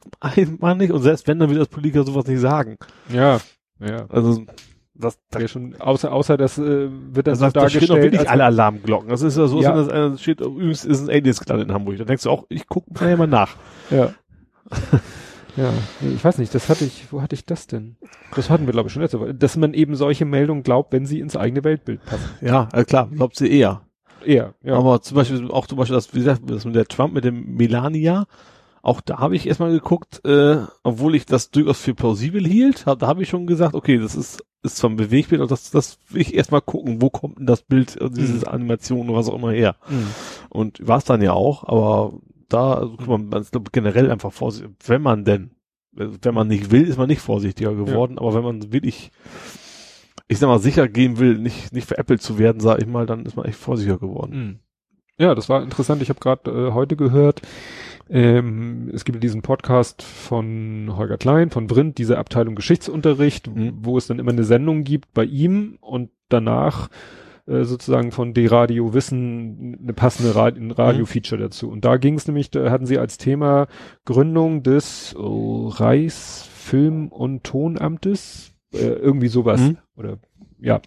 man 0.61 0.79
nicht 0.79 0.93
und 0.93 1.03
selbst 1.03 1.27
wenn, 1.29 1.39
dann 1.39 1.51
will 1.51 1.59
das 1.59 1.69
Politiker 1.69 2.05
sowas 2.05 2.27
nicht 2.27 2.41
sagen. 2.41 2.79
ja, 3.11 3.41
ja. 3.81 4.07
Also, 4.09 4.45
das, 4.95 5.19
da, 5.31 5.41
Ja, 5.41 5.49
schon, 5.49 5.75
außer, 5.81 6.13
außer 6.13 6.37
das 6.37 6.57
äh, 6.57 6.89
wird 6.89 7.27
dann 7.27 7.33
das, 7.33 7.39
so 7.41 7.45
das, 7.47 7.53
da 7.53 7.69
stehen 7.69 7.81
dargestellt. 7.89 8.03
wirklich 8.13 8.31
alle 8.31 8.45
Alarmglocken. 8.45 9.09
Das 9.09 9.23
ist 9.23 9.37
ja 9.37 9.47
so, 9.49 9.61
Ja. 9.61 9.73
als 9.75 9.89
wenn 9.89 9.95
das 10.13 10.15
äh, 10.15 10.23
steht, 10.23 10.41
übrigens 10.41 10.85
ist 10.85 11.01
ein 11.03 11.11
Aliens 11.11 11.41
gelandet 11.41 11.69
in 11.69 11.75
Hamburg. 11.75 11.99
Da 11.99 12.05
denkst 12.05 12.23
du 12.23 12.31
auch, 12.31 12.45
ich 12.49 12.67
gucke 12.69 12.93
mal 12.95 13.17
mal 13.17 13.27
nach. 13.27 13.57
Ja. 13.91 14.15
ja, 15.57 15.73
ich 16.15 16.25
weiß 16.25 16.39
nicht, 16.39 16.55
das 16.55 16.69
hatte 16.69 16.85
ich, 16.85 17.13
wo 17.13 17.23
hatte 17.23 17.35
ich 17.35 17.45
das 17.45 17.67
denn? 17.67 17.97
Das 18.35 18.51
hatten 18.51 18.67
wir, 18.67 18.73
glaube 18.73 18.89
ich, 18.89 18.93
schon 18.93 19.03
letzte 19.03 19.21
Woche. 19.21 19.35
Dass 19.35 19.57
man 19.57 19.75
eben 19.75 19.97
solche 19.97 20.25
Meldungen 20.25 20.63
glaubt, 20.63 20.93
wenn 20.93 21.07
sie 21.07 21.21
ins 21.21 21.37
eigene 21.37 21.65
Weltbild 21.65 22.05
passen. 22.05 22.29
Ja, 22.41 22.69
äh, 22.73 22.85
klar, 22.85 23.09
glaubt 23.09 23.37
sie 23.37 23.51
eher. 23.51 23.83
Eher, 24.25 24.55
ja. 24.63 24.75
Aber 24.77 25.03
zum 25.03 25.17
Beispiel 25.17 25.51
auch 25.51 25.67
zum 25.67 25.79
Beispiel 25.79 25.97
das, 25.97 26.15
wie 26.15 26.19
gesagt, 26.19 26.43
das 26.47 26.65
mit 26.65 26.75
der 26.75 26.87
Trump 26.87 27.13
mit 27.13 27.25
dem 27.25 27.57
Melania, 27.57 28.27
auch 28.83 29.01
da 29.01 29.19
habe 29.19 29.37
ich 29.37 29.47
erstmal 29.47 29.71
geguckt, 29.71 30.25
äh, 30.25 30.59
obwohl 30.83 31.15
ich 31.15 31.27
das 31.27 31.51
durchaus 31.51 31.81
für 31.81 31.95
plausibel 31.95 32.45
hielt, 32.47 32.87
hab, 32.87 32.99
da 32.99 33.07
habe 33.07 33.23
ich 33.23 33.29
schon 33.29 33.47
gesagt, 33.47 33.75
okay, 33.75 33.99
das 33.99 34.15
ist 34.15 34.45
ist 34.65 34.79
zwar 34.79 34.91
ein 34.91 34.97
Bewegbild, 34.97 35.43
aber 35.43 35.49
das, 35.49 35.71
das 35.71 35.99
will 36.09 36.23
ich 36.23 36.35
erstmal 36.35 36.63
gucken, 36.63 37.03
wo 37.03 37.11
kommt 37.11 37.39
denn 37.39 37.47
das 37.47 37.63
Bild, 37.63 38.01
äh, 38.01 38.09
dieses 38.11 38.45
Animation 38.45 39.09
oder 39.09 39.19
was 39.19 39.29
auch 39.29 39.37
immer 39.37 39.53
her. 39.53 39.77
Mhm. 39.89 40.07
Und 40.49 40.87
war 40.87 40.99
es 40.99 41.05
dann 41.05 41.21
ja 41.23 41.35
auch, 41.35 41.65
aber 41.65 42.15
da, 42.49 42.75
also, 42.75 42.97
guck 42.97 43.07
mal, 43.09 43.19
man 43.19 43.43
ist 43.43 43.55
generell 43.73 44.11
einfach 44.11 44.33
vorsichtig, 44.33 44.71
wenn 44.87 45.03
man 45.03 45.25
denn, 45.25 45.51
äh, 45.97 46.07
wenn 46.23 46.35
man 46.35 46.49
nicht 46.49 46.71
will, 46.71 46.87
ist 46.87 46.99
man 46.99 47.09
nicht 47.09 47.21
vorsichtiger 47.21 47.75
geworden, 47.75 48.19
aber 48.19 48.35
wenn 48.35 48.45
man 48.45 48.73
wirklich, 48.73 49.11
ich 50.29 50.39
sag 50.39 50.49
mal, 50.49 50.59
sicher 50.59 50.89
gehen 50.89 51.19
will, 51.19 51.39
nicht, 51.39 51.73
nicht 51.73 51.87
veräppelt 51.87 52.23
zu 52.23 52.39
werden, 52.39 52.61
sag 52.61 52.81
ich 52.81 52.87
mal, 52.87 53.07
dann 53.07 53.27
ist 53.27 53.37
man 53.37 53.47
echt 53.47 53.59
vorsichtiger 53.59 53.99
geworden. 53.99 54.37
Mhm. 54.37 54.59
Ja, 55.17 55.35
das 55.37 55.49
war 55.49 55.63
interessant. 55.63 56.03
Ich 56.03 56.09
habe 56.09 56.19
gerade 56.19 56.51
äh, 56.51 56.73
heute 56.73 56.97
gehört, 56.97 57.41
ähm, 58.11 58.91
es 58.93 59.05
gibt 59.05 59.23
diesen 59.23 59.43
Podcast 59.43 60.03
von 60.03 60.93
Holger 60.97 61.19
Klein, 61.19 61.51
von 61.51 61.69
Brind, 61.69 61.99
diese 61.99 62.19
Abteilung 62.19 62.57
Geschichtsunterricht, 62.57 63.47
Mhm. 63.47 63.75
wo 63.83 63.97
es 63.97 64.09
dann 64.09 64.19
immer 64.19 64.33
eine 64.33 64.45
Sendung 64.45 64.83
gibt 64.83 65.15
bei 65.15 65.25
ihm 65.25 65.79
und 65.81 66.11
danach 66.29 66.89
äh, 67.47 67.65
sozusagen 67.65 68.11
von 68.11 68.33
D-Radio 68.33 68.95
Wissen 68.95 69.79
eine 69.83 69.93
passende 69.93 70.35
Ra 70.35 70.47
ein 70.47 70.71
Radio-Feature 70.71 71.41
dazu. 71.41 71.71
Und 71.71 71.85
da 71.85 71.97
ging 71.97 72.15
es 72.15 72.27
nämlich, 72.27 72.51
da 72.51 72.71
hatten 72.71 72.87
sie 72.87 72.99
als 72.99 73.19
Thema 73.19 73.67
Gründung 74.05 74.63
des 74.63 75.15
oh, 75.17 75.69
Reichsfilm- 75.69 77.09
und 77.09 77.45
Tonamtes, 77.45 78.55
äh, 78.73 78.79
irgendwie 78.79 79.29
sowas. 79.29 79.61
Mhm. 79.61 79.79
Oder 79.97 80.19
ja. 80.59 80.81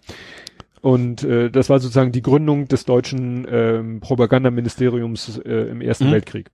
Und 0.80 1.24
äh, 1.24 1.50
das 1.50 1.70
war 1.70 1.80
sozusagen 1.80 2.12
die 2.12 2.22
Gründung 2.22 2.68
des 2.68 2.84
deutschen 2.84 3.46
ähm, 3.50 4.00
Propagandaministeriums 4.00 5.38
äh, 5.38 5.70
im 5.70 5.80
Ersten 5.80 6.08
Mhm. 6.08 6.12
Weltkrieg. 6.12 6.50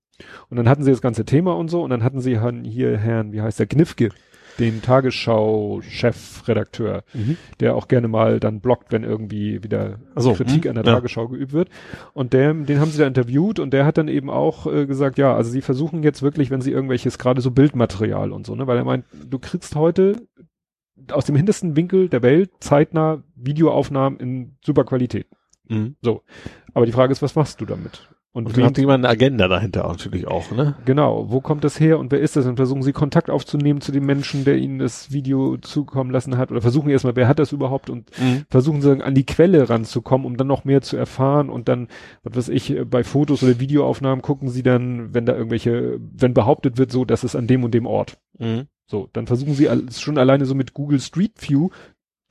Und 0.48 0.56
dann 0.56 0.68
hatten 0.68 0.85
sie 0.85 0.90
das 0.90 1.01
ganze 1.02 1.24
Thema 1.24 1.56
und 1.56 1.68
so 1.68 1.82
und 1.82 1.90
dann 1.90 2.05
hatten 2.05 2.20
sie 2.20 2.39
hier 2.64 2.98
Herrn, 2.98 3.32
wie 3.32 3.40
heißt 3.43 3.59
der, 3.59 3.66
Gnifke, 3.66 4.10
den 4.59 4.82
Tagesschau-Chefredakteur, 4.82 7.02
Mhm. 7.12 7.36
der 7.60 7.74
auch 7.74 7.89
gerne 7.89 8.09
mal 8.09 8.40
dann 8.40 8.60
blockt, 8.60 8.93
wenn 8.93 9.05
irgendwie 9.05 9.62
wieder 9.62 9.98
so, 10.16 10.35
Kritik 10.35 10.64
hm, 10.64 10.70
an 10.70 10.74
der 10.76 10.85
ja. 10.85 10.94
Tagesschau 10.94 11.28
geübt 11.28 11.52
wird. 11.52 11.68
Und 12.12 12.32
der, 12.32 12.52
den 12.55 12.81
haben 12.81 12.90
sie 12.90 12.98
da 12.98 13.06
interviewt 13.06 13.59
und 13.59 13.72
der 13.72 13.85
hat 13.85 13.98
dann 13.98 14.09
eben 14.09 14.31
auch 14.31 14.66
äh, 14.66 14.86
gesagt, 14.86 15.18
ja, 15.18 15.35
also 15.35 15.51
sie 15.51 15.60
versuchen 15.60 16.02
jetzt 16.02 16.22
wirklich, 16.22 16.51
wenn 16.51 16.60
sie 16.60 16.72
irgendwelches, 16.72 17.18
gerade 17.18 17.40
so 17.40 17.51
Bildmaterial 17.51 18.32
und 18.32 18.47
so, 18.47 18.55
ne, 18.55 18.66
weil 18.66 18.78
er 18.78 18.85
meint, 18.85 19.05
du 19.28 19.39
kriegst 19.39 19.74
heute 19.74 20.16
aus 21.10 21.24
dem 21.24 21.36
hintersten 21.36 21.76
Winkel 21.76 22.09
der 22.09 22.22
Welt 22.22 22.51
zeitnah 22.60 23.22
Videoaufnahmen 23.35 24.20
in 24.20 24.56
super 24.64 24.85
Qualität. 24.85 25.26
Mhm. 25.68 25.97
Aber 26.72 26.86
die 26.86 26.93
Frage 26.93 27.12
ist, 27.12 27.22
was 27.22 27.35
machst 27.35 27.60
du 27.60 27.66
damit? 27.66 28.09
Und, 28.35 28.47
Und 28.47 28.56
dann 28.56 28.65
hat 28.65 28.78
jemand 28.78 29.05
eine 29.05 29.12
Agenda 29.12 29.47
dahinter 29.47 29.86
natürlich 29.86 30.27
auch, 30.27 30.51
ne? 30.51 30.74
Genau, 30.85 31.31
wo 31.31 31.40
kommt 31.40 31.62
das 31.62 31.78
her 31.78 32.01
und 32.01 32.11
wer 32.11 32.19
ist 32.19 32.35
das? 32.35 32.47
Und 32.47 32.56
versuchen 32.56 32.82
sie 32.82 32.93
Kontakt 32.93 33.31
aufzunehmen 33.31 33.81
zu 33.81 33.93
dem 33.93 34.05
Menschen, 34.05 34.44
der 34.44 34.56
ihnen 34.56 34.81
das 34.81 35.12
Video 35.12 35.56
zukommen 35.59 36.11
lassen 36.11 36.36
hat. 36.36 36.51
Oder 36.51 36.61
versuchen 36.61 36.90
erstmal, 36.90 37.15
wer 37.15 37.28
hat 37.28 37.39
das 37.39 37.52
überhaupt 37.52 37.90
und 37.90 38.11
versuchen 38.51 38.82
sie 38.82 39.01
an 39.01 39.15
die 39.15 39.24
Quelle 39.24 39.70
ranzukommen, 39.70 40.27
um 40.27 40.36
dann 40.36 40.48
noch 40.48 40.65
mehr 40.65 40.82
zu 40.82 40.97
erfahren 40.97 41.48
und 41.48 41.69
dann, 41.69 41.86
was 42.24 42.36
weiß 42.36 42.48
ich, 42.48 42.77
bei 42.90 43.05
Fotos 43.05 43.44
oder 43.44 43.61
Videoaufnahmen 43.61 44.20
gucken 44.20 44.48
sie 44.48 44.65
dann, 44.65 45.15
wenn 45.15 45.27
da 45.27 45.35
irgendwelche, 45.35 46.01
wenn 46.01 46.35
behauptet 46.35 46.77
wird 46.77 46.90
so, 46.90 47.05
dass 47.05 47.23
es 47.23 47.36
an 47.36 47.47
dem 47.47 47.62
und 47.62 47.73
dem 47.73 47.86
Ort. 47.86 48.19
Mhm. 48.40 48.65
So, 48.86 49.09
dann 49.12 49.28
versuchen 49.28 49.55
sie 49.55 49.69
schon 49.93 50.19
alleine 50.19 50.44
so 50.44 50.56
mit 50.56 50.74
Google 50.74 50.98
Street 50.98 51.35
View 51.39 51.69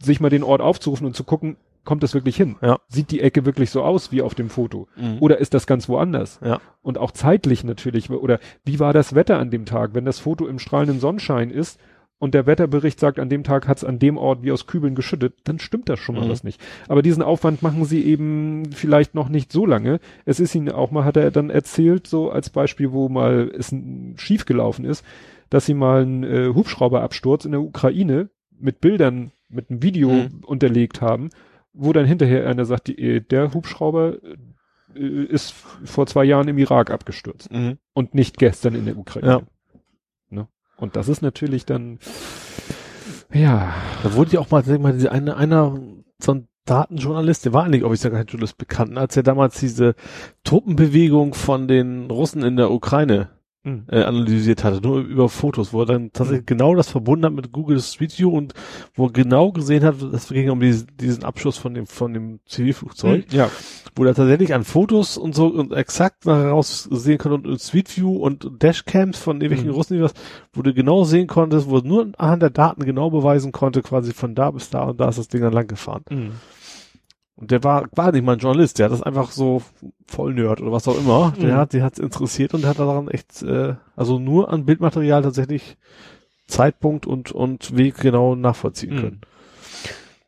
sich 0.01 0.19
mal 0.19 0.30
den 0.30 0.43
Ort 0.43 0.59
aufzurufen 0.59 1.07
und 1.07 1.15
zu 1.15 1.23
gucken, 1.23 1.55
kommt 1.85 2.03
das 2.03 2.14
wirklich 2.14 2.35
hin? 2.38 2.55
Ja. 2.61 2.80
Sieht 2.88 3.11
die 3.11 3.22
Ecke 3.22 3.45
wirklich 3.45 3.69
so 3.69 3.84
aus 3.84 4.11
wie 4.11 4.22
auf 4.22 4.35
dem 4.35 4.49
Foto? 4.49 4.88
Mhm. 4.95 5.18
Oder 5.19 5.38
ist 5.39 5.53
das 5.53 5.68
ganz 5.68 5.89
woanders? 5.89 6.39
Ja. 6.43 6.61
Und 6.81 6.97
auch 6.97 7.11
zeitlich 7.11 7.64
natürlich. 7.64 8.10
Oder 8.10 8.39
wie 8.64 8.80
war 8.80 8.93
das 8.93 9.15
Wetter 9.15 9.38
an 9.39 9.51
dem 9.51 9.65
Tag? 9.65 9.93
Wenn 9.93 10.05
das 10.05 10.19
Foto 10.19 10.47
im 10.47 10.60
strahlenden 10.60 10.99
Sonnenschein 10.99 11.49
ist 11.49 11.80
und 12.19 12.34
der 12.34 12.45
Wetterbericht 12.45 12.99
sagt, 13.01 13.19
an 13.19 13.27
dem 13.27 13.43
Tag 13.43 13.68
hat 13.68 13.77
es 13.77 13.84
an 13.84 13.99
dem 13.99 14.18
Ort 14.18 14.43
wie 14.43 14.51
aus 14.53 14.65
Kübeln 14.65 14.95
geschüttet, 14.95 15.34
dann 15.43 15.60
stimmt 15.60 15.89
das 15.89 15.99
schon 15.99 16.15
mal 16.15 16.26
Mhm. 16.26 16.30
was 16.30 16.43
nicht. 16.45 16.61
Aber 16.88 17.01
diesen 17.01 17.22
Aufwand 17.23 17.61
machen 17.61 17.84
sie 17.84 18.01
eben 18.05 18.72
vielleicht 18.72 19.14
noch 19.14 19.27
nicht 19.27 19.51
so 19.51 19.65
lange. 19.65 19.99
Es 20.23 20.39
ist 20.39 20.55
ihnen 20.55 20.69
auch 20.72 20.89
mal, 20.91 21.03
hat 21.03 21.18
er 21.18 21.31
dann 21.31 21.49
erzählt, 21.49 22.07
so 22.07 22.31
als 22.31 22.49
Beispiel, 22.49 22.93
wo 22.93 23.10
mal 23.10 23.51
es 23.57 23.76
schief 24.15 24.45
gelaufen 24.45 24.85
ist, 24.85 25.03
dass 25.49 25.65
sie 25.65 25.73
mal 25.73 26.01
einen 26.03 26.23
äh, 26.23 26.47
Hubschrauberabsturz 26.53 27.43
in 27.45 27.51
der 27.51 27.61
Ukraine 27.61 28.30
mit 28.57 28.80
Bildern, 28.80 29.31
mit 29.49 29.69
einem 29.69 29.84
Video 29.84 30.10
Mhm. 30.10 30.43
unterlegt 30.45 31.01
haben, 31.01 31.30
wo 31.73 31.91
dann 31.93 32.05
hinterher 32.05 32.47
einer 32.47 32.65
sagt, 32.65 32.87
die, 32.87 32.97
äh, 32.97 33.19
der 33.21 33.53
Hubschrauber 33.53 34.17
äh, 34.95 35.23
ist 35.25 35.53
vor 35.83 36.05
zwei 36.07 36.23
Jahren 36.23 36.47
im 36.47 36.57
Irak 36.57 36.91
abgestürzt 36.91 37.51
Mhm. 37.51 37.77
und 37.93 38.13
nicht 38.15 38.37
gestern 38.37 38.75
in 38.75 38.85
der 38.85 38.97
Ukraine. 38.97 39.27
Ja. 39.27 39.41
Ne? 40.29 40.47
Und 40.77 40.95
das 40.95 41.07
ist 41.09 41.21
natürlich 41.21 41.65
dann, 41.65 41.99
ja, 43.31 43.73
Da 44.03 44.13
wurde 44.13 44.31
ja 44.31 44.39
auch 44.39 44.51
mal, 44.51 44.63
sag 44.63 44.75
ich 44.75 44.81
mal, 44.81 44.93
diese 44.93 45.11
eine, 45.11 45.35
einer, 45.35 45.79
so 46.19 46.33
ein 46.33 46.47
Datenjournalist, 46.65 47.45
der 47.45 47.53
war 47.53 47.63
eigentlich 47.65 47.83
offiziell 47.83 48.13
kein 48.13 48.25
Journalist 48.27 48.57
bekannt, 48.57 48.97
als 48.97 49.17
er 49.17 49.23
damals 49.23 49.59
diese 49.59 49.95
Truppenbewegung 50.43 51.33
von 51.33 51.67
den 51.67 52.09
Russen 52.09 52.43
in 52.43 52.55
der 52.55 52.71
Ukraine 52.71 53.29
hm. 53.64 53.85
äh, 53.90 54.03
analysiert 54.03 54.64
hatte, 54.64 54.81
nur 54.81 54.99
über 54.99 55.30
Fotos, 55.30 55.73
wo 55.73 55.81
er 55.81 55.85
dann 55.85 56.11
tatsächlich 56.11 56.45
genau 56.45 56.76
das 56.76 56.90
verbunden 56.90 57.26
hat 57.26 57.34
mit 57.34 57.52
Google 57.52 57.80
Street 57.81 58.18
View 58.19 58.30
und 58.30 58.53
wo 58.94 59.07
er 59.07 59.11
genau 59.14 59.52
gesehen 59.52 59.84
hat, 59.84 60.02
es 60.02 60.27
ging 60.27 60.49
um 60.49 60.60
diesen, 60.60 60.88
diesen 60.99 61.23
Abschuss 61.23 61.57
von 61.57 61.73
dem, 61.73 61.88
von 61.88 62.14
dem 62.14 62.40
Zivilflugzeug, 62.45 63.31
ja, 63.31 63.49
wo 63.95 64.03
er 64.03 64.15
tatsächlich 64.15 64.53
an 64.53 64.64
Fotos 64.64 65.18
und 65.18 65.34
so 65.34 65.48
und 65.48 65.72
exakt 65.73 66.26
heraus 66.26 66.90
sehen 66.91 67.18
konnte 67.18 67.49
und 67.49 67.61
Street 67.61 67.95
View 67.95 68.18
und 68.18 68.49
Dashcams 68.61 69.18
von 69.18 69.38
irgendwelchen 69.41 69.69
Mhm. 69.69 69.76
Russen, 69.76 70.02
was, 70.02 70.14
wo 70.53 70.61
du 70.61 70.73
genau 70.73 71.03
sehen 71.03 71.27
konntest, 71.27 71.69
wo 71.69 71.77
er 71.77 71.84
nur 71.84 72.11
anhand 72.18 72.41
der 72.41 72.49
Daten 72.49 72.84
genau 72.84 73.10
beweisen 73.10 73.52
konnte, 73.52 73.81
quasi 73.81 74.14
von 74.14 74.35
da 74.35 74.52
bis 74.52 74.69
da 74.69 74.84
und 74.84 74.99
da 74.99 75.10
ist 75.10 75.19
das 75.19 75.27
Ding 75.27 75.41
dann 75.41 75.53
lang 75.53 75.68
gefahren. 75.68 76.03
Und 77.35 77.49
der 77.51 77.64
war, 77.64 77.88
war 77.93 78.11
nicht 78.11 78.23
mal 78.23 78.34
ein 78.34 78.39
Journalist, 78.39 78.77
der 78.77 78.85
hat 78.85 78.91
das 78.93 79.01
einfach 79.01 79.31
so 79.31 79.61
voll 80.05 80.34
Nerd 80.35 80.61
oder 80.61 80.72
was 80.72 80.88
auch 80.88 80.97
immer. 80.97 81.34
Der 81.41 81.55
Mhm. 81.55 81.57
hat, 81.57 81.73
der 81.73 81.84
hat's 81.84 81.99
interessiert 81.99 82.53
und 82.53 82.65
hat 82.65 82.77
daran 82.80 83.07
echt, 83.07 83.41
äh, 83.41 83.76
also 83.95 84.19
nur 84.19 84.51
an 84.53 84.65
Bildmaterial 84.65 85.23
tatsächlich 85.23 85.77
Zeitpunkt 86.47 87.07
und, 87.07 87.31
und 87.31 87.76
Weg 87.76 87.95
genau 87.97 88.35
nachvollziehen 88.35 88.93
Mhm. 88.95 88.99
können. 88.99 89.22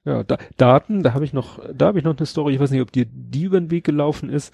Ja, 0.03 0.23
da, 0.23 0.38
Daten, 0.57 1.03
da 1.03 1.14
habe 1.14 1.26
ich 1.26 1.34
noch, 1.34 1.60
da 1.73 1.88
habe 1.88 1.99
ich 1.99 2.06
noch 2.06 2.18
eine 2.18 2.26
Story, 2.26 2.53
ich 2.56 2.60
weiß 2.60 2.72
nicht, 2.72 2.82
ob 2.82 2.91
dir 2.91 3.06
die 3.06 3.44
über 3.44 3.60
den 3.60 3.72
Weg 3.72 3.84
gelaufen 3.84 4.30
ist. 4.30 4.53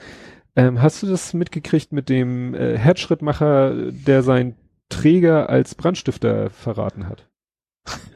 Ähm, 0.56 0.82
hast 0.82 1.02
du 1.04 1.08
das 1.08 1.34
mitgekriegt 1.34 1.94
mit 1.94 2.10
dem 2.10 2.54
äh, 2.54 2.78
Herzschrittmacher, 2.78 3.92
der 3.92 4.24
seinen 4.24 4.56
Träger 4.90 5.50
als 5.50 5.76
Brandstifter 5.76 6.50
verraten 6.50 7.08
hat? 7.08 7.28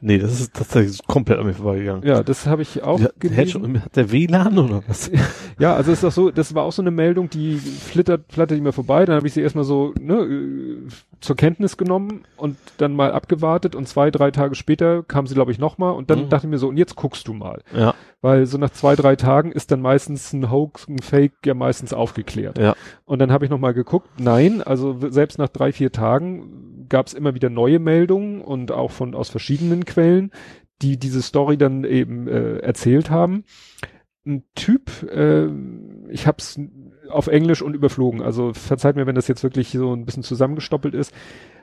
Nee, 0.02 0.20
das 0.20 0.40
ist 0.40 0.54
tatsächlich 0.54 1.00
komplett 1.08 1.40
an 1.40 1.48
mir 1.48 1.54
vorbeigegangen. 1.54 2.04
Ja, 2.08 2.22
das 2.22 2.46
habe 2.46 2.62
ich 2.62 2.84
auch 2.84 3.00
Ja, 3.00 3.10
gelesen. 3.20 3.82
hat, 3.82 3.96
der 3.96 4.12
WLAN 4.12 4.58
oder 4.60 4.84
was? 4.88 5.10
Ja, 5.60 5.74
also 5.76 5.92
ist 5.92 6.04
auch 6.04 6.12
so, 6.12 6.32
das 6.32 6.54
war 6.54 6.64
auch 6.64 6.72
so 6.74 6.82
eine 6.82 6.92
Meldung, 6.92 7.30
die 7.30 7.56
flittert, 7.56 8.26
flattert 8.32 8.60
mir 8.62 8.74
vorbei, 8.74 9.06
dann 9.06 9.16
habe 9.16 9.26
ich 9.26 9.34
sie 9.34 9.42
erstmal 9.42 9.64
so 9.64 9.94
ne, 10.00 10.16
äh, 10.16 10.88
zur 11.22 11.36
Kenntnis 11.36 11.78
genommen 11.78 12.24
und 12.38 12.58
dann 12.78 12.94
mal 12.96 13.12
abgewartet 13.12 13.76
und 13.76 13.88
zwei, 13.88 14.12
drei 14.12 14.32
Tage 14.32 14.56
später 14.56 15.04
kam 15.04 15.28
sie, 15.28 15.34
glaube 15.34 15.52
ich, 15.52 15.60
nochmal 15.60 15.94
und 15.94 16.10
dann 16.10 16.26
Mhm. 16.26 16.30
dachte 16.30 16.48
ich 16.48 16.52
mir 16.52 16.58
so, 16.58 16.68
und 16.70 16.78
jetzt 16.78 16.96
guckst 16.96 17.28
du 17.28 17.34
mal. 17.34 17.62
Ja, 17.76 17.94
Weil 18.22 18.46
so 18.46 18.58
nach 18.58 18.72
zwei, 18.72 18.96
drei 18.96 19.16
Tagen 19.16 19.52
ist 19.52 19.72
dann 19.72 19.82
meistens 19.82 20.34
ein 20.34 20.50
Hoax, 20.52 20.88
ein 20.88 21.00
Fake 21.00 21.34
ja 21.46 21.54
meistens 21.54 21.94
aufgeklärt. 21.94 22.58
ja. 22.58 22.76
Und 23.06 23.20
dann 23.20 23.32
habe 23.32 23.46
ich 23.46 23.52
nochmal 23.52 23.74
geguckt, 23.74 24.10
nein, 24.20 24.62
also 24.62 24.98
selbst 25.10 25.38
nach 25.38 25.50
drei, 25.50 25.72
vier 25.72 25.92
Tagen 25.92 26.86
gab 26.90 27.08
es 27.08 27.14
immer 27.14 27.34
wieder 27.36 27.50
neue 27.50 27.80
Meldungen 27.80 28.42
und 28.42 28.72
auch 28.72 28.92
von 28.92 29.16
aus 29.16 29.30
verschiedenen 29.30 29.86
Quellen, 29.86 30.32
die 30.82 30.98
diese 30.98 31.22
Story 31.22 31.58
dann 31.58 31.84
eben 31.84 32.28
äh, 32.28 32.58
erzählt 32.58 33.10
haben. 33.10 33.44
Ein 34.28 34.44
Typ, 34.56 34.90
äh, 35.10 35.48
ich 36.10 36.26
hab's 36.28 36.60
auf 37.10 37.28
Englisch 37.28 37.62
und 37.62 37.74
überflogen, 37.74 38.22
also 38.22 38.54
verzeiht 38.54 38.96
mir, 38.96 39.06
wenn 39.08 39.16
das 39.16 39.28
jetzt 39.28 39.44
wirklich 39.44 39.70
so 39.70 39.94
ein 39.94 40.06
bisschen 40.06 40.24
zusammengestoppelt 40.24 40.94
ist. 40.94 41.14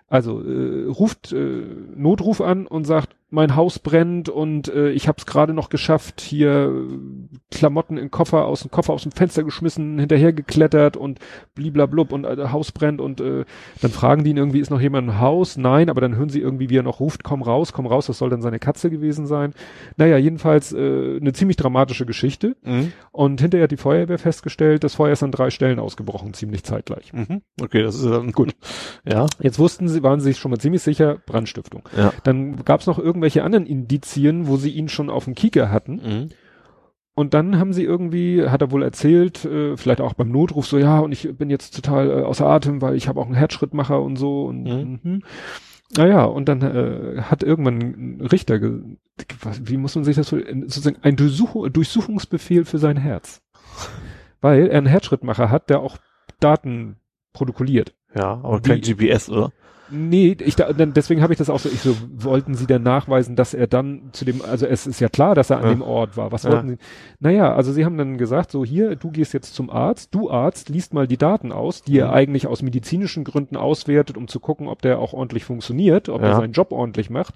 Also 0.09 0.43
äh, 0.43 0.87
ruft 0.87 1.33
äh, 1.33 1.65
Notruf 1.95 2.41
an 2.41 2.67
und 2.67 2.85
sagt, 2.85 3.17
mein 3.33 3.57
Haus 3.57 3.79
brennt 3.79 4.29
und 4.29 4.69
äh, 4.69 4.91
ich 4.91 5.09
habe 5.09 5.17
es 5.19 5.27
gerade 5.27 5.55
noch 5.55 5.69
geschafft, 5.71 6.21
hier 6.21 6.71
äh, 6.71 7.37
Klamotten 7.51 7.97
in 7.97 8.11
Koffer 8.11 8.45
aus 8.47 8.61
dem 8.61 8.71
Koffer 8.71 8.93
aus 8.93 9.03
dem 9.03 9.13
Fenster 9.13 9.43
geschmissen, 9.43 9.99
hinterher 9.99 10.33
geklettert 10.33 10.97
und 10.97 11.19
bliblablub 11.55 12.13
und 12.13 12.25
äh, 12.25 12.49
Haus 12.53 12.73
brennt 12.73 13.01
und 13.01 13.21
äh, 13.21 13.45
dann 13.81 13.91
fragen 13.91 14.23
die 14.25 14.31
ihn 14.31 14.37
irgendwie, 14.37 14.61
ist 14.61 14.71
noch 14.71 14.81
jemand 14.81 15.09
im 15.09 15.19
Haus? 15.21 15.57
Nein, 15.57 15.89
aber 15.91 16.01
dann 16.01 16.15
hören 16.17 16.29
sie 16.29 16.41
irgendwie, 16.41 16.69
wie 16.71 16.77
er 16.77 16.83
noch 16.83 17.01
ruft, 17.01 17.25
komm 17.25 17.43
raus, 17.43 17.73
komm 17.73 17.87
raus, 17.87 18.07
das 18.07 18.19
soll 18.19 18.31
dann 18.31 18.43
seine 18.43 18.59
Katze 18.59 18.91
gewesen 18.91 19.27
sein. 19.27 19.55
Naja, 19.97 20.19
jedenfalls 20.19 20.73
äh, 20.73 21.17
eine 21.21 21.33
ziemlich 21.33 21.57
dramatische 21.57 22.07
Geschichte 22.07 22.55
Mhm. 22.65 22.93
und 23.13 23.41
hinterher 23.41 23.65
hat 23.65 23.71
die 23.73 23.77
Feuerwehr 23.77 24.19
festgestellt, 24.19 24.85
das 24.85 24.95
Feuer 24.95 25.13
ist 25.15 25.23
an 25.23 25.33
drei 25.33 25.51
Stellen 25.51 25.79
ausgebrochen, 25.79 26.35
ziemlich 26.35 26.65
zeitgleich. 26.65 27.13
Mhm. 27.13 27.41
Okay, 27.61 27.83
das 27.83 27.95
ist 27.97 28.05
dann 28.05 28.33
gut. 28.33 28.55
Ja. 29.09 29.27
Jetzt 29.41 29.59
wussten 29.59 29.89
sie, 29.89 30.03
waren 30.03 30.21
sie 30.21 30.31
sich 30.31 30.39
schon 30.39 30.51
mal 30.51 30.59
ziemlich 30.59 30.83
sicher, 30.83 31.17
Brandstiftung. 31.27 31.89
Ja. 31.97 32.13
Dann 32.25 32.57
gab 32.65 32.81
es 32.81 32.87
noch 32.87 32.99
irgendwelche 33.23 33.45
anderen 33.45 33.67
Indizien, 33.67 34.49
wo 34.49 34.57
sie 34.57 34.71
ihn 34.71 34.89
schon 34.89 35.09
auf 35.09 35.25
dem 35.27 35.35
Kieker 35.37 35.71
hatten. 35.71 35.95
Mhm. 35.95 36.29
Und 37.15 37.35
dann 37.35 37.59
haben 37.59 37.73
sie 37.73 37.85
irgendwie, 37.85 38.49
hat 38.49 38.63
er 38.63 38.71
wohl 38.73 38.83
erzählt, 38.83 39.45
äh, 39.45 39.77
vielleicht 39.77 40.01
auch 40.01 40.15
beim 40.15 40.31
Notruf 40.31 40.67
so, 40.67 40.77
ja, 40.79 40.99
und 40.99 41.13
ich 41.13 41.29
bin 41.37 41.51
jetzt 41.51 41.77
total 41.77 42.11
äh, 42.11 42.23
außer 42.23 42.47
Atem, 42.47 42.81
weil 42.83 42.97
ich 42.97 43.07
habe 43.07 43.21
auch 43.21 43.27
einen 43.27 43.35
Herzschrittmacher 43.35 44.01
und 44.03 44.17
so. 44.17 44.47
Und, 44.47 44.65
Mhm. 44.65 45.01
mhm. 45.03 45.23
Naja, 45.95 46.25
und 46.25 46.49
dann 46.49 46.63
äh, 46.63 47.21
hat 47.23 47.43
irgendwann 47.43 47.79
ein 47.83 48.21
Richter, 48.23 48.59
was- 49.43 49.69
wie 49.69 49.77
muss 49.77 49.95
man 49.95 50.05
sich 50.05 50.17
das 50.17 50.27
so, 50.29 50.39
sozusagen 50.39 50.97
ein 51.03 51.17
Durchsuch 51.17 51.69
Durchsuchungsbefehl 51.69 52.65
für 52.65 52.79
sein 52.79 52.97
Herz. 52.97 53.43
Weil 54.41 54.69
er 54.69 54.79
einen 54.79 54.87
Herzschrittmacher 54.87 55.51
hat, 55.51 55.69
der 55.71 55.81
auch 55.81 55.99
Daten 56.41 56.97
protokolliert. 57.35 57.95
Ja, 58.15 58.41
aber 58.43 58.61
kein 58.61 58.81
GPS, 58.81 59.29
oder? 59.29 59.53
Nee, 59.95 60.37
ich 60.41 60.57
da, 60.57 60.73
deswegen 60.73 61.21
habe 61.23 61.35
ich 61.35 61.39
das 61.39 61.51
auch 61.51 61.59
so, 61.59 61.69
ich 61.69 61.81
so, 61.81 61.95
wollten 62.17 62.55
sie 62.55 62.67
dann 62.67 62.83
nachweisen, 62.83 63.37
dass 63.37 63.53
er 63.53 63.67
dann 63.67 64.09
zu 64.13 64.25
dem, 64.25 64.41
also 64.41 64.65
es 64.67 64.87
ist 64.87 65.01
ja 65.01 65.09
klar, 65.11 65.35
dass 65.35 65.51
er 65.51 65.59
an 65.59 65.65
Ja. 65.65 65.71
dem 65.71 65.83
Ort 65.83 66.17
war. 66.17 66.33
Was 66.33 66.45
Ja. 66.45 66.51
wollten 66.51 66.69
sie? 66.71 66.77
Naja, 67.21 67.55
also 67.55 67.73
sie 67.73 67.85
haben 67.85 67.99
dann 67.99 68.17
gesagt, 68.17 68.51
so 68.51 68.65
hier, 68.65 68.97
du 68.97 69.11
gehst 69.11 69.35
jetzt 69.35 69.55
zum 69.55 69.69
Arzt, 69.69 70.15
du 70.15 70.31
Arzt, 70.31 70.71
liest 70.71 70.95
mal 70.95 71.07
die 71.07 71.19
Daten 71.19 71.53
aus, 71.53 71.83
die 71.83 71.99
er 71.99 72.09
Mhm. 72.09 72.15
eigentlich 72.15 72.47
aus 72.47 72.63
medizinischen 72.63 73.25
Gründen 73.25 73.57
auswertet, 73.57 74.17
um 74.17 74.29
zu 74.29 74.41
gucken, 74.41 74.67
ob 74.67 74.81
der 74.81 74.99
auch 74.99 75.13
ordentlich 75.13 75.45
funktioniert, 75.45 76.09
ob 76.09 76.23
er 76.23 76.29
Ja. 76.31 76.37
seinen 76.37 76.53
Job 76.53 76.73
ordentlich 76.73 77.11
macht. 77.11 77.35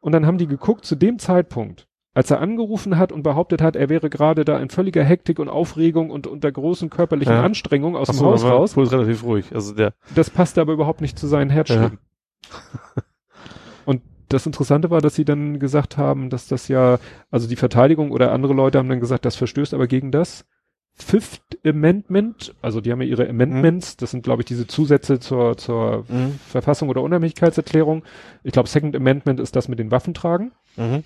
Und 0.00 0.12
dann 0.12 0.26
haben 0.26 0.38
die 0.38 0.46
geguckt, 0.48 0.84
zu 0.84 0.96
dem 0.96 1.18
Zeitpunkt, 1.20 1.86
als 2.16 2.30
er 2.30 2.40
angerufen 2.40 2.96
hat 2.96 3.12
und 3.12 3.22
behauptet 3.22 3.60
hat, 3.60 3.76
er 3.76 3.90
wäre 3.90 4.08
gerade 4.08 4.46
da 4.46 4.58
in 4.58 4.70
völliger 4.70 5.04
Hektik 5.04 5.38
und 5.38 5.50
Aufregung 5.50 6.08
und 6.08 6.26
unter 6.26 6.50
großen 6.50 6.88
körperlichen 6.88 7.34
Ja. 7.34 7.42
Anstrengungen 7.42 7.94
aus 7.94 8.08
Ach 8.08 8.14
dem 8.14 8.24
Haus 8.24 8.42
raus, 8.42 8.72
Puls 8.72 8.90
relativ 8.90 9.22
ruhig. 9.22 9.54
Also 9.54 9.74
der, 9.74 9.92
das 10.14 10.30
passte 10.30 10.62
aber 10.62 10.72
überhaupt 10.72 11.02
nicht 11.02 11.18
zu 11.18 11.26
seinen 11.26 11.50
Herzschlägen. 11.50 11.98
Und 13.84 14.00
das 14.30 14.46
Interessante 14.46 14.88
war, 14.88 15.02
dass 15.02 15.14
sie 15.14 15.26
dann 15.26 15.58
gesagt 15.58 15.98
haben, 15.98 16.30
dass 16.30 16.48
das 16.48 16.68
ja, 16.68 16.98
also 17.30 17.46
die 17.48 17.56
Verteidigung 17.56 18.10
oder 18.12 18.32
andere 18.32 18.54
Leute 18.54 18.78
haben 18.78 18.88
dann 18.88 19.00
gesagt, 19.00 19.26
das 19.26 19.36
verstößt 19.36 19.74
aber 19.74 19.86
gegen 19.86 20.10
das 20.10 20.46
Fifth 20.94 21.58
Amendment, 21.66 22.54
also 22.62 22.80
die 22.80 22.90
haben 22.92 23.02
ja 23.02 23.08
ihre 23.08 23.28
Amendments, 23.28 23.98
das 23.98 24.12
sind 24.12 24.22
glaube 24.24 24.40
ich 24.40 24.46
diese 24.46 24.66
Zusätze 24.66 25.20
zur, 25.20 25.58
zur 25.58 26.06
Mhm. 26.08 26.38
Verfassung 26.48 26.88
oder 26.88 27.02
Unabhängigkeitserklärung. 27.02 28.04
Ich 28.42 28.52
glaube 28.52 28.70
Second 28.70 28.96
Amendment 28.96 29.38
ist 29.38 29.54
das 29.54 29.68
mit 29.68 29.78
den 29.78 29.90
Waffentragen. 29.90 30.52
Mhm. 30.78 31.04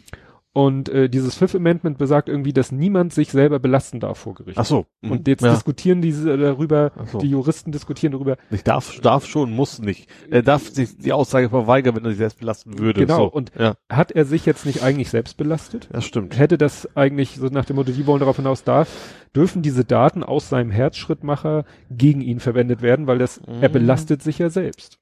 Und 0.52 0.88
äh, 0.88 1.08
dieses 1.08 1.36
Fifth 1.36 1.54
Amendment 1.54 1.96
besagt 1.96 2.28
irgendwie, 2.28 2.52
dass 2.52 2.72
niemand 2.72 3.12
sich 3.12 3.30
selber 3.30 3.60
belasten 3.60 4.00
darf 4.00 4.18
vor 4.18 4.34
Gericht. 4.34 4.58
Ach 4.58 4.64
so. 4.64 4.86
Mhm. 5.00 5.12
Und 5.12 5.28
jetzt 5.28 5.42
ja. 5.44 5.52
diskutieren 5.52 6.02
diese 6.02 6.36
darüber, 6.36 6.90
Ach 6.96 7.06
so. 7.06 7.18
die 7.18 7.28
Juristen 7.30 7.70
diskutieren 7.70 8.12
darüber, 8.12 8.36
Ich 8.50 8.64
darf, 8.64 8.98
darf 9.00 9.26
schon, 9.26 9.52
muss 9.52 9.78
nicht. 9.78 10.08
Er 10.28 10.42
darf 10.42 10.68
sich 10.68 10.98
die 10.98 11.12
Aussage 11.12 11.50
verweigern, 11.50 11.94
wenn 11.94 12.04
er 12.04 12.10
sich 12.10 12.18
selbst 12.18 12.40
belasten 12.40 12.80
würde. 12.80 13.00
Genau, 13.02 13.16
So. 13.18 13.24
und 13.32 13.52
ja, 13.56 13.74
hat 13.88 14.10
er 14.10 14.24
sich 14.24 14.44
jetzt 14.44 14.66
nicht 14.66 14.82
eigentlich 14.82 15.10
selbst 15.10 15.36
belastet? 15.36 15.88
das 15.92 16.04
stimmt. 16.04 16.36
Hätte 16.36 16.58
das 16.58 16.96
eigentlich 16.96 17.36
so 17.36 17.46
nach 17.46 17.64
dem 17.64 17.76
Motto, 17.76 17.92
die 17.92 18.06
wollen 18.08 18.18
darauf 18.20 18.36
hinaus, 18.36 18.64
darf, 18.64 18.88
dürfen 19.36 19.62
diese 19.62 19.84
Daten 19.84 20.24
aus 20.24 20.48
seinem 20.48 20.72
Herzschrittmacher 20.72 21.64
gegen 21.90 22.22
ihn 22.22 22.40
verwendet 22.40 22.82
werden, 22.82 23.06
weil 23.06 23.18
das, 23.18 23.38
er 23.60 23.68
Mhm. 23.68 23.72
belastet 23.72 24.22
sich 24.22 24.38
ja 24.38 24.50
selbst. 24.50 24.98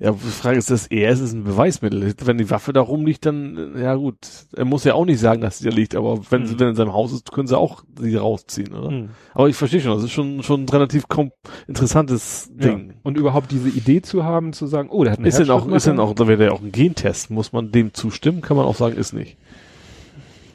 Ja, 0.00 0.10
die 0.10 0.18
Frage 0.18 0.58
ist, 0.58 0.70
das 0.70 0.88
er 0.88 1.12
ist 1.12 1.20
ein 1.32 1.44
Beweismittel. 1.44 2.14
Wenn 2.24 2.36
die 2.36 2.50
Waffe 2.50 2.72
da 2.72 2.80
rumliegt, 2.80 3.24
dann, 3.26 3.74
ja 3.78 3.94
gut. 3.94 4.16
Er 4.56 4.64
muss 4.64 4.82
ja 4.82 4.94
auch 4.94 5.04
nicht 5.04 5.20
sagen, 5.20 5.40
dass 5.40 5.58
sie 5.58 5.68
da 5.68 5.74
liegt, 5.74 5.94
aber 5.94 6.18
wenn 6.30 6.46
sie 6.46 6.54
Mhm. 6.54 6.58
wenn 6.60 6.66
er 6.66 6.70
in 6.70 6.76
seinem 6.76 6.92
Haus 6.92 7.12
ist, 7.12 7.30
können 7.30 7.46
sie 7.46 7.56
auch 7.56 7.84
sie 8.00 8.16
rausziehen, 8.16 8.74
oder? 8.74 9.08
Aber 9.34 9.48
ich 9.48 9.54
verstehe 9.54 9.80
schon, 9.80 9.92
das 9.94 10.02
ist 10.02 10.10
schon, 10.10 10.42
schon 10.42 10.64
ein 10.64 10.68
relativ 10.68 11.04
interessantes 11.68 12.50
Ja. 12.58 12.68
Ding. 12.70 12.94
Und 13.04 13.16
überhaupt 13.16 13.52
diese 13.52 13.68
Idee 13.68 14.02
zu 14.02 14.24
haben, 14.24 14.52
zu 14.52 14.66
sagen, 14.66 14.88
oh, 14.90 15.04
der 15.04 15.12
hat 15.12 15.20
einen 15.20 15.28
Ist 15.28 15.38
denn 15.38 15.50
auch, 15.50 15.66
ist 15.68 15.86
denn 15.86 16.00
auch, 16.00 16.12
da 16.14 16.26
wäre 16.26 16.44
ja 16.44 16.50
auch 16.50 16.60
ein 16.60 16.72
Gentest, 16.72 17.30
muss 17.30 17.52
man 17.52 17.70
dem 17.70 17.94
zustimmen? 17.94 18.40
Kann 18.40 18.56
man 18.56 18.66
auch 18.66 18.74
sagen, 18.76 18.96
ist 18.96 19.12
nicht. 19.12 19.36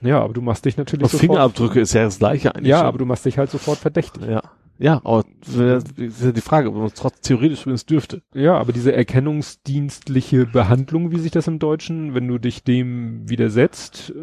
Ja, 0.01 0.21
aber 0.21 0.33
du 0.33 0.41
machst 0.41 0.65
dich 0.65 0.77
natürlich 0.77 1.03
sofort, 1.07 1.21
Fingerabdrücke 1.21 1.79
ist 1.81 1.93
ja 1.93 2.03
das 2.03 2.19
gleiche 2.19 2.55
eigentlich. 2.55 2.69
ja, 2.69 2.79
schon. 2.79 2.87
aber 2.87 2.97
du 2.97 3.05
machst 3.05 3.25
dich 3.25 3.37
halt 3.37 3.49
sofort 3.51 3.77
verdächtig. 3.79 4.23
Ja. 4.29 4.41
Ja, 4.79 5.01
aber 5.03 5.25
das 5.41 5.83
ist 5.97 6.23
ja 6.23 6.31
die 6.31 6.41
Frage, 6.41 6.69
ob 6.69 6.75
man 6.75 6.85
es 6.85 6.93
trotz 6.93 7.19
theoretisch 7.21 7.61
übrigens 7.63 7.85
dürfte. 7.85 8.21
Ja, 8.33 8.57
aber 8.57 8.71
diese 8.71 8.93
erkennungsdienstliche 8.93 10.45
Behandlung, 10.45 11.11
wie 11.11 11.19
sich 11.19 11.31
das 11.31 11.47
im 11.47 11.59
Deutschen, 11.59 12.15
wenn 12.15 12.27
du 12.27 12.37
dich 12.37 12.63
dem 12.63 13.29
widersetzt, 13.29 14.13
äh, 14.15 14.21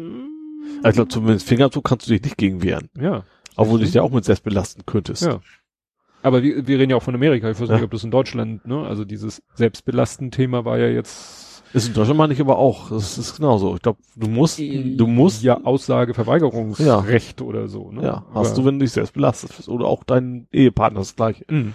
Also 0.83 0.89
ich 0.89 0.93
glaube, 0.95 1.09
zumindest 1.09 1.47
Fingerabdruck 1.47 1.83
kannst 1.85 2.07
du 2.07 2.11
dich 2.11 2.23
nicht 2.23 2.37
gegen 2.37 2.63
wehren. 2.63 2.89
ja. 2.99 3.23
Obwohl 3.59 3.79
du 3.79 3.85
dich 3.85 3.93
ja 3.95 4.03
auch 4.03 4.11
mit 4.11 4.23
selbst 4.23 4.43
belasten 4.43 4.83
könntest. 4.85 5.23
Ja. 5.23 5.39
Aber 6.21 6.43
wir, 6.43 6.67
wir 6.67 6.77
reden 6.77 6.91
ja 6.91 6.97
auch 6.97 7.01
von 7.03 7.15
Amerika. 7.15 7.49
Ich 7.49 7.59
weiß 7.59 7.69
nicht, 7.69 7.79
Ja. 7.79 7.85
ob 7.85 7.89
das 7.91 8.03
in 8.03 8.11
Deutschland, 8.11 8.65
ne? 8.67 8.85
Also 8.85 9.03
dieses 9.05 9.41
Selbstbelasten-Thema 9.55 10.63
war 10.65 10.77
ja 10.77 10.87
jetzt 10.87 11.46
Ist 11.73 11.87
in 11.89 11.93
Deutschland 11.93 12.17
meine 12.17 12.33
ich 12.33 12.39
aber 12.41 12.57
auch. 12.57 12.89
Das 12.89 13.17
ist 13.17 13.35
genauso. 13.35 13.75
Ich 13.75 13.81
glaube, 13.81 13.99
du 14.15 14.27
musst, 14.27 14.59
du 14.59 15.07
musst, 15.07 15.43
ja 15.43 15.63
Aussageverweigerungsrecht 15.63 17.41
oder 17.41 17.67
so, 17.67 17.91
ne? 17.91 18.03
ja, 18.03 18.25
hast 18.33 18.51
Aber- 18.51 18.55
du, 18.55 18.65
wenn 18.65 18.79
du 18.79 18.85
dich 18.85 18.93
selbst 18.93 19.13
belastest. 19.13 19.67
Oder 19.69 19.85
auch 19.85 20.03
dein 20.03 20.47
Ehepartner 20.51 20.99
das 20.99 21.15
gleiche. 21.15 21.45
Mhm. 21.49 21.73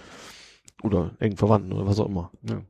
Oder 0.82 1.12
engen 1.18 1.36
Verwandten 1.36 1.72
oder 1.72 1.86
was 1.86 2.00
auch 2.00 2.06
immer. 2.08 2.30
Ja. 2.48 2.62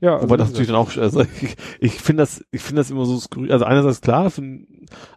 Ja, 0.00 0.14
also 0.14 0.24
Wobei 0.24 0.38
das 0.38 0.48
natürlich 0.50 0.68
dann 0.68 0.76
auch, 0.76 0.96
also 0.96 1.20
ich, 1.42 1.56
ich 1.80 1.92
finde 2.00 2.22
das, 2.22 2.42
ich 2.50 2.62
finde 2.62 2.80
das 2.80 2.90
immer 2.90 3.04
so 3.04 3.18
skurril. 3.18 3.52
Also 3.52 3.64
einerseits 3.66 4.00
klar, 4.00 4.30
find, 4.30 4.66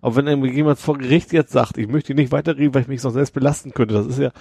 aber 0.01 0.17
wenn 0.17 0.43
jemand 0.53 0.79
vor 0.79 0.97
Gericht 0.97 1.31
jetzt 1.31 1.51
sagt, 1.53 1.77
ich 1.77 1.87
möchte 1.87 2.13
nicht 2.13 2.31
weiterreden, 2.31 2.73
weil 2.73 2.81
ich 2.81 2.87
mich 2.87 3.01
noch 3.03 3.11
selbst 3.11 3.33
belasten 3.33 3.71
könnte, 3.73 3.93
das 3.93 4.05
ist 4.07 4.19
ja, 4.19 4.31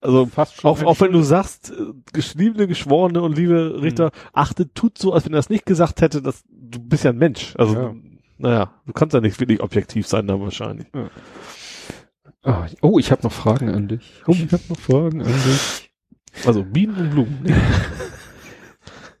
also 0.00 0.26
fast 0.26 0.56
schon 0.60 0.70
auch, 0.70 0.82
auch 0.82 1.00
wenn 1.00 1.12
du 1.12 1.22
sagst, 1.22 1.70
äh, 1.70 1.92
geschriebene, 2.12 2.66
geschworene 2.66 3.20
und 3.22 3.36
liebe 3.36 3.80
Richter, 3.82 4.06
Mhm. 4.06 4.10
achtet, 4.32 4.74
tut 4.74 4.96
so, 4.98 5.12
als 5.12 5.24
wenn 5.26 5.32
er 5.34 5.38
das 5.38 5.50
nicht 5.50 5.66
gesagt 5.66 6.00
hätte, 6.00 6.22
dass 6.22 6.42
du 6.48 6.78
bist 6.80 7.04
ja 7.04 7.10
ein 7.10 7.18
Mensch. 7.18 7.54
Also, 7.56 7.74
Ja. 7.74 7.94
naja, 8.38 8.74
du 8.86 8.92
kannst 8.92 9.14
ja 9.14 9.20
nicht 9.20 9.38
wirklich 9.40 9.60
objektiv 9.60 10.06
sein 10.06 10.26
dann 10.26 10.40
wahrscheinlich. 10.40 10.86
Ah, 12.42 12.66
oh, 12.80 12.98
ich 12.98 13.10
habe 13.12 13.22
noch 13.22 13.32
Fragen 13.32 13.68
an 13.68 13.88
dich. 13.88 14.22
Oh, 14.26 14.32
ich 14.32 14.50
habe 14.52 14.62
noch 14.68 14.78
Fragen 14.78 15.20
an 15.22 15.28
dich. 15.28 15.90
Also 16.46 16.62
Bienen 16.64 16.96
und 16.96 17.10
Blumen. 17.10 17.44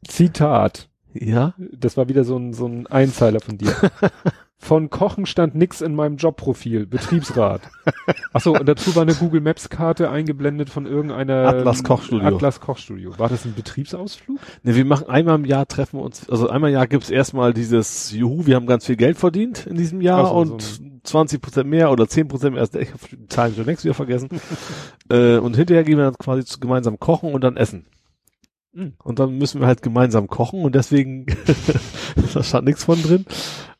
Zitat. 0.06 0.88
Ja. 1.12 1.54
Das 1.72 1.96
war 1.96 2.08
wieder 2.08 2.24
so 2.24 2.36
ein, 2.38 2.52
so 2.52 2.66
ein 2.66 2.86
Einzeiler 2.86 3.40
von 3.40 3.58
dir. 3.58 3.74
Von 4.62 4.90
Kochen 4.90 5.24
stand 5.24 5.54
nix 5.54 5.80
in 5.80 5.94
meinem 5.94 6.16
Jobprofil. 6.16 6.86
Betriebsrat. 6.86 7.62
Achso, 8.34 8.52
und 8.52 8.68
dazu 8.68 8.94
war 8.94 9.02
eine 9.02 9.14
Google 9.14 9.40
Maps 9.40 9.70
Karte 9.70 10.10
eingeblendet 10.10 10.68
von 10.68 10.84
irgendeiner 10.84 11.48
Atlas 11.48 11.82
Kochstudio. 11.82 12.26
Atlas 12.28 12.60
Kochstudio. 12.60 13.18
War 13.18 13.30
das 13.30 13.46
ein 13.46 13.54
Betriebsausflug? 13.54 14.38
Ne, 14.62 14.76
wir 14.76 14.84
machen 14.84 15.08
einmal 15.08 15.36
im 15.36 15.46
Jahr 15.46 15.66
treffen 15.66 15.98
wir 15.98 16.04
uns, 16.04 16.28
also 16.28 16.50
einmal 16.50 16.70
im 16.70 16.74
Jahr 16.74 16.86
gibt's 16.86 17.08
erstmal 17.08 17.54
dieses 17.54 18.12
Juhu, 18.12 18.46
wir 18.46 18.56
haben 18.56 18.66
ganz 18.66 18.84
viel 18.84 18.96
Geld 18.96 19.16
verdient 19.16 19.66
in 19.66 19.76
diesem 19.76 20.02
Jahr 20.02 20.26
so, 20.26 20.32
und 20.34 20.60
so 20.60 20.82
20 21.04 21.40
Prozent 21.40 21.68
mehr 21.70 21.90
oder 21.90 22.06
10 22.06 22.28
Prozent 22.28 22.54
mehr. 22.54 22.62
Ich 22.62 22.92
habe 22.92 23.00
die 23.10 23.26
Zahlen 23.28 23.54
schon 23.54 23.64
längst 23.64 23.84
wieder 23.84 23.94
vergessen. 23.94 24.28
äh, 25.10 25.38
und 25.38 25.56
hinterher 25.56 25.84
gehen 25.84 25.96
wir 25.96 26.04
dann 26.04 26.18
quasi 26.18 26.44
zu 26.44 26.60
gemeinsam 26.60 26.98
kochen 26.98 27.32
und 27.32 27.42
dann 27.42 27.56
essen. 27.56 27.86
Mhm. 28.72 28.92
Und 29.02 29.18
dann 29.18 29.36
müssen 29.38 29.60
wir 29.60 29.66
halt 29.66 29.82
gemeinsam 29.82 30.28
kochen 30.28 30.62
und 30.62 30.74
deswegen, 30.74 31.26
da 32.34 32.42
stand 32.42 32.66
nichts 32.66 32.84
von 32.84 33.02
drin. 33.02 33.24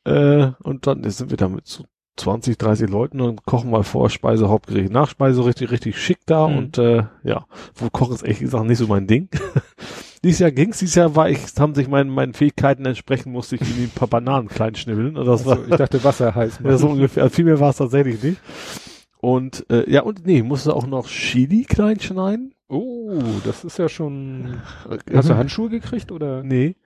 Äh, 0.05 0.53
und 0.63 0.87
dann 0.87 1.09
sind 1.11 1.31
wir 1.31 1.37
damit 1.37 1.67
zu 1.67 1.85
20, 2.17 2.59
30 2.59 2.91
Leuten 2.91 3.21
und 3.21 3.45
kochen 3.47 3.71
mal 3.71 3.83
vor 3.83 4.11
Speise, 4.11 4.49
Hauptgericht, 4.49 4.93
Nachspeise 4.93 5.45
richtig, 5.45 5.71
richtig 5.71 5.99
schick 5.99 6.19
da 6.27 6.49
Mhm. 6.49 6.57
und 6.59 6.79
äh, 6.79 7.05
ja, 7.25 7.47
wo 7.75 7.89
Kochen 7.91 8.15
ist 8.15 8.23
ehrlich 8.23 8.41
gesagt 8.41 8.67
nicht 8.67 8.79
so 8.79 8.87
mein 8.87 9.07
Ding. 9.07 9.29
dieses 10.25 10.41
Jahr 10.41 10.51
ging's, 10.51 10.79
dieses 10.79 10.97
Jahr 10.97 11.17
war 11.17 11.31
ich, 11.31 11.41
haben 11.59 11.75
sich 11.75 11.89
meinen, 11.89 12.11
meinen 12.11 12.35
Fähigkeiten 12.35 12.85
entsprechend, 12.85 13.33
musste 13.33 13.55
ich 13.57 13.63
irgendwie 13.63 13.85
ein 13.85 13.91
paar 13.91 14.09
Bananen 14.09 14.49
klein 14.49 14.75
schnibbeln 14.75 15.17
und 15.17 15.27
das 15.27 15.47
war, 15.47 15.59
Also, 15.59 15.71
ich 15.71 15.77
dachte 15.77 16.05
Wasser 16.05 16.35
heiß. 16.35 16.61
ja, 16.65 16.77
so 16.77 16.89
ungefähr, 16.89 17.23
also 17.23 17.35
viel 17.35 17.45
mehr 17.47 17.61
war 17.61 17.71
es 17.71 17.77
tatsächlich 17.77 18.23
nicht. 18.23 18.41
Und 19.19 19.67
äh, 19.71 19.91
ja, 19.91 20.03
und 20.03 20.27
nee, 20.27 20.43
musste 20.43 20.75
auch 20.75 20.87
noch 20.87 21.07
Chili 21.07 21.65
klein 21.65 22.01
schneiden. 22.01 22.55
Oh, 22.69 23.19
das 23.45 23.65
ist 23.65 23.79
ja 23.79 23.89
schon. 23.89 24.61
Hast 25.13 25.29
du 25.29 25.37
Handschuhe 25.37 25.69
gekriegt 25.69 26.11
oder? 26.13 26.43
Nee. 26.43 26.77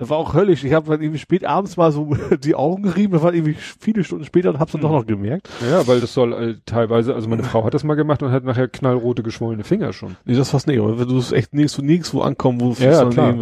Das 0.00 0.08
war 0.08 0.16
auch 0.16 0.32
höllisch. 0.32 0.64
Ich 0.64 0.72
habe 0.72 0.90
dann 0.90 1.02
irgendwie 1.02 1.18
spät 1.18 1.44
abends 1.44 1.76
mal 1.76 1.92
so 1.92 2.16
die 2.42 2.54
Augen 2.54 2.84
gerieben, 2.84 3.12
das 3.12 3.22
war 3.22 3.34
irgendwie 3.34 3.54
viele 3.54 4.02
Stunden 4.02 4.24
später 4.24 4.48
und 4.48 4.58
hab's 4.58 4.72
dann 4.72 4.80
Hm. 4.80 4.88
doch 4.88 4.96
noch 4.96 5.06
gemerkt. 5.06 5.50
Ja, 5.70 5.86
weil 5.86 6.00
das 6.00 6.14
soll 6.14 6.32
äh, 6.32 6.54
teilweise, 6.64 7.14
also 7.14 7.28
meine 7.28 7.42
Frau 7.42 7.64
hat 7.64 7.74
das 7.74 7.84
mal 7.84 7.96
gemacht 7.96 8.22
und 8.22 8.32
hat 8.32 8.42
nachher 8.42 8.66
knallrote 8.66 9.22
geschwollene 9.22 9.62
Finger 9.62 9.92
schon. 9.92 10.16
Nee, 10.24 10.36
das 10.36 10.48
fast 10.48 10.66
nicht, 10.68 10.78
aber 10.80 10.98
wenn 10.98 11.06
du 11.06 11.18
es 11.18 11.32
echt 11.32 11.52
nirgendwo, 11.52 11.82
nirgendwo 11.82 12.22
ankommen, 12.22 12.62
wo 12.62 12.72
es 12.72 12.78
Ja, 12.78 13.04
dann 13.04 13.10
klar. 13.10 13.34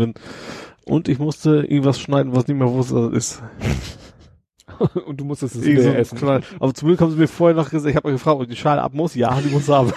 Und 0.85 1.09
ich 1.09 1.21
musste 1.21 1.63
irgendwas 1.63 2.01
schneiden, 2.01 2.35
was 2.35 2.49
nicht 2.49 2.57
mehr 2.59 2.73
wusste, 2.73 3.13
ist. 3.15 3.41
und 5.07 5.21
du 5.21 5.25
musstest 5.25 5.55
es 5.55 5.63
so 5.63 5.67
wieder 5.69 5.91
ein 5.91 5.95
essen. 5.95 6.19
Knall. 6.19 6.41
Aber 6.59 6.75
zum 6.75 6.89
Glück 6.89 7.01
haben 7.01 7.13
sie 7.13 7.19
mir 7.19 7.29
vorher 7.29 7.55
noch 7.57 7.71
gesagt, 7.71 7.89
ich 7.91 7.97
habe 7.97 8.11
gefragt, 8.11 8.41
ob 8.41 8.49
die 8.49 8.57
Schale 8.57 8.83
ab 8.83 8.95
muss. 8.95 9.15
Ja, 9.15 9.39
die 9.41 9.51
muss 9.51 9.71
ab. 9.71 9.95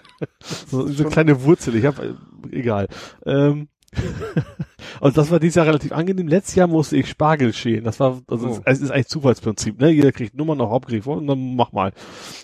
so, 0.68 0.86
so 0.86 1.02
eine 1.02 1.12
kleine 1.12 1.42
Wurzel, 1.44 1.74
ich 1.74 1.84
habe, 1.84 2.16
egal. 2.50 2.88
Ähm, 3.26 3.68
und 5.00 5.16
das 5.16 5.30
war 5.30 5.38
dieses 5.40 5.56
Jahr 5.56 5.66
relativ 5.66 5.92
angenehm. 5.92 6.28
Letztes 6.28 6.54
Jahr 6.54 6.66
musste 6.66 6.96
ich 6.96 7.08
Spargel 7.08 7.52
schälen. 7.52 7.84
Das 7.84 8.00
war, 8.00 8.20
also 8.28 8.48
Oh. 8.48 8.50
es, 8.64 8.76
es 8.78 8.80
ist 8.82 8.90
eigentlich 8.90 9.08
Zufallsprinzip, 9.08 9.80
ne? 9.80 9.90
Jeder 9.90 10.12
kriegt 10.12 10.34
Nummer 10.34 10.54
noch 10.54 10.70
Hauptgericht 10.70 11.04
vor 11.04 11.16
und 11.18 11.26
dann 11.26 11.56
mach 11.56 11.72
mal. 11.72 11.92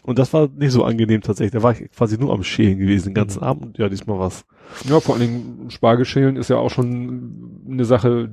Und 0.02 0.18
das 0.18 0.32
war 0.32 0.48
nicht 0.56 0.72
so 0.72 0.84
angenehm 0.84 1.20
tatsächlich. 1.22 1.52
Da 1.52 1.62
war 1.62 1.72
ich 1.72 1.90
quasi 1.90 2.18
nur 2.18 2.32
am 2.32 2.42
Schälen 2.42 2.78
gewesen 2.78 3.08
den 3.10 3.14
ganzen 3.14 3.38
Mhm. 3.40 3.44
Abend. 3.44 3.64
Und 3.64 3.78
ja, 3.78 3.88
diesmal 3.88 4.18
was. 4.18 4.44
Ja, 4.88 5.00
vor 5.00 5.14
allen 5.14 5.22
Dingen 5.26 5.70
Spargelschälen 5.70 6.36
ist 6.36 6.50
ja 6.50 6.56
auch 6.56 6.70
schon 6.70 7.62
eine 7.70 7.84
Sache 7.86 8.28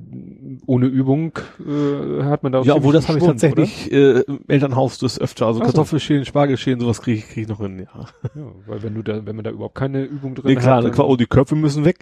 ohne 0.65 0.87
Übung, 0.87 1.33
äh, 1.59 2.23
hat 2.23 2.43
man 2.43 2.51
da 2.51 2.61
Ja, 2.61 2.75
obwohl 2.75 2.93
das 2.93 3.07
habe 3.07 3.19
ich 3.19 3.25
tatsächlich 3.25 3.91
äh, 3.91 4.21
im 4.21 4.39
Elternhaus 4.47 4.97
das 4.97 5.19
öfter. 5.19 5.47
Also 5.47 5.59
so. 5.59 5.65
Kartoffelschälen, 5.65 6.25
Spargelschälen, 6.25 6.79
sowas 6.79 7.01
kriege 7.01 7.19
ich, 7.19 7.27
krieg 7.27 7.43
ich 7.43 7.47
noch 7.49 7.59
hin, 7.59 7.79
ja. 7.79 8.05
Ja, 8.35 8.51
weil 8.67 8.83
wenn 8.83 8.95
du 8.95 9.01
da, 9.01 9.25
wenn 9.25 9.35
man 9.35 9.43
da 9.43 9.51
überhaupt 9.51 9.75
keine 9.75 10.03
Übung 10.03 10.35
drin 10.35 10.45
Nee, 10.53 10.55
klar, 10.55 10.83
hat, 10.83 10.97
dann, 10.97 11.05
oh, 11.05 11.15
die 11.15 11.25
Köpfe 11.25 11.55
müssen 11.55 11.85
weg. 11.85 11.99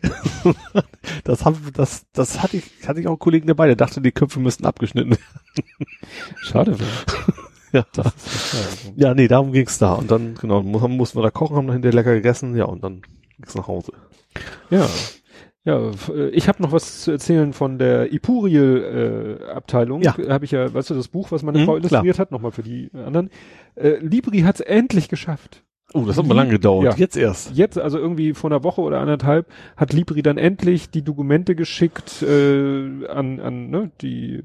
das 1.23 1.45
haben, 1.45 1.57
das, 1.73 2.05
das 2.13 2.41
hatte 2.41 2.57
ich, 2.57 2.87
hatte 2.87 2.99
ich 2.99 3.07
auch 3.07 3.11
einen 3.11 3.19
Kollegen 3.19 3.47
dabei, 3.47 3.67
der 3.67 3.75
dachte, 3.75 4.01
die 4.01 4.11
Köpfe 4.11 4.39
müssten 4.39 4.65
abgeschnitten 4.65 5.11
werden. 5.11 5.87
schade. 6.41 6.77
Ja. 7.73 7.87
Das 7.93 8.13
ja. 8.95 9.15
nee, 9.15 9.27
darum 9.27 9.51
ging's 9.51 9.79
da. 9.79 9.93
Und 9.93 10.11
dann, 10.11 10.35
genau, 10.35 10.61
mu- 10.61 10.87
mussten 10.87 11.17
wir 11.17 11.23
da 11.23 11.31
kochen, 11.31 11.55
haben 11.55 11.65
dann 11.65 11.73
hinterher 11.73 11.95
lecker 11.95 12.13
gegessen, 12.13 12.55
ja, 12.55 12.65
und 12.65 12.83
dann 12.83 13.01
ging's 13.37 13.55
nach 13.55 13.67
Hause. 13.67 13.93
Ja. 14.69 14.87
Ja, 15.65 15.91
äh, 16.09 16.29
ich 16.29 16.47
habe 16.47 16.61
noch 16.61 16.71
was 16.71 17.01
zu 17.01 17.11
erzählen 17.11 17.53
von 17.53 17.77
der 17.77 18.11
Ipuriel-Abteilung. 18.11 20.01
Ja. 20.01 20.15
Äh, 20.17 20.29
habe 20.29 20.45
ich 20.45 20.51
ja, 20.51 20.73
weißt 20.73 20.89
du, 20.89 20.93
das 20.95 21.07
Buch, 21.07 21.31
was 21.31 21.43
meine 21.43 21.59
Mhm, 21.59 21.65
Frau 21.65 21.77
illustriert 21.77 22.19
hat, 22.19 22.31
nochmal 22.31 22.51
für 22.51 22.63
die 22.63 22.89
anderen. 22.93 23.29
Äh, 23.75 23.97
Libri 23.99 24.41
hat 24.41 24.55
es 24.55 24.61
endlich 24.61 25.07
geschafft. 25.07 25.63
Oh, 25.93 26.05
das 26.05 26.17
hat 26.17 26.25
mal 26.25 26.33
lange 26.33 26.51
gedauert. 26.51 26.85
Ja. 26.85 26.95
Jetzt 26.95 27.15
erst. 27.15 27.55
Jetzt, 27.55 27.77
also 27.77 27.99
irgendwie 27.99 28.33
vor 28.33 28.49
einer 28.49 28.63
Woche 28.63 28.81
oder 28.81 28.99
anderthalb, 28.99 29.47
hat 29.77 29.93
Libri 29.93 30.21
dann 30.21 30.37
endlich 30.37 30.89
die 30.89 31.03
Dokumente 31.03 31.55
geschickt 31.55 32.23
äh, 32.23 33.05
an, 33.07 33.39
an 33.39 33.69
ne, 33.69 33.91
die 34.01 34.43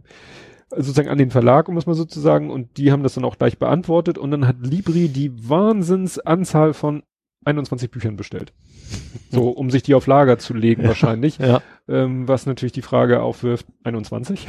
sozusagen 0.71 1.09
an 1.09 1.17
den 1.17 1.31
Verlag, 1.31 1.69
um 1.69 1.79
es 1.79 1.87
mal 1.87 1.95
so 1.95 2.05
zu 2.05 2.21
sagen, 2.21 2.51
und 2.51 2.77
die 2.77 2.93
haben 2.93 3.03
das 3.03 3.15
dann 3.15 3.25
auch 3.25 3.39
gleich 3.39 3.59
beantwortet 3.59 4.19
und 4.19 4.31
dann 4.31 4.47
hat 4.47 4.57
Libri 4.61 5.09
die 5.09 5.49
Wahnsinnsanzahl 5.49 6.75
von 6.75 7.03
21 7.47 7.91
Büchern 7.91 8.17
bestellt. 8.17 8.53
So, 9.31 9.51
um 9.51 9.71
sich 9.71 9.83
die 9.83 9.95
auf 9.95 10.07
Lager 10.07 10.39
zu 10.39 10.55
legen 10.55 10.85
wahrscheinlich. 10.85 11.37
Ja. 11.39 11.61
Ähm, 11.87 12.27
was 12.27 12.47
natürlich 12.47 12.73
die 12.73 12.81
Frage 12.81 13.21
aufwirft, 13.21 13.67
21? 13.85 14.47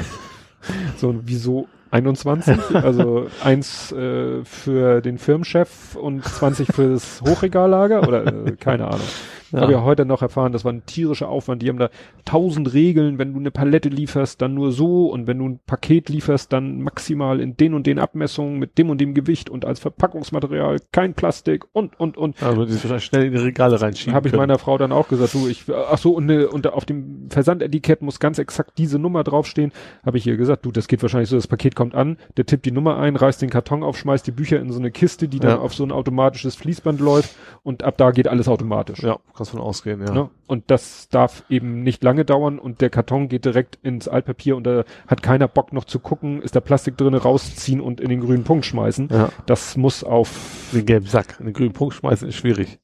so, 0.95 1.16
wieso 1.26 1.68
21? 1.91 2.57
Also 2.74 3.28
eins 3.44 3.91
äh, 3.91 4.44
für 4.45 5.02
den 5.02 5.18
Firmenchef 5.18 5.95
und 5.95 6.24
20 6.24 6.74
fürs 6.74 7.22
Hochregallager 7.22 8.07
oder 8.07 8.26
äh, 8.26 8.52
keine 8.56 8.86
Ahnung. 8.88 9.07
Ja. 9.51 9.61
Habe 9.61 9.71
ja 9.73 9.84
heute 9.84 10.05
noch 10.05 10.21
erfahren, 10.21 10.51
das 10.51 10.65
war 10.65 10.71
ein 10.73 10.85
tierischer 10.85 11.30
Aufwand. 11.30 11.61
Die 11.61 11.69
haben 11.69 11.80
da 11.80 11.89
tausend 12.26 12.73
Regeln, 12.73 13.17
wenn 13.17 13.34
du 13.34 13.39
eine 13.39 13.51
Palette 13.51 13.89
lieferst, 13.89 14.41
dann 14.41 14.53
nur 14.53 14.71
so 14.71 15.07
und 15.07 15.27
wenn 15.27 15.39
du 15.39 15.49
ein 15.49 15.59
Paket 15.65 16.09
lieferst, 16.09 16.51
dann 16.53 16.81
maximal 16.81 17.39
in 17.39 17.57
den 17.57 17.73
und 17.73 17.88
den 17.88 17.99
Abmessungen 17.99 18.59
mit 18.59 18.77
dem 18.77 18.89
und 18.89 18.99
dem 19.01 19.13
Gewicht 19.13 19.49
und 19.49 19.65
als 19.65 19.80
Verpackungsmaterial 19.80 20.77
kein 20.91 21.13
Plastik 21.13 21.65
und 21.73 21.99
und 21.99 22.17
und. 22.17 22.41
Also, 22.43 22.65
die 22.65 22.73
wahrscheinlich 22.73 23.05
schnell 23.05 23.26
in 23.26 23.31
die 23.34 23.39
Regale 23.39 23.80
reinschieben. 23.81 24.13
Habe 24.13 24.27
ich 24.27 24.31
können. 24.31 24.41
meiner 24.41 24.59
Frau 24.59 24.77
dann 24.77 24.91
auch 24.91 25.07
gesagt, 25.07 25.34
du, 25.34 25.47
ich, 25.47 25.65
ach 25.69 25.97
so, 25.97 26.13
und, 26.13 26.26
ne, 26.26 26.47
und 26.47 26.67
auf 26.67 26.85
dem 26.85 27.27
Versandetikett 27.30 28.01
muss 28.01 28.19
ganz 28.19 28.39
exakt 28.39 28.77
diese 28.77 28.99
Nummer 28.99 29.23
draufstehen. 29.23 29.71
Habe 30.05 30.17
ich 30.17 30.27
ihr 30.27 30.38
gesagt, 30.38 30.65
du, 30.65 30.71
das 30.71 30.88
geht 30.88 31.01
wahrscheinlich 31.01 31.30
so, 31.30 31.35
das 31.35 31.47
Paket 31.47 31.76
kommt 31.76 31.95
an, 31.95 32.17
der 32.38 32.45
tippt 32.45 32.65
die 32.65 32.71
Nummer 32.71 32.97
ein, 32.97 33.15
reißt 33.15 33.41
den 33.41 33.49
Karton 33.49 33.84
auf, 33.84 33.97
schmeißt 33.97 34.26
die 34.27 34.31
Bücher 34.31 34.59
in 34.59 34.71
so 34.71 34.80
eine 34.80 34.91
Kiste, 34.91 35.27
die 35.27 35.39
dann 35.39 35.51
Ja. 35.51 35.59
auf 35.59 35.73
so 35.73 35.84
ein 35.84 35.91
automatisches 35.91 36.55
Fließband 36.55 36.99
läuft 36.99 37.35
und 37.63 37.84
ab 37.84 37.97
da 37.97 38.11
geht 38.11 38.27
alles 38.27 38.47
automatisch. 38.47 39.01
Ja, 39.03 39.17
kannst 39.40 39.52
von 39.52 39.60
ausgehen, 39.61 40.02
ja. 40.06 40.14
Ne? 40.14 40.30
Und 40.48 40.70
das 40.70 41.10
darf 41.10 41.44
eben 41.49 41.82
nicht 41.84 42.03
lange 42.03 42.26
dauern 42.26 42.60
und 42.60 42.82
der 42.82 42.90
Karton 42.90 43.28
geht 43.30 43.45
direkt 43.45 43.80
ins 43.82 44.07
Altpapier 44.07 44.56
und 44.56 44.66
da 44.66 44.84
hat 45.07 45.24
keiner 45.24 45.48
Bock 45.48 45.74
noch 45.74 45.86
zu 45.86 45.99
gucken, 45.99 46.41
ist 46.41 46.56
da 46.56 46.60
Plastik 46.60 46.98
drin, 46.98 47.16
rausziehen 47.16 47.82
und 47.82 47.99
in 47.99 48.10
den 48.10 48.22
grünen 48.22 48.44
Punkt 48.44 48.66
schmeißen. 48.66 49.10
Ja. 49.11 49.30
Das 49.48 49.76
muss 49.78 50.03
auf 50.03 50.70
Den 50.74 50.86
gelben 50.86 51.07
Sack, 51.07 51.38
in 51.40 51.45
den 51.45 51.53
grünen 51.53 51.74
Punkt 51.74 51.95
schmeißen 51.95 52.28
ist 52.28 52.36
schwierig. 52.36 52.80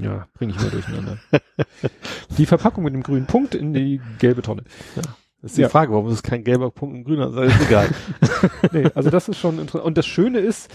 Ja, 0.00 0.28
bring 0.34 0.50
ich 0.50 0.56
mal 0.56 0.70
durcheinander. 0.70 1.18
die 2.38 2.46
Verpackung 2.46 2.84
mit 2.84 2.94
dem 2.94 3.02
grünen 3.02 3.26
Punkt 3.26 3.54
in 3.54 3.72
die 3.74 4.00
gelbe 4.18 4.42
Tonne. 4.42 4.62
Das 5.42 5.50
ist 5.52 5.58
die 5.58 5.62
Ja. 5.62 5.68
Frage, 5.68 5.92
warum 5.92 6.06
ist 6.06 6.14
es 6.14 6.22
kein 6.22 6.44
gelber 6.44 6.70
Punkt 6.70 6.96
ein 6.96 7.04
grüner? 7.04 7.30
Das 7.30 7.52
ist 7.52 7.66
egal. 7.66 7.88
Nee, 8.72 8.88
also 8.94 9.10
das 9.10 9.28
ist 9.28 9.38
schon 9.38 9.58
interessant. 9.58 9.84
Und 9.84 9.98
das 9.98 10.06
Schöne 10.06 10.38
ist, 10.38 10.70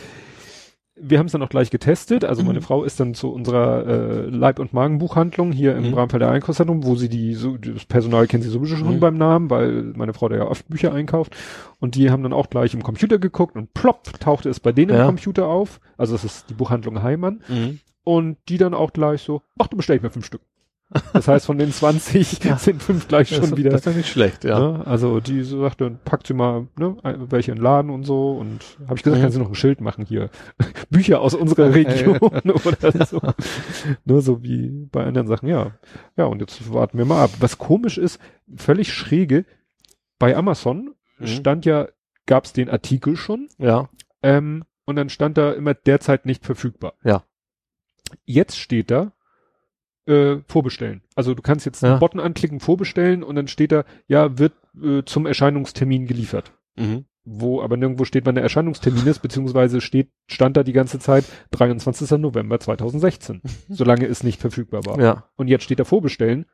wir 1.06 1.20
haben 1.20 1.26
es 1.26 1.32
dann 1.34 1.42
auch 1.44 1.50
gleich 1.50 1.70
getestet. 1.70 2.24
Also 2.24 2.44
meine 2.44 2.60
Mhm. 2.60 2.64
Frau 2.64 2.84
ist 2.84 3.00
dann 3.00 3.14
zu 3.14 3.32
unserer 3.32 3.86
äh, 3.86 4.22
Leib- 4.30 4.60
und 4.60 4.74
Magenbuchhandlung 4.74 5.52
hier 5.52 5.76
im 5.76 5.88
Mhm. 5.88 5.92
Bramfelder 5.92 6.32
Einkaufszentrum, 6.32 6.86
wo 6.86 6.96
sie 6.96 7.10
die, 7.10 7.34
so, 7.34 7.58
das 7.58 7.86
Personal 7.86 8.28
kennt 8.28 8.44
sie 8.44 8.50
sowieso 8.50 8.76
schon 8.78 8.96
Mhm. 8.96 9.00
beim 9.00 9.18
Namen, 9.18 9.50
weil 9.50 9.94
meine 9.96 10.14
Frau 10.14 10.30
da 10.30 10.38
ja 10.38 10.48
oft 10.48 10.68
Bücher 10.70 10.94
einkauft. 10.94 11.36
Und 11.80 11.96
die 11.96 12.10
haben 12.10 12.24
dann 12.24 12.34
auch 12.34 12.50
gleich 12.50 12.74
im 12.74 12.84
Computer 12.84 13.18
geguckt 13.20 13.56
und 13.56 13.74
plopp, 13.74 14.20
tauchte 14.20 14.50
es 14.50 14.60
bei 14.60 14.72
denen 14.72 14.94
Ja. 14.96 15.02
im 15.02 15.08
Computer 15.08 15.48
auf. 15.48 15.80
Also 15.98 16.14
das 16.14 16.24
ist 16.24 16.50
die 16.50 16.54
Buchhandlung 16.54 17.04
Heimann. 17.04 17.42
mhm. 17.48 17.80
Und 18.06 18.38
die 18.50 18.58
dann 18.58 18.74
auch 18.74 18.92
gleich 18.92 19.22
so, 19.22 19.42
ach, 19.58 19.68
du 19.68 19.78
bestell 19.78 19.96
ich 19.96 20.02
mir 20.04 20.10
fünf 20.10 20.26
Stück. 20.26 20.42
Das 21.14 21.28
heißt, 21.28 21.46
von 21.46 21.58
den 21.58 21.72
20 21.72 22.28
sind 22.58 22.82
fünf 22.84 23.08
gleich 23.08 23.30
schon 23.30 23.42
das, 23.42 23.56
wieder. 23.58 23.72
Das 23.72 23.82
ist 23.82 23.86
ja 23.86 23.92
nicht 23.94 24.10
schlecht, 24.10 24.44
ja. 24.44 24.60
Ne? 24.60 24.86
Also 24.88 25.20
die 25.20 25.44
so 25.44 25.62
sagte, 25.62 25.98
packt 26.06 26.28
sie 26.28 26.34
mal 26.34 26.68
ne, 26.78 26.98
welche 27.30 27.52
in 27.52 27.58
den 27.58 27.64
Laden 27.64 27.90
und 27.92 28.04
so. 28.04 28.32
Und 28.34 28.64
habe 28.88 28.96
ich 28.98 29.04
gesagt, 29.04 29.20
Mhm. 29.20 29.24
kann 29.24 29.32
sie 29.32 29.40
noch 29.40 29.50
ein 29.50 29.56
Schild 29.56 29.82
machen 29.82 30.06
hier. 30.06 30.30
Bücher 30.90 31.22
aus 31.22 31.34
unserer 31.34 31.74
Region 31.74 32.18
oder 32.20 33.06
so. 33.06 33.20
Nur 34.06 34.22
so 34.22 34.44
wie 34.44 34.88
bei 34.92 35.04
anderen 35.06 35.28
Sachen, 35.28 35.48
ja. 35.50 35.72
Ja, 36.18 36.26
und 36.26 36.40
jetzt 36.42 36.72
warten 36.74 36.98
wir 36.98 37.06
mal 37.06 37.24
ab. 37.24 37.32
Was 37.40 37.58
komisch 37.58 37.98
ist, 37.98 38.20
völlig 38.56 38.94
schräge, 38.94 39.46
bei 40.20 40.36
Amazon 40.36 40.94
Mhm. 41.20 41.28
stand 41.28 41.66
ja, 41.66 41.88
gab 42.26 42.46
es 42.46 42.54
den 42.54 42.70
Artikel 42.70 43.16
schon, 43.16 43.48
Ja. 43.60 43.90
ähm, 44.24 44.64
und 44.86 44.96
dann 44.96 45.10
stand 45.10 45.38
da 45.38 45.52
immer 45.52 45.74
derzeit 45.76 46.26
nicht 46.26 46.44
verfügbar. 46.44 46.94
Ja. 47.04 47.24
Jetzt 48.26 48.58
steht 48.58 48.90
da, 48.92 49.14
äh, 50.06 50.38
vorbestellen. 50.48 51.02
Also 51.16 51.34
du 51.34 51.42
kannst 51.42 51.66
jetzt 51.66 51.82
Ja. 51.82 51.92
einen 51.92 52.00
Button 52.00 52.20
anklicken, 52.20 52.60
vorbestellen 52.60 53.24
und 53.24 53.36
dann 53.36 53.48
steht 53.48 53.72
da, 53.72 53.84
ja, 54.08 54.38
wird 54.38 54.54
äh, 54.82 55.04
zum 55.06 55.26
Erscheinungstermin 55.26 56.08
geliefert. 56.08 56.52
Mhm. 56.76 57.06
Wo 57.26 57.62
aber 57.62 57.78
nirgendwo 57.78 58.04
steht, 58.04 58.26
wann 58.26 58.36
der 58.36 58.44
Erscheinungstermin 58.44 59.08
ist, 59.08 59.20
beziehungsweise 59.20 59.80
steht, 59.80 60.10
stand 60.28 60.58
da 60.58 60.64
die 60.64 60.74
ganze 60.74 61.00
Zeit 61.00 61.24
23. 61.52 62.18
November 62.20 62.60
2016, 62.60 63.42
solange 63.70 64.06
es 64.08 64.24
nicht 64.24 64.42
verfügbar 64.42 64.86
war. 64.86 65.00
Ja. 65.00 65.30
Und 65.38 65.48
jetzt 65.48 65.64
steht 65.64 65.80
da 65.80 65.86
vorbestellen, 65.86 66.46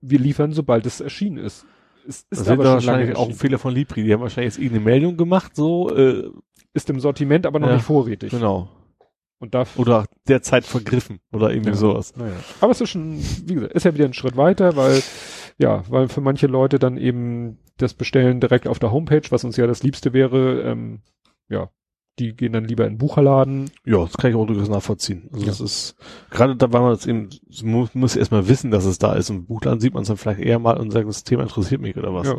wir 0.00 0.18
liefern, 0.18 0.52
sobald 0.52 0.86
es 0.86 1.00
erschienen 1.00 1.36
ist. 1.38 1.66
Es 2.06 2.16
ist 2.20 2.26
Das 2.30 2.40
ist 2.40 2.48
aber 2.48 2.56
schon 2.56 2.64
lange 2.64 2.74
wahrscheinlich 2.86 3.16
auch 3.16 3.28
ein. 3.28 3.34
Fehler 3.34 3.58
von 3.58 3.74
Libri. 3.74 4.04
Die 4.04 4.12
haben 4.12 4.20
wahrscheinlich 4.20 4.54
jetzt 4.54 4.62
irgendeine 4.62 4.84
Meldung 4.84 5.16
gemacht, 5.16 5.54
so, 5.56 5.94
äh, 5.94 6.30
Ist 6.74 6.90
im 6.90 6.98
Sortiment, 7.00 7.46
aber 7.46 7.58
noch 7.60 7.68
Ja, 7.68 7.74
nicht 7.74 7.84
vorrätig. 7.84 8.30
genau. 8.30 8.68
Und 9.44 9.54
da 9.54 9.64
Oder 9.76 10.06
derzeit 10.28 10.64
vergriffen 10.64 11.20
oder 11.32 11.50
irgendwie 11.50 11.70
Ja. 11.70 11.76
sowas. 11.76 12.14
Naja. 12.16 12.34
Aber 12.60 12.72
es 12.72 12.80
ist 12.80 12.90
schon, 12.90 13.18
wie 13.46 13.54
gesagt, 13.54 13.72
ist 13.74 13.84
ja 13.84 13.94
wieder 13.94 14.04
ein 14.06 14.14
Schritt 14.14 14.36
weiter, 14.36 14.74
weil, 14.76 15.02
ja, 15.58 15.84
weil 15.88 16.08
für 16.08 16.20
manche 16.20 16.46
Leute 16.46 16.78
dann 16.78 16.96
eben 16.96 17.58
das 17.76 17.94
Bestellen 17.94 18.40
direkt 18.40 18.66
auf 18.66 18.78
der 18.78 18.90
Homepage, 18.92 19.22
was 19.30 19.44
uns 19.44 19.56
ja 19.56 19.66
das 19.66 19.82
Liebste 19.82 20.12
wäre, 20.12 20.62
ähm, 20.62 21.00
ja, 21.48 21.68
die 22.18 22.36
gehen 22.36 22.52
dann 22.52 22.64
lieber 22.64 22.84
in 22.86 22.94
den 22.94 22.98
Bucherladen. 22.98 23.70
Ja, 23.84 23.98
das 23.98 24.16
kann 24.16 24.30
ich 24.30 24.36
auch 24.36 24.46
durchaus 24.46 24.68
nachvollziehen. 24.68 25.28
Also 25.32 25.44
ja. 25.44 25.50
das 25.50 25.60
ist, 25.60 25.96
gerade 26.30 26.54
da, 26.54 26.72
weil 26.72 26.82
man 26.82 26.92
es 26.92 27.06
eben, 27.06 27.28
muss, 27.64 27.94
muss 27.94 28.14
erstmal 28.14 28.48
wissen, 28.48 28.70
dass 28.70 28.84
es 28.84 28.98
da 28.98 29.14
ist. 29.14 29.30
Im 29.30 29.46
Buchladen 29.46 29.80
sieht 29.80 29.94
man 29.94 30.02
es 30.02 30.08
dann 30.08 30.16
vielleicht 30.16 30.40
eher 30.40 30.60
mal 30.60 30.78
und 30.78 30.92
sagt, 30.92 31.08
das 31.08 31.24
Thema 31.24 31.42
interessiert 31.42 31.80
mich 31.80 31.96
oder 31.96 32.14
was. 32.14 32.28
Ja, 32.28 32.36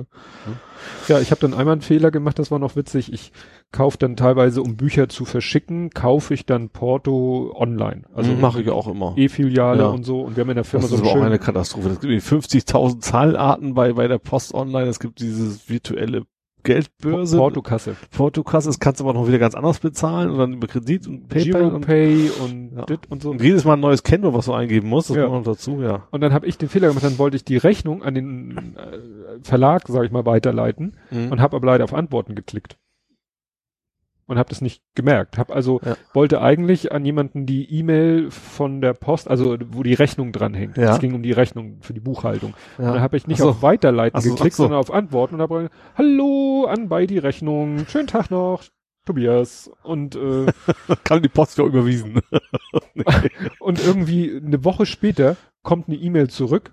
ja 1.10 1.20
ich 1.20 1.32
habe 1.32 1.42
dann 1.42 1.54
einmal 1.54 1.74
einen 1.74 1.82
Fehler 1.82 2.10
gemacht, 2.10 2.40
das 2.40 2.52
war 2.52 2.60
noch 2.60 2.78
witzig. 2.78 3.12
Ich 3.12 3.34
kaufe 3.74 3.98
dann 3.98 4.16
teilweise, 4.16 4.62
um 4.62 4.78
Bücher 4.78 5.10
zu 5.10 5.26
verschicken, 5.26 5.90
kaufe 5.90 6.34
ich 6.34 6.46
dann 6.46 6.70
Porto 6.70 7.54
online. 7.54 8.04
Also 8.14 8.32
mhm, 8.32 8.40
mache 8.40 8.62
ich 8.62 8.70
auch 8.70 8.88
immer. 8.88 9.14
E-Filiale 9.18 9.84
ja. 9.84 9.88
und 9.90 10.04
so. 10.04 10.22
Und 10.22 10.38
wir 10.38 10.42
haben 10.42 10.52
in 10.52 10.56
der 10.56 10.64
Firma 10.64 10.84
das 10.84 10.92
so 10.92 10.96
ist 10.96 11.02
aber 11.02 11.20
auch 11.20 11.26
eine 11.26 11.40
Katastrophe. 11.40 11.90
Es 11.90 12.00
gibt 12.00 12.14
50.000 12.24 13.02
Zahlarten 13.02 13.74
bei, 13.74 13.92
bei 13.94 14.08
der 14.08 14.20
Post 14.20 14.54
online. 14.54 14.88
Es 14.88 15.02
gibt 15.02 15.20
dieses 15.20 15.70
virtuelle 15.70 16.26
Geldbörse. 16.66 17.38
Portokasse. 17.38 17.96
Portokasse, 18.12 18.68
das 18.68 18.80
kannst 18.80 19.00
du 19.00 19.06
aber 19.06 19.14
noch 19.14 19.28
wieder 19.28 19.40
ganz 19.40 19.56
anders 19.56 19.80
bezahlen 19.80 20.30
und 20.30 20.38
dann 20.38 20.54
über 20.54 20.68
Kredit 20.68 21.08
und 21.08 21.30
PayPal. 21.30 21.74
und, 21.74 21.86
Pay 21.86 22.30
und 22.44 22.72
ja. 22.76 22.98
und 23.10 23.22
so. 23.22 23.32
Und 23.32 23.42
jedes 23.42 23.64
Mal 23.64 23.74
ein 23.74 23.80
neues 23.80 24.04
Kennwort, 24.04 24.34
was 24.34 24.46
du 24.46 24.54
eingeben 24.54 24.90
musst, 24.90 25.10
das 25.10 25.18
ja. 25.18 25.28
kommt 25.28 25.46
noch 25.46 25.54
dazu, 25.54 25.82
ja. 25.82 26.08
Und 26.12 26.22
dann 26.22 26.34
habe 26.34 26.46
ich 26.48 26.58
den 26.58 26.68
Fehler 26.68 26.90
gemacht, 26.90 27.06
dann 27.06 27.18
wollte 27.18 27.38
ich 27.38 27.46
die 27.46 27.58
Rechnung 27.58 28.04
an 28.04 28.16
den 28.16 28.76
äh, 28.76 29.44
Verlag, 29.44 29.84
sag 29.88 30.04
ich 30.04 30.12
mal, 30.12 30.26
weiterleiten 30.26 30.98
mhm. 31.12 31.32
und 31.32 31.40
habe 31.40 31.56
aber 31.56 31.66
leider 31.66 31.86
auf 31.86 31.94
Antworten 31.94 32.36
geklickt 32.36 32.78
und 34.28 34.38
habe 34.38 34.50
das 34.50 34.62
nicht 34.62 34.82
gemerkt. 34.96 35.38
Hab 35.38 35.52
also 35.52 35.80
ja. 35.86 35.96
wollte 36.14 36.42
eigentlich 36.42 36.92
an 36.92 37.06
jemanden 37.06 37.46
die 37.46 37.72
E-Mail 37.72 38.32
von 38.32 38.82
der 38.82 38.94
Post, 38.94 39.30
also 39.30 39.58
wo 39.70 39.84
die 39.84 39.94
Rechnung 39.94 40.32
dranhängt. 40.32 40.78
Ja. 40.78 40.94
Es 40.94 41.00
ging 41.00 41.14
um 41.14 41.24
die 41.24 41.32
Rechnung 41.32 41.78
für 41.82 41.94
die 41.94 42.00
Buchhaltung. 42.00 42.54
Ja. 42.78 42.88
Und 42.88 42.94
dann 42.96 43.02
habe 43.02 43.18
ich 43.18 43.28
nicht 43.28 43.40
so. 43.40 43.50
auf 43.50 43.62
Weiterleiten 43.62 44.20
so, 44.22 44.32
geklickt, 44.32 44.56
so. 44.56 44.64
sondern 44.64 44.80
auf 44.80 44.92
Antworten 44.92 45.36
und 45.36 45.42
habe 45.42 45.70
Hallo 45.96 46.66
an 46.66 46.90
bei 46.90 47.06
die 47.06 47.20
Rechnung. 47.20 47.86
Schönen 47.88 48.08
Tag 48.08 48.32
noch. 48.32 48.64
Tobias 49.06 49.70
und 49.84 50.16
äh, 50.16 50.48
kann 51.04 51.22
die 51.22 51.30
Post 51.30 51.60
ja 51.60 51.66
überwiesen. 51.66 52.22
und 53.60 53.86
irgendwie 53.86 54.36
eine 54.44 54.64
Woche 54.66 54.88
später 54.88 55.38
kommt 55.62 55.88
eine 55.88 55.98
E-Mail 55.98 56.30
zurück. 56.30 56.72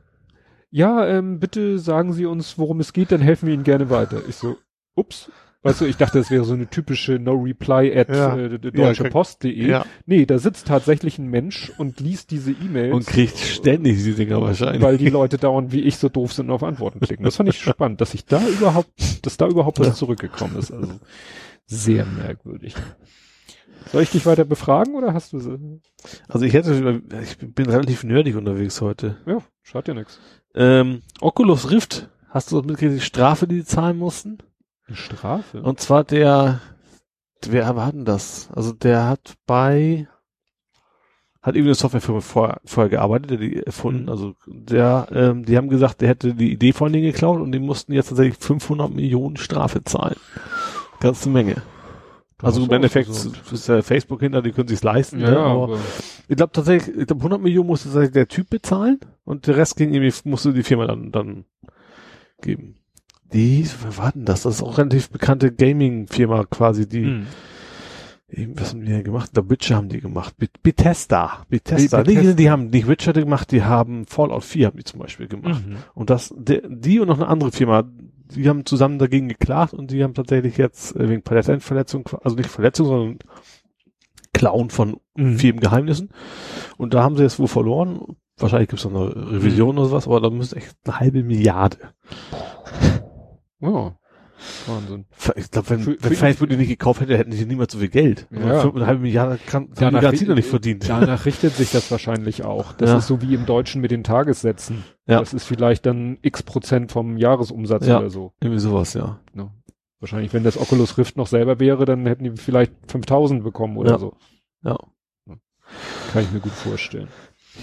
Ja, 0.70 1.06
ähm, 1.06 1.38
bitte 1.38 1.78
sagen 1.78 2.14
Sie 2.14 2.24
uns, 2.24 2.58
worum 2.58 2.80
es 2.80 2.94
geht, 2.94 3.12
dann 3.12 3.20
helfen 3.20 3.46
wir 3.46 3.54
Ihnen 3.54 3.64
gerne 3.64 3.90
weiter. 3.90 4.22
Ich 4.26 4.36
so, 4.36 4.56
ups, 4.94 5.30
Weißt 5.64 5.80
du, 5.80 5.84
ich 5.84 5.96
dachte, 5.96 6.18
das 6.18 6.30
wäre 6.32 6.44
so 6.44 6.54
eine 6.54 6.68
typische 6.68 7.20
No-Reply 7.20 7.96
at 7.96 8.08
ja. 8.08 8.36
äh, 8.36 8.58
deutschepost.de. 8.58 9.68
Ja. 9.68 9.86
Nee, 10.06 10.26
da 10.26 10.38
sitzt 10.38 10.66
tatsächlich 10.66 11.18
ein 11.18 11.28
Mensch 11.28 11.70
und 11.78 12.00
liest 12.00 12.32
diese 12.32 12.50
E-Mails. 12.50 12.92
Und 12.92 13.06
kriegt 13.06 13.38
ständig 13.38 13.94
diese 13.94 14.14
Dinger 14.14 14.40
wahrscheinlich. 14.40 14.82
Weil 14.82 14.98
die 14.98 15.08
Leute 15.08 15.38
dauernd 15.38 15.70
wie 15.70 15.82
ich 15.82 15.98
so 15.98 16.08
doof 16.08 16.32
sind 16.32 16.46
und 16.46 16.52
auf 16.52 16.64
Antworten 16.64 16.98
klicken. 16.98 17.24
Das 17.24 17.36
fand 17.36 17.48
ich 17.48 17.60
spannend, 17.60 18.00
dass 18.00 18.12
ich 18.12 18.24
da 18.24 18.44
überhaupt, 18.44 19.24
dass 19.24 19.36
da 19.36 19.46
überhaupt 19.46 19.78
was 19.78 19.96
zurückgekommen 19.96 20.56
ist. 20.56 20.72
Also 20.72 20.98
sehr 21.66 22.06
merkwürdig. 22.06 22.74
Soll 23.92 24.02
ich 24.02 24.10
dich 24.10 24.26
weiter 24.26 24.44
befragen 24.44 24.94
oder 24.96 25.14
hast 25.14 25.32
du 25.32 25.38
sie? 25.38 25.80
Also 26.28 26.44
ich 26.44 26.54
hätte, 26.54 27.02
ich 27.22 27.38
bin 27.38 27.68
relativ 27.68 28.02
nerdig 28.02 28.34
unterwegs 28.34 28.80
heute. 28.80 29.18
Ja, 29.26 29.38
schaut 29.62 29.86
ja 29.86 29.94
nix. 29.94 30.20
Ähm, 30.54 31.02
Oculus 31.20 31.70
Rift, 31.70 32.08
hast 32.28 32.50
du 32.50 32.56
mitgekriegt, 32.56 32.94
die 32.94 33.00
Strafe, 33.00 33.46
die 33.46 33.56
die 33.56 33.64
zahlen 33.64 33.98
mussten? 33.98 34.38
Eine 34.86 34.96
Strafe? 34.96 35.62
Und 35.62 35.80
zwar 35.80 36.04
der, 36.04 36.60
wer 37.46 37.76
war 37.76 37.92
denn 37.92 38.04
das? 38.04 38.48
Also 38.52 38.72
der 38.72 39.08
hat 39.08 39.34
bei, 39.46 40.08
hat 41.40 41.54
irgendwie 41.54 41.70
eine 41.70 41.74
Softwarefirma 41.74 42.20
vor, 42.20 42.60
vorher 42.64 42.90
gearbeitet, 42.90 43.30
der 43.30 43.38
die 43.38 43.56
erfunden. 43.62 44.04
Mhm. 44.04 44.08
Also 44.08 44.34
der, 44.46 45.08
ähm, 45.12 45.44
die 45.44 45.56
haben 45.56 45.68
gesagt, 45.68 46.00
der 46.00 46.08
hätte 46.08 46.34
die 46.34 46.52
Idee 46.52 46.72
von 46.72 46.92
denen 46.92 47.04
geklaut 47.04 47.40
und 47.40 47.52
die 47.52 47.58
mussten 47.58 47.92
jetzt 47.92 48.08
tatsächlich 48.08 48.38
500 48.38 48.90
Millionen 48.92 49.36
Strafe 49.36 49.84
zahlen. 49.84 50.16
Ganze 51.00 51.28
Menge. 51.28 51.62
Also 52.42 52.64
im 52.64 52.70
Endeffekt 52.72 53.08
ist 53.08 53.68
ja 53.68 53.82
Facebook 53.82 54.20
hinter, 54.20 54.42
die 54.42 54.50
können 54.50 54.66
sich's 54.66 54.82
leisten. 54.82 55.20
Ja, 55.20 55.30
ne? 55.30 55.38
aber, 55.38 55.62
aber 55.64 55.78
ich 56.28 56.36
glaube 56.36 56.52
tatsächlich, 56.52 56.96
ich 56.96 57.06
glaube 57.06 57.20
100 57.20 57.40
Millionen 57.40 57.68
musste 57.68 57.88
tatsächlich 57.88 58.12
der 58.12 58.28
Typ 58.28 58.50
bezahlen 58.50 58.98
und 59.24 59.46
der 59.46 59.56
Rest 59.56 59.76
ging 59.76 59.94
irgendwie, 59.94 60.12
musste 60.28 60.52
die 60.52 60.64
Firma 60.64 60.86
dann, 60.86 61.12
dann 61.12 61.44
geben. 62.40 62.81
Die, 63.32 63.66
wer 63.82 63.96
war 63.96 64.12
denn 64.12 64.24
das? 64.24 64.42
Das 64.42 64.56
ist 64.56 64.62
auch 64.62 64.78
relativ 64.78 65.10
bekannte 65.10 65.52
Gaming-Firma 65.52 66.44
quasi, 66.44 66.88
die, 66.88 67.04
hm. 67.04 67.26
was 68.54 68.70
haben 68.70 68.80
die 68.80 68.92
denn 68.92 69.04
gemacht? 69.04 69.30
The 69.34 69.48
Witcher 69.48 69.76
haben 69.76 69.88
die 69.88 70.00
gemacht. 70.00 70.34
Bethesda. 70.62 71.44
Bethesda. 71.48 72.02
Die, 72.02 72.16
die, 72.16 72.34
die 72.34 72.50
haben 72.50 72.68
nicht 72.68 72.88
Witcher 72.88 73.12
gemacht, 73.12 73.50
die 73.50 73.64
haben 73.64 74.06
Fallout 74.06 74.44
4 74.44 74.66
haben 74.66 74.76
die 74.76 74.84
zum 74.84 75.00
Beispiel 75.00 75.28
gemacht. 75.28 75.66
Mhm. 75.66 75.76
Und 75.94 76.10
das, 76.10 76.34
die, 76.36 76.60
die 76.68 77.00
und 77.00 77.08
noch 77.08 77.18
eine 77.18 77.28
andere 77.28 77.52
Firma, 77.52 77.84
die 78.34 78.48
haben 78.48 78.66
zusammen 78.66 78.98
dagegen 78.98 79.28
geklagt 79.28 79.74
und 79.74 79.90
die 79.90 80.02
haben 80.02 80.14
tatsächlich 80.14 80.56
jetzt 80.56 80.96
äh, 80.96 81.08
wegen 81.08 81.22
Patentverletzung, 81.22 82.08
also 82.22 82.36
nicht 82.36 82.50
Verletzung, 82.50 82.86
sondern 82.86 83.18
Klauen 84.32 84.70
von 84.70 84.98
mhm. 85.14 85.38
vielen 85.38 85.60
Geheimnissen. 85.60 86.10
Und 86.76 86.94
da 86.94 87.02
haben 87.02 87.16
sie 87.16 87.22
jetzt 87.22 87.38
wohl 87.38 87.48
verloren. 87.48 88.00
Wahrscheinlich 88.38 88.70
gibt 88.70 88.82
es 88.82 88.90
noch 88.90 89.12
eine 89.12 89.30
Revision 89.30 89.74
mhm. 89.74 89.78
oder 89.78 89.88
sowas, 89.88 90.06
aber 90.06 90.20
da 90.20 90.30
müssen 90.30 90.56
echt 90.56 90.74
eine 90.84 91.00
halbe 91.00 91.22
Milliarde. 91.22 91.78
Oh. 93.62 93.92
Wahnsinn. 94.66 95.06
Ich 95.36 95.50
glaube, 95.50 95.70
wenn, 95.70 95.80
für, 95.80 95.96
wenn 96.00 96.14
Facebook 96.14 96.48
die 96.48 96.56
nicht 96.56 96.68
gekauft 96.68 97.00
hätte, 97.00 97.16
hätten 97.16 97.30
die 97.30 97.44
niemals 97.44 97.72
so 97.72 97.78
viel 97.78 97.88
Geld. 97.88 98.26
Ja. 98.30 98.60
Fünfeinhalb 98.60 99.00
Milliarden 99.00 99.38
kann, 99.46 99.68
danach, 99.74 100.00
die 100.00 100.04
garantiert 100.04 100.28
noch 100.28 100.36
nicht 100.36 100.48
verdient. 100.48 100.88
Danach 100.88 101.24
richtet 101.26 101.54
sich 101.54 101.70
das 101.70 101.90
wahrscheinlich 101.90 102.44
auch. 102.44 102.72
Das 102.72 102.90
ja. 102.90 102.98
ist 102.98 103.06
so 103.06 103.22
wie 103.22 103.34
im 103.34 103.46
Deutschen 103.46 103.80
mit 103.80 103.90
den 103.90 104.02
Tagessätzen. 104.02 104.84
Ja. 105.06 105.20
Das 105.20 105.32
ist 105.32 105.44
vielleicht 105.44 105.86
dann 105.86 106.18
x 106.22 106.42
Prozent 106.42 106.90
vom 106.90 107.16
Jahresumsatz 107.16 107.86
ja. 107.86 108.00
oder 108.00 108.10
so. 108.10 108.32
Irgendwie 108.40 108.60
sowas, 108.60 108.94
ja. 108.94 109.20
ja. 109.36 109.52
Wahrscheinlich, 110.00 110.32
wenn 110.32 110.42
das 110.42 110.58
Oculus 110.58 110.98
Rift 110.98 111.16
noch 111.16 111.28
selber 111.28 111.60
wäre, 111.60 111.84
dann 111.84 112.06
hätten 112.06 112.24
die 112.24 112.32
vielleicht 112.32 112.72
5000 112.88 113.44
bekommen 113.44 113.76
oder 113.76 113.92
ja. 113.92 113.98
so. 113.98 114.16
Ja. 114.64 114.76
Kann 116.12 116.24
ich 116.24 116.32
mir 116.32 116.40
gut 116.40 116.52
vorstellen. 116.52 117.08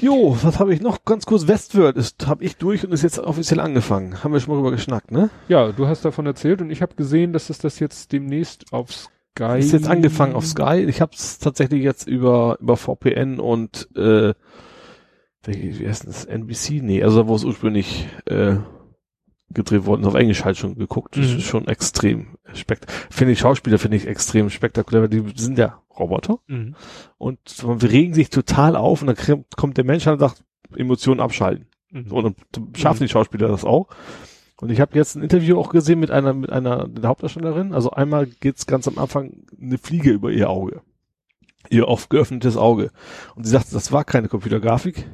Jo, 0.01 0.37
was 0.41 0.59
habe 0.59 0.73
ich 0.73 0.81
noch? 0.81 1.03
Ganz 1.03 1.25
kurz, 1.25 1.47
Westworld 1.47 1.97
ist, 1.97 2.27
habe 2.27 2.43
ich 2.43 2.57
durch 2.57 2.85
und 2.85 2.93
ist 2.93 3.03
jetzt 3.03 3.19
offiziell 3.19 3.59
angefangen. 3.59 4.23
Haben 4.23 4.33
wir 4.33 4.39
schon 4.39 4.53
mal 4.53 4.61
drüber 4.61 4.71
geschnackt, 4.71 5.11
ne? 5.11 5.29
Ja, 5.47 5.71
du 5.71 5.87
hast 5.87 6.05
davon 6.05 6.25
erzählt 6.25 6.61
und 6.61 6.69
ich 6.69 6.81
habe 6.81 6.95
gesehen, 6.95 7.33
dass 7.33 7.49
es 7.49 7.57
das 7.57 7.79
jetzt 7.79 8.11
demnächst 8.11 8.71
auf 8.71 8.91
Sky... 8.91 9.59
Ist 9.59 9.73
jetzt 9.73 9.87
angefangen 9.87 10.35
auf 10.35 10.45
Sky. 10.45 10.85
Ich 10.87 11.01
habe 11.01 11.11
es 11.13 11.39
tatsächlich 11.39 11.83
jetzt 11.83 12.07
über, 12.07 12.57
über 12.61 12.77
VPN 12.77 13.39
und 13.39 13.89
äh, 13.95 14.33
wie 15.45 15.87
heißt 15.87 16.07
das? 16.07 16.25
NBC? 16.25 16.81
Nee, 16.81 17.03
also 17.03 17.27
wo 17.27 17.35
es 17.35 17.43
ursprünglich 17.43 18.07
äh, 18.25 18.57
gedreht 19.51 19.85
worden 19.85 20.05
auf 20.05 20.15
Englisch 20.15 20.45
halt 20.45 20.57
schon 20.57 20.75
geguckt. 20.75 21.17
Mhm. 21.17 21.21
Das 21.21 21.31
ist 21.31 21.43
schon 21.43 21.67
extrem 21.67 22.37
spekt. 22.53 22.91
Finde 23.09 23.33
ich 23.33 23.39
Schauspieler 23.39 23.79
finde 23.79 23.97
ich 23.97 24.07
extrem 24.07 24.49
spektakulär, 24.49 25.03
weil 25.03 25.09
die 25.09 25.23
sind 25.35 25.57
ja 25.57 25.81
Roboter. 25.97 26.39
Mhm. 26.47 26.75
Und 27.17 27.39
wir 27.63 27.89
regen 27.89 28.13
sich 28.13 28.29
total 28.29 28.75
auf 28.75 29.01
und 29.01 29.07
dann 29.07 29.45
kommt 29.55 29.77
der 29.77 29.85
Mensch 29.85 30.07
und 30.07 30.19
sagt, 30.19 30.43
Emotionen 30.75 31.19
abschalten. 31.19 31.67
Mhm. 31.91 32.11
Und 32.11 32.23
dann 32.23 32.75
schaffen 32.75 33.03
mhm. 33.03 33.07
die 33.07 33.11
Schauspieler 33.11 33.47
das 33.47 33.65
auch. 33.65 33.87
Und 34.61 34.71
ich 34.71 34.81
habe 34.81 34.95
jetzt 34.95 35.15
ein 35.15 35.23
Interview 35.23 35.57
auch 35.57 35.69
gesehen 35.69 35.99
mit 35.99 36.11
einer, 36.11 36.33
mit 36.33 36.51
einer 36.51 36.87
der 36.87 37.09
Hauptdarstellerin. 37.09 37.73
Also 37.73 37.91
einmal 37.91 38.27
geht's 38.27 38.67
ganz 38.67 38.87
am 38.87 38.97
Anfang 38.97 39.43
eine 39.59 39.77
Fliege 39.77 40.11
über 40.11 40.31
ihr 40.31 40.49
Auge. 40.49 40.81
Ihr 41.69 41.87
oft 41.87 42.09
geöffnetes 42.09 42.57
Auge. 42.57 42.91
Und 43.35 43.45
sie 43.45 43.51
sagt, 43.51 43.73
das 43.73 43.91
war 43.91 44.03
keine 44.03 44.27
Computergrafik. 44.27 45.07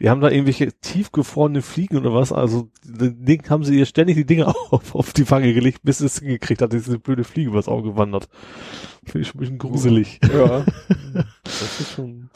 Die 0.00 0.08
haben 0.08 0.20
da 0.20 0.30
irgendwelche 0.30 0.72
tiefgefrorene 0.72 1.62
Fliegen 1.62 1.96
oder 1.98 2.14
was. 2.14 2.32
Also 2.32 2.70
Ding 2.84 3.48
haben 3.50 3.64
sie 3.64 3.78
ihr 3.78 3.86
ständig 3.86 4.16
die 4.16 4.26
Dinge 4.26 4.46
auf, 4.70 4.94
auf 4.94 5.12
die 5.12 5.24
Fange 5.24 5.52
gelegt, 5.52 5.80
bis 5.82 6.00
es 6.00 6.18
hingekriegt 6.18 6.62
hat, 6.62 6.72
diese 6.72 6.98
blöde 6.98 7.24
Fliege 7.24 7.50
übers 7.50 7.68
Auge 7.68 7.96
wandert. 7.96 8.28
Finde 9.04 9.20
ich 9.20 9.28
schon 9.28 9.38
ein 9.38 9.40
bisschen 9.40 9.58
gruselig. 9.58 10.20
Ja. 10.32 10.64
das 11.44 11.80
ist 11.80 11.92
schon. 11.92 12.30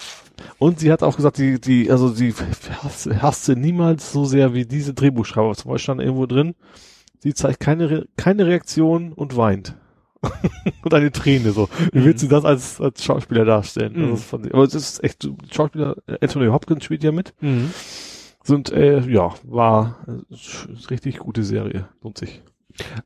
Und 0.59 0.81
sie 0.81 0.93
hat 0.93 1.02
auch 1.02 1.17
gesagt, 1.17 1.39
die, 1.39 1.61
die, 1.61 1.91
also 1.91 2.09
sie 2.09 2.35
hasst, 2.83 3.09
hasst 3.23 3.44
sie 3.44 3.57
niemals 3.57 4.12
so 4.12 4.25
sehr 4.25 4.55
wie 4.55 4.67
diese 4.67 4.94
Drehbuchschreiber. 4.94 5.55
Zum 5.55 5.70
Beispiel 5.70 5.85
stand 5.85 6.01
irgendwo 6.01 6.27
drin, 6.27 6.55
sie 7.19 7.35
zeigt 7.35 7.61
keine, 7.61 8.07
keine 8.17 8.47
Reaktion 8.47 9.12
und 9.12 9.36
weint. 9.36 9.77
und 10.83 10.94
eine 10.94 11.10
Träne 11.10 11.52
so. 11.52 11.68
Wie 11.92 12.01
mhm. 12.01 12.05
willst 12.05 12.23
du 12.23 12.28
das 12.28 12.44
als, 12.44 12.81
als 12.81 13.05
Schauspieler 13.05 13.44
darstellen? 13.44 13.92
Mhm. 13.94 14.10
Also 14.12 14.36
aber 14.36 14.65
es 14.65 14.75
ist 14.75 15.02
echt, 15.02 15.28
Schauspieler, 15.51 15.97
Anthony 16.20 16.49
Hopkins 16.49 16.84
spielt 16.84 17.05
ja 17.05 17.12
mit. 17.12 17.34
Mhm. 17.41 17.73
Sind, 18.44 18.73
äh, 18.73 19.01
ja, 19.09 19.34
war 19.44 19.99
äh, 20.07 20.34
richtig 20.91 21.18
gute 21.18 21.44
Serie. 21.44 21.89
Lohnt 22.02 22.18
sich. 22.18 22.42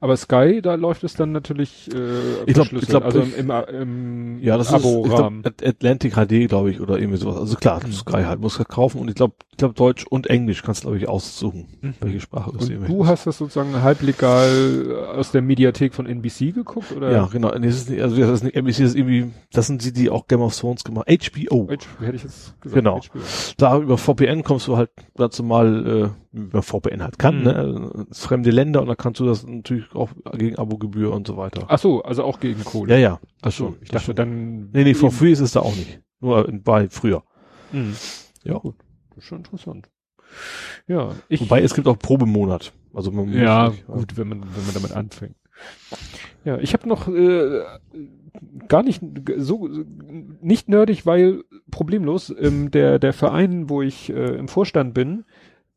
Aber 0.00 0.16
Sky, 0.16 0.60
da 0.62 0.74
läuft 0.74 1.04
es 1.04 1.14
dann 1.14 1.32
natürlich 1.32 1.88
äh, 1.94 2.42
ich 2.46 2.54
glaub, 2.54 2.72
ich 2.72 2.88
glaub, 2.88 3.04
also 3.04 3.20
im, 3.20 3.34
im, 3.34 3.50
im 3.50 4.42
ja, 4.42 4.56
das 4.56 4.72
Abo-Rahmen. 4.72 5.42
Atlantic 5.44 6.14
HD, 6.14 6.48
glaube 6.48 6.70
ich, 6.70 6.80
oder 6.80 6.98
irgendwie 6.98 7.18
sowas. 7.18 7.36
Also 7.36 7.56
klar, 7.56 7.80
mhm. 7.84 7.92
Sky 7.92 8.24
halt 8.24 8.40
muss 8.40 8.56
kaufen 8.68 9.00
und 9.00 9.08
ich 9.08 9.14
glaube, 9.14 9.34
ich 9.50 9.58
glaube 9.58 9.74
Deutsch 9.74 10.06
und 10.06 10.28
Englisch 10.28 10.62
kannst 10.62 10.82
du 10.82 10.88
glaube 10.88 10.98
ich 10.98 11.08
aussuchen, 11.08 11.68
mhm. 11.80 11.94
welche 12.00 12.20
Sprache 12.20 12.52
du 12.52 12.64
sehen 12.64 12.84
Du 12.86 13.06
hast 13.06 13.26
das 13.26 13.38
sozusagen 13.38 13.82
halblegal 13.82 15.14
aus 15.16 15.30
der 15.32 15.42
Mediathek 15.42 15.94
von 15.94 16.06
NBC 16.06 16.54
geguckt 16.54 16.92
oder? 16.92 17.10
Ja, 17.12 17.26
genau. 17.26 17.56
Nee, 17.58 17.66
das 17.66 17.76
ist 17.76 17.90
nicht, 17.90 18.02
also 18.02 18.16
das 18.16 18.30
ist 18.30 18.44
nicht 18.44 18.56
NBC, 18.56 18.78
das 18.78 18.90
ist 18.90 18.96
irgendwie, 18.96 19.30
das 19.52 19.66
sind 19.66 19.84
die, 19.84 19.92
die 19.92 20.10
auch 20.10 20.26
Game 20.26 20.40
of 20.40 20.56
Thrones 20.56 20.84
gemacht. 20.84 21.06
HBO. 21.08 21.66
HBO 21.66 21.76
hätte 22.00 22.16
ich 22.16 22.22
jetzt 22.22 22.60
gesagt. 22.60 22.74
Genau. 22.74 23.00
HBO. 23.00 23.18
Da 23.56 23.78
über 23.78 23.98
VPN 23.98 24.42
kommst 24.42 24.68
du 24.68 24.76
halt 24.76 24.90
dazu 25.14 25.42
mal 25.42 25.86
äh, 25.86 26.25
über 26.36 26.62
VPN 26.62 27.02
halt 27.02 27.18
kann, 27.18 27.38
Mhm. 27.38 27.44
ne? 27.44 28.06
Fremde 28.12 28.50
Länder 28.50 28.80
und 28.82 28.88
dann 28.88 28.96
kannst 28.96 29.20
du 29.20 29.26
das 29.26 29.46
natürlich 29.46 29.92
auch 29.94 30.10
gegen 30.32 30.56
Abogebühr 30.56 31.12
und 31.12 31.26
so 31.26 31.36
weiter. 31.36 31.64
Ach 31.68 31.78
so, 31.78 32.02
also 32.02 32.24
auch 32.24 32.40
gegen 32.40 32.62
Kohle. 32.64 32.94
Ja, 32.94 32.98
ja. 32.98 33.20
Ach 33.42 33.50
so, 33.50 33.66
schon, 33.68 33.76
ich 33.82 33.88
dachte 33.90 34.14
dann. 34.14 34.70
Nee, 34.72 34.84
nee, 34.84 34.94
for 34.94 35.10
free 35.10 35.32
ist 35.32 35.40
es 35.40 35.52
da 35.52 35.60
auch 35.60 35.74
nicht. 35.74 36.00
Nur 36.20 36.46
bei 36.64 36.88
früher. 36.88 37.22
Mhm. 37.72 37.94
Ja. 38.44 38.58
Gut, 38.58 38.76
das 39.10 39.18
ist 39.18 39.24
schon 39.24 39.38
interessant. 39.38 39.88
Ja, 40.86 41.12
ich. 41.28 41.40
Wobei 41.40 41.62
es 41.62 41.74
gibt 41.74 41.86
auch 41.88 41.98
Probemonat. 41.98 42.72
Also 42.92 43.10
man 43.10 43.26
muss 43.30 43.36
ja, 43.36 43.68
nicht- 43.70 43.86
gut, 43.86 44.16
wenn 44.16 44.28
man, 44.28 44.40
wenn 44.42 44.64
man 44.64 44.74
damit 44.74 44.92
anfängt. 44.92 45.36
Ja, 46.44 46.58
ich 46.58 46.74
habe 46.74 46.88
noch 46.88 47.08
äh, 47.08 47.62
gar 48.68 48.82
nicht 48.82 49.02
so 49.38 49.68
nicht 50.40 50.68
nerdig, 50.68 51.06
weil 51.06 51.42
problemlos 51.70 52.34
ähm, 52.38 52.70
der 52.70 52.98
der 52.98 53.12
Verein, 53.12 53.68
wo 53.70 53.82
ich 53.82 54.10
äh, 54.10 54.36
im 54.36 54.48
Vorstand 54.48 54.92
bin, 54.94 55.24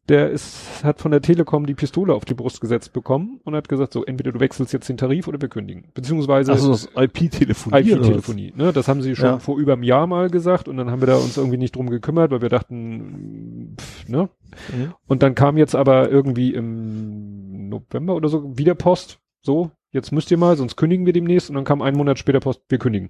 der 0.10 0.30
ist 0.32 0.84
hat 0.84 1.00
von 1.00 1.12
der 1.12 1.22
Telekom 1.22 1.66
die 1.66 1.74
Pistole 1.76 2.14
auf 2.14 2.26
die 2.26 2.34
Brust 2.34 2.60
gesetzt 2.62 2.92
bekommen 2.94 3.40
und 3.44 3.56
hat 3.56 3.70
gesagt, 3.70 3.94
so 3.94 4.04
entweder 4.04 4.32
du 4.32 4.40
wechselst 4.40 4.74
jetzt 4.74 4.90
den 4.90 4.98
Tarif 4.98 5.28
oder 5.28 5.40
wir 5.42 5.50
kündigen, 5.50 5.86
beziehungsweise 5.94 6.52
Also 6.52 6.70
das 6.72 6.90
IP-Telefonie. 6.96 7.78
IP-Telefonie. 7.92 8.54
Ne? 8.56 8.74
Das 8.74 8.88
haben 8.88 9.02
sie 9.02 9.16
schon 9.16 9.26
Ja. 9.26 9.40
vor 9.40 9.58
über 9.58 9.74
einem 9.74 9.84
Jahr 9.84 10.08
mal 10.08 10.30
gesagt 10.30 10.68
und 10.68 10.78
dann 10.78 10.90
haben 10.92 11.02
wir 11.02 11.08
da 11.08 11.16
uns 11.16 11.38
irgendwie 11.38 11.58
nicht 11.58 11.76
drum 11.76 11.90
gekümmert, 11.90 12.32
weil 12.32 12.42
wir 12.42 12.50
dachten, 12.50 13.76
pff, 13.80 14.10
ne? 14.10 14.30
Mhm. 14.76 14.94
Und 15.08 15.24
dann 15.24 15.36
kam 15.36 15.58
jetzt 15.58 15.76
aber 15.76 16.10
irgendwie 16.10 16.54
im 16.54 17.70
November 17.70 18.16
oder 18.16 18.30
so 18.30 18.58
wieder 18.58 18.76
Post. 18.76 19.20
So, 19.42 19.72
jetzt 19.92 20.12
müsst 20.12 20.32
ihr 20.32 20.38
mal, 20.38 20.58
sonst 20.58 20.76
kündigen 20.76 21.06
wir 21.06 21.14
demnächst. 21.14 21.50
Und 21.50 21.56
dann 21.56 21.64
kam 21.66 21.82
einen 21.82 21.98
Monat 21.98 22.20
später 22.20 22.40
Post, 22.40 22.62
wir 22.70 22.78
kündigen. 22.80 23.10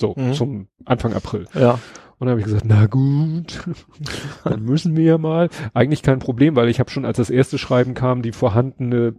So, 0.00 0.14
Mhm. 0.16 0.32
zum 0.34 0.68
Anfang 0.84 1.14
April. 1.14 1.46
Ja. 1.54 1.78
Und 2.18 2.26
dann 2.26 2.30
habe 2.30 2.40
ich 2.40 2.46
gesagt, 2.46 2.64
na 2.66 2.86
gut, 2.86 3.64
dann 4.44 4.62
müssen 4.62 4.96
wir 4.96 5.04
ja 5.04 5.18
mal. 5.18 5.48
Eigentlich 5.74 6.02
kein 6.02 6.18
Problem, 6.18 6.56
weil 6.56 6.68
ich 6.68 6.80
habe 6.80 6.90
schon, 6.90 7.04
als 7.04 7.18
das 7.18 7.30
erste 7.30 7.58
Schreiben 7.58 7.94
kam, 7.94 8.22
die 8.22 8.32
vorhandene 8.32 9.14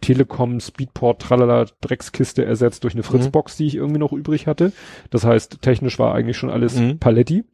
Telekom 0.00 0.58
Speedport 0.58 1.22
Tralala 1.22 1.66
Dreckskiste 1.80 2.44
ersetzt 2.44 2.82
durch 2.82 2.94
eine 2.94 3.04
Fritzbox, 3.04 3.56
die 3.56 3.66
ich 3.66 3.76
irgendwie 3.76 4.00
noch 4.00 4.12
übrig 4.12 4.48
hatte. 4.48 4.72
Das 5.10 5.24
heißt, 5.24 5.62
technisch 5.62 5.98
war 5.98 6.12
eigentlich 6.14 6.36
schon 6.36 6.50
alles 6.50 6.74
Mhm. 6.76 6.98
Paletti. 6.98 7.44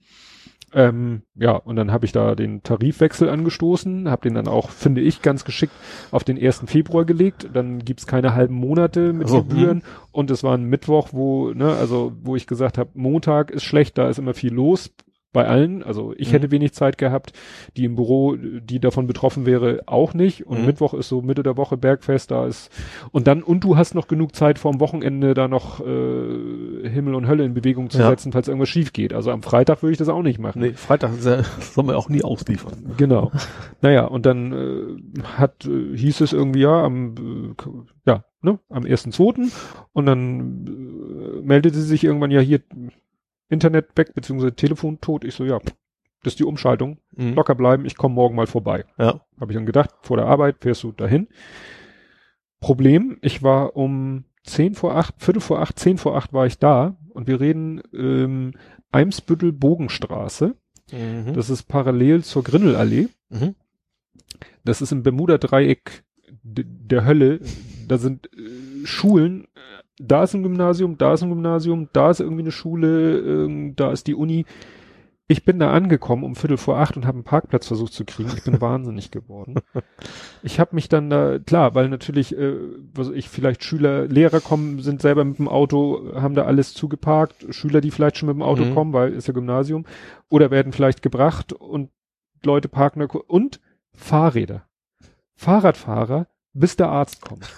Ähm, 0.73 1.23
ja, 1.35 1.53
und 1.53 1.77
dann 1.77 1.91
habe 1.91 2.07
ich 2.07 2.13
da 2.13 2.35
den 2.35 2.63
Tarifwechsel 2.63 3.29
angestoßen, 3.29 4.09
habe 4.09 4.23
den 4.23 4.35
dann 4.35 4.47
auch, 4.47 4.71
finde 4.71 5.01
ich, 5.01 5.21
ganz 5.23 5.45
geschickt 5.45 5.73
auf 6.11 6.23
den 6.23 6.39
1. 6.39 6.65
Februar 6.67 7.05
gelegt. 7.05 7.49
Dann 7.53 7.81
gibt's 7.81 8.07
keine 8.07 8.35
halben 8.35 8.55
Monate 8.55 9.13
mit 9.13 9.29
so, 9.29 9.43
Gebühren. 9.43 9.83
Und 10.13 10.31
es 10.31 10.45
war 10.45 10.57
ein 10.57 10.65
Mittwoch, 10.65 11.09
wo, 11.13 11.51
ne, 11.51 11.75
also 11.75 12.13
wo 12.23 12.37
ich 12.37 12.47
gesagt 12.47 12.79
habe, 12.79 12.91
Montag 12.95 13.51
ist 13.51 13.65
schlecht, 13.65 13.99
da 13.99 14.09
ist 14.09 14.19
immer 14.19 14.35
viel 14.35 14.53
los 14.53 14.91
bei 15.33 15.47
allen. 15.47 15.83
Also 15.83 16.13
ich 16.17 16.29
Mhm. 16.29 16.33
hätte 16.33 16.51
wenig 16.51 16.73
Zeit 16.73 16.99
gehabt, 16.99 17.33
die 17.77 17.85
im 17.85 17.95
Büro, 17.95 18.35
die 18.37 18.81
davon 18.81 19.07
betroffen 19.07 19.47
wäre, 19.47 19.83
auch 19.87 20.13
nicht. 20.13 20.47
Und 20.47 20.61
Mhm. 20.61 20.67
Mittwoch 20.67 20.93
ist 20.95 21.09
so 21.09 21.23
Mitte 21.23 21.43
der 21.43 21.57
Woche 21.57 21.77
Bergfest, 21.77 22.31
da 22.33 22.47
ist 22.47 22.71
und 23.13 23.27
dann 23.29 23.43
und 23.43 23.63
du 23.63 23.77
hast 23.77 23.95
noch 23.95 24.09
genug 24.09 24.35
Zeit 24.35 24.59
vorm 24.59 24.81
Wochenende 24.81 25.35
da 25.35 25.47
noch 25.47 25.81
äh, 25.81 26.89
Himmel 26.89 27.15
und 27.15 27.29
Hölle 27.29 27.45
in 27.45 27.55
Bewegung 27.55 27.91
zu 27.91 27.99
Ja. 28.01 28.09
setzen, 28.11 28.33
falls 28.33 28.49
irgendwas 28.49 28.69
schief 28.69 28.93
geht. 28.93 29.13
Also 29.13 29.31
am 29.31 29.43
Freitag 29.43 29.83
würde 29.83 29.93
ich 29.93 29.99
das 29.99 30.09
auch 30.09 30.23
nicht 30.23 30.39
machen. 30.41 30.61
Nee, 30.63 30.73
Freitag 30.73 31.13
ja- 31.25 31.43
soll 31.61 31.85
man 31.85 31.95
auch 31.95 32.09
nie 32.09 32.23
ausliefern. 32.25 32.95
Genau. 32.97 33.31
naja, 33.83 34.05
und 34.07 34.27
dann 34.27 34.53
äh, 34.53 35.23
hat 35.23 35.65
äh, 35.67 35.97
hieß 35.97 36.21
es 36.23 36.33
irgendwie 36.33 36.61
ja 36.61 36.83
am 36.85 37.15
äh, 37.57 38.11
ja, 38.11 38.25
ne, 38.43 38.59
am 38.69 38.83
1.2. 38.85 39.53
und 39.93 40.07
dann 40.07 40.67
äh, 40.67 41.43
meldete 41.43 41.77
sie 41.77 41.87
sich 41.87 42.03
irgendwann 42.05 42.31
ja 42.31 42.41
hier 42.41 42.61
Internet 43.51 43.89
weg 43.97 44.15
beziehungsweise 44.15 44.55
Telefon 44.55 45.01
tot. 45.01 45.25
Ich 45.25 45.35
so 45.35 45.45
ja, 45.45 45.59
das 46.23 46.35
ist 46.35 46.39
die 46.39 46.45
Umschaltung. 46.45 46.99
Mhm. 47.13 47.35
Locker 47.35 47.55
bleiben, 47.55 47.85
ich 47.85 47.97
komme 47.97 48.15
morgen 48.15 48.37
mal 48.37 48.47
vorbei. 48.47 48.85
Ja. 48.99 49.21
Habe 49.41 49.53
ich 49.53 49.57
dann 49.57 49.67
gedacht, 49.67 49.91
vor 50.03 50.17
der 50.17 50.27
Arbeit 50.27 50.57
fährst 50.61 50.83
du 50.83 50.93
dahin. 50.93 51.29
Problem, 52.61 53.19
ich 53.23 53.43
war 53.43 53.77
um 53.77 54.25
10 54.45 54.75
vor 54.75 54.97
8, 54.97 55.15
Viertel 55.19 55.41
vor 55.41 55.61
8, 55.61 55.79
10 55.79 55.99
vor 55.99 56.17
8 56.17 56.33
war 56.33 56.47
ich 56.47 56.59
da 56.59 56.97
und 57.11 57.27
wir 57.27 57.41
reden 57.41 57.83
ähm, 57.93 58.53
Eimsbüttel 58.93 59.53
Bogenstraße. 59.53 60.57
Mhm. 60.93 61.33
Das 61.35 61.51
ist 61.51 61.65
parallel 61.65 62.23
zur 62.25 62.45
Grindelallee. 62.45 63.09
Mhm. 63.31 63.55
Das 64.65 64.83
ist 64.83 64.93
im 64.93 65.03
Bermuda-Dreieck 65.03 66.05
der 66.43 67.05
Hölle. 67.05 67.41
Da 67.89 67.99
sind 67.99 68.31
äh, 68.35 68.87
Schulen. 68.87 69.47
Äh, 70.01 70.05
Da 70.07 70.23
ist 70.25 70.35
ein 70.35 70.43
Gymnasium, 70.43 70.99
da 70.99 71.15
ist 71.15 71.23
ein 71.23 71.29
Gymnasium, 71.31 71.89
da 71.93 72.11
ist 72.11 72.21
irgendwie 72.21 72.43
eine 72.43 72.53
Schule, 72.53 73.19
ähm, 73.19 73.75
da 73.77 73.93
ist 73.93 74.07
die 74.07 74.15
Uni. 74.15 74.47
Ich 75.29 75.45
bin 75.45 75.61
da 75.61 75.71
angekommen 75.71 76.25
um 76.25 76.35
Viertel 76.35 76.57
vor 76.57 76.79
acht 76.79 76.97
und 76.97 77.07
habe 77.07 77.15
einen 77.19 77.25
Parkplatz 77.25 77.69
versucht 77.69 77.93
zu 77.93 78.05
kriegen. 78.05 78.31
Ich 78.37 78.43
bin 78.43 78.61
wahnsinnig 78.61 79.13
geworden. 79.13 79.55
Ich 80.43 80.59
habe 80.59 80.75
mich 80.75 80.89
dann 80.89 81.09
da, 81.09 81.39
klar, 81.39 81.77
weil 81.77 81.89
natürlich, 81.89 82.37
äh, 82.37 82.57
was 82.95 83.11
ich, 83.11 83.29
vielleicht 83.29 83.63
Schüler, 83.63 84.07
Lehrer 84.09 84.41
kommen, 84.41 84.81
sind 84.81 85.01
selber 85.01 85.25
mit 85.25 85.39
dem 85.39 85.47
Auto, 85.47 86.15
haben 86.17 86.35
da 86.35 86.47
alles 86.47 86.75
zugeparkt. 86.75 87.47
Schüler, 87.55 87.81
die 87.81 87.93
vielleicht 87.93 88.19
schon 88.19 88.27
mit 88.27 88.35
dem 88.35 88.43
Auto 88.43 88.65
Mhm. 88.65 88.75
kommen, 88.75 88.93
weil 88.93 89.13
ist 89.13 89.29
ja 89.29 89.35
Gymnasium, 89.35 89.87
oder 90.29 90.51
werden 90.51 90.73
vielleicht 90.73 91.01
gebracht 91.01 91.53
und 91.53 91.91
Leute 92.45 92.69
parken 92.69 92.99
da 93.01 93.19
und 93.29 93.61
Fahrräder. 93.93 94.65
Fahrradfahrer, 95.37 96.27
bis 96.55 96.75
der 96.75 96.89
Arzt 96.89 97.21
kommt. 97.21 97.49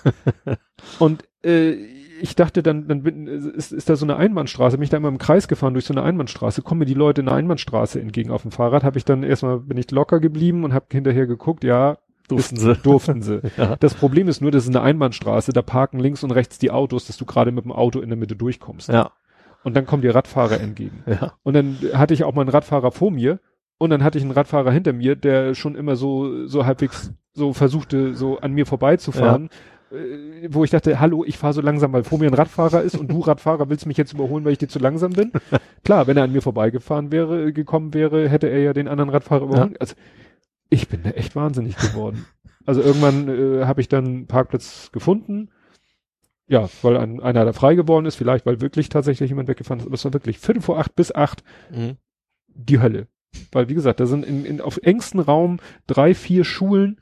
und 0.98 1.24
äh, 1.42 1.76
ich 2.22 2.36
dachte 2.36 2.62
dann, 2.62 2.88
dann 2.88 3.02
bin, 3.02 3.26
ist, 3.26 3.72
ist 3.72 3.90
da 3.90 3.96
so 3.96 4.06
eine 4.06 4.16
Einbahnstraße, 4.16 4.76
bin 4.78 4.84
ich 4.84 4.90
da 4.90 4.96
immer 4.96 5.08
im 5.08 5.18
Kreis 5.18 5.48
gefahren 5.48 5.74
durch 5.74 5.84
so 5.84 5.92
eine 5.94 6.02
Einbahnstraße, 6.02 6.62
kommen 6.62 6.78
mir 6.80 6.84
die 6.86 6.94
Leute 6.94 7.20
in 7.20 7.26
der 7.26 7.34
Einbahnstraße 7.34 8.00
entgegen 8.00 8.30
auf 8.30 8.42
dem 8.42 8.50
Fahrrad, 8.50 8.84
habe 8.84 8.98
ich 8.98 9.04
dann 9.04 9.22
erstmal, 9.22 9.58
bin 9.60 9.76
ich 9.76 9.90
locker 9.90 10.20
geblieben 10.20 10.64
und 10.64 10.72
habe 10.72 10.86
hinterher 10.90 11.26
geguckt, 11.26 11.64
ja, 11.64 11.98
Durften 12.28 12.56
ist- 12.56 12.62
sie. 12.62 12.74
durften 12.76 13.20
sie. 13.22 13.40
Ja. 13.56 13.76
Das 13.76 13.94
Problem 13.94 14.28
ist 14.28 14.40
nur, 14.40 14.50
das 14.50 14.62
ist 14.64 14.70
eine 14.70 14.80
Einbahnstraße, 14.82 15.52
da 15.52 15.60
parken 15.62 15.98
links 15.98 16.22
und 16.24 16.30
rechts 16.30 16.58
die 16.58 16.70
Autos, 16.70 17.06
dass 17.06 17.16
du 17.16 17.26
gerade 17.26 17.50
mit 17.52 17.64
dem 17.64 17.72
Auto 17.72 18.00
in 18.00 18.08
der 18.08 18.16
Mitte 18.18 18.36
durchkommst. 18.36 18.88
Ja. 18.88 19.10
Und 19.64 19.76
dann 19.76 19.84
kommen 19.86 20.02
die 20.02 20.08
Radfahrer 20.08 20.60
entgegen. 20.60 21.02
Ja. 21.06 21.34
Und 21.42 21.54
dann 21.54 21.76
hatte 21.94 22.14
ich 22.14 22.24
auch 22.24 22.34
mal 22.34 22.42
einen 22.42 22.50
Radfahrer 22.50 22.90
vor 22.92 23.10
mir 23.10 23.38
und 23.78 23.90
dann 23.90 24.02
hatte 24.04 24.18
ich 24.18 24.24
einen 24.24 24.32
Radfahrer 24.32 24.70
hinter 24.70 24.92
mir, 24.92 25.16
der 25.16 25.54
schon 25.54 25.74
immer 25.74 25.96
so, 25.96 26.46
so 26.46 26.64
halbwegs 26.66 27.12
so 27.34 27.52
versuchte, 27.52 28.14
so 28.14 28.38
an 28.38 28.52
mir 28.52 28.66
vorbeizufahren. 28.66 29.46
äh, 29.46 29.48
Wo 30.48 30.64
ich 30.64 30.70
dachte, 30.70 31.00
hallo, 31.00 31.24
ich 31.24 31.36
fahre 31.36 31.52
so 31.52 31.60
langsam, 31.60 31.92
weil 31.92 32.04
vor 32.04 32.18
mir 32.18 32.26
ein 32.26 32.34
Radfahrer 32.34 32.82
ist 32.82 32.96
und 32.96 33.08
du 33.10 33.20
Radfahrer 33.26 33.68
willst 33.68 33.86
mich 33.86 33.96
jetzt 33.98 34.12
überholen, 34.14 34.44
weil 34.44 34.52
ich 34.52 34.58
dir 34.58 34.68
zu 34.68 34.78
langsam 34.78 35.12
bin. 35.12 35.32
Klar, 35.84 36.06
wenn 36.06 36.16
er 36.16 36.24
an 36.24 36.32
mir 36.32 36.40
vorbeigefahren 36.42 37.12
wäre, 37.12 37.48
äh, 37.48 37.52
gekommen 37.52 37.92
wäre, 37.92 38.28
hätte 38.28 38.46
er 38.48 38.60
ja 38.60 38.72
den 38.72 38.88
anderen 38.88 39.10
Radfahrer 39.10 39.44
überholen. 39.44 39.76
Also 39.78 39.94
ich 40.70 40.88
bin 40.88 41.02
da 41.02 41.10
echt 41.10 41.36
wahnsinnig 41.36 41.76
geworden. 41.76 42.24
Also 42.64 42.80
irgendwann 42.80 43.28
äh, 43.28 43.64
habe 43.66 43.80
ich 43.80 43.88
dann 43.88 44.04
einen 44.06 44.26
Parkplatz 44.26 44.90
gefunden. 44.92 45.50
Ja, 46.48 46.68
weil 46.82 46.96
ein, 46.96 47.20
einer 47.20 47.44
da 47.44 47.52
frei 47.52 47.74
geworden 47.74 48.06
ist, 48.06 48.16
vielleicht 48.16 48.46
weil 48.46 48.60
wirklich 48.60 48.88
tatsächlich 48.88 49.30
jemand 49.30 49.48
weggefahren 49.48 49.80
ist. 49.80 49.86
Aber 49.86 49.94
es 49.94 50.04
war 50.04 50.12
wirklich 50.12 50.38
Viertel 50.38 50.62
vor 50.62 50.78
acht 50.78 50.94
bis 50.96 51.14
acht 51.14 51.42
Mhm. 51.70 51.96
die 52.48 52.80
Hölle. 52.80 53.08
Weil, 53.50 53.68
wie 53.68 53.74
gesagt, 53.74 54.00
da 54.00 54.06
sind 54.06 54.24
in, 54.26 54.44
in, 54.44 54.60
auf 54.60 54.78
engstem 54.82 55.20
Raum 55.20 55.58
drei, 55.86 56.14
vier 56.14 56.44
Schulen 56.44 57.00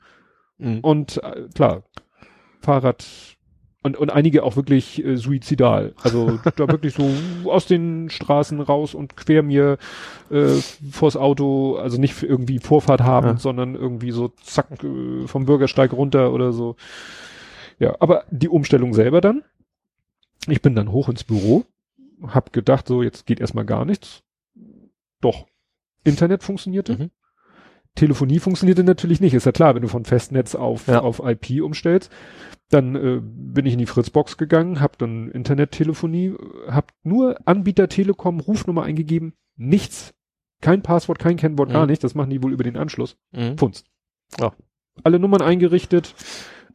Mhm. 0.57 0.79
und 0.81 1.23
äh, 1.23 1.47
klar, 1.55 1.83
Fahrrad 2.61 3.05
und, 3.83 3.97
und 3.97 4.11
einige 4.11 4.43
auch 4.43 4.55
wirklich 4.55 5.03
äh, 5.03 5.17
suizidal. 5.17 5.93
Also 6.03 6.39
da 6.55 6.67
wirklich 6.67 6.93
so 6.93 7.09
aus 7.49 7.65
den 7.65 8.09
Straßen 8.09 8.61
raus 8.61 8.93
und 8.93 9.17
quer 9.17 9.41
mir 9.43 9.77
äh, 10.29 10.59
vors 10.91 11.17
Auto, 11.17 11.77
also 11.77 11.99
nicht 11.99 12.21
irgendwie 12.21 12.59
Vorfahrt 12.59 13.01
haben, 13.01 13.27
Ja. 13.27 13.37
sondern 13.37 13.75
irgendwie 13.75 14.11
so 14.11 14.29
zack 14.43 14.83
äh, 14.83 15.27
vom 15.27 15.45
Bürgersteig 15.45 15.93
runter 15.93 16.31
oder 16.31 16.53
so. 16.53 16.75
Ja, 17.79 17.95
aber 17.99 18.25
die 18.29 18.49
Umstellung 18.49 18.93
selber 18.93 19.21
dann. 19.21 19.43
Ich 20.47 20.61
bin 20.61 20.75
dann 20.75 20.91
hoch 20.91 21.09
ins 21.09 21.23
Büro, 21.23 21.65
hab 22.27 22.53
gedacht, 22.53 22.87
so 22.87 23.01
jetzt 23.01 23.25
geht 23.25 23.39
erstmal 23.39 23.65
gar 23.65 23.85
nichts. 23.85 24.23
Doch. 25.21 25.47
Internet 26.03 26.43
funktionierte. 26.43 26.93
Mhm. 26.97 27.11
Telefonie 27.95 28.39
funktionierte 28.39 28.83
natürlich 28.83 29.19
nicht. 29.21 29.33
Ist 29.33 29.45
ja 29.45 29.51
klar, 29.51 29.75
wenn 29.75 29.81
du 29.81 29.87
von 29.87 30.05
Festnetz 30.05 30.55
auf, 30.55 30.87
Ja. 30.87 31.01
auf 31.01 31.21
IP 31.23 31.61
umstellst. 31.61 32.11
Dann 32.69 32.95
äh, 32.95 33.19
bin 33.21 33.65
ich 33.65 33.73
in 33.73 33.79
die 33.79 33.85
Fritzbox 33.85 34.37
gegangen, 34.37 34.79
hab 34.79 34.97
dann 34.97 35.29
Internettelefonie, 35.29 36.27
äh, 36.27 36.71
hab 36.71 36.91
nur 37.03 37.35
Anbieter 37.45 37.89
Telekom 37.89 38.39
Rufnummer 38.39 38.83
eingegeben, 38.83 39.33
nichts. 39.57 40.13
Kein 40.61 40.81
Passwort, 40.81 41.19
kein 41.19 41.35
Kennwort, 41.37 41.69
Mhm. 41.69 41.73
gar 41.73 41.85
nicht. 41.85 42.03
Das 42.03 42.15
machen 42.15 42.29
die 42.29 42.41
wohl 42.41 42.53
über 42.53 42.63
den 42.63 42.77
Anschluss. 42.77 43.17
Mhm. 43.33 43.57
Funst. 43.57 43.87
Ja. 44.39 44.53
Alle 45.03 45.19
Nummern 45.19 45.41
eingerichtet, 45.41 46.15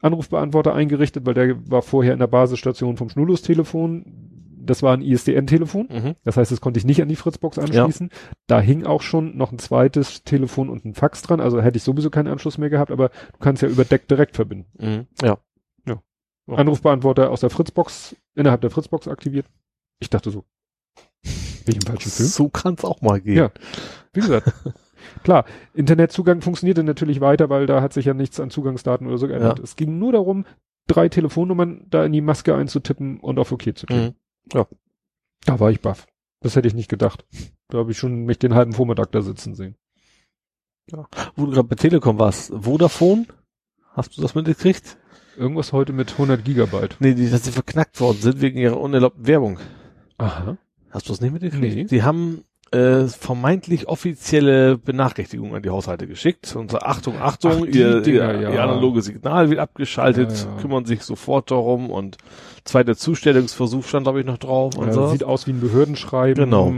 Anrufbeantworter 0.02 0.74
eingerichtet, 0.74 1.24
weil 1.24 1.34
der 1.34 1.70
war 1.70 1.80
vorher 1.82 2.12
in 2.12 2.18
der 2.18 2.26
Basisstation 2.26 2.96
vom 2.98 3.08
Schnurlos-Telefon. 3.08 4.35
Das 4.66 4.82
war 4.82 4.94
ein 4.94 5.02
ISDN-Telefon. 5.02 5.88
Mhm. 5.90 6.14
Das 6.24 6.36
heißt, 6.36 6.52
das 6.52 6.60
konnte 6.60 6.78
ich 6.78 6.84
nicht 6.84 7.00
an 7.02 7.08
die 7.08 7.16
Fritzbox 7.16 7.58
anschließen. 7.58 8.10
Da 8.46 8.60
hing 8.60 8.84
auch 8.84 9.02
schon 9.02 9.36
noch 9.36 9.52
ein 9.52 9.58
zweites 9.58 10.24
Telefon 10.24 10.68
und 10.68 10.84
ein 10.84 10.94
Fax 10.94 11.22
dran. 11.22 11.40
Also 11.40 11.60
hätte 11.60 11.76
ich 11.76 11.82
sowieso 11.82 12.10
keinen 12.10 12.28
Anschluss 12.28 12.58
mehr 12.58 12.70
gehabt, 12.70 12.90
aber 12.90 13.08
du 13.08 13.38
kannst 13.40 13.62
ja 13.62 13.68
über 13.68 13.84
Deck 13.84 14.08
direkt 14.08 14.36
verbinden. 14.36 14.66
Mhm. 14.78 15.06
Ja. 15.22 15.38
Ja. 15.86 16.00
Anrufbeantworter 16.48 17.30
aus 17.30 17.40
der 17.40 17.50
Fritzbox, 17.50 18.16
innerhalb 18.34 18.60
der 18.60 18.70
Fritzbox 18.70 19.08
aktiviert. 19.08 19.46
Ich 19.98 20.10
dachte 20.10 20.30
so, 20.30 20.44
bin 21.22 21.74
ich 21.74 21.76
im 21.76 21.82
falschen 21.82 22.10
Film? 22.10 22.28
So 22.28 22.48
kann's 22.48 22.84
auch 22.84 23.00
mal 23.00 23.20
gehen. 23.20 23.36
Ja. 23.36 23.50
Wie 24.12 24.20
gesagt, 24.20 24.52
Klar, 25.22 25.44
Internetzugang 25.74 26.40
funktionierte 26.40 26.82
natürlich 26.82 27.20
weiter, 27.20 27.48
weil 27.48 27.66
da 27.66 27.82
hat 27.82 27.92
sich 27.92 28.06
ja 28.06 28.14
nichts 28.14 28.40
an 28.40 28.50
Zugangsdaten 28.50 29.06
oder 29.06 29.18
so 29.18 29.28
geändert. 29.28 29.58
Ja. 29.58 29.64
Es 29.64 29.76
ging 29.76 29.98
nur 29.98 30.12
darum, 30.12 30.44
drei 30.86 31.08
Telefonnummern 31.08 31.86
da 31.88 32.04
in 32.04 32.12
die 32.12 32.20
Maske 32.20 32.54
einzutippen 32.54 33.20
und 33.20 33.38
auf 33.38 33.52
OK 33.52 33.76
zu 33.76 33.86
klicken. 33.86 34.04
Mhm. 34.04 34.14
Da 34.50 35.60
war 35.60 35.70
ich 35.70 35.80
baff. 35.80 36.06
Das 36.40 36.56
hätte 36.56 36.68
ich 36.68 36.74
nicht 36.74 36.88
gedacht. 36.88 37.24
Da 37.68 37.78
habe 37.78 37.90
ich 37.90 37.98
schon 37.98 38.24
mich 38.24 38.38
den 38.38 38.54
halben 38.54 38.72
Vormittag 38.72 39.10
da 39.12 39.22
sitzen 39.22 39.54
sehen. 39.54 39.76
Wo 41.34 41.46
du 41.46 41.52
gerade 41.52 41.68
bei 41.68 41.74
Telekom 41.74 42.18
warst, 42.18 42.52
Vodafone? 42.54 43.26
Hast 43.92 44.16
du 44.16 44.22
das 44.22 44.34
mitgekriegt? 44.34 44.98
Irgendwas 45.36 45.72
heute 45.72 45.92
mit 45.92 46.12
100 46.12 46.44
Gigabyte. 46.44 46.96
Nee, 47.00 47.14
die, 47.14 47.28
dass 47.28 47.44
sie 47.44 47.50
verknackt 47.50 48.00
worden 48.00 48.18
sind 48.18 48.40
wegen 48.40 48.58
ihrer 48.58 48.78
unerlaubten 48.80 49.26
Werbung. 49.26 49.58
Aha. 50.18 50.56
Hast 50.90 51.08
du 51.08 51.12
das 51.12 51.20
nicht 51.20 51.32
mitgekriegt? 51.32 51.76
Nee. 51.76 51.84
Die 51.84 52.02
haben 52.02 52.44
äh, 52.72 53.06
vermeintlich 53.06 53.88
offizielle 53.88 54.76
Benachrichtigungen 54.76 55.54
an 55.54 55.62
die 55.62 55.70
Haushalte 55.70 56.06
geschickt 56.06 56.56
und 56.56 56.70
so, 56.70 56.78
Achtung, 56.78 57.20
Achtung, 57.20 57.64
Ach, 57.68 57.74
ihr, 57.74 58.00
Dinger, 58.00 58.34
ihr, 58.34 58.40
ja. 58.40 58.50
ihr 58.52 58.62
analoge 58.62 59.02
Signal 59.02 59.50
wird 59.50 59.60
abgeschaltet, 59.60 60.30
Ja, 60.32 60.50
ja. 60.50 60.60
kümmern 60.60 60.84
sich 60.84 61.02
sofort 61.02 61.50
darum 61.50 61.90
und 61.90 62.18
zweiter 62.64 62.96
Zustellungsversuch 62.96 63.84
stand, 63.84 64.04
glaube 64.04 64.20
ich, 64.20 64.26
noch 64.26 64.38
drauf 64.38 64.76
und 64.76 64.92
so. 64.92 65.08
Sieht 65.08 65.24
aus 65.24 65.46
wie 65.46 65.52
ein 65.52 65.60
Behördenschreiben. 65.60 66.44
Genau. 66.44 66.74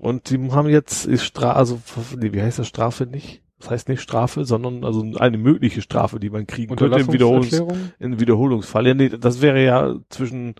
Und 0.00 0.30
die 0.30 0.50
haben 0.52 0.68
jetzt 0.68 1.06
ist 1.06 1.24
Stra 1.24 1.52
also 1.52 1.80
nee, 2.16 2.32
wie 2.32 2.40
heißt 2.40 2.58
das 2.58 2.68
Strafe 2.68 3.06
nicht? 3.06 3.42
Das 3.58 3.70
heißt 3.70 3.88
nicht 3.90 4.00
Strafe, 4.00 4.46
sondern 4.46 4.84
also 4.84 5.04
eine 5.18 5.36
mögliche 5.36 5.82
Strafe, 5.82 6.18
die 6.18 6.30
man 6.30 6.46
kriegen 6.46 6.76
könnte 6.76 6.98
im 6.98 7.12
Wiederholungs 7.12 7.62
in 7.98 8.18
Wiederholungsfall. 8.18 8.86
Ja, 8.86 8.94
nee, 8.94 9.10
das 9.10 9.42
wäre 9.42 9.62
ja 9.62 9.96
zwischen 10.08 10.54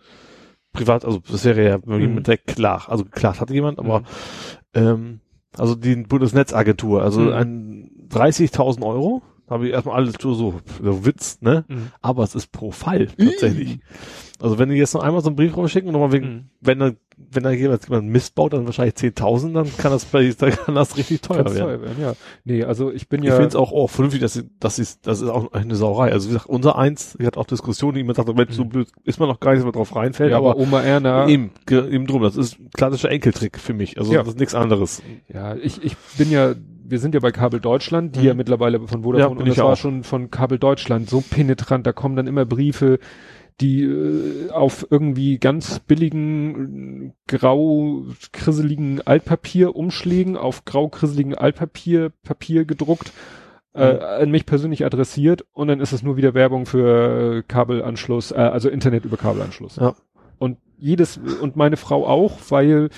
privat, 0.72 1.04
also 1.04 1.20
das 1.30 1.44
wäre 1.44 1.64
ja 1.64 1.78
Mhm. 1.84 2.00
jemand 2.00 2.26
direkt 2.26 2.46
klar, 2.46 2.84
also 2.88 3.04
geklagt 3.04 3.40
hatte 3.40 3.52
jemand, 3.54 3.78
aber 3.78 4.00
Mhm. 4.00 4.04
ähm, 4.74 5.20
also 5.58 5.74
die 5.74 5.96
Bundesnetzagentur, 5.96 7.02
also 7.02 7.20
Mhm. 7.22 7.32
ein 7.32 7.90
30.000 8.08 8.84
Euro, 8.84 9.22
habe 9.50 9.66
ich 9.66 9.72
erstmal 9.72 9.96
alles 9.96 10.14
so, 10.20 10.32
so, 10.34 10.60
so 10.82 11.04
Witz, 11.04 11.38
ne? 11.40 11.64
Mhm. 11.68 11.88
Aber 12.00 12.22
es 12.24 12.34
ist 12.34 12.52
pro 12.52 12.70
Fall 12.70 13.08
tatsächlich. 13.18 13.80
Also 14.40 14.58
wenn 14.58 14.70
die 14.70 14.76
jetzt 14.76 14.94
noch 14.94 15.02
einmal 15.02 15.20
so 15.20 15.28
einen 15.28 15.36
Brief 15.36 15.54
rumschicken 15.56 15.88
und 15.88 15.92
nochmal 15.92 16.12
wegen, 16.12 16.26
Mhm. 16.28 16.44
wenn 16.62 16.78
da, 16.78 16.92
wenn 17.30 17.42
da 17.42 17.50
jemand, 17.50 17.86
jemand 17.86 18.08
missbaut, 18.08 18.54
dann 18.54 18.64
wahrscheinlich 18.64 18.94
10.000, 18.94 19.52
dann 19.52 19.76
kann 19.76 19.90
das, 19.92 20.10
dann 20.10 20.50
kann 20.52 20.74
das 20.74 20.96
richtig 20.96 21.20
teuer 21.20 21.44
Kann's 21.44 21.54
werden. 21.56 21.66
teuer 21.66 21.80
werden, 21.82 21.96
ja. 22.00 22.12
Nee, 22.44 22.64
also 22.64 22.90
ich 22.90 23.08
bin 23.10 23.22
Ich 23.22 23.28
ja. 23.28 23.34
finde 23.34 23.48
es 23.48 23.56
auch, 23.56 23.72
auch 23.72 23.88
vernünftig, 23.90 24.22
dass 24.22 24.42
dass 24.58 24.76
sie, 24.76 24.86
das 25.02 25.20
ist 25.20 25.28
auch 25.28 25.52
eine 25.52 25.74
Sauerei. 25.74 26.12
Also 26.12 26.28
wie 26.28 26.32
gesagt, 26.32 26.48
unser 26.48 26.78
eins, 26.78 27.16
ich 27.20 27.26
hatte 27.26 27.38
auch 27.38 27.44
Diskussionen, 27.46 27.94
die 27.94 28.00
jemand 28.00 28.16
sagt, 28.16 28.34
Mensch, 28.34 28.54
so 28.54 28.64
Mhm. 28.64 28.68
blöd 28.70 28.88
ist 29.04 29.18
man 29.20 29.28
noch 29.28 29.40
gar 29.40 29.50
nicht, 29.50 29.58
dass 29.58 29.64
man 29.66 29.72
drauf 29.74 29.94
reinfällt, 29.94 30.30
ja, 30.30 30.38
aber 30.38 30.52
aber 30.52 30.60
Oma 30.60 30.80
Erna. 30.80 31.28
eben, 31.28 31.50
eben 31.68 32.06
drum, 32.06 32.22
das 32.22 32.36
ist 32.36 32.58
ein 32.58 32.70
klassischer 32.72 33.10
Enkeltrick 33.10 33.58
für 33.58 33.74
mich. 33.74 33.98
Also 33.98 34.12
Ja. 34.14 34.20
das 34.20 34.28
ist 34.28 34.38
nichts 34.38 34.54
anderes. 34.54 35.02
Ja, 35.28 35.54
ich, 35.56 35.84
ich 35.84 35.96
bin 36.16 36.30
ja, 36.30 36.54
wir 36.90 36.98
sind 36.98 37.14
ja 37.14 37.20
bei 37.20 37.30
Kabel 37.32 37.60
Deutschland, 37.60 38.16
die 38.16 38.20
Mhm. 38.20 38.26
ja 38.26 38.34
mittlerweile 38.34 38.78
von 38.80 39.00
Ja, 39.00 39.04
Vodafone, 39.04 39.34
bin 39.36 39.42
und 39.44 39.48
das 39.48 39.58
war 39.58 39.72
auch. 39.72 39.76
schon 39.76 40.02
von 40.04 40.30
Kabel 40.30 40.58
Deutschland 40.58 41.08
so 41.08 41.20
penetrant, 41.22 41.86
da 41.86 41.92
kommen 41.92 42.16
dann 42.16 42.26
immer 42.26 42.44
Briefe, 42.44 42.98
die 43.60 43.82
äh, 43.84 44.50
auf 44.50 44.86
irgendwie 44.90 45.38
ganz 45.38 45.80
billigen, 45.80 47.10
äh, 47.28 47.36
grau 47.36 48.04
krisseligen 48.32 49.00
Altpapier 49.06 49.76
umschlägen, 49.76 50.36
auf 50.36 50.64
grau 50.64 50.88
krisseligen 50.88 51.34
Altpapier, 51.34 52.10
Papier 52.24 52.64
gedruckt, 52.64 53.12
äh, 53.74 53.92
Mhm. 53.94 54.00
an 54.00 54.30
mich 54.30 54.46
persönlich 54.46 54.84
adressiert 54.84 55.44
und 55.52 55.68
dann 55.68 55.80
ist 55.80 55.92
es 55.92 56.02
nur 56.02 56.16
wieder 56.16 56.34
Werbung 56.34 56.66
für 56.66 57.38
äh, 57.38 57.42
Kabelanschluss, 57.46 58.32
äh, 58.32 58.36
also 58.36 58.68
Internet 58.68 59.04
über 59.04 59.16
Kabelanschluss. 59.16 59.76
Ja. 59.76 59.94
Und 60.38 60.56
jedes, 60.78 61.18
und 61.18 61.56
meine 61.56 61.76
Frau 61.76 62.06
auch, 62.06 62.38
weil 62.48 62.86
äh, 62.86 62.88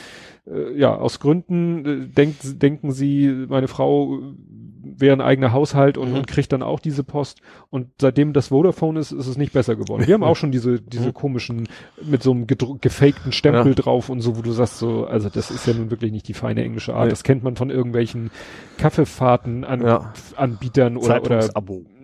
ja, 0.75 0.95
aus 0.97 1.21
Gründen 1.21 1.87
äh, 1.87 2.09
denkt, 2.09 2.63
denken 2.63 2.93
sie, 2.93 3.47
meine 3.49 3.69
Frau 3.69 4.19
äh, 4.19 4.35
wäre 4.85 5.15
ein 5.17 5.21
eigener 5.21 5.53
Haushalt 5.53 5.97
und, 5.99 6.11
Mhm. 6.11 6.17
und 6.17 6.27
kriegt 6.27 6.53
dann 6.53 6.63
auch 6.63 6.81
diese 6.81 7.05
Post. 7.05 7.41
Und 7.71 7.89
seitdem 8.01 8.33
das 8.33 8.49
Vodafone 8.49 8.99
ist, 9.01 9.13
ist 9.13 9.27
es 9.27 9.37
nicht 9.37 9.53
besser 9.53 9.77
geworden. 9.77 10.07
Wir 10.07 10.15
haben 10.15 10.25
auch 10.25 10.37
schon 10.37 10.51
diese, 10.53 10.81
diese 10.81 11.09
Mhm. 11.09 11.15
komischen, 11.15 11.69
mit 12.03 12.23
so 12.23 12.33
einem 12.33 12.47
gefakten 12.47 13.33
Stempel 13.33 13.69
Ja. 13.69 13.75
drauf 13.75 14.09
und 14.09 14.21
so, 14.21 14.37
wo 14.37 14.43
du 14.43 14.53
sagst 14.53 14.79
so, 14.79 15.07
also 15.07 15.29
das 15.29 15.51
ist 15.51 15.67
ja 15.67 15.75
nun 15.75 15.91
wirklich 15.91 16.13
nicht 16.13 16.29
die 16.29 16.35
feine 16.35 16.65
englische 16.65 16.95
Art. 16.95 17.05
Nee. 17.05 17.11
Das 17.11 17.23
kennt 17.25 17.43
man 17.43 17.57
von 17.57 17.71
irgendwelchen 17.71 18.31
Kaffeefahrten 18.79 19.65
an, 19.65 19.83
Ja. 19.87 20.13
Anbietern 20.37 20.97
oder, 20.97 21.23
oder, 21.23 21.49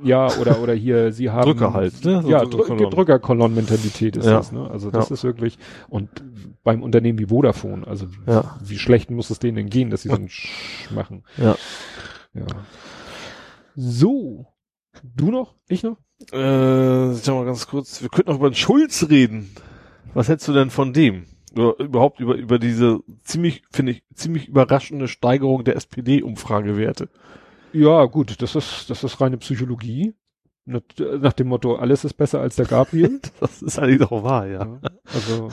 ja, 0.03 0.29
oder, 0.41 0.61
oder 0.63 0.75
hier, 0.75 1.13
sie 1.13 1.31
haben. 1.31 1.45
Drücker 1.51 1.73
halt, 1.73 2.05
ne? 2.05 2.23
So 2.23 2.29
ja, 2.31 2.39
Drückerkolonnen. 2.45 2.79
Drücker 2.79 2.97
Drückerkolonnenmentalität 2.97 4.17
ist 4.17 4.27
Ja. 4.27 4.33
das, 4.39 4.53
ne? 4.53 4.71
Also 4.71 4.91
das 4.91 5.11
ist 5.11 5.25
wirklich, 5.25 5.59
und 5.89 6.09
beim 6.63 6.83
Unternehmen 6.83 7.19
wie 7.19 7.27
Vodafone, 7.27 7.87
also 7.87 8.07
wie 8.63 8.79
schlecht 8.79 9.11
muss 9.11 9.31
es 9.31 9.39
denen 9.39 9.57
denn 9.57 9.71
gehen, 9.71 9.91
dass 9.91 10.03
sie 10.03 10.11
so 10.11 10.15
einen 10.17 10.29
Sch 10.29 10.91
machen? 10.95 11.25
Ja. 11.37 11.57
Ja. 12.35 12.47
So. 13.77 14.47
Du 15.03 15.31
noch? 15.31 15.55
Ich 15.69 15.83
noch? 15.83 15.99
Äh, 16.33 17.13
sag 17.15 17.35
mal 17.35 17.45
ganz 17.45 17.69
kurz, 17.69 18.03
wir 18.03 18.09
könnten 18.09 18.31
noch 18.31 18.39
über 18.39 18.51
den 18.51 18.57
Schulz 18.57 19.09
reden. 19.09 19.55
Was 20.15 20.29
hältst 20.29 20.49
du 20.49 20.53
denn 20.53 20.71
von 20.71 20.93
dem? 20.93 21.27
Oder 21.55 21.79
überhaupt 21.79 22.21
über, 22.21 22.35
über 22.35 22.59
diese 22.59 23.01
ziemlich, 23.23 23.63
finde 23.71 23.93
ich, 23.93 24.03
ziemlich 24.15 24.49
überraschende 24.49 25.09
Steigerung 25.09 25.65
der 25.65 25.77
SPD-Umfragewerte. 25.77 27.09
Ja, 27.73 28.05
gut, 28.07 28.41
das 28.43 28.55
ist, 28.55 28.91
das 28.91 29.05
ist 29.05 29.21
reine 29.21 29.39
Psychologie. 29.39 30.15
Nach, 30.65 30.83
nach 31.21 31.33
dem 31.33 31.49
Motto, 31.49 31.77
alles 31.77 32.05
ist 32.05 32.15
besser 32.15 32.41
als 32.41 32.57
der 32.57 32.67
Gabriel. 32.67 33.21
Das 33.41 33.63
ist 33.63 33.79
eigentlich 33.79 34.11
auch 34.11 34.23
wahr, 34.23 34.47
ja. 34.47 34.65
Ja, 34.65 34.81
also, 35.15 35.51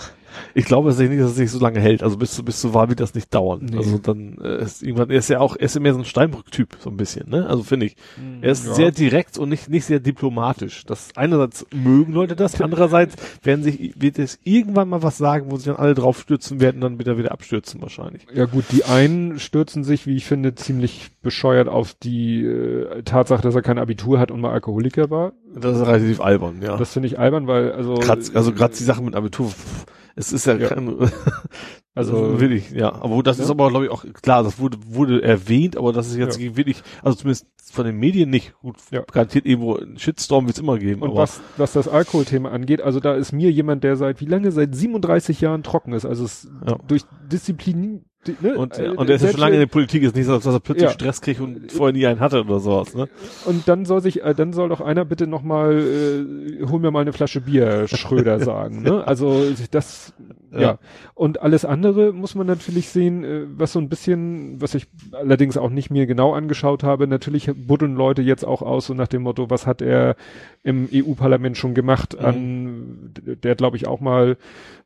Ich 0.54 0.66
glaube 0.66 0.90
es 0.90 0.98
nicht, 0.98 1.20
dass 1.20 1.32
es 1.32 1.36
sich 1.36 1.52
so 1.52 1.60
lange 1.60 1.80
hält. 1.80 2.04
Also 2.04 2.18
bis, 2.18 2.34
zu- 2.34 2.44
bis 2.44 2.62
zur 2.62 2.74
Wahl 2.74 2.90
wird 2.90 3.00
das 3.00 3.14
nicht 3.14 3.34
dauern. 3.34 3.68
Nee. 3.70 3.78
Also 3.78 3.98
dann 3.98 4.38
äh, 4.42 4.64
ist 4.64 4.84
irgendwann, 4.84 5.10
er 5.10 5.18
ist 5.18 5.30
ja 5.30 5.40
auch, 5.40 5.56
er 5.56 5.64
ist 5.64 5.76
ja 5.76 5.82
mehr 5.82 5.94
so 5.94 6.00
ein 6.00 6.06
Steinbrück-Typ, 6.06 6.78
so 6.80 6.90
ein 6.90 6.98
bisschen, 6.98 7.30
ne? 7.30 7.48
Also 7.48 7.64
finde 7.64 7.88
ich. 7.88 7.96
Er 8.42 8.52
ist 8.52 8.68
ja. 8.68 8.74
sehr 8.74 8.92
direkt 8.92 9.38
und 9.38 9.50
nicht, 9.50 9.70
nicht 9.70 9.86
sehr 9.86 10.00
diplomatisch. 10.00 10.86
Das 10.86 11.10
einerseits 11.16 11.66
mögen 11.74 12.14
Leute 12.14 12.36
das, 12.36 12.60
andererseits 12.62 13.16
werden 13.44 13.64
sich, 13.64 13.94
wird 13.96 14.20
es 14.20 14.40
irgendwann 14.44 14.90
mal 14.90 15.04
was 15.04 15.18
sagen, 15.18 15.52
wo 15.52 15.58
sich 15.58 15.66
dann 15.66 15.76
alle 15.76 15.94
drauf 15.94 16.20
stürzen 16.20 16.60
werden, 16.60 16.82
dann 16.82 16.98
wird 16.98 17.08
er 17.08 17.18
wieder 17.18 17.32
abstürzen 17.32 17.82
wahrscheinlich. 17.82 18.26
Ja 18.34 18.46
gut, 18.46 18.66
die 18.72 18.84
einen 18.86 19.40
stürzen 19.40 19.84
sich, 19.84 20.06
wie 20.06 20.16
ich 20.16 20.26
finde, 20.26 20.56
ziemlich 20.56 21.12
bescheuert 21.22 21.68
auf 21.68 21.94
die 21.94 22.44
äh, 22.44 23.04
Tatsache, 23.04 23.42
dass 23.42 23.56
er 23.56 23.62
kein 23.62 23.80
Abitur 23.80 24.20
hat 24.20 24.32
und 24.32 24.42
mal 24.42 24.52
Alkoholiker 24.52 25.10
war. 25.10 25.34
Das 25.56 25.78
ist 25.78 25.86
relativ 25.88 26.20
albern, 26.22 26.62
ja. 26.62 26.78
Das 26.78 26.94
finde 26.94 27.08
ich 27.08 27.18
albern, 27.18 27.48
weil 27.48 27.72
also 27.72 27.96
Grad, 27.96 28.20
also 28.36 28.52
gerade 28.52 28.76
die 28.76 28.84
Sache 28.84 29.02
mit 29.02 29.16
Abitur, 29.16 29.50
pff, 29.50 29.86
es 30.16 30.32
ist 30.34 30.46
ja, 30.46 30.56
Ja. 30.56 30.70
kein, 30.70 30.96
also 31.96 32.40
wirklich, 32.40 32.72
ja. 32.72 32.94
Aber 32.94 33.22
das 33.24 33.40
ist 33.40 33.48
Ja. 33.48 33.52
aber, 33.52 33.70
glaube 33.70 33.86
ich, 33.86 33.92
auch 33.92 34.06
klar, 34.22 34.44
das 34.44 34.60
wurde, 34.60 34.78
wurde 34.88 35.22
erwähnt, 35.22 35.78
aber 35.78 35.94
das 35.94 36.08
ist 36.08 36.18
jetzt 36.18 36.40
wirklich, 36.40 36.82
also 37.04 37.18
zumindest 37.18 37.48
von 37.72 37.86
den 37.86 37.98
Medien 37.98 38.30
nicht. 38.30 38.54
Gut, 38.62 38.78
Ja. 38.92 39.02
garantiert 39.12 39.46
irgendwo 39.46 39.76
einen 39.76 39.98
Shitstorm 39.98 40.46
wird 40.46 40.56
es 40.58 40.62
immer 40.62 40.78
geben. 40.78 41.02
und 41.02 41.10
aber 41.12 41.20
was 41.20 41.42
was 41.58 41.74
das 41.74 41.88
Alkoholthema 41.88 42.50
angeht, 42.50 42.82
also 42.82 43.00
da 43.00 43.14
ist 43.16 43.32
mir 43.32 43.52
jemand, 43.52 43.84
der 43.84 43.96
seit 43.98 44.22
wie 44.22 44.26
lange 44.26 44.52
seit 44.52 44.76
37 44.76 45.42
Jahren 45.42 45.64
trocken 45.64 45.94
ist, 45.94 46.06
also 46.06 46.24
es 46.26 46.48
Ja. 46.66 46.78
durch 46.88 47.04
Disziplin 47.32 48.06
die- 48.28 48.36
ne, 48.42 48.58
und, 48.58 48.78
äh, 48.78 48.90
und 48.90 49.08
der 49.10 49.16
ist 49.18 49.24
ja 49.24 49.32
schon 49.32 49.40
lange 49.40 49.54
in 49.56 49.60
der 49.62 49.68
Politik, 49.68 50.04
ist 50.04 50.16
nicht 50.16 50.26
so, 50.26 50.34
dass 50.38 50.46
er 50.46 50.60
plötzlich 50.60 50.86
Ja. 50.86 50.92
Stress 50.92 51.22
kriegt 51.22 51.40
und 51.42 51.72
vorher 51.72 51.94
nie 51.94 52.06
einen 52.06 52.20
hatte 52.20 52.42
oder 52.42 52.60
sowas, 52.60 52.94
ne? 52.96 53.08
Und 53.46 53.68
dann 53.68 53.86
soll 53.86 54.02
sich, 54.02 54.24
äh, 54.24 54.34
dann 54.36 54.54
soll 54.54 54.70
doch 54.70 54.82
einer 54.82 55.06
bitte 55.06 55.28
noch 55.28 55.42
mal, 55.44 55.74
äh, 55.78 56.66
hol 56.70 56.80
mir 56.80 56.92
mal 56.92 57.02
eine 57.02 57.14
Flasche 57.14 57.42
Bier, 57.42 57.88
Schröder 57.88 58.40
sagen, 58.40 58.82
ne? 58.84 59.06
Also 59.08 59.44
das, 59.72 60.14
ja. 60.52 60.60
Ja. 60.62 60.80
Und 61.18 61.42
alles 61.42 61.64
andere 61.64 62.12
muss 62.12 62.36
man 62.36 62.46
natürlich 62.46 62.90
sehen, 62.90 63.24
äh, 63.24 63.44
was 63.58 63.72
so 63.72 63.80
ein 63.80 63.88
bisschen, 63.88 64.62
was 64.62 64.76
ich 64.76 64.86
allerdings 65.14 65.56
auch 65.56 65.70
nicht 65.70 65.90
mir 65.90 66.08
genau 66.08 66.34
angeschaut 66.34 66.84
habe. 66.84 67.08
Natürlich 67.08 67.50
buddeln 67.56 67.96
Leute 67.96 68.22
jetzt 68.22 68.44
auch 68.44 68.62
aus, 68.62 68.88
so 68.88 68.94
nach 68.94 69.08
dem 69.08 69.22
Motto, 69.22 69.50
was 69.50 69.66
hat 69.66 69.82
er 69.82 70.18
im 70.64 70.90
EU-Parlament 70.94 71.56
schon 71.58 71.74
gemacht 71.74 72.18
Mhm. 72.20 72.26
an, 72.26 73.14
der 73.44 73.56
glaube 73.56 73.78
ich 73.78 73.88
auch 73.88 74.02
mal, 74.02 74.36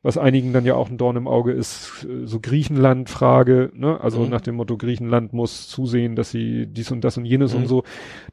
was 0.04 0.18
einigen 0.18 0.52
dann 0.52 0.64
ja 0.64 0.76
auch 0.76 0.88
ein 0.88 0.98
Dorn 0.98 1.16
im 1.16 1.26
Auge 1.26 1.50
ist, 1.50 2.06
so 2.24 2.38
Griechenland-Frage, 2.38 3.72
ne? 3.74 4.00
Also 4.00 4.20
Mhm. 4.20 4.30
nach 4.30 4.40
dem 4.40 4.54
Motto, 4.54 4.76
Griechenland 4.76 5.32
muss 5.32 5.66
zusehen, 5.66 6.14
dass 6.14 6.30
sie 6.30 6.66
dies 6.66 6.92
und 6.92 7.02
das 7.02 7.16
und 7.16 7.24
jenes 7.24 7.54
Mhm. 7.54 7.62
und 7.62 7.66
so. 7.66 7.82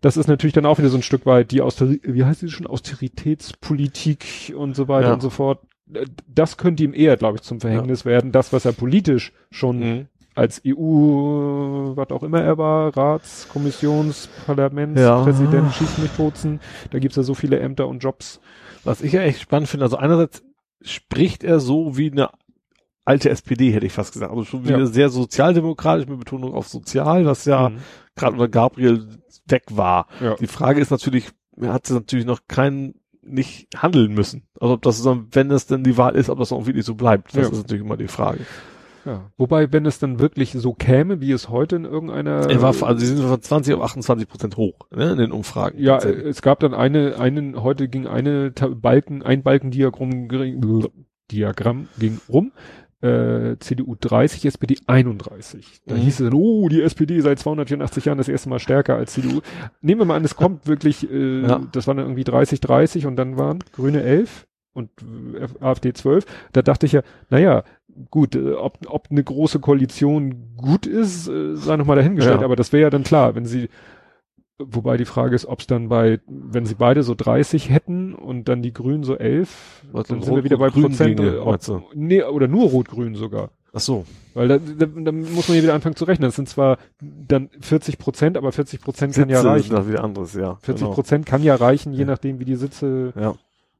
Das 0.02 0.18
ist 0.18 0.28
natürlich 0.28 0.54
dann 0.54 0.68
auch 0.68 0.78
wieder 0.78 0.90
so 0.90 0.98
ein 0.98 1.04
Stück 1.04 1.26
weit 1.26 1.50
die 1.50 1.62
Austeri 1.62 2.00
wie 2.04 2.24
heißt 2.26 2.44
die 2.44 2.50
schon, 2.50 2.68
Austeritätspolitik 2.68 4.54
und 4.56 4.76
so 4.76 4.88
weiter 4.88 5.08
Ja. 5.08 5.14
und 5.14 5.22
so 5.22 5.32
fort. 5.32 5.62
Äh, 5.94 6.06
Das 6.28 6.58
könnte 6.58 6.84
ihm 6.84 6.94
eher, 6.94 7.18
glaube 7.18 7.38
ich, 7.38 7.42
zum 7.44 7.60
Verhängnis 7.60 8.06
werden. 8.06 8.32
Das, 8.32 8.54
was 8.54 8.66
er 8.66 8.72
politisch 8.74 9.32
schon 9.52 9.80
Mhm. 9.80 10.08
als 10.36 10.62
EU, 10.66 11.96
was 11.96 12.10
auch 12.12 12.24
immer 12.24 12.42
er 12.42 12.58
war, 12.58 12.96
Rats, 12.96 13.48
Kommissions, 13.50 14.30
Parlaments, 14.46 15.00
Ja. 15.02 15.24
Präsident, 15.24 15.74
schießt 15.74 16.00
mich 16.00 16.12
Bozen. 16.12 16.60
Da 16.92 17.00
gibt's 17.00 17.18
ja 17.18 17.24
so 17.24 17.34
viele 17.34 17.60
Ämter 17.60 17.88
und 17.88 18.00
Jobs. 18.04 18.40
Was 18.84 19.02
ich 19.02 19.14
ja 19.14 19.22
echt 19.22 19.42
spannend 19.42 19.68
finde, 19.70 19.86
also 19.86 19.98
einerseits 19.98 20.44
spricht 20.82 21.44
er 21.44 21.60
so 21.60 21.98
wie 21.98 22.12
eine 22.12 22.30
alte 23.04 23.30
SPD, 23.30 23.72
hätte 23.72 23.86
ich 23.86 23.94
fast 23.94 24.14
gesagt. 24.14 24.32
Also 24.32 24.44
schon 24.44 24.66
wieder 24.66 24.80
Ja. 24.80 24.86
sehr 24.86 25.10
sozialdemokratisch 25.10 26.08
mit 26.08 26.20
Betonung 26.20 26.54
auf 26.54 26.68
sozial, 26.68 27.26
was 27.26 27.46
ja 27.46 27.70
Mhm. 27.70 27.78
gerade 28.16 28.34
unter 28.34 28.48
Gabriel 28.50 29.08
weg 29.48 29.64
war. 29.72 30.08
Ja. 30.22 30.36
Die 30.36 30.48
Frage 30.48 30.82
ist 30.82 30.92
natürlich, 30.92 31.30
er 31.60 31.74
hat 31.74 31.90
natürlich 31.90 32.26
noch 32.26 32.42
keinen 32.48 32.96
nicht 33.28 33.68
handeln 33.76 34.14
müssen. 34.14 34.48
Also 34.60 34.74
ob 34.76 34.82
das 34.82 34.98
so, 35.00 35.24
wenn 35.32 35.50
das 35.50 35.68
denn 35.68 35.84
die 35.84 35.98
Wahl 35.98 36.16
ist, 36.16 36.30
ob 36.30 36.40
das 36.40 36.52
auch 36.52 36.66
wirklich 36.66 36.86
so 36.86 36.96
bleibt. 36.96 37.36
Das 37.36 37.48
Ja. 37.48 37.52
ist 37.52 37.58
natürlich 37.58 37.84
immer 37.84 37.98
die 37.98 38.08
Frage. 38.08 38.40
Ja. 39.06 39.32
Wobei, 39.38 39.72
wenn 39.72 39.86
es 39.86 40.00
dann 40.00 40.20
wirklich 40.20 40.52
so 40.52 40.74
käme, 40.74 41.22
wie 41.22 41.32
es 41.32 41.48
heute 41.48 41.78
in 41.78 41.86
irgendeiner. 41.86 42.50
Er 42.50 42.62
war, 42.62 42.70
also 42.84 43.00
sie 43.00 43.06
sind 43.06 43.22
von 43.26 43.42
20 43.42 43.74
auf 43.76 43.82
28 43.82 44.28
Prozent 44.28 44.58
hoch, 44.58 44.80
ne, 44.94 45.12
in 45.12 45.18
den 45.18 45.32
Umfragen. 45.32 45.80
Ja, 45.80 45.98
es 45.98 46.42
gab 46.42 46.60
dann 46.60 46.74
eine, 46.74 47.18
einen, 47.18 47.64
heute 47.64 47.88
ging 47.88 48.06
eine 48.06 48.52
Balken, 48.52 49.24
ein 49.24 49.44
Balkendiagramm 49.44 50.28
Diagramm 51.32 51.88
ging 52.00 52.20
rum. 52.30 52.52
Äh, 53.00 53.58
CDU 53.60 53.96
30, 54.00 54.46
SPD 54.46 54.78
31. 54.88 55.82
Da 55.86 55.94
Mhm. 55.94 56.00
hieß 56.00 56.20
es 56.20 56.26
dann, 56.26 56.34
oh, 56.34 56.68
die 56.68 56.82
SPD 56.82 57.20
seit 57.22 57.38
284 57.38 58.06
Jahren 58.06 58.18
das 58.18 58.28
erste 58.28 58.50
Mal 58.50 58.58
stärker 58.60 58.96
als 58.96 59.14
CDU. 59.14 59.42
Nehmen 59.82 60.02
wir 60.02 60.06
mal 60.06 60.16
an, 60.16 60.26
es 60.26 60.36
kommt 60.36 60.66
wirklich, 60.68 61.10
äh, 61.12 61.42
Ja. 61.48 61.62
das 61.72 61.86
waren 61.88 61.98
dann 61.98 62.08
irgendwie 62.08 62.24
30, 62.24 62.60
30 62.60 63.06
und 63.06 63.16
dann 63.16 63.38
waren 63.38 63.60
Grüne 63.74 64.02
11 64.02 64.48
und 64.74 64.90
äh, 65.40 65.64
AfD 65.64 65.94
12. 65.94 66.26
Da 66.54 66.64
dachte 66.64 66.88
ich 66.88 66.92
ja, 66.94 67.02
naja, 67.30 67.64
gut, 68.10 68.36
äh, 68.36 68.54
ob, 68.54 68.80
ob 68.88 69.08
eine 69.12 69.24
große 69.24 69.60
Koalition 69.60 70.56
gut 70.58 70.88
ist, 70.88 71.28
äh, 71.28 71.56
sei 71.56 71.78
noch 71.78 71.86
mal 71.86 71.96
dahingestellt, 71.96 72.40
Ja. 72.42 72.46
aber 72.46 72.56
das 72.56 72.74
wäre 72.74 72.82
ja 72.84 72.90
dann 72.90 73.04
klar, 73.04 73.36
wenn 73.36 73.46
sie 73.46 73.70
Wobei 74.60 74.98
die 74.98 75.06
Frage 75.06 75.36
ist, 75.36 75.46
ob 75.46 75.60
es 75.60 75.68
dann 75.68 75.88
bei, 75.88 76.20
wenn 76.28 76.66
sie 76.66 76.74
beide 76.74 77.04
so 77.04 77.14
30 77.14 77.70
hätten 77.70 78.16
und 78.16 78.50
dann 78.50 78.64
die 78.64 78.74
Grünen 78.74 79.04
so 79.04 79.16
11, 79.16 79.84
Was, 79.92 80.08
dann 80.08 80.24
sind 80.24 80.36
wir 80.36 80.44
wieder 80.44 80.58
bei 80.58 80.70
Prozent. 80.70 81.20
ob, 81.20 81.94
nee, 81.94 82.24
oder 82.24 82.48
nur 82.48 82.70
Rot-Grün 82.70 83.14
sogar. 83.14 83.52
Ach 83.74 83.80
so. 83.80 84.06
Weil 84.34 84.48
da, 84.48 84.58
da, 84.58 84.86
da 84.88 85.12
muss 85.12 85.48
man 85.48 85.54
hier 85.54 85.64
wieder 85.64 85.76
anfangen 85.76 85.96
zu 85.96 86.06
rechnen. 86.06 86.28
Das 86.28 86.36
sind 86.36 86.50
zwar 86.50 86.80
dann 87.00 87.50
40 87.62 88.00
Prozent, 88.00 88.38
aber 88.38 88.52
40 88.52 88.82
Prozent 88.82 89.14
kann 89.14 89.30
ja 89.30 89.42
reichen. 89.42 89.68
sind 89.68 89.78
das 89.78 89.88
wieder 89.88 90.04
anderes, 90.04 90.34
ja. 90.34 90.56
40 90.62 90.82
genau. 90.82 90.94
Prozent 90.96 91.26
kann 91.28 91.44
ja 91.44 91.54
reichen, 91.54 91.94
je 91.94 92.06
nachdem, 92.06 92.40
wie 92.40 92.46
die 92.46 92.56
Sitze. 92.56 93.14
Ja. 93.16 93.36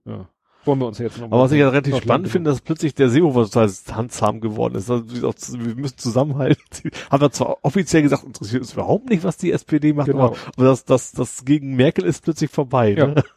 Ja. 0.06 0.30
Wollen 0.68 0.80
wir 0.80 0.88
uns 0.88 0.98
jetzt 1.00 1.18
noch 1.18 1.28
Aber 1.32 1.40
was 1.44 1.52
ich 1.52 1.60
ja 1.60 1.70
relativ 1.70 1.98
spannend 1.98 2.28
finde, 2.30 2.52
dass 2.52 2.62
plötzlich 2.62 2.94
der 2.94 3.10
Seehofer 3.10 3.46
total 3.46 3.70
handzahm 3.92 4.42
geworden 4.42 4.76
ist. 4.76 4.92
Also, 4.92 5.06
wir 5.10 5.76
müssen 5.76 5.98
zusammenhalten. 5.98 6.92
Haben 7.10 7.22
wir 7.22 7.32
zwar 7.32 7.58
offiziell 7.64 8.02
gesagt, 8.04 8.24
interessiert 8.24 8.62
uns 8.62 8.74
überhaupt 8.74 9.10
nicht, 9.10 9.24
was 9.24 9.38
die 9.38 9.52
SPD 9.52 9.94
macht, 9.94 10.08
Genau. 10.08 10.26
aber, 10.28 10.36
aber 10.56 10.66
das, 10.66 10.86
das, 10.86 11.12
das 11.14 11.46
gegen 11.46 11.76
Merkel 11.76 12.06
ist 12.06 12.24
plötzlich 12.24 12.52
vorbei. 12.52 12.94
Ja. 12.98 13.08
Ne? 13.08 13.24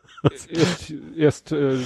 Erst, 0.51 0.93
erst 1.17 1.53
äh, 1.53 1.79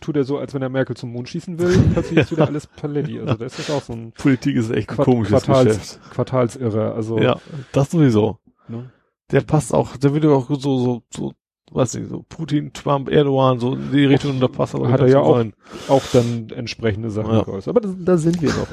tut 0.00 0.14
er 0.16 0.22
so, 0.22 0.38
als 0.38 0.54
wenn 0.54 0.62
er 0.62 0.68
Merkel 0.68 0.94
zum 0.96 1.10
Mond 1.10 1.28
schießen 1.28 1.58
will, 1.58 1.76
plötzlich 1.92 2.20
ist 2.20 2.30
wieder 2.30 2.46
alles 2.46 2.68
Paletti. 2.68 3.18
Also 3.18 3.34
das 3.34 3.58
ist 3.58 3.70
auch 3.72 3.82
so 3.82 3.92
ein 3.92 4.12
Politik 4.12 4.54
ist 4.54 4.70
echt 4.70 4.88
ein 4.90 4.94
Quart 4.94 5.04
komisches 5.06 5.42
Quartals, 5.42 5.66
Geschäft. 5.78 6.00
Quartalsirre. 6.12 6.92
Also 6.92 7.18
Ja, 7.18 7.40
das 7.72 7.90
sowieso. 7.90 8.38
ne? 8.68 8.92
Der 9.32 9.40
passt 9.40 9.74
auch, 9.74 9.96
der 9.96 10.12
würde 10.12 10.30
auch 10.30 10.48
so, 10.48 10.56
so, 10.78 11.02
so, 11.12 11.32
weiß 11.74 11.94
nicht, 11.94 12.08
so 12.08 12.24
Putin, 12.28 12.72
Trump, 12.72 13.08
Erdogan, 13.10 13.58
so 13.58 13.74
in 13.74 13.90
die 13.92 14.04
Richtung, 14.04 14.40
da 14.40 14.48
passt 14.48 14.74
aber 14.74 14.90
Hat 14.90 15.00
er 15.00 15.08
ja 15.08 15.20
auch. 15.20 15.36
rein. 15.36 15.52
auch 15.88 16.02
dann 16.12 16.48
entsprechende 16.54 17.10
Sachen 17.10 17.32
Ja. 17.34 17.42
geäußert. 17.42 17.68
Aber 17.68 17.80
das, 17.80 17.92
da 17.98 18.16
sind 18.18 18.40
wir 18.42 18.50
noch 18.50 18.68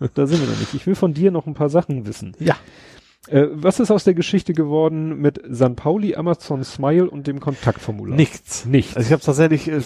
nicht. 0.00 0.10
Da 0.18 0.26
sind 0.26 0.40
wir 0.40 0.48
noch 0.48 0.58
nicht. 0.58 0.74
Ich 0.74 0.86
will 0.86 0.94
von 0.94 1.14
dir 1.14 1.30
noch 1.30 1.46
ein 1.46 1.54
paar 1.54 1.68
Sachen 1.70 2.06
wissen. 2.06 2.36
Ja. 2.38 2.56
Äh, 3.28 3.46
was 3.52 3.80
ist 3.80 3.90
aus 3.90 4.04
der 4.04 4.12
Geschichte 4.14 4.52
geworden 4.52 5.18
mit 5.20 5.40
San 5.48 5.76
Pauli, 5.76 6.14
Amazon 6.14 6.62
Smile 6.62 7.08
und 7.08 7.26
dem 7.26 7.40
Kontaktformular? 7.40 8.14
Nichts. 8.16 8.66
Nichts. 8.66 8.96
Also 8.96 9.06
ich 9.06 9.12
habe 9.12 9.22
tatsächlich, 9.22 9.68
äh, 9.70 9.80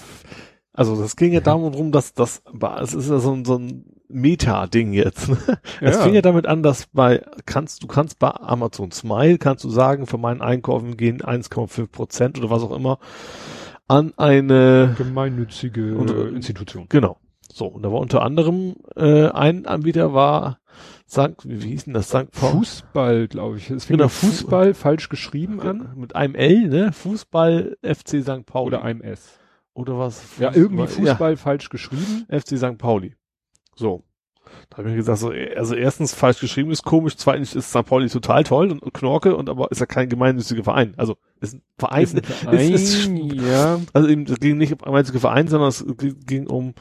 also 0.78 1.00
das 1.00 1.16
ging 1.16 1.32
ja 1.32 1.40
darum 1.40 1.92
dass 1.92 2.14
das, 2.14 2.42
es 2.80 2.94
ist 2.94 3.10
ja 3.10 3.18
so 3.18 3.32
ein, 3.32 3.44
so 3.44 3.56
ein 3.58 3.84
Meta-Ding 4.08 4.92
jetzt. 4.92 5.28
Ne? 5.28 5.36
Es 5.80 5.96
Ja. 5.96 6.02
fing 6.02 6.14
ja 6.14 6.22
damit 6.22 6.46
an, 6.46 6.62
dass 6.62 6.86
bei, 6.86 7.22
kannst, 7.46 7.82
du 7.82 7.86
kannst 7.86 8.18
bei 8.18 8.30
Amazon 8.30 8.90
Smile, 8.90 9.38
kannst 9.38 9.64
du 9.64 9.70
sagen, 9.70 10.06
für 10.06 10.18
meinen 10.18 10.40
Einkaufen 10.40 10.96
gehen 10.96 11.20
1,5 11.20 11.88
Prozent 11.88 12.38
oder 12.38 12.48
was 12.50 12.62
auch 12.62 12.74
immer 12.74 12.98
an 13.88 14.12
eine, 14.16 14.94
Gemeinnützige 14.96 15.94
Und, 15.96 16.10
äh, 16.10 16.28
Institution. 16.28 16.86
genau. 16.88 17.18
So, 17.52 17.66
und 17.66 17.82
da 17.82 17.90
war 17.90 17.98
unter 18.00 18.22
anderem, 18.22 18.76
äh, 18.94 19.28
ein 19.28 19.66
Anbieter 19.66 20.12
war, 20.14 20.58
Sankt, 21.06 21.48
wie 21.48 21.68
hieß 21.68 21.86
denn 21.86 21.94
das, 21.94 22.10
Sankt 22.10 22.32
Paul? 22.32 22.50
Fußball, 22.52 23.28
glaube 23.28 23.56
ich. 23.56 23.70
Es 23.70 23.86
fing 23.86 23.96
Genau, 23.96 24.08
Fußball 24.08 24.74
falsch 24.74 25.08
geschrieben 25.08 25.60
an. 25.62 25.94
Mit 25.96 26.14
einem 26.14 26.34
L, 26.34 26.68
ne? 26.68 26.92
Fußball 26.92 27.78
FC 27.82 28.22
St. 28.22 28.44
Pauli. 28.44 28.68
Oder 28.68 28.82
einem 28.84 29.00
S. 29.00 29.37
oder 29.78 29.98
was? 29.98 30.22
Ja, 30.38 30.52
irgendwie 30.54 30.86
Fußball 30.86 31.36
falsch 31.36 31.68
geschrieben. 31.70 32.26
Ja, 32.30 32.40
FC 32.40 32.58
St. 32.58 32.78
Pauli. 32.78 33.14
So. 33.74 34.04
Da 34.70 34.78
habe 34.78 34.88
ich 34.88 34.92
mir 34.92 34.96
gesagt, 34.96 35.18
so, 35.18 35.30
also 35.56 35.74
erstens 35.74 36.14
falsch 36.14 36.40
geschrieben 36.40 36.70
ist 36.70 36.82
komisch, 36.82 37.16
zweitens 37.16 37.54
ist 37.54 37.68
St. 37.70 37.84
Pauli 37.84 38.08
total 38.08 38.44
toll 38.44 38.70
und, 38.70 38.82
und 38.82 38.94
Knorke 38.94 39.36
und 39.36 39.50
aber 39.50 39.70
ist 39.70 39.80
ja 39.80 39.86
kein 39.86 40.08
gemeinnütziger 40.08 40.64
Verein. 40.64 40.94
Also 40.96 41.16
ist 41.40 41.54
ein 41.54 41.62
Verein. 41.78 42.02
Ist 42.04 42.16
ein 42.16 42.22
Verein, 42.24 42.58
es 42.74 42.94
ist, 42.96 43.08
ja. 43.08 43.78
also 43.92 44.08
eben, 44.08 44.22
es 44.24 44.40
ging 44.40 44.56
nicht 44.56 44.72
um 44.72 44.78
gemeinnützige 44.78 45.20
Verein, 45.20 45.48
sondern 45.48 45.68
es 45.68 45.84
ging 46.26 46.46
um 46.46 46.74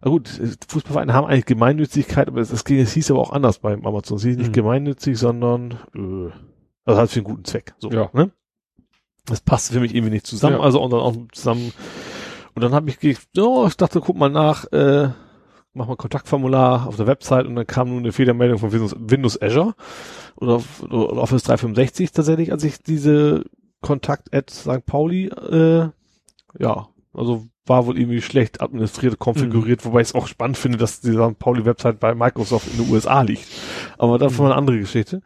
na 0.00 0.10
gut, 0.10 0.28
Fußballvereine 0.68 1.14
haben 1.14 1.26
eigentlich 1.26 1.46
Gemeinnützigkeit, 1.46 2.28
aber 2.28 2.40
es, 2.42 2.52
es, 2.52 2.64
ging, 2.64 2.78
es 2.78 2.92
hieß 2.92 3.10
aber 3.12 3.20
auch 3.20 3.32
anders 3.32 3.58
beim 3.60 3.86
Amazon. 3.86 4.18
Es 4.18 4.24
hieß 4.24 4.36
nicht 4.36 4.48
Mhm. 4.48 4.52
gemeinnützig, 4.52 5.16
sondern 5.16 5.78
äh, 5.94 6.30
also 6.84 6.98
halt 7.00 7.10
für 7.10 7.20
einen 7.20 7.24
guten 7.24 7.44
Zweck. 7.44 7.74
So, 7.78 7.90
Ja. 7.90 8.10
ne? 8.12 8.30
Das 9.24 9.40
passte 9.40 9.72
für 9.72 9.80
mich 9.80 9.94
irgendwie 9.94 10.12
nicht 10.12 10.26
zusammen, 10.26 10.56
Ja. 10.56 10.62
also 10.62 10.82
und 10.82 10.92
dann 10.92 11.00
auch 11.00 11.16
zusammen. 11.32 11.72
Und 12.54 12.62
dann 12.62 12.72
habe 12.74 12.88
ich, 12.90 13.18
oh, 13.38 13.66
ich 13.66 13.76
dachte, 13.76 14.00
guck 14.00 14.16
mal 14.16 14.30
nach, 14.30 14.64
äh, 14.72 15.08
mach 15.72 15.88
mal 15.88 15.96
Kontaktformular 15.96 16.86
auf 16.86 16.96
der 16.96 17.06
Website 17.06 17.46
und 17.46 17.56
dann 17.56 17.66
kam 17.66 17.88
nun 17.88 17.98
eine 18.00 18.12
Fehlermeldung 18.12 18.58
von 18.58 18.72
Windows, 18.72 18.94
Windows 18.98 19.40
Azure 19.42 19.74
oder, 20.36 20.60
oder 20.88 21.16
Office 21.16 21.42
365 21.42 22.12
tatsächlich, 22.12 22.52
als 22.52 22.62
ich 22.64 22.80
diese 22.82 23.44
Kontakt 23.80 24.32
at 24.32 24.50
St. 24.50 24.86
Pauli, 24.86 25.26
äh, 25.26 25.88
ja, 26.58 26.88
also 27.12 27.46
war 27.66 27.86
wohl 27.86 27.98
irgendwie 27.98 28.20
schlecht 28.22 28.60
administriert, 28.60 29.18
konfiguriert, 29.18 29.84
wobei 29.84 30.00
ich 30.02 30.08
es 30.08 30.14
auch 30.14 30.26
spannend 30.28 30.56
finde, 30.58 30.78
dass 30.78 31.00
die 31.00 31.12
St. 31.12 31.38
Pauli-Website 31.38 31.98
bei 31.98 32.14
Microsoft 32.14 32.68
in 32.72 32.84
den 32.84 32.92
USA 32.92 33.22
liegt. 33.22 33.46
Aber 33.98 34.18
das 34.18 34.38
war 34.38 34.46
eine 34.46 34.54
andere 34.54 34.78
Geschichte. 34.78 35.22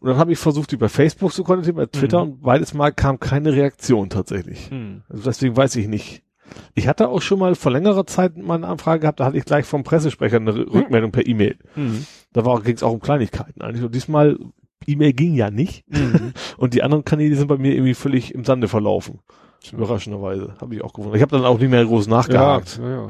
Und 0.00 0.08
dann 0.08 0.18
habe 0.18 0.32
ich 0.32 0.38
versucht, 0.38 0.70
die 0.72 0.76
bei 0.76 0.88
Facebook 0.88 1.32
zu 1.32 1.44
kontaktieren, 1.44 1.76
bei 1.76 1.86
Twitter 1.86 2.24
Mhm. 2.24 2.32
und 2.32 2.42
beides 2.42 2.74
Mal 2.74 2.90
kam 2.92 3.20
keine 3.20 3.52
Reaktion 3.52 4.10
tatsächlich. 4.10 4.70
Hm. 4.70 5.02
Also 5.08 5.24
deswegen 5.24 5.56
weiß 5.56 5.76
ich 5.76 5.86
nicht. 5.88 6.23
Ich 6.74 6.88
hatte 6.88 7.08
auch 7.08 7.22
schon 7.22 7.38
mal 7.38 7.54
vor 7.54 7.72
längerer 7.72 8.06
Zeit 8.06 8.36
mal 8.36 8.54
eine 8.56 8.66
Anfrage 8.68 9.00
gehabt, 9.00 9.20
da 9.20 9.24
hatte 9.26 9.36
ich 9.38 9.44
gleich 9.44 9.64
vom 9.66 9.82
Pressesprecher 9.84 10.36
eine 10.36 10.50
R- 10.50 10.72
Rückmeldung 10.72 11.10
per 11.12 11.26
E-Mail. 11.26 11.56
Hm. 11.74 12.06
Da 12.32 12.42
ging 12.64 12.74
es 12.74 12.82
auch 12.82 12.92
um 12.92 13.00
Kleinigkeiten 13.00 13.60
eigentlich. 13.62 13.84
Und 13.84 13.94
diesmal, 13.94 14.38
E-Mail 14.86 15.12
ging 15.12 15.34
ja 15.34 15.50
nicht. 15.50 15.84
Hm. 15.90 16.32
Und 16.56 16.74
die 16.74 16.82
anderen 16.82 17.04
Kanäle 17.04 17.36
sind 17.36 17.46
bei 17.48 17.56
mir 17.56 17.72
irgendwie 17.72 17.94
völlig 17.94 18.34
im 18.34 18.44
Sande 18.44 18.68
verlaufen. 18.68 19.20
Überraschenderweise. 19.72 20.54
Habe 20.60 20.74
ich 20.74 20.84
auch 20.84 20.92
gewundert. 20.92 21.16
Ich 21.16 21.22
habe 21.22 21.34
dann 21.36 21.44
auch 21.46 21.58
nicht 21.58 21.70
mehr 21.70 21.84
groß 21.84 22.06
nachgehakt. 22.06 22.78
Ja, 22.82 22.88
ja, 22.88 22.96
ja. 23.04 23.08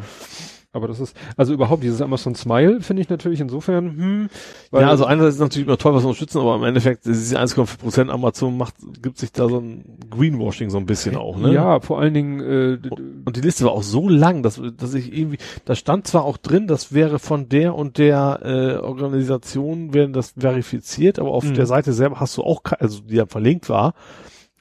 Aber 0.75 0.89
das 0.89 0.99
ist, 0.99 1.17
also 1.37 1.55
überhaupt 1.55 1.83
dieses 1.85 2.03
Amazon 2.03 2.35
Smile 2.35 2.81
finde 2.81 3.01
ich 3.01 3.09
natürlich 3.09 3.41
insofern, 3.41 3.97
hm, 3.97 4.29
Ja, 4.73 4.89
also 4.91 5.05
einerseits 5.05 5.37
ist 5.37 5.41
es 5.41 5.41
natürlich 5.41 5.69
immer 5.69 5.79
toll, 5.79 5.95
was 5.95 6.03
wir 6.03 6.09
unterstützen, 6.09 6.39
aber 6.41 6.57
im 6.57 6.65
Endeffekt, 6.65 7.07
diese 7.07 7.39
1,5 7.39 7.79
Prozent 7.79 8.11
Amazon 8.11 8.57
macht, 8.57 8.75
gibt 9.01 9.19
sich 9.19 9.31
da 9.31 9.49
so 9.49 9.59
ein 9.59 9.85
Greenwashing 10.11 10.71
so 10.71 10.79
ein 10.79 10.87
bisschen 10.87 11.17
auch, 11.17 11.39
ne? 11.39 11.53
ja, 11.55 11.79
vor 11.81 12.01
allen 12.01 12.13
Dingen, 12.13 12.41
äh, 12.41 12.79
Und 13.25 13.37
die 13.37 13.41
Liste 13.41 13.65
war 13.65 13.71
auch 13.73 13.85
so 13.85 14.09
lang, 14.09 14.43
dass, 14.43 14.61
dass 14.77 14.95
ich 14.95 15.17
irgendwie, 15.17 15.39
da 15.65 15.77
stand 15.77 16.09
zwar 16.09 16.25
auch 16.25 16.37
drin, 16.39 16.67
das 16.67 16.93
wäre 16.93 17.21
von 17.21 17.49
der 17.49 17.77
und 17.77 17.97
der 17.99 18.41
äh, 18.43 18.77
Organisation, 18.85 19.95
werden 19.95 20.13
das 20.13 20.35
verifiziert, 20.37 21.19
aber 21.21 21.31
auf 21.31 21.45
Mhm. 21.45 21.55
der 21.55 21.67
Seite 21.67 21.93
selber 21.93 22.19
hast 22.19 22.37
du 22.37 22.43
auch, 22.43 22.63
also 22.81 23.01
die 23.01 23.15
ja 23.15 23.27
verlinkt 23.27 23.69
war, 23.69 23.95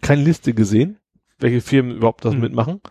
keine 0.02 0.22
Liste 0.22 0.54
gesehen, 0.54 0.98
welche 1.40 1.62
Firmen 1.62 1.96
überhaupt 1.98 2.24
das 2.24 2.36
Mhm. 2.36 2.42
mitmachen. 2.42 2.82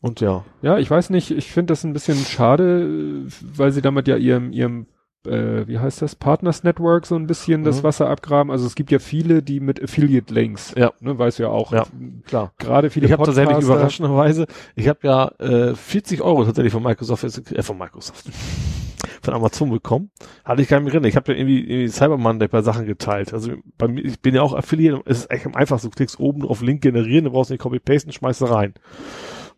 Und 0.00 0.20
ja, 0.20 0.44
ja, 0.62 0.78
ich 0.78 0.90
weiß 0.90 1.10
nicht, 1.10 1.30
ich 1.30 1.52
finde 1.52 1.72
das 1.72 1.84
ein 1.84 1.92
bisschen 1.92 2.16
schade, 2.16 3.26
weil 3.54 3.70
sie 3.72 3.82
damit 3.82 4.08
ja 4.08 4.16
ihrem, 4.16 4.50
ihrem, 4.52 4.86
äh, 5.26 5.66
wie 5.66 5.78
heißt 5.78 6.00
das, 6.00 6.14
Partners 6.14 6.64
Network 6.64 7.04
so 7.04 7.16
ein 7.16 7.26
bisschen 7.26 7.64
das 7.64 7.78
Mhm. 7.80 7.82
Wasser 7.82 8.08
abgraben. 8.08 8.50
Also 8.50 8.66
es 8.66 8.74
gibt 8.74 8.90
ja 8.90 8.98
viele, 8.98 9.42
die 9.42 9.60
mit 9.60 9.82
Affiliate 9.82 10.32
Links, 10.32 10.74
Ja. 10.74 10.92
ne, 11.00 11.18
weißt 11.18 11.38
du 11.38 11.42
ja 11.42 11.48
auch, 11.50 11.72
Ja. 11.72 11.84
klar. 12.24 12.54
gerade 12.58 12.88
viele 12.88 13.06
Ich 13.06 13.12
habe 13.12 13.24
tatsächlich 13.24 13.58
überraschenderweise, 13.58 14.46
ich 14.74 14.88
habe 14.88 15.00
ja 15.02 15.32
äh, 15.38 15.74
40 15.74 16.22
Euro 16.22 16.46
tatsächlich 16.46 16.72
von 16.72 16.82
Microsoft, 16.82 17.22
äh, 17.52 17.62
von 17.62 17.76
Microsoft, 17.76 18.24
von 19.22 19.34
Amazon 19.34 19.68
bekommen. 19.68 20.10
Hatte 20.46 20.62
ich 20.62 20.68
gar 20.68 20.80
nicht 20.80 20.84
mehr 20.90 20.98
drin. 20.98 21.08
Ich 21.10 21.16
habe 21.16 21.30
ja 21.32 21.38
irgendwie, 21.38 21.60
irgendwie 21.60 21.88
Cyber 21.88 22.16
Monday 22.16 22.48
bei 22.48 22.62
Sachen 22.62 22.86
geteilt. 22.86 23.34
Also 23.34 23.52
bei 23.76 23.86
mir, 23.86 24.02
ich 24.02 24.18
bin 24.22 24.34
ja 24.34 24.40
auch 24.40 24.54
Affiliate, 24.54 25.02
es 25.04 25.18
ist 25.18 25.30
echt 25.30 25.44
am 25.44 25.54
einfachsten. 25.54 25.90
Du 25.90 25.94
klickst 25.94 26.18
oben 26.18 26.42
auf 26.46 26.62
Link 26.62 26.80
generieren, 26.80 27.26
du 27.26 27.32
brauchst 27.32 27.50
nicht 27.50 27.60
copy-pasten, 27.60 28.12
schmeißt 28.12 28.40
da 28.40 28.46
rein. 28.46 28.72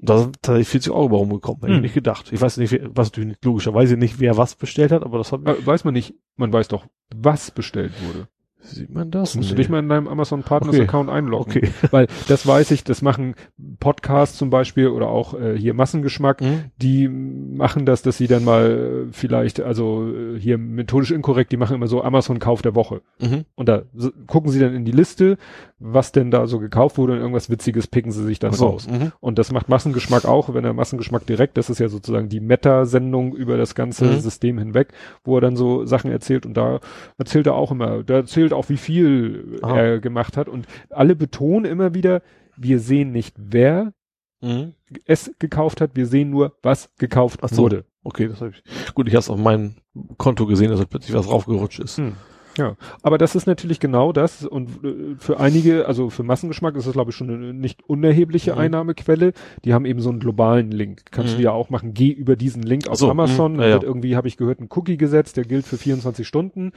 Da 0.05 0.19
sind 0.19 0.37
tatsächlich 0.43 0.69
40 0.69 0.93
Euro 0.93 1.09
bei 1.11 1.17
rumgekommen. 1.17 1.61
Hätte 1.63 1.73
ich 1.73 1.77
Hm. 1.77 1.83
nicht 1.83 1.95
gedacht. 1.95 2.31
Ich 2.33 2.41
weiß 2.41 2.57
nicht, 2.59 2.79
was 2.95 3.09
natürlich 3.09 3.29
nicht, 3.29 3.45
logischerweise 3.45 3.97
nicht, 3.97 4.19
wer 4.21 4.37
was 4.37 4.57
bestellt 4.57 4.91
hat, 4.93 5.03
aber 5.05 5.19
das 5.19 5.31
hat, 5.33 5.47
Äh, 5.47 5.65
weiß 5.65 5.85
man 5.85 5.95
nicht, 5.95 6.15
man 6.37 6.53
weiß 6.53 6.69
doch, 6.69 6.87
was 7.15 7.51
bestellt 7.53 7.93
wurde. 8.05 8.27
Sieht 8.65 8.91
man 8.91 9.11
das? 9.11 9.35
Musst 9.35 9.51
du 9.51 9.55
Nee. 9.55 9.63
dich 9.63 9.69
mal 9.71 9.81
in 9.81 9.89
deinem 9.89 10.07
Amazon 10.07 10.45
Partners 10.45 10.77
Okay. 10.77 10.85
Account 10.85 11.11
einloggen. 11.11 11.51
Okay. 11.51 11.69
Weil 11.91 12.07
das 12.29 12.47
weiß 12.47 12.71
ich, 12.71 12.85
das 12.85 13.03
machen 13.03 13.35
Podcasts 13.81 14.39
zum 14.39 14.51
Beispiel 14.51 14.87
oder 14.87 15.09
auch 15.09 15.35
äh, 15.35 15.59
hier 15.59 15.75
Massengeschmack, 15.75 16.41
Mhm. 16.41 16.65
die 16.77 17.09
machen 17.09 17.87
das, 17.87 18.03
dass 18.03 18.19
sie 18.19 18.29
dann 18.29 18.45
mal 18.45 19.07
äh, 19.09 19.13
vielleicht, 19.13 19.61
also 19.61 20.09
äh, 20.09 20.39
hier 20.39 20.59
methodisch 20.59 21.11
inkorrekt, 21.11 21.51
die 21.51 21.57
machen 21.57 21.75
immer 21.75 21.89
so 21.89 22.03
Amazon 22.05 22.39
Kauf 22.39 22.63
der 22.63 22.77
Woche. 22.77 23.03
Mhm. 23.21 23.47
Und 23.57 23.69
da 23.69 23.83
gucken 24.29 24.53
sie 24.53 24.61
dann 24.61 24.75
in 24.77 24.85
die 24.85 24.93
Liste, 24.93 25.39
was 25.85 26.13
denn 26.13 26.31
da 26.31 26.47
so 26.47 26.59
gekauft 26.61 26.97
wurde 26.97 27.15
und 27.15 27.19
irgendwas 27.19 27.51
Witziges 27.51 27.89
picken 27.89 28.13
sie 28.13 28.25
sich 28.25 28.39
dann 28.39 28.53
so, 28.53 28.67
raus. 28.69 28.87
mhm. 28.89 29.11
Und 29.21 29.39
das 29.39 29.51
macht 29.51 29.69
Massengeschmack 29.69 30.25
auch, 30.25 30.55
wenn 30.55 30.65
er 30.65 30.73
Massengeschmack 30.73 31.27
direkt, 31.27 31.57
das 31.57 31.69
ist 31.71 31.81
ja 31.81 31.89
sozusagen 31.89 32.29
die 32.29 32.41
Meta-Sendung 32.41 33.35
über 33.35 33.57
das 33.57 33.75
ganze 33.75 34.05
Mhm. 34.05 34.21
System 34.21 34.59
hinweg, 34.59 34.93
wo 35.25 35.37
er 35.37 35.41
dann 35.41 35.57
so 35.57 35.85
Sachen 35.85 36.11
erzählt 36.11 36.47
und 36.47 36.57
da 36.57 36.81
erzählt 37.19 37.47
er 37.47 37.55
auch 37.55 37.73
immer, 37.73 38.05
da 38.05 38.15
erzählt 38.15 38.53
auch, 38.53 38.69
wie 38.69 38.77
viel 38.77 39.59
Aha. 39.63 39.77
er 39.77 39.99
gemacht 40.01 40.37
hat 40.37 40.49
und 40.49 40.67
alle 40.91 41.17
betonen 41.17 41.65
immer 41.65 41.95
wieder, 41.95 42.23
wir 42.57 42.79
sehen 42.79 43.11
nicht, 43.13 43.35
wer 43.39 43.93
Mhm. 44.41 44.75
es 45.05 45.31
gekauft 45.39 45.81
hat, 45.81 45.93
wir 45.95 46.07
sehen 46.07 46.31
nur, 46.31 46.57
was 46.63 46.91
gekauft 46.99 47.41
so. 47.49 47.63
wurde. 47.63 47.85
Okay, 48.05 48.27
das 48.27 48.41
habe 48.41 48.51
ich. 48.51 48.95
Gut, 48.95 49.07
ich 49.07 49.15
habe 49.15 49.21
es 49.21 49.31
auf 49.31 49.39
meinem 49.39 49.77
Konto 50.19 50.47
gesehen, 50.47 50.71
dass 50.71 50.81
da 50.81 50.85
plötzlich 50.87 51.17
was 51.17 51.29
raufgerutscht 51.31 51.79
ist. 51.79 51.99
Hm. 51.99 52.15
Ja, 52.59 52.77
aber 53.03 53.19
das 53.19 53.35
ist 53.35 53.47
natürlich 53.47 53.81
genau 53.81 54.13
das 54.13 54.45
und 54.45 54.85
äh, 54.85 55.15
für 55.19 55.41
einige, 55.41 55.87
also 55.87 56.11
für 56.11 56.23
Massengeschmack 56.23 56.77
ist 56.77 56.87
das 56.87 56.93
glaube 56.93 57.11
ich 57.11 57.17
schon 57.17 57.31
eine 57.31 57.55
nicht 57.55 57.83
unerhebliche 57.89 58.53
Mhm. 58.53 58.59
Einnahmequelle. 58.59 59.33
Die 59.65 59.73
haben 59.75 59.85
eben 59.87 60.01
so 60.01 60.11
einen 60.11 60.21
globalen 60.21 60.71
Link. 60.71 61.03
Kannst 61.11 61.35
Mhm. 61.35 61.37
du 61.39 61.43
ja 61.45 61.53
auch 61.53 61.71
machen, 61.71 61.95
geh 61.95 62.11
über 62.11 62.37
diesen 62.37 62.63
Link 62.63 62.89
auf 62.89 62.99
so, 62.99 63.11
Amazon, 63.11 63.57
dann 63.59 63.69
ja, 63.71 63.77
ja. 63.77 63.83
irgendwie, 63.83 64.17
habe 64.17 64.29
ich 64.29 64.37
gehört, 64.37 64.61
ein 64.61 64.69
Cookie 64.71 64.97
gesetzt, 64.97 65.37
der 65.37 65.45
gilt 65.45 65.67
für 65.67 65.79
24 65.79 66.27
Stunden. 66.29 66.73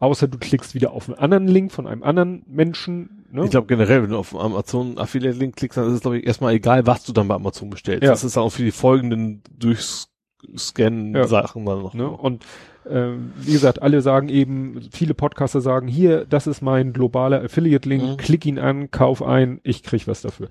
Außer 0.00 0.26
du 0.28 0.38
klickst 0.38 0.74
wieder 0.74 0.90
auf 0.92 1.08
einen 1.08 1.16
anderen 1.18 1.46
Link 1.48 1.70
von 1.72 1.86
einem 1.86 2.02
anderen 2.02 2.42
Menschen. 2.48 3.24
Ne? 3.30 3.44
Ich 3.44 3.50
glaube 3.50 3.68
generell, 3.68 4.02
wenn 4.02 4.10
du 4.10 4.18
auf 4.18 4.34
Amazon 4.38 4.98
Affiliate 4.98 5.38
Link 5.38 5.56
klickst, 5.56 5.78
dann 5.78 5.86
ist 5.86 5.94
es 5.94 6.00
glaube 6.00 6.18
ich 6.18 6.26
erstmal 6.26 6.52
egal, 6.54 6.86
was 6.86 7.04
du 7.04 7.12
dann 7.12 7.28
bei 7.28 7.36
Amazon 7.36 7.70
bestellst. 7.70 8.02
Ja. 8.02 8.10
Das 8.10 8.24
ist 8.24 8.36
auch 8.36 8.50
für 8.50 8.64
die 8.64 8.72
folgenden 8.72 9.42
durchscannen. 9.56 11.26
Sachen 11.26 11.64
dann 11.64 11.82
noch. 11.82 11.94
Ne? 11.94 12.08
Und 12.08 12.44
ähm, 12.88 13.32
wie 13.40 13.52
gesagt, 13.52 13.82
alle 13.82 14.00
sagen 14.00 14.28
eben, 14.28 14.80
viele 14.92 15.14
Podcaster 15.14 15.60
sagen, 15.60 15.88
hier, 15.88 16.24
das 16.26 16.46
ist 16.46 16.62
mein 16.62 16.92
globaler 16.92 17.42
Affiliate-Link, 17.42 18.02
Mhm. 18.02 18.16
klick 18.16 18.46
ihn 18.46 18.58
an, 18.58 18.90
kauf 18.90 19.22
ein, 19.22 19.60
ich 19.62 19.82
krieg 19.82 20.06
was 20.06 20.22
dafür. 20.22 20.48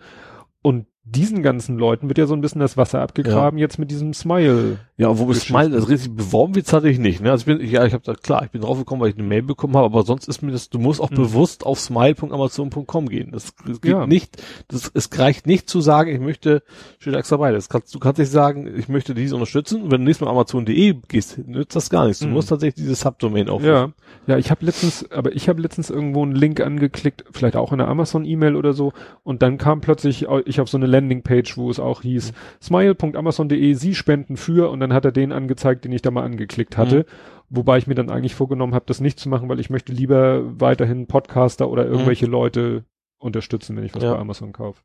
Und 0.62 0.86
diesen 1.06 1.44
ganzen 1.44 1.78
Leuten 1.78 2.08
wird 2.08 2.18
ja 2.18 2.26
so 2.28 2.34
ein 2.34 2.40
bisschen 2.40 2.62
das 2.62 2.78
Wasser 2.78 3.02
abgegraben 3.02 3.58
jetzt 3.60 3.78
mit 3.78 3.92
diesem 3.92 4.14
Smile. 4.14 4.78
Ja, 4.96 5.12
Geschichten. 5.12 5.52
mal 5.54 5.70
das 5.70 5.90
richtig 5.90 6.16
beworben 6.16 6.56
wird, 6.56 6.72
hatte 6.72 6.88
ich 6.88 6.98
nicht. 6.98 7.20
Ne? 7.20 7.30
Also 7.32 7.42
ich 7.50 7.58
bin, 7.58 7.68
ja, 7.70 7.84
ich 7.86 7.94
habe 7.94 8.04
da 8.06 8.14
klar, 8.14 8.44
ich 8.46 8.52
bin 8.52 8.62
draufgekommen, 8.62 9.02
weil 9.02 9.10
ich 9.10 9.18
eine 9.18 9.28
Mail 9.28 9.42
bekommen 9.42 9.76
habe, 9.76 9.86
aber 9.86 10.04
sonst 10.04 10.28
ist 10.30 10.42
mir 10.42 10.52
das, 10.54 10.70
du 10.70 10.80
musst 10.80 11.02
auch 11.02 11.10
Mhm. 11.12 11.16
bewusst 11.16 11.66
auf 11.66 11.80
smile.amazon.com 11.80 13.10
gehen. 13.10 13.32
Das, 13.32 13.54
das 13.68 13.82
geht 13.82 13.92
Ja. 13.92 14.08
nicht, 14.08 14.42
das, 14.70 14.92
es 14.94 15.10
reicht 15.18 15.46
nicht 15.48 15.70
zu 15.70 15.82
sagen, 15.82 16.10
ich 16.12 16.20
möchte, 16.20 16.64
steht 17.00 17.16
extra 17.16 17.38
bei, 17.38 17.52
das 17.52 17.70
kannst, 17.70 17.94
du 17.94 18.00
kannst 18.00 18.20
nicht 18.20 18.32
sagen, 18.32 18.70
ich 18.78 18.88
möchte 18.88 19.14
dies 19.14 19.34
unterstützen 19.34 19.82
und 19.84 19.92
wenn 19.92 20.02
du 20.02 20.06
nächstes 20.06 20.26
Mal 20.26 20.32
amazon.de 20.32 20.96
gehst, 21.08 21.38
nützt 21.48 21.76
das 21.76 21.90
gar 21.90 22.06
nichts. 22.06 22.20
Du 22.20 22.28
Mhm. 22.28 22.34
musst 22.34 22.50
tatsächlich 22.50 22.76
diese 22.76 22.96
Subdomain 22.96 23.50
aufrufen. 23.50 23.68
Ja, 23.68 23.90
ja, 24.28 24.38
ich 24.38 24.52
habe 24.52 24.66
letztens, 24.66 25.10
aber 25.12 25.36
ich 25.36 25.50
habe 25.50 25.62
letztens 25.62 25.90
irgendwo 25.90 26.24
einen 26.24 26.36
Link 26.36 26.62
angeklickt, 26.62 27.26
vielleicht 27.32 27.56
auch 27.58 27.72
in 27.72 27.80
der 27.80 27.88
Amazon-E-Mail 27.88 28.56
oder 28.56 28.74
so, 28.74 28.94
und 29.24 29.42
dann 29.42 29.58
kam 29.58 29.82
plötzlich 29.82 30.28
ich 30.46 30.62
auf 30.62 30.70
so 30.70 30.78
eine 30.78 30.88
Landingpage, 30.94 31.58
wo 31.58 31.70
es 31.70 31.80
auch 31.80 32.02
hieß, 32.04 32.32
Mhm. 32.32 32.36
smile.amazon.de, 32.62 33.74
Sie 33.74 33.96
spenden 33.96 34.38
für, 34.38 34.70
und 34.70 34.80
dann 34.80 34.94
hat 34.94 35.06
er 35.06 35.12
den 35.12 35.32
angezeigt, 35.32 35.84
den 35.86 35.92
ich 35.92 36.02
da 36.02 36.12
mal 36.12 36.24
angeklickt 36.24 36.78
hatte, 36.78 37.00
Mhm. 37.00 37.04
wobei 37.50 37.78
ich 37.78 37.88
mir 37.88 37.96
dann 37.96 38.10
eigentlich 38.10 38.36
vorgenommen 38.36 38.74
habe, 38.74 38.86
das 38.88 39.02
nicht 39.02 39.20
zu 39.20 39.30
machen, 39.30 39.50
weil 39.50 39.60
ich 39.60 39.70
möchte 39.70 39.92
lieber 39.92 40.42
weiterhin 40.60 41.08
Podcaster 41.08 41.70
oder 41.70 41.86
irgendwelche 41.86 42.26
Leute 42.26 42.86
unterstützen, 43.20 43.76
wenn 43.78 43.84
ich 43.84 43.94
was 43.96 44.04
Mhm. 44.04 44.08
Ja. 44.10 44.14
bei 44.16 44.20
Amazon 44.20 44.52
kaufe. 44.54 44.82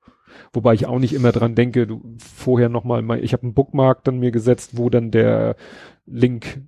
Wobei 0.53 0.75
ich 0.75 0.87
auch 0.87 0.99
nicht 0.99 1.13
immer 1.15 1.33
dran 1.33 1.55
denke, 1.55 1.87
du 1.87 2.17
vorher 2.19 2.69
nochmal, 2.69 3.03
mal, 3.03 3.23
ich 3.23 3.33
habe 3.33 3.43
einen 3.45 3.55
Bookmark 3.55 4.05
dann 4.05 4.19
mir 4.19 4.31
gesetzt, 4.31 4.77
wo 4.77 4.91
dann 4.91 5.11
der 5.11 5.57
Link, 6.07 6.61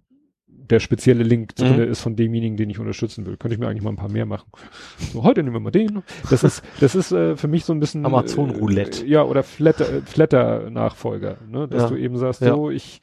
der 0.71 0.81
spezielle 0.81 1.23
Link 1.25 1.53
Mhm. 1.59 1.63
drinne 1.65 1.85
ist 1.85 2.01
von 2.01 2.17
demjenigen, 2.17 2.57
den 2.57 2.71
ich 2.71 2.79
unterstützen 2.79 3.27
will. 3.27 3.37
Könnte 3.37 3.55
ich 3.55 3.61
mir 3.61 3.69
eigentlich 3.69 3.83
mal 3.83 3.91
ein 3.91 3.97
paar 3.97 4.11
mehr 4.11 4.27
machen. 4.27 4.49
So, 5.13 5.23
heute 5.25 5.43
nehmen 5.43 5.55
wir 5.57 5.61
mal 5.61 5.71
den. 5.71 6.03
Das 6.31 6.45
ist, 6.45 6.63
das 6.81 6.95
ist 6.95 7.13
äh, 7.13 7.37
für 7.37 7.49
mich 7.49 7.65
so 7.65 7.73
ein 7.73 7.81
bisschen 7.81 8.05
Amazon 8.07 8.51
Roulette. 8.51 9.05
Äh, 9.05 9.09
ja, 9.09 9.23
oder 9.25 9.43
Flatter, 9.43 9.89
äh, 9.93 10.01
Flatter-Nachfolger, 10.03 11.39
ne? 11.49 11.69
Dass 11.69 11.83
Ja. 11.85 11.89
du 11.89 11.97
eben 11.97 12.17
sagst, 12.17 12.41
Ja. 12.41 12.55
so, 12.55 12.71
ich 12.71 13.01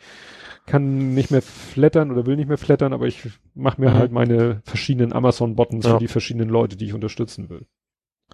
kann 0.65 1.13
nicht 1.13 1.31
mehr 1.31 1.41
flattern 1.41 2.11
oder 2.11 2.25
will 2.25 2.35
nicht 2.35 2.49
mehr 2.49 2.57
flattern, 2.57 2.91
aber 2.93 3.07
ich 3.07 3.29
mache 3.55 3.79
mir 3.79 3.89
Mhm. 3.91 3.93
halt 3.93 4.11
meine 4.11 4.61
verschiedenen 4.65 5.13
Amazon-Buttons 5.13 5.85
Ja. 5.85 5.93
für 5.93 5.99
die 5.99 6.07
verschiedenen 6.09 6.49
Leute, 6.49 6.75
die 6.75 6.85
ich 6.85 6.93
unterstützen 6.93 7.49
will. 7.49 7.65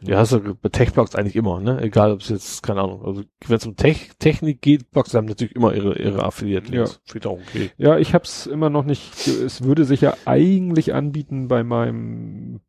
Ja, 0.02 0.18
hast 0.18 0.34
du 0.34 0.56
bei 0.56 0.70
Tech-Blogs 0.70 1.16
eigentlich 1.16 1.36
immer, 1.36 1.60
ne? 1.62 1.80
Egal, 1.82 2.12
ob 2.12 2.20
es 2.22 2.30
jetzt, 2.30 2.64
keine 2.64 2.82
Ahnung, 2.82 3.06
also 3.06 3.24
wenn 3.48 3.56
es 3.58 3.66
um 3.66 3.76
Tech, 3.76 4.10
Technik 4.20 4.62
geht, 4.62 4.92
Blogs 4.92 5.14
haben 5.14 5.26
natürlich 5.28 5.56
immer 5.56 5.74
ihre, 5.74 5.98
ihre 5.98 6.24
Affiliate-Links. 6.24 7.02
Auch 7.26 7.32
okay. 7.40 7.72
Ja, 7.78 7.98
ich 7.98 8.14
hab's 8.14 8.46
immer 8.46 8.70
noch 8.70 8.84
nicht, 8.86 9.28
es 9.28 9.64
würde 9.64 9.86
sich 9.86 10.02
ja 10.02 10.16
eigentlich 10.26 10.94
anbieten, 10.94 11.48
bei 11.48 11.64
meinem 11.64 12.60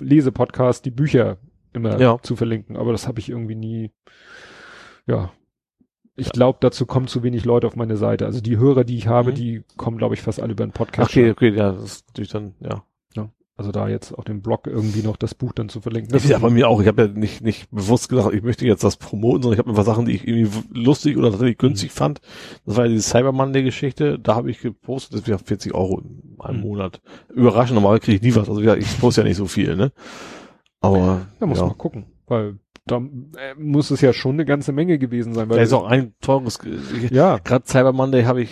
Lesepodcast 0.00 0.84
die 0.84 0.90
Bücher 0.90 1.38
immer 1.72 1.98
Ja. 2.00 2.18
zu 2.22 2.36
verlinken, 2.36 2.76
aber 2.76 2.92
das 2.92 3.06
habe 3.08 3.18
ich 3.20 3.30
irgendwie 3.30 3.54
nie, 3.56 3.92
ja. 5.06 5.30
Ich 6.16 6.30
glaube, 6.30 6.58
dazu 6.60 6.86
kommen 6.86 7.08
zu 7.08 7.24
wenig 7.24 7.44
Leute 7.44 7.66
auf 7.66 7.74
meine 7.74 7.96
Seite. 7.96 8.24
Also 8.26 8.40
die 8.40 8.56
Hörer, 8.56 8.84
die 8.84 8.96
ich 8.96 9.08
habe, 9.08 9.30
Mhm. 9.30 9.34
die 9.34 9.64
kommen, 9.76 9.98
glaube 9.98 10.14
ich, 10.14 10.22
fast 10.22 10.40
alle 10.40 10.52
über 10.52 10.64
den 10.64 10.70
Podcast. 10.72 11.10
Okay, 11.10 11.30
okay, 11.30 11.50
ja, 11.50 11.72
das 11.72 11.82
ist 11.82 12.06
natürlich 12.08 12.30
dann, 12.30 12.54
ja. 12.60 12.84
Also 13.56 13.70
da 13.70 13.86
jetzt 13.88 14.12
auf 14.12 14.24
dem 14.24 14.42
Blog 14.42 14.66
irgendwie 14.66 15.02
noch 15.02 15.16
das 15.16 15.34
Buch 15.34 15.52
dann 15.52 15.68
zu 15.68 15.80
verlinken. 15.80 16.10
Das 16.12 16.24
ist 16.24 16.30
ja 16.30 16.38
bei 16.38 16.50
mir 16.50 16.68
auch. 16.68 16.80
Ich 16.80 16.88
habe 16.88 17.02
ja 17.02 17.08
nicht, 17.08 17.40
nicht 17.40 17.70
bewusst 17.70 18.08
gesagt, 18.08 18.34
ich 18.34 18.42
möchte 18.42 18.66
jetzt 18.66 18.82
das 18.82 18.96
promoten, 18.96 19.42
sondern 19.42 19.52
ich 19.52 19.58
habe 19.60 19.70
einfach 19.70 19.84
Sachen, 19.84 20.06
die 20.06 20.12
ich 20.12 20.26
irgendwie 20.26 20.50
lustig 20.72 21.16
oder 21.16 21.30
tatsächlich 21.30 21.58
günstig 21.58 21.92
fand. 21.92 22.20
Das 22.66 22.76
war 22.76 22.86
ja 22.86 22.90
diese 22.90 23.08
Cyber 23.08 23.30
Monday-Geschichte. 23.30 24.18
Da 24.18 24.34
habe 24.34 24.50
ich 24.50 24.58
gepostet, 24.60 25.20
das 25.20 25.26
wieder 25.28 25.38
40 25.38 25.72
Euro 25.72 26.00
in 26.00 26.34
einem 26.40 26.56
Mhm. 26.56 26.62
Monat. 26.64 27.00
Überraschend, 27.32 27.76
normalerweise 27.76 28.00
kriege 28.04 28.16
ich 28.16 28.22
nie 28.22 28.34
was. 28.34 28.48
Also 28.48 28.60
ja, 28.60 28.74
ich 28.74 28.98
poste 28.98 29.20
ja 29.20 29.28
nicht 29.28 29.36
so 29.36 29.46
viel, 29.46 29.76
ne? 29.76 29.92
Aber 30.80 31.26
Da 31.38 31.46
muss 31.46 31.58
ja. 31.58 31.66
man 31.66 31.78
gucken, 31.78 32.06
weil 32.26 32.58
da 32.86 32.96
äh, 32.96 33.54
muss 33.56 33.90
es 33.90 34.00
ja 34.02 34.12
schon 34.12 34.32
eine 34.34 34.44
ganze 34.44 34.72
Menge 34.72 34.98
gewesen 34.98 35.32
sein. 35.32 35.48
Weil 35.48 35.56
Da 35.56 35.62
ist 35.62 35.72
auch 35.72 35.86
ein 35.86 36.12
teures, 36.20 36.58
ja, 37.10 37.38
gerade 37.38 37.64
Cyber 37.66 37.92
Monday 37.92 38.24
habe 38.24 38.42
ich 38.42 38.50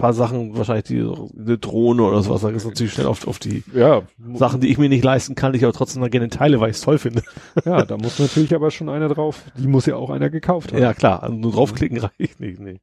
paar 0.00 0.12
Sachen, 0.12 0.56
wahrscheinlich 0.56 0.84
die, 0.84 1.00
eine 1.00 1.58
Drohne 1.58 2.02
oder 2.02 2.22
sowas, 2.22 2.42
da 2.42 2.50
ist 2.50 2.64
natürlich 2.64 2.92
schnell 2.92 3.06
auf, 3.06 3.26
auf 3.26 3.38
die 3.38 3.62
ja, 3.74 4.02
Sachen, 4.34 4.60
die 4.60 4.68
ich 4.68 4.78
mir 4.78 4.88
nicht 4.88 5.04
leisten 5.04 5.34
kann, 5.34 5.52
die 5.52 5.58
ich 5.58 5.64
aber 5.64 5.72
trotzdem 5.72 6.02
dann 6.02 6.10
gerne 6.10 6.28
teile, 6.28 6.60
weil 6.60 6.70
ich 6.70 6.76
es 6.76 6.82
toll 6.82 6.98
finde. 6.98 7.22
ja, 7.64 7.84
da 7.84 7.96
muss 7.96 8.18
natürlich 8.18 8.54
aber 8.54 8.70
schon 8.70 8.88
einer 8.88 9.08
drauf. 9.08 9.44
Die 9.56 9.68
muss 9.68 9.86
ja 9.86 9.96
auch 9.96 10.10
einer 10.10 10.30
gekauft 10.30 10.72
haben. 10.72 10.82
Ja, 10.82 10.94
klar, 10.94 11.22
also 11.22 11.34
nur 11.34 11.52
draufklicken 11.52 11.98
reicht 12.18 12.40
nicht, 12.40 12.60
nee. 12.60 12.80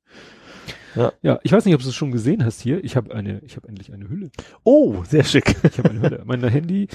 Ja, 1.21 1.39
ich 1.43 1.51
weiß 1.51 1.65
nicht, 1.65 1.75
ob 1.75 1.81
du 1.81 1.89
es 1.89 1.95
schon 1.95 2.11
gesehen 2.11 2.43
hast 2.43 2.61
hier. 2.61 2.83
Ich 2.83 2.95
habe 2.95 3.13
eine, 3.13 3.39
ich 3.45 3.55
habe 3.55 3.67
endlich 3.67 3.93
eine 3.93 4.09
Hülle. 4.09 4.31
Oh, 4.63 5.03
sehr 5.07 5.23
schick. 5.23 5.55
Ich 5.63 5.77
habe 5.77 5.91
eine 5.91 6.01
Hülle. 6.01 6.23
Mein 6.25 6.43
Handy. 6.43 6.87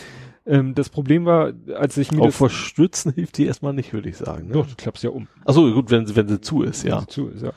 Ähm, 0.44 0.74
das 0.74 0.88
Problem 0.88 1.24
war, 1.24 1.52
als 1.76 1.96
ich 1.96 2.10
mir 2.10 2.20
Auch 2.22 2.26
das, 2.26 2.36
verstützen 2.36 3.12
hilft 3.14 3.38
die 3.38 3.46
erstmal 3.46 3.72
nicht, 3.72 3.92
würde 3.92 4.08
ich 4.08 4.16
sagen. 4.16 4.48
Ne? 4.48 4.54
doch, 4.54 4.66
du 4.66 4.74
klappst 4.74 5.04
ja 5.04 5.10
um. 5.10 5.28
Achso, 5.44 5.72
gut, 5.72 5.90
wenn, 5.90 6.04
sie- 6.06 6.16
wenn 6.16 6.26
sie 6.28 6.40
zu 6.40 6.62
ist, 6.62 6.82
wenn 6.84 6.90
ja. 6.90 7.00
sie 7.00 7.06
Zu 7.06 7.28
ist, 7.28 7.42
ja. 7.42 7.52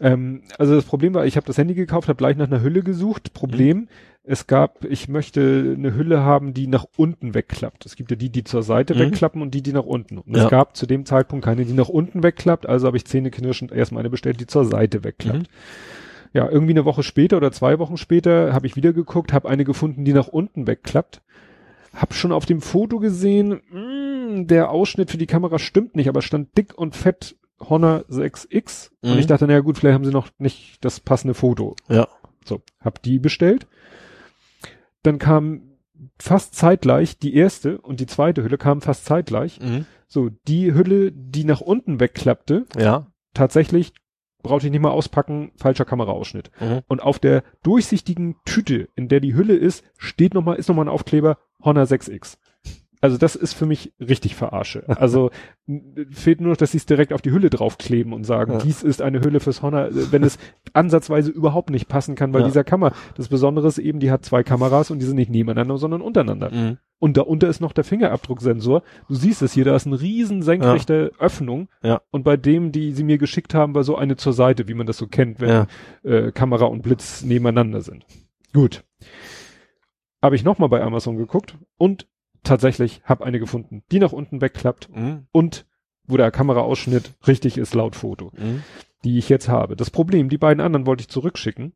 Ähm, 0.00 0.42
also 0.56 0.74
das 0.76 0.84
Problem 0.84 1.14
war, 1.14 1.26
ich 1.26 1.36
habe 1.36 1.46
das 1.46 1.58
Handy 1.58 1.74
gekauft, 1.74 2.08
habe 2.08 2.16
gleich 2.16 2.36
nach 2.36 2.46
einer 2.46 2.62
Hülle 2.62 2.82
gesucht. 2.82 3.32
Problem, 3.34 3.88
es 4.22 4.46
gab, 4.46 4.84
ich 4.84 5.08
möchte 5.08 5.74
eine 5.76 5.94
Hülle 5.94 6.20
haben, 6.22 6.54
die 6.54 6.66
nach 6.68 6.84
unten 6.96 7.34
wegklappt. 7.34 7.86
Es 7.86 7.96
gibt 7.96 8.10
ja 8.12 8.16
die, 8.16 8.30
die 8.30 8.44
zur 8.44 8.62
Seite 8.62 8.94
Mhm. 8.94 8.98
wegklappen 9.00 9.42
und 9.42 9.52
die, 9.52 9.62
die 9.62 9.72
nach 9.72 9.84
unten. 9.84 10.18
Und 10.18 10.36
Ja. 10.36 10.44
es 10.44 10.50
gab 10.50 10.76
zu 10.76 10.86
dem 10.86 11.06
Zeitpunkt 11.06 11.44
keine, 11.44 11.64
die 11.64 11.72
nach 11.72 11.88
unten 11.88 12.22
wegklappt. 12.22 12.68
Also 12.68 12.86
habe 12.86 12.96
ich 12.98 13.04
zähneknirschend 13.04 13.72
erstmal 13.72 14.00
eine 14.00 14.10
bestellt, 14.10 14.38
die 14.40 14.46
zur 14.46 14.64
Seite 14.64 15.02
wegklappt. 15.02 15.38
Mhm. 15.40 15.46
Ja, 16.34 16.48
irgendwie 16.48 16.72
eine 16.74 16.84
Woche 16.84 17.02
später 17.02 17.38
oder 17.38 17.50
zwei 17.52 17.78
Wochen 17.78 17.96
später 17.96 18.52
habe 18.52 18.66
ich 18.66 18.76
wieder 18.76 18.92
geguckt, 18.92 19.32
habe 19.32 19.48
eine 19.48 19.64
gefunden, 19.64 20.04
die 20.04 20.12
nach 20.12 20.28
unten 20.28 20.66
wegklappt. 20.66 21.22
Hab 22.00 22.14
schon 22.14 22.32
auf 22.32 22.46
dem 22.46 22.60
Foto 22.60 22.98
gesehen, 22.98 23.60
mh, 23.70 24.44
der 24.44 24.70
Ausschnitt 24.70 25.10
für 25.10 25.18
die 25.18 25.26
Kamera 25.26 25.58
stimmt 25.58 25.96
nicht, 25.96 26.08
aber 26.08 26.18
es 26.20 26.24
stand 26.24 26.56
dick 26.56 26.76
und 26.78 26.94
fett 26.94 27.36
Honor 27.60 28.04
6X. 28.08 28.90
Und 29.02 29.14
Mhm. 29.14 29.18
ich 29.18 29.26
dachte, 29.26 29.46
naja 29.46 29.60
gut, 29.60 29.78
vielleicht 29.78 29.94
haben 29.94 30.04
sie 30.04 30.12
noch 30.12 30.28
nicht 30.38 30.84
das 30.84 31.00
passende 31.00 31.34
Foto. 31.34 31.74
Ja. 31.88 32.06
So, 32.44 32.62
hab 32.80 33.02
die 33.02 33.18
bestellt. 33.18 33.66
Dann 35.02 35.18
kam 35.18 35.62
fast 36.18 36.54
zeitgleich 36.54 37.18
die 37.18 37.34
erste 37.34 37.80
und 37.80 37.98
die 38.00 38.06
zweite 38.06 38.44
Hülle 38.44 38.58
kamen 38.58 38.80
fast 38.80 39.04
zeitgleich. 39.04 39.58
Mhm. 39.60 39.86
So, 40.06 40.30
die 40.46 40.72
Hülle, 40.74 41.10
die 41.12 41.44
nach 41.44 41.60
unten 41.60 41.98
wegklappte, 42.00 42.66
Ja. 42.78 43.06
tatsächlich 43.34 43.92
brauchte 44.48 44.66
ich 44.66 44.72
nicht 44.72 44.80
mal 44.80 44.90
auspacken, 44.90 45.52
falscher 45.56 45.84
Kameraausschnitt. 45.84 46.50
Mhm. 46.60 46.80
Und 46.88 47.02
auf 47.02 47.18
der 47.18 47.42
durchsichtigen 47.62 48.36
Tüte, 48.44 48.88
in 48.96 49.08
der 49.08 49.20
die 49.20 49.34
Hülle 49.34 49.54
ist, 49.54 49.84
steht 49.96 50.34
noch 50.34 50.42
mal, 50.44 50.54
ist 50.54 50.68
nochmal 50.68 50.86
ein 50.86 50.90
Aufkleber 50.90 51.38
Honor 51.62 51.84
6X. 51.84 52.38
Also 53.00 53.16
das 53.16 53.36
ist 53.36 53.52
für 53.54 53.64
mich 53.66 53.92
richtig 54.00 54.34
verarsche. 54.34 54.82
Also 55.00 55.30
fehlt 56.10 56.40
nur 56.40 56.50
noch, 56.50 56.56
dass 56.56 56.72
sie 56.72 56.78
es 56.78 56.86
direkt 56.86 57.12
auf 57.12 57.22
die 57.22 57.30
Hülle 57.30 57.48
draufkleben 57.50 58.12
und 58.12 58.24
sagen, 58.24 58.52
Ja. 58.54 58.58
dies 58.58 58.82
ist 58.82 59.02
eine 59.02 59.20
Hülle 59.20 59.38
fürs 59.38 59.62
Honor, 59.62 59.88
wenn 59.92 60.24
es 60.24 60.38
ansatzweise 60.72 61.30
überhaupt 61.30 61.70
nicht 61.70 61.88
passen 61.88 62.16
kann, 62.16 62.32
weil 62.32 62.40
Ja. 62.40 62.46
dieser 62.48 62.64
Kamera, 62.64 62.92
das 63.16 63.28
Besondere 63.28 63.68
ist 63.68 63.78
eben, 63.78 64.00
die 64.00 64.10
hat 64.10 64.24
zwei 64.24 64.42
Kameras 64.42 64.90
und 64.90 64.98
die 64.98 65.06
sind 65.06 65.16
nicht 65.16 65.30
nebeneinander, 65.30 65.78
sondern 65.78 66.00
untereinander. 66.00 66.50
Mhm. 66.50 66.78
Und 67.00 67.16
da 67.16 67.20
unter 67.22 67.48
ist 67.48 67.60
noch 67.60 67.72
der 67.72 67.84
Fingerabdrucksensor. 67.84 68.82
Du 69.08 69.14
siehst 69.14 69.40
es 69.42 69.52
hier, 69.52 69.64
da 69.64 69.76
ist 69.76 69.86
eine 69.86 70.00
riesen 70.00 70.42
senkrechte 70.42 71.12
Öffnung. 71.18 71.68
Ja. 71.82 72.02
Und 72.10 72.24
bei 72.24 72.36
dem, 72.36 72.72
die 72.72 72.92
sie 72.92 73.04
mir 73.04 73.18
geschickt 73.18 73.54
haben, 73.54 73.74
war 73.74 73.84
so 73.84 73.96
eine 73.96 74.16
zur 74.16 74.32
Seite, 74.32 74.66
wie 74.66 74.74
man 74.74 74.86
das 74.86 74.96
so 74.98 75.06
kennt, 75.06 75.38
wenn 75.40 75.48
Ja. 75.48 75.66
äh, 76.02 76.32
Kamera 76.32 76.64
und 76.66 76.82
Blitz 76.82 77.22
nebeneinander 77.22 77.82
sind. 77.82 78.04
Gut. 78.52 78.82
Habe 80.22 80.34
ich 80.36 80.42
nochmal 80.44 80.68
bei 80.68 80.82
Amazon 80.82 81.16
geguckt 81.16 81.56
und 81.76 82.08
tatsächlich 82.42 83.00
habe 83.04 83.24
eine 83.24 83.38
gefunden, 83.38 83.84
die 83.92 84.00
nach 84.00 84.12
unten 84.12 84.40
wegklappt 84.40 84.88
Mhm. 84.94 85.26
und 85.30 85.66
wo 86.06 86.16
der 86.16 86.30
Kameraausschnitt 86.30 87.14
richtig 87.26 87.58
ist 87.58 87.74
laut 87.74 87.94
Foto, 87.94 88.32
Mhm. 88.36 88.62
die 89.04 89.18
ich 89.18 89.28
jetzt 89.28 89.48
habe. 89.48 89.76
Das 89.76 89.90
Problem, 89.90 90.28
die 90.28 90.38
beiden 90.38 90.60
anderen 90.60 90.86
wollte 90.86 91.02
ich 91.02 91.08
zurückschicken 91.08 91.74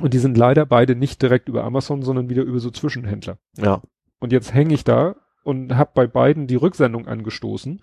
und 0.00 0.14
die 0.14 0.18
sind 0.18 0.36
leider 0.36 0.66
beide 0.66 0.94
nicht 0.94 1.20
direkt 1.22 1.48
über 1.48 1.64
Amazon, 1.64 2.02
sondern 2.02 2.28
wieder 2.28 2.42
über 2.42 2.60
so 2.60 2.70
Zwischenhändler. 2.70 3.38
Ja. 3.56 3.82
Und 4.22 4.32
jetzt 4.32 4.54
hänge 4.54 4.72
ich 4.74 4.84
da 4.84 5.16
und 5.42 5.74
habe 5.76 5.90
bei 5.94 6.06
beiden 6.06 6.46
die 6.46 6.54
Rücksendung 6.54 7.08
angestoßen. 7.08 7.80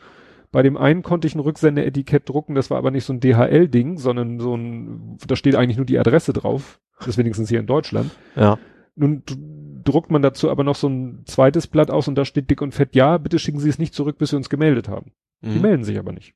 Bei 0.51 0.63
dem 0.63 0.77
einen 0.77 1.03
konnte 1.03 1.27
ich 1.27 1.35
ein 1.35 1.41
Rücksendeetikett 1.41 2.27
drucken, 2.27 2.55
das 2.55 2.69
war 2.71 2.77
aber 2.77 2.91
nicht 2.91 3.03
so 3.03 3.13
ein 3.13 3.19
DHL-Ding, 3.19 3.97
sondern 3.97 4.39
so 4.39 4.55
ein, 4.55 5.17
da 5.27 5.35
steht 5.35 5.55
eigentlich 5.55 5.77
nur 5.77 5.85
die 5.85 5.99
Adresse 5.99 6.31
drauf. 6.33 6.79
Das 6.97 7.09
ist 7.09 7.17
wenigstens 7.17 7.49
hier 7.49 7.59
in 7.59 7.67
Deutschland. 7.67 8.11
Ja. 8.35 8.57
Nun 8.95 9.21
druckt 9.83 10.11
man 10.11 10.21
dazu 10.21 10.49
aber 10.49 10.63
noch 10.63 10.75
so 10.75 10.87
ein 10.87 11.23
zweites 11.25 11.67
Blatt 11.67 11.91
aus 11.91 12.07
und 12.07 12.15
da 12.15 12.25
steht 12.25 12.49
dick 12.49 12.61
und 12.61 12.73
fett, 12.73 12.95
ja, 12.95 13.17
bitte 13.17 13.37
schicken 13.37 13.59
Sie 13.59 13.69
es 13.69 13.77
nicht 13.77 13.93
zurück, 13.93 14.17
bis 14.17 14.29
Sie 14.31 14.35
uns 14.37 14.49
gemeldet 14.49 14.87
haben. 14.87 15.11
Die 15.41 15.49
Mhm. 15.57 15.61
melden 15.61 15.83
sich 15.83 15.99
aber 15.99 16.13
nicht. 16.13 16.33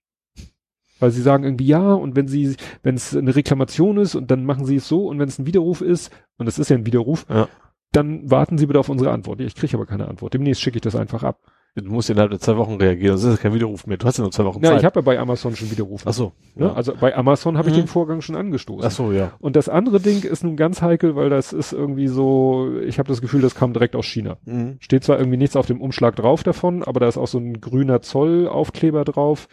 Weil 1.00 1.12
sie 1.12 1.22
sagen 1.22 1.44
irgendwie 1.44 1.66
ja 1.68 1.94
und 1.94 2.16
wenn 2.16 2.28
sie, 2.28 2.56
wenn 2.84 2.96
es 2.96 3.16
eine 3.16 3.36
Reklamation 3.36 3.98
ist 3.98 4.16
und 4.16 4.32
dann 4.32 4.46
machen 4.46 4.66
sie 4.66 4.76
es 4.78 4.88
so 4.88 5.08
und 5.08 5.20
wenn 5.20 5.28
es 5.28 5.40
ein 5.40 5.46
Widerruf 5.46 5.82
ist, 5.82 6.12
und 6.38 6.48
es 6.48 6.60
ist 6.60 6.70
ja 6.70 6.78
ein 6.78 6.86
Widerruf, 6.86 7.26
Ja. 7.30 7.48
Dann 7.94 8.30
warten 8.30 8.58
sie 8.58 8.66
bitte 8.66 8.80
auf 8.80 8.90
unsere 8.90 9.12
Antwort. 9.12 9.40
Ja, 9.40 9.46
Ich 9.46 9.56
kriege 9.56 9.76
aber 9.78 9.86
keine 9.86 10.08
Antwort. 10.08 10.34
Demnächst 10.34 10.62
schicke 10.62 10.78
ich 10.78 10.82
das 10.82 10.96
einfach 10.96 11.24
ab. 11.24 11.38
Du 11.76 11.90
musst 11.92 12.08
innerhalb 12.12 12.30
der 12.30 12.40
zwei 12.40 12.56
Wochen 12.58 12.76
reagieren. 12.76 13.16
Das 13.16 13.24
ist 13.24 13.32
ja 13.32 13.42
kein 13.42 13.56
Widerruf 13.56 13.88
mehr. 13.88 13.98
Du 13.98 14.06
hast 14.06 14.18
ja 14.20 14.22
nur 14.22 14.32
zwei 14.32 14.46
Wochen 14.46 14.62
Ja, 14.64 14.70
Zeit. 14.70 14.80
ich 14.82 14.86
habe 14.86 15.00
ja 15.00 15.02
bei 15.02 15.18
Amazon 15.18 15.56
schon 15.56 15.72
Widerrufen. 15.72 16.08
Ach 16.08 16.14
so. 16.14 16.34
Ne? 16.54 16.68
Ja. 16.68 16.74
Also 16.74 16.94
bei 17.00 17.16
Amazon 17.16 17.58
habe 17.58 17.70
ich 17.70 17.76
Mhm. 17.76 17.80
den 17.82 17.88
Vorgang 17.88 18.22
schon 18.22 18.36
angestoßen. 18.36 18.86
Ach 18.86 18.92
so, 18.92 19.12
ja. 19.12 19.32
Und 19.40 19.56
das 19.56 19.70
andere 19.70 20.00
Ding 20.00 20.22
ist 20.22 20.44
nun 20.44 20.56
ganz 20.56 20.84
heikel, 20.84 21.16
weil 21.16 21.32
das 21.32 21.52
ist 21.52 21.74
irgendwie 21.74 22.08
so, 22.10 22.70
ich 22.86 23.00
habe 23.00 23.08
das 23.10 23.22
Gefühl, 23.22 23.42
das 23.42 23.56
kam 23.56 23.74
direkt 23.74 23.96
aus 23.96 24.06
China. 24.06 24.38
Mhm. 24.46 24.78
Steht 24.82 25.04
zwar 25.04 25.18
irgendwie 25.18 25.38
nichts 25.38 25.56
auf 25.56 25.66
dem 25.66 25.82
Umschlag 25.82 26.16
drauf 26.16 26.44
davon, 26.44 26.84
aber 26.84 27.00
da 27.00 27.08
ist 27.08 27.18
auch 27.18 27.28
so 27.28 27.40
ein 27.40 27.60
grüner 27.60 28.04
Zollaufkleber 28.04 29.04
drauf. 29.04 29.48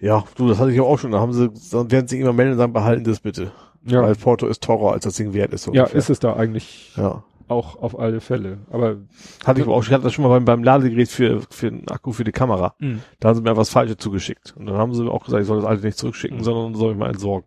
Ja, 0.00 0.24
du, 0.36 0.48
das 0.48 0.58
hatte 0.58 0.72
ich 0.72 0.80
auch 0.80 0.98
schon. 0.98 1.12
Da 1.12 1.20
haben 1.20 1.32
sie, 1.32 1.50
dann 1.70 1.90
werden 1.92 2.08
sie 2.08 2.18
immer 2.18 2.32
melden 2.32 2.52
und 2.52 2.58
sagen, 2.58 2.72
behalten 2.72 3.04
das 3.04 3.20
bitte. 3.20 3.52
Ja, 3.84 4.02
Weil 4.02 4.14
Porto 4.16 4.46
ist 4.46 4.62
teurer, 4.62 4.92
als 4.92 5.04
das 5.04 5.14
Ding 5.14 5.32
wert 5.34 5.52
ist. 5.52 5.64
so 5.64 5.72
ja 5.72 5.82
ungefähr. 5.82 5.98
ist 5.98 6.10
es 6.10 6.18
da 6.20 6.34
eigentlich 6.34 6.92
Ja. 6.96 7.22
Auch 7.52 7.80
auf 7.80 7.98
alle 7.98 8.20
Fälle. 8.20 8.58
Aber 8.70 8.96
Hatte 9.44 9.60
ich 9.60 9.66
aber 9.66 9.76
auch, 9.76 9.82
ich 9.84 9.92
hatte 9.92 10.04
das 10.04 10.12
schon 10.12 10.24
mal 10.24 10.30
beim, 10.30 10.44
beim 10.44 10.64
Ladegerät 10.64 11.08
für, 11.08 11.40
für 11.50 11.70
den 11.70 11.88
Akku 11.88 12.12
für 12.12 12.24
die 12.24 12.32
Kamera. 12.32 12.74
Da 13.20 13.28
haben 13.28 13.36
sie 13.36 13.42
mir 13.42 13.56
was 13.56 13.70
Falsches 13.70 13.98
zugeschickt. 13.98 14.54
Und 14.56 14.66
dann 14.66 14.76
haben 14.76 14.94
sie 14.94 15.02
mir 15.04 15.10
auch 15.10 15.24
gesagt, 15.24 15.42
ich 15.42 15.46
soll 15.46 15.58
das 15.58 15.66
alte 15.66 15.84
nicht 15.86 15.98
zurückschicken, 15.98 16.38
Mhm. 16.38 16.42
sondern 16.44 16.74
soll 16.74 16.92
ich 16.92 16.98
mal 16.98 17.10
entsorgen. 17.10 17.46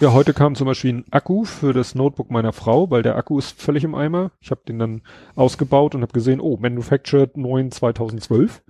Ja, 0.00 0.12
heute 0.12 0.34
kam 0.34 0.54
zum 0.54 0.66
Beispiel 0.66 0.92
ein 0.94 1.04
Akku 1.10 1.44
für 1.44 1.72
das 1.72 1.94
Notebook 1.94 2.30
meiner 2.30 2.52
Frau, 2.52 2.90
weil 2.90 3.02
der 3.02 3.16
Akku 3.16 3.38
ist 3.38 3.60
völlig 3.60 3.84
im 3.84 3.94
Eimer. 3.94 4.30
Ich 4.40 4.50
habe 4.50 4.60
den 4.68 4.78
dann 4.78 5.02
ausgebaut 5.36 5.94
und 5.94 6.02
habe 6.02 6.12
gesehen, 6.12 6.40
oh, 6.40 6.56
Manufactured 6.60 7.36
9 7.36 7.70
2012. 7.70 8.62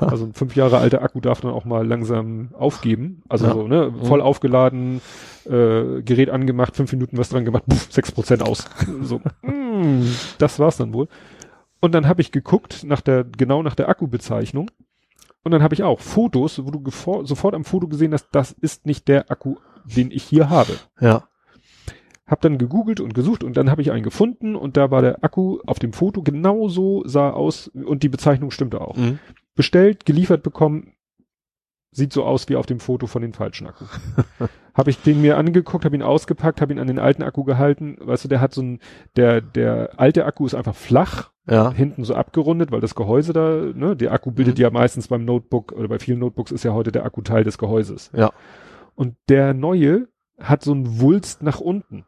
Also 0.00 0.26
ein 0.26 0.32
fünf 0.34 0.56
Jahre 0.56 0.78
alter 0.78 1.02
Akku 1.02 1.20
darf 1.20 1.40
dann 1.40 1.52
auch 1.52 1.64
mal 1.64 1.86
langsam 1.86 2.50
aufgeben. 2.58 3.22
Also 3.28 3.46
Ja. 3.46 3.52
so, 3.54 3.68
ne, 3.68 3.92
voll 4.04 4.20
aufgeladen, 4.20 5.00
äh, 5.46 6.02
Gerät 6.02 6.30
angemacht, 6.30 6.76
fünf 6.76 6.92
Minuten 6.92 7.16
was 7.18 7.28
dran 7.30 7.44
gemacht, 7.44 7.64
sechs 7.90 8.12
Prozent 8.12 8.42
aus. 8.42 8.68
So, 9.02 9.20
mm, 9.78 10.14
das 10.38 10.58
war's 10.58 10.76
dann 10.76 10.92
wohl. 10.92 11.08
Und 11.80 11.94
dann 11.94 12.08
habe 12.08 12.20
ich 12.20 12.32
geguckt 12.32 12.84
nach 12.84 13.00
der, 13.00 13.24
genau 13.24 13.62
nach 13.62 13.74
der 13.74 13.88
Akkubezeichnung. 13.88 14.70
Und 15.44 15.52
dann 15.52 15.62
habe 15.62 15.74
ich 15.74 15.82
auch 15.82 16.00
Fotos, 16.00 16.64
wo 16.64 16.70
du 16.70 16.82
sofort 17.24 17.54
am 17.54 17.64
Foto 17.64 17.88
gesehen 17.88 18.12
hast, 18.12 18.28
das 18.32 18.52
ist 18.52 18.86
nicht 18.86 19.08
der 19.08 19.30
Akku, 19.30 19.56
den 19.84 20.10
ich 20.10 20.24
hier 20.24 20.50
habe. 20.50 20.74
Ja. 21.00 21.28
Hab 22.26 22.42
dann 22.42 22.58
gegoogelt 22.58 23.00
und 23.00 23.14
gesucht 23.14 23.42
und 23.42 23.56
dann 23.56 23.70
habe 23.70 23.80
ich 23.80 23.90
einen 23.90 24.02
gefunden 24.02 24.56
und 24.56 24.76
da 24.76 24.90
war 24.90 25.00
der 25.00 25.24
Akku 25.24 25.60
auf 25.66 25.78
dem 25.78 25.94
Foto 25.94 26.22
genauso 26.22 27.02
sah 27.06 27.30
aus 27.30 27.68
und 27.68 28.02
die 28.02 28.10
Bezeichnung 28.10 28.50
stimmte 28.50 28.82
auch. 28.82 28.96
Mhm. 28.96 29.18
Bestellt, 29.54 30.04
geliefert 30.04 30.42
bekommen, 30.42 30.92
sieht 31.90 32.12
so 32.12 32.24
aus 32.24 32.48
wie 32.48 32.56
auf 32.56 32.66
dem 32.66 32.80
Foto 32.80 33.06
von 33.06 33.22
den 33.22 33.32
falschen 33.32 33.66
Akku. 33.66 33.86
habe 34.78 34.90
ich 34.90 35.02
den 35.02 35.20
mir 35.20 35.36
angeguckt, 35.36 35.84
habe 35.84 35.96
ihn 35.96 36.02
ausgepackt, 36.02 36.60
habe 36.62 36.72
ihn 36.72 36.78
an 36.78 36.86
den 36.86 36.98
alten 36.98 37.22
Akku 37.22 37.44
gehalten. 37.44 37.96
Weißt 38.00 38.24
du, 38.24 38.28
der 38.28 38.40
hat 38.40 38.54
so 38.54 38.62
ein, 38.62 38.78
der, 39.16 39.40
der 39.42 39.90
alte 39.98 40.24
Akku 40.24 40.46
ist 40.46 40.54
einfach 40.54 40.74
flach, 40.76 41.30
Ja. 41.50 41.72
hinten 41.72 42.04
so 42.04 42.14
abgerundet, 42.14 42.70
weil 42.70 42.80
das 42.80 42.94
Gehäuse 42.94 43.32
da, 43.32 43.50
ne, 43.74 43.96
der 43.96 44.12
Akku 44.12 44.30
bildet 44.30 44.56
Mhm. 44.58 44.62
ja 44.62 44.70
meistens 44.70 45.08
beim 45.08 45.24
Notebook 45.24 45.72
oder 45.72 45.88
bei 45.88 45.98
vielen 45.98 46.20
Notebooks 46.20 46.52
ist 46.52 46.62
ja 46.64 46.72
heute 46.72 46.92
der 46.92 47.04
Akku 47.04 47.20
Teil 47.22 47.44
des 47.44 47.58
Gehäuses. 47.58 48.10
Ja. 48.14 48.30
Und 48.94 49.16
der 49.28 49.52
neue 49.52 50.08
hat 50.40 50.62
so 50.62 50.72
einen 50.72 51.00
Wulst 51.00 51.42
nach 51.42 51.60
unten. 51.60 52.04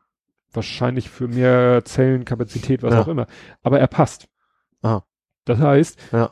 Wahrscheinlich 0.53 1.09
für 1.11 1.29
mehr 1.29 1.85
Zellenkapazität, 1.85 2.83
was 2.83 2.95
Ja. 2.95 3.01
auch 3.03 3.09
immer. 3.09 3.27
Aber 3.63 3.79
er 3.81 3.87
passt. 3.87 4.29
Ah. 4.83 5.03
Das 5.45 5.59
heißt, 5.59 5.99
Ja. 6.13 6.31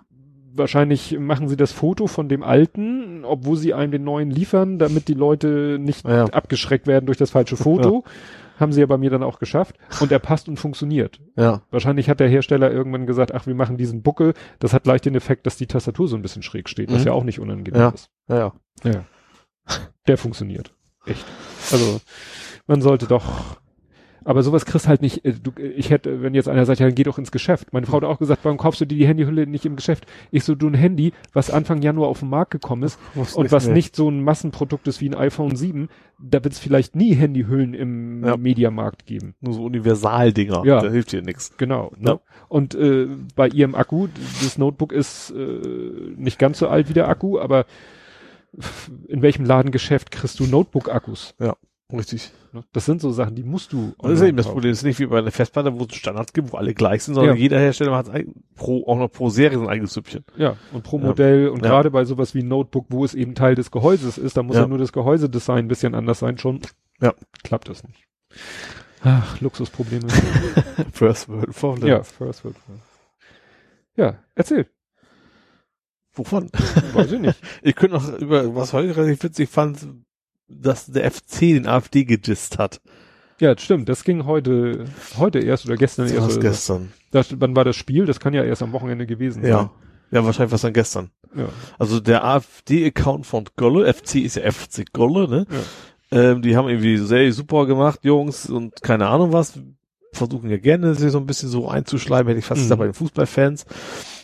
Wahrscheinlich 0.59 1.19
machen 1.19 1.49
sie 1.49 1.57
das 1.57 1.73
Foto 1.73 2.07
von 2.07 2.29
dem 2.29 2.43
alten, 2.43 3.25
obwohl 3.25 3.57
sie 3.57 3.73
einem 3.75 3.93
den 3.93 4.05
neuen 4.05 4.31
liefern, 4.31 4.79
damit 4.79 5.09
die 5.09 5.15
Leute 5.15 5.79
nicht 5.81 6.07
Ja. 6.07 6.27
abgeschreckt 6.27 6.87
werden 6.87 7.07
durch 7.07 7.19
das 7.19 7.31
falsche 7.31 7.57
Foto. 7.57 8.05
Haben 8.61 8.73
sie 8.73 8.81
ja 8.81 8.87
bei 8.87 8.99
mir 8.99 9.09
dann 9.11 9.23
auch 9.23 9.39
geschafft. 9.39 9.77
Und 10.01 10.11
er 10.11 10.19
passt 10.19 10.49
und 10.49 10.57
funktioniert. 10.59 11.21
Ja. 11.37 11.63
Wahrscheinlich 11.71 12.11
hat 12.11 12.19
der 12.19 12.29
Hersteller 12.29 12.73
irgendwann 12.73 13.07
gesagt, 13.07 13.33
ach, 13.33 13.47
wir 13.47 13.55
machen 13.55 13.77
diesen 13.77 14.03
Buckel. 14.03 14.35
Das 14.59 14.73
hat 14.73 14.83
gleich 14.83 15.01
den 15.01 15.15
Effekt, 15.15 15.47
dass 15.47 15.57
die 15.57 15.69
Tastatur 15.69 16.09
so 16.09 16.17
ein 16.17 16.23
bisschen 16.23 16.43
schräg 16.43 16.69
steht, 16.69 16.91
was 16.93 17.03
Mhm. 17.03 17.07
ja 17.07 17.13
auch 17.13 17.23
nicht 17.23 17.39
unangenehm 17.39 17.81
Ja. 17.81 17.89
ist. 17.91 18.11
Ja. 18.29 18.37
ja. 18.37 18.53
Ja. 18.93 19.05
Der 20.09 20.19
funktioniert. 20.19 20.73
Echt. 21.07 21.25
Also, 21.71 22.01
man 22.67 22.83
sollte 22.83 23.07
doch. 23.07 23.25
Aber 24.25 24.43
sowas 24.43 24.65
kriegst 24.67 24.89
halt 24.89 25.03
nicht, 25.03 25.25
äh, 25.25 25.33
du, 25.33 25.53
ich 25.61 25.91
hätte, 25.91 26.23
wenn 26.23 26.35
jetzt 26.35 26.49
einer 26.49 26.67
sagt, 26.67 26.81
ja, 26.81 26.87
dann 26.87 26.95
geh 26.95 27.03
doch 27.05 27.19
ins 27.19 27.31
Geschäft. 27.33 27.73
Meine 27.73 27.87
Frau 27.87 27.99
hat 27.99 28.05
auch 28.05 28.19
gesagt, 28.19 28.45
warum 28.45 28.59
kaufst 28.59 28.81
du 28.81 28.85
dir 28.87 28.97
die 28.99 29.07
Handyhülle 29.07 29.47
nicht 29.47 29.65
im 29.65 29.77
Geschäft? 29.77 30.07
Ich 30.31 30.45
so, 30.45 30.55
du 30.55 30.69
ein 30.69 30.75
Handy, 30.75 31.13
was 31.33 31.51
Anfang 31.51 31.83
Januar 31.83 32.09
auf 32.09 32.21
den 32.21 32.29
Markt 32.29 32.51
gekommen 32.51 32.83
ist 32.83 32.99
und 33.35 33.53
was 33.53 33.67
mehr. 33.67 33.75
nicht 33.75 33.97
so 33.97 34.11
ein 34.11 34.23
Massenprodukt 34.23 34.87
ist 34.89 35.01
wie 35.01 35.09
ein 35.09 35.15
iPhone 35.15 35.57
7, 35.57 35.89
da 36.21 36.43
wird 36.43 36.55
es 36.55 36.59
vielleicht 36.59 36.97
nie 36.97 37.15
Handyhüllen 37.15 37.75
im 37.75 38.25
Ja. 38.25 38.37
Mediamarkt 38.37 39.07
geben. 39.07 39.35
Nur 39.41 39.55
so 39.55 39.65
Universaldinger. 39.65 40.65
Ja. 40.65 40.81
Da 40.81 40.91
hilft 40.91 41.13
dir 41.13 41.23
nix. 41.23 41.57
Genau. 41.57 41.93
Ne? 41.97 42.11
Ja. 42.11 42.21
Und 42.49 42.75
äh, 42.75 43.09
bei 43.37 43.49
ihrem 43.49 43.75
Akku, 43.75 44.09
das 44.43 44.59
Notebook 44.59 44.93
ist 44.93 45.31
äh, 45.31 46.13
nicht 46.17 46.39
ganz 46.39 46.59
so 46.59 46.69
alt 46.69 46.89
wie 46.89 46.95
der 46.95 47.09
Akku, 47.09 47.39
aber 47.39 47.67
in 49.09 49.23
welchem 49.23 49.45
Ladengeschäft 49.45 50.11
kriegst 50.11 50.41
du 50.41 50.47
Notebook-Akkus? 50.47 51.35
Richtig. 51.91 52.31
Ne? 52.53 52.65
Das 52.73 52.85
sind 52.85 53.01
so 53.01 53.11
Sachen, 53.13 53.35
die 53.35 53.43
musst 53.43 53.73
du. 53.73 53.95
Das 53.99 54.13
ist 54.13 54.21
eben 54.23 54.37
das. 54.37 54.47
Problem. 54.47 54.71
Es 54.73 54.79
ist 54.79 54.85
nicht 54.85 54.99
wie 54.99 55.07
bei 55.07 55.19
einer 55.21 55.31
Festplatte, 55.31 55.73
wo 55.73 55.79
es 55.85 55.89
einen 55.89 55.93
Standard 55.93 56.35
gibt, 56.35 56.53
wo 56.53 56.59
alle 56.59 56.75
gleich 56.75 57.03
sind, 57.03 57.15
sondern 57.15 57.35
Ja. 57.37 57.41
jeder 57.41 57.59
Hersteller 57.59 57.97
hat 57.97 58.11
pro, 58.57 58.87
auch 58.87 58.99
noch 58.99 59.09
pro 59.11 59.31
Serie 59.31 59.59
sein 59.59 59.69
eigenes 59.69 59.95
Süppchen. 59.95 60.23
Ja, 60.37 60.57
und 60.75 60.85
pro 60.85 60.99
Ja. 60.99 61.05
Modell 61.07 61.49
und 61.49 61.65
Ja. 61.65 61.71
gerade 61.71 61.91
bei 61.91 62.05
sowas 62.05 62.35
wie 62.35 62.43
Notebook, 62.43 62.87
wo 62.91 63.07
es 63.07 63.15
eben 63.15 63.35
Teil 63.35 63.55
des 63.55 63.71
Gehäuses 63.71 64.19
ist, 64.19 64.37
da 64.37 64.43
muss 64.43 64.57
ja, 64.57 64.63
Ja. 64.63 64.69
nur 64.69 64.77
das 64.77 64.93
Gehäusedesign 64.93 65.65
ein 65.65 65.69
bisschen 65.69 65.95
anders 65.95 66.19
sein, 66.19 66.37
schon 66.37 66.61
Ja. 67.01 67.15
klappt 67.43 67.71
das 67.71 67.83
nicht. 67.85 68.05
Ach, 69.03 69.41
Luxusprobleme. 69.41 70.09
First 70.93 71.29
World 71.31 71.55
Problem. 71.57 71.89
ja, 71.89 72.03
First 72.03 72.45
World. 72.45 72.57
Ja, 73.97 74.19
erzähl. 74.35 74.67
Wovon? 76.15 76.51
Weiß 76.93 77.13
ich 77.13 77.21
nicht. 77.21 77.41
Ich 77.63 77.75
könnte 77.77 77.97
noch 77.97 78.13
über, 78.19 78.55
was 78.55 78.73
heute 78.73 78.95
relativ 78.97 79.23
witzig 79.23 79.49
fand, 79.49 79.87
dass 80.49 80.87
der 80.87 81.11
FC 81.11 81.41
den 81.41 81.67
AfD 81.67 82.05
gedisst 82.05 82.59
hat. 82.59 82.81
Ja, 83.41 83.57
stimmt. 83.57 83.89
Das 83.89 84.03
ging 84.05 84.25
heute, 84.27 84.87
heute 85.17 85.39
erst 85.39 85.67
oder 85.67 85.77
gestern 85.77 86.07
Das 86.07 86.13
erst. 86.13 86.21
war 86.23 86.27
oder 86.29 86.35
so. 86.35 86.41
gestern. 86.41 86.93
Das, 87.13 87.29
wann 87.41 87.55
war 87.55 87.65
das 87.65 87.77
Spiel? 87.77 88.05
Das 88.07 88.19
kann 88.21 88.35
ja 88.35 88.43
erst 88.43 88.63
am 88.63 88.73
Wochenende 88.73 89.07
gewesen 89.07 89.45
Ja. 89.47 89.71
Ja, 90.11 90.25
wahrscheinlich 90.25 90.53
was 90.53 90.63
dann 90.63 90.73
gestern. 90.73 91.11
sein. 91.35 91.45
Ja. 91.45 91.49
Also 91.79 92.01
der 92.01 92.25
AfD-Account 92.25 93.27
von 93.27 93.45
Golle, 93.57 93.93
FC 93.93 94.17
ist 94.17 94.37
ja 94.37 94.51
FC 94.51 94.91
Golle, 94.93 95.29
ne? 95.29 95.47
Ähm, 96.11 96.41
die 96.41 96.57
haben 96.57 96.69
irgendwie 96.69 96.97
sehr 96.97 97.31
super 97.35 97.67
gemacht, 97.67 98.01
Jungs, 98.03 98.49
und 98.49 98.81
keine 98.83 99.07
Ahnung 99.09 99.33
was. 99.35 99.61
Versuchen 100.15 100.49
ja 100.49 100.57
gerne, 100.57 100.95
sich 100.95 101.13
so 101.13 101.19
ein 101.19 101.27
bisschen 101.27 101.51
so 101.51 101.69
einzuschleimen, 101.69 102.29
hätte 102.29 102.39
ich 102.39 102.47
fast 102.47 102.61
Mhm. 102.61 102.65
gesagt, 102.65 102.79
bei 102.79 102.87
den 102.87 102.95
Fußballfans. 102.95 103.67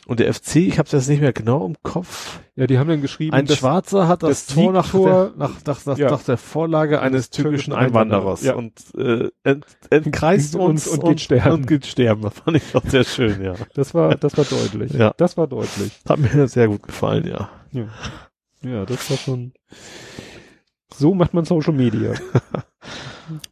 Und 0.07 0.21
der 0.21 0.33
FC, 0.35 0.57
ich 0.57 0.79
habe 0.79 0.89
das 0.89 1.09
nicht 1.09 1.21
mehr 1.23 1.33
genau 1.33 1.65
im 1.67 1.77
Kopf. 1.83 2.41
Ja, 2.57 2.67
die 2.67 2.79
haben 2.79 2.89
dann 2.89 3.01
geschrieben, 3.01 3.33
Ein 3.33 3.49
Schwarzer 3.49 4.07
hat 4.07 4.23
das, 4.23 4.47
das 4.47 4.55
Tor 4.55 4.73
nach 4.73 4.91
der, 4.93 5.33
nach, 5.37 5.65
nach, 5.65 5.87
nach, 5.87 5.99
Ja. 5.99 6.11
nach 6.11 6.23
der 6.23 6.37
Vorlage 6.37 7.01
eines 7.01 7.31
türkischen 7.31 7.73
Einwanderers 7.73 8.45
Einwanderer, 8.45 8.45
ja. 8.45 8.55
und 8.55 9.25
äh, 9.25 9.31
ent, 9.51 9.65
entkreist 9.91 10.55
Und- 10.57 10.61
uns 10.63 10.87
und 10.87 11.05
geht 11.05 11.21
sterben. 11.21 11.53
Und 11.53 11.67
geht 11.67 11.87
sterben. 11.87 12.23
Das 12.23 12.35
fand 12.35 12.57
ich 12.59 12.75
auch 12.75 12.85
sehr 12.85 13.05
schön, 13.05 13.43
ja. 13.43 13.55
das 13.75 13.95
war, 13.95 14.15
das 14.17 14.37
war 14.37 14.45
deutlich. 14.45 14.93
Ja. 14.93 15.15
Das 15.17 15.37
war 15.37 15.47
deutlich. 15.47 15.93
Hat 16.09 16.19
mir 16.19 16.49
sehr 16.49 16.69
gut 16.69 16.83
gefallen, 16.83 17.27
ja. 17.27 17.49
Ja. 17.73 17.89
Ja, 18.63 18.85
das 18.85 19.11
war 19.11 19.17
schon. 19.17 19.53
So 20.95 21.15
macht 21.15 21.35
man 21.35 21.45
Social 21.45 21.73
Media. 21.75 22.13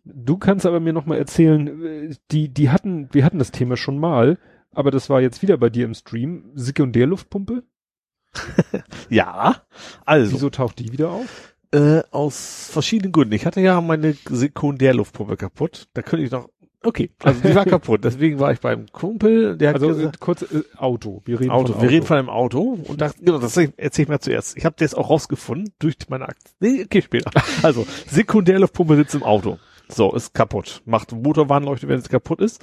Du 0.05 0.37
kannst 0.37 0.67
aber 0.67 0.81
mir 0.81 0.93
noch 0.93 1.07
mal 1.07 1.17
erzählen, 1.17 1.83
äh, 1.83 2.15
die, 2.31 2.49
die 2.53 2.69
hatten, 2.69 3.09
wir 3.13 3.25
hatten 3.25 3.39
das 3.39 3.53
Thema 3.53 3.79
schon 3.79 3.99
mal, 3.99 4.37
aber 4.75 4.91
das 4.91 5.11
war 5.11 5.21
jetzt 5.21 5.43
wieder 5.43 5.57
bei 5.57 5.71
dir 5.71 5.85
im 5.85 5.95
Stream, 5.95 6.51
Sekundärluftpumpe. 6.55 7.63
Ja, 9.11 9.63
also. 10.07 10.33
Wieso 10.33 10.51
taucht 10.51 10.79
die 10.79 10.93
wieder 10.93 11.11
auf? 11.11 11.55
Äh, 11.75 12.03
aus 12.11 12.69
verschiedenen 12.71 13.13
Gründen. 13.13 13.35
Ich 13.35 13.47
hatte 13.47 13.61
ja 13.61 13.81
meine 13.81 14.15
Sekundärluftpumpe 14.29 15.37
kaputt. 15.37 15.89
Da 15.95 16.03
könnte 16.03 16.25
ich 16.25 16.31
noch. 16.31 16.49
Okay, 16.83 17.11
also 17.23 17.41
die 17.41 17.55
war 17.55 17.65
kaputt. 17.67 18.05
Deswegen 18.05 18.41
war 18.41 18.53
ich 18.53 18.61
beim 18.61 18.87
Kumpel, 18.91 19.57
der 19.57 19.71
hat 19.71 19.77
Also 19.77 19.89
gesagt, 19.89 20.17
äh, 20.17 20.19
kurz 20.19 20.43
äh, 20.43 20.63
Auto. 20.77 21.23
Wir 21.25 21.41
reden 21.41 21.51
Auto. 21.51 21.75
von 21.75 21.83
Wir 21.83 21.91
reden 21.91 22.07
von 22.07 22.19
einem 22.19 22.29
Auto 22.29 22.79
und 22.85 23.01
dachte, 23.01 23.23
genau, 23.23 23.39
das 23.39 23.57
erzähle 23.57 24.03
ich 24.05 24.09
mal 24.09 24.21
zuerst. 24.21 24.57
Ich 24.57 24.65
habe 24.65 24.77
das 24.79 24.95
auch 24.95 25.09
rausgefunden 25.09 25.73
durch 25.79 25.97
meine 26.09 26.29
Akte. 26.29 26.51
Nee, 26.61 26.83
okay, 26.85 27.03
später. 27.03 27.31
Also, 27.63 27.87
Sekundärluftpumpe 28.09 28.97
sitzt 28.97 29.15
im 29.15 29.23
Auto. 29.23 29.59
So, 29.89 30.13
ist 30.15 30.35
kaputt. 30.35 30.83
Macht 30.85 31.13
Motorwarnleuchte, 31.13 31.87
wenn 31.89 32.01
es 32.01 32.09
kaputt 32.09 32.41
ist. 32.41 32.63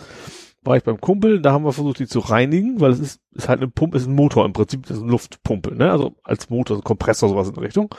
War 0.69 0.77
ich 0.77 0.83
beim 0.83 1.01
Kumpel, 1.01 1.41
da 1.41 1.51
haben 1.51 1.65
wir 1.65 1.73
versucht, 1.73 1.97
die 1.97 2.05
zu 2.05 2.19
reinigen, 2.19 2.79
weil 2.79 2.91
es 2.91 2.99
ist, 2.99 3.21
ist 3.31 3.49
halt 3.49 3.59
eine 3.59 3.71
Pumpe, 3.71 3.97
ist 3.97 4.05
ein 4.05 4.13
Motor 4.13 4.45
im 4.45 4.53
Prinzip, 4.53 4.83
das 4.85 4.97
ist 4.97 5.01
eine 5.01 5.11
Luftpumpe, 5.11 5.73
ne? 5.73 5.89
Also 5.89 6.13
als 6.23 6.51
Motor, 6.51 6.77
so 6.77 6.83
Kompressor, 6.83 7.27
sowas 7.27 7.47
in 7.47 7.55
der 7.55 7.63
Richtung. 7.63 7.95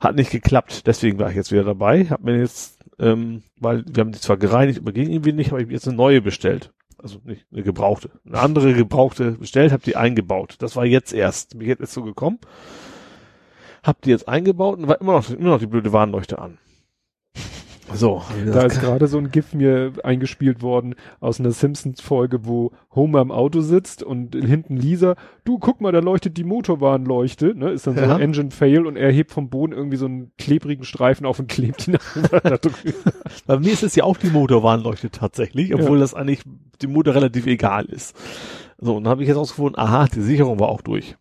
Hat 0.00 0.16
nicht 0.16 0.32
geklappt, 0.32 0.88
deswegen 0.88 1.20
war 1.20 1.30
ich 1.30 1.36
jetzt 1.36 1.52
wieder 1.52 1.62
dabei. 1.62 2.06
Hab 2.06 2.24
mir 2.24 2.36
jetzt, 2.36 2.80
ähm, 2.98 3.44
weil 3.60 3.84
wir 3.86 4.00
haben 4.00 4.10
die 4.10 4.18
zwar 4.18 4.36
gereinigt, 4.36 4.80
aber 4.80 4.90
ging 4.90 5.10
irgendwie 5.10 5.30
nicht, 5.30 5.52
habe 5.52 5.60
ich 5.62 5.68
mir 5.68 5.74
jetzt 5.74 5.86
eine 5.86 5.96
neue 5.96 6.20
bestellt. 6.20 6.72
Also 6.98 7.20
nicht 7.22 7.46
eine 7.52 7.62
gebrauchte. 7.62 8.10
Eine 8.26 8.40
andere 8.40 8.74
gebrauchte 8.74 9.36
bestellt, 9.38 9.70
habe 9.70 9.84
die 9.84 9.94
eingebaut. 9.94 10.56
Das 10.58 10.74
war 10.74 10.84
jetzt 10.84 11.12
erst. 11.12 11.54
Mir 11.54 11.68
jetzt 11.68 11.92
so 11.92 12.02
gekommen. 12.02 12.40
Hab 13.84 14.02
die 14.02 14.10
jetzt 14.10 14.26
eingebaut 14.26 14.80
und 14.80 14.88
war 14.88 15.00
immer 15.00 15.12
noch, 15.12 15.30
immer 15.30 15.50
noch 15.50 15.60
die 15.60 15.68
blöde 15.68 15.92
Warnleuchte 15.92 16.40
an. 16.40 16.58
So. 17.94 18.22
Da 18.46 18.62
ist 18.64 18.80
gerade 18.80 19.06
so 19.06 19.18
ein 19.18 19.30
GIF 19.30 19.54
mir 19.54 19.92
eingespielt 20.02 20.62
worden 20.62 20.94
aus 21.20 21.40
einer 21.40 21.52
Simpsons-Folge, 21.52 22.46
wo 22.46 22.72
Homer 22.94 23.20
im 23.20 23.30
Auto 23.30 23.60
sitzt 23.60 24.02
und 24.02 24.34
hinten 24.34 24.76
Lisa, 24.76 25.14
du 25.44 25.58
guck 25.58 25.80
mal, 25.80 25.92
da 25.92 26.00
leuchtet 26.00 26.36
die 26.36 26.44
Motorwarnleuchte, 26.44 27.54
ne? 27.56 27.70
Ist 27.70 27.86
dann 27.86 27.94
so 27.96 28.00
Ja. 28.02 28.14
ein 28.16 28.20
Engine 28.20 28.50
Fail 28.50 28.86
und 28.86 28.96
er 28.96 29.10
hebt 29.12 29.30
vom 29.32 29.48
Boden 29.50 29.72
irgendwie 29.72 29.96
so 29.96 30.06
einen 30.06 30.32
klebrigen 30.38 30.84
Streifen 30.84 31.26
auf 31.26 31.38
und 31.38 31.48
klebt 31.48 31.88
ihn 31.88 31.94
nach 31.94 32.58
Bei 33.46 33.58
mir 33.58 33.72
ist 33.72 33.82
es 33.82 33.94
ja 33.96 34.04
auch 34.04 34.16
die 34.16 34.30
Motorwarnleuchte 34.30 35.10
tatsächlich, 35.10 35.74
obwohl 35.74 35.98
das 35.98 36.14
eigentlich 36.14 36.42
dem 36.82 36.92
Motor 36.92 37.14
relativ 37.14 37.46
egal 37.46 37.84
ist. 37.86 38.16
So, 38.78 38.96
und 38.96 39.04
dann 39.04 39.10
habe 39.12 39.22
ich 39.22 39.28
jetzt 39.28 39.36
ausgefunden, 39.38 39.78
aha, 39.78 40.06
die 40.12 40.20
Sicherung 40.20 40.58
war 40.58 40.68
auch 40.68 40.80
durch. 40.80 41.16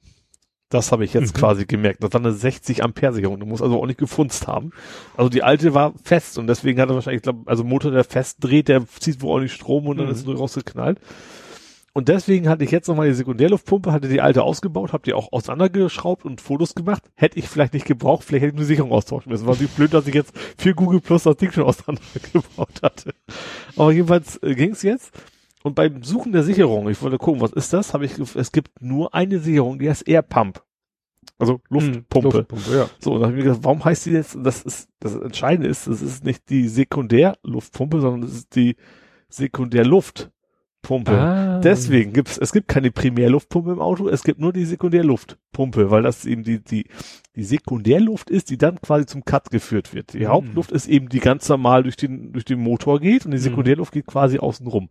Das 0.72 0.92
habe 0.92 1.06
ich 1.06 1.14
jetzt 1.14 1.36
Mhm. 1.36 1.40
quasi 1.40 1.66
gemerkt. 1.66 2.04
Das 2.04 2.12
war 2.14 2.22
eine 2.22 2.32
60 2.34 2.84
Ampere 2.84 3.14
Sicherung. 3.14 3.40
Du 3.40 3.46
musst 3.46 3.62
also 3.62 3.80
auch 3.80 3.86
nicht 3.86 4.00
gefunzt 4.00 4.48
haben. 4.48 4.72
Also 5.16 5.30
die 5.30 5.44
alte 5.44 5.74
war 5.76 5.94
fest 6.04 6.38
und 6.40 6.48
deswegen 6.48 6.80
hat 6.82 6.90
er 6.90 6.96
wahrscheinlich, 6.96 7.20
ich 7.20 7.24
glaube, 7.24 7.42
also 7.46 7.64
Motor, 7.64 7.92
der 7.92 8.04
fest 8.04 8.38
dreht, 8.40 8.68
der 8.70 8.84
zieht 9.00 9.22
wohl 9.22 9.38
auch 9.38 9.42
nicht 9.44 9.54
Strom 9.54 9.86
und 9.88 9.98
dann 9.98 10.08
Mhm. 10.08 10.12
ist 10.14 10.20
es 10.20 10.26
nur 10.26 10.38
rausgeknallt. 10.38 11.00
Und 11.94 12.08
deswegen 12.08 12.48
hatte 12.48 12.64
ich 12.64 12.72
jetzt 12.72 12.88
nochmal 12.88 13.10
die 13.10 13.14
Sekundärluftpumpe, 13.14 13.92
hatte 13.92 14.08
die 14.08 14.22
alte 14.22 14.44
ausgebaut, 14.44 14.94
habe 14.94 15.04
die 15.04 15.12
auch 15.14 15.34
auseinandergeschraubt 15.34 16.24
und 16.24 16.40
Fotos 16.40 16.74
gemacht. 16.74 17.04
Hätte 17.16 17.38
ich 17.38 17.50
vielleicht 17.50 17.74
nicht 17.74 17.86
gebraucht, 17.86 18.24
vielleicht 18.24 18.44
hätte 18.46 18.54
ich 18.56 18.60
die 18.62 18.66
Sicherung 18.66 18.94
austauschen 18.94 19.30
müssen. 19.30 19.46
War 19.46 19.56
natürlich 19.56 19.74
blöd, 19.74 19.94
dass 19.94 20.08
ich 20.08 20.16
jetzt 20.16 20.32
für 20.58 20.74
Google 20.74 21.02
Plus 21.02 21.24
das 21.24 21.36
Ding 21.36 21.52
schon 21.52 21.64
auseinandergebaut 21.66 22.82
hatte. 22.82 23.14
Aber 23.76 23.92
jedenfalls 23.92 24.38
äh, 24.42 24.56
ging's 24.56 24.84
jetzt. 24.84 25.12
Und 25.64 25.76
beim 25.76 26.04
Suchen 26.04 26.32
der 26.32 26.44
Sicherung, 26.44 26.90
ich 26.90 27.02
wollte 27.02 27.18
gucken, 27.18 27.42
was 27.42 27.54
ist 27.54 27.72
das, 27.74 27.94
habe 27.94 28.06
ich, 28.06 28.18
es 28.18 28.52
gibt 28.52 28.82
nur 28.82 29.14
eine 29.14 29.40
Sicherung, 29.40 29.80
die 29.80 29.90
heißt 29.90 30.08
Air 30.08 30.24
Pump. 30.24 30.64
Also 31.38 31.62
Luftpumpe. 31.70 32.38
Luftpumpe, 32.38 32.76
ja. 32.76 32.90
So, 33.00 33.14
und 33.14 33.22
dann 33.22 33.30
habe 33.30 33.38
ich 33.40 33.44
mir 33.44 33.50
gedacht, 33.50 33.64
warum 33.64 33.84
heißt 33.84 34.06
die 34.06 34.12
jetzt, 34.12 34.38
das 34.42 34.64
ist, 34.64 34.90
das 35.00 35.16
Entscheidende 35.16 35.70
ist, 35.70 35.88
das 35.88 36.02
ist 36.02 36.24
nicht 36.24 36.50
die 36.50 36.68
Sekundärluftpumpe, 36.68 38.00
sondern 38.00 38.22
das 38.22 38.34
ist 38.34 38.56
die 38.56 38.76
Sekundärluftpumpe. 40.82 41.12
Ah. 41.12 41.60
Deswegen 41.60 42.14
gibt's, 42.14 42.38
es 42.38 42.52
gibt 42.52 42.68
keine 42.68 42.92
Primärluftpumpe 42.92 43.72
im 43.72 43.80
Auto, 43.80 44.08
es 44.10 44.24
gibt 44.24 44.40
nur 44.40 44.52
die 44.54 44.66
Sekundärluftpumpe, 44.66 45.92
weil 45.92 46.04
das 46.04 46.26
eben 46.26 46.44
die, 46.44 46.64
die, 46.64 46.88
die 47.36 47.44
Sekundärluft 47.44 48.30
ist, 48.30 48.50
die 48.50 48.58
dann 48.58 48.82
quasi 48.82 49.06
zum 49.06 49.24
Cut 49.24 49.52
geführt 49.52 49.94
wird. 49.94 50.14
Die 50.14 50.20
Mhm. 50.22 50.28
Hauptluft 50.28 50.72
ist 50.72 50.88
eben, 50.88 51.10
die 51.10 51.20
ganz 51.20 51.48
normal 51.50 51.84
durch 51.84 51.96
den, 51.98 52.34
durch 52.34 52.46
den 52.46 52.60
Motor 52.60 53.00
geht 53.00 53.26
und 53.26 53.32
die 53.32 53.38
Mhm. 53.38 53.42
Sekundärluft 53.44 53.94
geht 53.94 54.08
quasi 54.08 54.40
außen 54.40 54.68
rum. 54.68 54.90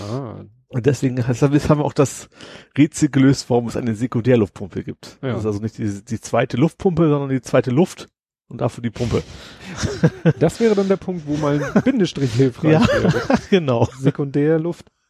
Ah, 0.00 0.44
Und 0.68 0.86
deswegen 0.86 1.16
haben 1.26 1.40
wir 1.78 1.84
auch 1.84 1.92
das 1.92 2.28
Rätsel 2.76 3.08
gelöst, 3.10 3.48
warum 3.50 3.68
es 3.68 3.76
eine 3.76 3.94
Sekundärluftpumpe 3.94 4.82
gibt. 4.84 5.18
Ja. 5.22 5.30
Das 5.30 5.40
ist 5.40 5.46
also 5.46 5.60
nicht 5.60 5.78
die, 5.78 6.04
die 6.04 6.20
zweite 6.20 6.56
Luftpumpe, 6.56 7.08
sondern 7.08 7.28
die 7.30 7.40
zweite 7.42 7.70
Luft 7.70 8.08
und 8.48 8.60
dafür 8.60 8.82
die 8.82 8.90
Pumpe. 8.90 9.22
das 10.38 10.60
wäre 10.60 10.74
dann 10.74 10.88
der 10.88 10.96
Punkt, 10.96 11.26
wo 11.26 11.36
mal 11.36 11.62
ein 11.62 11.82
Bindestrich 11.82 12.32
hilfreich 12.34 12.72
Ja. 12.72 12.86
wäre. 12.88 13.12
genau. 13.50 13.88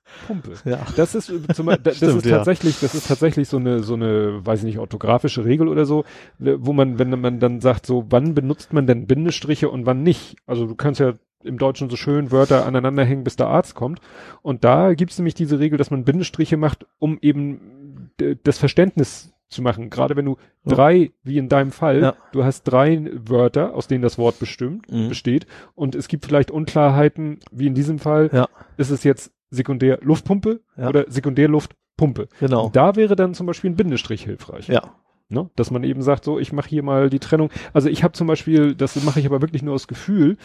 Sekundärluftpumpe. 0.06 0.68
Ja. 0.70 0.78
Das 0.96 1.14
ist 1.14 1.32
zum, 1.54 1.66
da- 1.66 1.76
das 1.76 1.96
Stimmt, 1.96 2.16
ist 2.18 2.26
ja. 2.26 2.36
tatsächlich, 2.38 2.80
das 2.80 2.94
ist 2.94 3.08
tatsächlich 3.08 3.48
so 3.48 3.56
eine, 3.58 3.82
so 3.82 3.94
eine, 3.94 4.44
weiß 4.44 4.60
ich 4.60 4.64
nicht, 4.66 4.78
orthografische 4.78 5.44
Regel 5.44 5.68
oder 5.68 5.84
so, 5.86 6.04
ne, 6.38 6.56
wo 6.60 6.72
man, 6.72 6.98
wenn 6.98 7.10
man 7.20 7.40
dann 7.40 7.60
sagt, 7.60 7.86
so, 7.86 8.06
wann 8.10 8.34
benutzt 8.34 8.72
man 8.72 8.86
denn 8.86 9.06
Bindestriche 9.06 9.68
und 9.68 9.86
wann 9.86 10.02
nicht? 10.02 10.36
Also 10.46 10.66
du 10.66 10.74
kannst 10.74 11.00
ja 11.00 11.14
im 11.44 11.58
Deutschen 11.58 11.90
so 11.90 11.96
schön 11.96 12.32
Wörter 12.32 12.66
aneinander 12.66 13.04
hängen, 13.04 13.22
bis 13.24 13.36
der 13.36 13.46
Arzt 13.48 13.74
kommt. 13.74 14.00
Und 14.42 14.64
da 14.64 14.94
gibt's 14.94 15.18
nämlich 15.18 15.34
diese 15.34 15.58
Regel, 15.60 15.78
dass 15.78 15.90
man 15.90 16.04
Bindestriche 16.04 16.56
macht, 16.56 16.86
um 16.98 17.18
eben 17.20 18.10
das 18.42 18.58
Verständnis 18.58 19.32
zu 19.48 19.62
machen. 19.62 19.90
Gerade 19.90 20.16
wenn 20.16 20.24
du 20.24 20.38
Ja. 20.64 20.74
drei, 20.74 21.12
wie 21.22 21.38
in 21.38 21.48
deinem 21.48 21.70
Fall, 21.70 22.00
Ja. 22.02 22.14
du 22.32 22.42
hast 22.42 22.64
drei 22.64 23.08
Wörter, 23.12 23.74
aus 23.74 23.86
denen 23.86 24.02
das 24.02 24.18
Wort 24.18 24.40
bestimmt, 24.40 24.90
Mhm. 24.90 25.08
besteht, 25.08 25.46
und 25.76 25.94
es 25.94 26.08
gibt 26.08 26.24
vielleicht 26.26 26.50
Unklarheiten, 26.50 27.38
wie 27.52 27.68
in 27.68 27.74
diesem 27.74 28.00
Fall, 28.00 28.28
Ja. 28.32 28.48
ist 28.76 28.90
es 28.90 29.04
jetzt 29.04 29.30
Sekundärluftpumpe 29.50 30.60
Ja. 30.76 30.88
oder 30.88 31.04
Sekundärluftpumpe. 31.10 32.28
Genau. 32.40 32.70
Da 32.72 32.96
wäre 32.96 33.16
dann 33.16 33.34
zum 33.34 33.46
Beispiel 33.46 33.70
ein 33.70 33.76
Bindestrich 33.76 34.24
hilfreich. 34.24 34.68
Ja. 34.68 34.94
Ne? 35.28 35.50
Dass 35.56 35.70
man 35.70 35.82
eben 35.84 36.02
sagt, 36.02 36.24
so, 36.24 36.38
ich 36.38 36.52
mache 36.52 36.68
hier 36.68 36.82
mal 36.82 37.10
die 37.10 37.18
Trennung. 37.18 37.50
Also 37.72 37.88
ich 37.88 38.04
habe 38.04 38.12
zum 38.12 38.26
Beispiel, 38.26 38.74
das 38.74 39.02
mache 39.02 39.18
ich 39.20 39.26
aber 39.26 39.42
wirklich 39.42 39.62
nur 39.62 39.74
aus 39.74 39.88
Gefühl, 39.88 40.36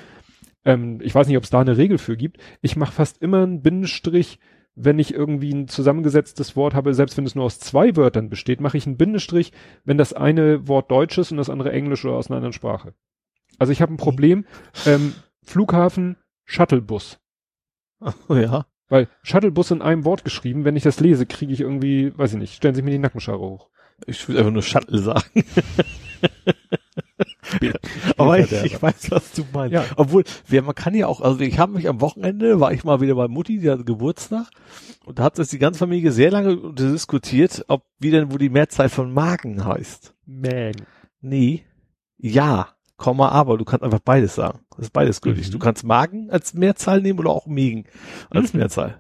ähm, 0.65 0.99
ich 1.01 1.13
weiß 1.13 1.27
nicht, 1.27 1.37
ob 1.37 1.43
es 1.43 1.49
da 1.49 1.59
eine 1.61 1.77
Regel 1.77 1.97
für 1.97 2.17
gibt, 2.17 2.37
ich 2.61 2.75
mache 2.75 2.91
fast 2.91 3.21
immer 3.21 3.43
einen 3.43 3.61
Bindestrich, 3.61 4.39
wenn 4.73 4.99
ich 4.99 5.13
irgendwie 5.13 5.53
ein 5.53 5.67
zusammengesetztes 5.67 6.55
Wort 6.55 6.73
habe, 6.73 6.93
selbst 6.93 7.17
wenn 7.17 7.25
es 7.25 7.35
nur 7.35 7.43
aus 7.45 7.59
zwei 7.59 7.95
Wörtern 7.95 8.29
besteht, 8.29 8.61
mache 8.61 8.77
ich 8.77 8.87
einen 8.87 8.97
Bindestrich, 8.97 9.51
wenn 9.83 9.97
das 9.97 10.13
eine 10.13 10.67
Wort 10.67 10.89
Deutsch 10.89 11.17
ist 11.17 11.31
und 11.31 11.37
das 11.37 11.49
andere 11.49 11.71
Englisch 11.73 12.05
oder 12.05 12.15
aus 12.15 12.29
einer 12.29 12.37
anderen 12.37 12.53
Sprache. 12.53 12.93
Also 13.59 13.73
ich 13.73 13.81
habe 13.81 13.93
ein 13.93 13.97
Problem, 13.97 14.45
ähm, 14.85 15.13
Flughafen, 15.43 16.15
Shuttlebus. 16.45 17.19
Ja. 18.29 18.65
Weil 18.91 19.07
Shuttlebus 19.23 19.71
in 19.71 19.81
einem 19.81 20.03
Wort 20.03 20.25
geschrieben, 20.25 20.65
wenn 20.65 20.75
ich 20.75 20.83
das 20.83 20.99
lese, 20.99 21.25
kriege 21.25 21.53
ich 21.53 21.61
irgendwie, 21.61 22.11
weiß 22.17 22.33
ich 22.33 22.39
nicht, 22.39 22.55
stellen 22.55 22.75
sich 22.75 22.83
mir 22.83 22.91
die 22.91 22.99
Nackenschare 22.99 23.39
hoch. 23.39 23.69
Ich 24.05 24.27
würde 24.27 24.39
einfach 24.39 24.51
nur 24.51 24.63
Shuttle 24.63 24.99
sagen. 24.99 25.45
Aber 28.17 28.37
ich, 28.37 28.51
ich 28.51 28.81
weiß, 28.81 29.09
was 29.11 29.31
du 29.31 29.45
meinst. 29.53 29.73
Ja. 29.73 29.85
Obwohl, 29.95 30.25
wer, 30.45 30.61
man 30.61 30.75
kann 30.75 30.93
ja 30.93 31.07
auch, 31.07 31.21
also 31.21 31.39
ich 31.39 31.57
habe 31.57 31.71
mich 31.71 31.87
am 31.87 32.01
Wochenende, 32.01 32.59
war 32.59 32.73
ich 32.73 32.83
mal 32.83 32.99
wieder 32.99 33.15
bei 33.15 33.29
Mutti, 33.29 33.59
die 33.59 33.69
hatte 33.69 33.85
Geburtstag, 33.85 34.47
und 35.05 35.19
da 35.19 35.23
hat 35.23 35.37
sich 35.37 35.47
die 35.47 35.59
ganze 35.59 35.79
Familie 35.79 36.11
sehr 36.11 36.31
lange 36.31 36.73
diskutiert, 36.73 37.63
ob 37.69 37.85
wie 37.97 38.11
denn 38.11 38.33
wo 38.33 38.37
die 38.37 38.49
Mehrzahl 38.49 38.89
von 38.89 39.13
Magen 39.13 39.63
heißt. 39.63 40.13
Man. 40.25 40.73
Nee. 41.21 41.63
Ja. 42.17 42.75
Komma, 43.01 43.29
aber 43.29 43.57
du 43.57 43.65
kannst 43.65 43.83
einfach 43.83 43.99
beides 43.99 44.35
sagen. 44.35 44.59
Das 44.77 44.85
ist 44.85 44.93
beides 44.93 45.21
gültig. 45.21 45.47
Mhm. 45.47 45.51
Du 45.53 45.59
kannst 45.59 45.83
Magen 45.83 46.29
als 46.29 46.53
Mehrzahl 46.53 47.01
nehmen 47.01 47.17
oder 47.19 47.31
auch 47.31 47.47
Mägen 47.47 47.85
als 48.29 48.53
Mhm. 48.53 48.59
Mehrzahl. 48.59 48.99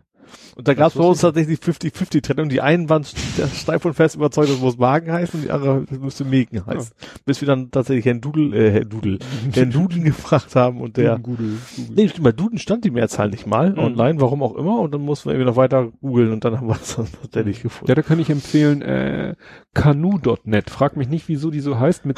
Und 0.55 0.67
da 0.67 0.73
gab 0.73 0.89
es 0.89 0.95
bei 0.97 1.03
uns 1.03 1.21
tatsächlich 1.21 1.59
50-50-Trennung. 1.59 2.49
Die 2.49 2.61
einen 2.61 2.89
waren 2.89 3.03
st- 3.03 3.15
steif 3.55 3.85
und 3.85 3.93
fest 3.93 4.15
überzeugt, 4.15 4.49
das 4.49 4.59
muss 4.59 4.77
Magen 4.77 5.11
heißen, 5.11 5.39
und 5.39 5.45
die 5.45 5.51
andere 5.51 5.85
müsste 5.99 6.25
Mägen 6.25 6.65
heißen. 6.65 6.91
Bis 7.25 7.41
wir 7.41 7.47
dann 7.47 7.71
tatsächlich 7.71 8.05
Herrn 8.05 8.21
Dudel, 8.21 8.53
äh, 8.53 8.71
Herrn 8.71 8.89
Dudel, 8.89 9.19
Herrn 9.53 9.71
Duden 9.71 10.03
gefragt 10.03 10.55
haben 10.55 10.81
und 10.81 10.97
der, 10.97 11.17
Gudel, 11.19 11.57
Gudel. 11.75 11.95
nee, 11.95 12.07
stimmt, 12.09 12.23
bei 12.25 12.31
Duden 12.31 12.57
stand 12.57 12.83
die 12.85 12.91
Mehrzahl 12.91 13.29
nicht 13.29 13.47
mal 13.47 13.71
Mhm. 13.71 13.79
online, 13.79 14.19
warum 14.21 14.43
auch 14.43 14.55
immer, 14.55 14.79
und 14.79 14.93
dann 14.93 15.01
mussten 15.01 15.29
wir 15.29 15.33
irgendwie 15.33 15.49
noch 15.49 15.55
weiter 15.57 15.91
googeln 16.01 16.31
und 16.31 16.43
dann 16.45 16.57
haben 16.57 16.67
wir 16.67 16.75
es 16.81 16.95
dann 16.95 17.07
tatsächlich 17.21 17.61
gefunden. 17.61 17.89
Ja, 17.89 17.95
da 17.95 18.01
kann 18.01 18.19
ich 18.19 18.29
empfehlen, 18.29 18.81
äh, 18.81 19.35
Canoe.net. 19.73 20.69
Frag 20.69 20.97
mich 20.97 21.07
nicht, 21.09 21.27
wieso 21.27 21.49
die 21.51 21.59
so 21.61 21.79
heißt, 21.79 22.05
mit 22.05 22.17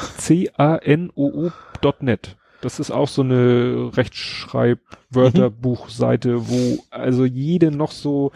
C-A-N-O-O.net. 1.14 2.36
Das 2.64 2.80
ist 2.80 2.90
auch 2.90 3.08
so 3.08 3.20
eine 3.22 3.90
Rechtschreib-Wörterbuchseite, 3.94 6.48
wo 6.48 6.78
also 6.90 7.24
jede 7.26 7.70
noch 7.70 7.90
so 7.90 8.32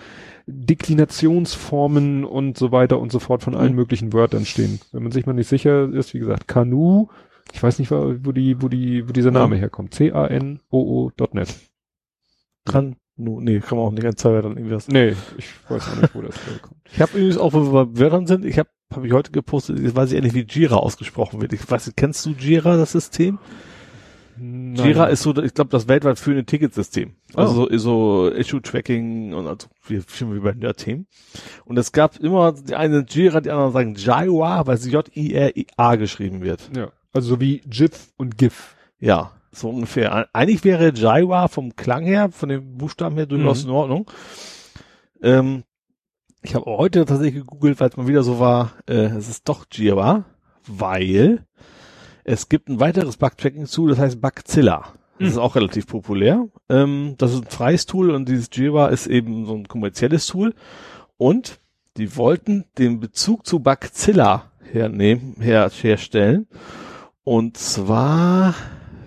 Deklinationsformen 0.47 2.25
und 2.25 2.59
so 2.59 2.73
weiter 2.73 2.99
und 2.99 3.13
so 3.13 3.19
fort 3.19 3.43
von 3.43 3.55
allen 3.55 3.71
Mhm. 3.71 3.77
möglichen 3.77 4.13
Wörtern 4.13 4.45
stehen. 4.45 4.81
Wenn 4.93 5.03
man 5.03 5.13
sich 5.13 5.25
mal 5.27 5.33
nicht 5.33 5.49
sicher 5.49 5.91
ist, 5.93 6.13
wie 6.15 6.19
gesagt, 6.19 6.47
Canoe, 6.49 7.09
ich 7.53 7.63
weiß 7.63 7.79
nicht, 7.79 7.91
wo 7.91 8.33
die, 8.33 8.61
wo 8.63 8.69
die, 8.69 9.09
wo 9.09 9.13
dieser 9.13 9.31
Name 9.31 9.57
herkommt. 9.57 9.95
C-A-N-O-O.net. 9.95 11.55
Kann, 12.67 12.97
no, 13.17 13.41
nee, 13.41 13.61
kann 13.61 13.79
man 13.79 13.87
auch 13.87 13.93
nicht 13.93 14.05
an 14.05 14.17
zwei 14.17 14.33
Wörtern 14.33 14.59
irgendwie 14.59 14.75
was. 14.75 14.89
Nee, 14.89 15.15
ich 15.39 15.47
weiß 15.71 15.89
auch 15.89 15.97
nicht, 16.03 16.15
wo 16.15 16.21
das 16.21 16.37
herkommt. 16.47 16.77
Ich 16.93 17.01
habe 17.01 17.13
übrigens 17.17 17.39
auch, 17.39 17.55
wo 17.55 17.73
wir 17.73 17.87
bei 17.87 18.01
Wörtern 18.01 18.27
sind, 18.27 18.45
ich 18.45 18.59
habe 18.59 18.69
hab 18.95 19.03
ich 19.05 19.13
heute 19.15 19.33
gepostet, 19.33 19.79
jetzt 19.79 19.97
weiß 19.97 20.11
ich 20.13 20.17
endlich, 20.19 20.35
wie 20.35 20.45
Jira 20.47 20.77
ausgesprochen 20.77 21.41
wird. 21.41 21.55
Ich 21.55 21.71
weiß 21.71 21.87
nicht, 21.87 21.97
kennst 21.97 22.27
du 22.27 22.31
Jira, 22.31 22.77
das 22.77 22.93
System? 22.93 23.39
Nein. 24.41 24.87
Jira 24.87 25.07
ist 25.07 25.23
so, 25.23 25.37
ich 25.43 25.55
glaube, 25.55 25.71
das 25.71 25.89
weltweit 25.89 26.19
führende 26.19 26.45
Ticketsystem. 26.45 27.15
Also 27.35 27.65
Oh. 27.65 27.69
so, 27.71 28.29
so 28.29 28.31
Issue-Tracking 28.33 29.35
und 29.35 29.47
also 29.47 29.69
wie, 29.87 30.01
schon 30.09 30.35
wie 30.35 30.41
bei 30.41 30.53
Nerd-Themen. 30.53 31.07
Und 31.65 31.79
es 31.79 31.93
gab 31.93 32.19
immer, 32.19 32.53
die 32.53 32.75
einen 32.77 32.95
sind 32.95 33.15
Jira, 33.15 33.41
die 33.41 33.51
anderen 33.51 33.73
sagen 33.73 33.95
Jira, 33.95 34.67
weil 34.67 34.75
es 34.77 34.91
J-I-R-I-A 34.91 35.97
geschrieben 35.97 36.43
wird. 36.43 36.71
Ja. 36.77 36.91
Also 37.13 37.31
so 37.31 37.41
wie 37.41 37.59
GIF 37.67 38.13
und 38.17 38.39
GIF. 38.39 38.77
Ja, 39.01 39.33
so 39.53 39.71
ungefähr. 39.71 40.29
Eigentlich 40.35 40.63
wäre 40.65 40.91
Jira 40.93 41.49
vom 41.49 41.75
Klang 41.77 42.05
her, 42.05 42.31
von 42.31 42.49
den 42.49 42.77
Buchstaben 42.79 43.17
her 43.17 43.27
durchaus 43.27 43.65
Mhm. 43.65 43.71
in 43.71 43.75
Ordnung. 43.77 44.11
Ähm, 45.23 45.65
ich 46.43 46.55
habe 46.55 46.67
heute 46.67 47.05
tatsächlich 47.05 47.43
gegoogelt, 47.43 47.81
weil 47.81 47.89
es 47.89 47.97
mal 47.97 48.07
wieder 48.07 48.23
so 48.23 48.39
war, 48.39 48.73
äh, 48.89 48.95
es 49.17 49.29
ist 49.29 49.49
doch 49.49 49.65
Jira, 49.73 50.25
weil 50.67 51.45
es 52.29 52.49
gibt 52.49 52.69
ein 52.69 52.79
weiteres 52.79 53.17
Bug-Tracking-Tool, 53.17 53.91
das 53.91 53.99
heißt 53.99 54.21
Bugzilla. 54.21 54.93
Das 55.19 55.21
Mhm. 55.21 55.27
ist 55.33 55.39
auch 55.39 55.57
relativ 55.57 55.87
populär. 55.87 56.47
Ähm, 56.69 57.15
das 57.19 57.33
ist 57.33 57.45
ein 57.45 57.51
freies 57.51 57.87
Tool 57.87 58.11
und 58.11 58.29
dieses 58.29 58.51
Jira 58.53 58.89
ist 58.89 59.07
eben 59.07 59.47
so 59.47 59.55
ein 59.55 59.67
kommerzielles 59.67 60.27
Tool. 60.27 60.55
Und 61.17 61.59
die 61.97 62.17
wollten 62.17 62.65
den 62.77 63.01
Bezug 63.01 63.47
zu 63.47 63.61
Bugzilla 63.61 64.53
hernehmen, 64.73 65.37
her, 65.41 65.69
herstellen. 65.71 66.47
Und 67.25 67.57
zwar 67.57 68.55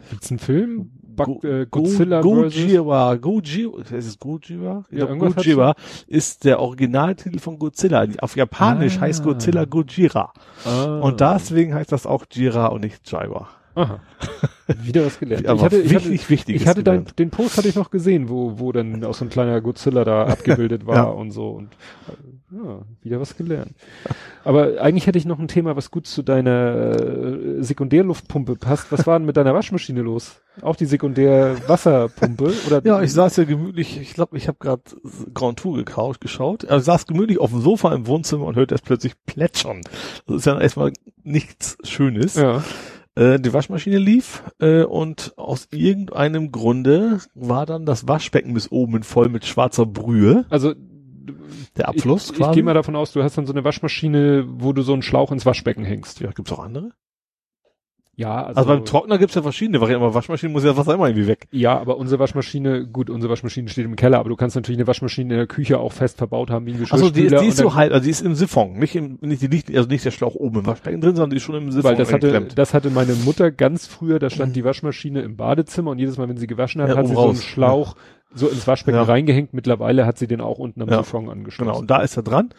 Gibt's 0.09 0.29
einen 0.31 0.39
Film? 0.39 0.91
Bug, 1.15 1.43
äh, 1.43 1.65
Godzilla 1.69 2.21
Go. 2.21 2.35
Gojira, 2.35 3.15
Gojira, 3.15 3.79
ist 3.81 3.91
es 4.07 4.19
Gojira? 4.19 4.83
Ja, 4.91 5.07
hat's 5.09 5.35
Gojira 5.35 5.73
ist 6.07 6.43
der 6.45 6.59
Originaltitel 6.59 7.39
von 7.39 7.59
Godzilla. 7.59 8.05
Auf 8.19 8.35
Japanisch 8.35 8.97
Ah. 8.97 9.01
heißt 9.01 9.23
Godzilla 9.23 9.65
Gojira. 9.65 10.33
Ah. 10.65 10.99
Und 10.99 11.19
deswegen 11.21 11.73
heißt 11.73 11.91
das 11.91 12.05
auch 12.05 12.25
Jira 12.31 12.67
und 12.67 12.81
nicht 12.83 13.09
Jira. 13.09 13.47
Aha. 13.75 13.99
Wieder 14.83 15.05
was 15.05 15.19
gelernt. 15.19 15.47
Aber 15.47 15.57
ich 15.59 15.63
hatte, 15.65 15.77
ich 15.79 15.91
wichtig, 15.91 16.19
hatte, 16.21 16.29
wichtig. 16.29 16.55
ich 16.55 16.67
hatte 16.67 16.83
dein, 16.83 17.05
den 17.19 17.29
Post 17.29 17.57
hatte 17.57 17.67
ich 17.67 17.75
noch 17.75 17.89
gesehen, 17.91 18.29
wo, 18.29 18.59
wo 18.59 18.71
dann 18.71 19.03
auch 19.03 19.13
so 19.13 19.25
ein 19.25 19.29
kleiner 19.29 19.59
Godzilla 19.61 20.03
da 20.05 20.25
abgebildet 20.27 20.85
war 20.85 20.95
Ja. 20.95 21.03
und 21.03 21.31
so 21.31 21.49
und 21.51 21.69
äh, 22.07 22.55
ja, 22.55 22.81
wieder 23.01 23.19
was 23.21 23.37
gelernt. 23.37 23.73
Aber 24.43 24.81
eigentlich 24.81 25.07
hätte 25.07 25.17
ich 25.17 25.25
noch 25.25 25.39
ein 25.39 25.47
Thema, 25.47 25.75
was 25.77 25.89
gut 25.91 26.05
zu 26.07 26.21
deiner 26.21 26.95
äh, 26.99 27.63
Sekundärluftpumpe 27.63 28.55
passt. 28.55 28.91
Was 28.91 29.07
war 29.07 29.17
denn 29.19 29.25
mit 29.25 29.37
deiner 29.37 29.53
Waschmaschine 29.53 30.01
los? 30.01 30.41
Auch 30.61 30.75
die 30.75 30.85
Sekundärwasserpumpe 30.85 32.53
oder? 32.67 32.81
Ja, 32.85 33.01
ich 33.01 33.13
saß 33.13 33.37
ja 33.37 33.43
gemütlich, 33.45 33.99
ich 34.01 34.13
glaube, 34.13 34.37
ich 34.37 34.47
habe 34.47 34.57
gerade 34.59 34.81
Grand 35.33 35.59
Tour 35.59 35.77
gekauft, 35.77 36.21
geschaut. 36.21 36.65
Also 36.65 36.79
ich 36.79 36.85
saß 36.85 37.07
gemütlich 37.07 37.39
auf 37.39 37.51
dem 37.51 37.61
Sofa 37.61 37.93
im 37.93 38.07
Wohnzimmer 38.07 38.45
und 38.45 38.55
hörte 38.55 38.75
es 38.75 38.81
plötzlich 38.81 39.13
plätschern. 39.25 39.81
Das 40.27 40.37
ist 40.37 40.45
ja 40.45 40.59
erstmal 40.59 40.91
nichts 41.23 41.77
Schönes. 41.83 42.35
ja. 42.35 42.63
Äh, 43.21 43.39
die 43.39 43.53
Waschmaschine 43.53 43.99
lief 43.99 44.43
äh, 44.59 44.83
und 44.83 45.33
aus 45.37 45.67
irgendeinem 45.71 46.51
Grunde 46.51 47.19
war 47.35 47.67
dann 47.67 47.85
das 47.85 48.07
Waschbecken 48.07 48.53
bis 48.55 48.71
oben 48.71 49.03
voll 49.03 49.29
mit 49.29 49.45
schwarzer 49.45 49.85
Brühe. 49.85 50.45
Also 50.49 50.73
Der 51.77 51.87
Abfluss 51.87 52.25
ich, 52.25 52.31
ich 52.31 52.37
quasi. 52.37 52.55
gehe 52.55 52.63
mal 52.63 52.73
davon 52.73 52.95
aus, 52.95 53.11
du 53.13 53.21
hast 53.21 53.37
dann 53.37 53.45
so 53.45 53.53
eine 53.53 53.63
Waschmaschine, 53.63 54.45
wo 54.47 54.73
du 54.73 54.81
so 54.81 54.93
einen 54.93 55.03
Schlauch 55.03 55.31
ins 55.31 55.45
Waschbecken 55.45 55.85
hängst. 55.85 56.19
ja, 56.19 56.31
gibt's 56.31 56.51
auch 56.51 56.59
andere? 56.59 56.91
Ja, 58.21 58.43
also, 58.45 58.59
Also, 58.59 58.69
beim 58.69 58.85
Trockner 58.85 59.17
gibt's 59.17 59.35
ja 59.35 59.41
verschiedene 59.41 59.81
Varianten, 59.81 60.03
aber 60.05 60.13
Waschmaschine 60.13 60.51
muss 60.51 60.63
ja 60.63 60.69
das 60.69 60.77
Wasser 60.77 60.93
immer 60.93 61.07
irgendwie 61.07 61.27
weg. 61.27 61.47
Ja, 61.51 61.79
aber 61.79 61.97
unsere 61.97 62.19
Waschmaschine, 62.19 62.85
gut, 62.87 63.09
unsere 63.09 63.31
Waschmaschine 63.31 63.67
steht 63.69 63.85
im 63.85 63.95
Keller, 63.95 64.19
aber 64.19 64.29
du 64.29 64.35
kannst 64.35 64.55
natürlich 64.55 64.77
eine 64.79 64.87
Waschmaschine 64.87 65.33
in 65.33 65.37
der 65.39 65.47
Küche 65.47 65.79
auch 65.79 65.91
fest 65.91 66.17
verbaut 66.17 66.49
haben 66.51 66.65
wie 66.65 66.71
ein 66.73 66.79
Also 66.91 67.09
die, 67.09 67.23
Geschirrspüler. 67.23 67.41
die 67.41 67.47
ist 67.47 67.57
so 67.57 67.73
halb, 67.73 67.91
also 67.93 68.03
die 68.03 68.09
ist 68.11 68.21
im 68.21 68.35
Siphon, 68.35 68.73
nicht 68.79 68.95
im, 68.95 69.17
nicht 69.21 69.41
die 69.41 69.47
liegt, 69.47 69.75
also 69.75 69.89
nicht 69.89 70.05
der 70.05 70.11
Schlauch 70.11 70.35
oben 70.35 70.59
im 70.59 70.65
Waschbecken 70.67 71.01
drin, 71.01 71.15
sondern 71.15 71.31
die 71.31 71.37
ist 71.37 71.43
schon 71.43 71.55
im 71.55 71.71
Siphon 71.71 71.89
weil 71.91 71.97
das 71.97 72.13
hatte, 72.13 72.47
das 72.55 72.73
hatte 72.73 72.89
meine 72.91 73.13
Mutter 73.15 73.51
ganz 73.51 73.87
früher, 73.87 74.19
da 74.19 74.29
stand 74.29 74.55
die 74.55 74.63
Waschmaschine 74.63 75.21
im 75.21 75.35
Badezimmer 75.35 75.91
und 75.91 75.99
jedes 75.99 76.17
Mal, 76.17 76.29
wenn 76.29 76.37
sie 76.37 76.47
gewaschen 76.47 76.81
hat, 76.81 76.89
Ja, 76.89 76.97
hat 76.97 77.07
sie 77.07 77.13
so 77.15 77.19
einen 77.21 77.29
raus. 77.31 77.43
Schlauch 77.43 77.95
so 78.33 78.47
ins 78.47 78.65
Waschbecken 78.67 78.97
Ja. 78.97 79.03
reingehängt. 79.03 79.53
Mittlerweile 79.53 80.05
hat 80.05 80.17
sie 80.17 80.27
den 80.27 80.39
auch 80.41 80.57
unten 80.59 80.81
am 80.81 80.89
Ja. 80.89 80.99
Siphon 80.99 81.29
angeschlossen. 81.29 81.69
Genau, 81.69 81.79
und 81.79 81.89
da 81.91 82.01
ist 82.01 82.15
er 82.17 82.23
dran. 82.23 82.49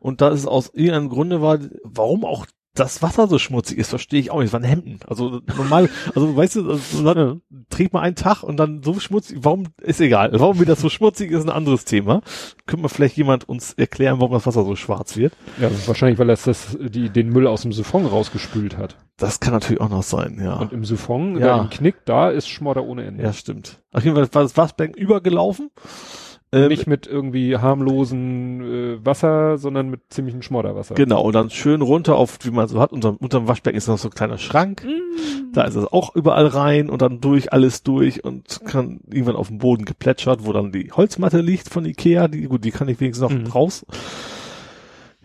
Und 0.00 0.20
da 0.20 0.30
ist 0.30 0.40
es 0.40 0.46
aus 0.46 0.70
irgendeinem 0.74 1.10
Grunde 1.10 1.40
war, 1.42 1.58
warum 1.84 2.24
auch 2.24 2.46
das 2.74 3.02
Wasser 3.02 3.26
so 3.28 3.38
schmutzig 3.38 3.76
ist, 3.78 3.90
verstehe 3.90 4.18
ich 4.20 4.30
auch 4.30 4.38
nicht. 4.38 4.46
Es 4.46 4.52
waren 4.54 4.64
Hemden. 4.64 5.00
Also 5.06 5.40
normal, 5.58 5.90
also 6.14 6.34
weißt 6.36 6.56
du, 6.56 6.70
also, 6.70 7.14
dann 7.14 7.42
trägt 7.68 7.92
man 7.92 8.02
einen 8.02 8.16
Tag 8.16 8.42
und 8.42 8.56
dann 8.56 8.82
so 8.82 8.98
schmutzig, 8.98 9.38
warum, 9.42 9.66
ist 9.82 10.00
egal. 10.00 10.30
Warum 10.32 10.58
wieder 10.58 10.74
so 10.76 10.88
schmutzig 10.88 11.30
ist 11.30 11.42
ein 11.44 11.50
anderes 11.50 11.84
Thema. 11.84 12.22
Könnte 12.66 12.82
mal 12.82 12.88
vielleicht 12.88 13.16
jemand 13.16 13.48
uns 13.48 13.74
erklären, 13.74 14.20
warum 14.20 14.32
das 14.32 14.46
Wasser 14.46 14.64
so 14.64 14.74
schwarz 14.74 15.16
wird? 15.16 15.34
Ja, 15.60 15.70
wahrscheinlich, 15.86 16.18
weil 16.18 16.28
das, 16.28 16.44
das 16.44 16.76
die, 16.80 17.10
den 17.10 17.28
Müll 17.28 17.46
aus 17.46 17.62
dem 17.62 17.72
Siphon 17.72 18.06
rausgespült 18.06 18.78
hat. 18.78 18.96
Das 19.18 19.38
kann 19.40 19.52
natürlich 19.52 19.80
auch 19.82 19.90
noch 19.90 20.02
sein, 20.02 20.40
ja. 20.42 20.54
Und 20.54 20.72
im 20.72 20.84
Siphon, 20.86 21.38
Ja. 21.38 21.46
da 21.56 21.62
im 21.62 21.70
Knick, 21.70 21.96
da 22.06 22.30
ist 22.30 22.48
Schmodder 22.48 22.84
ohne 22.84 23.04
Ende. 23.04 23.22
ja, 23.22 23.32
stimmt. 23.34 23.82
Auf 23.92 24.02
jeden 24.04 24.16
Fall 24.16 24.28
war 24.32 24.42
das 24.42 24.56
Waschbecken 24.56 24.94
übergelaufen. 24.94 25.70
Ähm, 26.54 26.68
Nicht 26.68 26.86
mit 26.86 27.06
irgendwie 27.06 27.56
harmlosen 27.56 28.60
äh, 28.60 29.06
Wasser, 29.06 29.56
sondern 29.56 29.88
mit 29.88 30.00
ziemlichem 30.10 30.42
Schmodderwasser. 30.42 30.94
Genau, 30.94 31.22
und 31.22 31.34
dann 31.34 31.48
schön 31.48 31.80
runter 31.80 32.16
auf, 32.16 32.38
wie 32.42 32.50
man 32.50 32.68
so 32.68 32.78
hat, 32.78 32.92
unter, 32.92 33.16
unterm 33.22 33.48
Waschbecken 33.48 33.78
ist 33.78 33.88
noch 33.88 33.96
so 33.96 34.08
ein 34.08 34.14
kleiner 34.14 34.36
Schrank. 34.36 34.86
Da 35.54 35.62
ist 35.62 35.76
es 35.76 35.86
auch 35.86 36.14
überall 36.14 36.46
rein 36.46 36.90
und 36.90 37.00
dann 37.00 37.22
durch, 37.22 37.54
alles 37.54 37.82
durch 37.84 38.22
und 38.22 38.60
kann 38.66 39.00
irgendwann 39.10 39.36
auf 39.36 39.48
dem 39.48 39.58
Boden 39.58 39.86
geplätschert, 39.86 40.44
wo 40.44 40.52
dann 40.52 40.72
die 40.72 40.92
Holzmatte 40.92 41.40
liegt 41.40 41.70
von 41.70 41.86
Ikea, 41.86 42.28
die, 42.28 42.42
gut, 42.42 42.64
die 42.64 42.70
kann 42.70 42.88
ich 42.88 43.00
wenigstens 43.00 43.30
noch 43.30 43.36
Mhm. 43.36 43.46
raus. 43.46 43.86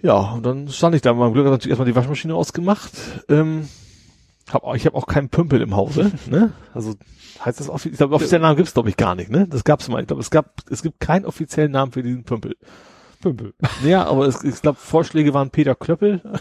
Ja, 0.01 0.33
und 0.35 0.45
dann 0.45 0.69
stand 0.69 0.95
ich 0.95 1.01
da 1.01 1.11
mit 1.11 1.19
meinem 1.19 1.33
Glück, 1.33 1.45
hab 1.45 1.51
natürlich 1.51 1.72
erstmal 1.72 1.88
die 1.88 1.95
Waschmaschine 1.95 2.35
ausgemacht. 2.35 2.91
Ähm, 3.27 3.67
hab, 4.53 4.64
auch- 4.64 4.76
ich 4.76 4.85
habe 4.85 4.95
auch 4.95 5.08
keinen 5.08 5.30
Pümpel 5.30 5.61
im 5.61 5.76
Hause, 5.76 6.11
ne? 6.30 6.51
Also 6.74 6.93
heißt 7.43 7.59
das 7.59 7.69
offiziell, 7.69 7.92
ich 7.93 7.98
glaube, 7.98 8.16
offiziellen 8.16 8.42
Namen 8.43 8.58
gibt's 8.58 8.74
glaube 8.74 8.90
ich 8.90 8.98
gar 8.98 9.16
nicht, 9.16 9.30
ne? 9.30 9.48
Das 9.48 9.64
gab's 9.64 9.88
mal. 9.90 10.01
Ich 10.01 10.08
glaube, 10.08 10.22
es 10.22 10.30
gab, 10.32 10.61
es 10.69 10.82
gibt 10.82 11.00
keinen 11.00 11.26
offiziellen 11.26 11.72
Namen 11.72 11.92
für 11.92 12.03
diesen 12.03 12.24
Pümpel. 12.24 12.56
Pümpel. 13.22 13.53
Ja, 13.84 14.06
aber 14.06 14.27
es, 14.27 14.43
ich 14.43 14.61
glaube, 14.61 14.77
Vorschläge 14.80 15.34
waren 15.34 15.50
Peter 15.50 15.76
Klöppel. 15.76 16.22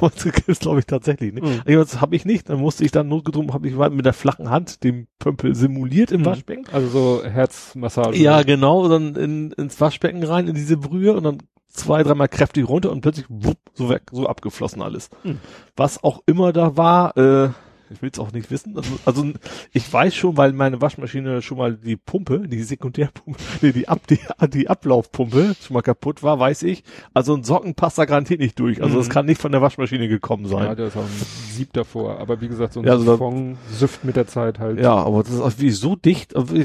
Und 0.00 0.12
das 0.48 0.58
glaube 0.58 0.80
ich, 0.80 0.86
tatsächlich 0.86 1.32
nicht. 1.32 1.44
Mhm. 1.46 1.62
Das 1.74 2.00
habe 2.00 2.16
ich 2.16 2.24
nicht. 2.24 2.48
Dann 2.50 2.58
musste 2.58 2.84
ich 2.84 2.90
dann 2.90 3.06
notgedrungen, 3.08 3.52
habe 3.54 3.68
ich 3.68 3.76
mit 3.76 4.04
der 4.04 4.12
flachen 4.12 4.50
Hand 4.50 4.82
den 4.82 5.06
Pömpel 5.20 5.54
simuliert 5.54 6.10
im 6.10 6.22
Mhm. 6.22 6.26
Waschbecken. 6.26 6.64
Also 6.72 6.88
so 6.88 7.24
Herzmassage. 7.24 8.16
Ja, 8.18 8.42
genau. 8.42 8.88
Dann 8.88 9.14
in, 9.14 9.52
ins 9.52 9.80
Waschbecken 9.80 10.24
rein, 10.24 10.48
in 10.48 10.54
diese 10.56 10.76
Brühe 10.76 11.12
und 11.12 11.22
dann 11.22 11.38
zwei, 11.76 12.02
dreimal 12.02 12.28
kräftig 12.28 12.68
runter 12.68 12.90
und 12.90 13.00
plötzlich 13.02 13.26
wupp, 13.28 13.58
so 13.74 13.88
weg, 13.88 14.02
so 14.12 14.26
abgeflossen 14.26 14.82
alles. 14.82 15.10
Mhm. 15.24 15.38
Was 15.76 16.02
auch 16.02 16.22
immer 16.26 16.52
da 16.52 16.76
war, 16.76 17.16
äh, 17.16 17.50
ich 17.88 18.02
will 18.02 18.10
es 18.12 18.18
auch 18.18 18.32
nicht 18.32 18.50
wissen. 18.50 18.76
Also, 18.76 18.90
also 19.04 19.32
ich 19.72 19.92
weiß 19.92 20.12
schon, 20.12 20.36
weil 20.36 20.52
meine 20.52 20.80
Waschmaschine 20.82 21.40
schon 21.40 21.58
mal 21.58 21.76
die 21.76 21.94
Pumpe, 21.96 22.48
die 22.48 22.60
Sekundärpumpe, 22.64 23.38
nee, 23.62 23.70
die, 23.70 23.86
Ab, 23.86 24.00
die, 24.08 24.18
die 24.48 24.68
Ablaufpumpe 24.68 25.54
schon 25.62 25.74
mal 25.74 25.82
kaputt 25.82 26.24
war, 26.24 26.40
weiß 26.40 26.64
ich. 26.64 26.82
Also 27.14 27.36
ein 27.36 27.44
Socken 27.44 27.74
passt 27.76 27.98
da 27.98 28.04
garantiert 28.04 28.40
nicht 28.40 28.58
durch. 28.58 28.82
Also 28.82 28.98
es 28.98 29.06
Mhm. 29.06 29.12
kann 29.12 29.26
nicht 29.26 29.40
von 29.40 29.52
der 29.52 29.62
Waschmaschine 29.62 30.08
gekommen 30.08 30.46
sein. 30.46 30.64
Ja, 30.64 30.74
da 30.74 30.86
ist 30.88 30.96
auch 30.96 31.02
ein 31.02 31.26
Sieb 31.52 31.72
davor. 31.74 32.18
Aber 32.18 32.40
wie 32.40 32.48
gesagt, 32.48 32.72
so 32.72 32.80
ein 32.80 32.86
Ja, 32.86 32.94
also 32.94 33.12
Siphon 33.12 33.56
süfft 33.70 34.04
mit 34.04 34.16
der 34.16 34.26
Zeit 34.26 34.58
halt. 34.58 34.80
Ja, 34.80 34.94
aber 34.94 35.22
das 35.22 35.34
ist 35.34 35.40
auch 35.40 35.52
wie 35.58 35.70
so 35.70 35.94
dicht, 35.94 36.34
also 36.34 36.56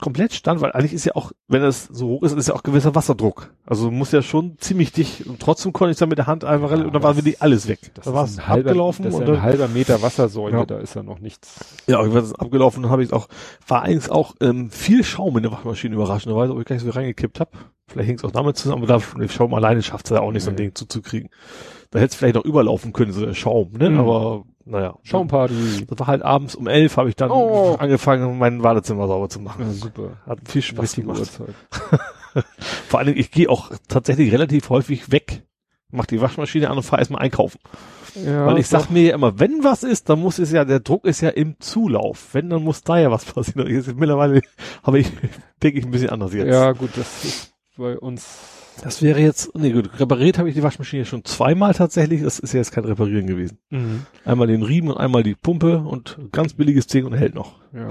komplett 0.00 0.34
stand, 0.34 0.60
weil 0.60 0.72
eigentlich 0.72 0.92
ist 0.92 1.04
ja 1.04 1.14
auch, 1.14 1.32
wenn 1.48 1.62
es 1.62 1.84
so 1.84 2.08
hoch 2.08 2.22
ist, 2.24 2.36
ist 2.36 2.48
ja 2.48 2.54
auch 2.54 2.62
gewisser 2.64 2.94
Wasserdruck. 2.94 3.54
Also 3.64 3.90
muss 3.90 4.10
ja 4.12 4.22
schon 4.22 4.58
ziemlich 4.58 4.92
dicht 4.92 5.26
und 5.26 5.40
trotzdem 5.40 5.72
konnte 5.72 5.92
ich 5.92 5.98
dann 5.98 6.08
mit 6.08 6.18
der 6.18 6.26
Hand 6.26 6.44
einfach 6.44 6.70
Ja, 6.72 6.78
und 6.78 6.92
dann 6.94 7.02
war 7.02 7.12
das- 7.14 7.18
wirklich 7.18 7.40
alles 7.40 7.68
weg. 7.68 7.78
Das 7.94 8.04
da 8.06 8.12
war 8.12 8.24
es 8.24 8.38
abgelaufen 8.38 9.04
das 9.04 9.14
ist 9.14 9.20
ja 9.20 9.26
ein 9.34 9.42
halber 9.42 9.68
Meter 9.68 10.02
Wassersäule, 10.02 10.58
Ja. 10.58 10.66
da 10.66 10.78
ist 10.78 10.94
ja 10.94 11.02
noch 11.02 11.20
nichts. 11.20 11.64
ja, 11.86 12.04
ich 12.04 12.12
war 12.12 12.22
abgelaufen 12.38 12.84
und 12.84 12.90
habe 12.90 13.04
ich 13.04 13.12
auch, 13.12 13.28
war 13.68 13.82
eigentlich 13.82 14.10
auch 14.10 14.34
ähm, 14.40 14.70
viel 14.70 15.04
Schaum 15.04 15.36
in 15.36 15.44
der 15.44 15.52
Waschmaschine 15.52 15.94
überraschenderweise, 15.94 16.52
ob 16.52 16.58
ich 16.60 16.64
gar 16.66 16.74
nicht 16.74 16.84
so 16.84 16.90
reingekippt 16.90 17.40
habe. 17.40 17.50
Vielleicht 17.86 18.08
hängt 18.08 18.18
es 18.20 18.24
auch 18.24 18.30
damit 18.32 18.56
zusammen, 18.56 18.82
aber 18.84 18.98
da, 18.98 19.28
Schaum 19.28 19.54
alleine 19.54 19.82
schafft 19.82 20.06
es 20.06 20.10
ja 20.10 20.20
auch 20.20 20.32
nicht, 20.32 20.42
so 20.42 20.50
ein 20.50 20.56
Nee. 20.56 20.62
Ding 20.64 20.74
zuzukriegen. 20.74 21.28
Da 21.90 22.00
hätte 22.00 22.08
es 22.12 22.14
vielleicht 22.16 22.34
noch 22.34 22.44
überlaufen 22.44 22.92
können, 22.92 23.12
so 23.12 23.24
der 23.24 23.34
Schaum, 23.34 23.72
ne? 23.78 23.90
Mhm. 23.90 24.00
Aber 24.00 24.44
naja. 24.64 24.94
Schaumparty. 25.02 25.86
Das 25.88 25.98
war 25.98 26.06
halt 26.06 26.22
abends 26.22 26.54
um 26.54 26.66
elf, 26.66 26.96
habe 26.96 27.08
ich 27.08 27.16
dann 27.16 27.30
Oh. 27.30 27.76
angefangen, 27.78 28.38
mein 28.38 28.62
Badezimmer 28.62 29.06
sauber 29.06 29.28
zu 29.28 29.40
machen. 29.40 29.64
Ja, 29.66 29.72
super. 29.72 30.16
Hat 30.26 30.38
viel 30.46 30.62
Spaß 30.62 30.82
Richtige 30.82 31.06
gemacht. 31.08 31.30
Vor 32.88 32.98
allen 32.98 33.06
Dingen, 33.08 33.18
ich 33.20 33.30
gehe 33.30 33.48
auch 33.48 33.70
tatsächlich 33.88 34.32
relativ 34.32 34.68
häufig 34.70 35.12
weg, 35.12 35.42
mach 35.90 36.06
die 36.06 36.20
Waschmaschine 36.20 36.68
an 36.70 36.76
und 36.76 36.82
fahr 36.82 36.98
erstmal 36.98 37.22
einkaufen. 37.22 37.58
Ja, 38.16 38.46
Weil 38.46 38.58
ich 38.58 38.68
doch. 38.68 38.80
sag 38.80 38.90
mir 38.90 39.02
ja 39.02 39.14
immer, 39.14 39.38
wenn 39.40 39.64
was 39.64 39.82
ist, 39.82 40.08
dann 40.08 40.20
muss 40.20 40.38
es 40.38 40.52
ja, 40.52 40.64
der 40.64 40.80
Druck 40.80 41.04
ist 41.04 41.20
ja 41.20 41.30
im 41.30 41.56
Zulauf. 41.58 42.28
Wenn, 42.32 42.48
dann 42.48 42.62
muss 42.62 42.82
da 42.82 42.98
ja 42.98 43.10
was 43.10 43.24
passieren. 43.32 43.68
Jetzt, 43.68 43.94
mittlerweile 43.96 44.40
habe 44.82 44.98
ich, 45.00 45.08
denke 45.62 45.78
ich 45.80 45.84
ein 45.84 45.90
bisschen 45.90 46.10
anders 46.10 46.32
jetzt. 46.32 46.46
Ja, 46.48 46.72
gut, 46.72 46.90
das 46.96 47.24
ist 47.24 47.52
bei 47.76 47.98
uns. 47.98 48.38
Das 48.82 49.02
wäre 49.02 49.20
jetzt, 49.20 49.54
nee 49.56 49.70
gut, 49.72 49.98
repariert 50.00 50.38
habe 50.38 50.48
ich 50.48 50.54
die 50.54 50.62
Waschmaschine 50.62 51.04
schon 51.04 51.24
zweimal 51.24 51.74
tatsächlich. 51.74 52.22
Das 52.22 52.38
ist 52.38 52.52
ja 52.52 52.58
jetzt 52.58 52.72
kein 52.72 52.84
Reparieren 52.84 53.26
gewesen. 53.26 53.58
Einmal 54.24 54.46
den 54.48 54.62
Riemen 54.62 54.90
und 54.90 54.98
einmal 54.98 55.22
die 55.22 55.34
Pumpe 55.34 55.78
und 55.78 56.18
ganz 56.32 56.54
billiges 56.54 56.86
Ding 56.86 57.06
und 57.06 57.14
hält 57.14 57.34
noch. 57.34 57.60
Ja. 57.72 57.88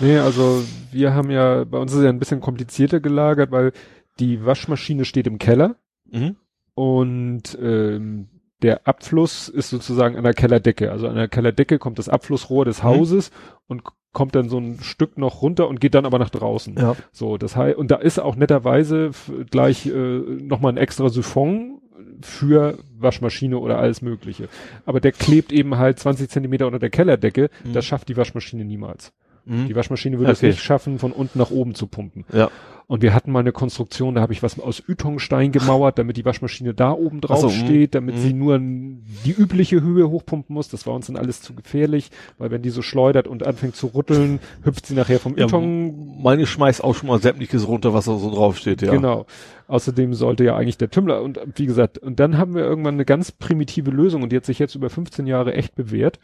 Nee, 0.00 0.18
also 0.18 0.62
wir 0.92 1.14
haben 1.14 1.30
ja, 1.30 1.64
bei 1.64 1.78
uns 1.78 1.92
ist 1.92 2.02
ja 2.02 2.08
ein 2.10 2.18
bisschen 2.18 2.40
komplizierter 2.40 3.00
gelagert, 3.00 3.50
weil 3.50 3.72
die 4.20 4.44
Waschmaschine 4.44 5.04
steht 5.04 5.26
im 5.26 5.38
Keller 5.38 5.76
Mhm. 6.10 6.36
und 6.74 7.58
ähm, 7.60 8.28
der 8.62 8.86
Abfluss 8.88 9.48
ist 9.48 9.70
sozusagen 9.70 10.16
an 10.16 10.24
der 10.24 10.34
Kellerdecke. 10.34 10.90
Also 10.90 11.06
an 11.06 11.14
der 11.16 11.28
Kellerdecke 11.28 11.78
kommt 11.78 11.98
das 11.98 12.08
Abflussrohr 12.08 12.64
des 12.64 12.82
Hauses 12.82 13.30
mhm. 13.30 13.36
und 13.68 13.82
kommt 14.12 14.34
dann 14.34 14.48
so 14.48 14.58
ein 14.58 14.78
Stück 14.80 15.18
noch 15.18 15.42
runter 15.42 15.68
und 15.68 15.80
geht 15.80 15.94
dann 15.94 16.06
aber 16.06 16.18
nach 16.18 16.30
draußen. 16.30 16.76
Ja. 16.76 16.96
So, 17.12 17.36
das 17.36 17.56
heißt, 17.56 17.76
und 17.76 17.90
da 17.90 17.96
ist 17.96 18.18
auch 18.18 18.36
netterweise 18.36 19.10
gleich 19.50 19.86
äh, 19.86 19.90
nochmal 19.90 20.72
ein 20.72 20.78
extra 20.78 21.08
Siphon 21.08 21.80
für 22.22 22.78
Waschmaschine 22.98 23.58
oder 23.58 23.78
alles 23.78 24.02
Mögliche. 24.02 24.48
Aber 24.86 25.00
der 25.00 25.12
klebt 25.12 25.52
eben 25.52 25.76
halt 25.78 25.98
20 25.98 26.28
Zentimeter 26.30 26.66
unter 26.66 26.78
der 26.78 26.90
Kellerdecke. 26.90 27.50
Mhm. 27.64 27.72
Das 27.72 27.84
schafft 27.84 28.08
die 28.08 28.16
Waschmaschine 28.16 28.64
niemals. 28.64 29.12
Mhm. 29.44 29.66
Die 29.66 29.76
Waschmaschine 29.76 30.18
würde 30.18 30.32
okay. 30.32 30.48
es 30.48 30.54
nicht 30.54 30.62
schaffen, 30.64 30.98
von 30.98 31.12
unten 31.12 31.38
nach 31.38 31.50
oben 31.50 31.74
zu 31.74 31.86
pumpen. 31.86 32.24
Ja. 32.32 32.50
Und 32.90 33.02
wir 33.02 33.12
hatten 33.12 33.32
mal 33.32 33.40
eine 33.40 33.52
Konstruktion, 33.52 34.14
da 34.14 34.22
habe 34.22 34.32
ich 34.32 34.42
was 34.42 34.58
aus 34.58 34.82
Ytongstein 34.88 35.52
gemauert, 35.52 35.98
damit 35.98 36.16
die 36.16 36.24
Waschmaschine 36.24 36.72
da 36.72 36.92
oben 36.92 37.20
drauf 37.20 37.40
so, 37.40 37.50
steht, 37.50 37.94
damit 37.94 38.14
mh. 38.14 38.20
sie 38.22 38.32
nur 38.32 38.58
die 38.58 39.32
übliche 39.36 39.82
Höhe 39.82 40.08
hochpumpen 40.08 40.54
muss. 40.54 40.70
Das 40.70 40.86
war 40.86 40.94
uns 40.94 41.08
dann 41.08 41.16
alles 41.16 41.42
zu 41.42 41.54
gefährlich, 41.54 42.10
weil 42.38 42.50
wenn 42.50 42.62
die 42.62 42.70
so 42.70 42.80
schleudert 42.80 43.28
und 43.28 43.46
anfängt 43.46 43.76
zu 43.76 43.88
rütteln, 43.88 44.40
hüpft 44.64 44.86
sie 44.86 44.94
nachher 44.94 45.20
vom 45.20 45.36
ja, 45.36 45.44
Ytong. 45.44 46.22
Meine 46.22 46.46
schmeißt 46.46 46.82
auch 46.82 46.94
schon 46.94 47.08
mal 47.08 47.20
sämtliches 47.20 47.68
runter, 47.68 47.92
was 47.92 48.06
da 48.06 48.16
so 48.16 48.30
drauf 48.30 48.56
steht, 48.56 48.80
ja. 48.80 48.90
Genau. 48.90 49.26
Außerdem 49.66 50.14
sollte 50.14 50.44
ja 50.44 50.56
eigentlich 50.56 50.78
der 50.78 50.88
Tümmler 50.88 51.20
und 51.20 51.38
wie 51.56 51.66
gesagt, 51.66 51.98
und 51.98 52.18
dann 52.18 52.38
haben 52.38 52.54
wir 52.54 52.62
irgendwann 52.62 52.94
eine 52.94 53.04
ganz 53.04 53.32
primitive 53.32 53.90
Lösung 53.90 54.22
und 54.22 54.32
die 54.32 54.36
hat 54.36 54.46
sich 54.46 54.58
jetzt 54.58 54.74
über 54.74 54.88
15 54.88 55.26
Jahre 55.26 55.52
echt 55.52 55.74
bewährt. 55.74 56.20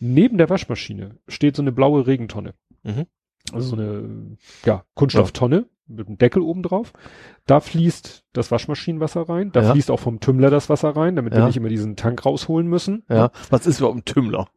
Neben 0.00 0.36
der 0.36 0.50
Waschmaschine 0.50 1.12
steht 1.28 1.56
so 1.56 1.62
eine 1.62 1.72
blaue 1.72 2.06
Regentonne. 2.06 2.52
Mhm. 2.82 3.06
Also 3.52 3.70
so 3.70 3.76
eine 3.76 4.36
ja, 4.64 4.84
Kunststofftonne 4.94 5.66
mit 5.86 6.06
einem 6.06 6.18
Deckel 6.18 6.42
oben 6.42 6.62
drauf. 6.62 6.92
Da 7.46 7.60
fließt 7.60 8.24
das 8.32 8.50
Waschmaschinenwasser 8.50 9.28
rein. 9.28 9.52
Da 9.52 9.62
ja. 9.62 9.72
fließt 9.72 9.90
auch 9.90 10.00
vom 10.00 10.20
Tümmler 10.20 10.50
das 10.50 10.70
Wasser 10.70 10.90
rein, 10.90 11.16
damit 11.16 11.34
ja. 11.34 11.40
wir 11.40 11.46
nicht 11.46 11.56
immer 11.56 11.68
diesen 11.68 11.96
Tank 11.96 12.24
rausholen 12.24 12.66
müssen. 12.66 13.04
Ja. 13.08 13.30
Was 13.50 13.66
ist 13.66 13.80
überhaupt 13.80 13.98
ein 13.98 14.04
Tümmler? 14.04 14.48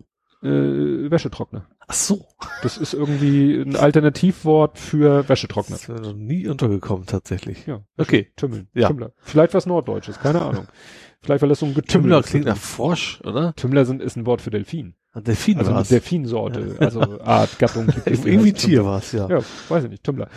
Äh, 0.43 1.09
Wäschetrockner. 1.09 1.67
Ach 1.87 1.93
so. 1.93 2.25
Das 2.61 2.77
ist 2.77 2.93
irgendwie 2.93 3.59
ein 3.59 3.75
Alternativwort 3.75 4.77
für 4.77 5.27
Wäschetrockner. 5.27 5.75
Das 5.75 5.83
ist 5.83 5.89
mir 5.89 6.01
noch 6.01 6.13
nie 6.13 6.47
untergekommen, 6.47 7.07
tatsächlich. 7.07 7.65
Ja. 7.65 7.81
Okay. 7.97 8.31
Tümmeln. 8.35 8.67
Ja. 8.73 8.87
Tümmler. 8.87 9.13
Vielleicht 9.17 9.53
was 9.53 9.65
Norddeutsches, 9.65 10.19
keine 10.19 10.41
Ahnung. 10.41 10.67
Vielleicht 11.21 11.41
weil 11.41 11.49
das 11.49 11.59
so 11.59 11.65
ein 11.65 11.73
Getümmel 11.73 12.03
Tümmler 12.11 12.23
klingt 12.23 12.45
nach 12.45 12.57
Frosch, 12.57 13.21
oder? 13.23 13.53
Tümmler 13.55 13.85
sind, 13.85 14.01
ist 14.01 14.15
ein 14.15 14.27
Wort 14.27 14.41
für 14.41 14.51
Delfin. 14.51 14.95
Delfin 15.21 15.59
also 15.59 15.71
war's. 15.73 15.89
Delfinsorte, 15.89 16.75
also 16.79 17.21
Art, 17.21 17.57
Gattung. 17.59 17.87
Irgendwie 18.05 18.53
Tier 18.53 18.85
war's, 18.85 19.11
ja. 19.11 19.27
Ja, 19.29 19.39
weiß 19.69 19.85
ich 19.85 19.89
nicht, 19.89 20.03
Tümmler. 20.03 20.29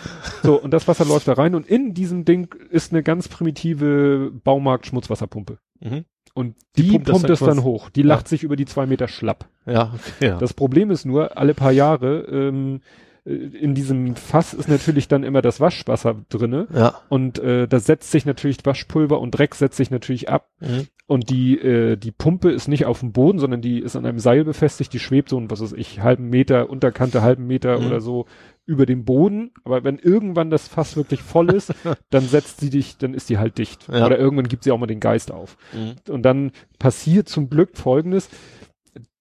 So, 0.43 0.61
und 0.61 0.71
das 0.73 0.87
Wasser 0.89 1.05
läuft 1.05 1.29
da 1.29 1.35
rein 1.35 1.55
und 1.55 1.67
in 1.67 1.95
diesem 1.95 2.25
Ding 2.25 2.55
ist 2.71 2.93
eine 2.93 3.03
ganz 3.03 3.29
primitive 3.29 4.31
Baumarkt-Schmutzwasserpumpe. 4.45 5.59
Mhm. 5.81 6.05
Und 6.35 6.57
die, 6.77 6.83
die 6.83 6.91
pumpt, 6.91 7.11
pumpt 7.11 7.31
es 7.31 7.41
dann 7.41 7.63
hoch. 7.63 7.91
Die 7.91 8.01
ja. 8.03 8.07
lacht 8.07 8.29
sich 8.29 8.43
über 8.43 8.57
die 8.57 8.67
zwei 8.67 8.87
Meter 8.87 9.09
schlapp. 9.09 9.49
Ja, 9.67 9.95
ja. 10.21 10.39
Das 10.39 10.55
Problem 10.55 10.91
ist 10.91 11.05
nur, 11.05 11.37
alle 11.37 11.55
paar 11.55 11.73
Jahre 11.73 12.21
ähm, 12.31 12.81
äh, 13.25 13.33
in 13.33 13.75
diesem 13.75 14.17
Fass 14.17 14.55
ist 14.55 14.69
natürlich 14.69 15.09
dann 15.09 15.25
immer 15.25 15.43
das 15.43 15.61
Waschwasser 15.61 16.17
drinne. 16.29 16.69
Ja. 16.75 17.01
Und 17.09 17.39
äh, 17.39 17.67
da 17.67 17.81
setzt 17.81 18.11
sich 18.11 18.27
natürlich 18.27 18.59
Waschpulver 18.65 19.21
und 19.21 19.33
Dreck 19.33 19.55
setzt 19.55 19.77
sich 19.77 19.91
natürlich 19.91 20.29
ab. 20.29 20.49
Mhm. 20.61 20.87
Und 21.11 21.29
die, 21.29 21.59
äh, 21.59 21.97
die 21.97 22.13
Pumpe 22.13 22.53
ist 22.53 22.69
nicht 22.69 22.87
auf 22.87 23.01
dem 23.01 23.11
Boden, 23.11 23.41
sondern 23.41 23.61
die 23.61 23.81
ist 23.81 23.97
an 23.97 24.07
einem 24.07 24.21
Seil 24.21 24.45
befestigt, 24.45 24.93
die 24.93 25.01
schwebt 25.01 25.29
so 25.29 25.39
ein, 25.39 25.51
was 25.51 25.61
weiß 25.61 25.73
ich, 25.73 26.03
halben 26.03 26.29
Meter, 26.31 26.71
Unterkante 26.71 27.21
halben 27.21 27.49
Meter 27.49 27.81
mhm. 27.81 27.87
oder 27.89 28.01
so 28.01 28.27
über 28.65 28.87
dem 28.87 29.05
Boden. 29.05 29.51
Aber 29.65 29.83
wenn 29.83 29.99
irgendwann 29.99 30.51
das 30.51 30.69
Fass 30.69 30.97
wirklich 30.97 31.21
voll 31.21 31.51
ist, 31.51 31.75
dann 32.11 32.23
setzt 32.23 32.61
sie 32.61 32.71
dich, 32.71 32.97
dann 32.97 33.13
ist 33.13 33.29
die 33.29 33.39
halt 33.39 33.59
dicht. 33.59 33.89
Ja. 33.93 34.07
Oder 34.07 34.21
irgendwann 34.21 34.47
gibt 34.47 34.63
sie 34.63 34.71
auch 34.71 34.79
mal 34.79 34.87
den 34.87 35.01
Geist 35.01 35.33
auf. 35.33 35.57
Mhm. 35.73 35.97
Und 36.15 36.23
dann 36.23 36.53
passiert 36.79 37.29
zum 37.29 37.51
Glück 37.51 37.77
folgendes 37.77 38.31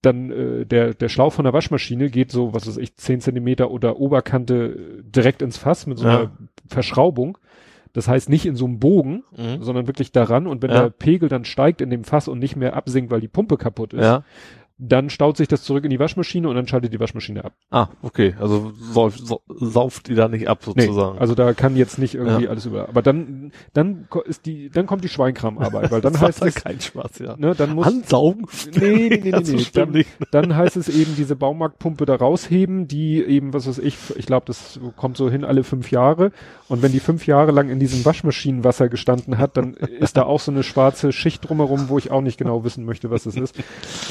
dann 0.02 0.32
äh, 0.32 0.66
der, 0.66 0.94
der 0.94 1.10
Schlauch 1.10 1.34
von 1.34 1.44
der 1.44 1.54
Waschmaschine 1.54 2.10
geht 2.10 2.32
so, 2.32 2.54
was 2.54 2.68
weiß 2.68 2.78
ich, 2.78 2.96
zehn 2.96 3.20
Zentimeter 3.20 3.70
oder 3.70 4.00
Oberkante 4.00 5.02
direkt 5.04 5.42
ins 5.42 5.58
Fass 5.58 5.88
mit 5.88 5.98
so 5.98 6.06
ja. 6.06 6.20
einer 6.20 6.32
Verschraubung. 6.68 7.38
Das 7.94 8.08
heißt 8.08 8.30
nicht 8.30 8.46
in 8.46 8.56
so 8.56 8.66
einem 8.66 8.80
Bogen, 8.80 9.24
mhm. 9.36 9.64
sondern 9.64 9.88
wirklich 9.88 10.12
daran. 10.12 10.48
Und 10.48 10.62
wenn 10.62 10.72
ja. 10.72 10.84
der 10.84 10.90
Pegel 10.90 11.30
dann 11.30 11.46
steigt 11.46 11.82
in 11.82 11.90
dem 11.90 12.04
Fass 12.04 12.28
und 12.28 12.40
nicht 12.40 12.56
mehr 12.56 12.76
absinkt, 12.76 13.12
weil 13.12 13.22
die 13.22 13.28
Pumpe 13.28 13.58
kaputt 13.58 13.94
ist, 13.94 14.04
ja 14.04 14.24
dann 14.82 15.10
staut 15.10 15.36
sich 15.36 15.50
das 15.50 15.64
zurück 15.64 15.84
in 15.84 15.90
die 15.90 16.00
Waschmaschine 16.00 16.48
und 16.48 16.56
dann 16.56 16.66
schaltet 16.66 16.94
die 16.94 17.02
Waschmaschine 17.02 17.44
ab. 17.44 17.54
Ah, 17.70 17.90
okay. 18.02 18.36
Also 18.40 18.72
sauft, 18.80 19.22
sauft 19.48 20.08
die 20.08 20.16
da 20.16 20.30
nicht 20.30 20.48
ab 20.48 20.64
sozusagen. 20.64 21.16
Nee, 21.16 21.20
also 21.20 21.36
da 21.36 21.54
kann 21.54 21.76
jetzt 21.76 22.00
nicht 22.00 22.16
irgendwie 22.16 22.46
ja. 22.46 22.50
alles 22.50 22.66
über. 22.66 22.88
Aber 22.88 23.02
dann, 23.02 23.52
dann 23.74 24.08
ist 24.26 24.46
die, 24.46 24.70
dann 24.70 24.86
kommt 24.86 25.04
die 25.04 25.10
Schweinkramarbeit, 25.10 25.92
weil 25.92 26.00
dann 26.00 26.14
das 26.20 26.22
heißt 26.22 26.44
es 26.44 26.56
kein 26.56 26.80
Spaß, 26.80 27.20
ja. 27.20 27.36
Ne, 27.38 27.56
dann 27.56 27.76
muss 27.76 27.88
Ansaugen. 27.88 28.46
Nee, 28.74 29.10
nee, 29.10 29.20
nee, 29.22 29.32
nee, 29.32 29.54
nee. 29.54 29.66
Dann, 29.74 30.06
dann 30.32 30.56
heißt 30.56 30.78
es 30.78 30.88
eben 30.88 31.14
diese 31.18 31.36
Baumarktpumpe 31.36 32.06
da 32.06 32.16
rausheben, 32.16 32.88
die 32.88 33.22
eben, 33.22 33.54
was 33.54 33.68
weiß 33.68 33.80
ich, 33.80 33.98
ich 34.16 34.28
glaube, 34.28 34.46
das 34.46 34.80
kommt 34.96 35.18
so 35.18 35.30
hin 35.30 35.44
alle 35.44 35.66
fünf 35.66 35.92
Jahre. 35.92 36.32
Und 36.70 36.82
wenn 36.82 36.94
die 36.94 37.02
fünf 37.02 37.28
Jahre 37.28 37.52
lang 37.52 37.70
in 37.70 37.80
diesem 37.80 38.06
Waschmaschinenwasser 38.06 38.88
gestanden 38.88 39.40
hat, 39.40 39.58
dann 39.58 39.74
ist 39.74 40.16
da 40.16 40.24
auch 40.24 40.40
so 40.40 40.52
eine 40.52 40.64
schwarze 40.64 41.12
Schicht 41.12 41.50
drumherum, 41.50 41.90
wo 41.90 41.98
ich 41.98 42.12
auch 42.12 42.22
nicht 42.22 42.38
genau 42.38 42.64
wissen 42.64 42.86
möchte, 42.86 43.10
was 43.10 43.26
es 43.26 43.36
ist. 43.36 43.56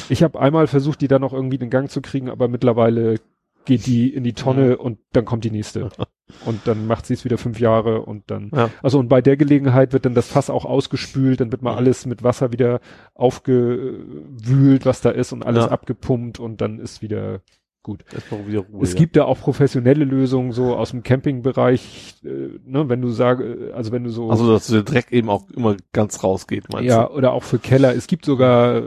Ich 0.09 0.23
habe 0.23 0.39
einmal 0.39 0.58
versucht, 0.67 1.01
die 1.01 1.09
dann 1.09 1.21
noch 1.21 1.33
irgendwie 1.33 1.57
in 1.57 1.71
Gang 1.71 1.91
zu 1.91 2.01
kriegen, 2.01 2.29
aber 2.29 2.49
mittlerweile 2.49 3.17
geht 3.65 3.87
die 3.87 4.13
in 4.13 4.25
die 4.25 4.33
Tonne 4.33 4.71
mhm. 4.71 4.77
und 4.77 4.99
dann 5.13 5.25
kommt 5.25 5.45
die 5.45 5.51
nächste. 5.51 5.91
Und 6.45 6.67
dann 6.67 6.87
macht 6.87 7.07
sie 7.07 7.15
es 7.15 7.25
wieder 7.25 7.39
fünf 7.39 7.59
Jahre 7.59 8.03
und 8.03 8.31
dann, 8.31 8.51
ja. 8.55 8.69
also 8.83 8.99
und 8.99 9.09
bei 9.09 9.23
der 9.23 9.39
Gelegenheit 9.39 9.95
wird 9.95 10.05
dann 10.05 10.15
das 10.15 10.29
Fass 10.29 10.51
auch 10.51 10.67
ausgespült, 10.67 11.41
dann 11.41 11.53
wird 11.53 11.63
mal 11.63 11.75
alles 11.75 12.05
mit 12.05 12.23
Wasser 12.23 12.53
wieder 12.53 12.81
aufgewühlt, 13.15 14.85
was 14.85 15.01
da 15.01 15.09
ist 15.09 15.33
und 15.33 15.43
alles 15.43 15.65
ja. 15.65 15.71
abgepumpt 15.71 16.39
und 16.39 16.61
dann 16.61 16.81
ist 16.81 17.01
wieder 17.01 17.41
gut. 17.83 18.05
Wieder 18.47 18.61
Ruhe, 18.61 18.83
es 18.83 18.93
ja. 18.93 18.99
gibt 18.99 19.17
ja 19.17 19.25
auch 19.25 19.41
professionelle 19.41 20.05
Lösungen 20.05 20.53
so 20.53 20.77
aus 20.77 20.91
dem 20.91 21.03
Campingbereich, 21.03 22.17
äh, 22.23 22.59
ne, 22.63 22.91
wenn 22.91 23.01
du 23.01 23.09
sag, 23.09 23.43
also 23.73 23.91
wenn 23.93 24.05
du 24.05 24.11
so. 24.11 24.31
Also 24.31 24.53
dass 24.53 24.67
der 24.67 24.83
Dreck 24.83 25.11
eben 25.13 25.31
auch 25.31 25.49
immer 25.51 25.77
ganz 25.95 26.23
rausgeht, 26.23 26.71
meinst 26.71 26.89
ja, 26.89 27.05
du? 27.05 27.13
Ja, 27.13 27.17
oder 27.17 27.33
auch 27.33 27.43
für 27.43 27.59
Keller. 27.59 27.95
Es 27.95 28.07
gibt 28.07 28.27
sogar 28.27 28.83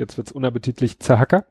jetzt 0.00 0.16
wird's 0.16 0.32
unappetitlich, 0.32 0.98
Zerhacker. 0.98 1.44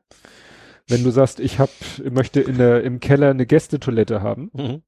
Wenn 0.87 1.03
du 1.03 1.11
sagst, 1.11 1.39
ich 1.39 1.59
hab, 1.59 1.69
möchte 2.11 2.41
in 2.41 2.57
der, 2.57 2.83
im 2.83 2.99
Keller 2.99 3.29
eine 3.29 3.45
Gästetoilette 3.45 4.21
haben, 4.21 4.49
mhm. 4.53 4.81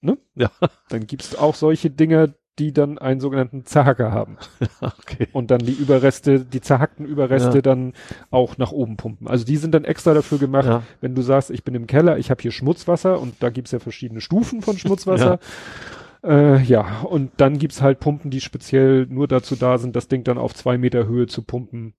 ne? 0.00 0.18
Ja. 0.34 0.50
Dann 0.88 1.06
gibt's 1.06 1.36
auch 1.36 1.54
solche 1.54 1.90
Dinger, 1.90 2.34
die 2.58 2.72
dann 2.72 2.98
einen 2.98 3.20
sogenannten 3.20 3.64
Zerhacker 3.64 4.10
haben. 4.10 4.36
okay. 4.80 5.28
Und 5.32 5.50
dann 5.50 5.60
die 5.60 5.72
Überreste, 5.72 6.40
die 6.40 6.60
zerhackten 6.60 7.06
Überreste 7.06 7.58
ja. 7.58 7.62
dann 7.62 7.92
auch 8.30 8.58
nach 8.58 8.72
oben 8.72 8.96
pumpen. 8.96 9.28
Also 9.28 9.44
die 9.44 9.56
sind 9.56 9.74
dann 9.74 9.84
extra 9.84 10.12
dafür 10.12 10.38
gemacht, 10.38 10.66
ja. 10.66 10.82
wenn 11.00 11.14
du 11.14 11.22
sagst, 11.22 11.50
ich 11.50 11.62
bin 11.62 11.76
im 11.76 11.86
Keller, 11.86 12.18
ich 12.18 12.30
habe 12.30 12.42
hier 12.42 12.50
Schmutzwasser 12.50 13.20
und 13.20 13.36
da 13.40 13.50
gibt's 13.50 13.70
ja 13.70 13.78
verschiedene 13.78 14.20
Stufen 14.20 14.62
von 14.62 14.76
Schmutzwasser. 14.78 15.38
ja. 15.40 16.56
Äh, 16.56 16.62
ja, 16.64 17.02
und 17.02 17.30
dann 17.36 17.58
gibt's 17.58 17.80
halt 17.80 18.00
Pumpen, 18.00 18.32
die 18.32 18.40
speziell 18.40 19.06
nur 19.06 19.28
dazu 19.28 19.54
da 19.54 19.78
sind, 19.78 19.94
das 19.94 20.08
Ding 20.08 20.24
dann 20.24 20.36
auf 20.36 20.52
zwei 20.52 20.76
Meter 20.76 21.06
Höhe 21.06 21.28
zu 21.28 21.42
pumpen, 21.42 21.94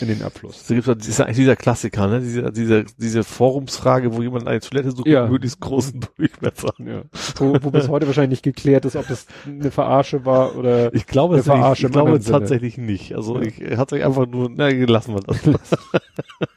in 0.00 0.08
den 0.08 0.22
Abfluss. 0.22 0.66
So 0.66 0.74
gibt's, 0.74 0.86
das 0.86 1.06
ist 1.06 1.20
eigentlich 1.20 1.36
dieser 1.36 1.56
Klassiker, 1.56 2.06
ne? 2.08 2.20
Diese, 2.20 2.50
diese, 2.50 2.84
diese 2.96 3.24
Forumsfrage, 3.24 4.14
wo 4.14 4.22
jemand 4.22 4.46
eine 4.46 4.60
Toilette 4.60 4.90
sucht 4.90 5.06
ja. 5.06 5.22
mit 5.22 5.32
möglichst 5.32 5.60
großen 5.60 6.00
Durchmesser. 6.16 6.74
Ja. 6.78 7.02
Wo, 7.36 7.56
wo 7.60 7.70
bis 7.70 7.88
heute 7.88 8.06
wahrscheinlich 8.06 8.30
nicht 8.30 8.42
geklärt 8.42 8.84
ist, 8.84 8.96
ob 8.96 9.06
das 9.08 9.26
eine 9.46 9.70
Verarsche 9.70 10.24
war 10.24 10.56
oder 10.56 10.94
ich 10.94 11.06
glaube, 11.06 11.34
eine 11.34 11.42
Verarsche. 11.42 11.86
Ich, 11.86 11.92
glaube 11.92 12.20
tatsächlich 12.20 12.78
nicht. 12.78 13.14
Also 13.14 13.40
ja. 13.40 13.46
ich 13.46 13.76
hat 13.76 13.90
sich 13.90 14.04
einfach 14.04 14.26
nur, 14.26 14.50
na, 14.54 14.68
lassen 14.68 15.14
wir 15.14 15.20
das. 15.20 15.70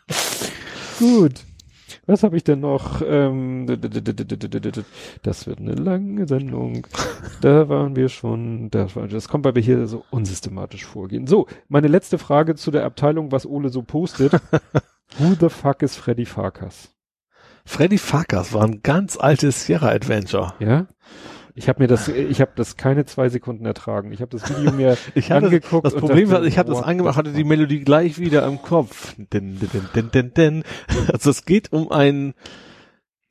Gut. 1.00 1.34
Was 2.08 2.22
habe 2.22 2.38
ich 2.38 2.44
denn 2.44 2.60
noch? 2.60 3.02
Ähm, 3.06 3.66
das 5.24 5.48
wird 5.48 5.60
eine 5.60 5.74
lange 5.74 6.28
Sendung. 6.28 6.86
Da 7.42 7.68
waren 7.68 7.96
wir 7.96 8.10
schon. 8.10 8.70
Das, 8.70 8.96
war, 8.96 9.08
das 9.08 9.28
kommt, 9.28 9.46
weil 9.46 9.56
wir 9.56 9.62
hier 9.62 9.88
so 9.88 10.06
unsystematisch 10.12 10.86
vorgehen. 10.86 11.26
So, 11.26 11.48
meine 11.68 11.88
letzte 11.88 12.18
Frage 12.18 12.56
zu 12.56 12.70
der 12.70 12.86
Abteilung, 12.86 13.32
was 13.32 13.46
Ole 13.46 13.70
so 13.70 13.82
postet. 13.82 14.34
Who 15.18 15.36
the 15.40 15.50
fuck 15.50 15.82
is 15.82 15.96
Freddy 15.96 16.26
Farkas? 16.26 16.90
Freddy 17.66 17.98
Farkas 17.98 18.54
war 18.54 18.64
ein 18.64 18.82
ganz 18.84 19.18
altes 19.18 19.66
Sierra 19.66 19.90
Adventure. 19.90 20.54
Ja? 20.60 20.88
Ich 21.58 21.70
habe 21.70 21.82
mir 21.82 21.88
das, 21.88 22.10
ich 22.10 22.42
habe 22.42 22.52
das 22.56 22.76
keine 22.76 23.06
zwei 23.06 23.30
Sekunden 23.30 23.66
ertragen. 23.66 24.12
Ich 24.12 24.20
habe 24.20 24.38
das 24.38 24.50
Video 24.50 24.74
mir 24.74 24.98
ich 25.16 25.32
angeguckt. 25.32 25.86
Das, 25.86 25.94
das 25.94 26.02
Problem 26.02 26.30
war, 26.30 26.44
ich 26.44 26.58
habe 26.58 26.70
das 26.70 26.84
angemacht, 26.84 27.16
hatte 27.16 27.32
die 27.32 27.46
Melodie 27.46 27.80
gleich 27.80 28.20
wieder 28.20 28.46
im 28.46 28.62
Kopf. 28.62 29.16
Din, 29.18 29.58
din, 29.58 29.70
din, 29.94 30.12
din, 30.12 30.34
din. 30.34 30.64
Also 31.12 31.30
es 31.30 31.46
geht 31.46 31.72
um 31.72 31.92
ein, 31.92 32.34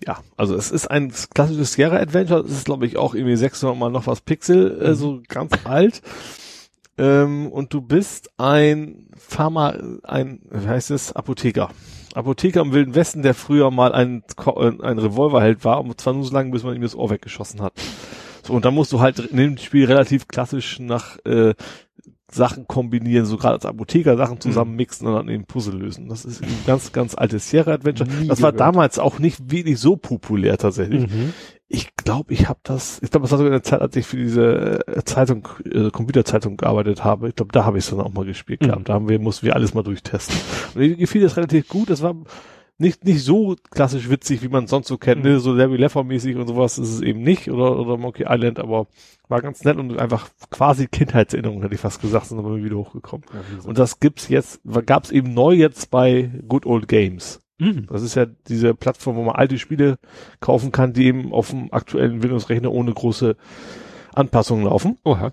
ja, 0.07 0.21
also 0.39 0.57
es 0.57 0.71
ist 0.71 0.91
ein 0.91 1.13
klassisches 1.35 1.75
Sierra 1.75 1.97
Adventure. 1.97 2.41
Es 2.41 2.53
ist, 2.53 2.65
glaube 2.65 2.87
ich, 2.87 2.97
auch 2.97 3.15
irgendwie 3.15 3.37
600 3.37 3.77
mal 3.77 3.91
noch 3.91 4.07
was 4.07 4.23
Pixel, 4.23 4.81
äh, 4.81 4.89
mhm. 4.91 4.95
so 4.95 5.23
ganz 5.29 5.53
alt. 5.65 6.01
Ähm, 6.97 7.49
und 7.53 7.75
du 7.75 7.83
bist 7.83 8.31
ein 8.39 9.09
Pharma, 9.19 9.77
ein, 10.03 10.41
wie 10.51 10.67
heißt 10.67 10.91
es, 10.93 11.13
Apotheker. 11.13 11.71
Apotheker 12.15 12.61
im 12.61 12.73
Wilden 12.73 12.95
Westen, 12.95 13.23
der 13.23 13.35
früher 13.35 13.71
mal 13.71 13.93
ein, 13.93 14.23
ein 14.47 14.99
Revolverheld 14.99 15.65
war, 15.65 15.81
und 15.81 16.01
zwar 16.01 16.15
nur 16.15 16.25
so 16.25 16.33
lange, 16.33 16.51
bis 16.51 16.63
man 16.63 16.75
ihm 16.75 16.83
das 16.83 16.95
Ohr 16.95 17.11
weggeschossen 17.11 17.61
hat. 17.61 17.73
So, 18.43 18.53
und 18.53 18.65
dann 18.65 18.75
musst 18.75 18.93
du 18.93 19.01
halt 19.01 19.19
in 19.19 19.37
dem 19.37 19.57
Spiel 19.57 19.87
relativ 19.87 20.29
klassisch 20.29 20.79
nach 20.79 21.19
äh, 21.25 21.55
Sachen 22.31 22.67
kombinieren, 22.67 23.27
so 23.27 23.37
gerade 23.37 23.55
als 23.55 23.67
Apotheker 23.67 24.17
Sachen 24.17 24.41
zusammenmixen 24.41 25.07
und 25.07 25.15
dann 25.15 25.29
eben 25.29 25.45
Puzzle 25.45 25.77
lösen. 25.77 26.09
Das 26.09 26.25
ist 26.25 26.43
ein 26.43 26.49
ganz, 26.67 26.93
ganz 26.93 27.15
altes 27.15 27.49
Sierra 27.49 27.73
Adventure. 27.73 28.09
Nie 28.09 28.29
das 28.29 28.43
war 28.43 28.53
gehört. 28.53 28.75
damals 28.75 28.99
auch 28.99 29.19
nicht 29.19 29.51
wirklich 29.51 29.79
so 29.79 29.97
populär 29.97 30.59
tatsächlich. 30.59 31.07
Mhm. 31.09 31.33
Ich 31.69 31.97
glaube, 31.97 32.33
ich 32.35 32.49
habe 32.49 32.61
das, 32.63 33.01
ich 33.03 33.11
glaube, 33.11 33.23
das 33.25 33.31
war 33.33 33.39
sogar 33.39 33.47
in 33.53 33.53
der 33.59 33.63
Zeit, 33.63 33.81
als 33.81 33.97
ich 33.97 34.07
für 34.07 34.19
diese 34.19 34.87
äh, 34.87 35.03
Zeitung, 35.05 35.49
äh, 35.65 35.91
Computerzeitung 35.91 36.57
gearbeitet 36.59 37.05
habe. 37.05 37.29
Ich 37.31 37.37
glaube, 37.37 37.53
da 37.53 37.65
habe 37.65 37.79
ich 37.79 37.85
es 37.85 37.91
dann 37.91 38.01
auch 38.01 38.13
mal 38.13 38.27
gespielt 38.27 38.61
Mhm. 38.63 38.67
gehabt. 38.67 38.89
Da 38.89 38.95
haben 38.95 39.09
wir, 39.09 39.19
mussten 39.19 39.47
wir 39.47 39.55
alles 39.57 39.73
mal 39.73 39.83
durchtesten. 39.83 40.37
Und 40.75 40.81
mir 40.81 40.95
gefiel 40.97 41.23
das 41.23 41.37
relativ 41.39 41.67
gut. 41.69 41.89
Das 41.89 42.03
war 42.03 42.15
nicht, 42.77 43.05
nicht 43.05 43.23
so 43.25 43.57
klassisch 43.71 44.11
witzig, 44.11 44.43
wie 44.43 44.49
man 44.49 44.67
sonst 44.67 44.89
so 44.89 44.99
kennt, 44.99 45.25
Mhm. 45.25 45.31
ne? 45.31 45.41
so 45.41 45.53
Larry 45.55 45.77
Leffer 45.77 46.05
mäßig 46.05 46.37
und 46.37 46.49
sowas 46.49 46.77
ist 46.77 46.91
es 46.91 47.01
eben 47.01 47.23
nicht 47.23 47.51
oder, 47.51 47.79
oder 47.79 47.97
Monkey 47.97 48.27
Island, 48.29 48.59
aber 48.59 48.89
war 49.29 49.41
ganz 49.41 49.65
nett 49.65 49.79
und 49.79 49.97
einfach 49.99 50.29
quasi 50.51 50.87
Kindheitserinnerung, 50.89 51.63
hätte 51.63 51.75
ich 51.75 51.81
fast 51.81 52.03
gesagt, 52.03 52.27
sind 52.27 52.39
aber 52.41 52.57
wieder 52.63 52.77
hochgekommen. 52.77 53.25
Ja. 53.33 53.67
Und 53.67 53.79
das 53.79 54.01
gibt's 54.01 54.29
jetzt, 54.29 54.61
gab's 54.87 55.11
eben 55.13 55.33
neu 55.35 55.55
jetzt 55.55 55.91
bei 55.91 56.31
Good 56.47 56.67
Old 56.67 56.89
Games. 56.89 57.41
Mhm. 57.59 57.87
Das 57.91 58.03
ist 58.03 58.15
ja 58.17 58.27
diese 58.49 58.75
Plattform, 58.75 59.17
wo 59.17 59.23
man 59.25 59.37
alte 59.37 59.59
Spiele 59.59 59.97
kaufen 60.41 60.73
kann, 60.73 60.93
die 60.93 61.07
eben 61.07 61.33
auf 61.33 61.51
dem 61.51 61.73
aktuellen 61.73 62.23
Windows-Rechner 62.23 62.71
ohne 62.73 62.93
große 62.93 63.37
Anpassungen 64.15 64.65
laufen 64.65 64.99
Oha. 65.05 65.33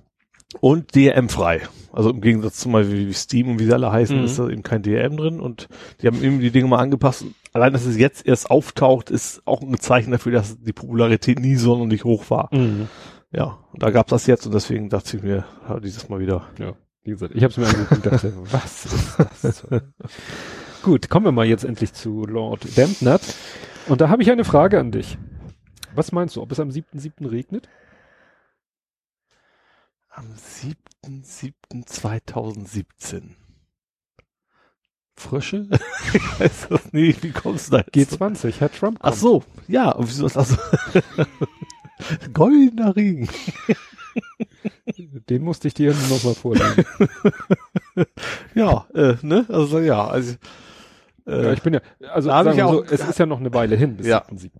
und 0.59 0.95
DRM-frei. 0.95 1.61
Also 1.93 2.09
im 2.11 2.21
Gegensatz 2.21 2.57
zum 2.57 2.71
Beispiel 2.71 3.07
wie 3.07 3.13
Steam 3.13 3.49
und 3.49 3.59
wie 3.59 3.65
sie 3.65 3.73
alle 3.73 3.91
heißen, 3.91 4.17
Mhm. 4.17 4.23
ist 4.25 4.39
da 4.39 4.47
eben 4.49 4.63
kein 4.63 4.81
DRM 4.83 5.17
drin 5.17 5.39
und 5.39 5.67
die 6.01 6.07
haben 6.07 6.23
eben 6.23 6.39
die 6.39 6.51
Dinge 6.51 6.67
mal 6.67 6.79
angepasst. 6.79 7.25
Allein, 7.53 7.73
dass 7.73 7.85
es 7.85 7.97
jetzt 7.97 8.25
erst 8.25 8.49
auftaucht, 8.49 9.09
ist 9.09 9.41
auch 9.45 9.61
ein 9.61 9.77
Zeichen 9.79 10.11
dafür, 10.11 10.31
dass 10.31 10.57
die 10.59 10.73
Popularität 10.73 11.39
nie 11.39 11.55
sonderlich 11.55 12.03
hoch 12.05 12.29
war. 12.29 12.49
Mhm. 12.53 12.87
Ja, 13.33 13.57
und 13.73 13.81
da 13.83 13.89
gab's 13.91 14.09
das 14.11 14.25
jetzt 14.27 14.45
und 14.45 14.53
deswegen 14.53 14.89
dachte 14.89 15.17
ich 15.17 15.23
mir, 15.23 15.45
dieses 15.83 16.07
Mal 16.09 16.19
wieder. 16.19 16.47
Ja, 16.59 16.73
wie 17.03 17.11
gesagt, 17.11 17.33
ich 17.35 17.43
habe 17.43 17.51
es 17.51 17.57
mir 17.57 17.65
angeguckt 17.67 17.91
und 17.91 18.05
dachte, 18.05 18.33
was 18.51 18.85
ist 18.85 19.17
das? 19.43 19.67
Gut, 20.83 21.09
kommen 21.09 21.25
wir 21.25 21.31
mal 21.31 21.45
jetzt 21.45 21.63
endlich 21.63 21.93
zu 21.93 22.25
Lord 22.25 22.75
Dampnut. 22.75 23.21
Und 23.87 24.01
da 24.01 24.09
habe 24.09 24.23
ich 24.23 24.31
eine 24.31 24.43
Frage 24.43 24.79
an 24.79 24.91
dich. 24.91 25.15
Was 25.93 26.11
meinst 26.11 26.35
du, 26.35 26.41
ob 26.41 26.51
es 26.51 26.59
am 26.59 26.69
7.7. 26.69 27.29
regnet? 27.29 27.69
Am 30.09 30.25
7.7.2017. 31.05 33.35
Frösche? 35.15 35.67
ich 36.13 36.39
weiß 36.39 36.69
das 36.69 36.93
nicht, 36.93 37.21
wie 37.21 37.31
kommst 37.31 37.67
du 37.67 37.77
da 37.77 37.83
jetzt? 37.93 38.19
G20, 38.19 38.59
Herr 38.59 38.71
Trump 38.71 38.97
Ach 39.03 39.13
so, 39.13 39.43
ja, 39.67 39.91
und 39.91 40.07
wieso 40.07 40.25
ist 40.25 40.35
das? 40.35 40.57
Goldener 42.33 42.95
Regen. 42.95 43.29
Den 45.29 45.43
musste 45.43 45.67
ich 45.67 45.75
dir 45.75 45.93
noch 45.93 46.23
mal 46.23 46.33
vorlegen. 46.33 46.85
Ja, 48.55 48.87
äh, 48.93 49.15
ne? 49.21 49.45
Also 49.49 49.79
ja, 49.79 50.07
also 50.07 50.35
äh, 51.27 51.43
ja, 51.45 51.53
ich 51.53 51.61
bin 51.61 51.73
ja, 51.73 51.81
also 52.13 52.29
sagen 52.29 52.57
wir 52.57 52.67
so, 52.67 52.83
es 52.83 53.01
ist 53.07 53.19
ja 53.19 53.25
noch 53.25 53.39
eine 53.39 53.53
Weile 53.53 53.75
hin 53.75 53.97
bis 53.97 54.07
Ja. 54.07 54.23
7.7. 54.29 54.51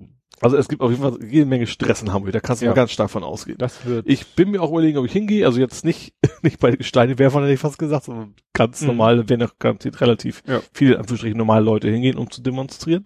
also 0.41 0.57
es 0.57 0.67
gibt 0.67 0.81
auf 0.81 0.90
jeden 0.91 1.01
Fall 1.03 1.17
jede 1.23 1.45
Menge 1.45 1.67
Stress 1.67 2.01
in 2.01 2.11
Hamburg, 2.14 2.31
da 2.33 2.40
kannst 2.40 2.61
du 2.61 2.65
Ja. 2.65 2.72
mal 2.72 2.75
ganz 2.75 2.91
stark 2.91 3.09
von 3.09 3.23
ausgehen. 3.23 3.57
Das 3.57 3.85
wird, 3.85 4.07
Ich 4.07 4.35
bin 4.35 4.51
mir 4.51 4.61
auch 4.61 4.72
überlegen, 4.72 4.98
ob 4.98 5.06
ich 5.06 5.11
hingehe, 5.11 5.45
also 5.45 5.59
jetzt 5.59 5.85
nicht, 5.85 6.14
nicht 6.41 6.59
bei 6.59 6.77
Steinewerfern 6.80 7.43
hätte 7.43 7.53
ich 7.53 7.59
fast 7.59 7.77
gesagt, 7.77 8.06
sondern 8.06 8.33
ganz 8.53 8.81
Mhm. 8.81 8.88
normal, 8.88 9.30
wenn 9.30 9.41
auch 9.43 9.57
garantiert 9.59 10.01
relativ 10.01 10.43
Ja. 10.48 10.61
viele, 10.73 10.98
Anführungsstrichen, 10.99 11.38
normale 11.38 11.65
Leute 11.65 11.90
hingehen, 11.90 12.17
um 12.17 12.30
zu 12.31 12.41
demonstrieren. 12.41 13.03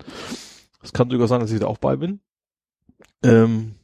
Es 0.84 0.93
kann 0.93 1.09
sogar 1.09 1.27
sein, 1.27 1.40
dass 1.40 1.51
ich 1.51 1.59
da 1.59 1.67
auch 1.67 1.77
bei 1.80 1.95
bin. 1.95 2.19
Ähm, 3.24 3.75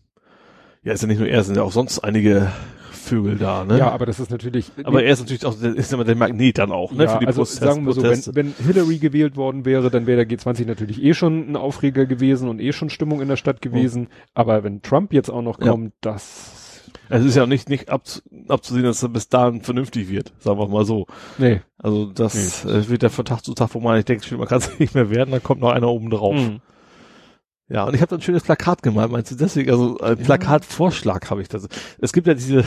ja, 0.84 0.94
ist 0.94 1.02
ja 1.02 1.08
nicht 1.08 1.20
nur 1.20 1.28
er, 1.28 1.44
sind 1.44 1.56
ja 1.56 1.64
auch 1.64 1.72
sonst 1.72 2.00
einige 2.00 2.52
Vögel 3.02 3.38
da, 3.38 3.66
ne? 3.66 3.78
ja, 3.80 3.92
aber 3.92 4.06
das 4.06 4.20
ist 4.20 4.32
natürlich, 4.32 4.72
aber 4.84 5.04
er 5.04 5.14
ist 5.14 5.20
natürlich 5.20 5.46
auch, 5.46 5.56
der 5.56 5.76
ist 5.76 5.92
immer 5.92 6.04
der 6.04 6.16
Magnet 6.16 6.58
dann 6.58 6.72
auch, 6.72 6.92
ne? 6.92 7.06
ja, 7.06 7.18
also 7.20 7.44
sagen 7.44 7.86
wir 7.86 7.94
so, 7.94 8.04
wenn, 8.04 8.24
wenn 8.36 8.54
Hillary 8.66 8.98
gewählt 9.00 9.36
worden 9.36 9.66
wäre, 9.66 9.90
dann 9.90 10.08
wäre 10.08 10.26
der 10.26 10.38
G20 10.38 10.66
natürlich 10.66 11.02
eh 11.02 11.14
schon 11.14 11.52
ein 11.52 11.56
Aufreger 11.56 12.06
gewesen 12.06 12.48
und 12.48 12.60
eh 12.62 12.72
schon 12.74 12.90
Stimmung 12.90 13.22
in 13.22 13.28
der 13.28 13.38
Stadt 13.38 13.62
gewesen. 13.62 14.08
Aber 14.34 14.64
wenn 14.64 14.82
Trump 14.82 15.14
jetzt 15.14 15.30
auch 15.30 15.42
noch 15.42 15.60
Ja. 15.60 15.72
kommt, 15.72 15.94
das, 16.02 16.92
es 17.10 17.26
ist 17.26 17.36
ja 17.36 17.46
nicht, 17.46 17.70
nicht 17.70 17.90
abzu, 17.90 18.22
abzusehen, 18.48 18.86
dass 18.86 19.04
er 19.04 19.10
bis 19.10 19.30
dahin 19.30 19.62
vernünftig 19.62 20.10
wird, 20.10 20.32
sagen 20.40 20.60
wir 20.60 20.68
mal 20.68 20.86
so. 20.86 21.08
nee. 21.38 21.62
Also 21.78 22.06
das 22.06 22.64
äh, 22.66 22.88
wird 22.90 23.02
der 23.02 23.10
von 23.10 23.26
Tag 23.26 23.44
zu 23.44 23.54
Tag, 23.56 23.74
wo 23.74 23.80
man 23.80 23.96
nicht 23.96 24.08
denkt, 24.08 24.32
man 24.32 24.48
kann 24.48 24.60
es 24.60 24.78
nicht 24.80 24.94
mehr 24.94 25.10
werden, 25.10 25.32
dann 25.32 25.42
kommt 25.44 25.62
noch 25.62 25.72
einer 25.72 25.90
oben 25.90 26.10
drauf. 26.12 26.36
Mhm. 26.36 26.60
Ja, 27.72 27.86
und 27.86 27.94
ich 27.96 28.02
habe 28.02 28.10
da 28.10 28.16
ein 28.18 28.22
schönes 28.22 28.44
Plakat 28.44 28.84
gemalt, 28.84 29.12
meinst 29.12 29.32
du 29.32 29.36
deswegen? 29.36 29.72
Also 29.72 29.98
ein 30.00 30.18
Ja. 30.18 30.24
Plakatvorschlag 30.26 31.30
habe 31.30 31.42
ich 31.42 31.48
das. 31.48 31.68
Es 32.02 32.12
gibt 32.12 32.28
ja 32.28 32.34
diese, 32.34 32.66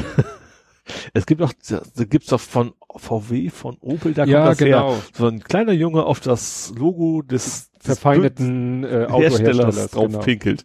es 1.12 1.26
gibt 1.26 1.42
auch, 1.42 1.52
da 1.68 2.04
gibt's 2.04 2.28
doch 2.28 2.40
von 2.40 2.72
VW, 2.96 3.50
von 3.50 3.76
Opel, 3.80 4.14
da 4.14 4.22
kommt 4.22 4.32
Ja, 4.32 4.46
das 4.46 4.60
her. 4.60 4.66
genau. 4.66 4.96
So 5.12 5.26
ein 5.26 5.40
kleiner 5.40 5.72
Junge 5.72 6.04
auf 6.04 6.20
das 6.20 6.72
Logo 6.76 7.22
des, 7.22 7.70
Verfeindeten 7.80 8.82
äh, 8.82 8.88
Herstellers 9.10 9.10
Autoherstellers. 9.12 9.90
drauf 9.90 10.06
Genau. 10.06 10.18
pinkelt. 10.20 10.64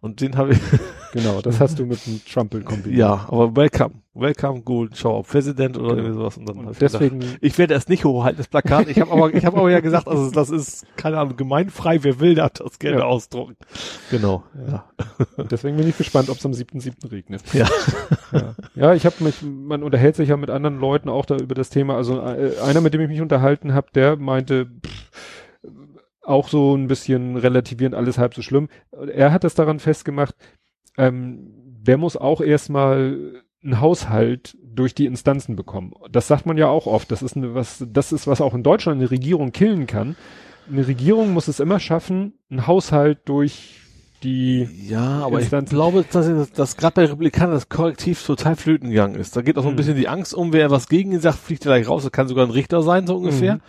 Und 0.00 0.20
den 0.20 0.36
habe 0.36 0.52
ich, 0.52 0.60
genau, 1.12 1.40
das 1.42 1.58
hast 1.60 1.78
du 1.78 1.84
mit 1.86 2.06
dem 2.06 2.20
Trumpel 2.24 2.62
kombiniert. 2.62 3.00
ja, 3.00 3.26
aber 3.28 3.56
welcome, 3.56 3.94
welcome 4.14 4.60
Golden 4.62 4.94
Shower 4.94 5.24
President 5.24 5.76
oder 5.76 5.88
Genau. 5.88 5.98
irgendwie 5.98 6.14
sowas. 6.18 6.36
Und 6.36 6.48
dann 6.48 6.56
Und 6.58 6.70
ich 6.72 6.78
gedacht, 6.78 6.94
deswegen, 6.94 7.24
ich 7.40 7.58
werde 7.58 7.74
es 7.74 7.88
nicht 7.88 8.04
hochhalten, 8.04 8.38
das 8.38 8.46
Plakat. 8.46 8.88
Ich 8.88 9.00
habe 9.00 9.10
aber, 9.10 9.34
ich 9.34 9.44
habe 9.44 9.58
aber 9.58 9.70
ja 9.70 9.80
gesagt, 9.80 10.06
also 10.06 10.30
das 10.30 10.50
ist 10.50 10.86
keine 10.96 11.18
Ahnung 11.18 11.36
gemeinfrei. 11.36 12.02
Wer 12.04 12.20
will, 12.20 12.36
darf 12.36 12.52
das 12.52 12.78
gerne 12.78 12.98
Ja. 12.98 13.04
ausdrucken. 13.06 13.56
Genau. 14.10 14.44
Ja. 14.70 14.84
deswegen 15.50 15.76
bin 15.76 15.88
ich 15.88 15.96
gespannt, 15.98 16.30
ob 16.30 16.36
es 16.38 16.46
am 16.46 16.52
7.7. 16.52 17.10
regnet. 17.10 17.42
Ja. 17.52 17.66
Ja, 18.32 18.54
ja 18.76 18.94
ich 18.94 19.04
habe 19.04 19.16
mich, 19.24 19.42
man 19.42 19.82
unterhält 19.82 20.14
sich 20.14 20.28
ja 20.28 20.36
mit 20.36 20.50
anderen 20.50 20.78
Leuten 20.78 21.08
auch 21.08 21.24
da 21.26 21.36
über 21.36 21.54
das 21.56 21.70
Thema. 21.70 21.96
Also 21.96 22.20
äh, 22.20 22.52
einer, 22.64 22.80
mit 22.80 22.94
dem 22.94 23.00
ich 23.00 23.08
mich 23.08 23.20
unterhalten 23.20 23.74
habe, 23.74 23.88
der 23.94 24.16
meinte, 24.16 24.66
pff, 24.66 25.37
auch 26.28 26.48
so 26.48 26.76
ein 26.76 26.86
bisschen 26.88 27.36
relativierend, 27.36 27.94
alles 27.94 28.18
halb 28.18 28.34
so 28.34 28.42
schlimm. 28.42 28.68
Er 29.12 29.32
hat 29.32 29.44
das 29.44 29.54
daran 29.54 29.78
festgemacht, 29.80 30.34
ähm, 30.96 31.50
der 31.80 31.96
muss 31.98 32.16
auch 32.16 32.40
erstmal 32.40 33.42
einen 33.64 33.80
Haushalt 33.80 34.56
durch 34.62 34.94
die 34.94 35.06
Instanzen 35.06 35.56
bekommen. 35.56 35.92
Das 36.12 36.28
sagt 36.28 36.46
man 36.46 36.56
ja 36.58 36.68
auch 36.68 36.86
oft. 36.86 37.10
Das 37.10 37.22
ist 37.22 37.36
eine, 37.36 37.54
was, 37.54 37.84
das 37.92 38.12
ist, 38.12 38.26
was 38.26 38.40
auch 38.40 38.54
in 38.54 38.62
Deutschland 38.62 39.00
eine 39.00 39.10
Regierung 39.10 39.52
killen 39.52 39.86
kann. 39.86 40.16
Eine 40.70 40.86
Regierung 40.86 41.32
muss 41.32 41.48
es 41.48 41.60
immer 41.60 41.80
schaffen, 41.80 42.34
einen 42.50 42.66
Haushalt 42.66 43.18
durch 43.24 43.80
die 44.22 44.68
Ja, 44.88 45.20
aber 45.24 45.38
ich 45.38 45.44
Instanzen. 45.44 45.74
glaube, 45.74 46.04
dass, 46.10 46.52
dass 46.52 46.76
gerade 46.76 46.94
bei 46.94 47.04
Republikanern 47.06 47.54
das 47.54 47.68
Korrektiv 47.68 48.22
total 48.24 48.54
flöten 48.56 48.90
gegangen 48.90 49.14
ist. 49.14 49.34
Da 49.36 49.42
geht 49.42 49.56
auch 49.56 49.62
so 49.62 49.68
ein 49.68 49.72
Hm. 49.72 49.76
bisschen 49.76 49.96
die 49.96 50.08
Angst 50.08 50.34
um, 50.34 50.52
wer 50.52 50.70
was 50.70 50.88
gegen 50.88 51.12
ihn 51.12 51.20
sagt, 51.20 51.38
fliegt 51.38 51.64
er 51.64 51.70
gleich 51.76 51.88
raus. 51.88 52.02
Das 52.02 52.12
kann 52.12 52.28
sogar 52.28 52.44
ein 52.46 52.50
Richter 52.50 52.82
sein, 52.82 53.06
so 53.06 53.16
ungefähr. 53.16 53.54
Mhm. 53.56 53.60